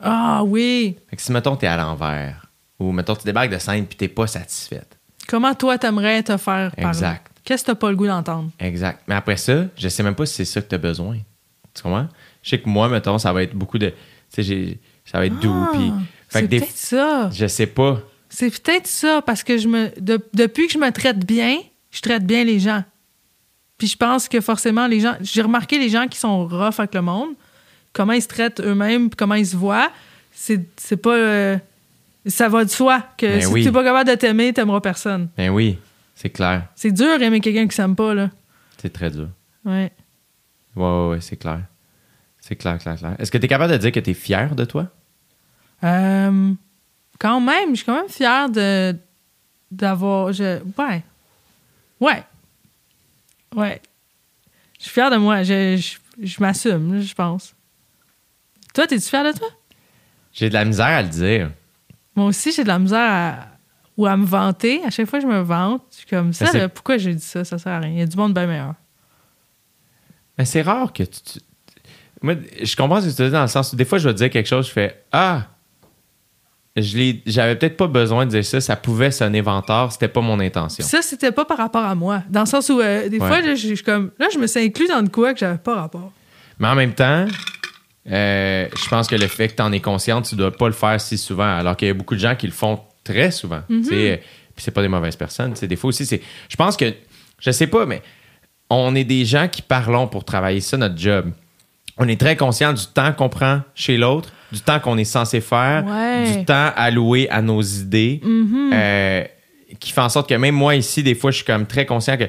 Ah 0.00 0.42
oui! 0.44 0.96
Fait 1.08 1.16
que 1.16 1.22
si, 1.22 1.32
mettons, 1.32 1.56
t'es 1.56 1.66
à 1.66 1.76
l'envers, 1.76 2.46
ou 2.78 2.92
mettons, 2.92 3.14
tu 3.16 3.24
débarques 3.24 3.50
de 3.50 3.58
scène 3.58 3.86
puis 3.86 3.96
t'es 3.96 4.08
pas 4.08 4.26
satisfaite. 4.26 4.98
Comment 5.28 5.54
toi, 5.54 5.78
t'aimerais 5.78 6.22
te 6.22 6.36
faire 6.36 6.70
parler? 6.72 6.88
Exact. 6.88 7.30
Qu'est-ce 7.44 7.62
que 7.62 7.66
t'as 7.72 7.74
pas 7.74 7.90
le 7.90 7.96
goût 7.96 8.06
d'entendre? 8.06 8.50
Exact. 8.58 9.00
Mais 9.06 9.14
après 9.14 9.36
ça, 9.36 9.64
je 9.76 9.88
sais 9.88 10.02
même 10.02 10.14
pas 10.14 10.26
si 10.26 10.34
c'est 10.34 10.44
ça 10.44 10.60
que 10.62 10.66
t'as 10.68 10.78
besoin. 10.78 11.18
Tu 11.74 11.82
comprends? 11.82 12.08
Je 12.42 12.50
sais 12.50 12.60
que 12.60 12.68
moi, 12.68 12.88
mettons, 12.88 13.18
ça 13.18 13.32
va 13.32 13.42
être 13.42 13.54
beaucoup 13.54 13.78
de. 13.78 13.92
Tu 14.32 14.42
sais, 14.44 14.78
ça 15.04 15.18
va 15.18 15.26
être 15.26 15.38
doux. 15.40 15.54
Ah, 15.54 15.70
Puis. 15.72 15.92
Fait 16.28 16.38
c'est 16.38 16.42
que 16.42 16.46
des. 16.46 16.60
peut-être 16.60 16.76
ça. 16.76 17.30
Je 17.32 17.46
sais 17.46 17.66
pas. 17.66 18.00
C'est 18.28 18.50
peut-être 18.50 18.86
ça, 18.86 19.22
parce 19.22 19.42
que 19.42 19.58
je 19.58 19.68
me 19.68 19.90
de- 20.00 20.20
depuis 20.34 20.66
que 20.66 20.72
je 20.72 20.78
me 20.78 20.90
traite 20.90 21.24
bien, 21.24 21.58
je 21.90 22.00
traite 22.00 22.24
bien 22.26 22.44
les 22.44 22.58
gens. 22.58 22.82
Puis 23.78 23.88
je 23.88 23.96
pense 23.96 24.28
que 24.28 24.40
forcément, 24.40 24.86
les 24.86 25.00
gens. 25.00 25.14
J'ai 25.20 25.42
remarqué 25.42 25.78
les 25.78 25.88
gens 25.88 26.06
qui 26.08 26.18
sont 26.18 26.46
rough 26.46 26.78
avec 26.78 26.94
le 26.94 27.02
monde, 27.02 27.30
comment 27.94 28.12
ils 28.12 28.20
se 28.22 28.28
traitent 28.28 28.60
eux-mêmes, 28.60 29.08
comment 29.14 29.34
ils 29.36 29.46
se 29.46 29.56
voient. 29.56 29.90
C'est 30.32 30.60
c'est 30.76 30.98
pas. 30.98 31.14
euh, 31.14 31.58
ça 32.26 32.48
va 32.50 32.64
de 32.64 32.70
soi 32.70 33.02
que 33.16 33.24
Ben 33.26 33.40
si 33.40 33.46
oui. 33.46 33.64
t'es 33.64 33.72
pas 33.72 33.82
capable 33.84 34.10
de 34.10 34.14
t'aimer, 34.16 34.52
t'aimeras 34.52 34.80
personne. 34.80 35.28
Ben 35.36 35.48
oui, 35.50 35.78
c'est 36.14 36.30
clair. 36.30 36.66
C'est 36.74 36.90
dur 36.92 37.20
aimer 37.22 37.40
quelqu'un 37.40 37.66
qui 37.66 37.74
s'aime 37.76 37.94
pas, 37.96 38.12
là. 38.14 38.30
C'est 38.78 38.92
très 38.92 39.10
dur. 39.10 39.28
Ouais. 39.64 39.90
Ouais, 40.76 40.82
ouais, 40.84 41.08
ouais, 41.10 41.20
c'est 41.22 41.36
clair. 41.36 41.60
C'est 42.40 42.56
clair, 42.56 42.78
clair, 42.78 42.96
clair. 42.98 43.14
Est-ce 43.18 43.30
que 43.30 43.38
tu 43.38 43.46
es 43.46 43.48
capable 43.48 43.72
de 43.72 43.78
dire 43.78 43.92
que 43.92 44.00
tu 44.00 44.10
es 44.10 44.14
fier 44.14 44.54
de 44.54 44.64
toi? 44.66 44.88
Euh, 45.82 46.52
quand 47.18 47.40
même, 47.40 47.70
je 47.70 47.76
suis 47.76 47.84
quand 47.84 47.94
même 47.96 48.08
fière 48.10 48.48
de 48.50 48.94
d'avoir. 49.70 50.32
Je, 50.32 50.60
ouais. 50.78 51.02
Ouais. 52.00 52.22
Ouais. 53.54 53.80
Je 54.78 54.84
suis 54.84 54.92
fière 54.92 55.10
de 55.10 55.16
moi. 55.16 55.42
Je, 55.42 55.76
je, 55.76 55.96
je 56.26 56.40
m'assume, 56.40 57.00
je 57.00 57.14
pense. 57.14 57.53
Toi, 58.74 58.86
t'es-tu 58.86 59.08
fière 59.08 59.24
de 59.32 59.38
toi? 59.38 59.48
J'ai 60.32 60.48
de 60.48 60.54
la 60.54 60.64
misère 60.64 60.86
à 60.86 61.02
le 61.02 61.08
dire. 61.08 61.50
Moi 62.16 62.26
aussi, 62.26 62.52
j'ai 62.52 62.62
de 62.64 62.68
la 62.68 62.78
misère 62.78 62.98
à, 63.00 63.34
ou 63.96 64.06
à 64.06 64.16
me 64.16 64.26
vanter. 64.26 64.82
À 64.84 64.90
chaque 64.90 65.06
fois 65.08 65.20
que 65.20 65.24
je 65.26 65.30
me 65.30 65.40
vante, 65.40 65.82
je 65.92 65.96
suis 65.98 66.06
comme 66.06 66.32
ça. 66.32 66.52
là, 66.52 66.68
pourquoi 66.68 66.98
j'ai 66.98 67.14
dit 67.14 67.24
ça? 67.24 67.44
Ça 67.44 67.56
sert 67.58 67.72
à 67.72 67.78
rien. 67.78 67.90
Il 67.92 67.98
y 67.98 68.02
a 68.02 68.06
du 68.06 68.16
monde 68.16 68.34
bien 68.34 68.46
meilleur. 68.46 68.74
Mais 70.36 70.44
c'est 70.44 70.62
rare 70.62 70.92
que 70.92 71.04
tu, 71.04 71.20
tu- 71.20 71.38
Moi, 72.20 72.34
je 72.62 72.74
comprends 72.76 73.00
ce 73.00 73.06
que 73.08 73.14
tu 73.16 73.22
dis 73.22 73.30
dans 73.30 73.42
le 73.42 73.48
sens 73.48 73.72
où 73.72 73.76
des 73.76 73.84
fois, 73.84 73.98
je 73.98 74.08
vais 74.08 74.14
te 74.14 74.18
dire 74.18 74.30
quelque 74.30 74.48
chose, 74.48 74.66
je 74.66 74.72
fais 74.72 75.02
Ah! 75.12 75.42
Je 76.76 76.96
l'ai- 76.98 77.22
J'avais 77.24 77.54
peut-être 77.54 77.76
pas 77.76 77.86
besoin 77.86 78.26
de 78.26 78.30
dire 78.32 78.44
ça, 78.44 78.60
ça 78.60 78.74
pouvait 78.74 79.12
sonner 79.12 79.40
vantard, 79.40 79.92
c'était 79.92 80.08
pas 80.08 80.20
mon 80.20 80.40
intention. 80.40 80.84
Ça, 80.84 81.02
c'était 81.02 81.30
pas 81.30 81.44
par 81.44 81.58
rapport 81.58 81.84
à 81.84 81.94
moi. 81.94 82.24
Dans 82.28 82.40
le 82.40 82.46
sens 82.46 82.68
où, 82.68 82.80
euh, 82.80 83.08
des 83.08 83.20
Ouais. 83.20 83.28
fois, 83.28 83.40
là, 83.40 83.54
je 83.54 83.68
je 83.68 83.74
suis 83.76 83.84
comme. 83.84 84.10
Là, 84.18 84.26
je 84.32 84.38
me 84.40 84.48
suis 84.48 84.58
inclus 84.58 84.88
dans 84.88 85.00
de 85.02 85.08
quoi 85.08 85.32
que 85.34 85.38
j'avais 85.38 85.58
pas 85.58 85.76
rapport. 85.76 86.10
Mais 86.58 86.66
en 86.66 86.74
même 86.74 86.92
temps, 86.92 87.26
euh, 88.10 88.68
je 88.76 88.88
pense 88.88 89.08
que 89.08 89.14
le 89.16 89.26
fait 89.26 89.48
que 89.48 89.54
tu 89.56 89.62
en 89.62 89.72
es 89.72 89.80
consciente, 89.80 90.26
tu 90.28 90.34
dois 90.36 90.50
pas 90.52 90.66
le 90.66 90.72
faire 90.74 91.00
si 91.00 91.16
souvent, 91.18 91.56
alors 91.56 91.76
qu'il 91.76 91.88
y 91.88 91.90
a 91.90 91.94
beaucoup 91.94 92.14
de 92.14 92.20
gens 92.20 92.34
qui 92.34 92.46
le 92.46 92.52
font 92.52 92.80
très 93.02 93.30
souvent. 93.30 93.60
Sais, 93.82 94.12
euh, 94.12 94.16
Puis 94.54 94.64
c'est 94.64 94.70
pas 94.70 94.82
des 94.82 94.88
mauvaises 94.88 95.16
personnes. 95.16 95.52
Des 95.54 95.76
fois 95.76 95.88
aussi, 95.88 96.04
c'est. 96.06 96.20
Je 96.48 96.56
pense 96.56 96.76
que. 96.76 96.92
Je 97.40 97.50
sais 97.50 97.66
pas, 97.66 97.84
mais 97.86 98.00
on 98.70 98.94
est 98.94 99.04
des 99.04 99.24
gens 99.24 99.48
qui 99.48 99.60
parlons 99.62 100.06
pour 100.06 100.24
travailler 100.24 100.60
ça, 100.60 100.76
notre 100.76 100.96
job. 100.98 101.30
On 101.98 102.08
est 102.08 102.18
très 102.20 102.36
conscient 102.36 102.72
du 102.72 102.84
temps 102.92 103.12
qu'on 103.12 103.28
prend 103.28 103.60
chez 103.74 103.96
l'autre, 103.96 104.32
du 104.50 104.60
temps 104.60 104.80
qu'on 104.80 104.98
est 104.98 105.04
censé 105.04 105.40
faire, 105.40 105.84
Ouais. 105.86 106.38
du 106.38 106.44
temps 106.44 106.72
alloué 106.74 107.28
à 107.30 107.40
nos 107.42 107.60
idées, 107.62 108.20
euh, 108.72 109.24
qui 109.78 109.92
fait 109.92 110.00
en 110.00 110.08
sorte 110.08 110.28
que 110.28 110.34
même 110.34 110.54
moi 110.54 110.74
ici, 110.74 111.02
des 111.02 111.14
fois, 111.14 111.30
je 111.30 111.36
suis 111.36 111.44
comme 111.44 111.66
très 111.66 111.86
conscient 111.86 112.16
que 112.16 112.24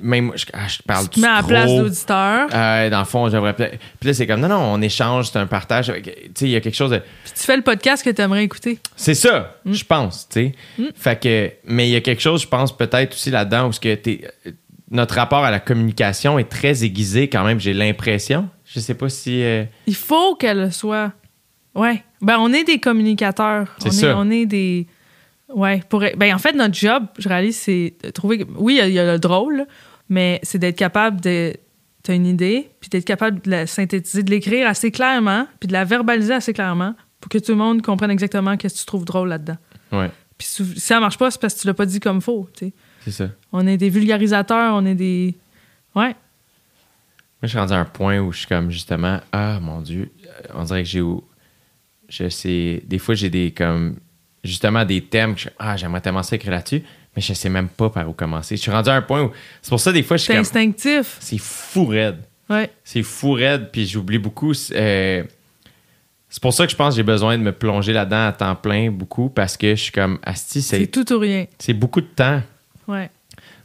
même 0.00 0.26
moi, 0.26 0.36
je, 0.36 0.46
ah, 0.52 0.66
je 0.68 0.78
parle 0.82 1.04
Tu 1.10 1.16
te 1.16 1.20
mets 1.20 1.28
à 1.28 1.36
la 1.36 1.42
place 1.42 1.70
d'auditeur? 1.70 2.48
Euh, 2.52 2.88
dans 2.90 2.98
le 3.00 3.04
fond, 3.04 3.28
j'aimerais. 3.28 3.54
Puis 3.54 3.68
là, 4.04 4.14
c'est 4.14 4.26
comme, 4.26 4.40
non, 4.40 4.48
non, 4.48 4.60
on 4.74 4.80
échange, 4.80 5.30
c'est 5.30 5.38
un 5.38 5.46
partage. 5.46 5.92
Tu 6.02 6.10
sais, 6.34 6.44
il 6.46 6.50
y 6.50 6.56
a 6.56 6.60
quelque 6.60 6.74
chose 6.76 6.90
de. 6.90 6.98
Puis 6.98 7.32
tu 7.36 7.42
fais 7.44 7.56
le 7.56 7.62
podcast 7.62 8.02
que 8.04 8.10
tu 8.10 8.22
aimerais 8.22 8.44
écouter. 8.44 8.78
C'est 8.96 9.14
ça, 9.14 9.56
Mm. 9.64 9.72
je 9.72 9.84
pense, 9.84 10.28
tu 10.28 10.52
sais. 10.78 10.92
Fait 10.94 11.20
que. 11.20 11.50
Mais 11.66 11.88
il 11.88 11.92
y 11.92 11.96
a 11.96 12.00
quelque 12.00 12.22
chose, 12.22 12.42
je 12.42 12.48
pense, 12.48 12.74
peut-être 12.76 13.12
aussi 13.12 13.30
là-dedans, 13.30 13.68
où 13.68 13.72
ce 13.72 13.80
que 13.80 13.94
t'es- 13.94 14.22
notre 14.90 15.14
rapport 15.16 15.44
à 15.44 15.50
la 15.50 15.60
communication 15.60 16.38
est 16.38 16.48
très 16.48 16.82
aiguisé 16.82 17.28
quand 17.28 17.44
même, 17.44 17.60
j'ai 17.60 17.74
l'impression. 17.74 18.48
Je 18.64 18.80
sais 18.80 18.94
pas 18.94 19.08
si. 19.08 19.42
euh, 19.42 19.64
Il 19.86 19.94
faut 19.94 20.34
qu'elle 20.36 20.58
le 20.60 20.70
soit. 20.70 21.12
Ouais. 21.74 22.02
Ben, 22.22 22.38
on 22.38 22.52
est 22.52 22.64
des 22.64 22.78
communicateurs. 22.80 23.68
C'est 23.78 23.88
on 23.88 23.92
ça. 23.92 24.06
Est, 24.08 24.12
on 24.14 24.30
est 24.30 24.46
des. 24.46 24.86
Ouais. 25.54 25.82
Pour... 25.88 26.00
Ben, 26.16 26.34
en 26.34 26.38
fait, 26.38 26.52
notre 26.52 26.74
job, 26.74 27.04
je 27.18 27.28
réalise, 27.28 27.56
c'est 27.56 27.94
de 28.04 28.10
trouver. 28.10 28.46
Oui, 28.56 28.80
il 28.82 28.92
y 28.92 28.98
a- 28.98 29.12
le 29.12 29.18
drôle, 29.18 29.66
mais 30.08 30.40
c'est 30.42 30.58
d'être 30.58 30.76
capable 30.78 31.20
de. 31.20 31.54
T'as 32.02 32.14
une 32.14 32.26
idée, 32.26 32.70
puis 32.80 32.88
d'être 32.88 33.04
capable 33.04 33.42
de 33.42 33.50
la 33.50 33.66
synthétiser, 33.66 34.22
de 34.22 34.30
l'écrire 34.30 34.66
assez 34.66 34.90
clairement, 34.90 35.46
puis 35.60 35.66
de 35.66 35.72
la 35.74 35.84
verbaliser 35.84 36.32
assez 36.32 36.54
clairement 36.54 36.94
pour 37.20 37.28
que 37.28 37.36
tout 37.36 37.52
le 37.52 37.58
monde 37.58 37.82
comprenne 37.82 38.10
exactement 38.10 38.56
qu'est-ce 38.56 38.74
que 38.76 38.80
tu 38.80 38.86
trouves 38.86 39.04
drôle 39.04 39.28
là-dedans. 39.28 39.58
Ouais, 39.92 40.10
Puis 40.38 40.46
si 40.48 40.80
ça 40.80 40.98
marche 40.98 41.18
pas, 41.18 41.30
c'est 41.30 41.38
parce 41.38 41.52
que 41.54 41.60
tu 41.60 41.66
l'as 41.66 41.74
pas 41.74 41.84
dit 41.84 42.00
comme 42.00 42.22
faut. 42.22 42.48
tu 42.56 42.66
sais. 42.68 42.72
c'est 43.04 43.10
ça. 43.10 43.28
On 43.52 43.66
est 43.66 43.76
des 43.76 43.90
vulgarisateurs, 43.90 44.74
on 44.74 44.86
est 44.86 44.94
des. 44.94 45.36
Ouais. 45.94 46.14
Moi, 46.14 46.14
je 47.42 47.48
suis 47.48 47.58
rendu 47.58 47.72
à 47.74 47.80
un 47.80 47.84
point 47.84 48.18
où 48.18 48.32
je 48.32 48.38
suis 48.38 48.46
comme, 48.48 48.70
justement, 48.70 49.20
ah, 49.32 49.58
mon 49.60 49.82
Dieu, 49.82 50.10
on 50.54 50.64
dirait 50.64 50.84
que 50.84 50.88
j'ai. 50.88 51.02
Je 52.08 52.28
sais. 52.30 52.82
Des 52.86 52.98
fois, 52.98 53.14
j'ai 53.14 53.28
des, 53.28 53.50
comme. 53.50 53.96
Justement, 54.42 54.84
des 54.84 55.02
thèmes 55.02 55.34
que 55.34 55.40
je 55.42 55.48
ah, 55.58 55.76
j'aimerais 55.76 56.00
tellement 56.00 56.22
ça 56.22 56.36
écrire 56.36 56.52
là-dessus, 56.52 56.82
mais 57.14 57.20
je 57.22 57.34
sais 57.34 57.48
même 57.50 57.68
pas 57.68 57.90
par 57.90 58.08
où 58.08 58.12
commencer. 58.14 58.56
Je 58.56 58.62
suis 58.62 58.70
rendu 58.70 58.88
à 58.88 58.94
un 58.94 59.02
point 59.02 59.22
où. 59.22 59.30
C'est 59.60 59.68
pour 59.68 59.80
ça, 59.80 59.92
des 59.92 60.02
fois, 60.02 60.16
je 60.16 60.22
suis 60.22 60.28
C'est 60.28 60.32
comme. 60.34 60.40
instinctif. 60.40 61.16
C'est 61.20 61.38
fou 61.38 61.84
raide. 61.86 62.18
Ouais. 62.48 62.70
C'est 62.82 63.02
fou 63.02 63.32
raide, 63.32 63.68
puis 63.70 63.86
j'oublie 63.86 64.18
beaucoup. 64.18 64.52
euh, 64.72 65.22
c'est 66.32 66.40
pour 66.42 66.54
ça 66.54 66.64
que 66.64 66.70
je 66.72 66.76
pense 66.76 66.94
que 66.94 66.96
j'ai 66.96 67.02
besoin 67.02 67.36
de 67.36 67.42
me 67.42 67.52
plonger 67.52 67.92
là-dedans 67.92 68.28
à 68.28 68.32
temps 68.32 68.54
plein 68.56 68.90
beaucoup, 68.90 69.28
parce 69.28 69.56
que 69.56 69.70
je 69.74 69.80
suis 69.82 69.92
comme, 69.92 70.18
Asti, 70.22 70.62
C'est 70.62 70.78
c'est 70.78 70.86
tout 70.86 71.12
ou 71.12 71.18
rien. 71.18 71.46
c'est 71.58 71.74
beaucoup 71.74 72.00
de 72.00 72.06
temps. 72.06 72.40
Ouais. 72.88 73.10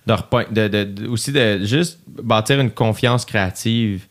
De- 0.07 0.67
de- 0.67 0.83
de- 0.83 1.07
aussi 1.07 1.31
de 1.31 1.63
juste 1.65 1.99
bâtir 2.07 2.59
une 2.59 2.69
confiance 2.71 3.23
créative. 3.25 4.05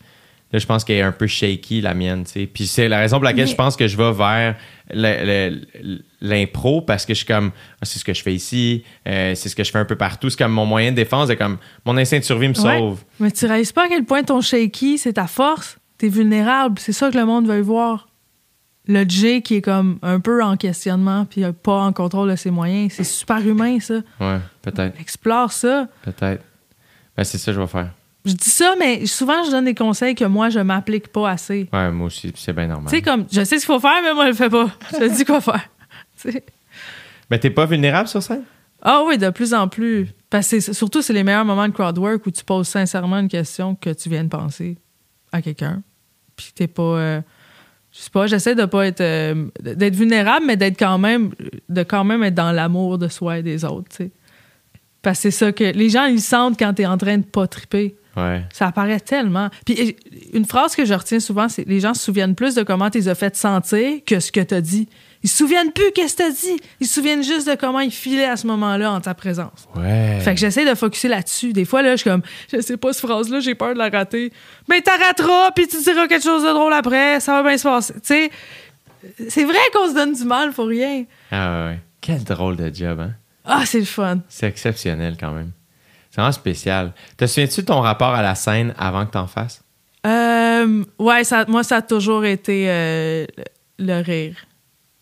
Là, 0.55 0.61
je 0.61 0.67
pense 0.67 0.85
qu'elle 0.85 0.99
est 0.99 1.03
un 1.03 1.11
peu 1.11 1.27
shaky, 1.27 1.81
la 1.81 1.95
mienne, 1.95 2.23
tu 2.23 2.31
sais. 2.31 2.47
Puis 2.47 2.69
c'est 2.69 2.87
la 2.89 3.01
raison 3.01 3.17
pour 3.17 3.25
laquelle 3.25 3.47
Mais- 3.47 3.51
je 3.51 3.57
pense 3.57 3.75
que 3.75 3.89
je 3.89 3.97
vais 3.97 4.13
vers 4.13 4.55
l'impro 6.21 6.81
parce 6.81 7.05
que 7.05 7.13
je 7.13 7.19
suis 7.19 7.27
comme, 7.27 7.51
Ah, 7.81 7.85
c'est 7.85 7.99
ce 7.99 8.05
que 8.05 8.15
je 8.15 8.23
fais 8.23 8.33
ici, 8.35 8.85
euh, 9.09 9.35
c'est 9.35 9.49
ce 9.49 9.57
que 9.57 9.65
je 9.65 9.71
fais 9.73 9.79
un 9.81 9.85
peu 9.85 9.97
partout. 9.97 10.31
C'est 10.31 10.39
comme 10.39 10.53
mon 10.53 10.65
moyen 10.65 10.91
de 10.93 10.97
défense, 10.97 11.27
c'est 11.29 11.37
comme 11.37 11.59
mon 11.85 11.97
instinct 11.97 12.19
de 12.21 12.25
survie 12.25 12.49
me 12.49 12.55
Ouais. 12.61 12.79
sauve. 12.79 13.03
Mais 13.19 13.31
tu 13.33 13.47
réalises 13.47 13.73
pas 13.73 13.87
à 13.87 13.89
quel 13.89 14.05
point 14.05 14.23
ton 14.23 14.41
shaky, 14.41 14.99
c'est 14.99 15.15
ta 15.15 15.27
force. 15.27 15.77
T'es 15.99 16.09
vulnérable. 16.09 16.79
C'est 16.79 16.93
ça 16.93 17.11
que 17.11 17.17
le 17.19 17.25
monde 17.25 17.49
veut 17.49 17.61
voir. 17.61 18.09
Le 18.87 19.05
J 19.09 19.43
qui 19.43 19.57
est 19.57 19.63
comme 19.63 19.99
un 20.03 20.21
peu 20.21 20.43
en 20.43 20.57
questionnement 20.57 21.25
puis 21.25 21.43
pas 21.63 21.81
en 21.81 21.93
contrôle 21.93 22.31
de 22.31 22.37
ses 22.37 22.51
moyens. 22.51 22.93
C'est 22.93 23.03
super 23.05 23.39
humain, 23.47 23.81
ça. 23.81 23.95
Ouais, 24.21 24.39
peut-être, 24.63 25.01
Explore 25.01 25.51
ça. 25.53 25.89
peut-être. 26.03 26.45
Ben, 27.17 27.25
c'est 27.25 27.39
ça 27.39 27.51
que 27.51 27.57
je 27.57 27.61
vais 27.61 27.67
faire. 27.67 27.91
Je 28.25 28.33
dis 28.33 28.51
ça, 28.51 28.75
mais 28.79 29.05
souvent, 29.07 29.45
je 29.45 29.51
donne 29.51 29.67
des 29.67 29.75
conseils 29.75 30.15
que 30.15 30.25
moi, 30.25 30.49
je 30.49 30.59
m'applique 30.61 31.09
pas 31.09 31.31
assez. 31.31 31.69
Ouais, 31.73 31.91
moi 31.91 32.07
aussi, 32.07 32.33
c'est 32.37 32.53
bien 32.55 32.67
normal. 32.69 32.91
Tu 32.91 32.97
sais, 32.97 33.03
comme, 33.03 33.27
je 33.31 33.45
sais 33.45 33.59
ce 33.59 33.67
qu'il 33.67 33.75
faut 33.75 33.81
faire, 33.81 34.01
mais 34.03 34.15
moi, 34.15 34.25
je 34.25 34.31
le 34.31 34.35
fais 34.37 34.49
pas. 34.49 34.71
Je 34.93 34.97
te 34.99 35.15
dis 35.17 35.25
quoi 35.25 35.41
faire. 35.41 35.69
Tu 36.23 36.33
sais. 36.33 36.45
Mais 37.31 37.39
t'es 37.39 37.51
pas 37.51 37.67
vulnérable 37.67 38.09
sur 38.09 38.23
scène? 38.23 38.45
Ah 38.81 39.03
oui, 39.07 39.19
de 39.19 39.29
plus 39.31 39.53
en 39.53 39.69
plus. 39.69 40.09
Parce 40.31 40.49
que 40.51 40.61
surtout, 40.61 41.03
c'est 41.03 41.13
les 41.13 41.23
meilleurs 41.25 41.45
moments 41.45 41.67
de 41.69 41.73
crowdwork 41.73 42.25
où 42.27 42.31
tu 42.31 42.45
poses 42.45 42.69
sincèrement 42.69 43.19
une 43.19 43.29
question 43.29 43.75
que 43.75 43.91
tu 43.91 44.09
viens 44.09 44.25
de 44.25 44.29
penser 44.29 44.79
à 45.33 45.43
quelqu'un. 45.43 45.83
Puis 46.37 46.53
t'es 46.55 46.67
pas. 46.67 46.83
euh, 46.83 47.21
je 47.93 47.99
sais 48.01 48.11
pas, 48.11 48.27
j'essaie 48.27 48.55
de 48.55 48.65
pas 48.65 48.87
être. 48.87 49.01
euh, 49.01 49.47
d'être 49.61 49.95
vulnérable, 49.97 50.47
mais 50.47 50.57
d'être 50.57 50.79
quand 50.79 50.99
même. 50.99 51.31
de 51.69 51.83
quand 51.83 52.05
même 52.05 52.23
être 52.23 52.35
dans 52.35 52.53
l'amour 52.53 52.97
de 52.99 53.09
soi 53.09 53.39
et 53.39 53.43
des 53.43 53.65
autres, 53.65 53.89
tu 53.91 53.97
sais. 53.97 54.11
Parce 55.03 55.19
que 55.19 55.23
c'est 55.23 55.31
ça 55.31 55.53
que. 55.53 55.65
Les 55.65 55.91
gens, 55.91 56.05
ils 56.07 56.21
sentent 56.21 56.59
quand 56.59 56.73
t'es 56.75 56.87
en 56.87 56.97
train 56.99 57.19
de 57.19 57.25
pas 57.25 57.47
triper. 57.47 57.97
Ouais. 58.17 58.43
Ça 58.53 58.69
apparaît 58.69 59.01
tellement. 59.01 59.51
Puis 59.67 59.97
une 60.33 60.45
phrase 60.45 60.77
que 60.77 60.85
je 60.85 60.95
retiens 60.95 61.21
souvent, 61.21 61.49
c'est 61.49 61.67
les 61.67 61.81
gens 61.81 61.95
se 61.95 62.03
souviennent 62.03 62.35
plus 62.35 62.55
de 62.55 62.63
comment 62.63 62.91
tu 62.91 62.99
les 62.99 63.09
as 63.09 63.15
fait 63.15 63.35
sentir 63.37 64.01
que 64.07 64.21
ce 64.21 64.31
que 64.31 64.41
tu 64.41 64.55
as 64.55 64.61
dit. 64.61 64.89
Ils 65.23 65.31
se 65.31 65.39
souviennent 65.39 65.73
plus 65.73 65.91
qu'est-ce 65.95 66.17
que 66.17 66.23
tu 66.23 66.29
as 66.29 66.31
dit. 66.31 66.61
Ils 66.81 66.87
se 66.87 66.95
souviennent 66.95 67.25
juste 67.25 67.49
de 67.49 67.55
comment 67.55 67.81
ils 67.81 67.91
filaient 67.91 68.27
à 68.27 68.37
ce 68.37 68.47
moment-là 68.47 68.93
en 68.93 69.01
ta 69.01 69.15
présence. 69.15 69.67
Ouais. 69.75 70.21
Fait 70.21 70.35
que 70.35 70.41
j'essaie 70.41 70.69
de 70.69 70.75
focuser 70.75 71.09
là-dessus. 71.09 71.55
Des 71.55 71.65
fois, 71.65 71.81
là, 71.83 71.93
je 71.93 72.03
suis 72.03 72.11
comme, 72.11 72.23
je 72.53 72.61
sais 72.61 72.77
pas, 72.77 72.93
cette 72.93 73.07
phrase-là, 73.07 73.41
j'ai 73.41 73.55
peur 73.55 73.73
de 73.73 73.79
la 73.79 73.89
rater. 73.89 74.33
Mais 74.69 74.83
t'as 74.83 74.99
rateras, 74.99 75.51
puis 75.53 75.67
tu 75.67 75.83
diras 75.83 76.07
quelque 76.09 76.23
chose 76.23 76.43
de 76.43 76.51
drôle 76.51 76.75
après, 76.75 77.21
ça 77.21 77.41
va 77.41 77.49
bien 77.49 77.57
se 77.57 77.63
passer. 77.63 77.95
Tu 77.95 78.01
sais, 78.03 78.31
c'est 79.29 79.45
vrai 79.45 79.59
qu'on 79.73 79.89
se 79.89 79.95
donne 79.95 80.13
du 80.13 80.25
mal 80.25 80.53
pour 80.53 80.67
rien. 80.67 81.05
Ah 81.31 81.53
ouais, 81.53 81.71
ouais. 81.71 81.81
Quel 82.03 82.23
drôle 82.23 82.57
de 82.57 82.71
job, 82.75 83.01
hein? 83.01 83.13
Ah, 83.47 83.65
c'est 83.65 83.81
le 83.81 83.87
fun. 83.87 84.21
C'est 84.29 84.47
exceptionnel 84.47 85.17
quand 85.19 85.33
même. 85.33 85.53
C'est 86.15 86.21
vraiment 86.21 86.31
spécial. 86.31 86.93
Te 87.17 87.27
souviens-tu 87.27 87.63
de 87.63 87.67
ton 87.67 87.81
rapport 87.81 88.15
à 88.15 88.23
la 88.23 88.37
scène 88.37 88.73
avant 88.79 89.05
que 89.05 89.11
t'en 89.11 89.27
fasses? 89.27 89.65
Euh, 90.07 90.85
ouais, 91.01 91.23
moi, 91.49 91.65
ça 91.65 91.79
a 91.79 91.83
toujours 91.83 92.25
été 92.25 92.67
euh, 92.69 93.27
le, 93.81 94.01
rire. 94.01 94.37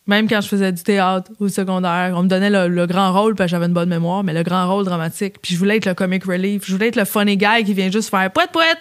Même 0.06 0.26
quand 0.26 0.40
je 0.40 0.48
faisais 0.48 0.72
du 0.72 0.82
théâtre 0.82 1.30
au 1.38 1.48
secondaire, 1.48 2.14
on 2.16 2.22
me 2.22 2.28
donnait 2.28 2.48
le, 2.48 2.86
grand 2.86 3.12
rôle 3.12 3.34
parce 3.34 3.48
que 3.48 3.50
j'avais 3.50 3.66
une 3.66 3.74
bonne 3.74 3.90
mémoire, 3.90 4.24
mais 4.24 4.32
le 4.32 4.42
grand 4.42 4.66
rôle 4.66 4.86
dramatique. 4.86 5.34
Puis 5.42 5.52
je 5.52 5.58
voulais 5.58 5.76
être 5.76 5.84
le 5.84 5.92
comic 5.92 6.24
relief. 6.24 6.64
Je 6.64 6.72
voulais 6.72 6.88
être 6.88 6.96
le 6.96 7.04
funny 7.04 7.36
guy 7.36 7.62
qui 7.62 7.74
vient 7.74 7.90
juste 7.90 8.08
faire 8.08 8.30
poète 8.30 8.50
poète. 8.50 8.80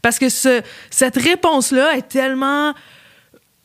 Parce 0.00 0.18
que 0.18 0.30
ce, 0.30 0.62
cette 0.88 1.16
réponse-là 1.16 1.94
est 1.98 2.08
tellement 2.08 2.72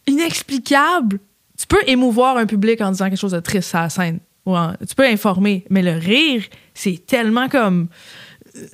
inexplicable. 0.06 1.20
Tu 1.58 1.66
peux 1.66 1.82
émouvoir 1.88 2.36
un 2.36 2.46
public 2.46 2.82
en 2.82 2.92
disant 2.92 3.08
quelque 3.08 3.18
chose 3.18 3.32
de 3.32 3.40
triste 3.40 3.74
à 3.74 3.84
la 3.84 3.90
scène. 3.90 4.20
Ou 4.46 4.56
en- 4.58 4.74
tu 4.88 4.96
peux 4.96 5.06
informer. 5.06 5.66
Mais 5.70 5.82
le 5.82 5.92
rire, 5.94 6.44
c'est 6.74 7.06
tellement 7.06 7.48
comme. 7.50 7.88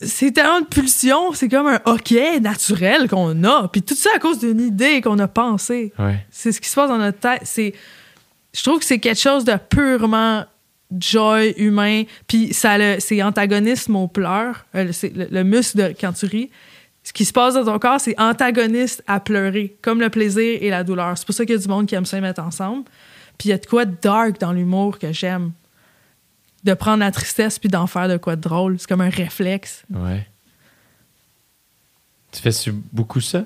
C'est 0.02 0.32
tellement 0.32 0.62
de 0.62 0.66
pulsion, 0.66 1.34
c'est 1.34 1.50
comme 1.50 1.68
un 1.68 1.80
hockey 1.86 2.40
naturel 2.40 3.08
qu'on 3.08 3.44
a. 3.44 3.68
Puis 3.68 3.84
tout 3.84 3.94
ça 3.96 4.10
à 4.16 4.20
cause 4.20 4.40
d'une 4.40 4.60
idée 4.60 5.02
qu'on 5.02 5.20
a 5.20 5.28
pensée. 5.28 5.94
Ouais. 6.00 6.26
C'est 6.32 6.52
ce 6.52 6.60
qui 6.60 6.68
se 6.68 6.74
passe 6.76 6.90
dans 6.90 6.98
notre 6.98 7.20
tête. 7.20 7.42
C'est, 7.44 7.74
je 8.56 8.64
trouve 8.64 8.80
que 8.80 8.86
c'est 8.86 8.98
quelque 8.98 9.20
chose 9.20 9.46
de 9.46 9.54
purement 9.70 10.46
joy 10.98 11.54
humain. 11.58 12.04
Puis 12.28 12.54
ça, 12.54 12.78
le- 12.80 12.96
c'est 13.00 13.22
antagonisme 13.22 13.96
au 13.98 14.08
pleur. 14.08 14.66
Euh, 14.74 14.90
c'est 14.92 15.16
le, 15.16 15.28
le 15.30 15.44
muscle 15.44 15.78
de 15.78 15.94
quand 16.00 16.14
tu 16.14 16.26
ris. 16.26 16.50
Ce 17.04 17.14
qui 17.14 17.24
se 17.24 17.32
passe 17.32 17.54
dans 17.54 17.66
ton 17.66 17.78
corps, 17.78 18.00
c'est 18.02 18.20
antagoniste 18.20 19.04
à 19.06 19.20
pleurer, 19.20 19.78
comme 19.84 20.00
le 20.02 20.10
plaisir 20.10 20.58
et 20.60 20.70
la 20.72 20.84
douleur. 20.84 21.16
C'est 21.18 21.26
pour 21.26 21.36
ça 21.36 21.46
qu'il 21.46 21.56
y 21.56 21.58
a 21.58 21.62
du 21.62 21.68
monde 21.68 21.86
qui 21.86 21.94
aime 21.96 22.06
ça 22.06 22.20
mettre 22.20 22.42
ensemble. 22.42 22.84
Puis 23.38 23.50
il 23.50 23.52
y 23.52 23.54
a 23.54 23.58
de 23.58 23.66
quoi 23.66 23.86
de 23.86 23.96
dark 24.02 24.40
dans 24.40 24.52
l'humour 24.52 25.00
que 25.00 25.12
j'aime. 25.12 25.52
De 26.64 26.74
prendre 26.74 27.00
la 27.00 27.12
tristesse 27.12 27.60
puis 27.60 27.70
d'en 27.70 27.88
faire 27.88 28.10
de 28.10 28.18
quoi 28.18 28.36
de 28.36 28.42
drôle. 28.42 28.80
C'est 28.80 28.88
comme 28.88 29.02
un 29.02 29.10
réflexe. 29.10 29.84
Ouais. 29.90 30.28
Tu 32.32 32.42
fais 32.42 32.72
beaucoup 32.92 33.22
ça? 33.22 33.46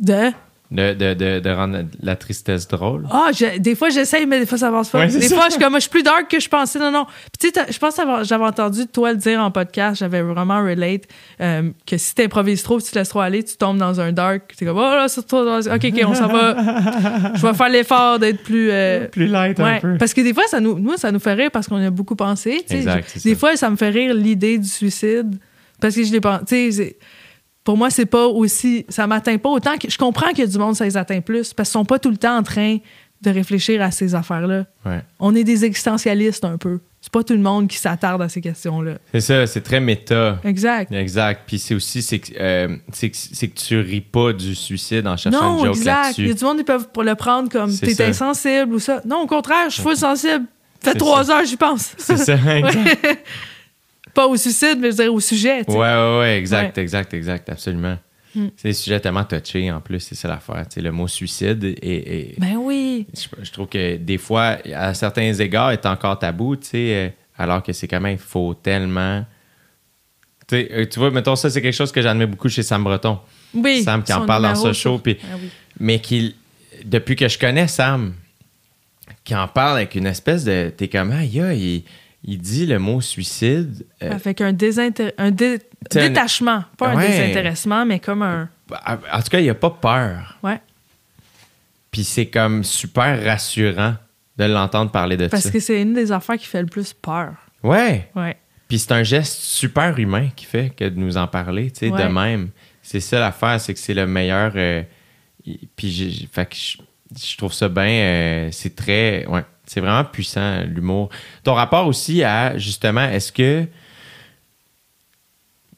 De? 0.00 0.32
De, 0.68 0.94
de, 0.94 1.14
de, 1.14 1.38
de 1.38 1.50
rendre 1.50 1.84
la 2.02 2.16
tristesse 2.16 2.66
drôle? 2.66 3.06
Ah, 3.12 3.28
je- 3.32 3.58
des 3.58 3.76
fois 3.76 3.88
j'essaye, 3.88 4.26
mais 4.26 4.40
des 4.40 4.46
fois 4.46 4.58
ça 4.58 4.66
avance 4.66 4.88
pas. 4.88 4.98
Ouais, 4.98 5.06
des 5.06 5.20
ça. 5.28 5.36
fois, 5.36 5.44
je 5.46 5.52
suis 5.52 5.60
comme, 5.60 5.74
je 5.76 5.80
suis 5.82 5.90
plus 5.90 6.02
dark 6.02 6.28
que 6.28 6.40
je 6.40 6.48
pensais. 6.48 6.80
Non, 6.80 6.90
non. 6.90 7.04
Puis 7.04 7.38
tu 7.38 7.46
sais, 7.46 7.52
t'as- 7.52 7.70
je 7.70 7.78
pense 7.78 7.94
que 7.94 8.02
j'avais 8.24 8.44
entendu 8.44 8.84
toi 8.88 9.12
le 9.12 9.16
dire 9.18 9.40
en 9.40 9.52
podcast, 9.52 10.00
j'avais 10.00 10.22
vraiment 10.22 10.60
relate 10.64 11.02
euh, 11.40 11.70
que 11.86 11.96
si 11.96 12.16
t'improvises 12.16 12.64
trop, 12.64 12.80
si 12.80 12.86
tu 12.86 12.92
te 12.94 12.98
laisses 12.98 13.10
trop 13.10 13.20
aller, 13.20 13.44
tu 13.44 13.56
tombes 13.56 13.78
dans 13.78 14.00
un 14.00 14.10
dark. 14.10 14.54
T'es 14.56 14.64
comme, 14.66 14.78
oh 14.78 14.80
là, 14.80 15.06
c'est 15.06 15.24
trop. 15.24 15.46
Ok, 15.46 15.84
ok, 15.84 16.00
on 16.04 16.14
s'en 16.14 16.26
va. 16.26 16.56
je 17.36 17.46
vais 17.46 17.54
faire 17.54 17.68
l'effort 17.68 18.18
d'être 18.18 18.42
plus. 18.42 18.68
euh, 18.72 19.06
Plus 19.06 19.28
light 19.28 19.58
Ouais, 19.60 19.80
parce 20.00 20.14
que 20.14 20.20
des 20.20 20.34
fois, 20.34 20.48
ça 20.48 20.58
nous, 20.58 20.80
nous, 20.80 20.96
ça 20.96 21.12
nous 21.12 21.20
fait 21.20 21.34
rire 21.34 21.50
parce 21.52 21.68
qu'on 21.68 21.78
y 21.80 21.86
a 21.86 21.90
beaucoup 21.90 22.16
pensé. 22.16 22.64
tu. 22.68 22.74
Exact, 22.74 23.08
Je- 23.16 23.22
des 23.22 23.34
ça. 23.34 23.38
fois, 23.38 23.56
ça 23.56 23.70
me 23.70 23.76
fait 23.76 23.90
rire 23.90 24.12
l'idée 24.14 24.58
du 24.58 24.68
suicide 24.68 25.36
parce 25.80 25.94
que 25.94 26.02
je 26.02 26.10
l'ai 26.10 26.20
tu 26.20 26.28
sais, 26.46 26.72
c'est- 26.72 26.96
Pour 27.66 27.76
moi, 27.76 27.90
c'est 27.90 28.06
pas 28.06 28.28
aussi. 28.28 28.86
Ça 28.88 29.08
m'atteint 29.08 29.38
pas 29.38 29.48
autant 29.48 29.76
que. 29.76 29.90
Je 29.90 29.98
comprends 29.98 30.28
qu'il 30.30 30.38
y 30.38 30.42
a 30.42 30.46
du 30.46 30.56
monde, 30.56 30.76
ça 30.76 30.84
les 30.84 30.96
atteint 30.96 31.20
plus 31.20 31.52
parce 31.52 31.68
qu'ils 31.68 31.72
sont 31.72 31.84
pas 31.84 31.98
tout 31.98 32.10
le 32.10 32.16
temps 32.16 32.38
en 32.38 32.44
train 32.44 32.78
de 33.22 33.30
réfléchir 33.30 33.82
à 33.82 33.90
ces 33.90 34.14
affaires-là. 34.14 34.66
Ouais. 34.84 35.00
On 35.18 35.34
est 35.34 35.42
des 35.42 35.64
existentialistes 35.64 36.44
un 36.44 36.58
peu. 36.58 36.78
C'est 37.00 37.12
pas 37.12 37.24
tout 37.24 37.32
le 37.32 37.40
monde 37.40 37.66
qui 37.66 37.76
s'attarde 37.76 38.22
à 38.22 38.28
ces 38.28 38.40
questions-là. 38.40 38.98
C'est 39.12 39.20
ça, 39.20 39.46
c'est 39.48 39.62
très 39.62 39.80
méta. 39.80 40.38
Exact. 40.44 40.92
Exact. 40.92 41.42
Puis 41.44 41.58
c'est 41.58 41.74
aussi, 41.74 42.02
c'est 42.02 42.20
que, 42.20 42.32
euh, 42.38 42.76
c'est 42.92 43.10
que, 43.10 43.58
tu 43.58 43.80
ris 43.80 44.00
pas 44.00 44.32
du 44.32 44.54
suicide 44.54 45.04
en 45.08 45.16
cherchant 45.16 45.42
Non, 45.42 45.58
une 45.58 45.64
joke 45.66 45.76
exact. 45.76 46.18
Il 46.18 46.24
y 46.24 46.26
a 46.26 46.28
là-dessus. 46.28 46.38
du 46.38 46.44
monde 46.44 46.58
qui 46.58 46.64
peuvent 46.64 46.88
le 47.02 47.14
prendre 47.16 47.48
comme 47.48 47.76
t'es 47.76 48.00
insensible 48.04 48.74
ou 48.74 48.78
ça. 48.78 49.02
Non, 49.04 49.22
au 49.22 49.26
contraire, 49.26 49.70
je 49.70 49.74
suis 49.74 49.82
full 49.82 49.96
sensible. 49.96 50.44
Fait 50.80 50.94
trois 50.94 51.24
ça. 51.24 51.38
heures, 51.38 51.44
j'y 51.44 51.56
pense. 51.56 51.94
C'est 51.98 52.16
ça, 52.16 52.34
exact. 52.56 53.18
Pas 54.16 54.26
au 54.26 54.36
suicide, 54.36 54.78
mais 54.80 54.90
je 54.90 54.96
dire 54.96 55.14
au 55.14 55.20
sujet. 55.20 55.64
tu 55.64 55.72
Ouais, 55.72 56.18
ouais, 56.18 56.38
exact, 56.38 56.76
Ouais. 56.76 56.82
exact, 56.82 57.14
exact, 57.14 57.48
absolument. 57.50 57.98
Hmm. 58.34 58.48
C'est 58.56 58.68
des 58.68 58.74
sujets 58.74 58.98
tellement 59.00 59.24
touchés 59.24 59.70
en 59.70 59.80
plus, 59.80 60.00
c'est 60.00 60.14
ça 60.14 60.26
l'affaire. 60.28 60.64
Le 60.76 60.90
mot 60.90 61.06
suicide 61.06 61.62
et, 61.64 62.34
Ben 62.38 62.56
oui. 62.56 63.06
je, 63.14 63.28
je 63.44 63.50
trouve 63.52 63.68
que 63.68 63.96
des 63.96 64.18
fois, 64.18 64.56
à 64.74 64.92
certains 64.94 65.32
égards, 65.32 65.70
est 65.70 65.86
encore 65.86 66.18
tabou, 66.18 66.56
tu 66.56 66.66
sais, 66.66 66.76
euh, 66.94 67.08
alors 67.38 67.62
que 67.62 67.72
c'est 67.72 67.86
quand 67.88 68.00
même, 68.00 68.12
il 68.14 68.18
faut 68.18 68.54
tellement. 68.54 69.24
Euh, 70.52 70.86
tu 70.86 70.98
vois, 70.98 71.10
mettons, 71.10 71.34
ça, 71.36 71.50
c'est 71.50 71.60
quelque 71.62 71.74
chose 71.74 71.92
que 71.92 72.00
j'admets 72.02 72.26
beaucoup 72.26 72.48
chez 72.48 72.62
Sam 72.62 72.84
Breton. 72.84 73.18
Oui. 73.54 73.82
Sam 73.82 74.02
qui 74.02 74.12
en 74.12 74.26
parle 74.26 74.42
dans 74.42 74.54
ce 74.54 74.72
show, 74.72 74.98
Ah 75.06 75.08
oui. 75.08 75.18
mais 75.80 75.98
qu'il 76.00 76.34
depuis 76.84 77.16
que 77.16 77.26
je 77.28 77.38
connais 77.38 77.68
Sam 77.68 78.14
qui 79.24 79.34
en 79.34 79.48
parle 79.48 79.78
avec 79.78 79.94
une 79.94 80.06
espèce 80.06 80.44
de 80.44 80.70
t'es 80.76 80.88
comme 80.88 81.10
aïe 81.10 81.40
aïe, 81.40 81.60
il, 81.60 81.84
il 82.26 82.38
dit 82.38 82.66
le 82.66 82.78
mot 82.78 83.00
suicide 83.00 83.86
euh, 84.02 84.10
Avec 84.12 84.40
un, 84.40 84.52
désintér- 84.52 85.12
un 85.16 85.30
dé- 85.30 85.60
détachement. 85.90 86.64
Pas 86.76 86.88
un 86.88 87.00
désintéressement, 87.00 87.86
mais 87.86 88.00
comme 88.00 88.22
un. 88.22 88.48
en 88.82 89.22
tout 89.22 89.28
cas 89.30 89.38
il 89.40 89.48
a 89.48 89.54
pas 89.54 89.70
peur 89.70 90.38
Ouais. 90.42 90.60
puis 91.90 92.04
c'est 92.04 92.26
comme 92.26 92.64
super 92.64 93.22
rassurant 93.24 93.94
de 94.36 94.44
l'entendre 94.44 94.90
parler 94.90 95.16
de 95.16 95.28
Parce 95.28 95.44
ça 95.44 95.50
que 95.50 95.60
c'est 95.60 95.80
une 95.80 95.94
des 95.94 96.12
affaires 96.12 96.36
qui 96.36 96.46
fait 96.46 96.60
le 96.60 96.66
plus 96.68 96.92
peur. 96.92 97.32
ouais 97.62 98.10
Ouais. 98.14 98.36
puis 98.68 98.78
c'est 98.78 98.92
un 98.92 99.02
geste 99.02 99.40
super 99.40 99.98
humain 99.98 100.28
qui 100.34 100.44
fait 100.44 100.70
que 100.76 100.84
de 100.84 100.98
nous 100.98 101.16
en 101.16 101.26
parler 101.28 101.70
tu 101.70 101.78
sais 101.86 101.90
Ouais. 101.90 102.02
de 102.02 102.08
même 102.08 102.50
c'est 102.82 103.00
ça 103.00 103.18
l'affaire 103.20 103.60
c'est 103.60 103.72
que 103.72 103.80
c'est 103.80 103.94
le 103.94 104.06
meilleur 104.06 104.52
euh, 104.56 104.82
puis 105.76 105.90
j'ai- 105.90 106.10
j'ai- 106.10 106.28
fait 106.30 106.46
que 106.46 106.56
je, 106.56 106.76
je 107.24 107.36
trouve 107.36 107.52
ça 107.54 107.68
bien 107.68 107.86
euh, 107.88 108.48
c'est 108.52 108.74
très 108.76 109.24
ouais 109.26 109.44
c'est 109.66 109.80
vraiment 109.80 110.04
puissant 110.04 110.62
l'humour 110.64 111.08
ton 111.44 111.54
rapport 111.54 111.86
aussi 111.86 112.22
à 112.24 112.56
justement 112.58 113.04
est-ce 113.08 113.32
que 113.32 113.66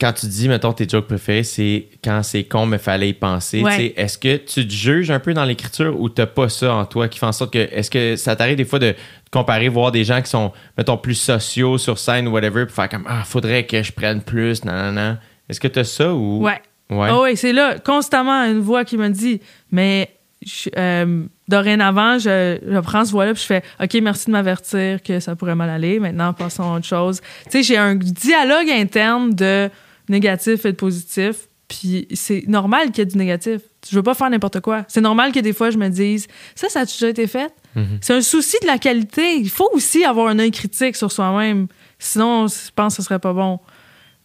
quand 0.00 0.12
tu 0.12 0.26
dis 0.26 0.48
mettons 0.48 0.72
tes 0.72 0.88
jokes 0.88 1.08
préférés 1.08 1.42
c'est 1.42 1.88
quand 2.04 2.22
c'est 2.22 2.44
con 2.44 2.66
mais 2.66 2.78
fallait 2.78 3.08
y 3.08 3.14
penser 3.14 3.62
Ouais. 3.62 3.92
est-ce 3.96 4.16
que 4.16 4.36
tu 4.36 4.66
te 4.66 4.72
juges 4.72 5.10
un 5.10 5.18
peu 5.18 5.34
dans 5.34 5.44
l'écriture 5.44 6.00
ou 6.00 6.08
t'as 6.08 6.26
pas 6.26 6.48
ça 6.48 6.72
en 6.74 6.84
toi 6.86 7.08
qui 7.08 7.18
fait 7.18 7.26
en 7.26 7.32
sorte 7.32 7.52
que 7.52 7.58
est-ce 7.58 7.90
que 7.90 8.14
ça 8.14 8.36
t'arrive 8.36 8.56
des 8.56 8.64
fois 8.64 8.78
de 8.78 8.94
comparer 9.32 9.68
voir 9.68 9.90
des 9.90 10.04
gens 10.04 10.22
qui 10.22 10.30
sont 10.30 10.52
mettons 10.76 10.96
plus 10.98 11.14
sociaux 11.16 11.78
sur 11.78 11.98
scène 11.98 12.28
ou 12.28 12.30
whatever 12.30 12.64
puis 12.66 12.74
faire 12.74 12.88
comme 12.88 13.06
ah 13.08 13.24
faudrait 13.24 13.66
que 13.66 13.82
je 13.82 13.90
prenne 13.92 14.22
plus 14.22 14.64
non 14.64 14.72
non 14.72 14.92
non 14.92 15.18
est-ce 15.48 15.58
que 15.60 15.68
t'as 15.68 15.84
ça 15.84 16.12
ou? 16.14 16.44
Ouais. 16.44 16.60
ouais 16.90 17.10
oui, 17.10 17.34
c'est 17.36 17.54
là, 17.54 17.78
constamment, 17.78 18.44
une 18.44 18.58
voix 18.60 18.84
qui 18.84 18.98
me 18.98 19.08
dit, 19.08 19.40
mais 19.72 20.10
je- 20.44 20.68
euh, 20.76 21.24
dorénavant, 21.48 22.18
je, 22.18 22.58
je 22.66 22.78
prends 22.80 23.04
ce 23.04 23.12
voix-là 23.12 23.32
puis 23.32 23.42
je 23.42 23.46
fais, 23.46 23.62
OK, 23.82 23.94
merci 24.02 24.26
de 24.26 24.32
m'avertir 24.32 25.02
que 25.02 25.18
ça 25.18 25.34
pourrait 25.34 25.54
mal 25.54 25.70
aller. 25.70 25.98
Maintenant, 25.98 26.32
passons 26.32 26.62
à 26.62 26.76
autre 26.76 26.86
chose. 26.86 27.20
Tu 27.44 27.50
sais, 27.50 27.62
j'ai 27.62 27.76
un 27.76 27.94
dialogue 27.94 28.70
interne 28.70 29.34
de 29.34 29.70
négatif 30.08 30.64
et 30.66 30.72
de 30.72 30.76
positif. 30.76 31.48
Puis 31.68 32.08
c'est 32.14 32.44
normal 32.48 32.86
qu'il 32.86 32.98
y 32.98 33.02
ait 33.02 33.06
du 33.06 33.18
négatif. 33.18 33.60
Je 33.88 33.96
veux 33.96 34.02
pas 34.02 34.14
faire 34.14 34.30
n'importe 34.30 34.60
quoi. 34.60 34.84
C'est 34.88 35.02
normal 35.02 35.32
que 35.32 35.40
des 35.40 35.52
fois, 35.52 35.70
je 35.70 35.76
me 35.76 35.88
dise, 35.88 36.26
ça, 36.54 36.68
ça 36.68 36.80
a 36.80 36.84
déjà 36.84 37.08
été 37.08 37.26
fait. 37.26 37.52
Mhm. 37.74 37.98
C'est 38.00 38.14
un 38.14 38.22
souci 38.22 38.56
de 38.62 38.66
la 38.66 38.78
qualité. 38.78 39.36
Il 39.36 39.50
faut 39.50 39.68
aussi 39.72 40.04
avoir 40.04 40.28
un 40.28 40.38
œil 40.38 40.50
critique 40.50 40.96
sur 40.96 41.12
soi-même. 41.12 41.66
Sinon, 41.98 42.46
je 42.46 42.70
pense 42.74 42.96
que 42.96 43.02
ce 43.02 43.06
serait 43.06 43.18
pas 43.18 43.34
bon. 43.34 43.60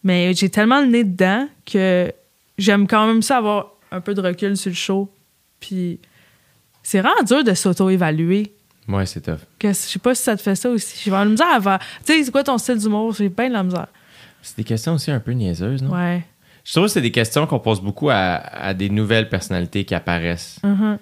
Mais 0.02 0.32
j'ai 0.34 0.48
tellement 0.48 0.80
le 0.80 0.86
nez 0.86 1.04
dedans 1.04 1.46
que 1.70 2.12
j'aime 2.56 2.86
quand 2.86 3.06
même 3.06 3.20
ça 3.20 3.38
avoir 3.38 3.74
un 3.90 4.00
peu 4.00 4.14
de 4.14 4.22
recul 4.22 4.56
sur 4.56 4.70
le 4.70 4.76
show. 4.76 5.10
Puis 5.60 6.00
c'est 6.84 7.00
vraiment 7.00 7.22
dur 7.26 7.42
de 7.42 7.52
s'auto-évaluer. 7.54 8.54
ouais 8.88 9.06
c'est 9.06 9.20
tough 9.22 9.38
Que, 9.58 9.68
je 9.68 9.72
sais 9.72 9.98
pas 9.98 10.14
si 10.14 10.22
ça 10.22 10.36
te 10.36 10.42
fait 10.42 10.54
ça 10.54 10.70
aussi. 10.70 11.00
J'ai 11.02 11.10
vraiment 11.10 11.24
la 11.24 11.30
misère 11.32 11.52
à 11.54 11.60
faire. 11.60 11.78
Tu 12.06 12.12
sais, 12.12 12.22
c'est 12.24 12.30
quoi 12.30 12.44
ton 12.44 12.58
style 12.58 12.78
d'humour? 12.78 13.12
J'ai 13.14 13.28
bien 13.28 13.48
de 13.48 13.54
la 13.54 13.62
misère. 13.64 13.88
c'est 14.42 14.56
des 14.58 14.64
questions 14.64 14.94
aussi 14.94 15.10
un 15.10 15.18
peu 15.20 15.32
niaiseuses 15.32 15.82
non? 15.82 15.90
Ouais. 15.92 16.22
je 16.64 16.72
trouve 16.72 16.84
que 16.84 16.90
c'est 16.92 17.00
des 17.00 17.10
questions 17.10 17.46
qu'on 17.48 17.58
pose 17.58 17.80
beaucoup 17.80 18.10
à, 18.10 18.14
à 18.14 18.72
des 18.74 18.88
nouvelles 18.90 19.28
personnalités 19.28 19.84
qui 19.84 19.94
apparaissent 19.96 20.60
Mhm. 20.62 20.98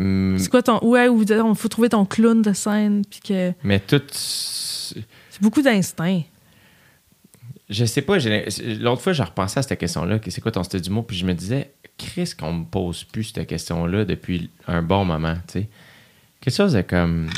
Hum, 0.00 0.36
C'est 0.38 0.48
quoi 0.48 0.62
ton. 0.62 0.78
Ouais, 0.84 1.08
ou 1.08 1.22
il 1.22 1.54
faut 1.56 1.68
trouver 1.68 1.88
ton 1.88 2.04
clown 2.04 2.40
de 2.40 2.52
scène. 2.52 3.02
Puis 3.10 3.18
que. 3.20 3.52
mais 3.64 3.80
tout 3.80 4.00
C'est 4.12 5.42
beaucoup 5.42 5.60
d'instinct. 5.60 6.22
Je 7.68 7.84
sais 7.84 8.00
pas, 8.00 8.16
l'autre 8.80 9.02
fois, 9.02 9.12
j'ai 9.12 9.22
repensé 9.22 9.58
à 9.58 9.62
cette 9.62 9.78
question-là, 9.78 10.18
que 10.20 10.30
c'est 10.30 10.40
quoi 10.40 10.50
ton 10.52 10.62
style 10.62 10.80
d'humour, 10.80 11.06
puis 11.06 11.16
je 11.18 11.26
me 11.26 11.34
disais, 11.34 11.72
Chris, 11.98 12.32
qu'on 12.38 12.52
me 12.52 12.64
pose 12.64 13.04
plus 13.04 13.24
cette 13.24 13.46
question-là 13.48 14.04
depuis 14.04 14.50
un 14.66 14.82
bon 14.82 15.04
moment, 15.04 15.34
tu 15.48 15.60
sais. 15.60 15.68
Quelque 16.40 16.54
chose 16.54 16.72
de 16.72 16.82
comme. 16.82 17.28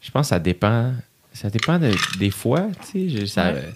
Je 0.00 0.10
pense 0.10 0.26
que 0.26 0.30
ça 0.30 0.38
dépend. 0.40 0.92
Ça 1.32 1.48
dépend 1.48 1.78
de- 1.78 1.94
des 2.18 2.30
fois, 2.30 2.66
tu 2.90 3.08
sais. 3.08 3.20
je- 3.20 3.26
ça- 3.26 3.52
Ouais. 3.52 3.72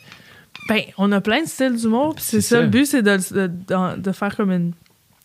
Ben, 0.69 0.81
on 0.99 1.13
a 1.13 1.21
plein 1.21 1.43
de 1.43 1.49
styles 1.49 1.77
d'humour, 1.77 2.17
puis 2.17 2.25
c'est 2.27 2.41
ça, 2.41 2.57
ça. 2.57 2.63
le 2.63 2.67
but, 2.69 2.87
c'est 2.87 3.03
de, 3.03 3.97
de, 3.97 4.13
faire 4.13 4.35
comme 4.37 4.51
une 4.51 4.73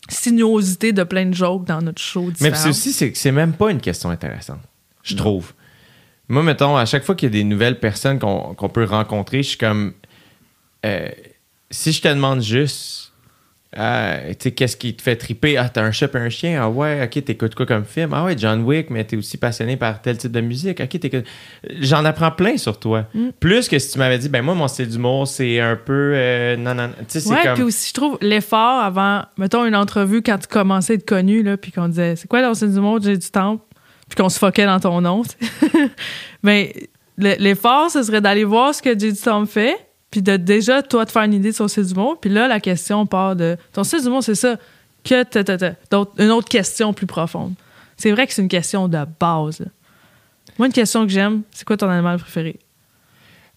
sinuosité 0.08 0.94
de 0.94 1.04
plein 1.04 1.26
de 1.26 1.34
jokes 1.34 1.66
dans 1.66 1.82
notre 1.82 2.02
show. 2.02 2.32
Mais 2.42 2.54
c'est 2.54 2.70
aussi, 2.70 2.94
c'est 2.94 3.12
que 3.12 3.18
c'est 3.18 3.32
même 3.32 3.54
pas 3.54 3.72
une 3.72 3.82
question 3.82 4.10
intéressante, 4.10 4.62
je 5.04 5.16
trouve. 5.16 5.54
Moi, 6.30 6.44
mettons, 6.44 6.78
à 6.78 6.86
chaque 6.86 7.04
fois 7.04 7.16
qu'il 7.16 7.28
y 7.28 7.32
a 7.32 7.34
des 7.34 7.44
nouvelles 7.44 7.80
personnes 7.80 8.20
qu'on 8.20 8.54
qu'on 8.54 8.70
peut 8.70 8.84
rencontrer, 8.86 9.42
je 9.44 9.50
suis 9.50 9.58
comme. 9.58 9.94
euh, 10.86 11.10
si 11.72 11.92
je 11.92 12.02
te 12.02 12.08
demande 12.08 12.42
juste, 12.42 13.11
ah, 13.76 14.18
tu 14.38 14.52
qu'est-ce 14.52 14.76
qui 14.76 14.94
te 14.96 15.02
fait 15.02 15.16
triper? 15.16 15.58
Ah, 15.58 15.70
t'as 15.70 15.82
un 15.84 15.92
chat 15.92 16.14
et 16.14 16.18
un 16.18 16.30
chien? 16.30 16.60
Ah 16.62 16.70
ouais, 16.70 17.04
ok, 17.04 17.24
t'écoutes 17.24 17.56
quoi 17.56 17.66
comme 17.66 17.86
film? 17.86 18.12
Ah 18.14 18.26
ouais, 18.26 18.36
John 18.38 18.64
Wick, 18.64 18.90
mais 18.90 19.04
t'es 19.06 19.16
aussi 19.16 19.38
passionné 19.38 19.78
par 19.78 20.02
tel 20.02 20.18
type 20.18 20.32
de 20.32 20.42
musique. 20.42 20.82
Ok, 20.82 21.00
t'écoutes. 21.00 21.26
J'en 21.80 22.04
apprends 22.04 22.32
plein 22.32 22.58
sur 22.58 22.80
toi. 22.80 23.06
Mm. 23.14 23.30
Plus 23.40 23.70
que 23.70 23.80
si 23.80 23.92
tu 23.94 24.00
m'avais 24.00 24.18
dit, 24.18 24.28
ben 24.30 24.42
moi, 24.42 24.56
mon 24.56 24.68
style 24.68 24.90
d'humour, 24.90 25.28
c'est 25.28 25.60
un 25.60 25.76
peu. 25.78 26.12
euh, 26.16 26.58
non, 26.58 26.76
non, 26.76 26.88
non. 26.88 26.94
Tu 27.00 27.06
sais, 27.08 27.20
c'est 27.22 27.30
Ouais, 27.30 27.44
comme. 27.44 27.54
puis 27.54 27.64
aussi, 27.64 27.88
je 27.90 27.94
trouve 27.94 28.18
l'effort 28.22 28.82
avant, 28.82 29.24
mettons, 29.38 29.66
une 29.66 29.76
entrevue 29.76 30.22
quand 30.22 30.38
tu 30.38 30.48
commençais 30.48 30.94
à 30.94 30.96
être 30.98 31.06
connu, 31.08 31.42
là, 31.44 31.56
puis 31.58 31.72
qu'on 31.72 31.88
disait, 31.88 32.16
c'est 32.18 32.28
quoi 32.28 32.42
dans 32.42 32.54
style 32.54 32.74
d'humour? 32.74 33.00
J'ai 33.02 33.18
du 33.18 33.30
temps. 33.30 33.60
puis 34.10 34.22
qu'on 34.22 34.28
se 34.30 34.38
foquait 34.40 34.66
dans 34.66 34.80
ton 34.82 35.00
nom. 35.00 35.22
Mais 36.44 36.74
le- 37.18 37.36
l'effort, 37.40 37.90
ce 37.90 38.04
serait 38.04 38.22
d'aller 38.22 38.44
voir 38.44 38.74
ce 38.76 38.82
que 38.82 38.90
J.D. 38.92 39.16
Storm 39.16 39.48
fait, 39.48 39.76
puis 40.12 40.22
de 40.22 40.36
déjà, 40.38 40.84
toi, 40.84 41.06
te 41.06 41.12
faire 41.12 41.24
une 41.24 41.34
idée 41.34 41.52
de 41.52 41.56
son 41.56 41.68
style 41.68 41.86
d'humour. 41.86 42.18
Puis 42.22 42.30
là, 42.30 42.48
la 42.48 42.60
question 42.60 43.06
part 43.06 43.36
de 43.36 43.58
ton 43.74 43.84
style 43.84 44.04
d'humour, 44.04 44.22
c'est 44.24 44.36
ça. 44.36 44.58
Que 45.04 45.24
ta, 45.24 45.44
ta, 45.44 45.58
ta. 45.58 45.72
D'autres- 45.90 46.12
une 46.20 46.30
autre 46.32 46.48
question 46.50 46.94
plus 46.94 47.08
profonde. 47.08 47.54
C'est 47.98 48.12
vrai 48.12 48.28
que 48.28 48.34
c'est 48.34 48.42
une 48.42 48.48
question 48.48 48.88
de 48.88 49.00
base. 49.20 49.60
là. 49.62 49.66
Moi, 50.60 50.68
une 50.68 50.74
question 50.74 51.04
que 51.08 51.12
j'aime, 51.12 51.42
c'est 51.52 51.66
quoi 51.66 51.78
ton 51.78 51.90
animal 51.90 52.18
préféré? 52.20 52.60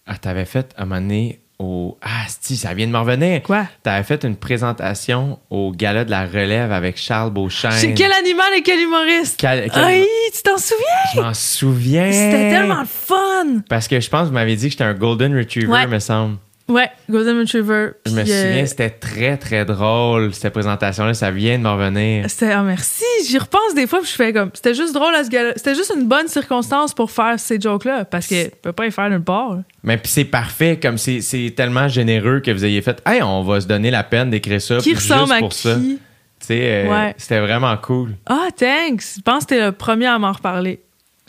Ah, 0.07 0.17
t'avais 0.17 0.45
fait 0.45 0.73
un 0.77 0.85
moment 0.85 1.01
donné 1.01 1.39
au. 1.59 1.97
Ah, 2.01 2.25
si, 2.41 2.55
ça 2.57 2.73
vient 2.73 2.85
de 2.87 2.91
me 2.91 2.97
revenir. 2.97 3.41
Quoi? 3.43 3.65
T'avais 3.83 4.03
fait 4.03 4.23
une 4.23 4.35
présentation 4.35 5.39
au 5.49 5.71
gala 5.71 6.05
de 6.05 6.11
la 6.11 6.25
relève 6.25 6.71
avec 6.71 6.97
Charles 6.97 7.31
Beauchamp. 7.31 7.71
C'est 7.71 7.93
quel 7.93 8.11
animal 8.11 8.47
et 8.57 8.61
quel 8.61 8.79
humoriste? 8.79 9.35
Quel- 9.39 9.69
quel- 9.71 9.83
Aïe, 9.83 10.05
tu 10.33 10.41
t'en 10.43 10.57
souviens? 10.57 10.85
Je 11.15 11.21
m'en 11.21 11.33
souviens. 11.33 12.11
C'était 12.11 12.49
tellement 12.51 12.81
le 12.81 12.85
fun! 12.87 13.61
Parce 13.69 13.87
que 13.87 13.99
je 13.99 14.09
pense 14.09 14.21
que 14.23 14.27
vous 14.27 14.33
m'avez 14.33 14.55
dit 14.55 14.65
que 14.65 14.71
j'étais 14.71 14.83
un 14.83 14.93
Golden 14.93 15.35
Retriever, 15.37 15.71
Ouais. 15.71 15.87
me 15.87 15.99
semble. 15.99 16.37
Ouais, 16.67 16.89
Golden 17.09 17.39
Retriever. 17.39 17.91
Je 18.07 18.11
me 18.11 18.21
euh, 18.21 18.25
souviens, 18.25 18.65
c'était 18.65 18.89
très, 18.89 19.37
très 19.37 19.65
drôle, 19.65 20.33
cette 20.33 20.51
présentation-là. 20.53 21.13
Ça 21.13 21.29
vient 21.29 21.59
de 21.59 21.63
me 21.63 21.69
revenir. 21.69 22.27
C'était 22.27 22.51
ah 22.51 22.63
merci, 22.63 23.03
j'y 23.27 23.37
repense 23.37 23.75
des 23.75 23.85
fois 23.85 23.99
puis 23.99 24.09
je 24.09 24.15
fais 24.15 24.33
comme 24.33 24.49
c'était 24.53 24.73
juste 24.73 24.93
drôle 24.93 25.13
à 25.13 25.23
ce 25.23 25.29
gars 25.29 25.53
C'était 25.55 25.75
juste 25.75 25.93
une 25.95 26.07
bonne 26.07 26.27
circonstance 26.27 26.93
pour 26.95 27.11
faire 27.11 27.39
ces 27.39 27.61
jokes 27.61 27.85
là 27.85 28.03
parce 28.03 28.25
que 28.27 28.49
peut 28.49 28.71
pas 28.73 28.87
y 28.87 28.91
faire 28.91 29.09
nulle 29.11 29.21
part. 29.21 29.57
Mais 29.83 29.97
puis 29.97 30.11
c'est 30.11 30.25
parfait, 30.25 30.79
comme 30.81 30.97
c'est 30.97 31.21
c'est 31.21 31.53
tellement 31.55 31.87
généreux 31.87 32.39
que 32.39 32.49
vous 32.49 32.65
ayez 32.65 32.81
fait 32.81 32.99
Hey, 33.05 33.21
on 33.21 33.43
va 33.43 33.61
se 33.61 33.67
donner 33.67 33.91
la 33.91 34.03
peine 34.03 34.31
d'écrire 34.31 34.61
ça. 34.61 34.77
Qui 34.77 34.95
juste 34.95 35.11
ressemble 35.11 35.33
à 35.33 35.39
pour 35.39 35.53
ça. 35.53 35.75
qui? 35.75 35.99
Tu 36.39 36.47
sais, 36.47 36.85
euh, 36.85 36.89
Ouais. 36.89 37.13
c'était 37.17 37.39
vraiment 37.39 37.75
cool. 37.77 38.11
Ah, 38.25 38.47
thanks. 38.57 39.03
Je 39.17 39.21
pense 39.21 39.43
que 39.45 39.49
t'es 39.49 39.63
le 39.65 39.71
premier 39.71 40.07
à 40.07 40.17
m'en 40.17 40.31
reparler 40.31 40.81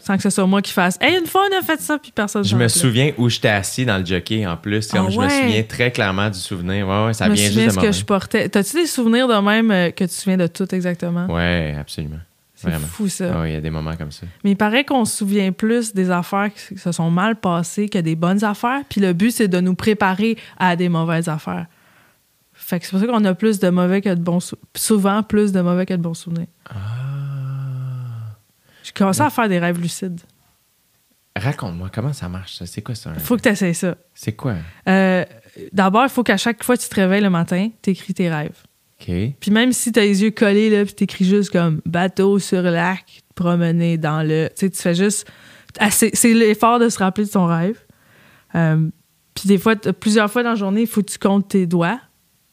sans 0.06 0.16
que 0.16 0.22
ce 0.22 0.30
soit 0.30 0.46
moi 0.46 0.62
qui 0.62 0.72
fasse 0.72 0.96
Hey, 1.00 1.18
une 1.18 1.26
fois 1.26 1.42
on 1.52 1.58
a 1.58 1.62
fait 1.62 1.80
ça 1.80 1.98
puis 1.98 2.12
personne 2.14 2.44
Je 2.44 2.54
me 2.56 2.68
souviens 2.68 3.12
où 3.18 3.28
j'étais 3.28 3.48
assis 3.48 3.84
dans 3.84 3.98
le 3.98 4.04
jockey 4.06 4.46
en 4.46 4.56
plus. 4.56 4.88
Comme 4.88 5.06
Ah 5.08 5.10
je 5.10 5.18
me 5.18 5.28
souviens 5.28 5.62
très 5.64 5.90
clairement 5.90 6.30
du 6.30 6.38
souvenir. 6.38 6.86
Ouais, 6.86 7.06
ouais, 7.06 7.12
ça 7.14 7.24
Je 7.26 7.30
me 7.32 7.36
souviens 7.36 7.64
juste 7.64 7.80
ce 7.80 7.86
que 7.86 7.92
je 7.92 8.04
portais. 8.04 8.48
T'as-tu 8.48 8.76
des 8.76 8.86
souvenirs 8.86 9.26
de 9.28 9.34
même 9.34 9.70
euh, 9.70 9.90
que 9.90 10.04
tu 10.04 10.08
te 10.10 10.14
souviens 10.14 10.36
de 10.36 10.46
tout 10.46 10.72
exactement? 10.74 11.26
Ouais, 11.26 11.74
absolument. 11.78 12.18
C'est 12.54 12.70
fou 12.78 13.06
ça. 13.08 13.32
Ah 13.42 13.46
il 13.46 13.52
y 13.52 13.56
a 13.56 13.60
des 13.60 13.68
moments 13.70 13.96
comme 13.96 14.10
ça. 14.12 14.26
Mais 14.42 14.52
il 14.52 14.56
paraît 14.56 14.84
qu'on 14.84 15.04
se 15.04 15.14
souvient 15.18 15.52
plus 15.52 15.92
des 15.92 16.10
affaires 16.10 16.48
qui 16.54 16.78
se 16.78 16.90
sont 16.92 17.10
mal 17.10 17.36
passées 17.36 17.88
que 17.90 17.98
des 17.98 18.16
bonnes 18.16 18.42
affaires. 18.44 18.80
Puis 18.88 19.00
le 19.02 19.12
but, 19.12 19.30
c'est 19.30 19.48
de 19.48 19.60
nous 19.60 19.74
préparer 19.74 20.38
à 20.58 20.74
des 20.74 20.88
mauvaises 20.88 21.28
affaires. 21.28 21.66
Fait 22.54 22.78
que 22.80 22.86
c'est 22.86 22.92
pour 22.92 23.00
ça 23.00 23.06
qu'on 23.06 23.24
a 23.26 23.34
plus 23.34 23.58
de 23.58 23.68
mauvais 23.68 24.00
que 24.00 24.08
de 24.08 24.20
bons 24.20 24.40
sou- 24.40 24.56
Souvent 24.74 25.22
plus 25.22 25.52
de 25.52 25.60
mauvais 25.60 25.84
que 25.84 25.92
de 25.92 26.00
bons 26.00 26.14
souvenirs. 26.14 26.46
J'ai 26.70 26.76
commencé 28.96 29.20
à 29.22 29.30
faire 29.30 29.48
des 29.48 29.58
rêves 29.58 29.80
lucides. 29.80 30.20
Raconte-moi, 31.36 31.90
comment 31.92 32.12
ça 32.14 32.28
marche, 32.28 32.54
ça? 32.56 32.66
C'est 32.66 32.80
quoi 32.80 32.94
ça? 32.94 33.10
un- 33.10 33.18
Faut 33.18 33.36
que 33.36 33.42
tu 33.42 33.48
essaies 33.50 33.74
ça. 33.74 33.96
C'est 34.14 34.32
quoi? 34.32 34.54
Euh, 34.88 35.24
D'abord, 35.72 36.04
il 36.04 36.08
faut 36.10 36.22
qu'à 36.22 36.36
chaque 36.36 36.62
fois 36.64 36.76
que 36.76 36.82
tu 36.82 36.88
te 36.88 36.94
réveilles 36.94 37.22
le 37.22 37.30
matin, 37.30 37.70
tu 37.82 37.90
écris 37.90 38.14
tes 38.14 38.30
rêves. 38.30 38.56
OK. 39.00 39.06
Puis 39.40 39.50
même 39.50 39.72
si 39.72 39.92
tu 39.92 39.98
as 40.00 40.02
les 40.04 40.22
yeux 40.22 40.30
collés, 40.30 40.70
là, 40.70 40.84
puis 40.84 40.94
tu 40.94 41.04
écris 41.04 41.24
juste 41.26 41.50
comme 41.50 41.80
bateau 41.84 42.38
sur 42.38 42.62
lac, 42.62 43.22
promener 43.34 43.98
dans 43.98 44.22
le. 44.22 44.48
Tu 44.48 44.66
sais, 44.66 44.70
tu 44.70 44.80
fais 44.80 44.94
juste. 44.94 45.30
ah, 45.78 45.90
C'est 45.90 46.10
l'effort 46.32 46.78
de 46.78 46.88
se 46.88 46.98
rappeler 46.98 47.24
de 47.26 47.30
ton 47.30 47.46
rêve. 47.46 47.78
Euh, 48.54 48.88
puis 49.34 49.48
des 49.48 49.58
fois, 49.58 49.76
plusieurs 49.76 50.30
fois 50.30 50.42
dans 50.42 50.50
la 50.50 50.54
journée, 50.56 50.82
il 50.82 50.86
faut 50.86 51.02
que 51.02 51.10
tu 51.10 51.18
comptes 51.18 51.48
tes 51.48 51.66
doigts 51.66 52.00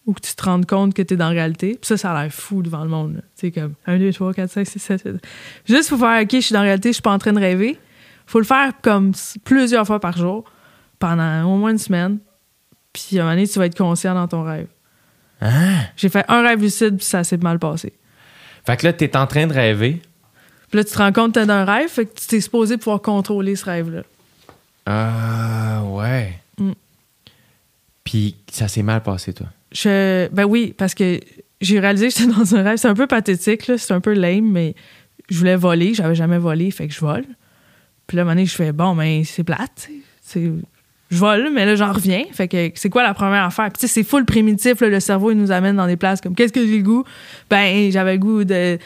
ou 0.05 0.13
que 0.13 0.21
tu 0.21 0.35
te 0.35 0.43
rendes 0.43 0.65
compte 0.65 0.93
que 0.93 1.01
tu 1.01 1.13
es 1.13 1.17
dans 1.17 1.29
la 1.29 1.31
réalité. 1.31 1.71
Puis 1.71 1.87
ça, 1.87 1.97
ça 1.97 2.13
a 2.13 2.23
l'air 2.23 2.33
fou 2.33 2.61
devant 2.61 2.83
le 2.83 2.89
monde. 2.89 3.21
Tu 3.37 3.47
sais, 3.47 3.51
comme 3.51 3.73
1, 3.85 3.97
2, 3.99 4.13
3, 4.13 4.33
4, 4.33 4.51
5, 4.51 4.67
6, 4.67 4.79
7, 4.79 5.01
8. 5.05 5.27
Juste 5.65 5.89
pour 5.89 5.99
faire 5.99 6.21
OK, 6.21 6.29
je 6.31 6.39
suis 6.39 6.53
dans 6.53 6.59
la 6.59 6.65
réalité, 6.65 6.89
je 6.89 6.93
suis 6.93 7.01
pas 7.01 7.13
en 7.13 7.19
train 7.19 7.33
de 7.33 7.39
rêver. 7.39 7.79
faut 8.25 8.39
le 8.39 8.45
faire 8.45 8.71
comme 8.81 9.13
plusieurs 9.43 9.85
fois 9.87 9.99
par 9.99 10.17
jour 10.17 10.43
pendant 10.99 11.43
au 11.43 11.57
moins 11.57 11.71
une 11.71 11.77
semaine. 11.77 12.19
Puis 12.91 13.17
à 13.17 13.21
un 13.21 13.25
moment 13.25 13.35
donné, 13.35 13.47
tu 13.47 13.59
vas 13.59 13.65
être 13.65 13.77
conscient 13.77 14.13
dans 14.13 14.27
ton 14.27 14.43
rêve. 14.43 14.67
Hein? 15.41 15.81
J'ai 15.97 16.09
fait 16.09 16.25
un 16.27 16.41
rêve 16.41 16.61
lucide, 16.61 16.97
puis 16.97 17.05
ça 17.05 17.23
s'est 17.23 17.37
mal 17.37 17.59
passé. 17.59 17.93
Fait 18.65 18.77
que 18.77 18.85
là, 18.85 18.93
t'es 18.93 19.17
en 19.17 19.27
train 19.27 19.47
de 19.47 19.53
rêver. 19.53 20.01
Puis 20.69 20.77
là, 20.77 20.83
tu 20.83 20.91
te 20.91 20.97
rends 20.97 21.11
compte 21.11 21.33
que 21.33 21.39
t'es 21.39 21.45
dans 21.45 21.53
un 21.53 21.65
rêve, 21.65 21.89
fait 21.89 22.05
que 22.05 22.19
tu 22.19 22.27
t'es 22.27 22.41
supposé 22.41 22.77
pouvoir 22.77 23.01
contrôler 23.01 23.55
ce 23.55 23.65
rêve-là. 23.65 24.03
Ah, 24.85 25.83
ouais. 25.85 26.39
Mm. 26.57 26.71
Puis 28.03 28.35
ça 28.51 28.67
s'est 28.67 28.83
mal 28.83 29.03
passé, 29.03 29.33
toi? 29.33 29.47
Ben 29.85 30.45
oui, 30.45 30.73
parce 30.77 30.93
que 30.93 31.19
j'ai 31.61 31.79
réalisé 31.79 32.09
que 32.09 32.13
j'étais 32.17 32.31
dans 32.31 32.55
un 32.55 32.63
rêve. 32.63 32.77
C'est 32.77 32.87
un 32.87 32.93
peu 32.93 33.07
pathétique, 33.07 33.67
là, 33.67 33.77
c'est 33.77 33.93
un 33.93 34.01
peu 34.01 34.13
lame, 34.13 34.51
mais 34.51 34.75
je 35.29 35.37
voulais 35.37 35.55
voler, 35.55 35.93
j'avais 35.93 36.15
jamais 36.15 36.37
volé, 36.37 36.71
fait 36.71 36.87
que 36.87 36.93
je 36.93 36.99
vole. 36.99 37.25
Puis 38.07 38.17
là, 38.17 38.21
à 38.21 38.23
un 38.23 38.25
moment 38.25 38.35
donné, 38.35 38.45
je 38.45 38.55
fais, 38.55 38.71
bon, 38.71 38.95
ben 38.95 39.23
c'est 39.23 39.43
plate. 39.43 39.89
C'est- 40.21 40.51
je 41.11 41.17
vole, 41.17 41.51
mais 41.53 41.65
là, 41.65 41.75
j'en 41.75 41.91
reviens. 41.93 42.23
Fait 42.31 42.47
que 42.47 42.71
c'est 42.75 42.89
quoi 42.89 43.03
la 43.03 43.13
première 43.13 43.43
affaire? 43.43 43.65
Puis 43.71 43.81
tu 43.81 43.87
sais, 43.87 43.93
c'est 43.93 44.03
full 44.03 44.25
primitif, 44.25 44.81
le 44.81 44.99
cerveau, 44.99 45.29
il 45.31 45.37
nous 45.37 45.51
amène 45.51 45.75
dans 45.75 45.85
des 45.87 45.95
places 45.95 46.21
comme, 46.21 46.33
qu'est-ce 46.35 46.51
que 46.51 46.65
j'ai 46.65 46.77
le 46.77 46.83
goût? 46.83 47.03
Ben, 47.49 47.91
j'avais 47.91 48.13
le 48.13 48.19
goût 48.19 48.43
de 48.43 48.77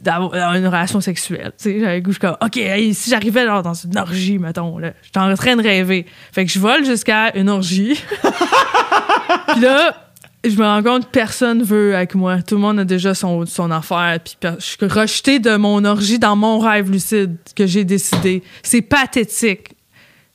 d'avoir 0.00 0.34
une 0.54 0.66
relation 0.66 1.02
sexuelle. 1.02 1.52
Tu 1.58 1.64
sais, 1.64 1.80
j'avais 1.80 1.96
le 1.96 2.00
goût, 2.00 2.12
je 2.12 2.18
suis 2.18 2.20
comme, 2.20 2.36
OK, 2.40 2.58
si 2.94 3.10
j'arrivais 3.10 3.44
genre, 3.44 3.62
dans 3.62 3.74
une 3.74 3.98
orgie, 3.98 4.38
mettons, 4.38 4.78
là, 4.78 4.92
j'étais 5.02 5.18
en 5.18 5.34
train 5.34 5.54
de 5.56 5.62
rêver. 5.62 6.06
Fait 6.32 6.46
que 6.46 6.50
je 6.50 6.58
vole 6.58 6.86
jusqu'à 6.86 7.36
une 7.36 7.50
orgie. 7.50 8.00
Puis 9.48 9.60
là, 9.60 10.11
je 10.44 10.56
me 10.56 10.64
rends 10.64 10.82
compte 10.82 11.06
que 11.06 11.10
personne 11.10 11.62
veut 11.62 11.94
avec 11.94 12.14
moi. 12.14 12.42
Tout 12.42 12.56
le 12.56 12.60
monde 12.60 12.80
a 12.80 12.84
déjà 12.84 13.14
son, 13.14 13.46
son 13.46 13.70
affaire. 13.70 14.18
Puis 14.24 14.36
je 14.42 14.64
suis 14.64 14.86
rejetée 14.86 15.38
de 15.38 15.56
mon 15.56 15.84
orgie 15.84 16.18
dans 16.18 16.36
mon 16.36 16.58
rêve 16.58 16.90
lucide 16.90 17.36
que 17.54 17.66
j'ai 17.66 17.84
décidé. 17.84 18.42
C'est 18.62 18.82
pathétique. 18.82 19.76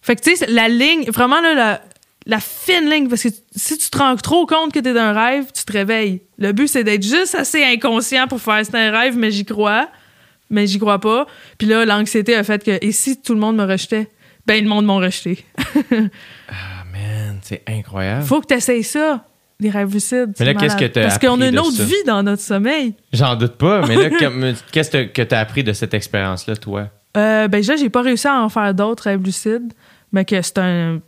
Fait 0.02 0.16
que, 0.16 0.22
tu 0.22 0.36
sais, 0.36 0.46
la 0.48 0.70
ligne, 0.70 1.10
vraiment, 1.12 1.42
là, 1.42 1.54
la, 1.54 1.82
la 2.26 2.40
fine 2.40 2.90
ligne, 2.90 3.10
parce 3.10 3.24
que 3.24 3.30
si 3.56 3.78
tu 3.78 3.90
te 3.90 3.98
rends 3.98 4.16
trop 4.16 4.46
compte 4.46 4.74
que 4.74 4.80
t'es 4.80 4.94
dans 4.94 5.02
un 5.02 5.14
rêve, 5.14 5.46
tu 5.54 5.66
te 5.66 5.72
réveilles. 5.74 6.22
Le 6.38 6.54
but, 6.54 6.68
c'est 6.68 6.84
d'être 6.84 7.04
juste 7.04 7.36
assez 7.36 7.64
inconscient 7.64 8.28
pour 8.28 8.42
faire 8.42 8.66
c'est 8.66 8.76
un 8.76 8.92
rêve, 8.92 9.18
mais 9.18 9.32
j'y 9.32 9.44
crois. 9.44 9.90
Mais 10.50 10.66
j'y 10.68 10.80
crois 10.80 11.00
pas. 11.00 11.28
Puis 11.58 11.68
là, 11.68 11.84
l'anxiété 11.84 12.36
a 12.36 12.44
fait 12.44 12.64
que, 12.64 12.78
et 12.80 12.92
si 12.94 13.22
tout 13.22 13.34
le 13.34 13.40
monde 13.40 13.58
me 13.58 13.66
rejetait? 13.66 14.10
Ben, 14.46 14.64
le 14.64 14.70
monde 14.70 14.86
m'a 14.86 14.96
rejeté. 14.96 15.44
Ah, 16.50 16.86
man, 16.94 17.40
c'est 17.42 17.64
incroyable. 17.68 18.24
Faut 18.24 18.40
que 18.40 18.48
tu 18.48 18.54
essayes 18.54 18.84
ça, 18.84 19.26
les 19.60 19.70
rêves 19.70 19.92
lucides. 19.92 20.34
Mais 20.40 20.46
là, 20.46 20.54
qu'est-ce 20.54 20.78
que 20.78 20.86
t'as 20.86 21.02
Parce 21.04 21.18
qu'on 21.18 21.42
a 21.42 21.48
une 21.48 21.60
autre 21.60 21.72
ça? 21.78 21.84
vie 21.84 22.04
dans 22.06 22.22
notre 22.24 22.42
sommeil. 22.42 22.96
J'en 23.12 23.36
doute 23.36 23.56
pas, 23.56 23.86
mais 23.88 23.96
là, 23.96 24.10
qu'est-ce 24.72 25.06
que 25.06 25.22
t'as 25.24 25.40
appris 25.40 25.64
de 25.64 25.74
cette 25.74 25.94
expérience-là, 25.94 26.56
toi? 26.58 26.90
Euh, 27.16 27.48
ben, 27.48 27.58
déjà, 27.58 27.76
j'ai 27.76 27.90
pas 27.90 28.02
réussi 28.04 28.28
à 28.28 28.42
en 28.42 28.50
faire 28.50 28.74
d'autres 28.74 29.04
rêves 29.06 29.24
lucides, 29.24 29.74
mais 30.12 30.26
que 30.26 30.40
c'est 30.42 30.60
un. 30.60 31.00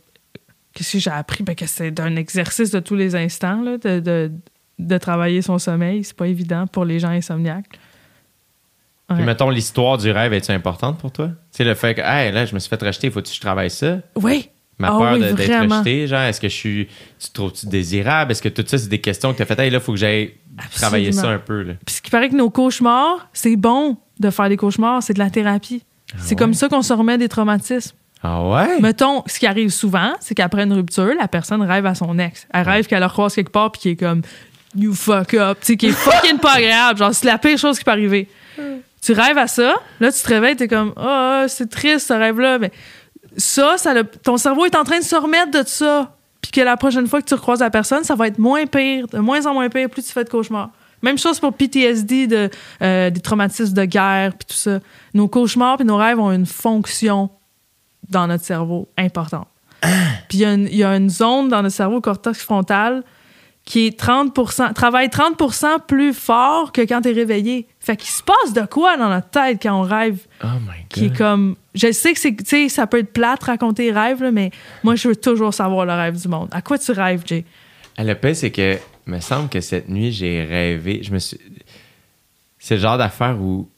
Qu'est-ce 0.74 0.92
que 0.94 0.98
j'ai 0.98 1.10
appris? 1.10 1.44
Ben, 1.44 1.54
que 1.54 1.66
c'est 1.66 1.98
un 2.00 2.16
exercice 2.16 2.70
de 2.70 2.80
tous 2.80 2.96
les 2.96 3.14
instants, 3.14 3.62
là, 3.62 3.78
de, 3.78 4.00
de, 4.00 4.32
de 4.78 4.98
travailler 4.98 5.42
son 5.42 5.58
sommeil. 5.58 6.02
C'est 6.02 6.16
pas 6.16 6.26
évident 6.26 6.66
pour 6.66 6.84
les 6.84 6.98
gens 6.98 7.10
insomniaques. 7.10 7.78
Puis, 9.14 9.24
mettons, 9.24 9.50
l'histoire 9.50 9.98
du 9.98 10.10
rêve 10.12 10.32
est-tu 10.32 10.52
importante 10.52 10.98
pour 10.98 11.10
toi? 11.10 11.26
Tu 11.28 11.34
sais, 11.50 11.64
le 11.64 11.74
fait 11.74 11.96
que, 11.96 12.00
hey, 12.00 12.30
là, 12.30 12.46
je 12.46 12.54
me 12.54 12.60
suis 12.60 12.68
fait 12.68 12.80
rejeter, 12.80 13.10
faut-tu 13.10 13.30
que 13.30 13.34
je 13.36 13.40
travaille 13.40 13.70
ça? 13.70 13.98
Oui! 14.14 14.48
Ma 14.80 14.88
Ah 14.88 14.98
peur 14.98 15.12
oui, 15.12 15.20
d'être 15.20 15.36
rejeté, 15.36 16.06
genre, 16.06 16.22
est-ce 16.22 16.40
que 16.40 16.48
je 16.48 16.54
suis. 16.54 16.88
Tu 17.18 17.30
trouves-tu 17.32 17.66
désirable? 17.66 18.32
Est-ce 18.32 18.42
que 18.42 18.48
tout 18.48 18.64
ça, 18.66 18.78
c'est 18.78 18.88
des 18.88 19.00
questions 19.00 19.32
que 19.32 19.36
tu 19.36 19.42
as 19.42 19.46
fait, 19.46 19.58
hey, 19.58 19.70
là, 19.70 19.78
faut 19.78 19.92
que 19.92 19.98
j'aille 19.98 20.32
travailler 20.74 21.12
ça 21.12 21.28
un 21.28 21.38
peu, 21.38 21.62
là. 21.62 21.74
Puis 21.84 21.96
ce 21.96 22.02
qui 22.02 22.10
paraît 22.10 22.30
que 22.30 22.34
nos 22.34 22.50
cauchemars, 22.50 23.28
c'est 23.32 23.56
bon 23.56 23.98
de 24.18 24.30
faire 24.30 24.48
des 24.48 24.56
cauchemars, 24.56 25.02
c'est 25.02 25.14
de 25.14 25.18
la 25.18 25.30
thérapie. 25.30 25.82
c'est 26.18 26.30
ouais? 26.30 26.36
comme 26.36 26.54
ça 26.54 26.68
qu'on 26.68 26.82
se 26.82 26.92
remet 26.92 27.18
des 27.18 27.28
traumatismes. 27.28 27.94
Ah 28.22 28.42
ouais? 28.42 28.80
Mettons, 28.80 29.22
ce 29.26 29.38
qui 29.38 29.46
arrive 29.46 29.70
souvent, 29.70 30.12
c'est 30.20 30.34
qu'après 30.34 30.64
une 30.64 30.72
rupture, 30.72 31.12
la 31.18 31.28
personne 31.28 31.62
rêve 31.62 31.86
à 31.86 31.94
son 31.94 32.18
ex. 32.18 32.46
Elle 32.52 32.68
rêve 32.68 32.86
qu'elle 32.86 33.02
le 33.02 33.08
croise 33.08 33.34
quelque 33.34 33.50
part 33.50 33.72
puis 33.72 33.80
qui 33.80 33.88
est 33.90 33.96
comme 33.96 34.22
You 34.76 34.94
fuck 34.94 35.34
up, 35.34 35.58
tu 35.60 35.66
sais, 35.66 35.76
qui 35.76 35.86
est 35.86 35.92
fucking 35.92 36.38
pas 36.38 36.54
agréable. 36.54 36.98
Genre, 36.98 37.14
c'est 37.14 37.26
la 37.26 37.38
pire 37.38 37.58
chose 37.58 37.78
qui 37.78 37.84
peut 37.84 37.90
arriver. 37.90 38.28
Tu 39.02 39.12
rêves 39.12 39.38
à 39.38 39.46
ça, 39.46 39.74
là, 39.98 40.12
tu 40.12 40.20
te 40.20 40.28
réveilles, 40.28 40.56
t'es 40.56 40.68
comme 40.68 40.92
Ah, 40.96 41.46
c'est 41.48 41.70
triste 41.70 42.08
ce 42.08 42.12
rêve-là. 42.12 42.58
Mais 42.58 42.70
ça, 43.36 43.74
ça 43.76 43.94
le- 43.94 44.04
ton 44.04 44.36
cerveau 44.36 44.64
est 44.64 44.74
en 44.76 44.84
train 44.84 44.98
de 44.98 45.04
se 45.04 45.16
remettre 45.16 45.50
de 45.50 45.66
ça. 45.66 46.16
Puis 46.42 46.50
que 46.52 46.60
la 46.62 46.76
prochaine 46.76 47.06
fois 47.06 47.20
que 47.20 47.26
tu 47.26 47.34
recroises 47.34 47.60
la 47.60 47.70
personne, 47.70 48.02
ça 48.02 48.14
va 48.14 48.26
être 48.28 48.38
moins 48.38 48.66
pire, 48.66 49.06
de 49.08 49.18
moins 49.18 49.44
en 49.46 49.52
moins 49.54 49.68
pire, 49.68 49.90
plus 49.90 50.02
tu 50.02 50.12
fais 50.12 50.24
de 50.24 50.30
cauchemars. 50.30 50.70
Même 51.02 51.18
chose 51.18 51.38
pour 51.38 51.52
PTSD, 51.52 52.26
de, 52.26 52.50
euh, 52.82 53.10
des 53.10 53.20
traumatismes 53.20 53.74
de 53.74 53.84
guerre, 53.84 54.32
puis 54.34 54.46
tout 54.48 54.54
ça. 54.54 54.80
Nos 55.14 55.28
cauchemars 55.28 55.76
puis 55.76 55.86
nos 55.86 55.96
rêves 55.96 56.18
ont 56.18 56.32
une 56.32 56.46
fonction 56.46 57.30
dans 58.08 58.26
notre 58.26 58.44
cerveau 58.44 58.88
importante. 58.98 59.46
Puis 60.28 60.38
il 60.38 60.68
y, 60.72 60.76
y 60.76 60.84
a 60.84 60.96
une 60.96 61.08
zone 61.10 61.48
dans 61.48 61.62
notre 61.62 61.74
cerveau, 61.74 62.00
cortex 62.00 62.42
frontal, 62.42 63.02
qui 63.70 63.86
est 63.86 63.96
30 63.96 64.34
travaille 64.74 65.06
30% 65.06 65.86
plus 65.86 66.12
fort 66.12 66.72
que 66.72 66.80
quand 66.80 67.02
tu 67.02 67.10
es 67.10 67.12
réveillé. 67.12 67.68
Fait 67.78 67.96
qu'il 67.96 68.10
se 68.10 68.20
passe 68.20 68.52
de 68.52 68.62
quoi 68.62 68.96
dans 68.96 69.08
notre 69.08 69.30
tête 69.30 69.62
quand 69.62 69.78
on 69.78 69.82
rêve? 69.82 70.26
Oh 70.42 70.48
my 70.66 70.86
qui 70.88 71.04
est 71.04 71.08
god. 71.10 71.16
comme 71.18 71.56
je 71.76 71.92
sais 71.92 72.12
que 72.12 72.18
c'est 72.18 72.68
ça 72.68 72.88
peut 72.88 72.98
être 72.98 73.12
plate 73.12 73.44
raconter 73.44 73.84
les 73.84 73.92
rêves 73.92 74.24
là, 74.24 74.32
mais 74.32 74.50
moi 74.82 74.96
je 74.96 75.06
veux 75.06 75.14
toujours 75.14 75.54
savoir 75.54 75.86
le 75.86 75.92
rêve 75.92 76.20
du 76.20 76.26
monde. 76.26 76.48
À 76.50 76.62
quoi 76.62 76.78
tu 76.78 76.90
rêves, 76.90 77.22
Jay? 77.24 77.44
Ah, 77.96 78.02
Le 78.02 78.16
pire, 78.16 78.34
c'est 78.34 78.50
que, 78.50 78.76
me 79.06 79.20
semble 79.20 79.48
que 79.48 79.60
cette 79.60 79.88
nuit, 79.88 80.10
j'ai 80.10 80.42
rêvé. 80.42 81.04
Je 81.04 81.12
me 81.12 81.20
suis. 81.20 81.38
C'est 82.58 82.74
le 82.74 82.80
genre 82.80 82.98
d'affaire 82.98 83.40
où 83.40 83.68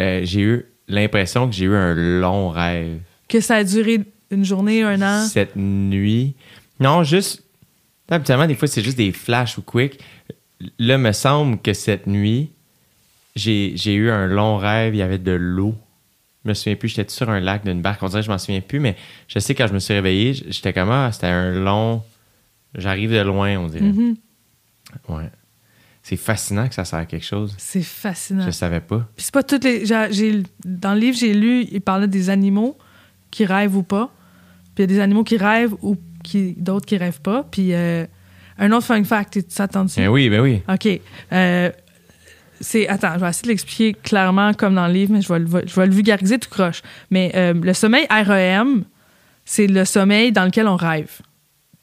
euh, 0.00 0.20
j'ai 0.24 0.40
eu 0.40 0.66
l'impression 0.88 1.48
que 1.48 1.54
j'ai 1.54 1.66
eu 1.66 1.76
un 1.76 1.94
long 1.94 2.48
rêve. 2.50 2.98
Que 3.28 3.40
ça 3.40 3.54
a 3.54 3.62
duré 3.62 4.00
une 4.32 4.44
journée, 4.44 4.82
un 4.82 5.00
an? 5.00 5.24
Cette 5.26 5.54
nuit. 5.54 6.34
Non, 6.80 7.04
juste. 7.04 7.44
Habituellement, 8.10 8.46
des 8.46 8.54
fois, 8.54 8.68
c'est 8.68 8.82
juste 8.82 8.96
des 8.96 9.12
flashs 9.12 9.58
ou 9.58 9.62
quick. 9.62 10.00
Là, 10.78 10.98
me 10.98 11.12
semble 11.12 11.58
que 11.60 11.72
cette 11.72 12.06
nuit, 12.06 12.50
j'ai 13.36 13.94
eu 13.94 14.10
un 14.10 14.26
long 14.26 14.56
rêve, 14.56 14.94
il 14.94 14.98
y 14.98 15.02
avait 15.02 15.18
de 15.18 15.32
l'eau. 15.32 15.74
Je 16.44 16.50
me 16.50 16.54
souviens 16.54 16.76
plus, 16.76 16.88
j'étais 16.88 17.10
sur 17.12 17.28
un 17.28 17.40
lac 17.40 17.64
d'une 17.64 17.82
barque. 17.82 18.02
On 18.02 18.08
dirait 18.08 18.20
que 18.20 18.26
je 18.26 18.30
m'en 18.30 18.38
souviens 18.38 18.60
plus, 18.60 18.80
mais 18.80 18.96
je 19.26 19.38
sais 19.38 19.54
quand 19.54 19.66
je 19.66 19.74
me 19.74 19.78
suis 19.78 19.94
réveillé, 19.94 20.32
j'étais 20.34 20.72
comme 20.72 20.90
ah, 20.90 21.10
c'était 21.12 21.26
un 21.26 21.52
long. 21.52 22.02
J'arrive 22.74 23.12
de 23.12 23.20
loin, 23.20 23.56
on 23.58 23.66
dirait. 23.68 23.84
Mhm. 23.84 24.16
Ouais. 25.08 25.30
C'est 26.02 26.16
fascinant 26.16 26.68
que 26.68 26.74
ça 26.74 26.86
sert 26.86 27.00
à 27.00 27.04
quelque 27.04 27.24
chose. 27.24 27.54
C'est 27.58 27.82
fascinant. 27.82 28.46
Je 28.46 28.50
savais 28.50 28.80
pas. 28.80 29.06
Puis 29.14 29.26
c'est 29.26 29.34
pas 29.34 29.42
toutes 29.42 29.64
les. 29.64 29.84
dans 30.64 30.94
le 30.94 31.00
livre, 31.00 31.18
j'ai 31.18 31.34
lu, 31.34 31.66
il 31.70 31.82
parlait 31.82 32.06
des 32.06 32.30
animaux 32.30 32.78
qui 33.30 33.44
rêvent 33.44 33.76
ou 33.76 33.82
pas. 33.82 34.10
Puis 34.74 34.78
il 34.78 34.80
y 34.82 34.84
a 34.84 34.86
des 34.86 35.00
animaux 35.00 35.24
qui 35.24 35.36
rêvent 35.36 35.74
ou 35.82 35.96
qui, 36.28 36.54
d'autres 36.56 36.86
qui 36.86 36.96
rêvent 36.96 37.20
pas. 37.20 37.44
Puis 37.50 37.74
euh, 37.74 38.04
un 38.58 38.72
autre 38.72 38.86
fun 38.86 39.02
fact, 39.04 39.34
tu 39.34 39.42
t'attends 39.44 39.84
dessus? 39.84 40.00
Ben 40.00 40.08
oui, 40.08 40.28
ben 40.28 40.40
oui. 40.40 40.62
OK. 40.68 41.00
Euh, 41.32 41.70
c'est, 42.60 42.88
attends, 42.88 43.12
je 43.14 43.20
vais 43.20 43.28
essayer 43.30 43.44
de 43.44 43.48
l'expliquer 43.48 43.94
clairement 43.94 44.52
comme 44.52 44.74
dans 44.74 44.86
le 44.88 44.92
livre, 44.92 45.12
mais 45.12 45.20
je 45.22 45.32
vais, 45.32 45.38
le- 45.38 45.64
je 45.66 45.74
vais 45.74 45.86
le 45.86 45.92
vulgariser 45.92 46.38
tout 46.38 46.50
croche. 46.50 46.82
Mais 47.10 47.30
euh, 47.36 47.54
le 47.54 47.72
sommeil 47.72 48.06
REM, 48.10 48.84
c'est 49.44 49.66
le 49.68 49.84
sommeil 49.84 50.32
dans 50.32 50.44
lequel 50.44 50.66
on 50.66 50.76
rêve. 50.76 51.20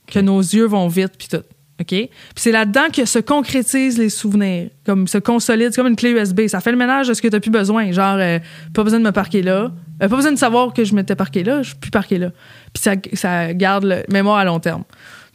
Que 0.08 0.20
nos 0.20 0.40
yeux 0.40 0.66
vont 0.66 0.88
vite, 0.88 1.14
puis 1.18 1.28
tout. 1.30 1.44
OK? 1.82 1.88
Puis 1.90 2.10
c'est 2.36 2.52
là-dedans 2.52 2.88
que 2.94 3.04
se 3.06 3.20
concrétisent 3.20 3.98
les 3.98 4.10
souvenirs, 4.10 4.70
comme 4.86 5.08
se 5.08 5.18
consolident, 5.18 5.72
c'est 5.72 5.82
comme 5.82 5.88
une 5.92 5.96
clé 5.98 6.12
USB. 6.12 6.48
Ça 6.48 6.62
fait 6.62 6.72
le 6.72 6.78
ménage 6.78 7.08
de 7.10 7.14
ce 7.14 7.22
que 7.22 7.28
tu 7.28 7.34
n'as 7.34 7.40
plus 7.42 7.52
besoin. 7.52 7.92
Genre, 7.92 8.18
euh, 8.20 8.40
pas 8.74 8.84
besoin 8.84 9.00
de 9.00 9.04
me 9.06 9.12
parquer 9.12 9.42
là. 9.42 9.72
Euh, 10.02 10.08
pas 10.10 10.16
besoin 10.16 10.32
de 10.32 10.38
savoir 10.38 10.74
que 10.74 10.84
je 10.86 10.94
m'étais 10.94 11.16
parqué 11.16 11.44
là, 11.44 11.64
je 11.64 11.70
suis 11.70 11.78
plus 11.78 11.92
parqué 11.92 12.18
là. 12.18 12.32
Puis 12.76 12.96
ça, 13.18 13.54
garde 13.54 13.86
le 13.86 14.04
mémoire 14.10 14.38
à 14.38 14.46
long 14.46 14.60
terme. 14.60 14.84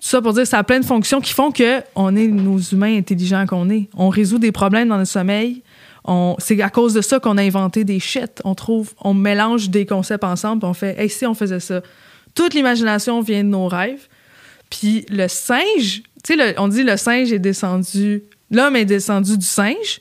Tout 0.00 0.08
ça 0.08 0.20
pour 0.22 0.32
dire 0.34 0.42
que 0.44 0.48
ça 0.48 0.58
a 0.58 0.62
plein 0.64 0.78
de 0.80 0.84
fonctions 0.84 1.20
qui 1.20 1.32
font 1.32 1.50
que 1.50 1.82
on 1.94 2.14
est 2.14 2.26
nos 2.26 2.58
humains 2.58 2.96
intelligents 2.96 3.46
qu'on 3.46 3.68
est. 3.70 3.88
On 3.96 4.08
résout 4.10 4.38
des 4.38 4.52
problèmes 4.52 4.88
dans 4.88 4.98
notre 4.98 5.10
sommeil. 5.10 5.62
C'est 6.38 6.60
à 6.62 6.70
cause 6.70 6.94
de 6.94 7.00
ça 7.00 7.18
qu'on 7.18 7.36
a 7.38 7.42
inventé 7.42 7.84
des 7.84 7.98
shit. 8.00 8.40
On 8.44 8.54
trouve, 8.54 8.92
on 9.02 9.14
mélange 9.14 9.70
des 9.70 9.86
concepts 9.86 10.24
ensemble, 10.24 10.64
on 10.66 10.74
fait, 10.74 10.98
hey, 11.00 11.08
si 11.08 11.26
on 11.26 11.34
faisait 11.34 11.60
ça. 11.60 11.80
Toute 12.34 12.54
l'imagination 12.54 13.20
vient 13.20 13.42
de 13.44 13.48
nos 13.48 13.68
rêves. 13.68 14.08
Puis 14.70 15.04
le 15.10 15.26
singe, 15.28 16.02
tu 16.24 16.34
sais, 16.34 16.36
le- 16.36 16.54
on 16.58 16.68
dit 16.68 16.82
le 16.84 16.96
singe 16.96 17.32
est 17.32 17.38
descendu, 17.38 18.22
l'homme 18.50 18.76
est 18.76 18.84
descendu 18.84 19.36
du 19.36 19.46
singe, 19.46 20.00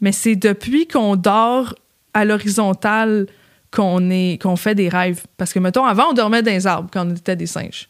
mais 0.00 0.12
c'est 0.12 0.36
depuis 0.36 0.86
qu'on 0.86 1.16
dort 1.16 1.74
à 2.14 2.24
l'horizontale 2.24 3.26
qu'on 3.74 4.56
fait 4.56 4.74
des 4.74 4.88
rêves. 4.88 5.22
Parce 5.36 5.52
que, 5.52 5.58
mettons, 5.58 5.84
avant, 5.84 6.10
on 6.10 6.12
dormait 6.12 6.42
dans 6.42 6.50
les 6.50 6.66
arbres 6.66 6.88
quand 6.92 7.06
on 7.06 7.14
était 7.14 7.36
des 7.36 7.46
singes. 7.46 7.88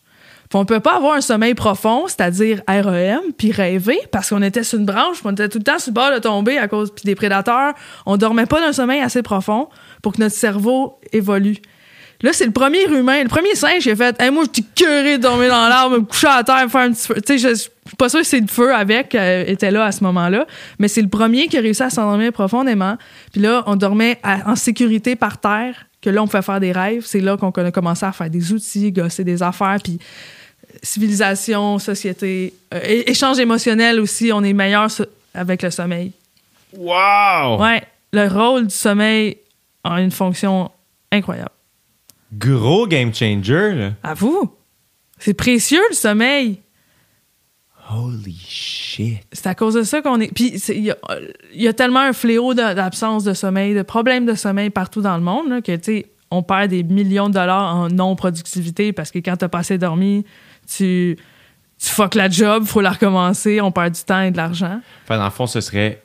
Puis 0.48 0.58
on 0.58 0.64
peut 0.64 0.80
pas 0.80 0.96
avoir 0.96 1.14
un 1.14 1.20
sommeil 1.20 1.54
profond, 1.54 2.06
c'est-à-dire 2.06 2.60
REM, 2.68 3.32
puis 3.36 3.50
rêver, 3.50 3.98
parce 4.12 4.28
qu'on 4.28 4.42
était 4.42 4.62
sur 4.62 4.78
une 4.78 4.84
branche, 4.84 5.18
puis 5.20 5.26
on 5.26 5.32
était 5.32 5.48
tout 5.48 5.58
le 5.58 5.64
temps 5.64 5.78
sur 5.78 5.90
le 5.90 5.94
bord 5.94 6.12
de 6.12 6.18
tomber 6.18 6.58
à 6.58 6.68
cause 6.68 6.92
puis 6.94 7.04
des 7.04 7.14
prédateurs. 7.14 7.72
On 8.06 8.16
dormait 8.16 8.46
pas 8.46 8.60
d'un 8.60 8.72
sommeil 8.72 9.00
assez 9.00 9.22
profond 9.22 9.68
pour 10.02 10.12
que 10.12 10.20
notre 10.20 10.34
cerveau 10.34 10.98
évolue. 11.12 11.56
Là, 12.23 12.33
c'est 12.33 12.47
le 12.47 12.52
premier 12.52 12.84
humain, 12.84 13.23
le 13.23 13.28
premier 13.28 13.55
singe 13.55 13.83
qui 13.83 13.91
a 13.91 13.97
fait 13.97 14.17
hey, 14.20 14.31
Moi, 14.31 14.44
je 14.47 14.62
suis 14.62 14.65
curé 14.75 15.18
de 15.18 15.23
dormir 15.23 15.51
dans 15.51 15.68
l'arbre, 15.68 15.99
me 15.99 16.02
coucher 16.05 16.28
à 16.28 16.43
terre, 16.43 16.67
faire 16.70 16.81
un 16.83 16.93
petit 16.93 17.07
feu. 17.07 17.15
Tu 17.17 17.39
sais, 17.39 17.51
je 17.51 17.55
suis 17.55 17.70
pas 17.99 18.09
sûre 18.09 18.20
que 18.20 18.26
c'est 18.26 18.41
le 18.41 18.47
feu 18.47 18.75
avec 18.75 19.15
euh, 19.15 19.44
était 19.47 19.70
là 19.70 19.84
à 19.84 19.93
ce 19.93 20.02
moment-là, 20.05 20.47
mais 20.78 20.89
c'est 20.89 21.02
le 21.02 21.09
premier 21.09 21.49
qui 21.49 21.59
a 21.59 21.60
réussi 21.60 21.83
à 21.83 21.91
s'endormir 21.91 22.33
profondément. 22.33 22.97
Puis 23.33 23.41
là, 23.43 23.62
on 23.67 23.76
dormait 23.76 24.18
à- 24.23 24.51
en 24.51 24.57
sécurité 24.57 25.17
par 25.17 25.39
terre, 25.39 25.86
que 26.01 26.09
là, 26.10 26.23
on 26.23 26.26
pouvait 26.26 26.43
faire 26.43 26.60
des 26.60 26.73
rêves. 26.73 27.05
C'est 27.05 27.20
là 27.20 27.36
qu'on 27.36 27.51
a 27.51 27.70
commencé 27.70 28.07
à 28.07 28.12
faire 28.12 28.31
des 28.31 28.52
outils, 28.52 28.91
gosser 28.93 29.25
des 29.25 29.43
affaires, 29.43 29.76
puis 29.83 29.99
euh, 30.01 30.78
civilisation, 30.83 31.78
société, 31.78 32.55
euh, 32.73 32.81
échange 32.84 33.39
émotionnel 33.39 34.01
aussi, 34.01 34.31
on 34.33 34.43
est 34.44 34.52
meilleur 34.55 34.89
avec 35.34 35.62
le 35.62 35.70
sommeil. 35.70 36.12
Wow! 36.76 37.60
Ouais, 37.60 37.83
le 38.12 38.28
rôle 38.28 38.67
du 38.68 38.75
sommeil 38.75 39.36
a 39.83 40.01
une 40.01 40.10
fonction 40.10 40.70
incroyable. 41.12 41.51
Gros 42.38 42.86
game 42.86 43.14
changer, 43.14 43.74
là. 43.74 43.90
À 44.02 44.14
vous. 44.14 44.54
C'est 45.18 45.34
précieux, 45.34 45.80
le 45.90 45.94
sommeil. 45.94 46.60
Holy 47.90 48.34
shit. 48.38 49.18
C'est 49.32 49.46
à 49.46 49.54
cause 49.54 49.74
de 49.74 49.82
ça 49.82 50.00
qu'on 50.00 50.18
est. 50.20 50.32
Puis, 50.32 50.54
il 50.70 50.84
y, 50.84 50.90
a- 50.90 50.96
il 51.54 51.62
y 51.62 51.68
a 51.68 51.72
tellement 51.74 52.00
un 52.00 52.12
fléau 52.14 52.54
d'absence 52.54 53.24
de 53.24 53.34
sommeil, 53.34 53.74
de 53.74 53.82
problèmes 53.82 54.24
de 54.24 54.34
sommeil 54.34 54.70
partout 54.70 55.02
dans 55.02 55.16
le 55.16 55.22
monde, 55.22 55.48
là, 55.50 55.60
que, 55.60 55.76
tu 55.76 55.82
sais, 55.84 56.06
on 56.30 56.42
perd 56.42 56.70
des 56.70 56.82
millions 56.82 57.28
de 57.28 57.34
dollars 57.34 57.76
en 57.76 57.88
non-productivité 57.88 58.92
parce 58.92 59.10
que 59.10 59.18
quand 59.18 59.36
t'as 59.36 59.48
pas 59.48 59.58
assez 59.58 59.76
dormi, 59.76 60.24
tu, 60.66 61.16
tu 61.78 61.88
fuck 61.90 62.14
la 62.14 62.28
job, 62.30 62.64
faut 62.64 62.80
la 62.80 62.90
recommencer, 62.92 63.60
on 63.60 63.70
perd 63.70 63.94
du 63.94 64.02
temps 64.02 64.22
et 64.22 64.30
de 64.30 64.36
l'argent. 64.38 64.80
Enfin, 65.04 65.18
dans 65.18 65.24
le 65.26 65.30
fond, 65.30 65.46
ce 65.46 65.60
serait 65.60 66.02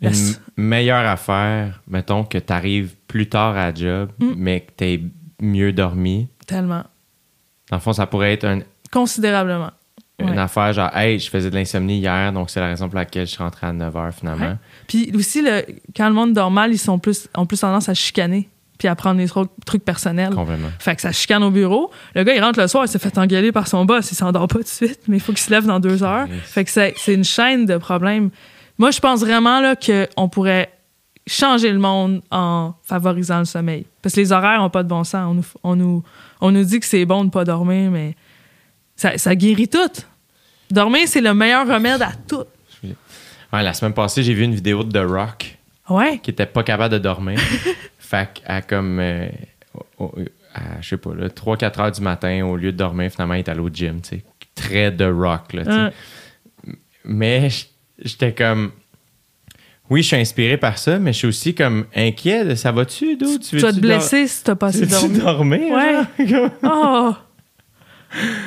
une 0.00 0.08
Yes. 0.08 0.40
meilleure 0.56 1.06
affaire, 1.06 1.82
mettons, 1.88 2.24
que 2.24 2.38
tu 2.38 2.52
arrives 2.52 2.94
plus 3.06 3.28
tard 3.28 3.50
à 3.56 3.70
la 3.70 3.74
job, 3.74 4.10
Mm. 4.18 4.32
mais 4.36 4.60
que 4.60 4.72
tu 4.78 5.10
mieux 5.40 5.72
dormi. 5.72 6.28
Tellement. 6.46 6.84
Dans 7.70 7.76
le 7.76 7.80
fond, 7.80 7.92
ça 7.92 8.06
pourrait 8.06 8.32
être 8.32 8.44
un- 8.44 8.60
Considérablement. 8.92 9.70
une 10.18 10.30
Ouais. 10.30 10.38
affaire 10.38 10.72
genre, 10.72 10.96
hey, 10.96 11.18
je 11.18 11.28
faisais 11.28 11.50
de 11.50 11.54
l'insomnie 11.54 11.98
hier, 11.98 12.32
donc 12.32 12.48
c'est 12.48 12.60
la 12.60 12.68
raison 12.68 12.88
pour 12.88 12.96
laquelle 12.96 13.26
je 13.26 13.32
suis 13.32 13.42
rentré 13.42 13.66
à 13.66 13.72
9 13.74 13.92
h 13.94 14.12
finalement. 14.12 14.46
Ouais. 14.46 14.56
Puis 14.86 15.12
aussi, 15.14 15.42
le, 15.42 15.62
quand 15.94 16.08
le 16.08 16.14
monde 16.14 16.32
dort 16.32 16.50
mal, 16.50 16.72
ils 16.72 16.78
sont 16.78 16.98
plus, 16.98 17.28
ont 17.36 17.44
plus 17.44 17.60
tendance 17.60 17.88
à 17.90 17.94
chicaner 17.94 18.48
puis 18.78 18.88
à 18.88 18.94
prendre 18.94 19.16
des 19.18 19.26
tro- 19.26 19.46
trucs 19.66 19.84
personnels. 19.84 20.34
Complètement. 20.34 20.68
Fait 20.78 20.94
que 20.96 21.02
ça 21.02 21.12
chicane 21.12 21.42
au 21.42 21.50
bureau. 21.50 21.90
Le 22.14 22.24
gars, 22.24 22.34
il 22.34 22.42
rentre 22.42 22.58
le 22.60 22.66
soir, 22.68 22.84
il 22.84 22.88
s'est 22.88 22.98
fait 22.98 23.16
engueuler 23.18 23.52
par 23.52 23.68
son 23.68 23.84
boss. 23.84 24.10
Il 24.10 24.14
s'endort 24.14 24.48
pas 24.48 24.56
tout 24.58 24.62
de 24.64 24.68
suite, 24.68 25.00
mais 25.08 25.16
il 25.16 25.20
faut 25.20 25.32
qu'il 25.32 25.40
se 25.42 25.50
lève 25.50 25.66
dans 25.66 25.80
deux 25.80 26.02
heures. 26.02 26.26
Yes. 26.28 26.40
Fait 26.44 26.64
que 26.64 26.70
c'est 26.70 26.94
c'est 26.96 27.12
une 27.14 27.24
chaîne 27.24 27.66
de 27.66 27.76
problèmes. 27.76 28.30
Moi, 28.78 28.90
je 28.92 29.00
pense 29.00 29.20
vraiment 29.20 29.60
là, 29.60 29.74
qu'on 29.76 30.28
pourrait 30.30 30.70
changer 31.26 31.72
le 31.72 31.78
monde 31.78 32.22
en 32.30 32.74
favorisant 32.84 33.40
le 33.40 33.44
sommeil. 33.44 33.86
Parce 34.02 34.14
que 34.14 34.20
les 34.20 34.32
horaires 34.32 34.60
n'ont 34.60 34.70
pas 34.70 34.82
de 34.82 34.88
bon 34.88 35.04
sens. 35.04 35.24
On 35.28 35.34
nous, 35.34 35.46
on 35.62 35.76
nous, 35.76 36.04
on 36.40 36.50
nous 36.52 36.64
dit 36.64 36.78
que 36.80 36.86
c'est 36.86 37.04
bon 37.04 37.24
de 37.24 37.30
pas 37.30 37.44
dormir, 37.44 37.90
mais 37.90 38.14
ça, 38.94 39.18
ça 39.18 39.34
guérit 39.34 39.68
tout. 39.68 39.78
Dormir, 40.70 41.02
c'est 41.06 41.20
le 41.20 41.34
meilleur 41.34 41.66
remède 41.66 42.02
à 42.02 42.12
tout. 42.28 42.44
Ouais, 43.52 43.62
la 43.62 43.72
semaine 43.72 43.94
passée, 43.94 44.22
j'ai 44.22 44.34
vu 44.34 44.42
une 44.44 44.54
vidéo 44.54 44.82
de 44.84 44.92
The 44.92 45.08
Rock 45.08 45.56
Ouais. 45.88 46.18
qui 46.18 46.30
était 46.30 46.46
pas 46.46 46.64
capable 46.64 46.94
de 46.94 46.98
dormir. 46.98 47.38
fait 47.98 48.28
qu'à 48.34 48.60
comme, 48.62 48.98
euh, 48.98 49.28
à, 50.52 50.80
je 50.80 50.88
sais 50.88 50.96
pas, 50.96 51.10
3-4 51.10 51.80
heures 51.80 51.92
du 51.92 52.00
matin, 52.00 52.44
au 52.44 52.56
lieu 52.56 52.72
de 52.72 52.76
dormir, 52.76 53.10
finalement, 53.10 53.34
il 53.34 53.38
est 53.40 53.48
allé 53.48 53.60
au 53.60 53.68
gym. 53.68 54.00
Très 54.56 54.94
The 54.94 55.04
Rock, 55.12 55.52
là. 55.52 55.90
Mais 57.04 57.48
j'étais 57.98 58.34
comme. 58.34 58.72
Oui, 59.88 60.02
je 60.02 60.08
suis 60.08 60.16
inspiré 60.16 60.56
par 60.56 60.78
ça, 60.78 60.98
mais 60.98 61.12
je 61.12 61.18
suis 61.18 61.26
aussi 61.28 61.54
comme 61.54 61.86
inquiet 61.94 62.44
de 62.44 62.54
ça 62.54 62.72
va-tu, 62.72 63.16
d'où 63.16 63.38
Tu 63.38 63.58
vas 63.58 63.72
te 63.72 63.78
blesser 63.80 64.26
si 64.26 64.42
t'as 64.42 64.54
pas 64.56 64.72
Tu 64.72 64.82
assez 64.82 65.08
dormi. 65.08 65.18
dormir? 65.18 65.60
Ouais. 66.18 66.26
genre? 66.26 66.50
Oh! 66.62 67.14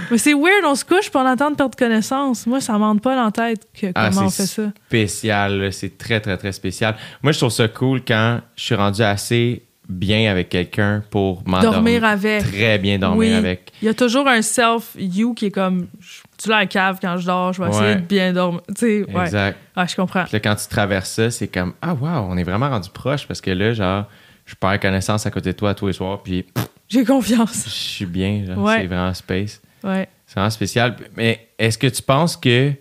Mais 0.10 0.18
c'est 0.18 0.34
weird, 0.34 0.64
on 0.66 0.74
se 0.74 0.84
couche 0.86 1.10
pour 1.12 1.22
entendre 1.22 1.56
perdre 1.56 1.78
connaissance. 1.78 2.48
Moi, 2.48 2.60
ça 2.62 2.78
m'entre 2.78 3.02
pas 3.02 3.16
dans 3.16 3.26
la 3.26 3.32
tête 3.32 3.68
que 3.80 3.88
Ah, 3.94 4.10
comment 4.10 4.28
on 4.28 4.30
c'est 4.30 4.44
fait 4.44 4.62
ça. 4.64 4.72
spécial, 4.88 5.60
là. 5.60 5.72
c'est 5.72 5.98
très, 5.98 6.20
très, 6.20 6.38
très 6.38 6.52
spécial. 6.54 6.96
Moi, 7.22 7.34
je 7.34 7.38
trouve 7.38 7.52
ça 7.52 7.68
cool 7.68 8.02
quand 8.08 8.40
je 8.56 8.64
suis 8.64 8.76
rendu 8.76 9.02
assez 9.04 9.64
bien 9.88 10.32
avec 10.32 10.50
quelqu'un 10.50 11.04
pour 11.12 11.44
m'endormir. 11.46 11.72
Dormir 11.74 12.06
avec. 12.06 12.44
Très 12.52 12.78
bien 12.80 12.98
dormir 13.00 13.20
Oui. 13.20 13.34
avec. 13.34 13.72
Il 13.82 13.86
y 13.86 13.90
a 13.90 13.94
toujours 13.94 14.28
un 14.28 14.42
self-you 14.42 15.34
qui 15.36 15.48
est 15.48 15.52
comme 15.52 15.88
je- 16.00 16.22
tu 16.42 16.50
l'as 16.50 16.60
la 16.60 16.66
cave 16.66 16.98
quand 17.02 17.18
je 17.18 17.26
dors, 17.26 17.54
je 17.54 17.62
vais 17.62 17.70
essayer 17.70 17.86
Ouais. 17.86 17.96
de 17.96 18.02
bien 18.02 18.34
dormir. 18.34 18.62
Tu 18.70 18.74
sais, 18.78 19.12
ouais. 19.12 19.24
Exact. 19.26 19.58
Ah, 19.76 19.86
je 19.86 19.96
comprends. 19.96 20.24
Puis 20.24 20.34
là, 20.34 20.40
quand 20.40 20.56
tu 20.56 20.68
traverses 20.68 21.10
ça, 21.12 21.30
c'est 21.32 21.48
comme 21.48 21.74
Ah, 21.82 21.94
wow, 21.94 22.28
on 22.30 22.38
est 22.38 22.44
vraiment 22.44 22.70
rendu 22.70 22.90
proche 22.90 23.28
parce 23.28 23.42
que 23.42 23.52
là, 23.52 23.74
genre, 23.74 24.06
je 24.46 24.56
perds 24.56 24.80
connaissance 24.80 25.26
à 25.26 25.32
côté 25.32 25.52
de 25.52 25.58
toi 25.58 25.74
tous 25.76 25.88
les 25.88 25.94
soirs, 25.94 26.24
puis 26.24 26.46
J'ai 26.88 27.04
confiance. 27.06 27.64
je 27.66 27.70
suis 27.70 28.06
bien. 28.06 28.44
genre, 28.46 28.58
Ouais. 28.64 28.78
C'est 28.82 28.88
vraiment 28.88 29.14
space. 29.14 29.62
Ouais. 29.84 30.08
C'est 30.26 30.36
vraiment 30.36 30.50
spécial. 30.50 30.96
Mais 31.16 31.48
est-ce 31.58 31.78
que 31.78 31.88
tu 31.88 32.02
penses 32.02 32.36
que 32.38 32.72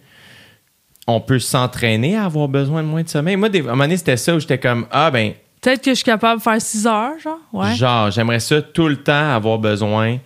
on 1.06 1.20
peut 1.20 1.38
s'entraîner 1.38 2.16
à 2.16 2.24
avoir 2.26 2.48
besoin 2.48 2.82
de 2.82 2.88
moins 2.88 3.02
de 3.02 3.08
sommeil? 3.08 3.36
Moi, 3.36 3.48
des, 3.48 3.60
à 3.60 3.62
un 3.62 3.66
moment 3.68 3.84
donné, 3.84 3.96
c'était 3.96 4.16
ça 4.16 4.34
où 4.34 4.40
j'étais 4.40 4.58
comme 4.58 4.86
Ah, 4.90 5.10
ben, 5.10 5.32
Peut-être 5.60 5.82
que 5.82 5.90
je 5.90 5.96
suis 5.96 6.04
capable 6.04 6.38
de 6.38 6.42
faire 6.44 6.60
6 6.60 6.86
heures, 6.86 7.18
genre. 7.18 7.38
Ouais. 7.52 7.74
genre, 7.74 8.10
j'aimerais 8.12 8.38
ça 8.40 8.62
tout 8.62 8.86
le 8.88 8.96
temps 8.96 9.34
avoir 9.34 9.58
besoin. 9.58 10.18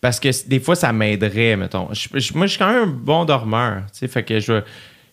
Parce 0.00 0.20
que 0.20 0.28
des 0.48 0.60
fois, 0.60 0.76
ça 0.76 0.92
m'aiderait, 0.92 1.56
mettons. 1.56 1.88
Je- 1.92 2.08
je- 2.18 2.32
moi, 2.34 2.46
je 2.46 2.50
suis 2.52 2.58
quand 2.58 2.72
même 2.72 2.82
un 2.82 2.86
bon 2.92 3.24
dormeur. 3.24 3.82
Tu 3.92 3.98
sais, 4.00 4.08
fait 4.08 4.22
que 4.24 4.38
je. 4.38 4.62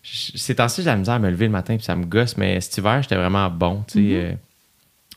je- 0.02 0.32
Ces 0.38 0.54
temps-ci, 0.54 0.82
j'ai 0.82 0.86
la 0.86 0.96
misère 0.96 1.14
à 1.14 1.18
me 1.18 1.28
lever 1.30 1.46
le 1.46 1.52
matin, 1.52 1.76
puis 1.76 1.84
ça 1.84 1.96
me 1.96 2.04
gosse. 2.04 2.36
Mais 2.36 2.60
cet 2.60 2.78
hiver, 2.78 3.02
j'étais 3.02 3.16
vraiment 3.16 3.50
bon. 3.50 3.84
Tu 3.88 3.94
sais, 3.94 4.00
Mm-hmm. 4.00 4.14
euh, 4.14 4.34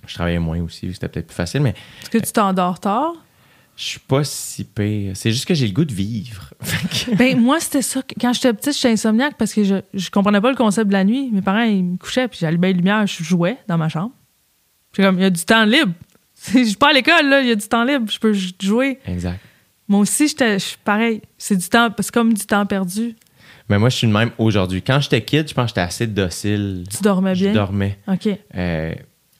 je 0.07 0.14
travaillais 0.15 0.39
moins 0.39 0.59
aussi, 0.61 0.91
c'était 0.93 1.07
peut-être 1.07 1.27
plus 1.27 1.35
facile, 1.35 1.61
mais 1.61 1.75
Est-ce 2.01 2.09
que 2.09 2.17
tu 2.17 2.31
t'endors 2.31 2.80
tard? 2.80 3.14
je 3.75 3.83
suis 3.85 3.99
pas 3.99 4.25
si 4.25 4.65
pire. 4.65 5.11
C'est 5.15 5.31
juste 5.31 5.45
que 5.45 5.53
j'ai 5.53 5.65
le 5.67 5.72
goût 5.73 5.85
de 5.85 5.93
vivre. 5.93 6.53
Ben, 7.17 7.39
moi, 7.39 7.59
c'était 7.61 7.81
ça. 7.81 8.01
Quand 8.19 8.33
j'étais 8.33 8.53
petite, 8.53 8.75
j'étais 8.75 8.89
insomniaque 8.91 9.35
parce 9.38 9.53
que 9.53 9.64
je, 9.64 9.75
je 9.93 10.09
comprenais 10.09 10.41
pas 10.41 10.49
le 10.49 10.57
concept 10.57 10.88
de 10.88 10.93
la 10.93 11.03
nuit. 11.06 11.30
Mes 11.31 11.41
parents, 11.41 11.61
ils 11.61 11.83
me 11.83 11.98
couchaient, 11.98 12.27
puis 12.27 12.39
j'allumais 12.41 12.67
les 12.67 12.73
lumières, 12.73 13.07
je 13.07 13.23
jouais 13.23 13.57
dans 13.69 13.77
ma 13.77 13.88
chambre. 13.88 14.11
Puis 14.91 15.01
comme, 15.03 15.17
il 15.17 15.22
y 15.22 15.25
a 15.25 15.30
du 15.30 15.45
temps 15.45 15.64
libre. 15.64 15.93
Je 16.53 16.64
suis 16.64 16.75
pas 16.75 16.89
à 16.89 16.93
l'école, 16.93 17.27
là, 17.30 17.41
il 17.41 17.48
y 17.49 17.51
a 17.51 17.56
du 17.56 17.67
temps 17.67 17.83
libre, 17.83 18.09
je 18.09 18.17
peux 18.17 18.33
jouer. 18.61 18.98
Exact. 19.06 19.39
Moi 19.90 20.00
aussi, 20.01 20.27
j'étais 20.30 20.59
je 20.59 20.66
suis 20.66 20.77
pareil. 20.84 21.22
C'est 21.38 21.58
du 21.58 21.68
temps, 21.68 21.90
c'est 22.00 22.11
comme 22.11 22.34
du 22.34 22.45
temps 22.45 22.66
perdu. 22.66 23.16
Mais 23.69 23.77
moi, 23.77 23.90
je 23.90 23.98
suis 23.98 24.08
le 24.08 24.14
même 24.14 24.32
aujourd'hui. 24.38 24.82
Quand 24.82 25.00
j'étais 25.00 25.22
kid, 25.24 25.48
je 25.50 25.53
pense 25.53 25.66
que 25.66 25.69
j'étais 25.69 25.82
assez 25.82 26.08
docile. 26.08 26.84
Tu 26.90 27.03
dormais 27.03 27.35
Je 27.35 27.45
bien? 27.45 27.53
dormais. 27.53 28.00
OK. 28.08 28.30
Euh, 28.56 28.93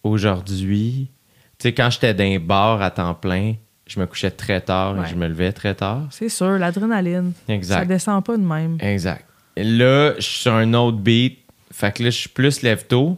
aujourd'hui, 0.04 1.10
tu 1.58 1.64
sais, 1.64 1.74
quand 1.74 1.90
j'étais 1.90 2.14
dans 2.14 2.24
un 2.24 2.40
bar 2.40 2.82
à 2.82 2.92
temps 2.92 3.14
plein, 3.14 3.54
je 3.88 4.00
me 4.00 4.06
couchais 4.06 4.32
très 4.32 4.62
tard 4.62 4.96
Ouais. 4.98 5.06
et 5.06 5.10
je 5.10 5.16
me 5.16 5.28
levais 5.28 5.52
très 5.52 5.74
tard. 5.76 6.08
C'est 6.12 6.30
sûr, 6.30 6.58
l'adrénaline. 6.58 7.34
Ça 7.48 7.54
Exact. 7.54 7.86
descend 7.88 8.24
pas 8.24 8.38
de 8.38 8.44
même. 8.44 8.78
Exact. 8.82 9.26
Et 9.56 9.64
Là, 9.64 10.14
je 10.18 10.22
suis 10.22 10.42
sur 10.42 10.54
un 10.54 10.74
autre 10.74 10.98
beat. 10.98 11.40
Fait 11.72 11.92
que 11.94 12.04
là, 12.04 12.10
je 12.10 12.18
suis 12.18 12.30
plus 12.30 12.62
lève-tôt. 12.62 13.18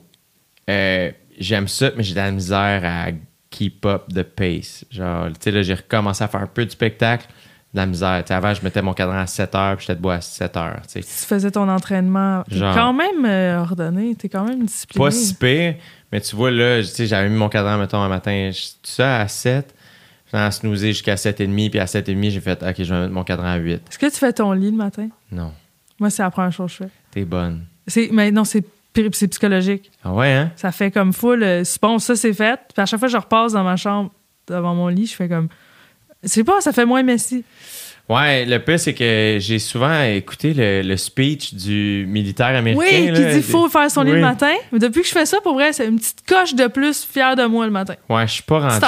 Euh, 0.69 1.11
J'aime 1.39 1.67
ça, 1.67 1.91
mais 1.97 2.03
j'ai 2.03 2.11
de 2.13 2.19
la 2.19 2.29
misère 2.31 2.81
à 2.85 3.07
keep 3.51 3.85
up 3.85 4.05
the 4.11 4.23
pace. 4.23 4.83
Genre, 4.89 5.27
tu 5.27 5.35
sais, 5.41 5.51
là, 5.51 5.61
j'ai 5.61 5.75
recommencé 5.75 6.23
à 6.23 6.27
faire 6.27 6.41
un 6.41 6.47
peu 6.47 6.65
de 6.65 6.71
spectacle. 6.71 7.27
De 7.73 7.77
la 7.79 7.85
misère. 7.85 8.21
Tu 8.23 8.27
sais, 8.29 8.33
avant, 8.33 8.53
je 8.53 8.61
mettais 8.63 8.81
mon 8.81 8.93
cadran 8.93 9.19
à 9.19 9.27
7 9.27 9.55
heures, 9.55 9.77
puis 9.77 9.85
j'étais 9.85 9.95
debout 9.95 10.09
à 10.09 10.19
7 10.19 10.57
heures. 10.57 10.81
tu 10.83 10.89
sais. 10.89 11.01
Si 11.03 11.21
tu 11.21 11.27
faisais 11.29 11.51
ton 11.51 11.69
entraînement, 11.69 12.43
Genre- 12.49 12.75
quand 12.75 12.91
même 12.91 13.23
euh, 13.23 13.59
ordonné, 13.61 14.13
t'es 14.15 14.27
quand 14.27 14.43
même 14.43 14.65
discipliné. 14.65 15.05
Pas 15.05 15.11
si 15.11 15.33
pire, 15.35 15.75
mais 16.11 16.19
tu 16.19 16.35
vois, 16.35 16.51
là, 16.51 16.79
tu 16.81 16.87
sais, 16.87 17.05
j'avais 17.07 17.29
mis 17.29 17.37
mon 17.37 17.47
cadran, 17.47 17.77
mettons, 17.77 17.99
un 18.01 18.09
matin, 18.09 18.49
tout 18.53 18.59
ça 18.91 19.21
à 19.21 19.27
7. 19.29 19.73
J'ai 20.33 20.37
à 20.37 20.51
snoozer 20.51 20.87
jusqu'à 20.91 21.15
7h30, 21.15 21.69
puis 21.69 21.79
à 21.79 21.85
7h30, 21.85 22.29
j'ai 22.31 22.41
fait, 22.41 22.61
OK, 22.61 22.75
je 22.77 22.93
vais 22.93 22.99
mettre 23.01 23.13
mon 23.13 23.23
cadran 23.23 23.47
à 23.47 23.55
8. 23.55 23.73
Est-ce 23.89 23.97
que 23.99 24.05
tu 24.07 24.17
fais 24.17 24.33
ton 24.33 24.51
lit 24.51 24.71
le 24.71 24.77
matin? 24.77 25.07
Non, 25.31 25.53
Moi, 25.99 26.09
c'est 26.09 26.23
la 26.23 26.31
première 26.31 26.51
chose 26.51 26.71
que 26.77 26.83
je 26.83 26.89
fais. 26.89 26.89
t'es 27.11 27.23
bonne. 27.25 27.65
Mais 28.11 28.31
non, 28.31 28.43
c'est, 28.43 28.65
c'est 29.13 29.27
psychologique. 29.27 29.89
Ah 30.03 30.13
ouais, 30.13 30.31
hein? 30.31 30.51
Ça 30.55 30.71
fait 30.71 30.91
comme 30.91 31.13
full. 31.13 31.43
euh, 31.43 31.63
bon, 31.81 31.99
ça, 31.99 32.15
c'est 32.15 32.33
fait. 32.33 32.59
Puis 32.73 32.81
à 32.81 32.85
chaque 32.85 32.99
fois 32.99 33.07
que 33.07 33.13
je 33.13 33.17
repasse 33.17 33.53
dans 33.53 33.63
ma 33.63 33.75
chambre, 33.77 34.11
devant 34.47 34.75
mon 34.75 34.87
lit, 34.87 35.05
je 35.07 35.15
fais 35.15 35.27
comme. 35.29 35.47
C'est 36.23 36.43
pas, 36.43 36.61
ça 36.61 36.71
fait 36.71 36.85
moins 36.85 37.01
Messi. 37.03 37.43
Ouais, 38.09 38.45
le 38.45 38.59
pire, 38.59 38.79
c'est 38.79 38.93
que 38.93 39.37
j'ai 39.39 39.57
souvent 39.59 40.03
écouté 40.03 40.53
le, 40.53 40.81
le 40.81 40.97
speech 40.97 41.53
du 41.53 42.05
militaire 42.09 42.47
américain. 42.55 42.81
Oui, 42.83 43.05
qui 43.07 43.11
dit 43.13 43.23
des- 43.23 43.41
faut 43.41 43.69
faire 43.69 43.89
son 43.89 44.01
lit 44.01 44.09
Oui. 44.11 44.17
le 44.17 44.21
matin. 44.21 44.53
Mais 44.73 44.79
depuis 44.79 45.01
que 45.01 45.07
je 45.07 45.13
fais 45.13 45.25
ça, 45.25 45.37
pour 45.41 45.53
vrai, 45.53 45.71
c'est 45.71 45.87
une 45.87 45.97
petite 45.97 46.25
coche 46.27 46.53
de 46.53 46.67
plus 46.67 47.05
fière 47.05 47.35
de 47.37 47.45
moi 47.45 47.65
le 47.65 47.71
matin. 47.71 47.95
Ouais, 48.09 48.27
je 48.27 48.33
suis 48.33 48.43
pas 48.43 48.59
rendu. 48.59 48.85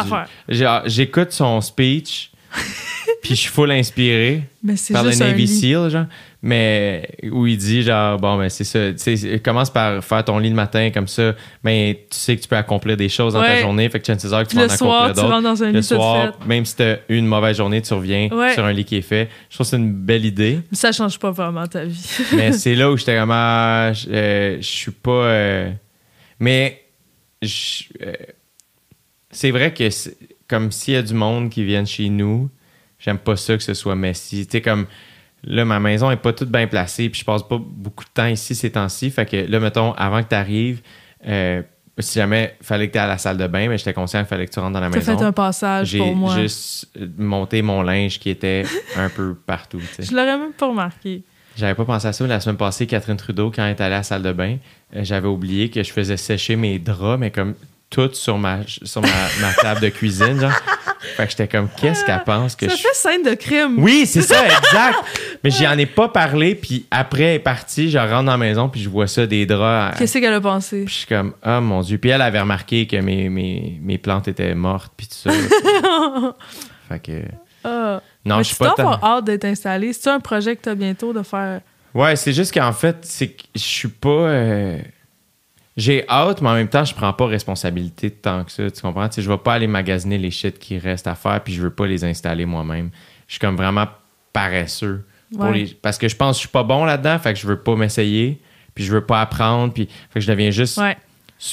Ah, 0.66 0.84
J'écoute 0.86 1.32
son 1.32 1.62
speech, 1.62 2.32
puis 3.22 3.30
je 3.36 3.42
suis 3.42 3.50
full 3.50 3.72
inspiré 3.72 4.44
Mais 4.62 4.76
c'est 4.76 4.94
par 4.94 5.04
le 5.04 5.12
juste 5.12 5.22
un 5.22 5.28
Navy. 5.28 5.48
SEAL, 5.48 5.90
genre. 5.90 6.06
Mais 6.46 7.08
où 7.32 7.48
il 7.48 7.56
dit, 7.58 7.84
genre, 7.84 8.18
bon, 8.20 8.38
ben 8.38 8.50
c'est 8.50 8.66
ça. 8.66 8.92
Tu 8.92 9.16
sais, 9.18 9.40
commence 9.40 9.70
par 9.70 10.04
faire 10.04 10.26
ton 10.26 10.40
lit 10.40 10.50
le 10.50 10.56
matin, 10.56 10.92
comme 10.94 11.08
ça. 11.08 11.36
Mais 11.64 12.06
tu 12.10 12.18
sais 12.18 12.36
que 12.36 12.42
tu 12.42 12.50
peux 12.50 12.58
accomplir 12.58 12.98
des 12.98 13.08
choses 13.08 13.32
dans 13.34 13.40
ta 13.42 13.62
journée. 13.62 13.88
Fait 13.88 14.02
que 14.02 14.06
chances 14.06 14.26
are 14.34 14.44
que 14.44 14.50
tu 14.50 14.58
Puis 14.58 14.58
vas 14.58 14.66
le 14.68 14.74
en 14.74 14.76
soir, 14.76 15.04
accomplir 15.04 15.16
tu 15.16 15.22
d'autres. 15.22 15.34
rentres 15.36 15.44
dans 15.44 15.64
un 15.64 15.72
Le 15.72 15.82
soir, 15.82 16.38
fait. 16.42 16.46
même 16.46 16.66
si 16.66 16.76
t'as 16.76 16.96
eu 17.08 17.16
une 17.16 17.28
mauvaise 17.28 17.56
journée, 17.56 17.82
tu 17.82 17.94
reviens 17.94 18.28
Ouais. 18.30 18.54
sur 18.54 18.66
un 18.66 18.74
lit 18.74 18.84
qui 18.84 18.98
est 18.98 19.02
fait. 19.02 19.30
Je 19.50 19.56
trouve 19.56 19.66
que 19.66 19.70
c'est 19.70 19.78
une 19.78 19.94
belle 19.94 20.26
idée. 20.26 20.60
Mais 20.70 20.76
Ça 20.78 20.92
change 20.92 21.18
pas 21.18 21.32
vraiment 21.32 21.66
ta 21.66 21.86
vie. 21.86 22.10
mais 22.36 22.52
c'est 22.52 22.76
là 22.76 22.92
où 22.92 22.98
j'étais 22.98 23.16
vraiment. 23.16 23.94
Je 23.94 24.10
euh, 24.12 24.58
je 24.58 24.68
suis 24.68 24.92
pas. 24.92 25.12
euh, 25.12 25.72
mais 26.42 26.82
euh, 27.44 28.12
c'est 29.32 29.52
vrai 29.52 29.74
que 29.74 29.88
comme 30.50 30.72
s'il 30.74 30.94
y 30.94 30.98
a 30.98 31.02
du 31.02 31.14
monde 31.14 31.50
qui 31.50 31.64
vienne 31.64 31.88
chez 31.88 32.10
nous, 32.10 32.50
j'aime 33.00 33.18
pas 33.18 33.36
ça 33.38 33.56
que 33.56 33.64
ce 33.64 33.74
soit 33.74 33.96
Messi. 33.96 34.46
Tu 34.46 34.52
sais, 34.58 34.62
comme 34.62 34.86
là, 35.44 35.66
ma 35.66 35.80
maison 35.80 36.10
est 36.12 36.18
pas 36.18 36.34
toute 36.34 36.50
bien 36.50 36.68
placée, 36.68 37.10
puis 37.10 37.22
je 37.22 37.26
passe 37.26 37.44
pas 37.44 37.58
beaucoup 37.60 38.04
de 38.04 38.10
temps 38.14 38.28
ici 38.28 38.56
ces 38.56 38.72
temps-ci. 38.72 39.12
Fait 39.12 39.26
que 39.26 39.38
là, 39.50 39.60
mettons, 39.60 39.94
avant 39.94 40.22
que 40.24 40.30
tu 40.30 40.36
arrives, 40.36 40.82
si 42.00 42.20
jamais 42.20 42.56
fallait 42.62 42.88
que 42.88 42.94
tu 42.94 42.98
à 43.00 43.08
la 43.08 43.18
salle 43.18 43.38
de 43.38 43.46
bain, 43.48 43.70
mais 43.70 43.78
j'étais 43.78 43.94
conscient 43.94 44.20
qu'il 44.22 44.28
fallait 44.28 44.48
que 44.48 44.52
tu 44.52 44.60
rentres 44.60 44.74
dans 44.74 44.80
la 44.80 44.90
maison. 44.90 45.18
fait 45.18 45.24
un 45.24 45.32
passage 45.32 45.90
J'ai 45.90 46.00
pour 46.00 46.16
moi. 46.16 46.36
juste 46.40 46.88
monté 47.18 47.62
mon 47.62 47.82
linge 47.84 48.20
qui 48.20 48.30
était 48.30 48.64
un 48.96 49.10
peu 49.10 49.36
partout. 49.46 49.80
tu 49.80 49.86
sais. 49.86 50.04
Je 50.04 50.12
l'aurais 50.16 50.38
même 50.38 50.54
pas 50.54 50.68
remarqué. 50.68 51.24
J'avais 51.56 51.76
pas 51.76 51.86
pensé 51.86 52.08
à 52.08 52.14
ça. 52.14 52.26
La 52.26 52.40
semaine 52.40 52.58
passée, 52.58 52.88
Catherine 52.88 53.16
Trudeau, 53.18 53.52
quand 53.52 53.64
elle 53.64 53.72
est 53.72 53.82
allée 53.82 53.94
à 53.94 53.98
la 54.00 54.04
salle 54.04 54.24
de 54.24 54.34
bain, 54.34 54.58
euh, 54.96 55.04
j'avais 55.04 55.28
oublié 55.28 55.70
que 55.70 55.84
je 55.84 55.92
faisais 55.94 56.18
sécher 56.18 56.56
mes 56.56 56.80
draps, 56.80 57.20
mais 57.20 57.30
comme 57.30 57.54
tout 57.94 58.10
sur 58.14 58.38
ma, 58.38 58.60
sur 58.66 59.02
ma, 59.02 59.08
ma 59.42 59.54
table 59.54 59.82
de 59.82 59.90
cuisine. 59.90 60.40
Genre. 60.40 60.52
Fait 61.16 61.26
que 61.26 61.30
j'étais 61.32 61.48
comme, 61.48 61.68
qu'est-ce 61.80 62.04
qu'elle 62.06 62.24
pense 62.24 62.56
que 62.56 62.68
Ça 62.70 62.76
je 62.76 62.82
fait 62.82 62.94
scène 62.94 63.24
de 63.24 63.34
crime. 63.36 63.76
Oui, 63.78 64.06
c'est 64.06 64.22
ça, 64.22 64.44
exact. 64.46 65.00
Mais 65.44 65.52
j'en 65.52 65.78
ai 65.78 65.86
pas 65.86 66.08
parlé, 66.10 66.56
puis 66.56 66.86
après, 66.90 67.24
elle 67.24 67.36
est 67.36 67.40
partie, 67.40 67.90
je 67.92 67.98
rentre 67.98 68.24
dans 68.24 68.32
la 68.32 68.38
maison, 68.38 68.70
puis 68.70 68.82
je 68.82 68.90
vois 68.90 69.08
ça, 69.08 69.28
des 69.28 69.46
draps. 69.46 69.96
à- 69.96 69.98
Qu'est-ce 70.00 70.18
qu'elle 70.18 70.34
a 70.34 70.42
pensé? 70.42 70.86
Puis 70.86 70.94
je 70.94 71.00
suis 71.00 71.08
comme, 71.08 71.34
oh 71.46 71.60
mon 71.62 71.82
Dieu. 71.82 71.98
Puis 71.98 72.10
elle 72.10 72.22
avait 72.22 72.40
remarqué 72.40 72.88
que 72.88 72.96
mes, 72.98 73.30
mes, 73.30 73.78
mes 73.82 73.98
plantes 73.98 74.28
étaient 74.30 74.56
mortes, 74.56 74.94
puis 74.96 75.08
tout 75.08 75.30
ça. 75.30 75.32
fait 76.90 77.00
que. 77.00 77.22
Ah. 77.64 78.02
Non, 78.26 78.38
je 78.40 78.44
suis 78.44 78.56
tu 78.56 78.64
pas 78.64 78.74
avoir 78.78 79.04
hâte 79.04 79.26
d'être 79.26 79.46
installé. 79.46 79.94
C'est 79.94 80.10
un 80.10 80.20
projet 80.20 80.56
que 80.56 80.64
tu 80.64 80.70
as 80.70 80.76
bientôt 80.76 81.14
de 81.14 81.24
faire. 81.24 81.62
Ouais, 81.94 82.16
c'est 82.16 82.34
juste 82.34 82.54
qu'en 82.54 82.74
fait, 82.74 82.98
c'est 83.04 83.28
que 83.28 83.44
je 83.56 83.60
suis 83.62 83.88
pas. 83.90 84.10
euh, 84.10 84.78
J'ai 85.76 86.08
hâte, 86.08 86.42
mais 86.42 86.50
en 86.50 86.54
même 86.54 86.68
temps, 86.68 86.86
je 86.86 86.94
prends 86.94 87.14
pas 87.14 87.26
responsabilité 87.26 88.10
de 88.10 88.16
tant 88.16 88.44
que 88.44 88.52
ça. 88.52 88.70
Tu 88.70 88.82
comprends? 88.82 89.08
Tu 89.10 89.16
sais, 89.16 89.22
je 89.24 89.30
vais 89.30 89.38
pas 89.38 89.54
aller 89.54 89.66
magasiner 89.68 90.18
les 90.20 90.30
shit 90.32 90.60
qui 90.60 90.78
restent 90.78 91.08
à 91.08 91.16
faire, 91.16 91.42
puis 91.44 91.54
je 91.54 91.62
veux 91.62 91.72
pas 91.72 91.88
les 91.88 92.04
installer 92.06 92.46
moi-même. 92.46 92.92
Je 93.28 93.34
suis 93.34 93.40
comme 93.40 93.56
vraiment 93.56 93.88
paresseux. 94.32 95.06
pour 95.36 95.46
Ouais. 95.46 95.54
les- 95.54 95.66
Parce 95.82 95.98
que 95.98 96.08
je 96.08 96.16
pense 96.16 96.36
que 96.36 96.36
je 96.36 96.40
suis 96.42 96.50
pas 96.50 96.62
bon 96.62 96.86
là-dedans, 96.86 97.18
fait 97.18 97.34
que 97.34 97.40
je 97.40 97.48
veux 97.48 97.58
pas 97.60 97.76
m'essayer, 97.76 98.40
puis 98.76 98.84
je 98.84 98.92
veux 98.94 99.04
pas 99.04 99.20
apprendre, 99.22 99.74
puis 99.74 99.88
fait 100.12 100.20
que 100.20 100.20
je 100.20 100.28
deviens 100.32 100.52
juste. 100.52 100.78
Ouais. 100.78 100.96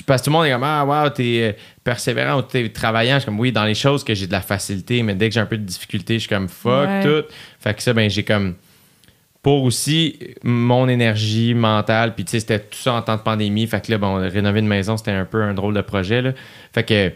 Parce 0.07 0.21
que 0.21 0.27
tout 0.27 0.31
le 0.31 0.37
monde 0.37 0.47
est 0.47 0.53
comme 0.53 0.63
Ah, 0.65 0.85
wow, 0.85 1.09
t'es 1.09 1.41
euh, 1.43 1.53
persévérant 1.83 2.39
ou 2.39 2.43
t'es 2.43 2.69
travaillant. 2.69 3.15
Je 3.15 3.21
suis 3.21 3.27
comme 3.27 3.41
Oui, 3.41 3.53
dans 3.53 3.65
les 3.65 3.75
choses 3.75 4.05
que 4.05 4.15
j'ai 4.15 4.27
de 4.27 4.33
la 4.33 4.43
facilité, 4.43 5.03
mais 5.03 5.15
dès 5.15 5.29
que 5.31 5.35
j'ai 5.35 5.41
un 5.41 5.47
peu 5.47 5.57
de 5.57 5.65
difficulté, 5.65 6.15
je 6.15 6.19
suis 6.21 6.29
comme 6.29 6.49
fuck 6.49 6.87
Ouais. 6.89 7.03
tout. 7.03 7.27
Fait 7.59 7.73
que 7.73 7.83
ça, 7.83 7.95
ben, 7.95 8.11
j'ai 8.11 8.23
comme. 8.23 8.55
Pour 9.43 9.63
aussi 9.65 10.19
mon 10.43 10.87
énergie 10.89 11.55
mentale, 11.55 12.15
puis 12.15 12.25
tu 12.25 12.33
sais, 12.33 12.41
c'était 12.41 12.59
tout 12.59 12.77
ça 12.79 12.93
en 12.95 13.03
temps 13.03 13.17
de 13.17 13.23
pandémie. 13.23 13.67
Fait 13.67 13.85
que 13.85 13.91
là, 13.91 13.97
bon, 13.99 14.17
rénover 14.17 14.61
une 14.61 14.67
maison, 14.69 14.97
c'était 14.99 15.13
un 15.13 15.25
peu 15.25 15.43
un 15.43 15.55
drôle 15.55 15.73
de 15.75 15.81
projet, 15.81 16.21
là. 16.21 16.33
Fait 16.75 16.83
que 16.85 17.13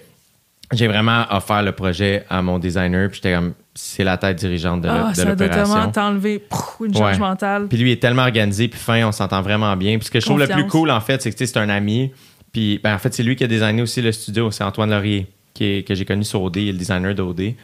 j'ai 0.72 0.86
vraiment 0.88 1.26
offert 1.30 1.62
le 1.62 1.72
projet 1.72 2.24
à 2.30 2.40
mon 2.40 2.58
designer, 2.58 3.08
puis 3.10 3.16
j'étais 3.22 3.34
comme 3.34 3.52
C'est 3.76 4.04
la 4.04 4.16
tête 4.16 4.38
dirigeante 4.38 4.82
de, 4.82 4.88
Ah, 4.88 5.10
de 5.10 5.16
ça 5.16 5.34
doit 5.34 5.48
tellement 5.48 5.90
t'enlever 5.90 6.42
une 6.80 6.94
charge 6.94 7.14
Ouais. 7.16 7.18
mentale. 7.18 7.66
Puis 7.68 7.76
lui 7.76 7.90
est 7.92 8.00
tellement 8.00 8.22
organisé 8.22 8.68
puis 8.68 8.78
fin, 8.78 9.04
on 9.06 9.10
s'entend 9.12 9.42
vraiment 9.42 9.76
bien. 9.76 9.98
Puis 9.98 10.06
ce 10.06 10.10
que 10.12 10.20
je 10.20 10.24
trouve 10.26 10.38
le 10.38 10.46
plus 10.46 10.66
cool 10.68 10.90
en 10.92 11.00
fait, 11.00 11.20
c'est 11.20 11.30
que 11.32 11.36
tu 11.36 11.44
sais, 11.44 11.52
c'est 11.52 11.58
un 11.58 11.68
ami. 11.68 12.12
Puis 12.52 12.78
ben, 12.82 12.94
en 12.94 12.98
fait, 12.98 13.12
c'est 13.12 13.24
lui 13.24 13.34
qui 13.34 13.42
a 13.42 13.48
designé 13.48 13.82
aussi 13.82 14.00
le 14.00 14.12
studio, 14.12 14.50
c'est 14.52 14.62
Antoine 14.64 14.90
Laurier 14.90 15.26
qui 15.54 15.64
est- 15.64 15.82
que 15.86 15.94
j'ai 15.94 16.04
connu 16.04 16.22
sur 16.24 16.40
OD, 16.42 16.56
il 16.56 16.68
est 16.68 16.72
le 16.72 16.78
designer 16.78 17.14
d'OD. 17.16 17.54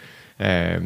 Euh, 0.40 0.78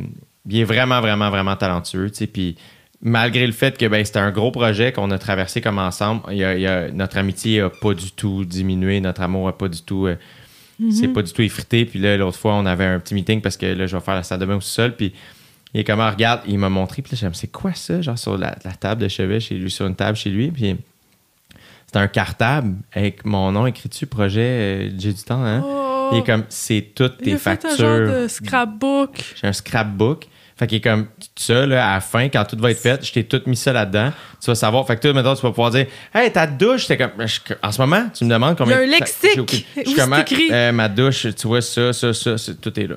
il 0.49 0.59
est 0.61 0.65
vraiment 0.65 1.01
vraiment 1.01 1.31
vraiment 1.31 1.57
talentueux, 1.57 2.11
tu 2.11 2.19
sais, 2.19 2.27
puis 2.27 2.57
malgré 3.05 3.47
le 3.47 3.53
fait 3.53 3.77
que 3.79 3.87
ben, 3.87 4.05
c'était 4.05 4.19
un 4.19 4.31
gros 4.33 4.51
projet 4.51 4.91
qu'on 4.93 5.11
a 5.13 5.19
traversé 5.19 5.61
comme 5.61 5.79
ensemble, 5.79 6.23
il 6.31 6.39
y 6.39 6.45
a- 6.45 6.55
il 6.57 6.61
y 6.63 6.67
a- 6.67 6.91
notre 6.91 7.19
amitié 7.19 7.61
a 7.61 7.71
pas 7.71 7.95
du 7.95 8.11
tout 8.11 8.45
diminué, 8.45 9.01
notre 9.01 9.21
amour 9.21 9.47
a 9.49 9.57
pas 9.57 9.69
du 9.69 9.83
tout 9.83 10.07
euh, 10.07 10.17
c'est 10.91 11.07
pas 11.09 11.23
du 11.23 11.33
tout 11.33 11.43
effrité. 11.43 11.85
Puis 11.85 12.01
là, 12.01 12.17
l'autre 12.17 12.37
fois, 12.39 12.55
on 12.55 12.67
avait 12.67 12.85
un 12.87 12.99
petit 12.99 13.15
meeting 13.15 13.41
parce 13.41 13.57
que 13.57 13.67
là, 13.67 13.87
je 13.87 13.97
vais 13.97 14.03
faire 14.03 14.15
la 14.17 14.25
salle 14.25 14.41
de 14.41 14.45
bain 14.47 14.57
au 14.57 14.61
sol. 14.61 14.97
Puis 14.97 15.13
il 15.73 15.81
est 15.81 15.85
comme, 15.85 16.01
Ah, 16.01 16.11
regarde, 16.11 16.41
il 16.49 16.59
m'a 16.59 16.69
montré. 16.69 17.01
Puis 17.01 17.13
là, 17.15 17.19
j'ai 17.21 17.29
dit, 17.31 17.39
c'est 17.39 17.47
quoi 17.53 17.75
ça? 17.75 18.03
Genre 18.03 18.19
sur 18.19 18.37
la, 18.37 18.57
la 18.65 18.73
table 18.73 19.01
de 19.03 19.07
chevet 19.09 19.39
chez 19.39 19.55
lui, 19.55 19.71
sur 19.71 19.87
une 19.87 19.95
table 19.95 20.17
chez 20.17 20.31
lui? 20.31 20.51
Puis 20.51 20.75
c'était 21.87 21.99
un 22.01 22.09
cartable 22.09 22.75
avec 22.93 23.25
mon 23.25 23.53
nom 23.53 23.67
écrit 23.67 23.89
dessus, 23.89 24.07
projet 24.07 24.41
euh, 24.41 24.91
J'ai 24.99 25.13
du 25.13 25.23
temps. 25.23 25.45
Hein? 25.45 25.63
Oh, 25.65 26.09
Il 26.13 26.19
est 26.19 26.27
comme, 26.27 26.45
c'est 26.49 26.91
toutes 26.95 27.17
il 27.21 27.25
tes 27.25 27.33
a 27.35 27.39
fait 27.39 27.63
factures. 27.63 27.71
un 27.87 28.07
genre 28.07 28.23
de 28.23 28.29
scrapbook. 28.29 29.35
J'ai 29.41 29.47
un 29.47 29.53
scrapbook. 29.53 30.27
Fait 30.57 30.69
qu'il 30.69 30.79
est 30.79 30.81
comme 30.81 31.07
ça, 31.35 31.67
là, 31.67 31.91
à 31.91 31.95
la 31.95 32.01
fin, 32.01 32.29
quand 32.29 32.45
tout 32.45 32.57
va 32.59 32.71
être 32.71 32.79
fait, 32.81 33.05
je 33.05 33.13
t'ai 33.13 33.25
tout 33.25 33.43
mis 33.47 33.57
ça 33.57 33.73
là-dedans. 33.73 34.13
Tu 34.41 34.47
vas 34.47 34.55
savoir. 34.55 34.87
Fait 34.87 34.95
que 34.97 35.01
toi, 35.03 35.13
maintenant, 35.13 35.35
tu 35.35 35.43
vas 35.43 35.51
pouvoir 35.51 35.71
dire 35.73 35.87
Hey, 36.15 36.31
ta 36.33 36.47
douche, 36.47 36.87
c'est 36.87 36.97
comme. 36.97 37.11
je- 37.27 37.55
en 37.63 37.73
ce 37.73 37.81
moment, 37.81 38.05
tu 38.17 38.25
me 38.25 38.31
demandes 38.31 38.57
combien. 38.57 38.81
Il 38.83 38.89
y 38.89 38.93
a 38.93 38.97
un 38.97 38.99
lexique. 39.01 39.39
Aucune- 39.39 39.63
Je 39.77 39.91
Où 39.91 39.95
comment, 39.97 40.19
écrit? 40.19 40.49
euh, 40.53 40.71
ma 40.71 40.89
douche, 40.89 41.27
tu 41.37 41.47
vois 41.49 41.61
ça, 41.61 41.93
ça, 41.93 42.13
ça, 42.15 42.37
tout 42.61 42.79
est 42.79 42.87
là. 42.87 42.97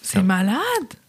C'est 0.00 0.22
malade. 0.22 0.56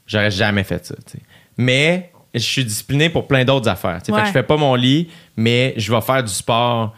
J'aurais 0.08 0.32
jamais 0.32 0.64
fait 0.64 0.84
ça. 0.84 0.96
tu 1.06 1.18
sais. 1.18 1.24
Mais 1.58 2.12
je 2.34 2.40
suis 2.40 2.66
discipliné 2.66 3.10
pour 3.10 3.28
plein 3.28 3.46
d'autres 3.46 3.70
affaires. 3.70 4.00
tu 4.02 4.06
sais. 4.08 4.12
Fait 4.12 4.14
Ouais. 4.14 4.22
que 4.22 4.28
je 4.28 4.34
fais 4.34 4.44
pas 4.44 4.58
mon 4.58 4.74
lit, 4.74 5.10
mais 5.36 5.76
je 5.78 5.94
vais 5.94 6.02
faire 6.02 6.24
du 6.24 6.34
sport. 6.34 6.96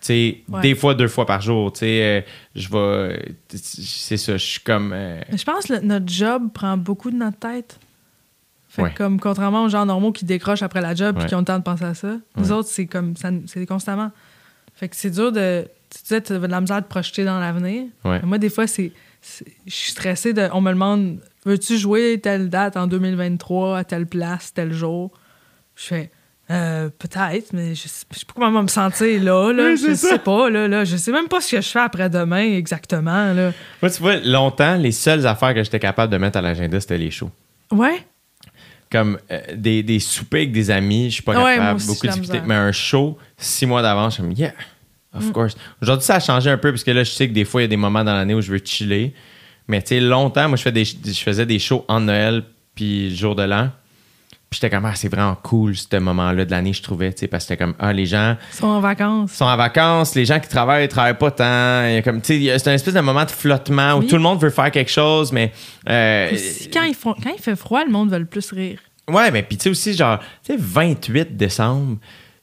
tu 0.00 0.06
sais, 0.06 0.38
Ouais. 0.48 0.60
Des 0.60 0.74
fois, 0.76 0.94
deux 0.94 1.08
fois 1.08 1.26
par 1.26 1.40
jour. 1.40 1.72
tu 1.72 1.80
sais, 1.80 2.02
euh, 2.02 2.20
je 2.54 2.68
vais. 2.68 3.34
C'est 3.56 4.16
ça, 4.16 4.36
je 4.36 4.44
suis 4.44 4.60
comme. 4.60 4.92
euh, 4.92 5.20
je 5.34 5.42
pense 5.44 5.66
que 5.66 5.80
notre 5.80 6.08
job 6.08 6.52
prend 6.52 6.76
beaucoup 6.76 7.10
de 7.10 7.16
notre 7.16 7.38
tête. 7.38 7.78
Fait 8.74 8.90
que 8.90 8.96
comme 8.96 9.20
contrairement 9.20 9.64
aux 9.64 9.68
gens 9.68 9.84
normaux 9.84 10.12
qui 10.12 10.24
décrochent 10.24 10.62
après 10.62 10.80
la 10.80 10.94
job 10.94 11.16
et 11.18 11.22
Ouais. 11.22 11.26
qui 11.28 11.34
ont 11.34 11.40
le 11.40 11.44
temps 11.44 11.58
de 11.58 11.62
penser 11.62 11.84
à 11.84 11.92
ça, 11.94 12.16
nous 12.36 12.52
autres, 12.52 12.68
c'est 12.70 12.86
comme 12.86 13.14
ça, 13.16 13.28
c'est 13.46 13.66
constamment. 13.66 14.10
Fait 14.74 14.88
que 14.88 14.96
c'est 14.96 15.10
dur 15.10 15.30
de. 15.30 15.66
Tu 15.94 16.02
disais, 16.02 16.20
tu 16.22 16.32
as 16.32 16.38
de 16.38 16.46
la 16.46 16.60
misère 16.62 16.80
de 16.80 16.86
projeter 16.86 17.24
dans 17.26 17.38
l'avenir. 17.38 17.84
Moi, 18.24 18.38
des 18.38 18.48
fois, 18.48 18.66
c'est. 18.66 18.92
Je 19.66 19.72
suis 19.74 19.90
stressée 19.92 20.32
de. 20.32 20.48
On 20.52 20.60
me 20.62 20.70
demande 20.72 21.18
Veux-tu 21.44 21.76
jouer 21.76 22.18
telle 22.22 22.48
date 22.48 22.76
en 22.76 22.86
2023 22.86 23.78
à 23.78 23.84
telle 23.84 24.06
place, 24.06 24.54
tel 24.54 24.72
jour? 24.72 25.10
Je 25.76 25.84
fais 25.84 26.10
Euh, 26.50 26.88
peut-être, 26.98 27.52
mais 27.52 27.74
je 27.74 27.88
sais, 27.88 28.04
je 28.12 28.18
sais 28.20 28.26
pas 28.26 28.32
comment 28.36 28.62
me 28.62 28.68
sentir 28.68 29.22
là. 29.22 29.52
là. 29.52 29.64
Oui, 29.70 29.76
je 29.76 29.94
ça. 29.94 30.08
sais 30.10 30.18
pas, 30.18 30.50
là, 30.50 30.66
là. 30.68 30.84
Je 30.84 30.96
sais 30.96 31.10
même 31.12 31.28
pas 31.28 31.40
ce 31.40 31.56
que 31.56 31.60
je 31.62 31.68
fais 31.68 31.78
après-demain 31.80 32.42
exactement. 32.56 33.32
Là. 33.32 33.52
Moi, 33.80 33.90
tu 33.90 34.00
vois, 34.02 34.16
longtemps, 34.16 34.76
les 34.76 34.92
seules 34.92 35.26
affaires 35.26 35.54
que 35.54 35.62
j'étais 35.62 35.78
capable 35.78 36.12
de 36.12 36.18
mettre 36.18 36.38
à 36.38 36.42
l'agenda, 36.42 36.78
c'était 36.80 36.98
les 36.98 37.10
shows. 37.10 37.30
Ouais? 37.70 38.04
Comme 38.92 39.18
euh, 39.30 39.40
des, 39.56 39.82
des 39.82 39.98
soupers 39.98 40.42
avec 40.42 40.52
des 40.52 40.70
amis, 40.70 41.06
je 41.06 41.14
suis 41.14 41.22
pas 41.22 41.32
Ouais, 41.32 41.38
moi 41.38 41.54
capable, 41.56 41.76
aussi, 41.78 41.86
beaucoup 41.86 42.00
j'ai 42.02 42.08
de 42.08 42.12
la 42.12 42.12
difficultés. 42.20 42.40
misère. 42.42 42.48
Mais 42.62 42.68
un 42.68 42.72
show, 42.72 43.18
six 43.38 43.64
mois 43.66 43.80
d'avance, 43.82 44.18
je 44.18 44.22
me 44.22 44.32
dis, 44.34 44.42
yeah, 44.42 44.52
of 45.14 45.24
Mm. 45.26 45.32
course. 45.32 45.56
Aujourd'hui, 45.80 46.04
ça 46.04 46.16
a 46.16 46.20
changé 46.20 46.50
un 46.50 46.58
peu, 46.58 46.70
parce 46.70 46.84
que 46.84 46.90
là, 46.90 47.02
je 47.02 47.10
sais 47.10 47.26
que 47.26 47.32
des 47.32 47.44
fois, 47.46 47.62
il 47.62 47.64
y 47.64 47.66
a 47.66 47.68
des 47.68 47.76
moments 47.78 48.04
dans 48.04 48.12
l'année 48.14 48.34
où 48.34 48.40
je 48.42 48.52
veux 48.52 48.60
chiller. 48.64 49.14
Mais 49.66 49.80
tu 49.80 49.88
sais, 49.88 50.00
longtemps, 50.00 50.46
moi, 50.48 50.56
je, 50.58 50.62
fais 50.62 50.72
des, 50.72 50.84
je 50.84 51.20
faisais 51.22 51.46
des 51.46 51.58
shows 51.58 51.84
en 51.88 52.00
Noël, 52.00 52.42
puis 52.74 53.08
le 53.10 53.16
jour 53.16 53.34
de 53.34 53.42
l'an. 53.44 53.70
Puis 54.52 54.60
j'étais 54.60 54.76
comme, 54.76 54.84
ah, 54.84 54.94
c'est 54.94 55.08
vraiment 55.08 55.34
cool, 55.42 55.74
ce 55.74 55.96
moment-là 55.96 56.44
de 56.44 56.50
l'année, 56.50 56.74
je 56.74 56.82
trouvais, 56.82 57.10
tu 57.10 57.20
sais, 57.20 57.26
parce 57.26 57.44
que 57.44 57.48
c'était 57.54 57.64
comme, 57.64 57.74
ah, 57.78 57.90
les 57.94 58.04
gens 58.04 58.36
sont 58.50 58.66
en 58.66 58.80
vacances. 58.80 59.32
sont 59.32 59.46
en 59.46 59.56
vacances, 59.56 60.14
les 60.14 60.26
gens 60.26 60.38
qui 60.40 60.48
travaillent, 60.48 60.84
ils 60.84 60.88
travaillent 60.88 61.16
pas 61.16 61.30
tant. 61.30 61.86
Il 61.86 61.94
y 61.94 61.96
a 61.96 62.02
comme, 62.02 62.20
tu 62.20 62.34
sais, 62.34 62.38
il 62.38 62.60
c'est 62.60 62.68
un 62.68 62.74
espèce 62.74 62.92
de 62.92 63.00
moment 63.00 63.24
de 63.24 63.30
flottement 63.30 63.94
où 63.94 64.02
tout 64.02 64.16
le 64.16 64.20
monde 64.20 64.38
veut 64.42 64.50
faire 64.50 64.70
quelque 64.70 64.90
chose, 64.90 65.32
mais. 65.32 65.52
euh, 65.88 66.32
Aussi, 66.34 66.68
quand, 66.68 66.82
font, 66.94 67.14
quand 67.14 67.32
il 67.34 67.40
fait 67.40 67.56
froid, 67.56 67.82
le 67.82 67.90
monde 67.90 68.10
veut 68.10 68.18
le 68.18 68.26
plus 68.26 68.52
rire. 68.52 68.78
Ouais, 69.10 69.30
mais 69.30 69.42
puis 69.42 69.56
tu 69.56 69.62
sais 69.64 69.70
aussi, 69.70 69.94
genre, 69.94 70.18
tu 70.44 70.52
sais, 70.52 70.56
28 70.58 71.34
décembre, 71.34 71.96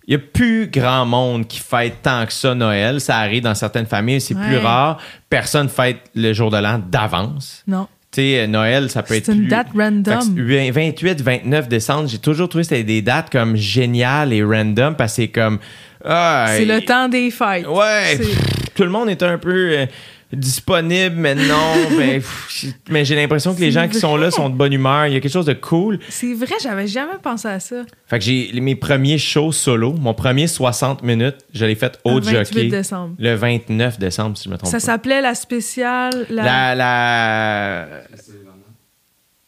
il 0.08 0.16
n'y 0.18 0.24
a 0.24 0.26
plus 0.34 0.68
grand 0.68 1.06
monde 1.06 1.46
qui 1.48 1.60
fête 1.60 2.02
tant 2.02 2.26
que 2.26 2.34
ça 2.34 2.56
Noël. 2.56 3.00
Ça 3.00 3.18
arrive 3.18 3.44
dans 3.44 3.54
certaines 3.54 3.86
familles, 3.86 4.20
c'est 4.20 4.34
plus 4.34 4.58
rare. 4.58 4.98
Personne 5.30 5.70
fête 5.70 6.00
le 6.16 6.34
jour 6.34 6.50
de 6.50 6.58
l'an 6.58 6.82
d'avance. 6.84 7.64
Non. 7.68 7.88
Tu 8.12 8.22
sais, 8.22 8.48
Noël, 8.48 8.90
ça 8.90 9.04
peut 9.04 9.14
être 9.16 9.26
C'est 9.26 9.34
une 9.34 9.42
plus- 9.42 9.48
date 9.50 9.68
random. 9.76 10.20
c'est 10.22 10.72
28, 10.72 11.22
29 11.22 11.70
décembre, 11.70 12.08
j'ai 12.10 12.18
toujours 12.18 12.50
trouvé 12.50 12.64
que 12.64 12.70
c'était 12.70 12.84
des 12.84 13.04
dates 13.04 13.30
comme 13.32 13.56
géniales 13.56 14.34
et 14.34 14.44
random 14.44 14.96
parce 14.96 15.12
que 15.14 15.22
c'est 15.24 15.28
comme. 15.28 15.60
ah, 16.04 16.46
C'est 16.58 16.66
le 16.66 16.82
temps 16.82 17.08
des 17.08 17.30
fêtes. 17.30 17.68
Ouais, 17.68 18.18
pff, 18.18 18.74
tout 18.74 18.84
le 18.84 18.90
monde 18.90 19.10
est 19.10 19.22
un 19.22 19.38
peu 19.38 19.52
euh, 19.78 19.86
disponible, 20.32 21.16
mais 21.16 21.36
non. 21.36 21.74
ben, 21.98 22.22
pff, 22.22 22.66
mais 22.90 23.04
j'ai 23.06 23.16
l'impression 23.16 23.56
que 23.56 23.60
les 23.62 23.72
gens 23.72 23.88
qui 23.88 23.98
sont 24.00 24.16
là 24.16 24.30
sont 24.32 24.50
de 24.50 24.56
bonne 24.56 24.74
humeur. 24.74 25.08
Il 25.08 25.14
y 25.14 25.16
a 25.16 25.20
quelque 25.20 25.32
chose 25.32 25.46
de 25.46 25.54
cool. 25.54 26.00
C'est 26.10 26.34
vrai, 26.34 26.56
j'avais 26.62 26.88
jamais 26.88 27.18
pensé 27.22 27.48
à 27.48 27.60
ça. 27.60 27.84
Fait 28.08 28.20
que 28.20 28.26
j'ai 28.26 28.52
mes 28.62 28.76
premiers 28.76 29.18
shows 29.18 29.52
solo, 29.52 29.94
mon 29.94 30.14
premier 30.14 30.48
60 30.48 31.02
minutes, 31.04 31.38
je 31.54 31.66
l'ai 31.66 31.76
fait 31.76 32.00
au 32.04 32.20
Le 32.20 32.26
28 32.26 32.32
jockey 32.46 32.68
décembre. 32.70 33.16
le 33.18 33.34
29 33.36 34.00
décembre, 34.00 34.38
si 34.38 34.46
je 34.46 34.50
me 34.50 34.58
trompe 34.58 34.70
Ça 34.72 34.78
pas. 34.78 34.82
s'appelait 34.82 35.22
la 35.22 35.34
spéciale. 35.36 36.26
La, 36.30 36.44
La, 36.44 36.76
la, 36.76 37.88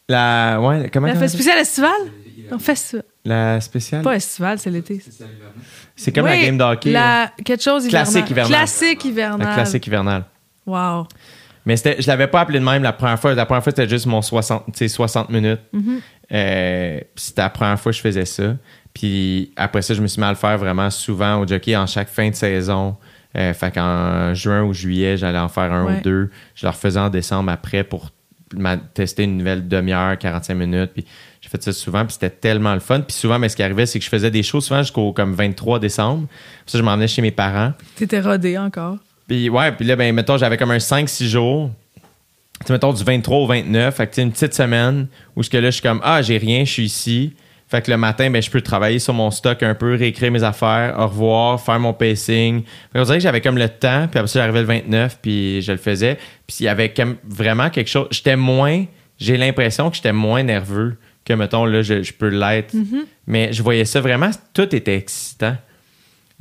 la, 0.08 0.60
ouais, 0.60 0.90
comment 0.92 1.06
la 1.06 1.28
spéciale 1.28 1.58
estivale? 1.58 1.90
Non, 2.50 2.58
festival. 2.58 3.04
La 3.24 3.60
spéciale? 3.60 4.02
Pas 4.02 4.16
estival, 4.16 4.58
c'est 4.58 4.70
l'été. 4.70 5.00
C'est 5.94 6.12
comme 6.12 6.26
la 6.26 6.32
Oui, 6.32 6.42
game 6.44 6.58
d'hockey. 6.58 6.90
La... 6.90 7.30
Quelque 7.44 7.62
chose 7.62 7.86
hivernal. 7.86 8.12
Classique 8.12 8.30
hivernal. 8.30 8.52
Classique 8.52 9.04
La 9.04 9.10
hivernal. 9.10 9.54
classique 9.54 9.86
hivernale. 9.86 10.24
Wow. 10.66 11.06
Mais 11.64 11.76
c'était- 11.76 12.00
je 12.02 12.06
l'avais 12.08 12.26
pas 12.26 12.40
appelé 12.40 12.58
de 12.58 12.64
même 12.64 12.82
la 12.82 12.92
première 12.92 13.18
fois. 13.20 13.34
La 13.34 13.46
première 13.46 13.62
fois, 13.62 13.72
c'était 13.74 13.88
juste 13.88 14.06
mon 14.06 14.20
60, 14.22 14.64
tu 14.66 14.72
sais, 14.78 14.88
60 14.88 15.28
minutes. 15.30 15.60
Euh, 16.32 16.98
puis 17.14 17.24
c'était 17.24 17.42
la 17.42 17.50
première 17.50 17.78
fois 17.78 17.92
que 17.92 17.96
je 17.96 18.02
faisais 18.02 18.24
ça. 18.24 18.56
Puis 18.94 19.52
après 19.56 19.82
ça, 19.82 19.94
je 19.94 20.02
me 20.02 20.06
suis 20.06 20.20
mis 20.20 20.26
à 20.26 20.30
le 20.30 20.36
faire 20.36 20.58
vraiment 20.58 20.90
souvent 20.90 21.36
au 21.40 21.46
jockey 21.46 21.76
en 21.76 21.86
chaque 21.86 22.08
fin 22.08 22.28
de 22.30 22.34
saison. 22.34 22.96
Euh, 23.36 23.54
fait 23.54 23.72
qu'en 23.72 24.34
juin 24.34 24.62
ou 24.62 24.74
juillet, 24.74 25.16
j'allais 25.16 25.38
en 25.38 25.48
faire 25.48 25.72
un 25.72 25.84
Ouais. 25.86 25.98
ou 25.98 26.02
deux. 26.02 26.30
Je 26.54 26.66
le 26.66 26.70
refaisais 26.70 27.00
en 27.00 27.08
décembre 27.10 27.50
après 27.50 27.84
pour 27.84 28.10
tester 28.92 29.22
une 29.24 29.38
nouvelle 29.38 29.66
demi-heure, 29.66 30.18
45 30.18 30.54
minutes. 30.54 30.90
Puis 30.92 31.06
j'ai 31.40 31.48
fait 31.48 31.62
ça 31.62 31.72
souvent, 31.72 32.04
puis 32.04 32.12
c'était 32.14 32.28
tellement 32.28 32.74
le 32.74 32.80
fun. 32.80 33.00
Puis 33.00 33.16
souvent, 33.16 33.38
mais 33.38 33.48
ce 33.48 33.56
qui 33.56 33.62
arrivait, 33.62 33.86
c'est 33.86 33.98
que 33.98 34.04
je 34.04 34.10
faisais 34.10 34.30
des 34.30 34.42
shows 34.42 34.60
souvent 34.60 34.82
jusqu'au 34.82 35.12
comme 35.14 35.32
23 35.32 35.78
décembre. 35.78 36.26
Puis 36.28 36.72
ça, 36.72 36.78
je 36.78 36.82
m'en 36.82 36.94
venais 36.94 37.08
chez 37.08 37.22
mes 37.22 37.30
parents. 37.30 37.72
T'étais 37.96 38.20
rodé 38.20 38.58
encore. 38.58 38.98
Puis 39.32 39.48
ouais, 39.48 39.72
puis 39.72 39.86
là, 39.86 39.96
ben, 39.96 40.14
mettons, 40.14 40.36
j'avais 40.36 40.58
comme 40.58 40.72
un 40.72 40.76
5-6 40.76 41.24
jours. 41.24 41.70
Tu 42.66 42.70
mettons, 42.70 42.92
du 42.92 43.02
23 43.02 43.38
au 43.38 43.46
29. 43.46 43.96
Fait 43.96 44.06
que 44.06 44.20
une 44.20 44.30
petite 44.30 44.52
semaine 44.52 45.06
où 45.34 45.42
ce 45.42 45.48
que 45.48 45.56
là, 45.56 45.70
je 45.70 45.76
suis 45.76 45.82
comme, 45.82 46.02
ah, 46.04 46.20
j'ai 46.20 46.36
rien, 46.36 46.66
je 46.66 46.70
suis 46.70 46.84
ici. 46.84 47.32
Fait 47.66 47.80
que 47.80 47.90
le 47.90 47.96
matin, 47.96 48.28
ben, 48.28 48.42
je 48.42 48.50
peux 48.50 48.60
travailler 48.60 48.98
sur 48.98 49.14
mon 49.14 49.30
stock 49.30 49.62
un 49.62 49.74
peu, 49.74 49.94
réécrire 49.94 50.30
mes 50.30 50.42
affaires, 50.42 50.96
au 50.98 51.06
revoir, 51.06 51.58
faire 51.58 51.80
mon 51.80 51.94
pacing. 51.94 52.62
Fait 52.62 52.98
qu'on 52.98 53.04
dirait 53.06 53.16
que 53.16 53.22
j'avais 53.22 53.40
comme 53.40 53.56
le 53.56 53.70
temps, 53.70 54.06
puis 54.06 54.18
après 54.18 54.26
ça, 54.26 54.40
j'arrivais 54.40 54.60
le 54.60 54.66
29, 54.66 55.20
puis 55.22 55.62
je 55.62 55.72
le 55.72 55.78
faisais. 55.78 56.18
Puis 56.46 56.58
il 56.60 56.64
y 56.64 56.68
avait 56.68 56.90
comme 56.90 57.16
vraiment 57.26 57.70
quelque 57.70 57.88
chose. 57.88 58.08
J'étais 58.10 58.36
moins, 58.36 58.84
j'ai 59.18 59.38
l'impression 59.38 59.88
que 59.88 59.96
j'étais 59.96 60.12
moins 60.12 60.42
nerveux 60.42 60.98
que, 61.24 61.32
mettons, 61.32 61.64
là, 61.64 61.80
je, 61.80 62.02
je 62.02 62.12
peux 62.12 62.28
l'être. 62.28 62.74
Mais 63.26 63.50
je 63.54 63.62
voyais 63.62 63.86
ça 63.86 64.02
vraiment, 64.02 64.28
tout 64.52 64.76
était 64.76 64.96
excitant. 64.96 65.56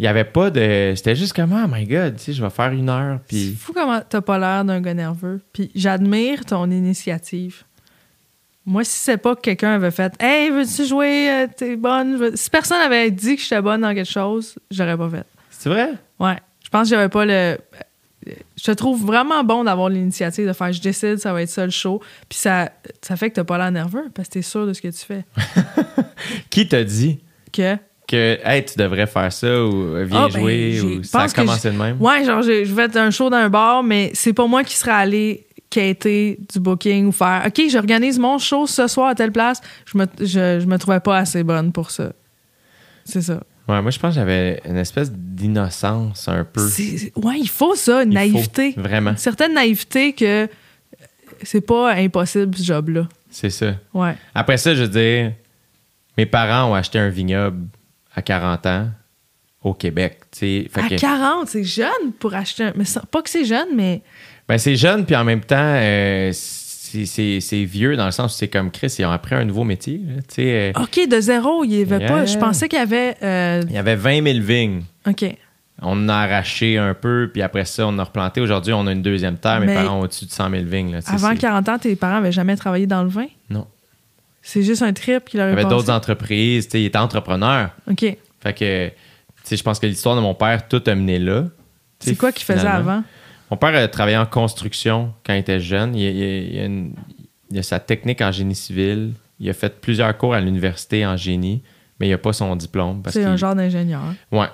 Il 0.02 0.06
n'y 0.06 0.08
avait 0.08 0.24
pas 0.24 0.50
de. 0.50 0.94
C'était 0.96 1.16
juste 1.16 1.34
comme, 1.34 1.54
oh 1.54 1.68
my 1.72 1.86
god, 1.86 2.16
tu 2.16 2.24
sais, 2.24 2.34
je 2.34 2.42
vais 2.42 2.50
faire 2.50 2.72
une 2.72 2.90
heure, 2.90 3.20
C'est 3.20 3.28
puis. 3.38 3.54
fou 3.54 3.72
comment 3.72 4.02
t'as 4.02 4.22
pas 4.22 4.40
l'air 4.40 4.66
d'un 4.66 4.82
gars 4.82 4.96
nerveux. 4.96 5.40
Puis 5.54 5.70
j'admire 5.76 6.44
ton 6.44 6.72
initiative. 6.72 7.62
Moi, 8.66 8.84
si 8.84 8.98
c'est 8.98 9.18
pas 9.18 9.36
que 9.36 9.42
quelqu'un 9.42 9.76
avait 9.76 9.92
fait 9.92 10.12
Hey, 10.20 10.50
veux-tu 10.50 10.88
jouer? 10.88 11.30
Euh, 11.30 11.48
T'es 11.56 11.76
bonne? 11.76 12.36
Si 12.36 12.50
personne 12.50 12.82
avait 12.82 13.12
dit 13.12 13.36
que 13.36 13.44
j'étais 13.44 13.62
bonne 13.62 13.82
dans 13.82 13.94
quelque 13.94 14.10
chose, 14.10 14.56
j'aurais 14.72 14.98
pas 14.98 15.08
fait. 15.08 15.26
C'est 15.52 15.70
vrai? 15.70 15.92
Ouais. 16.20 16.38
Je 16.64 16.70
pense 16.70 16.90
que 16.90 16.96
j'avais 16.96 17.10
pas 17.10 17.26
le. 17.26 17.60
Je 18.26 18.64
te 18.64 18.72
trouve 18.72 19.06
vraiment 19.06 19.44
bon 19.44 19.66
d'avoir 19.66 19.90
l'initiative 19.90 20.48
de 20.48 20.54
faire 20.54 20.74
je 20.74 20.82
décide, 20.82 21.18
ça 21.18 21.32
va 21.32 21.44
être 21.44 21.50
ça 21.50 21.64
le 21.66 21.70
show. 21.72 22.02
Puis 22.28 22.40
ça, 22.40 22.72
ça 23.04 23.16
fait 23.16 23.30
que 23.30 23.36
t'as 23.36 23.44
pas 23.44 23.60
l'air 23.60 23.72
nerveux 23.72 24.10
parce 24.16 24.30
que 24.30 24.34
t'es 24.34 24.42
sûr 24.42 24.66
de 24.66 24.74
ce 24.74 24.82
que 24.82 24.88
tu 24.88 25.06
fais. 25.06 25.26
Qui 26.50 26.68
t'a 26.68 26.84
dit? 26.84 27.20
Que. 27.54 27.78
Que, 28.12 28.40
hey, 28.44 28.64
tu 28.66 28.78
devrais 28.78 29.08
faire 29.08 29.32
ça 29.32 29.64
ou 29.66 29.96
viens 30.06 30.26
Ah, 30.26 30.28
ben, 30.32 30.40
jouer 30.40 30.82
ou 30.82 31.04
ça 31.04 31.22
a 31.22 31.30
commencé 31.30 31.72
de 31.72 31.78
même? 31.78 32.02
Ouais, 32.02 32.24
genre, 32.26 32.42
je 32.42 32.74
vais 32.74 32.84
être 32.84 32.98
un 32.98 33.10
show 33.12 33.30
d'un 33.30 33.50
bar, 33.50 33.84
mais 33.84 34.12
c'est 34.14 34.34
pas 34.34 34.46
moi 34.48 34.64
qui 34.64 34.76
serais 34.76 34.92
allé 34.92 35.48
quêter 35.70 36.38
du 36.54 36.60
booking 36.60 37.08
ou 37.08 37.12
faire 37.12 37.44
OK, 37.48 37.62
j'organise 37.70 38.20
mon 38.20 38.38
show 38.38 38.68
ce 38.68 38.88
soir 38.88 39.08
à 39.08 39.16
telle 39.16 39.32
place. 39.32 39.62
Je 39.86 39.98
me, 39.98 40.06
je, 40.20 40.60
je 40.60 40.66
me 40.66 40.78
trouvais 40.78 41.00
pas 41.00 41.18
assez 41.18 41.44
bonne 41.44 41.72
pour 41.72 41.92
ça. 41.92 42.12
C'est 43.06 43.22
ça. 43.22 43.42
Ouais, 43.70 43.82
moi, 43.82 43.90
je 43.92 43.98
pense 44.00 44.14
que 44.14 44.20
j'avais 44.20 44.62
une 44.66 44.76
espèce 44.78 45.12
d'innocence 45.12 46.28
un 46.28 46.44
peu. 46.44 46.68
Ouais, 47.16 47.40
il 47.40 47.48
faut 47.48 47.76
ça, 47.76 48.04
une 48.04 48.12
Il 48.12 48.18
faut, 48.18 48.34
naïveté. 48.34 48.74
vraiment. 48.76 49.12
Une 49.12 49.18
certaine 49.18 49.54
naïveté 49.54 50.14
que 50.14 50.50
c'est 51.44 51.62
pas 51.62 51.94
impossible 51.94 52.58
ce 52.58 52.64
job-là. 52.64 53.08
C'est 53.30 53.50
ça. 53.50 53.76
Ouais. 53.94 54.16
Après 54.36 54.58
ça, 54.58 54.76
je 54.76 54.82
veux 54.84 54.90
dire, 54.90 55.32
mes 56.18 56.26
parents 56.26 56.70
ont 56.72 56.76
acheté 56.76 57.00
un 57.00 57.08
vignoble 57.10 57.68
à 58.16 58.22
40 58.22 58.66
ans 58.66 58.88
au 59.64 59.74
Québec. 59.74 60.20
Fait 60.36 60.68
À 60.76 60.90
que- 60.90 61.00
40, 61.00 61.48
c'est 61.48 61.64
jeune 61.64 62.12
pour 62.20 62.34
acheter 62.34 62.64
un. 62.64 62.74
Mais 62.76 62.86
pas 63.12 63.22
que 63.22 63.30
c'est 63.30 63.46
jeune, 63.46 63.70
mais. 63.76 64.02
Ben, 64.48 64.58
c'est 64.58 64.76
jeune, 64.76 65.06
puis 65.06 65.16
en 65.16 65.24
même 65.24 65.42
temps, 65.42 65.56
euh, 65.60 66.32
c'est- 66.34 67.64
vieux 67.64 67.96
dans 67.96 68.06
le 68.06 68.12
sens 68.12 68.34
où 68.34 68.38
c'est 68.38 68.48
comme 68.48 68.72
Chris, 68.72 68.94
ils 69.00 69.06
ont 69.06 69.12
appris 69.12 69.36
un 69.36 69.46
nouveau 69.46 69.64
métier. 69.64 70.00
là, 70.06 70.22
euh, 70.40 70.72
OK, 70.76 71.08
de 71.08 71.20
zéro, 71.22 71.64
il 71.64 71.74
y 71.74 71.82
avait 71.82 72.00
Yeah. 72.00 72.08
pas. 72.08 72.26
Je 72.26 72.38
pensais 72.38 72.68
qu'il 72.68 72.80
y 72.80 72.82
avait. 72.82 73.16
euh, 73.24 73.62
il 73.70 73.74
y 73.76 73.78
avait 73.78 73.96
20 73.96 74.22
000 74.24 74.40
vignes. 74.44 74.84
OK. 75.08 75.26
On 75.84 75.94
en 75.94 76.10
a 76.10 76.14
arraché 76.16 76.78
un 76.78 76.94
peu, 76.94 77.30
puis 77.34 77.42
après 77.42 77.66
ça, 77.66 77.88
on 77.88 77.98
a 77.98 78.04
replanté. 78.04 78.40
Aujourd'hui, 78.42 78.72
on 78.74 78.86
a 78.86 78.92
une 78.92 79.02
deuxième 79.02 79.38
terre. 79.38 79.60
Mes 79.62 79.66
Mais- 79.68 79.76
parents 79.76 79.98
ont 79.98 80.02
au-dessus 80.02 80.26
de 80.26 80.32
100 80.32 80.50
000 80.50 80.66
vignes. 80.66 80.92
là, 80.92 81.00
Avant 81.08 81.30
c'est- 81.32 81.38
40 81.38 81.70
ans, 81.70 81.80
tes 81.80 81.96
parents 81.96 82.18
avaient 82.18 82.32
jamais 82.32 82.56
travaillé 82.56 82.86
dans 82.86 83.02
le 83.04 83.10
vin? 83.10 83.26
Non. 83.50 83.66
C'est 84.42 84.64
juste 84.64 84.82
un 84.82 84.94
trip 84.94 85.26
qui 85.26 85.38
leur 85.38 85.48
Il 85.48 85.50
y 85.52 85.54
avait 85.54 85.66
d'autres 85.66 85.90
entreprises. 85.92 86.66
tu 86.66 86.72
sais, 86.72 86.82
Il 86.82 86.86
était 86.86 86.98
entrepreneur. 86.98 87.70
OK. 87.90 88.00
Fait 88.40 88.54
que, 88.54 88.92
je 89.56 89.62
pense 89.64 89.80
que 89.80 89.86
l'histoire 89.86 90.16
de 90.16 90.22
mon 90.22 90.34
père, 90.34 90.68
tout 90.68 90.82
a 90.88 90.96
mené 90.96 91.20
là. 91.20 91.46
C'est 92.00 92.16
quoi 92.16 92.32
qu'il 92.32 92.46
faisait 92.46 92.68
avant? 92.68 93.04
Mon 93.52 93.58
père 93.58 93.76
a 93.76 93.88
travaillé 93.88 94.18
en 94.18 94.26
construction 94.26 95.14
quand 95.26 95.34
il 95.34 95.40
était 95.40 95.60
jeune. 95.60 95.96
Il, 95.96 96.02
il- 96.04 96.54
il 96.56 96.60
a 96.60 96.66
une- 96.66 96.94
il 97.52 97.60
a 97.60 97.64
sa 97.64 97.80
technique 97.80 98.22
en 98.22 98.32
génie 98.32 98.56
civil. 98.56 99.12
Il 99.40 99.50
a 99.50 99.54
fait 99.54 99.80
plusieurs 99.82 100.18
cours 100.18 100.34
à 100.34 100.40
l'université 100.40 101.06
en 101.06 101.18
génie, 101.18 101.62
mais 102.00 102.08
il 102.08 102.12
n'a 102.12 102.18
pas 102.18 102.34
son 102.34 102.56
diplôme. 102.56 103.04
C'est 103.10 103.24
un 103.24 103.30
qu'il- 103.32 103.38
genre 103.38 103.54
d'ingénieur. 103.56 104.02
Ouais. 104.32 104.48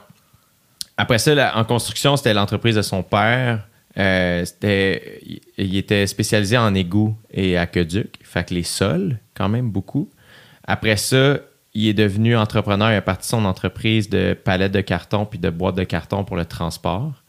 Après 0.98 1.20
ça, 1.20 1.34
là, 1.36 1.56
en 1.58 1.64
construction, 1.64 2.18
c'était 2.18 2.34
l'entreprise 2.34 2.76
de 2.76 2.82
son 2.82 3.04
père. 3.04 3.68
Euh, 3.98 4.46
c'était, 4.46 5.22
il, 5.58 5.76
était 5.76 6.06
spécialisé 6.06 6.58
en 6.58 6.76
égouts 6.76 7.16
et 7.32 7.58
aqueducs, 7.58 8.20
fait 8.22 8.48
que 8.48 8.54
les 8.54 8.64
sols, 8.64 9.18
quand 9.34 9.50
même 9.50 9.72
beaucoup. 9.72 10.10
Après 10.66 10.98
ça, 10.98 11.40
il 11.74 11.88
est 11.88 11.94
devenu 11.94 12.36
entrepreneur. 12.36 12.92
Il 12.92 12.96
a 12.96 13.02
parti 13.02 13.28
son 13.28 13.46
entreprise 13.46 14.10
de 14.10 14.34
palettes 14.34 14.72
de 14.72 14.82
carton 14.82 15.26
puis 15.26 15.40
de 15.40 15.50
boîtes 15.50 15.76
de 15.76 15.84
carton 15.84 16.24
pour 16.24 16.36
le 16.36 16.46
transport. 16.46 17.24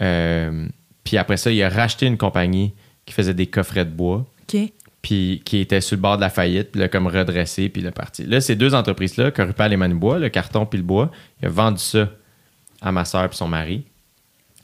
Euh, 0.00 0.68
puis 1.02 1.16
après 1.16 1.36
ça, 1.36 1.50
il 1.50 1.62
a 1.62 1.68
racheté 1.68 2.06
une 2.06 2.18
compagnie 2.18 2.72
qui 3.04 3.14
faisait 3.14 3.34
des 3.34 3.46
coffrets 3.46 3.84
de 3.84 3.90
bois 3.90 4.26
OK. 4.42 4.72
puis 5.02 5.42
qui 5.44 5.58
était 5.58 5.80
sur 5.80 5.96
le 5.96 6.02
bord 6.02 6.16
de 6.16 6.22
la 6.22 6.30
faillite, 6.30 6.70
puis 6.72 6.80
là, 6.80 6.88
comme 6.88 7.06
redressé, 7.06 7.68
puis 7.68 7.82
il 7.82 7.86
est 7.86 7.90
parti. 7.90 8.24
Là, 8.24 8.40
ces 8.40 8.54
deux 8.54 8.74
entreprises-là, 8.74 9.30
Corupal 9.32 9.72
et 9.72 9.76
Manubois, 9.76 10.18
le 10.18 10.28
carton 10.28 10.66
puis 10.66 10.78
le 10.78 10.84
bois, 10.84 11.10
il 11.42 11.46
a 11.46 11.50
vendu 11.50 11.80
ça 11.80 12.08
à 12.80 12.92
ma 12.92 13.04
soeur 13.04 13.28
puis 13.28 13.36
son 13.36 13.48
mari, 13.48 13.84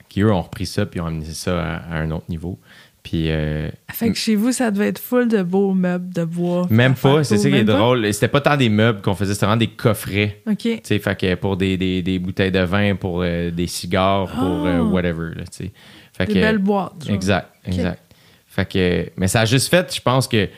qui 0.09 0.21
eux 0.23 0.33
ont 0.33 0.43
repris 0.43 0.67
ça 0.67 0.87
puis 0.87 1.01
ont 1.01 1.07
amené 1.07 1.25
ça 1.27 1.61
à, 1.63 1.77
à 1.95 1.99
un 1.99 2.11
autre 2.11 2.27
niveau. 2.29 2.59
Puis 3.03 3.31
euh, 3.31 3.69
Fait 3.93 4.09
que 4.11 4.17
chez 4.17 4.35
vous, 4.35 4.51
ça 4.51 4.73
devait 4.73 4.89
être 4.89 4.99
full 4.99 5.29
de 5.29 5.43
beaux 5.45 5.73
meubles 5.75 6.13
de 6.13 6.25
bois. 6.25 6.67
même 6.71 6.95
pas, 6.97 7.23
c'est 7.23 7.37
ça 7.39 7.49
qui 7.49 7.55
est 7.55 7.63
drôle. 7.65 8.13
C'était 8.13 8.27
pas 8.27 8.41
tant 8.41 8.57
des 8.57 8.69
meubles 8.69 9.01
qu'on 9.01 9.15
faisait, 9.15 9.33
c'était 9.35 9.47
vraiment 9.47 9.61
des 9.61 9.69
coffrets. 9.69 10.43
OK. 10.51 10.57
Tu 10.59 10.81
sais, 10.83 10.99
fait 10.99 11.17
que 11.17 11.35
pour 11.37 11.57
des, 11.57 11.77
des, 11.77 12.03
des 12.03 12.19
bouteilles 12.19 12.51
de 12.51 12.59
vin, 12.61 12.97
pour 12.97 13.23
euh, 13.23 13.53
des 13.53 13.69
cigares, 13.69 14.27
pour 14.27 14.67
euh, 14.67 14.79
Ah. 14.81 14.83
whatever, 14.83 15.37
là, 15.37 15.45
tu 15.45 15.67
sais. 15.67 15.73
Fait 16.15 16.27
Des 16.27 16.35
que- 16.35 16.39
belles 16.41 16.59
boîtes. 16.59 17.05
genre. 17.07 17.15
Exact, 17.15 17.49
exact. 17.65 18.03
Fait 18.49 18.69
que, 18.69 19.11
mais 19.17 19.29
ça 19.29 19.43
a 19.43 19.45
juste 19.45 19.69
fait, 19.69 19.95
je 19.95 20.01
pense 20.01 20.27
que, 20.27 20.49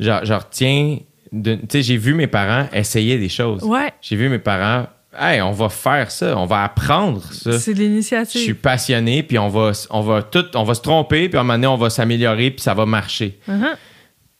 genre, 0.00 0.24
je 0.24 0.32
retiens, 0.32 0.98
tu 1.30 1.58
sais, 1.68 1.82
j'ai 1.82 1.96
vu 1.98 2.14
mes 2.14 2.28
parents 2.28 2.66
essayer 2.72 3.18
des 3.18 3.28
choses. 3.28 3.62
Ouais, 3.64 3.92
J'ai 4.00 4.16
vu 4.16 4.30
mes 4.30 4.38
parents, 4.38 4.86
hey, 5.16 5.40
on 5.40 5.52
va 5.52 5.68
faire 5.68 6.10
ça, 6.10 6.36
on 6.36 6.46
va 6.46 6.64
apprendre 6.64 7.22
ça. 7.32 7.52
c'est 7.52 7.58
Je 7.58 7.58
suis 7.58 7.74
l'initiative. 7.74 8.54
passionné, 8.56 9.22
puis 9.22 9.38
on 9.38 9.48
va, 9.48 9.72
on 9.90 10.00
va 10.00 10.22
tout, 10.22 10.44
on 10.54 10.64
va 10.64 10.74
se 10.74 10.80
tromper, 10.82 11.28
puis 11.28 11.38
à 11.38 11.40
un 11.40 11.44
moment 11.44 11.54
donné, 11.54 11.66
on 11.66 11.76
va 11.76 11.90
s'améliorer, 11.90 12.50
puis 12.50 12.60
ça 12.60 12.74
va 12.74 12.86
marcher. 12.86 13.38
Uh-huh. 13.48 13.74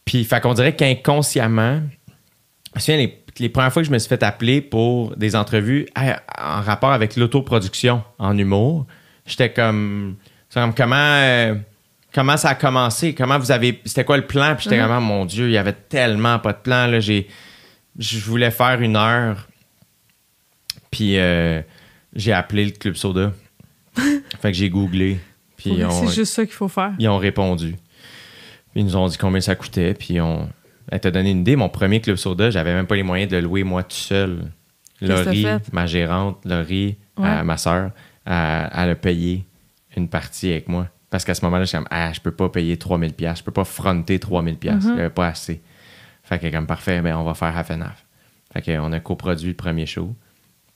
Puis, 0.05 0.25
fait 0.25 0.41
qu'on 0.41 0.55
dirait 0.55 0.75
qu'inconsciemment, 0.75 1.81
je 2.75 2.77
me 2.77 2.81
souviens, 2.81 2.97
les, 2.97 3.23
les 3.39 3.49
premières 3.49 3.73
fois 3.73 3.83
que 3.83 3.89
je 3.89 3.93
me 3.93 3.99
suis 3.99 4.09
fait 4.09 4.23
appeler 4.23 4.61
pour 4.61 5.17
des 5.17 5.37
entrevues 5.37 5.87
hey, 5.97 6.15
en 6.41 6.61
rapport 6.61 6.93
avec 6.93 7.17
l'autoproduction 7.17 8.03
en 8.19 8.37
humour, 8.37 8.87
j'étais 9.27 9.53
comme, 9.53 10.17
comment, 10.77 10.95
euh, 10.97 11.55
comment 12.15 12.37
ça 12.37 12.51
a 12.51 12.55
commencé, 12.55 13.15
comment 13.15 13.39
vous 13.39 13.53
avez, 13.53 13.81
c'était 13.85 14.05
quoi 14.05 14.17
le 14.17 14.27
plan, 14.27 14.55
puis 14.55 14.65
j'étais 14.65 14.77
Mhm. 14.77 14.83
comme, 14.87 14.93
Ah, 14.97 15.01
mon 15.01 15.25
Dieu, 15.25 15.47
il 15.49 15.53
y 15.53 15.59
avait 15.59 15.73
tellement 15.75 16.39
pas 16.39 16.53
de 16.53 16.59
plan, 16.59 16.87
là, 16.87 17.01
j'ai, 17.01 17.29
je 17.99 18.19
voulais 18.21 18.51
faire 18.51 18.81
une 18.81 18.97
heure, 18.97 19.48
puis 20.91 21.19
euh, 21.19 21.61
j'ai 22.15 22.33
appelé 22.33 22.65
le 22.67 22.71
Club 22.73 22.95
Soda. 22.95 23.33
fait 23.97 24.53
que 24.53 24.57
j'ai 24.57 24.71
googlé, 24.71 25.19
puis 25.57 25.85
on, 25.85 25.91
C'est 25.91 26.15
juste 26.15 26.35
ça 26.35 26.45
qu'il 26.45 26.55
faut 26.55 26.69
faire. 26.69 26.93
ils 26.99 27.09
ont 27.09 27.19
répondu. 27.19 27.73
Puis 28.73 28.81
ils 28.83 28.85
nous 28.85 28.97
ont 28.97 29.09
dit 29.09 29.19
combien 29.19 29.41
ça 29.41 29.55
coûtait. 29.57 29.95
Puis 29.95 30.21
on... 30.21 30.49
elle 30.91 31.01
t'a 31.01 31.11
donné 31.11 31.31
une 31.31 31.41
idée. 31.41 31.57
Mon 31.57 31.69
premier 31.69 32.01
club 32.01 32.17
soda, 32.17 32.51
j'avais 32.51 32.75
même 32.75 32.87
pas 32.87 32.95
les 32.97 33.03
moyens 33.03 33.31
de 33.31 33.37
le 33.37 33.43
louer 33.43 33.65
moi 33.65 33.83
tout 33.83 33.97
seul. 33.97 34.51
Que 35.01 35.07
Laurie, 35.07 35.47
ma 35.73 35.87
gérante, 35.87 36.39
Laurie, 36.45 36.97
Ouais. 37.17 37.43
ma 37.43 37.57
soeur, 37.57 37.91
elle, 38.25 38.71
elle 38.73 38.91
a 38.91 38.95
payé 38.95 39.45
une 39.97 40.09
partie 40.09 40.51
avec 40.53 40.69
moi. 40.69 40.89
Parce 41.11 41.25
qu'à 41.25 41.35
ce 41.35 41.45
moment-là, 41.47 41.65
je 41.65 41.71
suis 41.71 41.79
comme, 41.79 41.89
ah, 41.91 42.13
je 42.13 42.21
peux 42.21 42.31
pas 42.31 42.49
payer 42.49 42.77
3000 42.77 43.15
pièces, 43.15 43.39
je 43.39 43.45
peux 43.45 43.51
pas 43.53 43.65
fronter 43.65 44.19
3000 44.19 44.57
pièces, 44.57 44.85
il 44.85 44.91
y 44.91 45.01
avait 45.01 45.11
pas 45.11 45.29
assez. 45.29 45.61
Fait 46.23 46.39
que 46.39 46.51
comme 46.51 46.67
parfait, 46.67 47.01
ben 47.01 47.17
on 47.17 47.25
va 47.25 47.35
faire 47.35 47.57
half 47.57 47.71
and 47.71 47.81
half. 47.81 48.05
Fait 48.53 48.63
qu'on 48.77 48.93
a 48.93 49.01
coproduit 49.01 49.49
le 49.49 49.55
premier 49.55 49.87
show. 49.87 50.15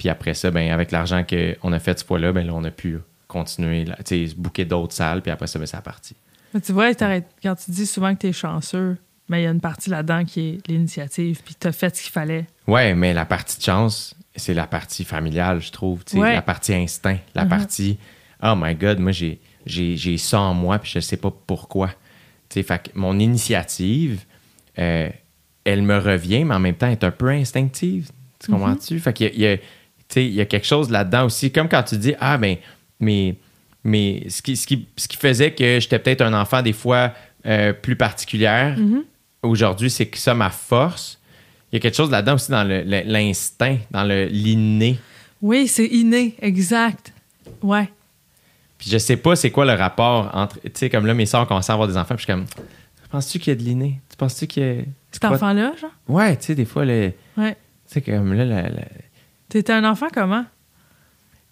Puis 0.02 0.08
après 0.08 0.34
ça, 0.34 0.50
ben 0.50 0.68
avec 0.72 0.90
l'argent 0.90 1.22
qu'on 1.24 1.72
a 1.72 1.78
fait 1.78 1.96
ce 2.00 2.04
fois-là, 2.04 2.32
ben 2.32 2.44
là, 2.44 2.52
on 2.54 2.64
a 2.64 2.72
pu 2.72 2.98
continuer, 3.28 3.84
tu 4.04 4.26
sais, 4.28 4.34
booker 4.36 4.64
d'autres 4.64 4.94
salles, 4.94 5.22
puis 5.22 5.30
après 5.30 5.46
ça, 5.46 5.60
ben 5.60 5.68
a 5.72 5.80
parti. 5.80 6.16
Mais 6.52 6.60
tu 6.60 6.72
vois, 6.72 6.92
quand 6.92 7.54
tu 7.54 7.70
dis 7.70 7.86
souvent 7.86 8.12
que 8.12 8.18
t'es 8.18 8.32
chanceux, 8.32 8.96
mais 9.28 9.42
il 9.42 9.44
y 9.44 9.46
a 9.46 9.50
une 9.52 9.60
partie 9.60 9.90
là-dedans 9.90 10.24
qui 10.24 10.40
est 10.40 10.68
l'initiative, 10.68 11.40
puis 11.44 11.54
t'as 11.56 11.70
fait 11.70 11.94
ce 11.94 12.02
qu'il 12.02 12.10
fallait. 12.10 12.46
Ouais, 12.66 12.94
mais 12.96 13.14
la 13.14 13.24
partie 13.24 13.58
de 13.58 13.62
chance, 13.62 14.16
c'est 14.34 14.54
la 14.54 14.66
partie 14.66 15.04
familiale, 15.04 15.60
je 15.60 15.70
trouve. 15.70 16.02
tu 16.04 16.14
sais, 16.14 16.18
Ouais. 16.18 16.32
La 16.32 16.42
partie 16.42 16.74
instinct, 16.74 17.18
la 17.36 17.44
Mhm. 17.44 17.48
partie 17.50 17.98
Oh 18.42 18.54
my 18.56 18.74
God, 18.74 18.98
moi 18.98 19.12
j'ai, 19.12 19.38
j'ai, 19.66 20.18
ça 20.18 20.40
en 20.40 20.52
moi, 20.52 20.80
puis 20.80 20.90
je 20.92 20.98
sais 20.98 21.16
pas 21.16 21.30
pourquoi. 21.46 21.90
Tu 22.48 22.54
sais, 22.54 22.62
fait 22.64 22.90
que 22.90 22.98
mon 22.98 23.20
initiative, 23.20 24.24
euh, 24.80 25.08
elle 25.64 25.82
me 25.82 25.96
revient, 25.96 26.44
mais 26.44 26.56
en 26.56 26.58
même 26.58 26.74
temps, 26.74 26.86
elle 26.88 26.94
est 26.94 27.04
un 27.04 27.12
peu 27.12 27.28
instinctive. 27.28 28.10
Tu 28.40 28.50
Mhm. 28.50 28.58
comprends-tu? 28.58 28.98
Fait 28.98 29.12
qu'il 29.12 29.26
y 29.26 29.30
a, 29.30 29.32
il 29.34 29.40
y 29.40 29.46
a- 29.46 29.56
tu 29.58 29.62
sais, 29.62 29.70
il 30.16 30.34
y 30.34 30.40
a 30.40 30.44
quelque 30.46 30.66
chose 30.66 30.90
là-dedans 30.90 31.24
aussi. 31.26 31.50
Comme 31.52 31.68
quand 31.68 31.82
tu 31.82 31.96
dis 31.96 32.14
Ah, 32.20 32.36
ben, 32.38 32.56
mais, 33.00 33.36
mais 33.84 34.24
ce, 34.28 34.42
qui, 34.42 34.56
ce, 34.56 34.66
qui, 34.66 34.86
ce 34.96 35.08
qui 35.08 35.16
faisait 35.16 35.52
que 35.52 35.80
j'étais 35.80 35.98
peut-être 35.98 36.20
un 36.22 36.34
enfant 36.38 36.62
des 36.62 36.72
fois 36.72 37.12
euh, 37.46 37.72
plus 37.72 37.96
particulière, 37.96 38.76
Mhm. 38.78 39.02
aujourd'hui, 39.42 39.90
c'est 39.90 40.06
que 40.06 40.18
ça, 40.18 40.34
ma 40.34 40.50
force. 40.50 41.18
Il 41.72 41.76
y 41.76 41.78
a 41.78 41.80
quelque 41.80 41.96
chose 41.96 42.10
là-dedans 42.10 42.34
aussi 42.34 42.50
dans 42.50 42.64
l'instinct, 43.06 43.78
dans 43.90 44.04
le- 44.04 44.26
l'inné. 44.26 44.98
Oui, 45.40 45.66
c'est 45.66 45.86
inné, 45.86 46.34
exact. 46.40 47.12
Ouais. 47.62 47.88
Puis 48.78 48.90
je 48.90 48.98
sais 48.98 49.16
pas 49.16 49.34
c'est 49.36 49.50
quoi 49.50 49.64
le 49.64 49.72
rapport 49.72 50.30
entre. 50.34 50.60
Tu 50.62 50.70
sais, 50.74 50.90
comme 50.90 51.06
là, 51.06 51.14
mes 51.14 51.26
soeurs 51.26 51.46
commencent 51.48 51.70
à 51.70 51.72
avoir 51.72 51.88
des 51.88 51.96
enfants, 51.96 52.14
puis 52.14 52.24
je 52.26 52.32
suis 52.32 52.32
comme. 52.32 52.46
Penses-tu 53.10 53.38
qu'il 53.38 53.52
y 53.52 53.56
a 53.56 53.58
de 53.58 53.62
l'inné? 53.64 54.00
Tu 54.08 54.16
penses-tu 54.16 54.46
qu'il 54.46 54.62
y 54.62 54.66
a. 54.68 54.74
tu 54.82 54.88
Cet 55.12 55.24
enfant-là, 55.24 55.72
genre? 55.80 55.90
Ouais, 56.08 56.36
tu 56.36 56.46
sais, 56.46 56.54
des 56.54 56.64
fois, 56.64 56.84
le. 56.84 57.12
Tu 57.34 57.40
Ouais. 57.40 57.56
sais, 57.86 58.00
comme 58.02 58.32
là, 58.34 58.44
la- 58.44 58.68
la- 58.68 58.82
T'étais 59.52 59.74
un 59.74 59.84
enfant 59.84 60.06
comment? 60.12 60.46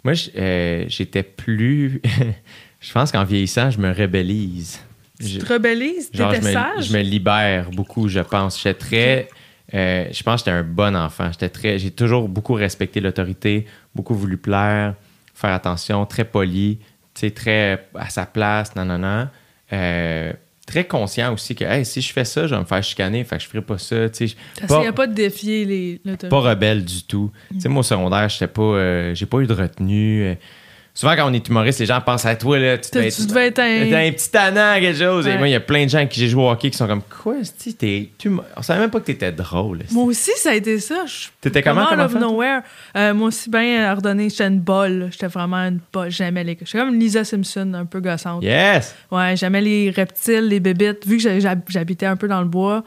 moi, 0.03 0.13
euh, 0.35 0.85
j'étais 0.87 1.21
plus. 1.21 2.01
je 2.81 2.91
pense 2.91 3.11
qu'en 3.11 3.23
vieillissant, 3.23 3.69
je 3.69 3.77
me 3.77 3.93
rebellise. 3.93 4.79
Tu 5.19 5.27
Je- 5.27 5.39
te 5.39 5.53
rebellises? 5.53 6.09
T'étais 6.09 6.41
je 6.41 6.47
me, 6.47 6.51
sage? 6.51 6.85
je 6.87 6.93
me 6.97 7.01
libère 7.03 7.69
beaucoup, 7.69 8.07
je 8.07 8.21
pense. 8.21 8.57
J'étais 8.59 8.73
très. 8.73 9.29
euh, 9.75 10.07
je 10.11 10.23
pense 10.23 10.41
que 10.41 10.49
j'étais 10.49 10.57
un 10.57 10.63
bon 10.63 10.95
enfant. 10.95 11.31
J'étais 11.31 11.49
très. 11.49 11.77
J'ai 11.77 11.91
toujours 11.91 12.27
beaucoup 12.27 12.53
respecté 12.53 12.99
l'autorité, 13.01 13.67
beaucoup 13.93 14.15
voulu 14.15 14.37
plaire, 14.37 14.95
faire 15.35 15.51
attention, 15.53 16.03
très 16.07 16.25
poli, 16.25 16.79
très 17.13 17.87
à 17.93 18.09
sa 18.09 18.25
place, 18.25 18.75
non, 18.75 18.83
non, 18.85 18.97
non. 18.97 19.27
Euh, 19.73 20.33
très 20.71 20.85
conscient 20.85 21.33
aussi 21.33 21.53
que, 21.53 21.63
hey, 21.65 21.85
si 21.85 22.01
je 22.01 22.11
fais 22.13 22.23
ça, 22.25 22.47
je 22.47 22.55
vais 22.55 22.61
me 22.61 22.65
faire 22.65 22.81
chicaner, 22.83 23.23
fait 23.23 23.37
que 23.37 23.43
je 23.43 23.47
ferai 23.47 23.61
pas 23.61 23.77
ça, 23.77 24.09
tu 24.09 24.29
sais. 24.29 24.35
T'essayais 24.55 24.91
pas 24.93 25.05
de 25.07 25.13
défier 25.13 25.65
les. 25.65 26.01
Pas 26.29 26.39
rebelle 26.39 26.85
du 26.85 27.03
tout. 27.03 27.29
Tu 27.51 27.59
sais, 27.59 27.69
moi, 27.69 27.81
au 27.81 27.83
secondaire, 27.83 28.29
j'étais 28.29 28.47
pas. 28.47 28.61
euh, 28.61 29.13
j'ai 29.13 29.25
pas 29.25 29.39
eu 29.39 29.47
de 29.47 29.53
retenue. 29.53 30.37
Souvent, 30.93 31.15
quand 31.15 31.29
on 31.29 31.33
est 31.33 31.47
humoriste, 31.47 31.79
les 31.79 31.85
gens 31.85 32.01
pensent 32.01 32.25
à 32.25 32.35
toi, 32.35 32.59
là. 32.59 32.77
Tu 32.77 32.91
devais 32.91 33.09
tu 33.09 33.25
devais 33.25 33.47
être 33.47 33.59
un- 33.59 34.11
petit 34.11 34.29
tannant, 34.29 34.79
quelque 34.79 34.97
chose. 34.99 35.25
Et 35.25 35.37
moi, 35.37 35.47
il 35.47 35.51
y 35.51 35.55
a 35.55 35.61
plein 35.61 35.85
de 35.85 35.89
gens 35.89 36.05
qui 36.05 36.19
j'ai 36.19 36.27
joué 36.27 36.43
au 36.43 36.49
hockey 36.49 36.69
qui 36.69 36.77
sont 36.77 36.85
comme, 36.87 37.01
quoi, 37.01 37.35
tu 37.63 37.73
t'es. 37.73 38.09
On 38.57 38.61
savait 38.61 38.81
même 38.81 38.89
pas 38.89 38.99
que 38.99 39.05
t'étais 39.05 39.31
drôle. 39.31 39.79
Moi 39.91 40.03
aussi, 40.03 40.31
ça 40.35 40.51
a 40.51 40.53
été 40.55 40.79
ça. 40.79 41.05
T'étais 41.39 41.61
comment 41.61 41.85
Vraiment, 41.85 42.07
comme 42.07 42.17
out 42.17 42.23
of 42.23 42.29
nowhere. 42.31 42.61
Euh, 42.97 43.13
moi 43.13 43.29
aussi, 43.29 43.49
bien 43.49 43.89
ordonné, 43.91 44.29
j'étais 44.29 44.47
une 44.47 44.59
bolle. 44.59 45.07
J'étais 45.11 45.27
vraiment 45.27 45.57
une 45.57 45.79
bolle. 45.93 46.11
J'aimais 46.11 46.43
les. 46.43 46.57
J'étais 46.61 46.77
comme 46.79 46.99
Lisa 46.99 47.23
Simpson, 47.23 47.71
un 47.73 47.85
peu 47.85 48.01
gossante. 48.01 48.43
Yes! 48.43 48.93
Ouais, 49.09 49.35
j'aimais 49.37 49.61
les 49.61 49.91
reptiles, 49.91 50.47
les 50.49 50.59
bébites. 50.59 51.07
Vu 51.07 51.17
que 51.17 51.23
j'ha- 51.23 51.39
j'hab- 51.39 51.61
j'habitais 51.69 52.05
un 52.05 52.17
peu 52.17 52.27
dans 52.27 52.41
le 52.41 52.47
bois, 52.47 52.83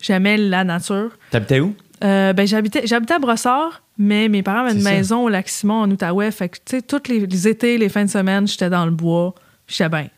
j'aimais 0.00 0.36
la 0.36 0.62
nature. 0.62 1.10
T'habitais 1.32 1.58
où? 1.60 1.74
Euh, 2.04 2.32
ben, 2.32 2.46
j'habitais, 2.46 2.86
j'habitais 2.86 3.14
à 3.14 3.18
Brossard, 3.18 3.82
mais 3.98 4.28
mes 4.28 4.42
parents 4.42 4.60
avaient 4.64 4.74
une 4.74 4.80
ça. 4.80 4.90
maison 4.90 5.24
au 5.24 5.28
lac 5.28 5.48
Simon, 5.48 5.82
en 5.82 5.90
Outaouais. 5.90 6.30
Fait 6.30 6.48
que, 6.48 6.56
tu 6.64 6.76
sais, 6.76 6.82
tous 6.82 7.08
les, 7.08 7.26
les 7.26 7.48
étés, 7.48 7.76
les 7.78 7.88
fins 7.88 8.04
de 8.04 8.10
semaine, 8.10 8.46
j'étais 8.46 8.70
dans 8.70 8.84
le 8.84 8.92
bois. 8.92 9.34
J'étais 9.66 9.88
bien. 9.88 10.08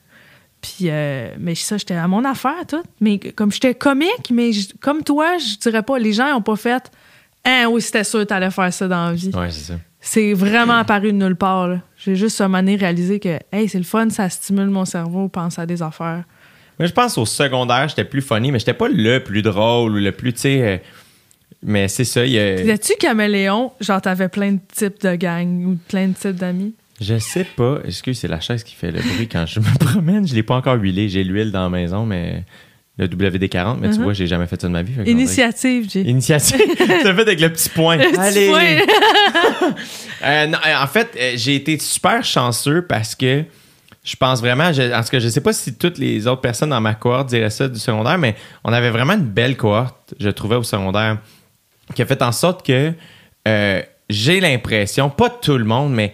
Puis, 0.61 0.91
euh, 0.91 1.31
mais 1.39 1.55
ça, 1.55 1.79
j'étais 1.79 1.95
à 1.95 2.07
mon 2.07 2.25
affaire, 2.25 2.67
tout. 2.69 2.83
Mais 3.01 3.19
comme 3.19 3.51
j'étais 3.51 3.75
comique, 3.75 4.31
mais 4.31 4.51
comme 4.81 5.03
toi, 5.03 5.39
je 5.39 5.57
dirais 5.59 5.83
pas, 5.83 5.99
les 5.99 6.13
gens 6.13 6.37
ont 6.37 6.43
pas 6.43 6.57
fait 6.57 6.91
Hein, 7.45 7.69
oui, 7.71 7.81
c'était 7.81 8.05
sûr 8.05 8.21
que 8.21 8.25
t'allais 8.25 8.51
faire 8.51 8.71
ça 8.71 8.87
dans 8.87 9.07
la 9.07 9.13
vie. 9.15 9.31
Ouais, 9.35 9.51
c'est 9.51 9.73
ça. 9.73 9.79
C'est 9.99 10.35
vraiment 10.35 10.75
apparu 10.75 11.13
de 11.13 11.17
nulle 11.17 11.37
part. 11.37 11.71
J'ai 11.97 12.17
juste 12.17 12.39
à 12.41 12.45
un 12.45 12.49
moment 12.49 12.59
donné 12.59 12.77
réalisé 12.77 13.19
que, 13.19 13.39
hey, 13.53 13.67
c'est 13.69 13.79
le 13.79 13.85
fun, 13.85 14.11
ça 14.11 14.29
stimule 14.29 14.69
mon 14.69 14.85
cerveau, 14.85 15.29
pense 15.29 15.59
à 15.59 15.65
des 15.65 15.81
affaires. 15.83 16.25
Mais 16.79 16.87
je 16.87 16.93
pense 16.93 17.17
au 17.19 17.27
secondaire, 17.27 17.89
j'étais 17.89 18.05
plus 18.05 18.23
funny, 18.23 18.53
mais 18.53 18.59
j'étais 18.59 18.75
pas 18.75 18.89
le 18.89 19.19
plus 19.19 19.43
drôle 19.43 19.93
ou 19.93 19.97
le 19.97 20.13
plus, 20.13 20.33
tu 20.33 20.41
sais. 20.41 20.63
euh, 20.63 20.77
mais 21.63 21.89
c'est 21.89 22.05
ça, 22.05 22.25
il 22.25 22.33
y 22.33 22.39
a. 22.39 22.55
Disais-tu 22.57 22.95
caméléon, 22.99 23.73
genre 23.81 24.01
t'avais 24.01 24.29
plein 24.29 24.53
de 24.53 24.61
types 24.75 25.01
de 25.03 25.15
gangs 25.17 25.65
ou 25.67 25.79
plein 25.89 26.09
de 26.09 26.15
types 26.15 26.37
d'amis? 26.37 26.75
Je 27.01 27.19
sais 27.19 27.45
pas. 27.45 27.79
Excuse, 27.87 28.19
c'est 28.19 28.29
la 28.29 28.41
chaise 28.41 28.63
qui 28.63 28.75
fait 28.75 28.91
le 28.91 29.01
bruit 29.01 29.27
quand 29.29 29.47
je 29.47 29.61
me 29.61 29.79
promène? 29.79 30.27
Je 30.29 30.35
l'ai 30.35 30.43
pas 30.43 30.55
encore 30.57 30.75
huilé. 30.77 31.09
J'ai 31.09 31.25
l'huile 31.25 31.51
dans 31.51 31.63
la 31.65 31.71
maison, 31.71 32.05
mais 32.05 32.45
le 32.99 33.07
WD-40, 33.07 33.79
mais 33.81 33.89
tu 33.91 33.97
Mhm. 33.97 34.03
vois, 34.05 34.13
j'ai 34.13 34.27
jamais 34.27 34.47
fait 34.47 34.61
ça 34.61 34.69
de 34.69 34.73
ma 34.73 34.83
vie. 34.83 34.93
Initiative, 35.11 35.85
j'ai. 35.91 36.01
dirais- 36.03 36.11
Initiative. 36.11 36.61
tu 36.77 36.87
l'as 36.87 36.99
fait 37.15 37.21
avec 37.23 37.41
le 37.41 37.51
petit 37.51 37.69
point. 37.71 37.97
Le 37.97 38.11
petit 38.11 38.19
Allez! 38.19 38.47
point. 38.49 39.71
Euh, 40.23 40.47
non, 40.47 40.59
euh, 40.67 40.83
en 40.83 40.87
fait, 40.87 41.09
euh, 41.19 41.33
j'ai 41.37 41.55
été 41.55 41.79
super 41.79 42.23
chanceux 42.25 42.83
parce 42.83 43.15
que 43.15 43.45
je 44.05 44.17
pense 44.17 44.41
vraiment, 44.41 44.73
je, 44.73 44.83
en 44.95 45.03
tout 45.03 45.09
cas, 45.11 45.19
je 45.19 45.29
sais 45.29 45.41
pas 45.41 45.53
si 45.53 45.75
toutes 45.75 45.99
les 45.99 46.27
autres 46.27 46.41
personnes 46.43 46.71
dans 46.71 46.81
ma 46.81 46.95
cohorte 46.95 47.29
diraient 47.31 47.51
ça 47.51 47.69
du 47.69 47.79
secondaire, 47.79 48.19
mais 48.19 48.35
on 48.65 48.73
avait 48.73 48.91
vraiment 48.91 49.15
une 49.15 49.25
belle 49.25 49.57
cohorte, 49.57 50.15
je 50.19 50.29
trouvais, 50.31 50.57
au 50.57 50.63
secondaire, 50.63 51.19
qui 51.95 52.03
a 52.03 52.07
fait 52.07 52.23
en 52.23 52.33
sorte 52.33 52.65
que 52.67 52.93
euh, 53.49 53.83
j'ai 54.09 54.41
l'impression, 54.41 55.11
pas 55.11 55.31
tout 55.31 55.57
le 55.59 55.65
monde, 55.65 55.93
mais 55.93 56.13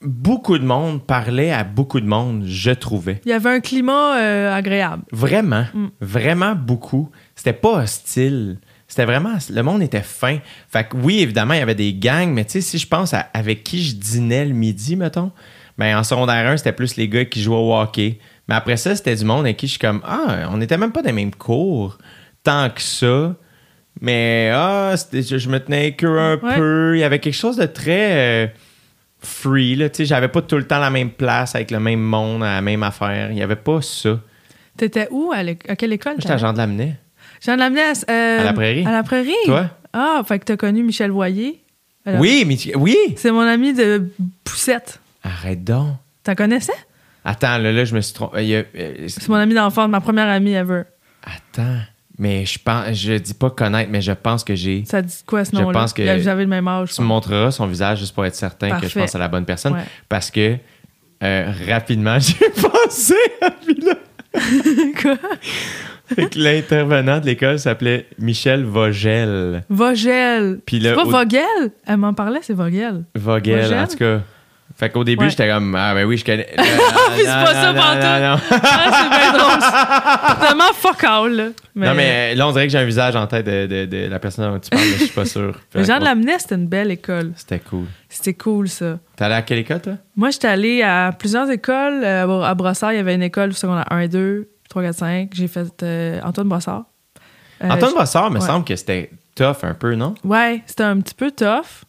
beaucoup 0.00 0.58
de 0.58 0.64
monde 0.64 1.04
parlait 1.06 1.52
à 1.52 1.62
beaucoup 1.64 2.00
de 2.00 2.06
monde, 2.06 2.42
je 2.46 2.72
trouvais. 2.72 3.20
Il 3.24 3.30
y 3.30 3.32
avait 3.32 3.50
un 3.50 3.60
climat 3.60 4.16
euh, 4.18 4.52
agréable. 4.54 5.04
Vraiment, 5.12 5.64
Mm. 5.72 5.86
vraiment 6.00 6.54
beaucoup. 6.54 7.10
C'était 7.36 7.52
pas 7.52 7.82
hostile. 7.82 8.58
C'était 8.88 9.04
vraiment. 9.04 9.34
Le 9.50 9.62
monde 9.62 9.80
était 9.82 10.02
fin. 10.02 10.38
Fait 10.68 10.86
que 10.86 10.96
oui, 10.96 11.20
évidemment, 11.20 11.54
il 11.54 11.60
y 11.60 11.62
avait 11.62 11.74
des 11.74 11.94
gangs, 11.94 12.30
mais 12.30 12.44
tu 12.44 12.52
sais, 12.52 12.60
si 12.60 12.78
je 12.78 12.86
pense 12.86 13.14
à 13.14 13.20
avec 13.32 13.64
qui 13.64 13.82
je 13.82 13.94
dînais 13.94 14.44
le 14.44 14.52
midi, 14.52 14.96
mettons, 14.96 15.30
ben 15.78 15.96
en 15.96 16.02
secondaire 16.04 16.46
1, 16.50 16.58
c'était 16.58 16.72
plus 16.72 16.96
les 16.96 17.08
gars 17.08 17.24
qui 17.24 17.40
jouaient 17.40 17.56
au 17.56 17.74
hockey. 17.74 18.18
Mais 18.48 18.54
après 18.56 18.76
ça, 18.76 18.94
c'était 18.94 19.14
du 19.16 19.24
monde 19.24 19.46
avec 19.46 19.56
qui 19.56 19.66
je 19.66 19.72
suis 19.72 19.78
comme 19.78 20.02
Ah, 20.04 20.48
on 20.50 20.60
était 20.60 20.76
même 20.76 20.92
pas 20.92 21.00
dans 21.00 21.06
les 21.08 21.12
mêmes 21.14 21.34
cours 21.34 21.96
tant 22.42 22.68
que 22.68 22.82
ça. 22.82 23.34
Mais 24.02 24.50
ah, 24.52 24.94
je, 25.12 25.38
je 25.38 25.48
me 25.48 25.58
tenais 25.58 25.96
eux 26.02 26.18
un 26.18 26.36
Ouais. 26.36 26.56
peu. 26.56 26.92
Il 26.96 27.00
y 27.00 27.04
avait 27.04 27.20
quelque 27.20 27.32
chose 27.34 27.56
de 27.56 27.64
très. 27.66 28.44
euh, 28.44 28.46
free, 29.20 29.76
là. 29.76 29.88
Tu 29.88 29.98
sais, 29.98 30.04
j'avais 30.04 30.26
pas 30.28 30.42
tout 30.42 30.56
le 30.56 30.66
temps 30.66 30.80
la 30.80 30.90
même 30.90 31.10
place 31.10 31.54
avec 31.54 31.70
le 31.70 31.78
même 31.78 32.00
monde, 32.02 32.42
la 32.42 32.60
même 32.60 32.82
affaire. 32.82 33.30
Il 33.30 33.38
y 33.38 33.42
avait 33.42 33.54
pas 33.56 33.80
ça. 33.80 34.18
T'étais 34.76 35.06
où? 35.12 35.32
À, 35.32 35.44
quelle 35.76 35.92
école? 35.92 36.14
J'étais 36.18 36.32
à? 36.32 36.38
Jean 36.38 36.52
de 36.52 36.58
Lamennais. 36.58 36.96
Jean 37.40 37.54
de 37.54 37.60
l'amener 37.60 37.82
à, 37.82 37.92
euh, 38.10 38.40
À 38.40 38.44
la 38.44 38.52
Prairie. 38.52 38.84
À 38.84 38.90
la 38.90 39.02
prairie? 39.04 39.32
Toi? 39.44 39.70
Ah, 39.92 40.22
fait 40.26 40.40
que 40.40 40.44
t'as 40.46 40.56
connu 40.56 40.82
Michel 40.82 41.10
Voyer. 41.12 41.62
Alors, 42.04 42.20
Oui, 42.20 42.44
mais 42.46 42.74
oui! 42.74 42.96
C'est 43.16 43.30
mon 43.30 43.42
ami 43.42 43.72
de 43.74 44.08
Poussette. 44.42 44.98
Arrête 45.22 45.62
donc. 45.62 45.94
T'en 46.24 46.34
connaissais? 46.34 46.72
Attends, 47.24 47.58
là, 47.58 47.70
là, 47.70 47.84
je 47.84 47.94
me 47.94 48.00
suis 48.00 48.14
trompé. 48.14 48.64
Euh, 48.74 49.04
C'est 49.06 49.28
mon 49.28 49.36
ami 49.36 49.54
d'enfance, 49.54 49.88
ma 49.88 50.00
première 50.00 50.26
amie 50.28 50.54
ever. 50.54 50.82
Attends. 51.22 51.78
Mais 52.22 52.46
je 52.46 52.56
pense, 52.56 52.92
je 52.92 53.14
dis 53.14 53.34
pas 53.34 53.50
connaître, 53.50 53.90
mais 53.90 54.00
je 54.00 54.12
pense 54.12 54.44
que 54.44 54.54
j'ai. 54.54 54.84
Ça 54.86 55.02
dit 55.02 55.12
quoi 55.26 55.44
ce 55.44 55.56
nom-là? 55.56 55.72
pense 55.72 55.92
que- 55.92 56.20
Vous 56.20 56.28
avez 56.28 56.44
le 56.44 56.48
même 56.48 56.68
âge. 56.68 56.90
je 56.90 56.94
Tu 56.94 57.00
me 57.00 57.06
montreras 57.08 57.50
son 57.50 57.66
visage 57.66 57.98
juste 57.98 58.14
pour 58.14 58.24
être 58.24 58.36
certain 58.36 58.78
que 58.78 58.86
je 58.86 58.96
pense 58.96 59.12
à 59.16 59.18
la 59.18 59.26
bonne 59.26 59.44
personne. 59.44 59.72
Ouais. 59.72 59.80
Parce 60.08 60.30
que 60.30 60.54
euh, 61.24 61.52
rapidement, 61.68 62.18
j'ai 62.20 62.48
pensé 62.50 63.16
à. 63.40 63.50
Quoi? 65.02 65.16
Fait 66.14 66.28
que 66.30 66.38
l'intervenant 66.38 67.18
de 67.18 67.26
l'école 67.26 67.58
s'appelait 67.58 68.06
Michel 68.20 68.64
Vogel. 68.64 69.64
Vogel. 69.68 70.60
Puis 70.64 70.80
C'est 70.80 70.94
pas 70.94 71.04
au- 71.04 71.10
Vogel? 71.10 71.72
Elle 71.86 71.96
m'en 71.96 72.14
parlait, 72.14 72.38
c'est 72.42 72.54
Vogel. 72.54 73.04
Vogel, 73.16 73.62
Vogel? 73.62 73.78
en 73.78 73.86
tout 73.88 73.96
cas. 73.96 74.20
Fait 74.82 74.90
qu'au 74.90 75.04
début, 75.04 75.22
Ouais. 75.26 75.30
j'étais 75.30 75.48
comme 75.48 75.76
Ah, 75.76 75.94
ben 75.94 76.04
oui, 76.06 76.16
je 76.16 76.24
connais. 76.24 76.42
Puis 76.56 76.56
c'est 77.18 77.24
pas 77.26 77.54
ça 77.54 77.72
pantoute. 77.72 78.02
non, 78.02 78.20
non. 78.20 78.40
Ah, 78.50 78.90
c'est 78.98 79.10
bien 79.10 79.32
drôle. 79.38 80.40
Tellement 80.48 80.72
fuck 80.74 81.04
all, 81.04 81.32
là. 81.36 81.44
Mais, 81.76 81.86
Non, 81.86 81.94
mais 81.94 82.34
là, 82.34 82.48
on 82.48 82.50
dirait 82.50 82.66
que 82.66 82.72
j'ai 82.72 82.78
un 82.78 82.84
visage 82.84 83.14
en 83.14 83.28
tête 83.28 83.46
de, 83.46 83.66
de- 83.66 83.84
de 83.86 84.08
la 84.08 84.18
personne 84.18 84.52
dont 84.52 84.58
tu 84.58 84.70
parles, 84.70 84.82
mais 84.82 84.98
je 84.98 85.04
suis 85.04 85.14
pas 85.14 85.24
sûr. 85.24 85.54
Les 85.76 85.84
gens 85.84 86.00
de 86.00 86.04
l'Amnesty, 86.04 86.40
c'était 86.40 86.54
une 86.56 86.66
belle 86.66 86.90
école. 86.90 87.30
C'était 87.36 87.60
cool. 87.60 87.84
C'était 88.08 88.34
cool, 88.34 88.68
ça. 88.68 88.98
T'es 89.14 89.24
allé 89.24 89.34
à 89.34 89.42
quelle 89.42 89.58
école, 89.60 89.80
toi? 89.82 89.92
Moi, 90.16 90.30
j'étais 90.30 90.48
allée 90.48 90.82
à 90.82 91.12
plusieurs 91.16 91.48
écoles. 91.48 92.02
Euh, 92.02 92.42
à 92.42 92.52
Brossard, 92.56 92.92
il 92.92 92.96
y 92.96 92.98
avait 92.98 93.14
une 93.14 93.22
école 93.22 93.52
secondaire 93.54 93.86
1 93.88 94.00
et 94.00 94.08
2, 94.08 94.48
3, 94.68 94.82
4, 94.82 94.94
5. 94.96 95.28
J'ai 95.32 95.46
fait 95.46 95.68
euh, 95.84 96.18
Antoine 96.24 96.48
Brossard. 96.48 96.86
Euh, 97.62 97.70
Antoine 97.70 97.94
Bossard, 97.94 98.32
me 98.32 98.40
ouais. 98.40 98.44
semble 98.46 98.64
que 98.64 98.74
c'était 98.74 99.10
tough 99.36 99.58
un 99.62 99.74
peu, 99.74 99.94
non? 99.94 100.14
Ouais, 100.24 100.60
c'était 100.66 100.82
un 100.82 100.98
petit 101.00 101.14
peu 101.14 101.30
tough. 101.30 101.84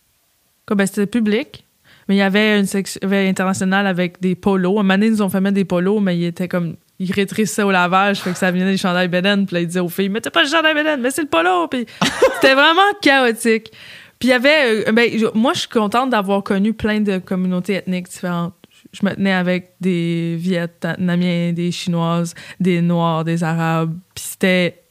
Comme, 0.68 0.78
ben, 0.78 0.86
c'était 0.86 1.08
public. 1.08 1.63
Mais 2.08 2.16
il 2.16 2.20
y 2.20 2.22
avait 2.22 2.60
une 2.60 2.66
section 2.66 3.00
internationale 3.04 3.88
avec 3.88 4.20
des 4.22 4.36
polos. 4.36 4.74
Un 4.80 4.84
moment 4.84 4.94
donné, 4.96 5.08
ils 5.08 5.12
nous 5.14 5.22
ont 5.22 5.30
fait 5.30 5.42
mettre 5.42 5.56
des 5.56 5.66
polos, 5.66 6.02
mais 6.02 6.18
ils 6.18 6.26
étaient 6.26 6.48
comme. 6.48 6.76
Ils 7.00 7.12
rétrécissaient 7.12 7.64
au 7.64 7.72
lavage, 7.72 8.20
fait 8.22 8.32
que 8.32 8.38
ça 8.38 8.52
venait 8.52 8.66
des 8.66 8.78
chandails 8.78 9.08
Beden. 9.08 9.46
Puis 9.46 9.56
là, 9.56 9.62
ils 9.62 9.68
disaient 9.68 9.80
aux 9.80 9.90
filles, 9.90 10.10
mettez 10.10 10.30
pas 10.30 10.44
le 10.44 10.50
chandail 10.50 10.74
Beden, 10.76 11.02
mais 11.02 11.12
c'est 11.12 11.24
le 11.24 11.28
polo. 11.28 11.68
Puis 11.68 11.86
c'était 12.36 12.54
vraiment 12.54 12.82
chaotique. 13.02 13.72
Puis 14.20 14.30
il 14.30 14.32
y 14.32 14.34
avait. 14.34 14.88
euh, 14.88 14.92
ben, 14.92 15.10
moi, 15.34 15.54
je 15.54 15.62
suis 15.62 15.70
contente 15.70 16.12
d'avoir 16.12 16.44
connu 16.44 16.74
plein 16.74 17.02
de 17.02 17.18
communautés 17.18 17.74
ethniques 17.76 18.10
différentes. 18.10 18.54
Je 18.94 19.06
me 19.06 19.14
tenais 19.16 19.34
avec 19.34 19.72
des 19.82 20.36
Vietnamiens, 20.40 21.52
des 21.52 21.72
Chinoises, 21.72 22.36
des 22.60 22.82
Noirs, 22.82 23.24
des 23.24 23.44
Arabes. 23.44 23.98
Puis 24.14 24.24
c'était. 24.26 24.83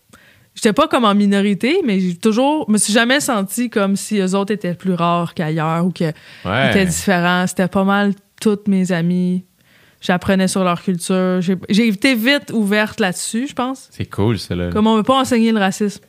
J'étais 0.54 0.72
pas 0.72 0.86
comme 0.88 1.04
en 1.04 1.14
minorité, 1.14 1.80
mais 1.84 1.98
j'ai 1.98 2.14
toujours. 2.14 2.66
Je 2.68 2.72
me 2.72 2.78
suis 2.78 2.92
jamais 2.92 3.20
senti 3.20 3.70
comme 3.70 3.96
si 3.96 4.18
eux 4.18 4.34
autres 4.34 4.52
étaient 4.52 4.74
plus 4.74 4.92
rares 4.94 5.32
qu'ailleurs 5.34 5.86
ou 5.86 5.90
qu'ils 5.90 6.12
Ouais. 6.44 6.70
étaient 6.70 6.84
différents. 6.86 7.46
C'était 7.46 7.68
pas 7.68 7.84
mal 7.84 8.12
toutes 8.40 8.68
mes 8.68 8.92
amies. 8.92 9.44
J'apprenais 10.00 10.48
sur 10.48 10.64
leur 10.64 10.82
culture. 10.82 11.40
J'ai 11.40 11.56
j'ai 11.70 11.86
été 11.88 12.14
vite 12.14 12.50
ouverte 12.52 13.00
là-dessus, 13.00 13.46
je 13.48 13.54
pense. 13.54 13.88
C'est 13.92 14.04
cool, 14.10 14.38
ça, 14.38 14.54
là. 14.54 14.70
Comme 14.70 14.86
on 14.86 14.96
veut 14.96 15.02
pas 15.04 15.18
enseigner 15.20 15.52
le 15.52 15.58
racisme. 15.60 16.02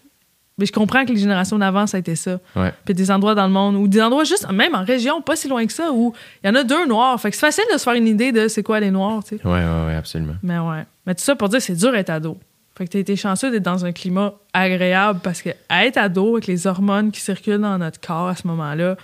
Mais 0.57 0.65
je 0.67 0.71
comprends 0.71 1.03
que 1.05 1.11
les 1.11 1.19
générations 1.19 1.57
d'avant, 1.57 1.87
ça 1.87 1.97
a 1.97 1.99
été 1.99 2.15
ça. 2.15 2.39
Ouais. 2.55 2.71
Puis 2.85 2.93
des 2.93 3.09
endroits 3.11 3.33
dans 3.33 3.47
le 3.47 3.51
monde, 3.53 3.75
ou 3.75 3.87
des 3.87 4.01
endroits 4.01 4.23
juste, 4.23 4.47
même 4.51 4.75
en 4.75 4.83
région, 4.83 5.21
pas 5.21 5.35
si 5.35 5.47
loin 5.47 5.65
que 5.65 5.73
ça, 5.73 5.91
où 5.91 6.13
il 6.43 6.47
y 6.47 6.49
en 6.49 6.55
a 6.55 6.63
deux 6.63 6.85
noirs. 6.85 7.19
Fait 7.19 7.29
que 7.31 7.35
c'est 7.35 7.41
facile 7.45 7.63
de 7.73 7.77
se 7.77 7.83
faire 7.83 7.93
une 7.93 8.07
idée 8.07 8.31
de 8.31 8.47
c'est 8.47 8.61
quoi 8.61 8.79
les 8.79 8.91
noirs, 8.91 9.23
tu 9.23 9.37
sais. 9.37 9.45
Ouais, 9.47 9.51
ouais, 9.51 9.85
ouais, 9.87 9.95
absolument. 9.95 10.35
Mais 10.43 10.59
ouais. 10.59 10.85
Mais 11.07 11.15
tout 11.15 11.23
ça 11.23 11.35
pour 11.35 11.49
dire 11.49 11.61
c'est 11.61 11.73
dur 11.75 11.91
d'être 11.91 12.09
ado. 12.11 12.37
Fait 12.77 12.85
que 12.87 12.91
t'as 12.91 12.99
été 12.99 13.15
chanceux 13.15 13.51
d'être 13.51 13.63
dans 13.63 13.85
un 13.85 13.91
climat 13.91 14.33
agréable 14.53 15.19
parce 15.23 15.41
que 15.41 15.49
à 15.69 15.85
être 15.85 15.97
ado 15.97 16.33
avec 16.37 16.47
les 16.47 16.65
hormones 16.65 17.11
qui 17.11 17.21
circulent 17.21 17.59
dans 17.61 17.77
notre 17.77 17.99
corps 17.99 18.29
à 18.29 18.35
ce 18.35 18.47
moment-là, 18.47 18.95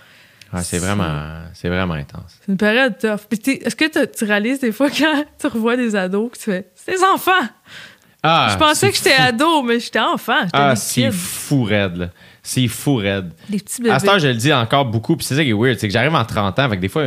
Ouais, 0.52 0.62
c'est 0.64 0.78
vraiment, 0.78 1.42
c'est 1.54 1.68
vraiment 1.68 1.94
intense. 1.94 2.36
c'est 2.40 2.50
une 2.50 2.58
période 2.58 2.98
tough. 2.98 3.20
Est-ce 3.46 3.76
que 3.76 4.06
tu 4.06 4.24
réalises 4.24 4.58
des 4.58 4.72
fois 4.72 4.90
quand 4.90 5.24
tu 5.38 5.46
revois 5.46 5.76
des 5.76 5.94
ados 5.94 6.32
que 6.32 6.38
tu 6.38 6.44
fais 6.44 6.68
c'est 6.74 6.96
des 6.96 7.04
enfants. 7.04 7.30
Ah, 8.22 8.48
je 8.52 8.58
pensais 8.58 8.90
que 8.90 8.96
j'étais 8.96 9.14
ado, 9.14 9.62
mais 9.62 9.78
j'étais 9.80 10.00
enfant. 10.00 10.40
Ah, 10.52 10.74
c'est 10.76 11.10
fou 11.12 11.62
raide, 11.62 11.96
là. 11.96 12.08
C'est 12.42 12.66
fou 12.68 12.96
raide. 12.96 13.30
Des 13.48 13.58
petits 13.58 13.80
bébés. 13.80 13.94
À 13.94 13.98
cette 14.00 14.08
heure, 14.10 14.18
je 14.18 14.26
le 14.26 14.34
dis 14.34 14.52
encore 14.52 14.84
beaucoup, 14.86 15.16
puis 15.16 15.24
c'est 15.24 15.36
ça 15.36 15.42
qui 15.44 15.50
est 15.50 15.54
weird, 15.54 15.78
c'est 15.78 15.86
que 15.86 15.92
j'arrive 15.92 16.14
en 16.14 16.24
30 16.24 16.58
ans, 16.58 16.62
avec 16.62 16.80
des 16.80 16.88
fois, 16.88 17.04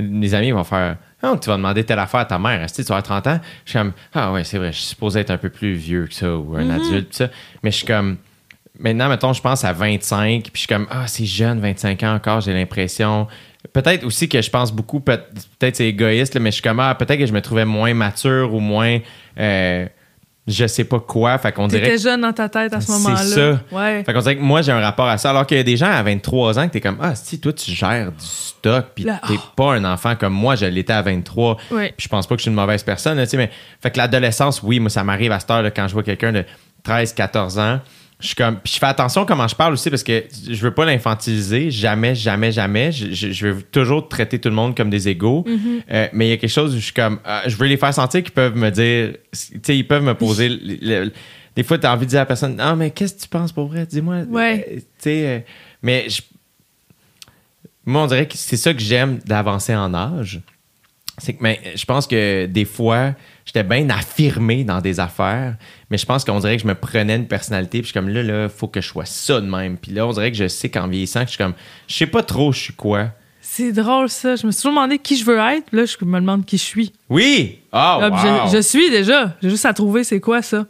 mes 0.00 0.34
amis 0.34 0.50
vont 0.52 0.64
faire 0.64 0.96
Ah, 1.22 1.34
tu 1.40 1.48
vas 1.50 1.56
demander 1.56 1.84
telle 1.84 1.98
affaire 1.98 2.20
à 2.20 2.24
ta 2.24 2.38
mère, 2.38 2.66
tu 2.72 2.82
vas 2.82 2.96
avoir 2.96 3.02
30 3.02 3.26
ans? 3.26 3.40
Je 3.64 3.70
suis 3.70 3.78
comme 3.78 3.92
Ah 4.14 4.32
ouais, 4.32 4.42
c'est 4.44 4.56
vrai, 4.58 4.72
je 4.72 4.78
suis 4.78 4.86
supposé 4.86 5.20
être 5.20 5.30
un 5.30 5.36
peu 5.38 5.50
plus 5.50 5.74
vieux 5.74 6.06
que 6.06 6.14
ça, 6.14 6.34
ou 6.36 6.56
un 6.56 6.64
Mhm. 6.64 6.70
adulte, 6.70 7.14
ça. 7.14 7.28
Mais 7.62 7.70
je 7.70 7.76
suis 7.76 7.86
comme 7.86 8.16
Maintenant, 8.78 9.10
mettons, 9.10 9.34
je 9.34 9.42
pense 9.42 9.62
à 9.64 9.74
25, 9.74 10.44
puis 10.44 10.52
je 10.54 10.58
suis 10.60 10.66
comme 10.68 10.86
Ah, 10.90 11.06
c'est 11.06 11.26
jeune, 11.26 11.60
25 11.60 12.02
ans 12.02 12.14
encore, 12.14 12.40
j'ai 12.40 12.54
l'impression. 12.54 13.26
Peut-être 13.74 14.04
aussi 14.04 14.26
que 14.26 14.40
je 14.40 14.48
pense 14.48 14.72
beaucoup, 14.72 15.00
peut- 15.00 15.20
peut-être 15.58 15.76
c'est 15.76 15.88
égoïste, 15.88 16.32
là, 16.34 16.40
mais 16.40 16.50
je 16.50 16.54
suis 16.54 16.62
comme 16.62 16.80
Ah, 16.80 16.94
peut-être 16.94 17.18
que 17.18 17.26
je 17.26 17.32
me 17.34 17.42
trouvais 17.42 17.66
moins 17.66 17.92
mature 17.92 18.54
ou 18.54 18.60
moins. 18.60 18.98
euh, 19.38 19.86
je 20.50 20.66
sais 20.66 20.84
pas 20.84 21.00
quoi. 21.00 21.38
Fait 21.38 21.52
qu'on 21.52 21.68
dirait 21.68 21.82
T'étais 21.82 21.98
jeune 21.98 22.20
dans 22.20 22.32
ta 22.32 22.48
tête 22.48 22.72
à 22.72 22.80
ce 22.80 22.86
C'est 22.86 22.92
moment-là. 22.92 23.16
ça. 23.16 23.60
Ouais. 23.72 24.04
fait 24.04 24.12
qu'on 24.12 24.20
dirait 24.20 24.36
que 24.36 24.42
moi, 24.42 24.62
j'ai 24.62 24.72
un 24.72 24.80
rapport 24.80 25.08
à 25.08 25.18
ça. 25.18 25.30
Alors 25.30 25.46
qu'il 25.46 25.56
y 25.56 25.60
a 25.60 25.64
des 25.64 25.76
gens 25.76 25.90
à 25.90 26.02
23 26.02 26.58
ans 26.58 26.66
que 26.66 26.72
t'es 26.72 26.80
comme, 26.80 26.98
ah, 27.00 27.14
si, 27.14 27.40
toi, 27.40 27.52
tu 27.52 27.70
gères 27.70 28.10
du 28.12 28.24
stock, 28.24 28.86
puis 28.94 29.04
t'es 29.04 29.12
oh. 29.30 29.38
pas 29.56 29.74
un 29.74 29.84
enfant 29.84 30.16
comme 30.16 30.34
moi, 30.34 30.56
je 30.56 30.66
l'étais 30.66 30.92
à 30.92 31.02
23. 31.02 31.56
Ouais. 31.70 31.94
Puis 31.96 32.04
je 32.04 32.08
pense 32.08 32.26
pas 32.26 32.34
que 32.34 32.40
je 32.40 32.42
suis 32.42 32.50
une 32.50 32.56
mauvaise 32.56 32.82
personne, 32.82 33.18
tu 33.20 33.26
sais, 33.26 33.36
mais. 33.36 33.50
Fait 33.80 33.90
que 33.90 33.98
l'adolescence, 33.98 34.62
oui, 34.62 34.80
moi, 34.80 34.90
ça 34.90 35.04
m'arrive 35.04 35.32
à 35.32 35.40
cette 35.40 35.50
heure, 35.50 35.62
là, 35.62 35.70
quand 35.70 35.86
je 35.88 35.94
vois 35.94 36.02
quelqu'un 36.02 36.32
de 36.32 36.44
13, 36.82 37.12
14 37.14 37.58
ans. 37.58 37.80
Je 38.20 38.26
suis 38.26 38.34
comme. 38.36 38.56
Puis 38.60 38.74
je 38.74 38.78
fais 38.78 38.86
attention 38.86 39.24
comment 39.24 39.48
je 39.48 39.54
parle 39.54 39.72
aussi 39.72 39.88
parce 39.90 40.02
que 40.02 40.24
je 40.48 40.60
veux 40.62 40.72
pas 40.72 40.84
l'infantiliser. 40.84 41.70
Jamais, 41.70 42.14
jamais, 42.14 42.52
jamais. 42.52 42.92
Je, 42.92 43.12
je- 43.12 43.32
je 43.32 43.46
veux 43.48 43.62
toujours 43.62 44.08
traiter 44.08 44.38
tout 44.38 44.48
le 44.48 44.54
monde 44.54 44.76
comme 44.76 44.90
des 44.90 45.08
égaux. 45.08 45.44
Mm-hmm. 45.48 45.80
Euh, 45.90 46.08
mais 46.12 46.26
il 46.26 46.30
y 46.30 46.32
a 46.32 46.36
quelque 46.36 46.50
chose 46.50 46.74
où 46.74 46.78
je 46.78 46.84
suis 46.84 46.92
comme. 46.92 47.18
euh, 47.26 47.40
je 47.46 47.56
veux 47.56 47.66
les 47.66 47.76
faire 47.76 47.92
sentir 47.94 48.22
qu'ils 48.22 48.32
peuvent 48.32 48.56
me 48.56 48.70
dire. 48.70 49.14
Tu 49.32 49.60
sais, 49.62 49.76
ils 49.76 49.86
peuvent 49.86 50.02
me 50.04 50.14
poser. 50.14 50.48
le- 50.48 51.04
le- 51.06 51.12
des 51.56 51.62
fois, 51.64 51.78
tu 51.78 51.86
as 51.86 51.92
envie 51.92 52.06
de 52.06 52.10
dire 52.10 52.20
à 52.20 52.22
la 52.22 52.26
personne 52.26 52.56
Ah, 52.60 52.76
mais 52.76 52.90
qu'est-ce 52.90 53.14
que 53.14 53.22
tu 53.22 53.28
penses 53.28 53.52
pour 53.52 53.66
vrai? 53.66 53.84
Dis-moi. 53.86 54.18
Ouais. 54.28 54.66
Euh, 54.70 54.76
tu 54.76 54.84
sais. 54.98 55.44
mais 55.82 56.08
je- 56.08 56.22
moi, 57.86 58.02
on 58.02 58.06
dirait 58.06 58.26
que 58.28 58.36
c'est 58.36 58.56
ça 58.56 58.72
que 58.74 58.80
j'aime 58.80 59.18
d'avancer 59.26 59.74
en 59.74 59.92
âge. 59.94 60.40
C'est 61.20 61.34
que 61.34 61.42
mais, 61.42 61.60
je 61.74 61.84
pense 61.84 62.06
que 62.06 62.46
des 62.46 62.64
fois, 62.64 63.12
j'étais 63.44 63.62
bien 63.62 63.88
affirmé 63.90 64.64
dans 64.64 64.80
des 64.80 65.00
affaires, 65.00 65.56
mais 65.90 65.98
je 65.98 66.06
pense 66.06 66.24
qu'on 66.24 66.40
dirait 66.40 66.56
que 66.56 66.62
je 66.62 66.66
me 66.68 66.74
prenais 66.74 67.16
une 67.16 67.26
personnalité, 67.26 67.78
puis 67.78 67.82
je 67.82 67.86
suis 67.92 67.94
comme 67.94 68.08
là, 68.08 68.22
là, 68.22 68.48
faut 68.48 68.68
que 68.68 68.80
je 68.80 68.88
sois 68.88 69.04
ça 69.04 69.40
de 69.40 69.46
même. 69.46 69.76
Puis 69.76 69.92
là, 69.92 70.06
on 70.06 70.12
dirait 70.12 70.30
que 70.30 70.36
je 70.36 70.48
sais 70.48 70.68
qu'en 70.68 70.88
vieillissant, 70.88 71.20
que 71.20 71.26
je 71.26 71.30
suis 71.32 71.38
comme, 71.38 71.54
je 71.86 71.94
sais 71.94 72.06
pas 72.06 72.22
trop 72.22 72.52
je 72.52 72.58
suis 72.58 72.74
quoi. 72.74 73.08
C'est 73.42 73.72
drôle, 73.72 74.08
ça. 74.08 74.36
Je 74.36 74.46
me 74.46 74.52
suis 74.52 74.62
toujours 74.62 74.76
demandé 74.76 74.98
qui 74.98 75.16
je 75.16 75.24
veux 75.24 75.38
être. 75.38 75.66
Là, 75.72 75.84
je 75.84 76.04
me 76.04 76.20
demande 76.20 76.44
qui 76.44 76.56
je 76.56 76.62
suis. 76.62 76.92
Oui! 77.08 77.58
Ah, 77.72 77.98
Là, 78.00 78.10
wow! 78.10 78.48
je, 78.48 78.56
je 78.56 78.62
suis 78.62 78.90
déjà. 78.90 79.36
J'ai 79.42 79.50
juste 79.50 79.64
à 79.66 79.72
trouver 79.72 80.04
c'est 80.04 80.20
quoi 80.20 80.40
ça. 80.42 80.66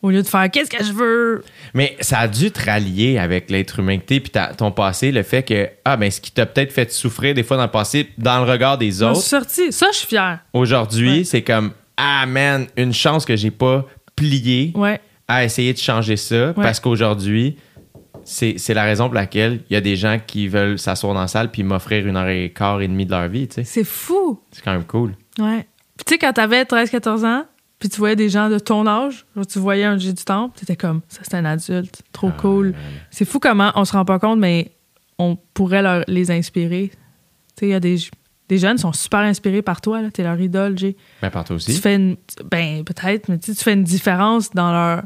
Au 0.00 0.10
lieu 0.10 0.22
de 0.22 0.28
faire 0.28 0.48
qu'est-ce 0.50 0.70
que 0.70 0.82
je 0.84 0.92
veux? 0.92 1.42
Mais 1.74 1.96
ça 2.00 2.20
a 2.20 2.28
dû 2.28 2.52
te 2.52 2.64
rallier 2.64 3.18
avec 3.18 3.50
l'être 3.50 3.80
humain 3.80 3.98
que 3.98 4.04
t'es, 4.04 4.20
puis 4.20 4.30
ton 4.56 4.70
passé, 4.70 5.10
le 5.10 5.24
fait 5.24 5.42
que, 5.42 5.68
ah, 5.84 5.96
ben, 5.96 6.08
ce 6.10 6.20
qui 6.20 6.30
t'a 6.30 6.46
peut-être 6.46 6.72
fait 6.72 6.92
souffrir 6.92 7.34
des 7.34 7.42
fois 7.42 7.56
dans 7.56 7.64
le 7.64 7.70
passé, 7.70 8.08
dans 8.16 8.44
le 8.44 8.50
regard 8.50 8.78
des 8.78 8.92
Je 8.92 9.04
autres, 9.04 9.20
suis 9.20 9.28
sortie. 9.30 9.72
Ça, 9.72 9.88
je 9.92 9.98
suis 9.98 10.06
fière. 10.06 10.38
aujourd'hui, 10.52 11.18
Ouais. 11.18 11.24
c'est 11.24 11.42
comme, 11.42 11.72
ah, 11.96 12.26
man, 12.26 12.66
une 12.76 12.92
chance 12.94 13.24
que 13.24 13.34
j'ai 13.34 13.50
pas 13.50 13.86
plié 14.14 14.72
Ouais. 14.76 15.00
à 15.26 15.42
essayer 15.44 15.72
de 15.72 15.78
changer 15.78 16.16
ça, 16.16 16.52
parce 16.54 16.78
qu'aujourd'hui, 16.78 17.56
c'est 18.24 18.54
c'est 18.58 18.74
la 18.74 18.84
raison 18.84 19.06
pour 19.06 19.14
laquelle 19.14 19.62
il 19.70 19.72
y 19.74 19.76
a 19.76 19.80
des 19.80 19.96
gens 19.96 20.18
qui 20.24 20.48
veulent 20.48 20.78
s'asseoir 20.78 21.14
dans 21.14 21.20
la 21.22 21.28
salle 21.28 21.50
puis 21.50 21.62
m'offrir 21.62 22.06
une 22.06 22.16
heure 22.16 22.28
et 22.28 22.52
quart 22.54 22.80
et 22.82 22.86
demie 22.88 23.06
de 23.06 23.10
leur 23.10 23.26
vie, 23.28 23.48
tu 23.48 23.54
sais. 23.56 23.64
C'est 23.64 23.84
fou. 23.84 24.38
C'est 24.52 24.62
quand 24.62 24.72
même 24.72 24.84
cool. 24.84 25.14
Ouais. 25.38 25.66
Puis 25.96 26.04
tu 26.06 26.12
sais, 26.14 26.18
quand 26.18 26.32
t'avais 26.34 26.62
13-14 26.64 27.24
ans, 27.24 27.46
puis 27.78 27.88
tu 27.88 27.98
voyais 27.98 28.16
des 28.16 28.28
gens 28.28 28.48
de 28.50 28.58
ton 28.58 28.86
âge, 28.86 29.24
genre, 29.36 29.46
tu 29.46 29.58
voyais 29.58 29.84
un 29.84 29.96
G 29.98 30.12
du 30.12 30.24
temple, 30.24 30.58
t'étais 30.58 30.76
comme, 30.76 31.00
ça 31.08 31.20
c'est 31.22 31.34
un 31.34 31.44
adulte, 31.44 32.02
trop 32.12 32.28
Ah, 32.32 32.36
cool. 32.40 32.74
C'est 33.10 33.24
fou 33.24 33.38
comment 33.38 33.70
on 33.76 33.84
se 33.84 33.92
rend 33.92 34.04
pas 34.04 34.18
compte, 34.18 34.38
mais 34.38 34.72
on 35.18 35.36
pourrait 35.54 35.82
leur- 35.82 36.04
les 36.08 36.30
inspirer. 36.30 36.90
Tu 36.90 36.96
sais, 37.60 37.66
il 37.66 37.70
y 37.70 37.74
a 37.74 37.80
des, 37.80 37.96
des 38.48 38.58
jeunes 38.58 38.76
qui 38.76 38.82
sont 38.82 38.92
super 38.92 39.20
inspirés 39.20 39.62
par 39.62 39.80
toi, 39.80 40.00
là. 40.02 40.10
T'es 40.10 40.22
leur 40.22 40.40
idole, 40.40 40.78
G. 40.78 40.96
Ben, 41.22 41.30
par 41.30 41.44
toi 41.44 41.56
Tu 41.56 41.70
aussi. 41.70 41.80
fais 41.80 41.96
une. 41.96 42.16
Ben, 42.50 42.84
peut-être, 42.84 43.28
mais 43.28 43.38
tu 43.38 43.54
tu 43.54 43.62
fais 43.64 43.72
une 43.74 43.84
différence 43.84 44.50
dans 44.50 44.72
leur. 44.72 45.02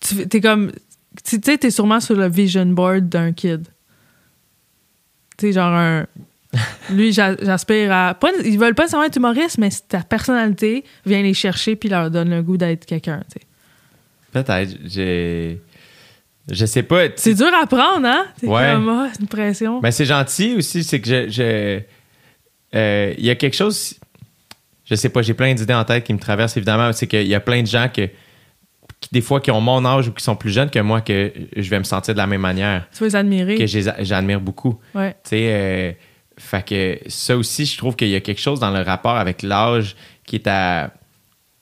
Tu 0.00 0.26
t'es 0.28 0.40
comme. 0.40 0.70
Tu 1.24 1.40
sais, 1.44 1.58
t'es 1.58 1.70
sûrement 1.70 1.98
sur 2.00 2.14
le 2.14 2.28
vision 2.28 2.64
board 2.66 3.08
d'un 3.08 3.32
kid. 3.32 3.66
Tu 5.36 5.46
sais, 5.46 5.52
genre 5.52 5.72
un. 5.74 6.06
Lui, 6.90 7.12
j'a- 7.12 7.36
j'aspire 7.42 7.92
à. 7.92 8.14
Pas, 8.14 8.30
ils 8.44 8.58
veulent 8.58 8.74
pas 8.74 8.88
seulement 8.88 9.04
être 9.06 9.16
humoristes, 9.16 9.58
mais 9.58 9.70
c'est 9.70 9.86
ta 9.88 10.00
personnalité 10.02 10.84
vient 11.06 11.22
les 11.22 11.34
chercher 11.34 11.76
puis 11.76 11.88
leur 11.88 12.10
donne 12.10 12.30
le 12.30 12.42
goût 12.42 12.56
d'être 12.56 12.86
quelqu'un. 12.86 13.22
tu 13.32 13.38
sais. 13.40 13.46
Peut-être. 14.32 14.76
J'ai. 14.84 15.60
Je 16.50 16.66
sais 16.66 16.82
pas. 16.82 17.04
C'est 17.16 17.34
dur 17.34 17.50
à 17.62 17.66
prendre, 17.66 18.06
hein? 18.06 18.24
C'est 18.40 18.48
Ouais. 18.48 18.72
comme, 18.72 19.08
c'est 19.12 19.20
une 19.20 19.28
pression. 19.28 19.80
Ben, 19.80 19.90
c'est 19.92 20.04
gentil 20.06 20.56
aussi, 20.56 20.82
c'est 20.82 21.00
que 21.00 21.08
je. 21.08 21.28
je- 21.28 21.80
euh, 22.74 23.14
Il 23.18 23.24
y 23.24 23.30
a 23.30 23.34
quelque 23.36 23.54
chose. 23.56 23.94
je 24.84 24.94
sais 24.96 25.08
pas, 25.08 25.22
j'ai 25.22 25.34
plein 25.34 25.54
d'idées 25.54 25.74
en 25.74 25.84
tête 25.84 26.02
qui 26.02 26.12
me 26.12 26.18
traversent, 26.18 26.56
évidemment. 26.56 26.92
C'est 26.92 27.06
qu'il 27.06 27.26
y 27.28 27.34
a 27.36 27.40
plein 27.40 27.62
de 27.62 27.68
gens 27.68 27.88
que, 27.94 28.08
qui, 29.00 29.08
des 29.12 29.20
fois, 29.20 29.40
qui 29.40 29.52
ont 29.52 29.60
mon 29.60 29.84
âge 29.84 30.08
ou 30.08 30.12
qui 30.12 30.24
sont 30.24 30.34
plus 30.34 30.50
jeunes 30.50 30.70
que 30.70 30.80
moi, 30.80 31.00
que 31.00 31.32
je 31.56 31.70
vais 31.70 31.78
me 31.78 31.84
sentir 31.84 32.14
de 32.14 32.18
la 32.18 32.26
même 32.26 32.40
manière. 32.40 32.88
Tu 32.92 32.98
vas 33.00 33.06
les 33.06 33.14
admirer. 33.16 33.54
Que 33.56 33.66
j'admire 33.66 34.40
beaucoup. 34.40 34.80
Ouais. 34.96 35.12
Tu 35.22 35.30
sais, 35.30 35.46
euh, 35.52 35.92
fait 36.40 36.66
que 36.66 36.98
ça 37.08 37.36
aussi, 37.36 37.66
je 37.66 37.76
trouve 37.78 37.96
qu'il 37.96 38.08
y 38.08 38.14
a 38.16 38.20
quelque 38.20 38.40
chose 38.40 38.58
dans 38.60 38.70
le 38.70 38.80
rapport 38.82 39.16
avec 39.16 39.42
l'âge 39.42 39.94
qui 40.24 40.36
est 40.36 40.46
à. 40.46 40.92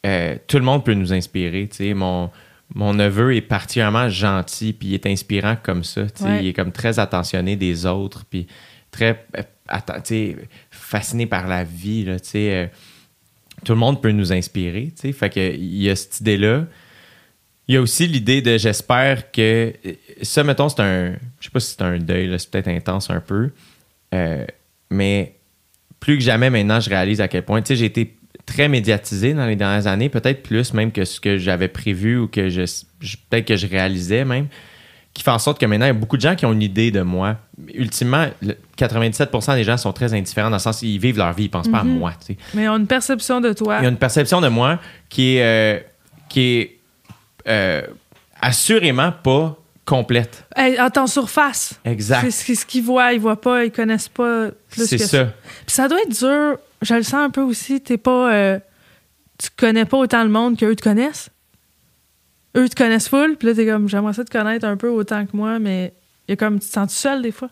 euh, 0.07 0.37
tout 0.47 0.59
le 0.59 0.65
monde 0.65 0.85
peut 0.85 0.95
nous 0.95 1.13
inspirer. 1.13 1.69
Tu 1.69 1.77
sais, 1.77 1.95
mon, 1.95 2.31
mon 2.75 2.95
neveu 2.95 3.35
est 3.35 3.41
particulièrement 3.41 4.09
gentil, 4.09 4.73
puis 4.73 4.89
il 4.89 4.95
est 4.95 5.07
inspirant 5.07 5.57
comme 5.63 5.85
ça. 5.85 6.03
Tu 6.05 6.23
sais, 6.23 6.25
Ouais. 6.25 6.45
Il 6.45 6.49
est 6.49 6.53
comme 6.53 6.73
très 6.73 6.99
attentionné 6.99 7.57
des 7.57 7.87
autres, 7.87 8.25
puis 8.29 8.47
très 8.91 9.27
euh, 9.37 10.33
fasciné 10.71 11.27
par 11.27 11.47
la 11.49 11.65
vie. 11.65 12.05
Là, 12.05 12.21
tu 12.21 12.29
sais, 12.31 12.55
euh, 12.55 12.67
tout 13.65 13.73
le 13.73 13.79
monde 13.79 14.01
peut 14.01 14.13
nous 14.13 14.33
inspirer. 14.33 14.93
tu 14.95 15.09
sais. 15.09 15.13
Fait 15.13 15.31
que 15.31 15.55
il 15.55 15.83
y 15.83 15.91
a 15.91 15.97
cette 15.97 16.21
idée-là. 16.21 16.65
Il 17.67 17.75
y 17.75 17.77
a 17.77 17.83
aussi 17.83 18.07
l'idée 18.07 18.41
de 18.41 18.57
j'espère 18.57 19.31
que 19.31 19.75
ça, 20.23 20.43
mettons, 20.45 20.69
c'est 20.71 20.81
un. 20.81 21.13
Je 21.41 21.45
sais 21.45 21.51
pas 21.51 21.61
si 21.61 21.73
c'est 21.73 21.83
un 21.83 21.99
deuil, 21.99 22.35
c'est 22.39 22.51
peut-être 22.51 22.69
intense 22.69 23.11
un 23.11 23.21
peu. 23.21 23.51
Euh, 24.15 24.47
mais 24.91 25.35
plus 26.01 26.19
que 26.19 26.25
jamais 26.25 26.51
maintenant, 26.51 26.81
je 26.81 26.89
réalise 26.91 27.21
à 27.21 27.29
quel 27.29 27.43
point. 27.45 27.61
Tu 27.63 27.69
sais, 27.69 27.77
j'ai 27.77 27.87
été 27.87 28.15
très 28.47 28.69
médiatisé 28.69 29.35
dans 29.35 29.47
les 29.47 29.57
dernières 29.57 29.87
années, 29.87 30.09
peut-être 30.09 30.43
plus 30.43 30.73
même 30.73 30.91
que 30.93 31.05
ce 31.05 31.21
que 31.21 31.37
j'avais 31.39 31.69
prévu 31.69 32.19
ou 32.19 32.29
que 32.29 32.49
je, 32.49 32.63
je- 33.01 33.17
peut-être 33.29 33.47
que 33.47 33.57
je 33.57 33.67
réalisais 33.67 34.25
même, 34.25 34.47
qui 35.13 35.23
fait 35.23 35.31
en 35.33 35.39
sorte 35.39 35.61
que 35.61 35.67
maintenant, 35.67 35.87
il 35.87 35.89
y 35.89 35.91
a 35.91 35.95
beaucoup 35.95 36.17
de 36.17 36.23
gens 36.23 36.35
qui 36.37 36.47
ont 36.47 36.53
une 36.53 36.63
idée 36.63 36.91
de 36.91 37.03
moi. 37.03 37.37
Ultimement, 37.75 38.27
le 38.41 38.55
97% 38.79 39.55
des 39.57 39.65
gens 39.65 39.77
sont 39.77 39.93
très 39.93 40.15
indifférents 40.15 40.49
dans 40.51 40.57
le 40.57 40.61
sens 40.61 40.81
ils 40.83 40.99
vivent 40.99 41.19
leur 41.19 41.33
vie, 41.33 41.45
ils 41.45 41.49
pensent 41.51 41.69
pas 41.69 41.81
à 41.81 41.85
moi. 41.85 42.13
tu 42.21 42.35
sais. 42.35 42.39
Mais 42.55 42.69
on 42.69 42.75
a 42.75 42.77
une 42.79 42.87
perception 42.87 43.41
de 43.41 43.53
toi. 43.53 43.79
Il 43.81 43.83
y 43.83 43.87
a 43.87 43.91
une 43.91 43.97
perception 43.97 44.41
de 44.41 44.49
moi 44.49 44.79
qui 45.09 45.37
est, 45.37 45.43
euh, 45.43 45.81
qui 46.29 46.41
est 46.41 46.79
euh, 47.49 47.83
assurément 48.41 49.13
pas 49.13 49.58
complète. 49.89 50.45
En 50.57 50.91
ton 50.91 51.07
surface. 51.07 51.75
Exact. 51.85 52.31
C'est 52.31 52.55
ce 52.55 52.67
qu'ils- 52.67 52.83
voient, 52.85 53.13
ils 53.13 53.21
voient 53.21 53.41
pas, 53.41 53.65
ils 53.65 53.73
connaissent 53.73 54.09
pas 54.09 54.49
plus 54.71 54.87
C'est 54.87 54.99
ça. 54.99 55.25
Puis 55.67 55.75
ça 55.75 55.89
doit 55.89 56.01
être 56.03 56.19
dur. 56.19 56.59
Je 56.83 56.95
le 56.95 57.03
sens 57.03 57.15
un 57.15 57.31
peu 57.31 57.41
aussi. 57.43 57.81
T'es 57.81 57.97
pas. 57.99 58.33
euh, 58.33 58.59
tu 59.39 59.49
connais 59.57 59.85
pas 59.85 59.97
autant 59.97 60.23
le 60.25 60.31
monde 60.31 60.59
qu'eux 60.59 60.75
te 60.77 60.83
connaissent. 60.83 61.31
Eux 62.57 62.69
te 62.69 62.75
connaissent 62.75 63.09
full, 63.09 63.37
puis 63.37 63.49
là, 63.49 63.55
t'es 63.55 63.67
comme, 63.67 63.89
j'aimerais 63.89 64.13
ça 64.15 64.25
te 64.25 64.31
connaître 64.31 64.67
un 64.67 64.77
peu 64.77 64.89
autant 64.89 65.25
que 65.27 65.37
moi, 65.37 65.59
mais 65.59 65.95
il 66.27 66.33
y 66.33 66.35
a 66.35 66.37
comme, 66.37 66.59
tu 66.59 66.67
te 66.67 66.73
sens 66.73 66.93
seul 66.93 67.23
des 67.23 67.31
fois. 67.33 67.51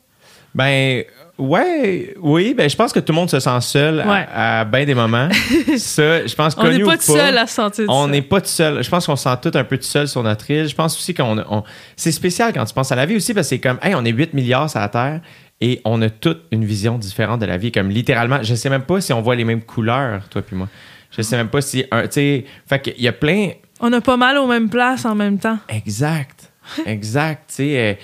Ben, 0.55 1.05
ouais, 1.39 2.15
oui, 2.21 2.55
ben, 2.55 2.69
je 2.69 2.77
pense 2.77 2.93
que 2.93 3.01
tout 3.01 3.13
le 3.13 3.17
monde 3.17 3.31
se 3.31 3.41
sent 3.41 3.61
seul 3.61 4.01
à- 4.01 4.07
Ouais. 4.09 4.27
à, 4.33 4.65
bien 4.65 4.85
des 4.85 4.95
moments. 4.95 5.29
ça, 5.79 6.27
je 6.27 6.35
pense 6.35 6.55
On 6.57 6.63
connu 6.63 6.79
n'est 6.79 6.85
pas 6.85 6.97
tout 6.97 7.03
seul 7.05 7.39
à 7.39 7.47
se 7.47 7.55
sentir 7.55 7.85
On 7.89 8.09
n'est 8.09 8.23
pas 8.23 8.41
tout 8.41 8.47
seul. 8.49 8.83
Je 8.83 8.89
pense 8.91 9.07
qu'on 9.07 9.17
se 9.17 9.25
sent 9.25 9.37
tout 9.43 9.51
un 9.55 9.65
peu 9.65 9.77
tout 9.77 9.85
seul 9.85 10.09
sur 10.09 10.23
notre 10.23 10.51
île. 10.51 10.69
Je 10.69 10.75
pense 10.75 10.97
aussi 10.97 11.15
qu'on. 11.15 11.39
on- 11.39 11.63
c'est 11.97 12.13
spécial 12.13 12.53
quand 12.53 12.65
tu 12.65 12.75
penses 12.75 12.93
à 12.93 12.97
la 12.97 13.07
vie 13.07 13.17
aussi 13.17 13.35
parce 13.35 13.47
que 13.47 13.57
c'est 13.57 13.61
comme, 13.61 13.79
hey, 13.83 13.95
on 13.95 14.05
est 14.05 14.13
8 14.13 14.35
milliards 14.35 14.71
sur 14.71 14.81
la 14.81 14.89
Terre 14.89 15.21
et 15.61 15.81
on 15.85 16.01
a 16.03 16.11
toute 16.11 16.43
une 16.53 16.65
vision 16.65 16.99
différente 16.99 17.41
de 17.41 17.47
la 17.47 17.57
vie. 17.57 17.73
Comme 17.73 17.91
littéralement, 17.91 18.43
je 18.43 18.55
sais 18.55 18.69
même 18.71 18.83
pas 18.83 19.01
si 19.01 19.13
on 19.13 19.23
voit 19.23 19.37
les 19.37 19.45
mêmes 19.45 19.63
couleurs, 19.63 20.29
toi 20.29 20.43
puis 20.43 20.57
moi. 20.57 20.69
Je 21.11 21.23
sais 21.23 21.37
même 21.37 21.49
pas 21.49 21.61
si. 21.61 21.85
un- 21.91 22.03
Tu 22.03 22.13
sais, 22.13 22.45
fait 22.69 22.81
qu'il 22.83 23.01
y 23.03 23.09
a 23.09 23.13
plein. 23.13 23.51
On 23.81 23.93
a 23.93 24.01
pas 24.01 24.17
mal 24.17 24.39
aux 24.39 24.47
mêmes 24.47 24.69
places 24.71 25.05
en 25.05 25.15
même 25.15 25.39
temps. 25.39 25.59
Exact. 25.69 26.51
Exact. 26.87 27.45
tu 27.49 27.55
sais, 27.57 27.79
euh, 27.79 27.95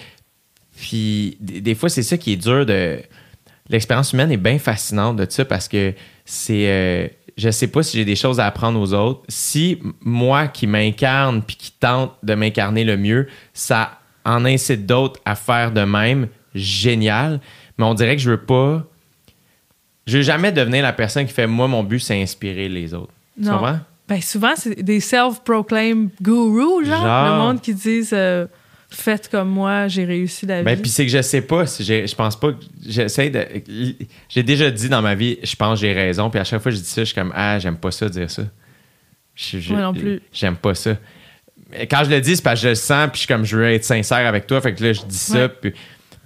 puis 0.76 1.36
des, 1.40 1.60
des 1.60 1.74
fois, 1.74 1.88
c'est 1.88 2.02
ça 2.02 2.16
qui 2.16 2.32
est 2.32 2.36
dur 2.36 2.64
de. 2.66 2.98
L'expérience 3.72 4.12
humaine 4.12 4.30
est 4.30 4.36
bien 4.36 4.58
fascinante 4.58 5.16
de 5.16 5.26
ça 5.28 5.44
parce 5.44 5.66
que 5.66 5.92
c'est. 6.24 6.68
euh, 6.68 7.08
je 7.38 7.50
sais 7.50 7.66
pas 7.68 7.82
si 7.82 7.96
j'ai 7.96 8.04
des 8.04 8.14
choses 8.16 8.38
à 8.38 8.46
apprendre 8.46 8.78
aux 8.78 8.92
autres. 8.92 9.22
Si 9.28 9.78
moi 10.02 10.46
qui 10.48 10.66
m'incarne 10.66 11.42
puis 11.42 11.56
qui 11.56 11.72
tente 11.72 12.12
de 12.22 12.34
m'incarner 12.34 12.84
le 12.84 12.96
mieux, 12.98 13.26
ça 13.54 13.98
en 14.24 14.44
incite 14.44 14.84
d'autres 14.86 15.18
à 15.24 15.34
faire 15.34 15.72
de 15.72 15.80
même, 15.80 16.28
génial. 16.54 17.40
Mais 17.78 17.84
on 17.84 17.94
dirait 17.94 18.14
que 18.16 18.22
je 18.22 18.30
veux 18.30 18.40
pas. 18.42 18.84
Je 20.06 20.18
veux 20.18 20.22
jamais 20.22 20.52
devenir 20.52 20.82
la 20.82 20.92
personne 20.92 21.26
qui 21.26 21.32
fait 21.32 21.46
moi, 21.46 21.68
mon 21.68 21.82
but, 21.82 22.00
c'est 22.00 22.20
inspirer 22.20 22.68
les 22.68 22.92
autres. 22.92 23.12
Tu 23.36 23.44
Non. 23.48 23.52
comprends? 23.52 23.78
Ben, 24.08 24.20
souvent, 24.20 24.52
c'est 24.56 24.82
des 24.82 25.00
self-proclaimed 25.00 26.10
gurus, 26.20 26.86
genre. 26.86 27.00
Genre. 27.02 27.32
Le 27.32 27.38
monde 27.38 27.60
qui 27.62 27.72
disent 27.72 28.10
euh, 28.12 28.46
Faites 28.94 29.28
comme 29.30 29.48
moi, 29.48 29.88
j'ai 29.88 30.04
réussi 30.04 30.44
la 30.46 30.62
Ben, 30.62 30.74
vie. 30.74 30.82
puis 30.82 30.90
c'est 30.90 31.04
que 31.06 31.10
je 31.12 31.22
sais 31.22 31.40
pas. 31.40 31.66
si 31.66 31.82
j'ai- 31.82 32.06
Je 32.06 32.14
pense 32.14 32.38
pas 32.38 32.52
que. 32.52 32.58
J'essaie 32.86 33.30
de. 33.30 33.46
J'ai 34.28 34.42
déjà 34.42 34.70
dit 34.70 34.88
dans 34.88 35.02
ma 35.02 35.14
vie, 35.14 35.38
je 35.42 35.56
pense 35.56 35.80
que 35.80 35.86
j'ai 35.86 35.92
raison. 35.92 36.28
Puis 36.30 36.38
à 36.40 36.44
chaque 36.44 36.60
fois 36.62 36.70
que 36.70 36.76
je 36.76 36.82
dis 36.82 36.88
ça, 36.88 37.00
je 37.02 37.06
suis 37.06 37.14
comme, 37.14 37.32
ah, 37.34 37.58
j'aime 37.58 37.76
pas 37.78 37.90
ça 37.90 38.08
dire 38.08 38.30
ça. 38.30 38.42
Je- 39.34 39.58
je- 39.58 39.72
Moi 39.72 39.80
non 39.82 39.94
plus. 39.94 40.20
J'aime 40.32 40.56
pas 40.56 40.74
ça. 40.74 40.96
Mais 41.70 41.86
quand 41.86 42.04
je 42.04 42.10
le 42.10 42.20
dis, 42.20 42.36
c'est 42.36 42.42
parce 42.42 42.60
que 42.60 42.64
je 42.64 42.68
le 42.70 42.74
sens. 42.74 43.06
Puis 43.10 43.14
je 43.14 43.18
suis 43.20 43.26
comme, 43.28 43.44
je 43.44 43.56
veux 43.56 43.70
être 43.72 43.84
sincère 43.84 44.26
avec 44.26 44.46
toi. 44.46 44.60
Fait 44.60 44.74
que 44.74 44.84
là, 44.84 44.92
je 44.92 45.02
dis 45.02 45.16
ça. 45.16 45.48
Puis, 45.48 45.72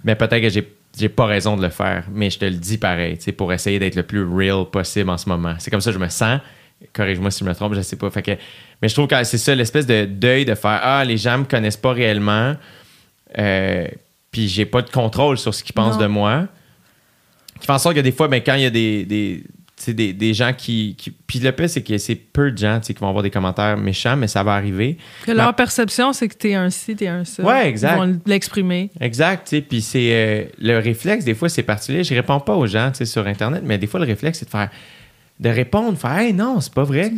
mais 0.03 0.15
peut-être 0.15 0.41
que 0.41 0.49
j'ai. 0.49 0.67
J'ai 0.99 1.09
pas 1.09 1.27
raison 1.27 1.55
de 1.55 1.61
le 1.61 1.69
faire, 1.69 2.05
mais 2.11 2.31
je 2.31 2.39
te 2.39 2.45
le 2.45 2.55
dis 2.55 2.79
pareil, 2.79 3.17
tu 3.19 3.25
sais, 3.25 3.31
pour 3.31 3.53
essayer 3.53 3.77
d'être 3.77 3.93
le 3.95 4.01
plus 4.01 4.23
real 4.23 4.65
possible 4.65 5.11
en 5.11 5.17
ce 5.17 5.29
moment. 5.29 5.53
C'est 5.59 5.69
comme 5.69 5.79
ça 5.81 5.91
que 5.91 5.93
je 5.99 6.03
me 6.03 6.09
sens. 6.09 6.39
Corrige-moi 6.93 7.31
si 7.31 7.39
je 7.43 7.49
me 7.49 7.53
trompe, 7.55 7.73
je 7.73 7.81
sais 7.81 7.95
pas. 7.95 8.09
Fait 8.09 8.21
que, 8.21 8.31
mais 8.81 8.87
je 8.87 8.93
trouve 8.93 9.07
que 9.07 9.23
c'est 9.23 9.37
ça, 9.37 9.55
l'espèce 9.55 9.85
de 9.87 10.05
deuil 10.05 10.45
de 10.45 10.55
faire 10.55 10.79
Ah, 10.83 11.03
les 11.05 11.17
gens 11.17 11.39
me 11.39 11.45
connaissent 11.45 11.77
pas 11.77 11.91
réellement. 11.93 12.55
Euh, 13.37 13.87
puis 14.31 14.47
j'ai 14.47 14.65
pas 14.65 14.81
de 14.81 14.89
contrôle 14.89 15.37
sur 15.37 15.53
ce 15.53 15.63
qu'ils 15.63 15.73
pensent 15.73 15.95
Non. 15.95 16.01
de 16.03 16.07
moi. 16.07 16.47
Qui 17.59 17.65
fait 17.65 17.73
en 17.73 17.79
sorte 17.79 17.95
que 17.95 18.01
des 18.01 18.11
fois, 18.11 18.27
ben, 18.27 18.41
quand 18.45 18.53
il 18.53 18.61
y 18.61 18.65
a 18.65 18.69
des, 18.69 19.03
des, 19.05 19.43
tu 19.75 19.83
sais, 19.83 19.93
des, 19.93 20.13
des 20.13 20.33
gens 20.35 20.53
qui, 20.53 20.95
qui- 20.97 21.09
Puis 21.11 21.39
le 21.39 21.51
pire, 21.51 21.69
c'est 21.69 21.81
que 21.81 21.97
c'est 21.97 22.15
peu 22.15 22.51
de 22.51 22.57
gens 22.57 22.79
qui 22.79 22.93
vont 22.93 23.09
avoir 23.09 23.23
des 23.23 23.31
commentaires 23.31 23.75
méchants, 23.77 24.15
mais 24.15 24.27
ça 24.27 24.43
va 24.43 24.53
arriver. 24.53 24.97
que 25.25 25.31
leur 25.31 25.55
perception, 25.55 26.13
c'est 26.13 26.27
que 26.27 26.35
t'es 26.35 26.53
un 26.53 26.69
ci, 26.69 26.95
t'es 26.95 27.07
un 27.07 27.25
ça. 27.25 27.41
Ouais, 27.43 27.67
exact. 27.67 27.95
Ils 27.95 27.99
vont 28.13 28.19
l'exprimer. 28.27 28.91
Exact, 29.01 29.47
tu. 29.47 29.61
Puis 29.63 29.81
c'est. 29.81 30.09
euh, 30.11 30.43
le 30.59 30.77
réflexe, 30.77 31.25
des 31.25 31.33
fois, 31.33 31.49
c'est 31.49 31.63
particulier. 31.63 32.03
Je 32.03 32.13
réponds 32.13 32.39
pas 32.39 32.55
aux 32.55 32.67
gens, 32.67 32.91
sur 32.93 33.25
Internet, 33.25 33.63
mais 33.65 33.79
des 33.79 33.87
fois, 33.87 33.99
le 33.99 34.05
réflexe, 34.05 34.37
c'est 34.39 34.45
de 34.45 34.51
faire. 34.51 34.69
De 35.39 35.49
répondre, 35.49 35.97
faire 35.99 36.17
Hey, 36.17 36.33
non, 36.33 36.59
c'est 36.61 36.73
pas 36.73 36.83
vrai. 36.83 37.11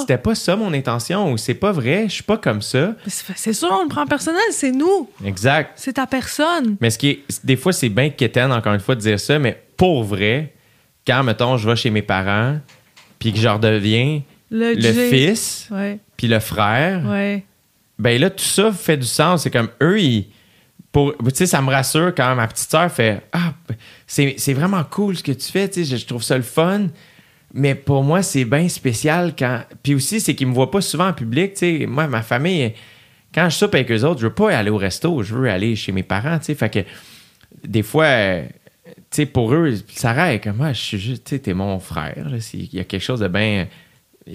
C'était 0.00 0.18
pas 0.18 0.34
ça 0.34 0.56
mon 0.56 0.74
intention, 0.74 1.32
ou 1.32 1.38
c'est 1.38 1.54
pas 1.54 1.72
vrai, 1.72 2.04
je 2.06 2.14
suis 2.14 2.22
pas 2.22 2.36
comme 2.36 2.60
ça. 2.60 2.94
C'est 3.06 3.54
sûr, 3.54 3.70
on 3.72 3.84
le 3.84 3.88
prend 3.88 4.06
personnel, 4.06 4.42
c'est 4.50 4.72
nous. 4.72 5.08
Exact. 5.24 5.72
C'est 5.76 5.94
ta 5.94 6.06
personne. 6.06 6.76
Mais 6.82 6.90
ce 6.90 6.98
qui 6.98 7.08
est, 7.08 7.24
des 7.44 7.56
fois, 7.56 7.72
c'est 7.72 7.88
bien 7.88 8.10
quétaine, 8.10 8.52
encore 8.52 8.74
une 8.74 8.80
fois, 8.80 8.94
de 8.94 9.00
dire 9.00 9.18
ça, 9.18 9.38
mais 9.38 9.62
pour 9.78 10.04
vrai, 10.04 10.52
quand, 11.06 11.22
mettons, 11.22 11.56
je 11.56 11.68
vais 11.68 11.76
chez 11.76 11.88
mes 11.88 12.02
parents, 12.02 12.58
puis 13.18 13.32
que 13.32 13.38
je 13.38 13.48
redeviens 13.48 14.20
Le, 14.50 14.74
fils, 15.08 15.70
puis 16.16 16.26
le 16.28 16.40
frère, 16.40 17.02
ouais. 17.08 17.42
ben 17.98 18.20
là, 18.20 18.28
tout 18.28 18.44
ça 18.44 18.70
fait 18.70 18.98
du 18.98 19.06
sens. 19.06 19.44
C'est 19.44 19.50
comme 19.50 19.70
eux, 19.82 20.00
ils. 20.00 20.28
Pour, 20.90 21.16
tu 21.16 21.30
sais, 21.32 21.46
ça 21.46 21.62
me 21.62 21.70
rassure 21.70 22.14
quand 22.14 22.34
ma 22.34 22.46
petite 22.48 22.70
sœur 22.70 22.92
fait 22.92 23.22
Ah, 23.32 23.54
c'est 24.06 24.34
c'est 24.36 24.52
vraiment 24.52 24.84
cool 24.84 25.16
ce 25.16 25.22
que 25.22 25.32
tu 25.32 25.50
fais, 25.50 25.66
tu 25.66 25.86
sais, 25.86 25.96
je, 25.96 26.02
je 26.02 26.06
trouve 26.06 26.22
ça 26.22 26.36
le 26.36 26.42
fun. 26.42 26.88
Mais 27.54 27.74
pour 27.74 28.02
moi, 28.02 28.22
c'est 28.22 28.44
bien 28.44 28.68
spécial 28.68 29.34
quand. 29.38 29.62
Puis 29.82 29.94
aussi, 29.94 30.20
c'est 30.20 30.34
qu'ils 30.34 30.46
me 30.46 30.54
voient 30.54 30.70
pas 30.70 30.80
souvent 30.80 31.08
en 31.08 31.12
public, 31.12 31.52
tu 31.54 31.58
sais. 31.80 31.86
Moi, 31.86 32.06
ma 32.06 32.22
famille, 32.22 32.72
quand 33.34 33.48
je 33.50 33.56
soupe 33.56 33.74
avec 33.74 33.90
eux 33.90 34.04
autres, 34.04 34.20
je 34.20 34.26
veux 34.26 34.32
pas 34.34 34.56
aller 34.56 34.70
au 34.70 34.78
resto, 34.78 35.22
je 35.22 35.34
veux 35.34 35.50
aller 35.50 35.76
chez 35.76 35.92
mes 35.92 36.02
parents, 36.02 36.38
tu 36.38 36.46
sais. 36.46 36.54
Fait 36.54 36.70
que 36.70 36.78
des 37.66 37.82
fois, 37.82 38.04
euh, 38.06 38.44
tu 38.86 38.92
sais, 39.10 39.26
pour 39.26 39.52
eux, 39.54 39.74
Sarah 39.88 40.32
est 40.32 40.40
comme 40.40 40.56
moi, 40.56 40.72
je 40.72 40.80
suis 40.80 40.98
juste, 40.98 41.24
tu 41.24 41.30
sais, 41.36 41.38
t'es 41.40 41.52
mon 41.54 41.78
frère, 41.78 42.26
Il 42.54 42.74
y 42.74 42.80
a 42.80 42.84
quelque 42.84 43.02
chose 43.02 43.20
de 43.20 43.28
bien. 43.28 43.68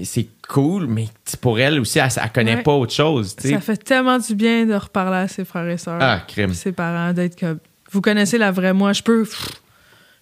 C'est 0.03 0.27
cool, 0.47 0.85
mais 0.85 1.05
pour 1.41 1.59
elle 1.59 1.79
aussi, 1.79 1.97
elle, 1.97 2.09
elle 2.21 2.31
connaît 2.31 2.55
Ouais. 2.57 2.61
pas 2.63 2.73
autre 2.73 2.93
chose. 2.93 3.35
Ça 3.39 3.61
fait 3.61 3.77
tellement 3.77 4.19
du 4.19 4.35
bien 4.35 4.65
de 4.65 4.73
reparler 4.75 5.17
à 5.19 5.27
ses 5.29 5.45
frères 5.45 5.67
et 5.69 5.77
sœurs. 5.77 5.97
Ah, 6.01 6.21
crime. 6.27 6.53
ses 6.53 6.73
parents, 6.73 7.13
d'être 7.13 7.39
comme. 7.39 7.59
Vous 7.91 8.01
connaissez 8.01 8.37
la 8.37 8.51
vraie 8.51 8.73
moi. 8.73 8.91
Je 8.93 9.01
peux. 9.01 9.25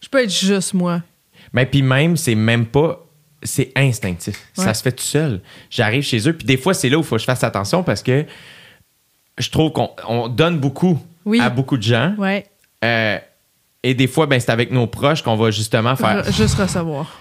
Je 0.02 0.08
peux 0.08 0.24
être 0.24 0.32
juste 0.32 0.76
moi. 0.76 1.02
Mais 1.56 1.66
puis 1.66 1.82
même, 1.82 2.16
c'est 2.18 2.36
même 2.36 2.66
pas. 2.68 3.02
C'est 3.42 3.72
instinctif. 3.76 4.40
Ça 4.54 4.74
se 4.74 4.82
fait 4.84 4.92
tout 4.92 5.04
seul. 5.04 5.40
J'arrive 5.70 6.04
chez 6.04 6.28
eux, 6.28 6.34
puis 6.34 6.46
des 6.46 6.58
fois, 6.58 6.74
c'est 6.74 6.90
là 6.90 6.98
où 6.98 7.02
il 7.02 7.06
faut 7.06 7.16
que 7.16 7.22
je 7.22 7.26
fasse 7.26 7.44
attention 7.44 7.84
parce 7.84 8.02
que 8.04 8.26
je 9.38 9.50
trouve 9.50 9.72
qu'on 9.72 9.90
on 10.08 10.28
donne 10.28 10.60
beaucoup 10.60 11.00
Oui. 11.26 11.40
à 11.40 11.50
beaucoup 11.50 11.78
de 11.78 11.84
gens. 11.84 12.14
Ouais. 12.18 12.46
Euh, 12.84 13.18
et 13.84 13.94
des 13.94 14.08
fois, 14.08 14.26
ben, 14.26 14.40
c'est 14.40 14.50
avec 14.52 14.72
nos 14.72 14.88
proches 14.88 15.22
qu'on 15.22 15.36
va 15.36 15.52
justement 15.52 15.96
faire. 15.96 16.24
Re- 16.26 16.36
juste 16.36 16.56
recevoir. 16.56 17.20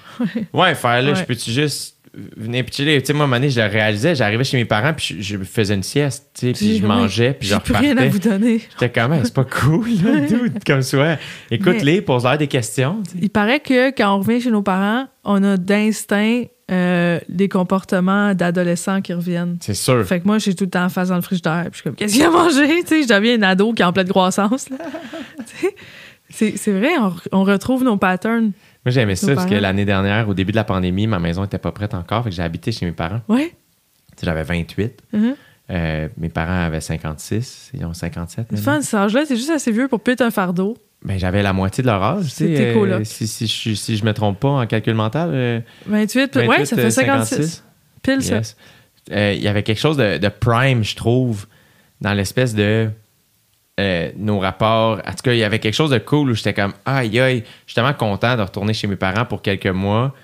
Ouais, 0.53 0.75
faire 0.75 1.03
là, 1.03 1.11
Ouais. 1.11 1.15
je 1.15 1.25
peux-tu 1.25 1.51
juste 1.51 1.94
venir 2.37 2.65
puis 2.65 2.75
chiller? 2.75 3.01
Tu 3.01 3.07
sais, 3.09 3.13
moi, 3.13 3.23
à 3.23 3.25
un 3.25 3.27
moment 3.29 3.37
donné, 3.41 3.51
je 3.51 3.61
le 3.61 3.67
réalisais, 3.67 4.15
j'arrivais 4.15 4.45
chez 4.45 4.57
mes 4.57 4.65
parents, 4.65 4.93
puis 4.95 5.17
je, 5.21 5.37
je 5.37 5.45
faisais 5.45 5.75
une 5.75 5.83
sieste, 5.83 6.31
tu 6.35 6.47
sais, 6.47 6.53
puis 6.53 6.77
je 6.79 6.83
Oui. 6.83 6.89
mangeais, 6.89 7.35
puis 7.35 7.49
je 7.49 7.57
plus 7.57 7.75
rien 7.75 7.97
à 7.97 8.03
repartais. 8.03 8.09
vous 8.09 8.19
donner. 8.19 8.61
J'étais 8.73 8.91
quand 8.91 9.09
même, 9.09 9.25
c'est 9.25 9.35
pas 9.35 9.45
cool, 9.45 9.89
là, 10.05 10.21
dude, 10.21 10.65
comme 10.65 10.83
ça. 10.83 11.19
Écoute-les, 11.51 12.01
pose-leur 12.03 12.39
des 12.39 12.47
questions. 12.47 13.03
Il 13.21 13.31
paraît 13.31 13.61
que 13.61 13.91
quand 13.91 14.15
on 14.17 14.21
revient 14.21 14.41
chez 14.41 14.51
nos 14.51 14.63
parents, 14.63 15.07
on 15.25 15.43
a 15.43 15.57
d'instinct 15.57 16.43
euh, 16.71 17.19
des 17.29 17.49
comportements 17.49 18.35
d'adolescents 18.35 19.03
qui 19.03 19.13
reviennent. 19.13 19.59
C'est 19.61 19.75
sûr. 19.75 20.03
Fait 20.07 20.21
que 20.21 20.27
moi, 20.27 20.39
j'ai 20.39 20.55
tout 20.55 20.65
le 20.65 20.71
temps 20.71 20.85
en 20.85 20.89
face 20.89 21.09
dans 21.09 21.17
le 21.17 21.21
frigidaire. 21.23 21.65
Puis 21.65 21.73
je 21.73 21.77
suis 21.77 21.83
comme, 21.85 21.95
qu'est-ce 21.95 22.15
qu'il 22.15 22.25
a 22.25 22.31
mangé? 22.31 22.83
Tu 22.85 22.87
sais, 22.87 23.03
je 23.03 23.09
deviens 23.09 23.35
une 23.35 23.45
ado 23.45 23.73
qui 23.75 23.83
est 23.83 23.85
en 23.85 23.93
pleine 23.93 24.09
croissance. 24.09 24.69
c'est, 26.31 26.57
c'est 26.57 26.73
vrai, 26.73 26.93
on, 26.99 27.15
on 27.33 27.45
retrouve 27.45 27.85
nos 27.85 27.97
patterns. 27.97 28.53
Moi, 28.85 28.93
j'aimais 28.93 29.17
ça 29.17 29.35
parce 29.35 29.47
que 29.47 29.55
l'année 29.55 29.85
dernière, 29.85 30.29
au 30.29 30.35
début 30.35 30.53
de 30.53 30.57
la 30.57 30.65
pandémie, 30.65 31.07
ma 31.07 31.19
maison 31.19 31.45
était 31.45 31.59
pas 31.59 31.73
prête 31.73 31.95
encore. 31.95 32.25
Fait 32.25 32.31
que 32.31 32.37
j'ai 32.37 32.43
habité 32.43 32.71
chez 32.73 32.85
mes 32.87 32.93
parents. 32.93 33.21
Ouais. 33.29 33.55
J'avais 34.23 34.43
28. 34.43 34.93
Mhm. 35.13 35.35
Euh, 35.71 36.09
mes 36.19 36.29
parents 36.29 36.67
avaient 36.67 36.81
56. 36.83 37.71
Ils 37.75 37.85
ont 37.87 37.95
57. 37.95 38.47
C'est 38.51 38.57
maintenant. 38.57 38.73
fun, 38.75 38.83
cet 38.83 38.95
âge-là, 38.95 39.23
c'est 39.27 39.37
juste 39.37 39.51
assez 39.51 39.73
vieux 39.73 39.89
pour 39.89 40.01
peut-être 40.01 40.21
un 40.21 40.31
fardeau. 40.31 40.77
Ben, 41.03 41.19
j'avais 41.19 41.43
la 41.43 41.53
moitié 41.53 41.83
de 41.83 41.89
leur 41.89 42.03
âge. 42.03 42.25
tu 42.25 42.31
sais, 42.31 42.47
C'était 42.47 42.75
euh, 42.77 43.05
si, 43.05 43.27
si, 43.27 43.47
je, 43.47 43.75
si 43.75 43.97
je 43.97 44.05
me 44.05 44.13
trompe 44.13 44.41
pas 44.41 44.49
en 44.49 44.67
calcul 44.67 44.95
mental. 44.95 45.31
euh, 45.33 45.61
28, 45.87 46.35
28, 46.37 46.49
ouais, 46.49 46.65
ça 46.67 46.77
euh, 46.77 46.81
fait 46.83 46.91
56. 46.91 47.35
56. 47.37 47.65
Pile 48.03 48.23
ça. 48.23 48.41
Euh, 49.13 49.33
Il 49.35 49.43
y 49.43 49.49
avait 49.49 49.63
quelque 49.63 49.81
chose 49.81 49.97
de, 49.97 50.19
de 50.19 50.29
prime, 50.29 50.83
je 50.85 50.97
trouve, 50.97 51.47
dans 52.01 52.13
l'espèce 52.15 52.55
de 52.55 52.89
euh, 53.81 54.11
nos 54.17 54.39
rapports. 54.39 54.99
En 55.07 55.11
tout 55.11 55.23
cas, 55.25 55.33
il 55.33 55.39
y 55.39 55.45
avait 55.45 55.59
quelque 55.59 55.75
chose 55.75 55.91
de 55.91 55.99
cool 55.99 56.31
où 56.31 56.35
j'étais 56.35 56.55
comme 56.55 56.73
aïe 56.85 57.19
aïe, 57.21 57.43
je 57.67 57.73
suis 57.73 57.75
tellement 57.75 57.95
content 57.95 58.37
de 58.37 58.43
retourner 58.43 58.73
chez 58.75 58.87
mes 58.87 58.97
parents 58.97 59.25
pour 59.25 59.43
quelques 59.43 59.67
mois. 59.67 60.15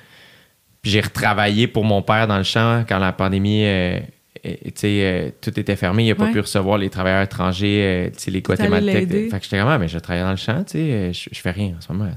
Puis 0.83 0.93
j'ai 0.93 1.01
retravaillé 1.01 1.67
pour 1.67 1.85
mon 1.85 2.01
père 2.03 2.27
dans 2.27 2.39
le 2.39 2.45
champ 2.45 2.85
quand 2.89 2.99
la 2.99 3.13
pandémie, 3.13 3.65
euh, 3.65 3.99
euh, 4.47 4.55
tu 4.65 4.73
sais, 4.77 5.01
euh, 5.03 5.31
tout 5.41 5.59
était 5.61 5.77
fermé. 5.77 6.05
Il 6.05 6.09
n'a 6.09 6.15
pas 6.15 6.27
pu 6.33 6.41
recevoir 6.41 6.79
les 6.79 6.89
travailleurs 6.89 7.23
étrangers, 7.23 7.83
euh, 7.83 8.11
tu 8.11 8.19
sais, 8.23 8.31
les 8.31 8.41
Guatémaltèques. 8.41 9.09
Fait 9.31 9.39
que 9.39 9.45
j'étais 9.45 9.59
comme, 9.59 9.69
ah, 9.69 9.79
mais 9.79 9.89
je 9.89 9.99
travaille 9.99 10.23
dans 10.23 10.31
le 10.31 10.37
champ, 10.37 10.63
tu 10.65 10.73
sais, 10.79 11.13
je, 11.13 11.29
je 11.33 11.41
fais 11.41 11.51
rien 11.51 11.75
en 11.77 11.81
ce 11.81 11.93
moment. 11.93 12.09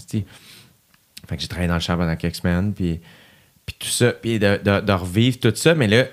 Fait 1.28 1.36
que 1.36 1.42
j'ai 1.42 1.48
travaillé 1.48 1.68
dans 1.68 1.74
le 1.74 1.80
champ 1.82 1.98
pendant 1.98 2.16
quelques 2.16 2.36
semaines, 2.36 2.74
puis, 2.74 3.00
puis 3.66 3.76
tout 3.80 3.88
ça, 3.88 4.12
puis 4.14 4.40
de, 4.40 4.60
de- 4.64 4.82
de 4.82 4.92
revivre 4.94 5.40
tout 5.40 5.52
ça, 5.56 5.74
mais 5.74 5.88
là, 5.88 6.06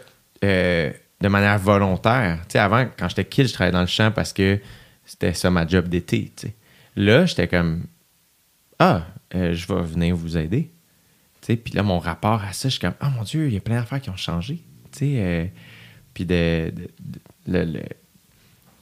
de 0.43 1.29
manière 1.29 1.59
volontaire. 1.59 2.39
Tu 2.49 2.53
sais, 2.53 2.59
avant, 2.59 2.87
quand 2.99 3.09
j'étais 3.09 3.25
kid, 3.27 3.47
je 3.47 3.53
travaillais 3.53 3.73
dans 3.73 3.81
le 3.83 3.87
champ 3.87 4.11
parce 4.11 4.33
que 4.33 4.59
c'était 5.11 5.35
ça 5.35 5.51
ma 5.51 5.67
job 5.67 5.89
d'été. 5.89 6.31
Là, 6.95 7.27
j'étais 7.27 7.49
comme, 7.49 7.83
ah, 8.79 9.03
euh, 9.35 9.53
je 9.55 9.67
vais 9.67 9.83
venir 9.83 10.15
vous 10.15 10.37
aider. 10.39 10.71
Puis 11.43 11.75
là, 11.75 11.83
mon 11.83 11.99
rapport 11.99 12.45
à 12.45 12.53
ça, 12.53 12.69
je 12.69 12.75
suis 12.75 12.81
comme, 12.81 12.95
ah 13.01 13.11
mon 13.11 13.25
Dieu, 13.25 13.49
il 13.49 13.55
y 13.55 13.57
a 13.57 13.61
plein 13.61 13.81
d'affaires 13.81 14.01
qui 14.01 14.09
ont 14.11 14.17
changé. 14.17 14.61
Euh, 15.03 15.47
puis 16.15 16.25
de, 16.25 16.71
de- 16.75 16.91
de- 17.01 17.21
le- 17.49 17.65
le- 17.73 17.83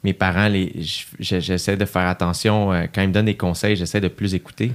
mes 0.04 0.12
parents, 0.12 0.52
j'essaie 1.18 1.76
de 1.78 1.84
faire 1.86 2.06
attention. 2.08 2.72
euh, 2.74 2.86
quand 2.94 3.00
ils 3.02 3.08
me 3.08 3.12
donnent 3.14 3.24
des 3.24 3.36
conseils, 3.36 3.74
j'essaie 3.76 4.00
de 4.02 4.08
plus 4.08 4.34
écouter. 4.34 4.72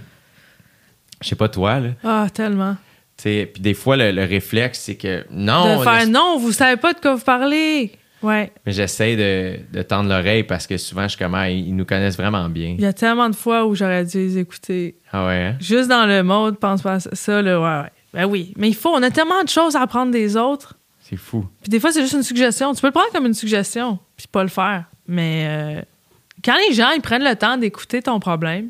Je 1.22 1.28
sais 1.28 1.36
pas 1.36 1.50
toi, 1.50 1.80
là. 1.80 1.90
Ah, 2.04 2.28
tellement. 2.34 2.76
Puis 3.18 3.48
des 3.60 3.74
fois, 3.76 3.96
le, 3.96 4.12
le 4.12 4.24
réflexe, 4.24 4.80
c'est 4.82 4.96
que 4.96 5.24
non, 5.32 5.78
de 5.80 5.84
faire 5.84 6.08
non, 6.08 6.40
vous 6.40 6.52
savez 6.52 6.78
pas 6.78 6.94
de 6.94 7.00
quoi 7.00 7.14
vous 7.16 7.24
parlez. 7.24 7.92
Ouais. 8.24 8.52
mais 8.66 8.72
j'essaie 8.72 9.16
de, 9.16 9.60
de 9.78 9.84
tendre 9.84 10.10
l'oreille 10.10 10.44
parce 10.44 10.66
que 10.66 10.78
souvent, 10.78 11.04
je 11.04 11.10
suis 11.10 11.18
comme, 11.20 11.36
ah, 11.36 11.50
ils 11.50 11.76
nous 11.76 11.86
connaissent 11.86 12.18
vraiment 12.18 12.48
bien. 12.50 12.76
Il 12.78 12.82
y 12.82 12.86
a 12.86 12.94
tellement 12.94 13.30
de 13.30 13.36
fois 13.36 13.66
où 13.66 13.76
j'aurais 13.76 14.06
dû 14.06 14.18
les 14.18 14.38
écouter. 14.38 14.96
Ah 15.12 15.28
ouais, 15.28 15.44
hein? 15.48 15.58
Juste 15.60 15.90
dans 15.90 16.06
le 16.06 16.24
mode, 16.24 16.58
pense 16.58 16.82
pas 16.82 16.94
à 16.94 17.00
ça, 17.00 17.42
là, 17.42 17.60
ouais, 17.60 17.84
ouais. 17.84 17.90
Ben 18.14 18.26
oui. 18.26 18.54
Mais 18.58 18.70
il 18.70 18.76
faut, 18.76 18.90
on 18.90 19.04
a 19.04 19.12
tellement 19.12 19.44
de 19.44 19.50
choses 19.50 19.76
à 19.76 19.82
apprendre 19.82 20.12
des 20.12 20.38
autres. 20.38 20.76
C'est 21.02 21.18
fou. 21.18 21.46
Puis 21.62 21.70
des 21.70 21.80
fois, 21.80 21.92
c'est 21.92 22.02
juste 22.02 22.14
une 22.14 22.24
suggestion. 22.24 22.74
Tu 22.74 22.82
peux 22.82 22.88
le 22.88 22.94
prendre 22.94 23.12
comme 23.12 23.26
une 23.26 23.34
suggestion, 23.34 24.00
puis 24.16 24.28
pas 24.32 24.44
le 24.44 24.50
faire. 24.50 24.86
Mais 25.08 25.46
euh, 25.48 25.82
quand 26.46 26.56
les 26.70 26.74
gens 26.74 26.92
ils 26.92 27.02
prennent 27.02 27.24
le 27.24 27.36
temps 27.36 27.58
d'écouter 27.58 28.02
ton 28.02 28.20
problème, 28.20 28.70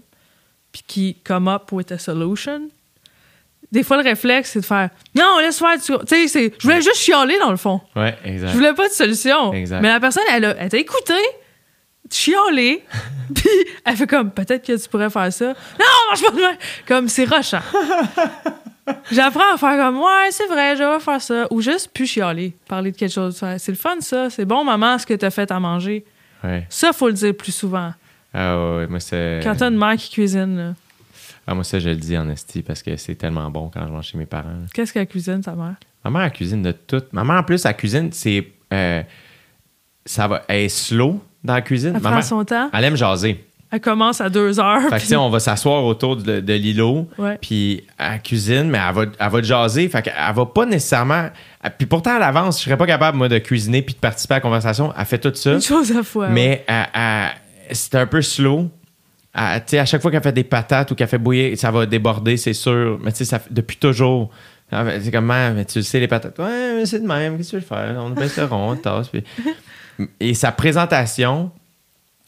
puis 0.72 0.82
qu'ils 0.88 1.16
come 1.24 1.48
up 1.48 1.72
with 1.72 1.92
a 1.92 2.00
solution, 2.00 2.70
des 3.74 3.84
fois, 3.84 3.98
le 3.98 4.04
réflexe, 4.04 4.52
c'est 4.52 4.60
de 4.62 4.66
faire 4.66 4.90
Non, 5.16 5.40
laisse 5.42 5.58
faire. 5.60 5.74
Tu 5.84 5.94
sais, 6.08 6.28
c'est- 6.28 6.54
je 6.58 6.64
voulais 6.64 6.82
juste 6.82 6.96
chialer 6.98 7.38
dans 7.40 7.52
le 7.52 7.58
fond. 7.58 7.82
Ouais, 7.96 8.16
exact. 8.24 8.50
Je 8.50 8.54
voulais 8.54 8.74
pas 8.74 8.88
de 8.88 8.94
solution. 8.94 9.52
Exact. 9.52 9.82
Mais 9.82 9.90
la 9.90 10.00
personne, 10.00 10.24
elle, 10.32 10.46
a, 10.46 10.56
elle 10.60 10.70
t'a 10.70 10.78
écouté, 10.78 11.16
chialé, 12.12 12.84
puis 13.36 13.50
elle 13.86 13.98
fait 13.98 14.08
comme 14.08 14.32
peut-être 14.32 14.66
que 14.66 14.82
tu 14.82 14.88
pourrais 14.90 15.10
faire 15.10 15.34
ça. 15.34 15.48
Non, 15.48 15.86
marche 16.10 16.22
pas 16.22 16.32
de 16.32 16.36
même. 16.40 16.58
Comme 16.88 17.08
c'est 17.10 17.26
rochant. 17.26 17.62
J'apprends 19.12 19.54
à 19.54 19.58
faire 19.58 19.78
comme 19.78 19.98
ouais, 20.00 20.28
c'est 20.32 20.46
vrai, 20.48 20.76
je 20.76 20.84
vais 20.84 21.00
faire 21.00 21.22
ça. 21.22 21.48
Ou 21.52 21.62
juste 21.62 21.90
plus 21.94 22.06
chialer, 22.06 22.54
parler 22.68 22.92
de 22.92 22.98
quelque 22.98 23.14
chose. 23.14 23.42
C'est 23.58 23.72
le 23.72 23.78
fun, 23.78 23.96
ça. 24.02 24.30
C'est 24.30 24.46
bon, 24.46 24.64
maman, 24.64 24.98
ce 25.00 25.06
que 25.06 25.14
t'as 25.14 25.30
fait 25.32 25.50
à 25.52 25.60
manger. 25.60 26.04
Ouais. 26.44 26.66
Ça, 26.70 26.92
faut 26.92 27.08
le 27.08 27.14
dire 27.14 27.34
plus 27.34 27.54
souvent. 27.54 27.94
Ah 28.34 28.58
ouais, 28.58 28.76
ouais, 28.78 28.88
moi, 28.88 29.00
c'est. 29.00 29.40
Quand 29.42 29.56
t'as 29.56 29.70
une 29.70 29.78
mère 29.78 29.96
qui 29.96 30.10
cuisine, 30.10 30.58
là, 30.58 30.74
Ah, 31.46 31.54
moi, 31.56 31.64
ça, 31.64 31.78
je 31.80 31.90
le 31.90 31.96
dis 31.96 32.18
en 32.18 32.30
esti 32.30 32.62
parce 32.62 32.82
que 32.82 32.96
c'est 32.96 33.16
tellement 33.16 33.50
bon 33.52 33.70
quand 33.74 33.86
je 33.86 33.92
mange 33.92 34.06
chez 34.06 34.18
mes 34.18 34.26
parents. 34.26 34.50
qu'est-ce 34.74 34.94
qu'elle 34.94 35.08
cuisine, 35.08 35.42
ta 35.42 35.54
mère? 35.56 35.76
Ma 36.06 36.10
mère, 36.12 36.22
elle 36.24 36.32
cuisine 36.32 36.62
de 36.62 36.72
tout. 36.72 37.02
Ma 37.12 37.24
mère, 37.24 37.38
en 37.38 37.44
plus, 37.44 37.66
elle 37.66 37.76
cuisine, 37.76 38.10
c'est. 38.12 38.48
euh, 38.74 39.02
ça 40.06 40.28
va. 40.28 40.44
Elle 40.48 40.62
est 40.64 40.70
slow 40.70 41.22
dans 41.44 41.54
la 41.54 41.62
cuisine. 41.62 41.90
Elle 41.96 42.02
Ma 42.02 42.10
prend 42.10 42.16
mère, 42.16 42.24
son 42.24 42.44
temps? 42.46 42.70
elle 42.74 42.84
aime 42.84 42.96
jaser. 42.96 43.44
Elle 43.72 43.82
commence 43.82 44.22
à 44.22 44.30
deux 44.30 44.60
heures. 44.60 44.82
Fait 44.90 45.00
que, 45.00 45.06
puis- 45.06 45.16
on 45.16 45.30
va 45.32 45.40
s'asseoir 45.40 45.84
autour 45.84 46.16
de, 46.18 46.40
de 46.42 46.54
l'îlot, 46.54 47.10
Ouais. 47.18 47.40
puis 47.42 47.84
elle 47.98 48.22
cuisine, 48.22 48.70
mais 48.70 48.78
elle 48.78 48.94
va, 48.94 49.06
elle 49.20 49.30
va 49.32 49.42
jaser. 49.42 49.90
Fait 49.90 50.04
qu'elle 50.04 50.14
va 50.34 50.46
pas 50.46 50.66
nécessairement. 50.68 51.30
Puis 51.78 51.88
pourtant, 51.88 52.16
à 52.16 52.20
l'avance, 52.20 52.60
je 52.60 52.66
serais 52.66 52.78
pas 52.78 52.86
capable, 52.86 53.18
moi, 53.18 53.30
de 53.30 53.40
cuisiner 53.40 53.82
puis 53.82 53.96
de 53.96 54.00
participer 54.00 54.36
à 54.36 54.38
la 54.38 54.42
conversation. 54.42 54.94
Elle 54.98 55.06
fait 55.06 55.18
tout 55.18 55.34
ça. 55.34 55.54
Une 55.54 55.62
chose 55.62 55.92
à 55.98 56.04
fois. 56.04 56.30
Mais 56.30 56.64
c'est 57.72 57.96
un 57.96 58.06
peu 58.06 58.22
slow. 58.22 58.70
Elle- 59.36 59.60
tu 59.62 59.64
sais, 59.72 59.80
à 59.80 59.86
chaque 59.86 60.02
fois 60.02 60.12
qu'elle 60.12 60.22
fait 60.24 60.32
des 60.32 60.44
patates 60.44 60.92
ou 60.92 60.96
qu'elle 60.96 61.08
fait 61.08 61.18
bouillir, 61.18 61.58
ça 61.58 61.72
va 61.72 61.86
déborder, 61.86 62.38
c'est 62.38 62.54
sûr. 62.54 63.00
Mais 63.04 63.12
tu 63.12 63.26
sais, 63.26 63.42
depuis 63.50 63.78
toujours. 63.78 64.30
Elle 64.72 65.02
C'est 65.04 65.12
comme, 65.12 65.30
Ah, 65.32 65.52
mais 65.52 65.66
tu 65.66 65.82
sais, 65.84 66.00
les 66.00 66.08
patates. 66.08 66.38
Ouais, 66.40 66.76
mais 66.76 66.86
c'est 66.86 67.00
de 67.00 67.08
même. 67.08 67.38
Qu'est-ce 67.38 67.52
que 67.52 67.58
tu 67.58 67.62
veux 67.62 67.68
faire? 67.68 67.96
On 68.00 68.10
baisse 68.12 68.38
le 68.38 68.46
rond, 68.46 68.72
on 68.72 68.76
tasse. 68.76 69.08
puis- 69.10 69.24
Et 70.20 70.34
sa 70.34 70.52
présentation, 70.52 71.52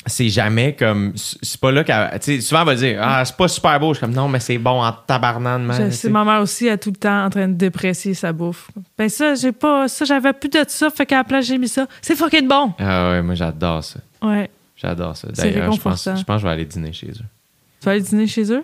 c'est 0.06 0.30
jamais 0.30 0.75
comme. 0.75 1.14
C'est 1.16 1.59
pas 1.59 1.72
là 1.72 1.84
qu'elle. 1.84 2.19
Tu 2.19 2.35
sais, 2.35 2.42
souvent, 2.42 2.61
elle 2.61 2.67
va 2.67 2.75
dire, 2.75 3.00
ah, 3.01 3.25
c'est 3.25 3.35
pas 3.35 3.48
super 3.48 3.80
beau. 3.80 3.93
Je 3.93 3.98
suis 3.98 4.06
comme, 4.06 4.14
non, 4.16 4.27
mais 4.27 4.40
c'est 4.40 4.59
bon 4.59 4.84
en 4.84 4.92
tabarnane, 4.92 5.64
man. 5.64 5.92
Sais. 5.92 6.09
ma 6.09 6.24
mère 6.24 6.42
aussi 6.42 6.67
est 6.67 6.77
tout 6.77 6.92
le 6.92 6.95
temps 6.98 7.25
en 7.25 7.30
train 7.32 7.48
de 7.48 7.53
déprécier 7.53 8.14
sa 8.14 8.32
bouffe. 8.32 8.69
Ben 8.98 9.09
ça, 9.09 9.34
j'ai 9.34 9.51
pas 9.51 9.88
ça, 9.88 10.06
j'avais 10.06 10.34
plus 10.34 10.50
de 10.50 10.64
ça, 10.67 10.90
fait 10.92 11.08
qu'à 11.08 11.17
la 11.17 11.24
place 11.24 11.45
j'ai 11.48 11.58
mis 11.58 11.67
ça. 11.67 11.88
C'est 12.03 12.16
fucking 12.16 12.48
bon. 12.48 12.74
Ah 12.77 13.09
ouais, 13.11 13.22
moi, 13.24 13.34
j'adore 13.34 13.84
ça. 13.84 14.00
Ouais. 14.22 14.50
J'adore 14.76 15.16
ça. 15.16 15.30
D'ailleurs, 15.32 15.72
je 15.72 15.80
pense, 15.82 16.04
je 16.04 16.10
pense 16.24 16.26
que 16.26 16.38
je 16.40 16.44
vais 16.45 16.52
aller 16.52 16.66
dîner 16.66 16.92
chez 16.94 17.08
eux. 17.08 17.14
Tu 17.80 17.86
vas 17.86 17.92
aller 17.92 18.02
dîner 18.02 18.28
chez 18.28 18.52
eux? 18.52 18.64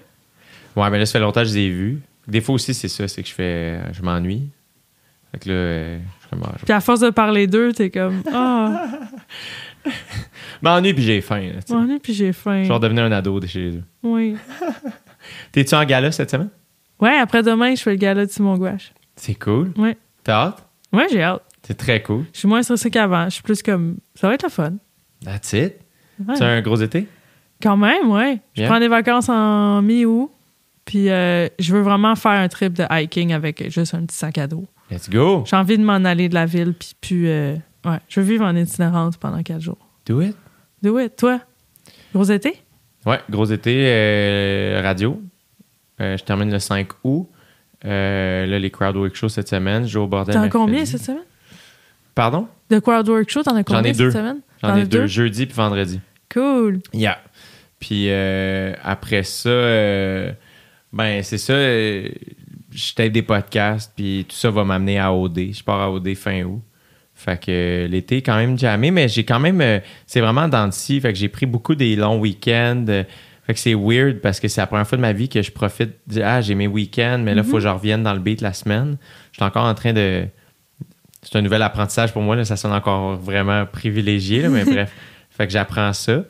Ouais, 0.75 0.89
mais 0.89 0.99
là, 0.99 1.05
ça 1.05 1.13
fait 1.13 1.19
longtemps 1.19 1.41
que 1.41 1.47
je 1.47 1.53
les 1.53 1.59
ai 1.61 1.69
vus. 1.69 2.01
Des 2.27 2.41
fois 2.41 2.55
aussi, 2.55 2.73
c'est 2.73 2.87
ça, 2.87 3.07
c'est 3.07 3.23
que 3.23 3.29
je 3.29 3.33
fais. 3.33 3.79
Je 3.93 4.01
m'ennuie. 4.01 4.49
Fait 5.31 5.39
que 5.39 5.49
là, 5.49 5.55
euh, 5.55 5.99
je 5.99 6.19
suis 6.21 6.29
comme, 6.29 6.43
ah, 6.45 6.55
Puis 6.63 6.73
à 6.73 6.81
force 6.81 6.99
de 6.99 7.09
parler 7.09 7.47
d'eux, 7.47 7.71
t'es 7.71 7.89
comme 7.89 8.21
Ah, 8.33 8.87
m'ennuie 10.61 10.93
puis 10.93 11.03
j'ai 11.03 11.21
faim. 11.21 11.49
m'ennuie 11.69 11.99
puis 11.99 12.13
j'ai 12.13 12.33
faim. 12.33 12.63
Je 12.63 12.67
vais 12.67 12.73
redevenir 12.73 13.03
un 13.05 13.11
ado 13.11 13.39
de 13.39 13.47
chez 13.47 13.69
eux. 13.77 13.83
Oui. 14.03 14.35
T'es-tu 15.51 15.73
en 15.75 15.83
gala 15.85 16.11
cette 16.11 16.29
semaine? 16.31 16.49
Ouais, 16.99 17.17
après 17.17 17.41
demain, 17.43 17.73
je 17.75 17.81
fais 17.81 17.91
le 17.91 17.97
gala 17.97 18.25
de 18.25 18.31
Simon 18.31 18.57
Gouache. 18.57 18.91
C'est 19.15 19.35
cool. 19.35 19.71
Ouais. 19.77 19.97
T'as 20.23 20.47
hâte? 20.47 20.65
Ouais, 20.93 21.07
j'ai 21.11 21.23
hâte. 21.23 21.43
C'est 21.63 21.77
très 21.77 22.01
cool. 22.01 22.25
Je 22.33 22.39
suis 22.39 22.47
moins 22.47 22.61
stressée 22.63 22.89
qu'avant. 22.91 23.25
Je 23.25 23.29
suis 23.35 23.43
plus 23.43 23.61
comme 23.63 23.97
ça 24.15 24.27
va 24.27 24.33
être 24.35 24.43
le 24.43 24.49
fun. 24.49 24.73
That's 25.23 25.53
it. 25.53 25.75
Ouais. 26.27 26.35
C'est 26.35 26.45
un 26.45 26.61
gros 26.61 26.77
été? 26.77 27.07
Quand 27.61 27.77
même, 27.77 28.09
ouais. 28.09 28.39
Je 28.55 28.65
prends 28.65 28.79
des 28.79 28.87
vacances 28.87 29.29
en 29.29 29.81
mi-août. 29.81 30.31
Puis 30.85 31.09
euh, 31.09 31.47
je 31.59 31.75
veux 31.75 31.81
vraiment 31.81 32.15
faire 32.15 32.31
un 32.31 32.47
trip 32.47 32.73
de 32.73 32.83
hiking 32.89 33.33
avec 33.33 33.69
juste 33.71 33.93
un 33.93 34.05
petit 34.05 34.17
sac 34.17 34.37
à 34.37 34.47
dos. 34.47 34.65
Let's 34.89 35.09
go. 35.09 35.43
J'ai 35.45 35.55
envie 35.55 35.77
de 35.77 35.83
m'en 35.83 36.03
aller 36.03 36.27
de 36.27 36.33
la 36.33 36.45
ville, 36.45 36.73
puis 36.73 36.91
puis, 36.99 37.29
euh, 37.29 37.55
ouais, 37.85 37.99
je 38.09 38.19
veux 38.19 38.25
vivre 38.25 38.43
en 38.43 38.55
itinérante 38.55 39.17
pendant 39.17 39.41
quatre 39.41 39.61
jours. 39.61 39.77
Do 40.05 40.21
it. 40.21 40.35
Do 40.81 40.99
it, 40.99 41.15
toi? 41.15 41.39
Gros 42.13 42.23
été? 42.25 42.61
Ouais, 43.05 43.19
gros 43.29 43.45
été, 43.45 43.85
euh, 43.85 44.81
radio. 44.83 45.21
Euh, 46.01 46.17
je 46.17 46.23
termine 46.23 46.51
le 46.51 46.59
5 46.59 46.89
août. 47.03 47.29
Là, 47.83 48.59
les 48.59 48.69
Crowdwork 48.69 49.15
Shows 49.15 49.29
cette 49.29 49.47
semaine. 49.47 49.83
Je 49.83 49.93
joue 49.93 50.01
au 50.01 50.07
bordel. 50.07 50.35
T'en 50.35 50.41
as 50.41 50.49
combien 50.49 50.83
cette 50.85 51.03
semaine? 51.03 51.23
Pardon? 52.13 52.47
De 52.69 52.79
Crowdwork 52.79 53.29
Show, 53.29 53.43
t'en 53.43 53.55
as 53.55 53.63
combien 53.63 53.83
ai 53.83 53.93
deux. 53.93 54.11
cette 54.11 54.19
semaine? 54.19 54.41
J'en 54.61 54.75
ai 54.75 54.81
as 54.81 54.85
deux, 54.85 55.07
jeudi 55.07 55.45
puis 55.45 55.55
vendredi. 55.55 56.01
Cool. 56.33 56.79
Yeah. 56.93 57.17
Puis 57.79 58.05
euh, 58.09 58.73
après 58.83 59.23
ça, 59.23 59.49
euh, 59.49 60.31
ben 60.93 61.23
c'est 61.23 61.37
ça. 61.37 61.53
euh, 61.53 62.09
je 62.73 62.93
t'aide 62.93 63.11
des 63.11 63.21
podcasts, 63.23 63.91
puis 63.95 64.25
tout 64.29 64.35
ça 64.35 64.49
va 64.51 64.63
m'amener 64.63 64.97
à 64.99 65.11
OD. 65.13 65.51
Je 65.53 65.63
pars 65.63 65.79
à 65.81 65.91
OD 65.91 66.13
fin 66.15 66.43
août. 66.43 66.61
Fait 67.15 67.37
que 67.39 67.51
euh, 67.51 67.87
l'été 67.87 68.21
quand 68.21 68.35
même 68.37 68.57
jamais, 68.57 68.91
mais 68.91 69.07
j'ai 69.07 69.23
quand 69.25 69.39
même. 69.39 69.81
c'est 70.05 70.21
vraiment 70.21 70.47
dans 70.47 70.65
le. 70.65 70.71
Fait 71.01 71.11
que 71.13 71.19
j'ai 71.19 71.27
pris 71.29 71.45
beaucoup 71.45 71.75
des 71.75 71.95
longs 71.95 72.19
week-ends. 72.19 72.85
fait 72.87 73.53
que 73.53 73.59
c'est 73.59 73.73
weird 73.75 74.19
parce 74.21 74.39
que 74.39 74.47
c'est 74.47 74.61
la 74.61 74.67
première 74.67 74.87
fois 74.87 74.95
de 74.97 75.01
ma 75.01 75.13
vie 75.13 75.27
que 75.27 75.41
je 75.41 75.51
profite. 75.51 75.91
de- 76.07 76.21
ah, 76.21 76.39
j'ai 76.41 76.55
mes 76.55 76.67
week-ends, 76.67 77.19
mais 77.23 77.35
là, 77.35 77.41
il 77.43 77.47
faut 77.47 77.57
que 77.57 77.63
je 77.63 77.67
revienne 77.67 78.03
dans 78.03 78.13
le 78.13 78.19
beat 78.19 78.41
la 78.41 78.53
semaine. 78.53 78.97
Je 79.31 79.37
suis 79.37 79.43
encore 79.43 79.65
en 79.65 79.73
train 79.75 79.93
de. 79.93 80.25
C'est 81.23 81.37
un 81.37 81.41
nouvel 81.41 81.61
apprentissage 81.61 82.13
pour 82.13 82.21
moi. 82.23 82.35
Là, 82.35 82.45
ça 82.45 82.55
sonne 82.57 82.71
encore 82.73 83.15
vraiment 83.17 83.65
privilégié, 83.65 84.41
là, 84.43 84.49
mais 84.49 84.63
bref. 84.65 84.91
Fait 85.41 85.47
que 85.47 85.53
j'apprends 85.53 85.91
ça. 85.93 86.23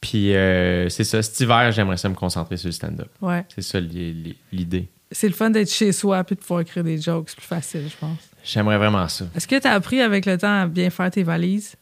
Puis 0.00 0.34
euh, 0.34 0.88
c'est 0.88 1.04
ça. 1.04 1.22
Cet 1.22 1.38
hiver, 1.40 1.70
j'aimerais 1.70 1.96
ça 1.98 2.08
me 2.08 2.14
concentrer 2.16 2.56
sur 2.56 2.66
le 2.66 2.72
stand-up. 2.72 3.08
Ouais. 3.20 3.44
C'est 3.54 3.62
ça 3.62 3.78
li- 3.78 4.12
li- 4.12 4.36
l'idée. 4.52 4.88
C'est 5.12 5.28
le 5.28 5.34
fun 5.34 5.50
d'être 5.50 5.70
chez 5.70 5.92
soi 5.92 6.24
puis 6.24 6.34
de 6.34 6.40
pouvoir 6.40 6.60
écrire 6.62 6.82
des 6.82 6.98
jokes. 7.00 7.28
C'est 7.28 7.36
plus 7.36 7.46
facile, 7.46 7.82
je 7.88 7.96
pense. 7.96 8.18
J'aimerais 8.42 8.78
vraiment 8.78 9.06
ça. 9.08 9.26
Est-ce 9.36 9.46
que 9.46 9.56
t'as 9.58 9.72
appris 9.72 10.00
avec 10.00 10.26
le 10.26 10.36
temps 10.36 10.62
à 10.62 10.66
bien 10.66 10.90
faire 10.90 11.10
tes 11.12 11.22
valises? 11.22 11.76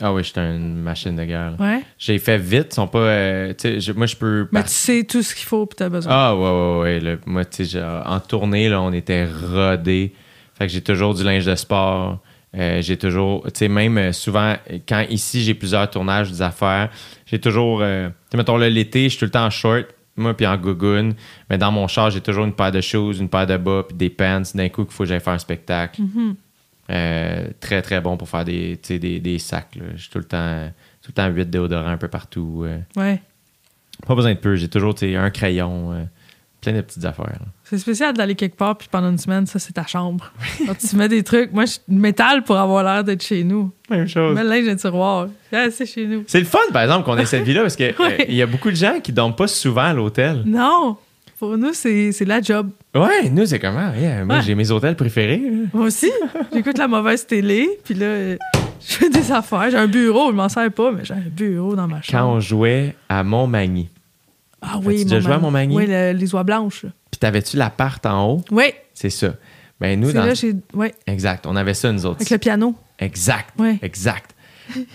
Ah 0.00 0.12
oui, 0.12 0.24
j'étais 0.24 0.40
une 0.40 0.80
machine 0.80 1.14
de 1.14 1.24
guerre. 1.24 1.54
Ouais. 1.60 1.82
J'ai 1.98 2.18
fait 2.18 2.38
vite, 2.38 2.68
ils 2.70 2.74
sont 2.74 2.86
pas. 2.88 2.98
euh, 2.98 3.54
tu 3.56 3.80
je- 3.80 3.92
moi, 3.92 4.06
je 4.06 4.16
peux. 4.16 4.48
Mais 4.50 4.62
tu 4.64 4.70
sais 4.70 5.04
tout 5.04 5.22
ce 5.22 5.34
qu'il 5.36 5.46
faut 5.46 5.66
puis 5.66 5.76
t'as 5.76 5.88
besoin. 5.88 6.12
Ah, 6.12 6.34
ouais, 6.36 6.42
ouais, 6.42 6.78
ouais. 6.80 7.00
là, 7.00 7.16
moi, 7.26 7.44
tu 7.44 7.64
sais, 7.64 7.80
en 7.82 8.18
tournée, 8.18 8.68
là, 8.68 8.80
on 8.80 8.92
était 8.92 9.24
rodés. 9.26 10.14
Fait 10.56 10.66
que 10.66 10.72
j'ai 10.72 10.82
toujours 10.82 11.14
du 11.14 11.22
linge 11.22 11.44
de 11.46 11.54
sport. 11.54 12.20
Euh, 12.56 12.80
j'ai 12.80 12.96
toujours, 12.96 13.44
tu 13.44 13.50
sais, 13.54 13.68
même 13.68 13.98
euh, 13.98 14.12
souvent, 14.12 14.54
quand 14.88 15.04
ici, 15.10 15.42
j'ai 15.42 15.54
plusieurs 15.54 15.88
tournages, 15.90 16.30
des 16.30 16.40
affaires, 16.40 16.90
j'ai 17.26 17.38
toujours, 17.38 17.80
euh, 17.82 18.08
tu 18.08 18.14
sais, 18.30 18.36
mettons, 18.38 18.56
là, 18.56 18.70
l'été, 18.70 19.04
je 19.04 19.08
suis 19.10 19.18
tout 19.18 19.24
le 19.26 19.30
temps 19.30 19.44
en 19.44 19.50
short, 19.50 19.86
moi, 20.16 20.34
puis 20.34 20.46
en 20.46 20.56
gougoune. 20.56 21.14
Mais 21.50 21.58
dans 21.58 21.70
mon 21.70 21.86
char, 21.88 22.10
j'ai 22.10 22.22
toujours 22.22 22.44
une 22.44 22.54
paire 22.54 22.72
de 22.72 22.80
shoes, 22.80 23.14
une 23.20 23.28
paire 23.28 23.46
de 23.46 23.56
bas, 23.58 23.84
puis 23.86 23.96
des 23.96 24.08
pants, 24.08 24.42
d'un 24.54 24.68
coup, 24.70 24.84
qu'il 24.84 24.94
faut 24.94 25.02
que 25.04 25.08
j'aille 25.10 25.20
faire 25.20 25.34
un 25.34 25.38
spectacle. 25.38 26.00
Euh, 26.90 27.48
très, 27.60 27.82
très 27.82 28.00
bon 28.00 28.16
pour 28.16 28.28
faire 28.30 28.46
des, 28.46 28.78
tu 28.82 28.94
sais, 28.94 28.98
des, 28.98 29.20
des 29.20 29.38
sacs, 29.38 29.76
là. 29.76 29.84
J'ai 29.94 30.08
tout 30.08 30.18
le 30.18 30.24
temps, 30.24 30.72
tout 31.02 31.08
le 31.10 31.12
temps 31.12 31.28
8 31.28 31.50
déodorants 31.50 31.90
un 31.90 31.98
peu 31.98 32.08
partout. 32.08 32.66
Ouais. 32.96 33.20
Pas 34.06 34.14
besoin 34.14 34.32
de 34.32 34.38
peu, 34.38 34.56
j'ai 34.56 34.68
toujours, 34.68 34.94
tu 34.94 35.00
sais, 35.10 35.16
un 35.16 35.28
crayon, 35.28 36.08
plein 36.62 36.72
de 36.72 36.80
petites 36.80 37.04
affaires. 37.04 37.26
là. 37.26 37.46
C'est 37.70 37.78
spécial 37.78 38.14
d'aller 38.14 38.34
quelque 38.34 38.56
part 38.56 38.78
puis 38.78 38.88
pendant 38.90 39.10
une 39.10 39.18
semaine, 39.18 39.46
ça 39.46 39.58
c'est 39.58 39.72
ta 39.74 39.86
chambre. 39.86 40.32
Quand 40.66 40.74
tu 40.78 40.96
mets 40.96 41.08
des 41.08 41.22
trucs, 41.22 41.52
moi 41.52 41.64
je 41.66 41.72
suis 41.72 41.80
métal 41.88 42.42
pour 42.44 42.56
avoir 42.56 42.82
l'air 42.82 43.04
d'être 43.04 43.22
chez 43.22 43.44
nous. 43.44 43.70
Même 43.90 44.08
chose. 44.08 44.34
Mets 44.34 44.42
le 44.42 44.48
linge 44.48 44.64
dans 44.66 44.72
le 44.72 44.76
tiroir. 44.78 45.28
Ah, 45.52 45.66
c'est 45.70 45.84
chez 45.86 46.06
nous. 46.06 46.24
C'est 46.26 46.38
le 46.40 46.46
fun, 46.46 46.58
par 46.72 46.82
exemple, 46.82 47.04
qu'on 47.04 47.16
ait 47.18 47.26
cette 47.26 47.42
vie-là, 47.44 47.60
parce 47.62 47.76
qu'il 47.76 47.94
Ouais. 47.98 48.26
y 48.30 48.40
a 48.40 48.46
beaucoup 48.46 48.70
de 48.70 48.76
gens 48.76 49.00
qui 49.02 49.12
dorment 49.12 49.36
pas 49.36 49.46
souvent 49.48 49.82
à 49.82 49.92
l'hôtel. 49.92 50.42
Non! 50.46 50.96
Pour 51.38 51.56
nous, 51.56 51.72
c'est 51.72 52.10
c'est 52.10 52.24
la 52.24 52.40
job. 52.40 52.70
Ouais, 52.94 53.28
nous, 53.30 53.46
c'est 53.46 53.58
comment? 53.60 53.92
Yeah, 53.94 54.24
moi, 54.24 54.36
Ouais. 54.36 54.42
j'ai 54.42 54.54
mes 54.56 54.70
hôtels 54.72 54.96
préférés. 54.96 55.38
là. 55.38 55.66
Moi 55.72 55.86
aussi, 55.86 56.10
j'écoute 56.52 56.78
la 56.78 56.88
mauvaise 56.88 57.26
télé, 57.26 57.68
puis 57.84 57.94
là, 57.94 58.06
euh, 58.06 58.36
je 58.80 58.94
fais 58.94 59.08
des 59.10 59.30
affaires. 59.30 59.70
J'ai 59.70 59.76
un 59.76 59.86
bureau, 59.86 60.30
je 60.32 60.36
m'en 60.36 60.48
sers 60.48 60.72
pas, 60.72 60.90
mais 60.90 61.04
j'ai 61.04 61.14
un 61.14 61.22
bureau 61.30 61.76
dans 61.76 61.86
ma 61.86 61.96
Quand 61.98 62.02
chambre. 62.18 62.32
on 62.32 62.40
jouait 62.40 62.96
à 63.08 63.22
Montmagny, 63.22 63.88
Ah 64.60 64.80
oui, 64.84 64.96
As-tu 64.96 65.04
déjà 65.04 65.20
joué 65.20 65.32
à 65.34 65.38
Montmagny? 65.38 65.76
Oui, 65.76 65.86
le- 65.86 66.10
les 66.12 66.34
oies 66.34 66.42
blanches. 66.42 66.86
Puis 67.18 67.20
t'avais-tu 67.20 67.56
l'appart 67.56 68.04
en 68.06 68.28
haut? 68.30 68.44
Oui, 68.50 68.72
C'est 68.94 69.10
ça. 69.10 69.34
Ben, 69.80 69.98
nous, 69.98 70.12
dans... 70.12 70.24
là, 70.24 70.34
j'ai. 70.34 70.54
Oui, 70.74 70.88
Exact, 71.06 71.46
on 71.46 71.54
avait 71.56 71.74
ça, 71.74 71.92
nous 71.92 72.04
autres. 72.06 72.16
avec 72.16 72.30
le 72.30 72.38
piano. 72.38 72.74
Exact, 72.98 73.50
Ouais. 73.58 73.78
exact. 73.82 74.34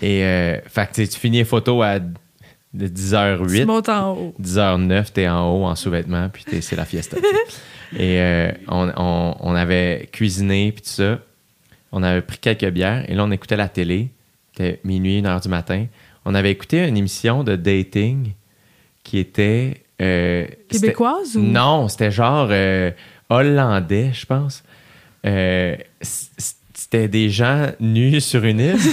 Et, 0.02 0.22
euh, 0.24 0.58
fait 0.66 0.88
que 0.90 1.02
tu 1.02 1.18
finis 1.18 1.38
les 1.38 1.44
photos 1.44 1.82
à 1.84 1.98
de 2.00 2.86
Tu 2.88 2.92
10h08. 2.92 3.64
montes 3.66 3.88
en 3.88 4.12
haut. 4.14 4.34
10h09, 4.40 5.12
t'es 5.12 5.28
en 5.28 5.48
haut 5.50 5.64
en 5.64 5.74
sous-vêtements, 5.74 6.28
puis 6.28 6.44
t'es- 6.44 6.60
c'est 6.60 6.76
la 6.76 6.84
fiesta. 6.84 7.16
Et 7.96 8.20
euh, 8.20 8.52
on, 8.68 8.90
on- 8.96 9.36
on 9.40 9.54
avait 9.54 10.08
cuisiné, 10.12 10.72
puis 10.72 10.82
tout 10.82 10.88
ça. 10.90 11.20
On 11.92 12.02
avait 12.02 12.22
pris 12.22 12.38
quelques 12.38 12.68
bières, 12.70 13.08
et 13.08 13.14
là, 13.14 13.24
on 13.24 13.30
écoutait 13.30 13.56
la 13.56 13.68
télé. 13.68 14.10
C'était 14.52 14.80
minuit, 14.84 15.18
une 15.18 15.26
heure 15.26 15.40
du 15.40 15.48
matin. 15.48 15.86
On 16.24 16.34
avait 16.34 16.50
écouté 16.50 16.86
une 16.86 16.96
émission 16.96 17.42
de 17.44 17.54
dating 17.56 18.32
qui 19.02 19.18
était. 19.18 19.83
Euh, 20.00 20.46
Québécoise 20.68 21.36
ou? 21.36 21.40
Non, 21.40 21.88
c'était 21.88 22.10
genre 22.10 22.48
euh, 22.50 22.90
hollandais, 23.28 24.10
je 24.12 24.26
pense. 24.26 24.62
Euh, 25.26 25.76
c'était 26.00 27.08
des 27.08 27.30
gens 27.30 27.68
nus 27.80 28.20
sur 28.20 28.44
une 28.44 28.60
île. 28.60 28.76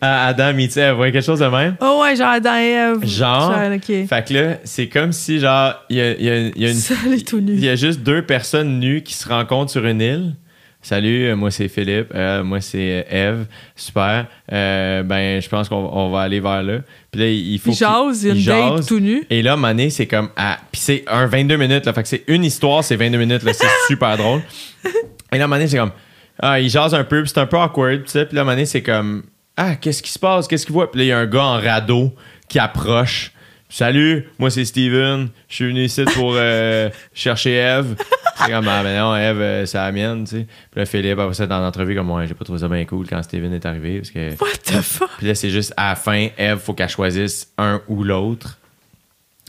Ah, 0.00 0.26
Adam 0.28 0.52
meets 0.52 0.76
Eve, 0.76 0.96
ouais, 1.00 1.10
quelque 1.10 1.24
chose 1.24 1.40
de 1.40 1.46
même. 1.46 1.76
Oh 1.80 2.00
ouais, 2.02 2.14
genre 2.14 2.40
dans 2.40 2.54
Ève. 2.54 3.04
Genre, 3.04 3.52
ok. 3.74 4.06
Fait 4.06 4.28
que 4.28 4.32
là, 4.32 4.58
c'est 4.62 4.88
comme 4.88 5.10
si, 5.10 5.40
genre, 5.40 5.74
il 5.90 5.96
y 5.96 6.00
a, 6.00 6.12
il 6.12 6.22
y 6.24 6.30
a- 6.30 6.38
y 6.56 6.66
a 6.66 6.70
une. 6.70 6.74
Seul 6.76 7.14
et 7.14 7.22
tout 7.22 7.40
nu. 7.40 7.54
Il 7.54 7.64
y 7.64 7.68
a 7.68 7.74
juste 7.74 8.00
deux 8.04 8.22
personnes 8.22 8.78
nues 8.78 9.02
qui 9.02 9.14
se 9.14 9.28
rencontrent 9.28 9.72
sur 9.72 9.84
une 9.84 10.00
île. 10.00 10.36
Salut, 10.80 11.26
euh, 11.26 11.36
moi 11.36 11.50
c'est 11.50 11.66
Philippe, 11.66 12.12
euh, 12.14 12.44
moi 12.44 12.60
c'est 12.60 13.04
Eve. 13.10 13.46
Super. 13.74 14.26
Euh, 14.52 15.02
ben, 15.02 15.42
je 15.42 15.48
pense 15.48 15.68
qu'on 15.68 15.76
on 15.76 16.10
va 16.10 16.20
aller 16.20 16.38
vers 16.38 16.62
là. 16.62 16.78
Puis 17.10 17.20
là, 17.20 17.26
il 17.28 17.58
faut. 17.58 17.70
Il 17.70 17.76
jase, 17.76 18.22
il 18.22 18.36
il 18.36 18.44
date 18.44 18.86
tout 18.86 19.00
nu. 19.00 19.24
Et 19.28 19.42
là, 19.42 19.56
Mané, 19.56 19.90
c'est 19.90 20.06
comme. 20.06 20.30
Ah, 20.36 20.58
puis 20.70 20.80
c'est 20.80 21.04
un 21.08 21.26
22 21.26 21.56
minutes, 21.56 21.84
là. 21.84 21.92
Fait 21.92 22.02
que 22.02 22.08
c'est 22.08 22.22
une 22.28 22.44
histoire, 22.44 22.84
c'est 22.84 22.94
22 22.94 23.18
minutes, 23.18 23.42
là. 23.42 23.52
C'est 23.52 23.66
super 23.88 24.16
drôle. 24.16 24.40
Et 25.32 25.38
là, 25.38 25.48
Mané, 25.48 25.66
c'est 25.66 25.78
comme. 25.78 25.92
Ah, 26.40 26.60
il 26.60 26.70
jase 26.70 26.94
un 26.94 27.04
peu, 27.04 27.22
puis 27.22 27.30
c'est 27.34 27.40
un 27.40 27.46
peu 27.46 27.58
awkward, 27.58 28.04
tu 28.04 28.10
sais. 28.10 28.24
Puis 28.26 28.36
là, 28.36 28.44
Mané, 28.44 28.64
c'est 28.64 28.82
comme. 28.82 29.24
Ah, 29.56 29.74
qu'est-ce 29.74 30.02
qui 30.02 30.12
se 30.12 30.18
passe? 30.18 30.46
Qu'est-ce 30.46 30.64
qu'il 30.64 30.74
voit? 30.74 30.92
Puis 30.92 31.00
là, 31.00 31.04
il 31.04 31.08
y 31.08 31.12
a 31.12 31.18
un 31.18 31.26
gars 31.26 31.44
en 31.44 31.60
radeau 31.60 32.14
qui 32.48 32.60
approche. 32.60 33.32
Salut, 33.70 34.28
moi 34.38 34.50
c'est 34.50 34.64
Steven. 34.64 35.28
Je 35.48 35.54
suis 35.54 35.66
venu 35.66 35.84
ici 35.84 36.04
pour 36.14 36.32
euh, 36.34 36.88
chercher 37.12 37.56
Eve. 37.56 37.96
C'est 38.38 38.50
comme, 38.50 38.66
ah, 38.68 38.82
ben 38.82 38.98
non, 38.98 39.14
Eve, 39.14 39.40
euh, 39.40 39.66
c'est 39.66 39.76
la 39.76 39.92
mienne, 39.92 40.24
tu 40.24 40.30
sais. 40.30 40.46
Puis 40.70 40.80
là, 40.80 40.86
Philippe, 40.86 41.18
après 41.18 41.34
ça, 41.34 41.46
dans 41.46 41.60
l'entrevue, 41.60 41.94
comme, 41.94 42.10
ouais, 42.10 42.26
j'ai 42.26 42.34
pas 42.34 42.44
trouvé 42.44 42.60
ça 42.60 42.68
bien 42.68 42.84
cool 42.86 43.06
quand 43.06 43.22
Steven 43.22 43.52
est 43.52 43.66
arrivé. 43.66 43.98
Parce 43.98 44.10
que. 44.10 44.30
What 44.40 44.58
the 44.64 44.80
fuck? 44.80 45.10
Puis 45.18 45.26
là, 45.26 45.34
c'est 45.34 45.50
juste 45.50 45.74
à 45.76 45.90
la 45.90 45.96
fin, 45.96 46.28
Eve, 46.38 46.58
faut 46.58 46.72
qu'elle 46.72 46.88
choisisse 46.88 47.52
un 47.58 47.82
ou 47.88 48.04
l'autre. 48.04 48.58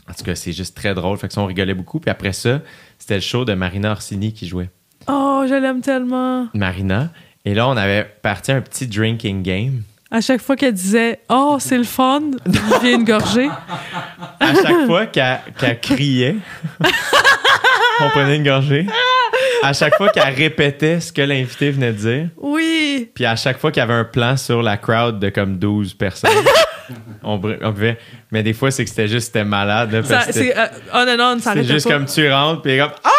En 0.08 0.12
tout 0.12 0.24
cas, 0.24 0.34
c'est 0.34 0.52
juste 0.52 0.76
très 0.76 0.92
drôle. 0.92 1.16
Fait 1.18 1.28
que 1.28 1.32
ça, 1.34 1.40
on 1.40 1.46
rigolait 1.46 1.74
beaucoup. 1.74 2.00
Puis 2.00 2.10
après 2.10 2.32
ça, 2.32 2.60
c'était 2.98 3.14
le 3.14 3.20
show 3.20 3.44
de 3.44 3.54
Marina 3.54 3.92
Orsini 3.92 4.32
qui 4.34 4.46
jouait. 4.48 4.70
Oh, 5.08 5.44
je 5.48 5.54
l'aime 5.54 5.80
tellement. 5.80 6.48
Marina. 6.52 7.10
Et 7.44 7.54
là, 7.54 7.68
on 7.68 7.76
avait 7.76 8.04
parti 8.22 8.52
un 8.52 8.60
petit 8.60 8.86
drinking 8.86 9.42
game. 9.42 9.82
À 10.10 10.20
chaque 10.20 10.40
fois 10.40 10.56
qu'elle 10.56 10.72
disait 10.74 11.20
Oh, 11.28 11.56
c'est 11.60 11.78
le 11.78 11.84
fun, 11.84 12.20
vient 12.82 12.94
une 12.96 13.04
gorgée. 13.04 13.48
À 14.40 14.54
chaque 14.54 14.86
fois 14.86 15.06
qu'elle 15.06 15.80
criait, 15.80 16.36
on 18.00 18.08
prenait 18.10 18.36
une 18.36 18.44
gorgée. 18.44 18.86
À 19.62 19.72
chaque 19.72 19.94
fois 19.96 20.08
qu'elle 20.08 20.34
répétait 20.34 21.00
ce 21.00 21.12
que 21.12 21.22
l'invité 21.22 21.70
venait 21.70 21.92
de 21.92 21.98
dire. 21.98 22.28
Oui. 22.38 23.10
Puis 23.14 23.24
à 23.24 23.36
chaque 23.36 23.58
fois 23.58 23.70
qu'il 23.70 23.80
y 23.80 23.84
avait 23.84 23.94
un 23.94 24.04
plan 24.04 24.36
sur 24.36 24.62
la 24.62 24.76
crowd 24.78 25.18
de 25.20 25.28
comme 25.28 25.58
12 25.58 25.94
personnes, 25.94 26.30
on, 27.22 27.34
on 27.62 27.72
pouvait. 27.72 27.98
Mais 28.32 28.42
des 28.42 28.52
fois, 28.52 28.70
c'est 28.70 28.84
que 28.84 28.90
c'était 28.90 29.06
juste, 29.08 29.26
c'était 29.28 29.44
malade. 29.44 29.92
là, 29.92 30.02
Ça, 30.02 30.24
euh, 30.36 30.66
on 30.94 30.98
and 31.08 31.36
on, 31.36 31.38
ça 31.40 31.52
C'est 31.54 31.64
juste 31.64 31.86
pas. 31.86 31.94
comme 31.94 32.06
tu 32.06 32.30
rentres, 32.32 32.62
puis 32.62 32.78
comme 32.78 32.90
Ah! 33.04 33.10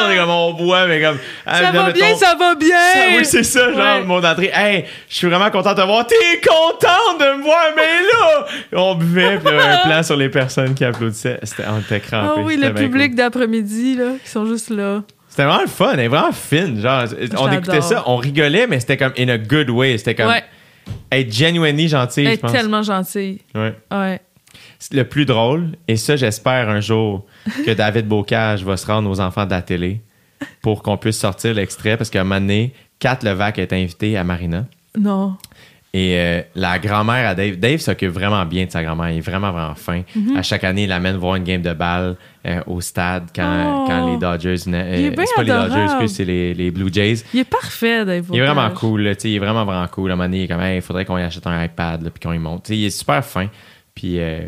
Mon 0.00 0.06
on 0.06 0.10
est 0.10 0.16
comme 0.16 0.30
on 0.30 0.52
boit, 0.54 0.86
mais 0.86 1.00
comme. 1.00 1.18
ah, 1.46 1.60
Ça 1.62 1.72
va 1.72 1.92
bien, 1.92 2.16
ça 2.16 2.34
va 2.38 2.54
bien. 2.54 2.68
Ça, 2.94 3.00
oui, 3.18 3.24
c'est 3.24 3.42
ça, 3.42 3.72
genre, 3.72 4.04
mot 4.06 4.20
d'entrée. 4.20 4.50
Hey, 4.54 4.84
je 5.08 5.14
suis 5.16 5.26
vraiment 5.28 5.50
content 5.50 5.74
de 5.74 5.80
te 5.80 5.86
voir. 5.86 6.06
T'es 6.06 6.40
content 6.46 7.18
de 7.18 7.38
me 7.38 7.42
voir, 7.42 7.64
mais 7.76 7.82
là! 7.82 8.46
On 8.80 8.94
buvait, 8.94 9.38
puis 9.38 9.54
un 9.54 9.76
plan 9.88 10.02
sur 10.02 10.16
les 10.16 10.28
personnes 10.28 10.74
qui 10.74 10.84
applaudissaient. 10.84 11.38
C'était, 11.42 11.64
on 11.68 11.80
était 11.80 12.02
Ah 12.12 12.24
crampés. 12.26 12.40
oui, 12.42 12.54
C'était 12.54 12.68
le 12.68 12.74
public 12.74 13.14
d'après-midi, 13.14 13.96
là, 13.96 14.12
qui 14.22 14.28
sont 14.30 14.46
juste 14.46 14.70
là. 14.70 15.02
C'était 15.28 15.44
vraiment 15.44 15.62
le 15.62 15.68
fun, 15.68 15.92
elle 15.92 16.00
est 16.00 16.08
vraiment 16.08 16.32
fine. 16.32 16.80
Genre, 16.80 17.04
on 17.38 17.52
écoutait 17.52 17.80
ça, 17.82 18.02
on 18.06 18.16
rigolait, 18.16 18.66
mais 18.66 18.80
c'était 18.80 18.96
comme 18.96 19.12
in 19.16 19.28
a 19.28 19.38
good 19.38 19.70
way. 19.70 19.96
C'était 19.96 20.16
comme 20.16 20.26
ouais, 20.28 20.42
être 21.12 21.32
genuinely 21.32 21.88
gentil, 21.88 22.24
elle 22.24 22.34
je 22.34 22.40
pense. 22.40 22.50
tellement 22.52 22.82
gentille. 22.82 23.40
Ouais. 23.54 23.74
Ouais. 23.92 24.20
C'est 24.82 24.94
le 24.94 25.04
plus 25.04 25.26
drôle, 25.26 25.68
et 25.86 25.96
ça, 25.96 26.16
j'espère 26.16 26.68
un 26.70 26.80
jour 26.80 27.24
que 27.66 27.70
David 27.72 28.08
Bocage 28.08 28.64
va 28.64 28.76
se 28.78 28.86
rendre 28.86 29.08
aux 29.10 29.20
enfants 29.20 29.44
de 29.44 29.50
la 29.50 29.60
télé 29.62 30.00
pour 30.62 30.82
qu'on 30.82 30.96
puisse 30.96 31.18
sortir 31.18 31.52
l'extrait, 31.54 31.96
parce 31.98 32.08
qu'à 32.10 32.22
un 32.22 32.24
moment 32.24 32.40
donné, 32.40 32.72
Kat 32.98 33.18
Levac 33.22 33.58
est 33.58 33.72
invitée 33.74 34.16
à 34.16 34.24
Marina. 34.24 34.64
Non. 34.98 35.36
Et 35.92 36.16
euh, 36.18 36.40
la 36.54 36.78
grand-mère 36.78 37.28
à 37.28 37.34
Dave, 37.34 37.56
Dave 37.56 37.78
s'occupe 37.80 38.10
vraiment 38.12 38.46
bien 38.46 38.64
de 38.64 38.70
sa 38.70 38.82
grand-mère. 38.82 39.10
Il 39.10 39.18
est 39.18 39.20
vraiment, 39.20 39.50
vraiment 39.52 39.74
fin. 39.74 40.02
Mhm. 40.14 40.36
À 40.36 40.42
chaque 40.42 40.62
année, 40.64 40.84
il 40.84 40.88
l'amène 40.88 41.16
voir 41.16 41.34
une 41.36 41.42
game 41.44 41.62
de 41.62 41.72
balle 41.72 42.16
euh, 42.46 42.60
au 42.66 42.80
stade 42.80 43.24
quand, 43.34 43.82
Oh. 43.82 43.84
quand 43.88 44.12
les 44.12 44.16
Dodgers. 44.18 44.54
euh, 44.68 44.94
Il 44.98 45.04
est 45.06 45.10
bien 45.10 45.24
c'est 45.26 45.34
pas 45.34 45.42
les 45.42 45.50
Dodgers, 45.50 46.08
c'est 46.08 46.24
les, 46.24 46.54
les 46.54 46.70
Blue 46.70 46.90
Jays. 46.92 47.16
Il 47.34 47.40
est 47.40 47.44
parfait, 47.44 48.04
Dave. 48.04 48.24
Il 48.32 48.38
est 48.38 48.46
vraiment 48.46 48.70
cool. 48.70 49.02
là, 49.02 49.12
il 49.24 49.34
est 49.34 49.38
vraiment, 49.40 49.64
vraiment 49.64 49.88
cool. 49.88 50.10
À 50.10 50.14
un 50.14 50.16
moment 50.16 50.28
donné, 50.28 50.38
il 50.38 50.44
est 50.44 50.48
comme, 50.48 50.60
Hey, 50.62 50.80
faudrait 50.80 51.04
qu'on 51.04 51.18
y 51.18 51.22
achète 51.22 51.46
un 51.46 51.64
iPad 51.64 52.02
là, 52.02 52.10
puis 52.10 52.20
qu'on 52.20 52.32
y 52.32 52.38
monte. 52.38 52.68
Il 52.68 52.84
est 52.84 52.90
super 52.90 53.24
fin. 53.24 53.48
Puis, 53.92 54.20
euh, 54.20 54.42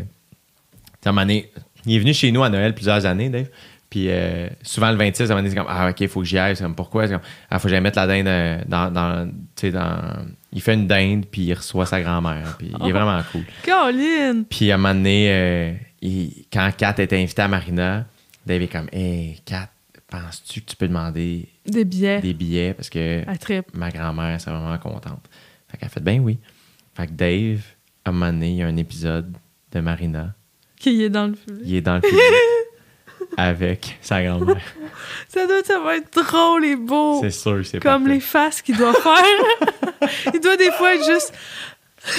à 1.05 1.09
un 1.09 1.11
moment 1.13 1.21
donné, 1.21 1.51
il 1.85 1.95
est 1.95 1.99
venu 1.99 2.13
chez 2.13 2.31
nous 2.31 2.43
à 2.43 2.49
Noël 2.49 2.73
plusieurs 2.73 3.05
années, 3.05 3.29
Dave. 3.29 3.49
Puis 3.89 4.07
euh, 4.09 4.47
souvent 4.63 4.89
le 4.89 4.97
26, 4.97 5.21
à 5.21 5.25
un 5.25 5.27
moment 5.27 5.37
donné, 5.41 5.49
c'est 5.51 5.55
comme 5.55 5.67
Ah, 5.69 5.89
ok, 5.89 5.99
il 6.01 6.07
faut 6.07 6.21
que 6.21 6.25
j'y 6.25 6.37
aille. 6.39 6.55
C'est 6.55 6.63
comme 6.63 6.73
pourquoi? 6.75 7.05
C'est 7.07 7.13
comme 7.13 7.21
Ah, 7.49 7.59
faut 7.59 7.63
que 7.65 7.69
j'aille 7.69 7.81
mettre 7.81 7.99
la 7.99 8.07
dinde 8.07 8.27
euh, 8.27 8.61
dans. 8.67 8.91
dans, 8.91 9.27
tu 9.55 9.67
sais, 9.67 9.71
dans... 9.71 10.25
Il 10.51 10.61
fait 10.61 10.73
une 10.73 10.87
dinde, 10.87 11.25
puis 11.31 11.43
il 11.43 11.53
reçoit 11.53 11.85
sa 11.85 12.01
grand-mère. 12.01 12.55
Puis 12.57 12.67
il 12.69 12.73
est 12.87 12.91
Oh. 12.91 12.95
vraiment 12.97 13.21
cool. 13.31 13.43
Colin! 13.63 14.43
Puis 14.49 14.71
à 14.71 14.75
un 14.75 14.77
moment 14.77 14.95
donné, 14.95 15.27
euh, 15.31 15.73
il- 16.01 16.45
quand 16.51 16.69
Kat 16.75 16.95
était 16.97 17.17
invitée 17.21 17.41
à 17.43 17.47
Marina, 17.47 18.05
Dave 18.45 18.61
est 18.63 18.67
comme 18.67 18.87
Hey, 18.91 19.39
Kat, 19.45 19.69
penses-tu 20.09 20.61
que 20.61 20.65
tu 20.71 20.75
peux 20.75 20.87
demander 20.87 21.47
Des 21.65 21.85
billets. 21.85 22.19
des 22.21 22.33
billets? 22.33 22.73
Parce 22.73 22.89
que 22.89 23.23
ma 23.77 23.89
grand-mère 23.91 24.39
serait 24.41 24.55
vraiment 24.57 24.77
contente. 24.79 25.25
Fait 25.69 25.77
qu'elle 25.77 25.89
fait 25.89 26.03
Ben 26.03 26.19
oui. 26.19 26.39
Fait 26.95 27.05
que 27.07 27.11
Dave, 27.13 27.61
à 28.05 28.09
un 28.09 28.13
moment 28.13 28.31
donné, 28.33 28.49
il 28.49 28.55
y 28.57 28.63
a 28.63 28.67
un 28.67 28.77
épisode 28.77 29.35
de 29.71 29.79
Marina. 29.81 30.33
Qui 30.83 31.01
est 31.03 31.09
dans 31.09 31.27
le 31.27 31.31
public. 31.33 31.63
Il 31.65 31.75
est 31.77 31.81
dans 31.81 31.95
le 31.95 32.01
public 32.01 32.19
avec 33.37 33.97
sa 34.01 34.21
grand-mère. 34.21 34.57
Ça 35.29 35.47
doit 35.47 35.63
ça 35.63 35.79
va 35.79 35.95
être 35.95 36.13
drôle 36.13 36.65
et 36.65 36.75
beau. 36.75 37.19
C'est 37.21 37.31
sûr, 37.31 37.65
c'est 37.65 37.79
Comme 37.81 38.03
parfait. 38.03 38.15
les 38.15 38.19
faces 38.19 38.61
qu'il 38.61 38.75
doit 38.75 38.93
faire. 38.93 40.09
il 40.33 40.39
doit 40.41 40.57
des 40.57 40.71
fois 40.71 40.93
être 40.95 41.05
juste 41.05 41.33
Tu 42.05 42.11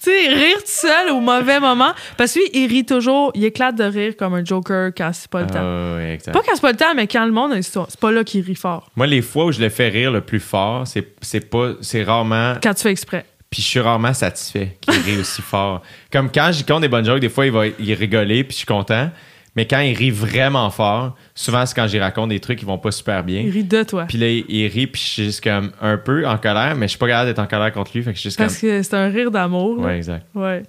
sais, 0.00 0.28
rire 0.28 0.56
tout 0.56 0.62
seul 0.64 1.10
au 1.10 1.20
mauvais 1.20 1.60
moment. 1.60 1.92
Parce 2.16 2.32
que 2.32 2.38
lui, 2.38 2.48
il 2.54 2.68
rit 2.68 2.86
toujours, 2.86 3.32
il 3.34 3.44
éclate 3.44 3.74
de 3.74 3.84
rire 3.84 4.14
comme 4.16 4.32
un 4.32 4.42
joker 4.44 4.92
quand 4.96 5.10
c'est 5.12 5.30
pas 5.30 5.42
le 5.42 5.46
temps. 5.48 5.54
Ah, 5.60 5.96
ouais, 5.96 6.14
exact. 6.14 6.32
Pas 6.32 6.40
quand 6.40 6.54
c'est 6.54 6.60
pas 6.62 6.72
le 6.72 6.78
temps, 6.78 6.94
mais 6.96 7.06
quand 7.06 7.26
le 7.26 7.32
monde, 7.32 7.52
c'est 7.60 7.62
c'est 7.88 8.00
pas 8.00 8.10
là 8.12 8.24
qu'il 8.24 8.40
rit 8.42 8.54
fort. 8.54 8.90
Moi, 8.96 9.06
les 9.06 9.20
fois 9.20 9.44
où 9.44 9.52
je 9.52 9.60
le 9.60 9.68
fais 9.68 9.88
rire 9.90 10.10
le 10.10 10.22
plus 10.22 10.40
fort, 10.40 10.86
c'est 10.86 11.06
c'est 11.20 11.40
pas 11.50 11.72
c'est 11.82 12.02
rarement 12.02 12.54
Quand 12.62 12.72
tu 12.72 12.82
fais 12.84 12.92
exprès. 12.92 13.26
Puis 13.56 13.62
je 13.62 13.68
suis 13.70 13.80
rarement 13.80 14.12
satisfait 14.12 14.76
qu'il 14.82 14.92
rit 15.00 15.18
aussi 15.18 15.40
fort. 15.40 15.80
Comme 16.12 16.30
quand 16.30 16.50
j'y 16.52 16.62
compte 16.62 16.82
des 16.82 16.88
bonnes 16.88 17.06
jokes, 17.06 17.20
des 17.20 17.30
fois 17.30 17.46
il 17.46 17.52
va 17.52 17.66
il 17.66 17.94
rigoler 17.94 18.44
puis 18.44 18.52
je 18.52 18.58
suis 18.58 18.66
content, 18.66 19.08
mais 19.54 19.66
quand 19.66 19.80
il 19.80 19.96
rit 19.96 20.10
vraiment 20.10 20.68
fort, 20.68 21.16
souvent 21.34 21.64
c'est 21.64 21.74
quand 21.74 21.86
j'y 21.86 21.98
raconte 21.98 22.28
des 22.28 22.38
trucs 22.40 22.58
qui 22.58 22.66
vont 22.66 22.76
pas 22.76 22.90
super 22.90 23.24
bien. 23.24 23.40
Il 23.40 23.48
rit 23.50 23.64
de 23.64 23.82
toi. 23.82 24.04
Puis 24.06 24.18
là, 24.18 24.28
il, 24.28 24.44
il 24.50 24.66
rit, 24.66 24.86
puis 24.86 25.00
je 25.00 25.06
suis 25.08 25.24
juste 25.24 25.42
comme 25.42 25.72
un 25.80 25.96
peu 25.96 26.26
en 26.28 26.36
colère, 26.36 26.74
mais 26.76 26.84
je 26.86 26.90
suis 26.90 26.98
pas 26.98 27.06
capable 27.06 27.30
d'être 27.30 27.38
en 27.38 27.46
colère 27.46 27.72
contre 27.72 27.92
lui, 27.94 28.02
fait 28.02 28.10
que 28.10 28.16
je 28.16 28.20
suis 28.20 28.26
juste 28.28 28.38
Parce 28.38 28.58
que 28.58 28.82
c'est 28.82 28.94
un 28.94 29.08
rire 29.08 29.30
d'amour. 29.30 29.78
Ouais, 29.78 29.96
exact. 29.96 30.26
Ouais. 30.34 30.62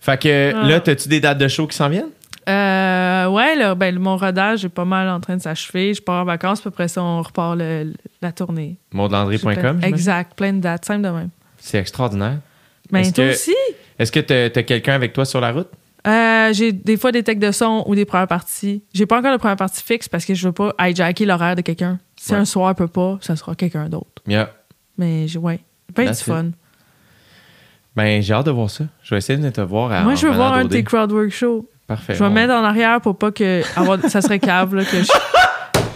Fait 0.00 0.18
que 0.18 0.54
Ah. 0.54 0.66
là, 0.66 0.80
t'as-tu 0.80 1.10
des 1.10 1.20
dates 1.20 1.36
de 1.36 1.48
show 1.48 1.66
qui 1.66 1.76
s'en 1.76 1.90
viennent? 1.90 2.08
Euh, 2.48 3.26
ouais, 3.26 3.56
là, 3.56 3.74
ben, 3.74 3.98
mon 3.98 4.16
rodage 4.16 4.64
est 4.64 4.68
pas 4.70 4.84
mal 4.84 5.08
en 5.08 5.18
train 5.20 5.36
de 5.36 5.42
s'achever. 5.42 5.92
Je 5.92 6.00
pars 6.00 6.22
en 6.22 6.24
vacances, 6.24 6.60
puis 6.60 6.68
après 6.68 6.86
ça, 6.88 7.02
on 7.02 7.20
repart 7.20 7.58
le- 7.58 7.92
la 8.22 8.30
tournée. 8.32 8.76
Mondelandry.com? 8.94 9.52
plein-? 9.80 9.80
Exact, 9.82 10.32
plein 10.36 10.52
de 10.54 10.60
dates, 10.60 10.84
simple 10.84 11.02
de 11.02 11.08
même. 11.10 11.28
C'est 11.66 11.78
extraordinaire. 11.78 12.38
Ben, 12.92 13.00
Est-ce 13.00 13.12
toi 13.12 13.24
que- 13.24 13.30
aussi? 13.32 13.54
Est-ce 13.98 14.12
que 14.12 14.20
t'as 14.20 14.50
t'as 14.50 14.62
quelqu'un 14.62 14.94
avec 14.94 15.12
toi 15.12 15.24
sur 15.24 15.40
la 15.40 15.50
route? 15.50 15.68
Euh, 16.06 16.52
j'ai 16.52 16.70
des 16.70 16.96
fois 16.96 17.10
des 17.10 17.24
techs 17.24 17.40
de 17.40 17.50
son 17.50 17.82
ou 17.88 17.96
des 17.96 18.04
premières 18.04 18.28
parties. 18.28 18.84
J'ai 18.94 19.06
pas 19.06 19.18
encore 19.18 19.32
de 19.32 19.38
première 19.38 19.56
partie 19.56 19.82
fixe 19.82 20.08
parce 20.08 20.24
que 20.24 20.34
je 20.34 20.46
veux 20.46 20.52
pas 20.52 20.72
hijacker 20.78 21.26
l'horaire 21.26 21.56
de 21.56 21.62
quelqu'un. 21.62 21.98
Si 22.16 22.30
Ouais. 22.32 22.38
un 22.38 22.44
soir 22.44 22.72
peut 22.76 22.86
pas, 22.86 23.18
ça 23.20 23.34
sera 23.34 23.56
quelqu'un 23.56 23.88
d'autre. 23.88 24.22
Yeah. 24.28 24.52
Mais 24.96 25.26
ouais, 25.36 25.58
ben 25.94 26.08
du 26.08 26.14
fun. 26.16 26.50
Ben, 27.96 28.22
j'ai 28.22 28.32
hâte 28.34 28.46
de 28.46 28.50
voir 28.52 28.70
ça. 28.70 28.84
Je 29.02 29.10
vais 29.14 29.18
essayer 29.18 29.38
de 29.38 29.50
te 29.50 29.60
voir 29.60 29.90
à 29.90 30.02
Moi, 30.02 30.14
je 30.14 30.26
veux 30.28 30.32
voir 30.32 30.52
un 30.52 30.64
de 30.64 30.68
tes 30.68 30.84
crowdwork 30.84 31.30
shows. 31.30 31.68
Parfait. 31.88 32.14
Je 32.14 32.22
vais 32.22 32.28
me 32.28 32.34
mettre 32.34 32.52
en 32.52 32.62
arrière 32.64 33.00
pour 33.00 33.16
pas 33.16 33.30
que 33.32 33.62
avoir, 33.78 33.98
ça 34.08 34.20
serait 34.20 34.38
cave 34.38 34.74
là, 34.74 34.84
que 34.84 35.02
je 35.02 35.06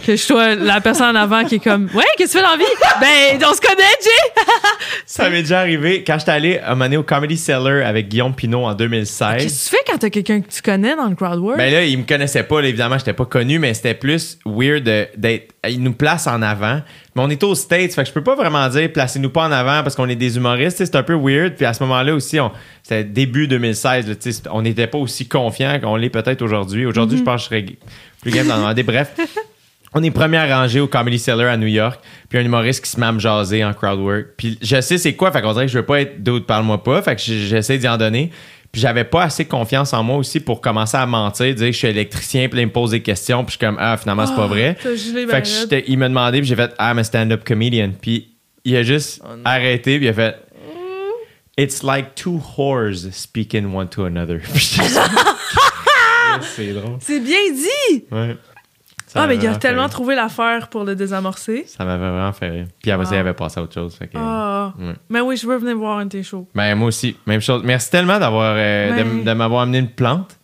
que 0.05 0.13
je 0.17 0.23
sois 0.23 0.55
la 0.55 0.81
personne 0.81 1.17
en 1.17 1.21
avant 1.21 1.45
qui 1.45 1.57
est 1.57 1.65
comme 1.65 1.89
ouais 1.95 2.05
qu'est-ce 2.17 2.33
que 2.35 2.39
tu 2.39 2.45
fais 2.45 2.51
dans 2.51 2.51
la 2.53 2.57
vie 2.57 3.39
ben 3.41 3.47
on 3.49 3.55
se 3.55 3.61
connaît 3.61 3.83
Jay 4.03 4.43
Ça 5.07 5.29
m'est 5.31 5.43
déjà 5.43 5.61
arrivé 5.61 6.05
quand 6.05 6.19
j'étais 6.19 6.31
allé 6.33 6.59
un 6.61 6.71
moment 6.71 6.85
donné 6.85 6.97
au 6.97 7.03
Comedy 7.03 7.37
Cellar 7.37 7.87
avec 7.87 8.09
Guillaume 8.09 8.35
Pinot 8.35 8.65
en 8.65 8.75
2016. 8.75 9.37
qu'est-ce 9.39 9.65
que 9.71 9.71
tu 9.71 9.77
fais 9.77 9.91
quand 9.93 9.99
t'as 9.99 10.11
quelqu'un 10.11 10.41
que 10.41 10.49
tu 10.51 10.63
connais 10.63 10.95
dans 10.97 11.09
le 11.09 11.15
crowdwork 11.15 11.57
Ben 11.59 11.73
là, 11.73 11.85
il 11.85 11.99
me 11.99 12.05
connaissait 12.05 12.43
pas, 12.45 12.61
là, 12.61 12.69
évidemment, 12.69 12.97
j'étais 12.99 13.13
pas 13.13 13.25
connu, 13.25 13.59
mais 13.59 13.75
c'était 13.75 13.95
plus 13.95 14.39
weird 14.47 14.85
d'être. 15.17 15.53
Il 15.69 15.83
nous 15.83 15.93
place 15.93 16.27
en 16.27 16.41
avant. 16.43 16.81
Mais 17.15 17.23
on 17.23 17.29
est 17.29 17.43
aux 17.43 17.55
States, 17.55 17.93
fait 17.93 18.03
que 18.03 18.09
je 18.09 18.13
peux 18.13 18.23
pas 18.23 18.35
vraiment 18.37 18.67
dire 18.69 18.91
placez-nous 18.93 19.31
pas 19.31 19.47
en 19.49 19.53
avant 19.53 19.83
parce 19.83 19.97
qu'on 19.97 20.09
est 20.09 20.15
des 20.17 20.37
humoristes, 20.37 20.79
c'est 20.79 20.95
un 20.97 21.03
peu 21.03 21.15
weird. 21.15 21.55
Puis 21.57 21.67
à 21.67 21.73
ce 21.75 21.83
moment-là 21.83 22.15
aussi, 22.15 22.39
on- 22.41 22.53
c'était 22.83 23.05
début 23.05 23.49
2016, 23.49 24.09
là, 24.09 24.15
on 24.53 24.63
n'était 24.63 24.87
pas 24.87 24.99
aussi 24.99 25.27
confiant 25.29 25.79
qu'on 25.81 25.97
l'est 25.97 26.09
peut-être 26.11 26.41
aujourd'hui. 26.43 26.87
Aujourd'hui, 26.87 27.19
je 27.19 27.23
pense 27.25 27.49
que 27.49 27.57
je 27.57 27.61
serais 27.63 27.77
plus 28.23 28.31
game 28.31 28.47
d'en 28.47 28.57
demander. 28.59 28.83
Bref. 28.85 29.11
On 29.93 30.03
est 30.05 30.11
premier 30.13 30.39
rangé 30.39 30.79
au 30.79 30.87
Comedy 30.87 31.19
Cellar 31.19 31.51
à 31.51 31.57
New 31.57 31.67
York, 31.67 32.01
puis 32.29 32.39
un 32.39 32.43
humoriste 32.45 32.85
qui 32.85 32.91
se 32.91 33.01
met 33.01 33.07
à 33.07 33.13
me 33.13 33.19
jaser 33.19 33.65
en 33.65 33.73
crowdwork. 33.75 34.29
Puis 34.37 34.57
je 34.63 34.81
sais 34.81 34.99
c'est 34.99 35.15
quoi, 35.15 35.33
fait 35.33 35.43
qu'on 35.43 35.53
dirait 35.53 35.67
que 35.67 35.73
je 35.73 35.79
veux 35.79 35.87
pas 35.87 36.01
être 36.01 36.23
d'autre 36.23 36.47
parle-moi 36.47 36.83
pas, 36.85 37.03
fait 37.03 37.17
que 37.17 37.23
j'essaie 37.23 37.79
d'y 37.79 37.89
en 37.89 37.97
donner. 37.97 38.31
Puis 38.71 38.81
j'avais 38.81 39.03
pas 39.03 39.25
assez 39.25 39.47
confiance 39.47 39.93
en 39.93 40.05
moi 40.05 40.17
aussi 40.17 40.39
pour 40.39 40.61
commencer 40.61 40.97
à 40.97 41.05
mentir, 41.05 41.53
dire 41.57 41.67
que 41.67 41.73
je 41.73 41.79
suis 41.79 41.89
électricien, 41.89 42.49
puis 42.49 42.57
là, 42.59 42.63
il 42.63 42.67
me 42.67 42.73
pose 42.73 42.93
des 42.93 43.03
questions, 43.03 43.45
puis 43.45 43.55
je 43.55 43.59
suis 43.59 43.67
comme 43.67 43.79
ah 43.81 43.97
finalement 43.97 44.27
c'est 44.27 44.37
pas 44.37 44.47
vrai. 44.47 44.77
T'as 44.81 44.95
gelé 44.95 45.27
ben 45.27 45.45
Fait 45.45 45.83
que 45.83 45.91
il 45.91 45.99
m'a 45.99 46.09
demandé, 46.09 46.39
puis 46.39 46.47
j'ai 46.47 46.55
fait 46.55 46.73
ah 46.79 46.93
I'm 46.93 46.99
a 46.99 47.05
stand-up 47.05 47.43
comedian, 47.45 47.91
puis 48.01 48.29
il 48.65 48.77
a 48.77 48.85
juste 48.85 49.21
Oh 49.25 49.33
arrêté, 49.45 49.97
puis 49.97 50.07
il 50.07 50.11
a 50.11 50.15
fait 50.15 50.37
It's 51.59 51.83
like 51.83 52.15
two 52.15 52.41
whores 52.57 53.11
speaking 53.11 53.75
one 53.75 53.89
to 53.89 54.05
another. 54.05 54.41
C'est 56.43 56.73
drôle. 56.73 56.97
c'est 57.01 57.21
bien 57.21 57.53
dit 57.53 58.05
Ouais. 58.13 58.37
Ça 59.13 59.23
ah 59.23 59.27
mais 59.27 59.37
il 59.37 59.47
a 59.47 59.57
tellement 59.57 59.85
fait 59.85 59.89
trouvé 59.91 60.15
l'affaire 60.15 60.69
pour 60.69 60.85
le 60.85 60.95
désamorcer 60.95 61.65
Ça 61.67 61.85
m'avait 61.85 62.09
vraiment 62.11 62.33
fait 62.33 62.49
rire. 62.49 62.67
Puis 62.81 62.91
après 62.93 63.07
ça, 63.07 63.15
il 63.15 63.19
Ah. 63.19 63.21
avait 63.21 63.35
passé 63.35 63.59
à 63.59 63.63
autre 63.65 63.75
chose. 63.75 63.95
fait 63.97 64.07
que- 64.07 64.17
ah 64.17 64.73
ouais. 64.79 64.93
mais 65.09 65.21
oui 65.21 65.37
je 65.37 65.47
veux 65.49 65.57
venir 65.57 65.77
voir 65.77 65.99
un 65.99 66.05
de 66.05 66.11
tes 66.11 66.23
shows 66.23 66.47
Ben, 66.55 66.75
moi 66.77 66.89
aussi, 66.89 67.17
même 67.27 67.41
chose. 67.41 67.63
Merci 67.65 67.91
tellement 67.91 68.19
d'avoir 68.21 68.55
euh, 68.57 68.91
de, 68.99 69.03
Ben- 69.03 69.25
de 69.25 69.33
m'avoir 69.33 69.63
amené 69.63 69.79
une 69.79 69.91
plante 69.91 70.37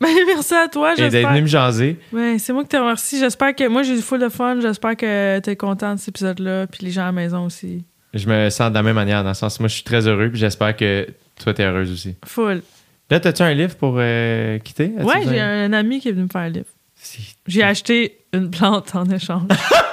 ben 0.00 0.08
merci 0.26 0.52
à 0.54 0.68
toi 0.68 0.92
et 0.98 1.08
d'être 1.08 1.28
venu 1.30 1.42
me 1.42 1.46
jaser. 1.46 1.98
Ouais, 2.12 2.36
c'est 2.38 2.52
moi 2.52 2.62
qui 2.64 2.68
te 2.70 2.76
remercie. 2.76 3.18
J'espère 3.18 3.54
que. 3.54 3.66
Moi, 3.68 3.84
j'ai 3.84 3.94
eu 3.94 4.00
full 4.02 4.20
de 4.20 4.28
fun. 4.28 4.58
J'espère 4.60 4.96
que 4.96 5.38
t'es 5.38 5.56
content 5.56 5.94
de 5.94 5.98
cet 6.00 6.08
épisode-là. 6.08 6.66
Puis 6.66 6.84
les 6.84 6.90
gens 6.90 7.02
à 7.02 7.06
la 7.06 7.12
maison 7.12 7.46
aussi. 7.46 7.84
Je 8.12 8.28
me 8.28 8.50
sens 8.50 8.68
de 8.70 8.74
la 8.74 8.82
même 8.82 8.96
manière, 8.96 9.22
dans 9.22 9.30
le 9.30 9.34
sens 9.34 9.58
moi, 9.60 9.68
je 9.68 9.74
suis 9.74 9.84
très 9.84 10.06
heureux, 10.06 10.28
puis 10.28 10.38
j'espère 10.38 10.76
que 10.76 11.06
toi, 11.42 11.54
t'es 11.54 11.62
heureuse 11.64 11.90
aussi. 11.92 12.16
Full. 12.26 12.62
Là, 13.10 13.20
t'as-tu 13.20 13.42
un 13.42 13.54
livre 13.54 13.76
pour 13.76 13.94
euh, 13.98 14.58
quitter? 14.58 14.92
As-tu 14.98 15.06
Ouais, 15.06 15.22
j'ai 15.28 15.40
un 15.40 15.72
ami 15.72 16.00
qui 16.00 16.08
est 16.08 16.12
venu 16.12 16.24
me 16.24 16.28
faire 16.28 16.42
un 16.42 16.48
livre. 16.50 16.66
Si- 17.04 17.36
J'ai 17.46 17.62
acheté 17.62 18.24
une 18.32 18.50
plante 18.50 18.94
en 18.94 19.04
échange. 19.10 19.48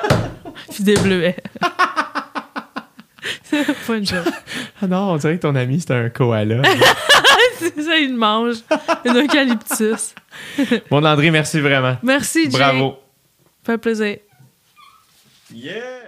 Puis 0.72 0.84
des 0.84 0.96
bleuets. 0.96 1.36
c'est 3.44 3.66
pas 3.86 3.98
une 3.98 4.06
joke. 4.06 4.26
Ah 4.82 4.88
non, 4.88 5.12
on 5.12 5.18
dirait 5.18 5.36
que 5.38 5.42
ton 5.42 5.56
ami, 5.56 5.82
c'était 5.82 5.94
un 5.94 6.10
koala. 6.10 6.62
C'est 7.60 7.80
ça, 7.82 7.96
il 7.98 8.16
mange. 8.16 8.56
Une 9.06 9.18
eucalyptus. 9.18 10.16
bon, 10.90 11.06
André, 11.06 11.30
merci 11.30 11.60
vraiment. 11.60 11.98
Merci, 12.02 12.50
Jay. 12.50 12.58
Bravo. 12.58 12.98
Fait 13.64 13.78
plaisir. 13.78 14.18
Yeah! 15.54 16.01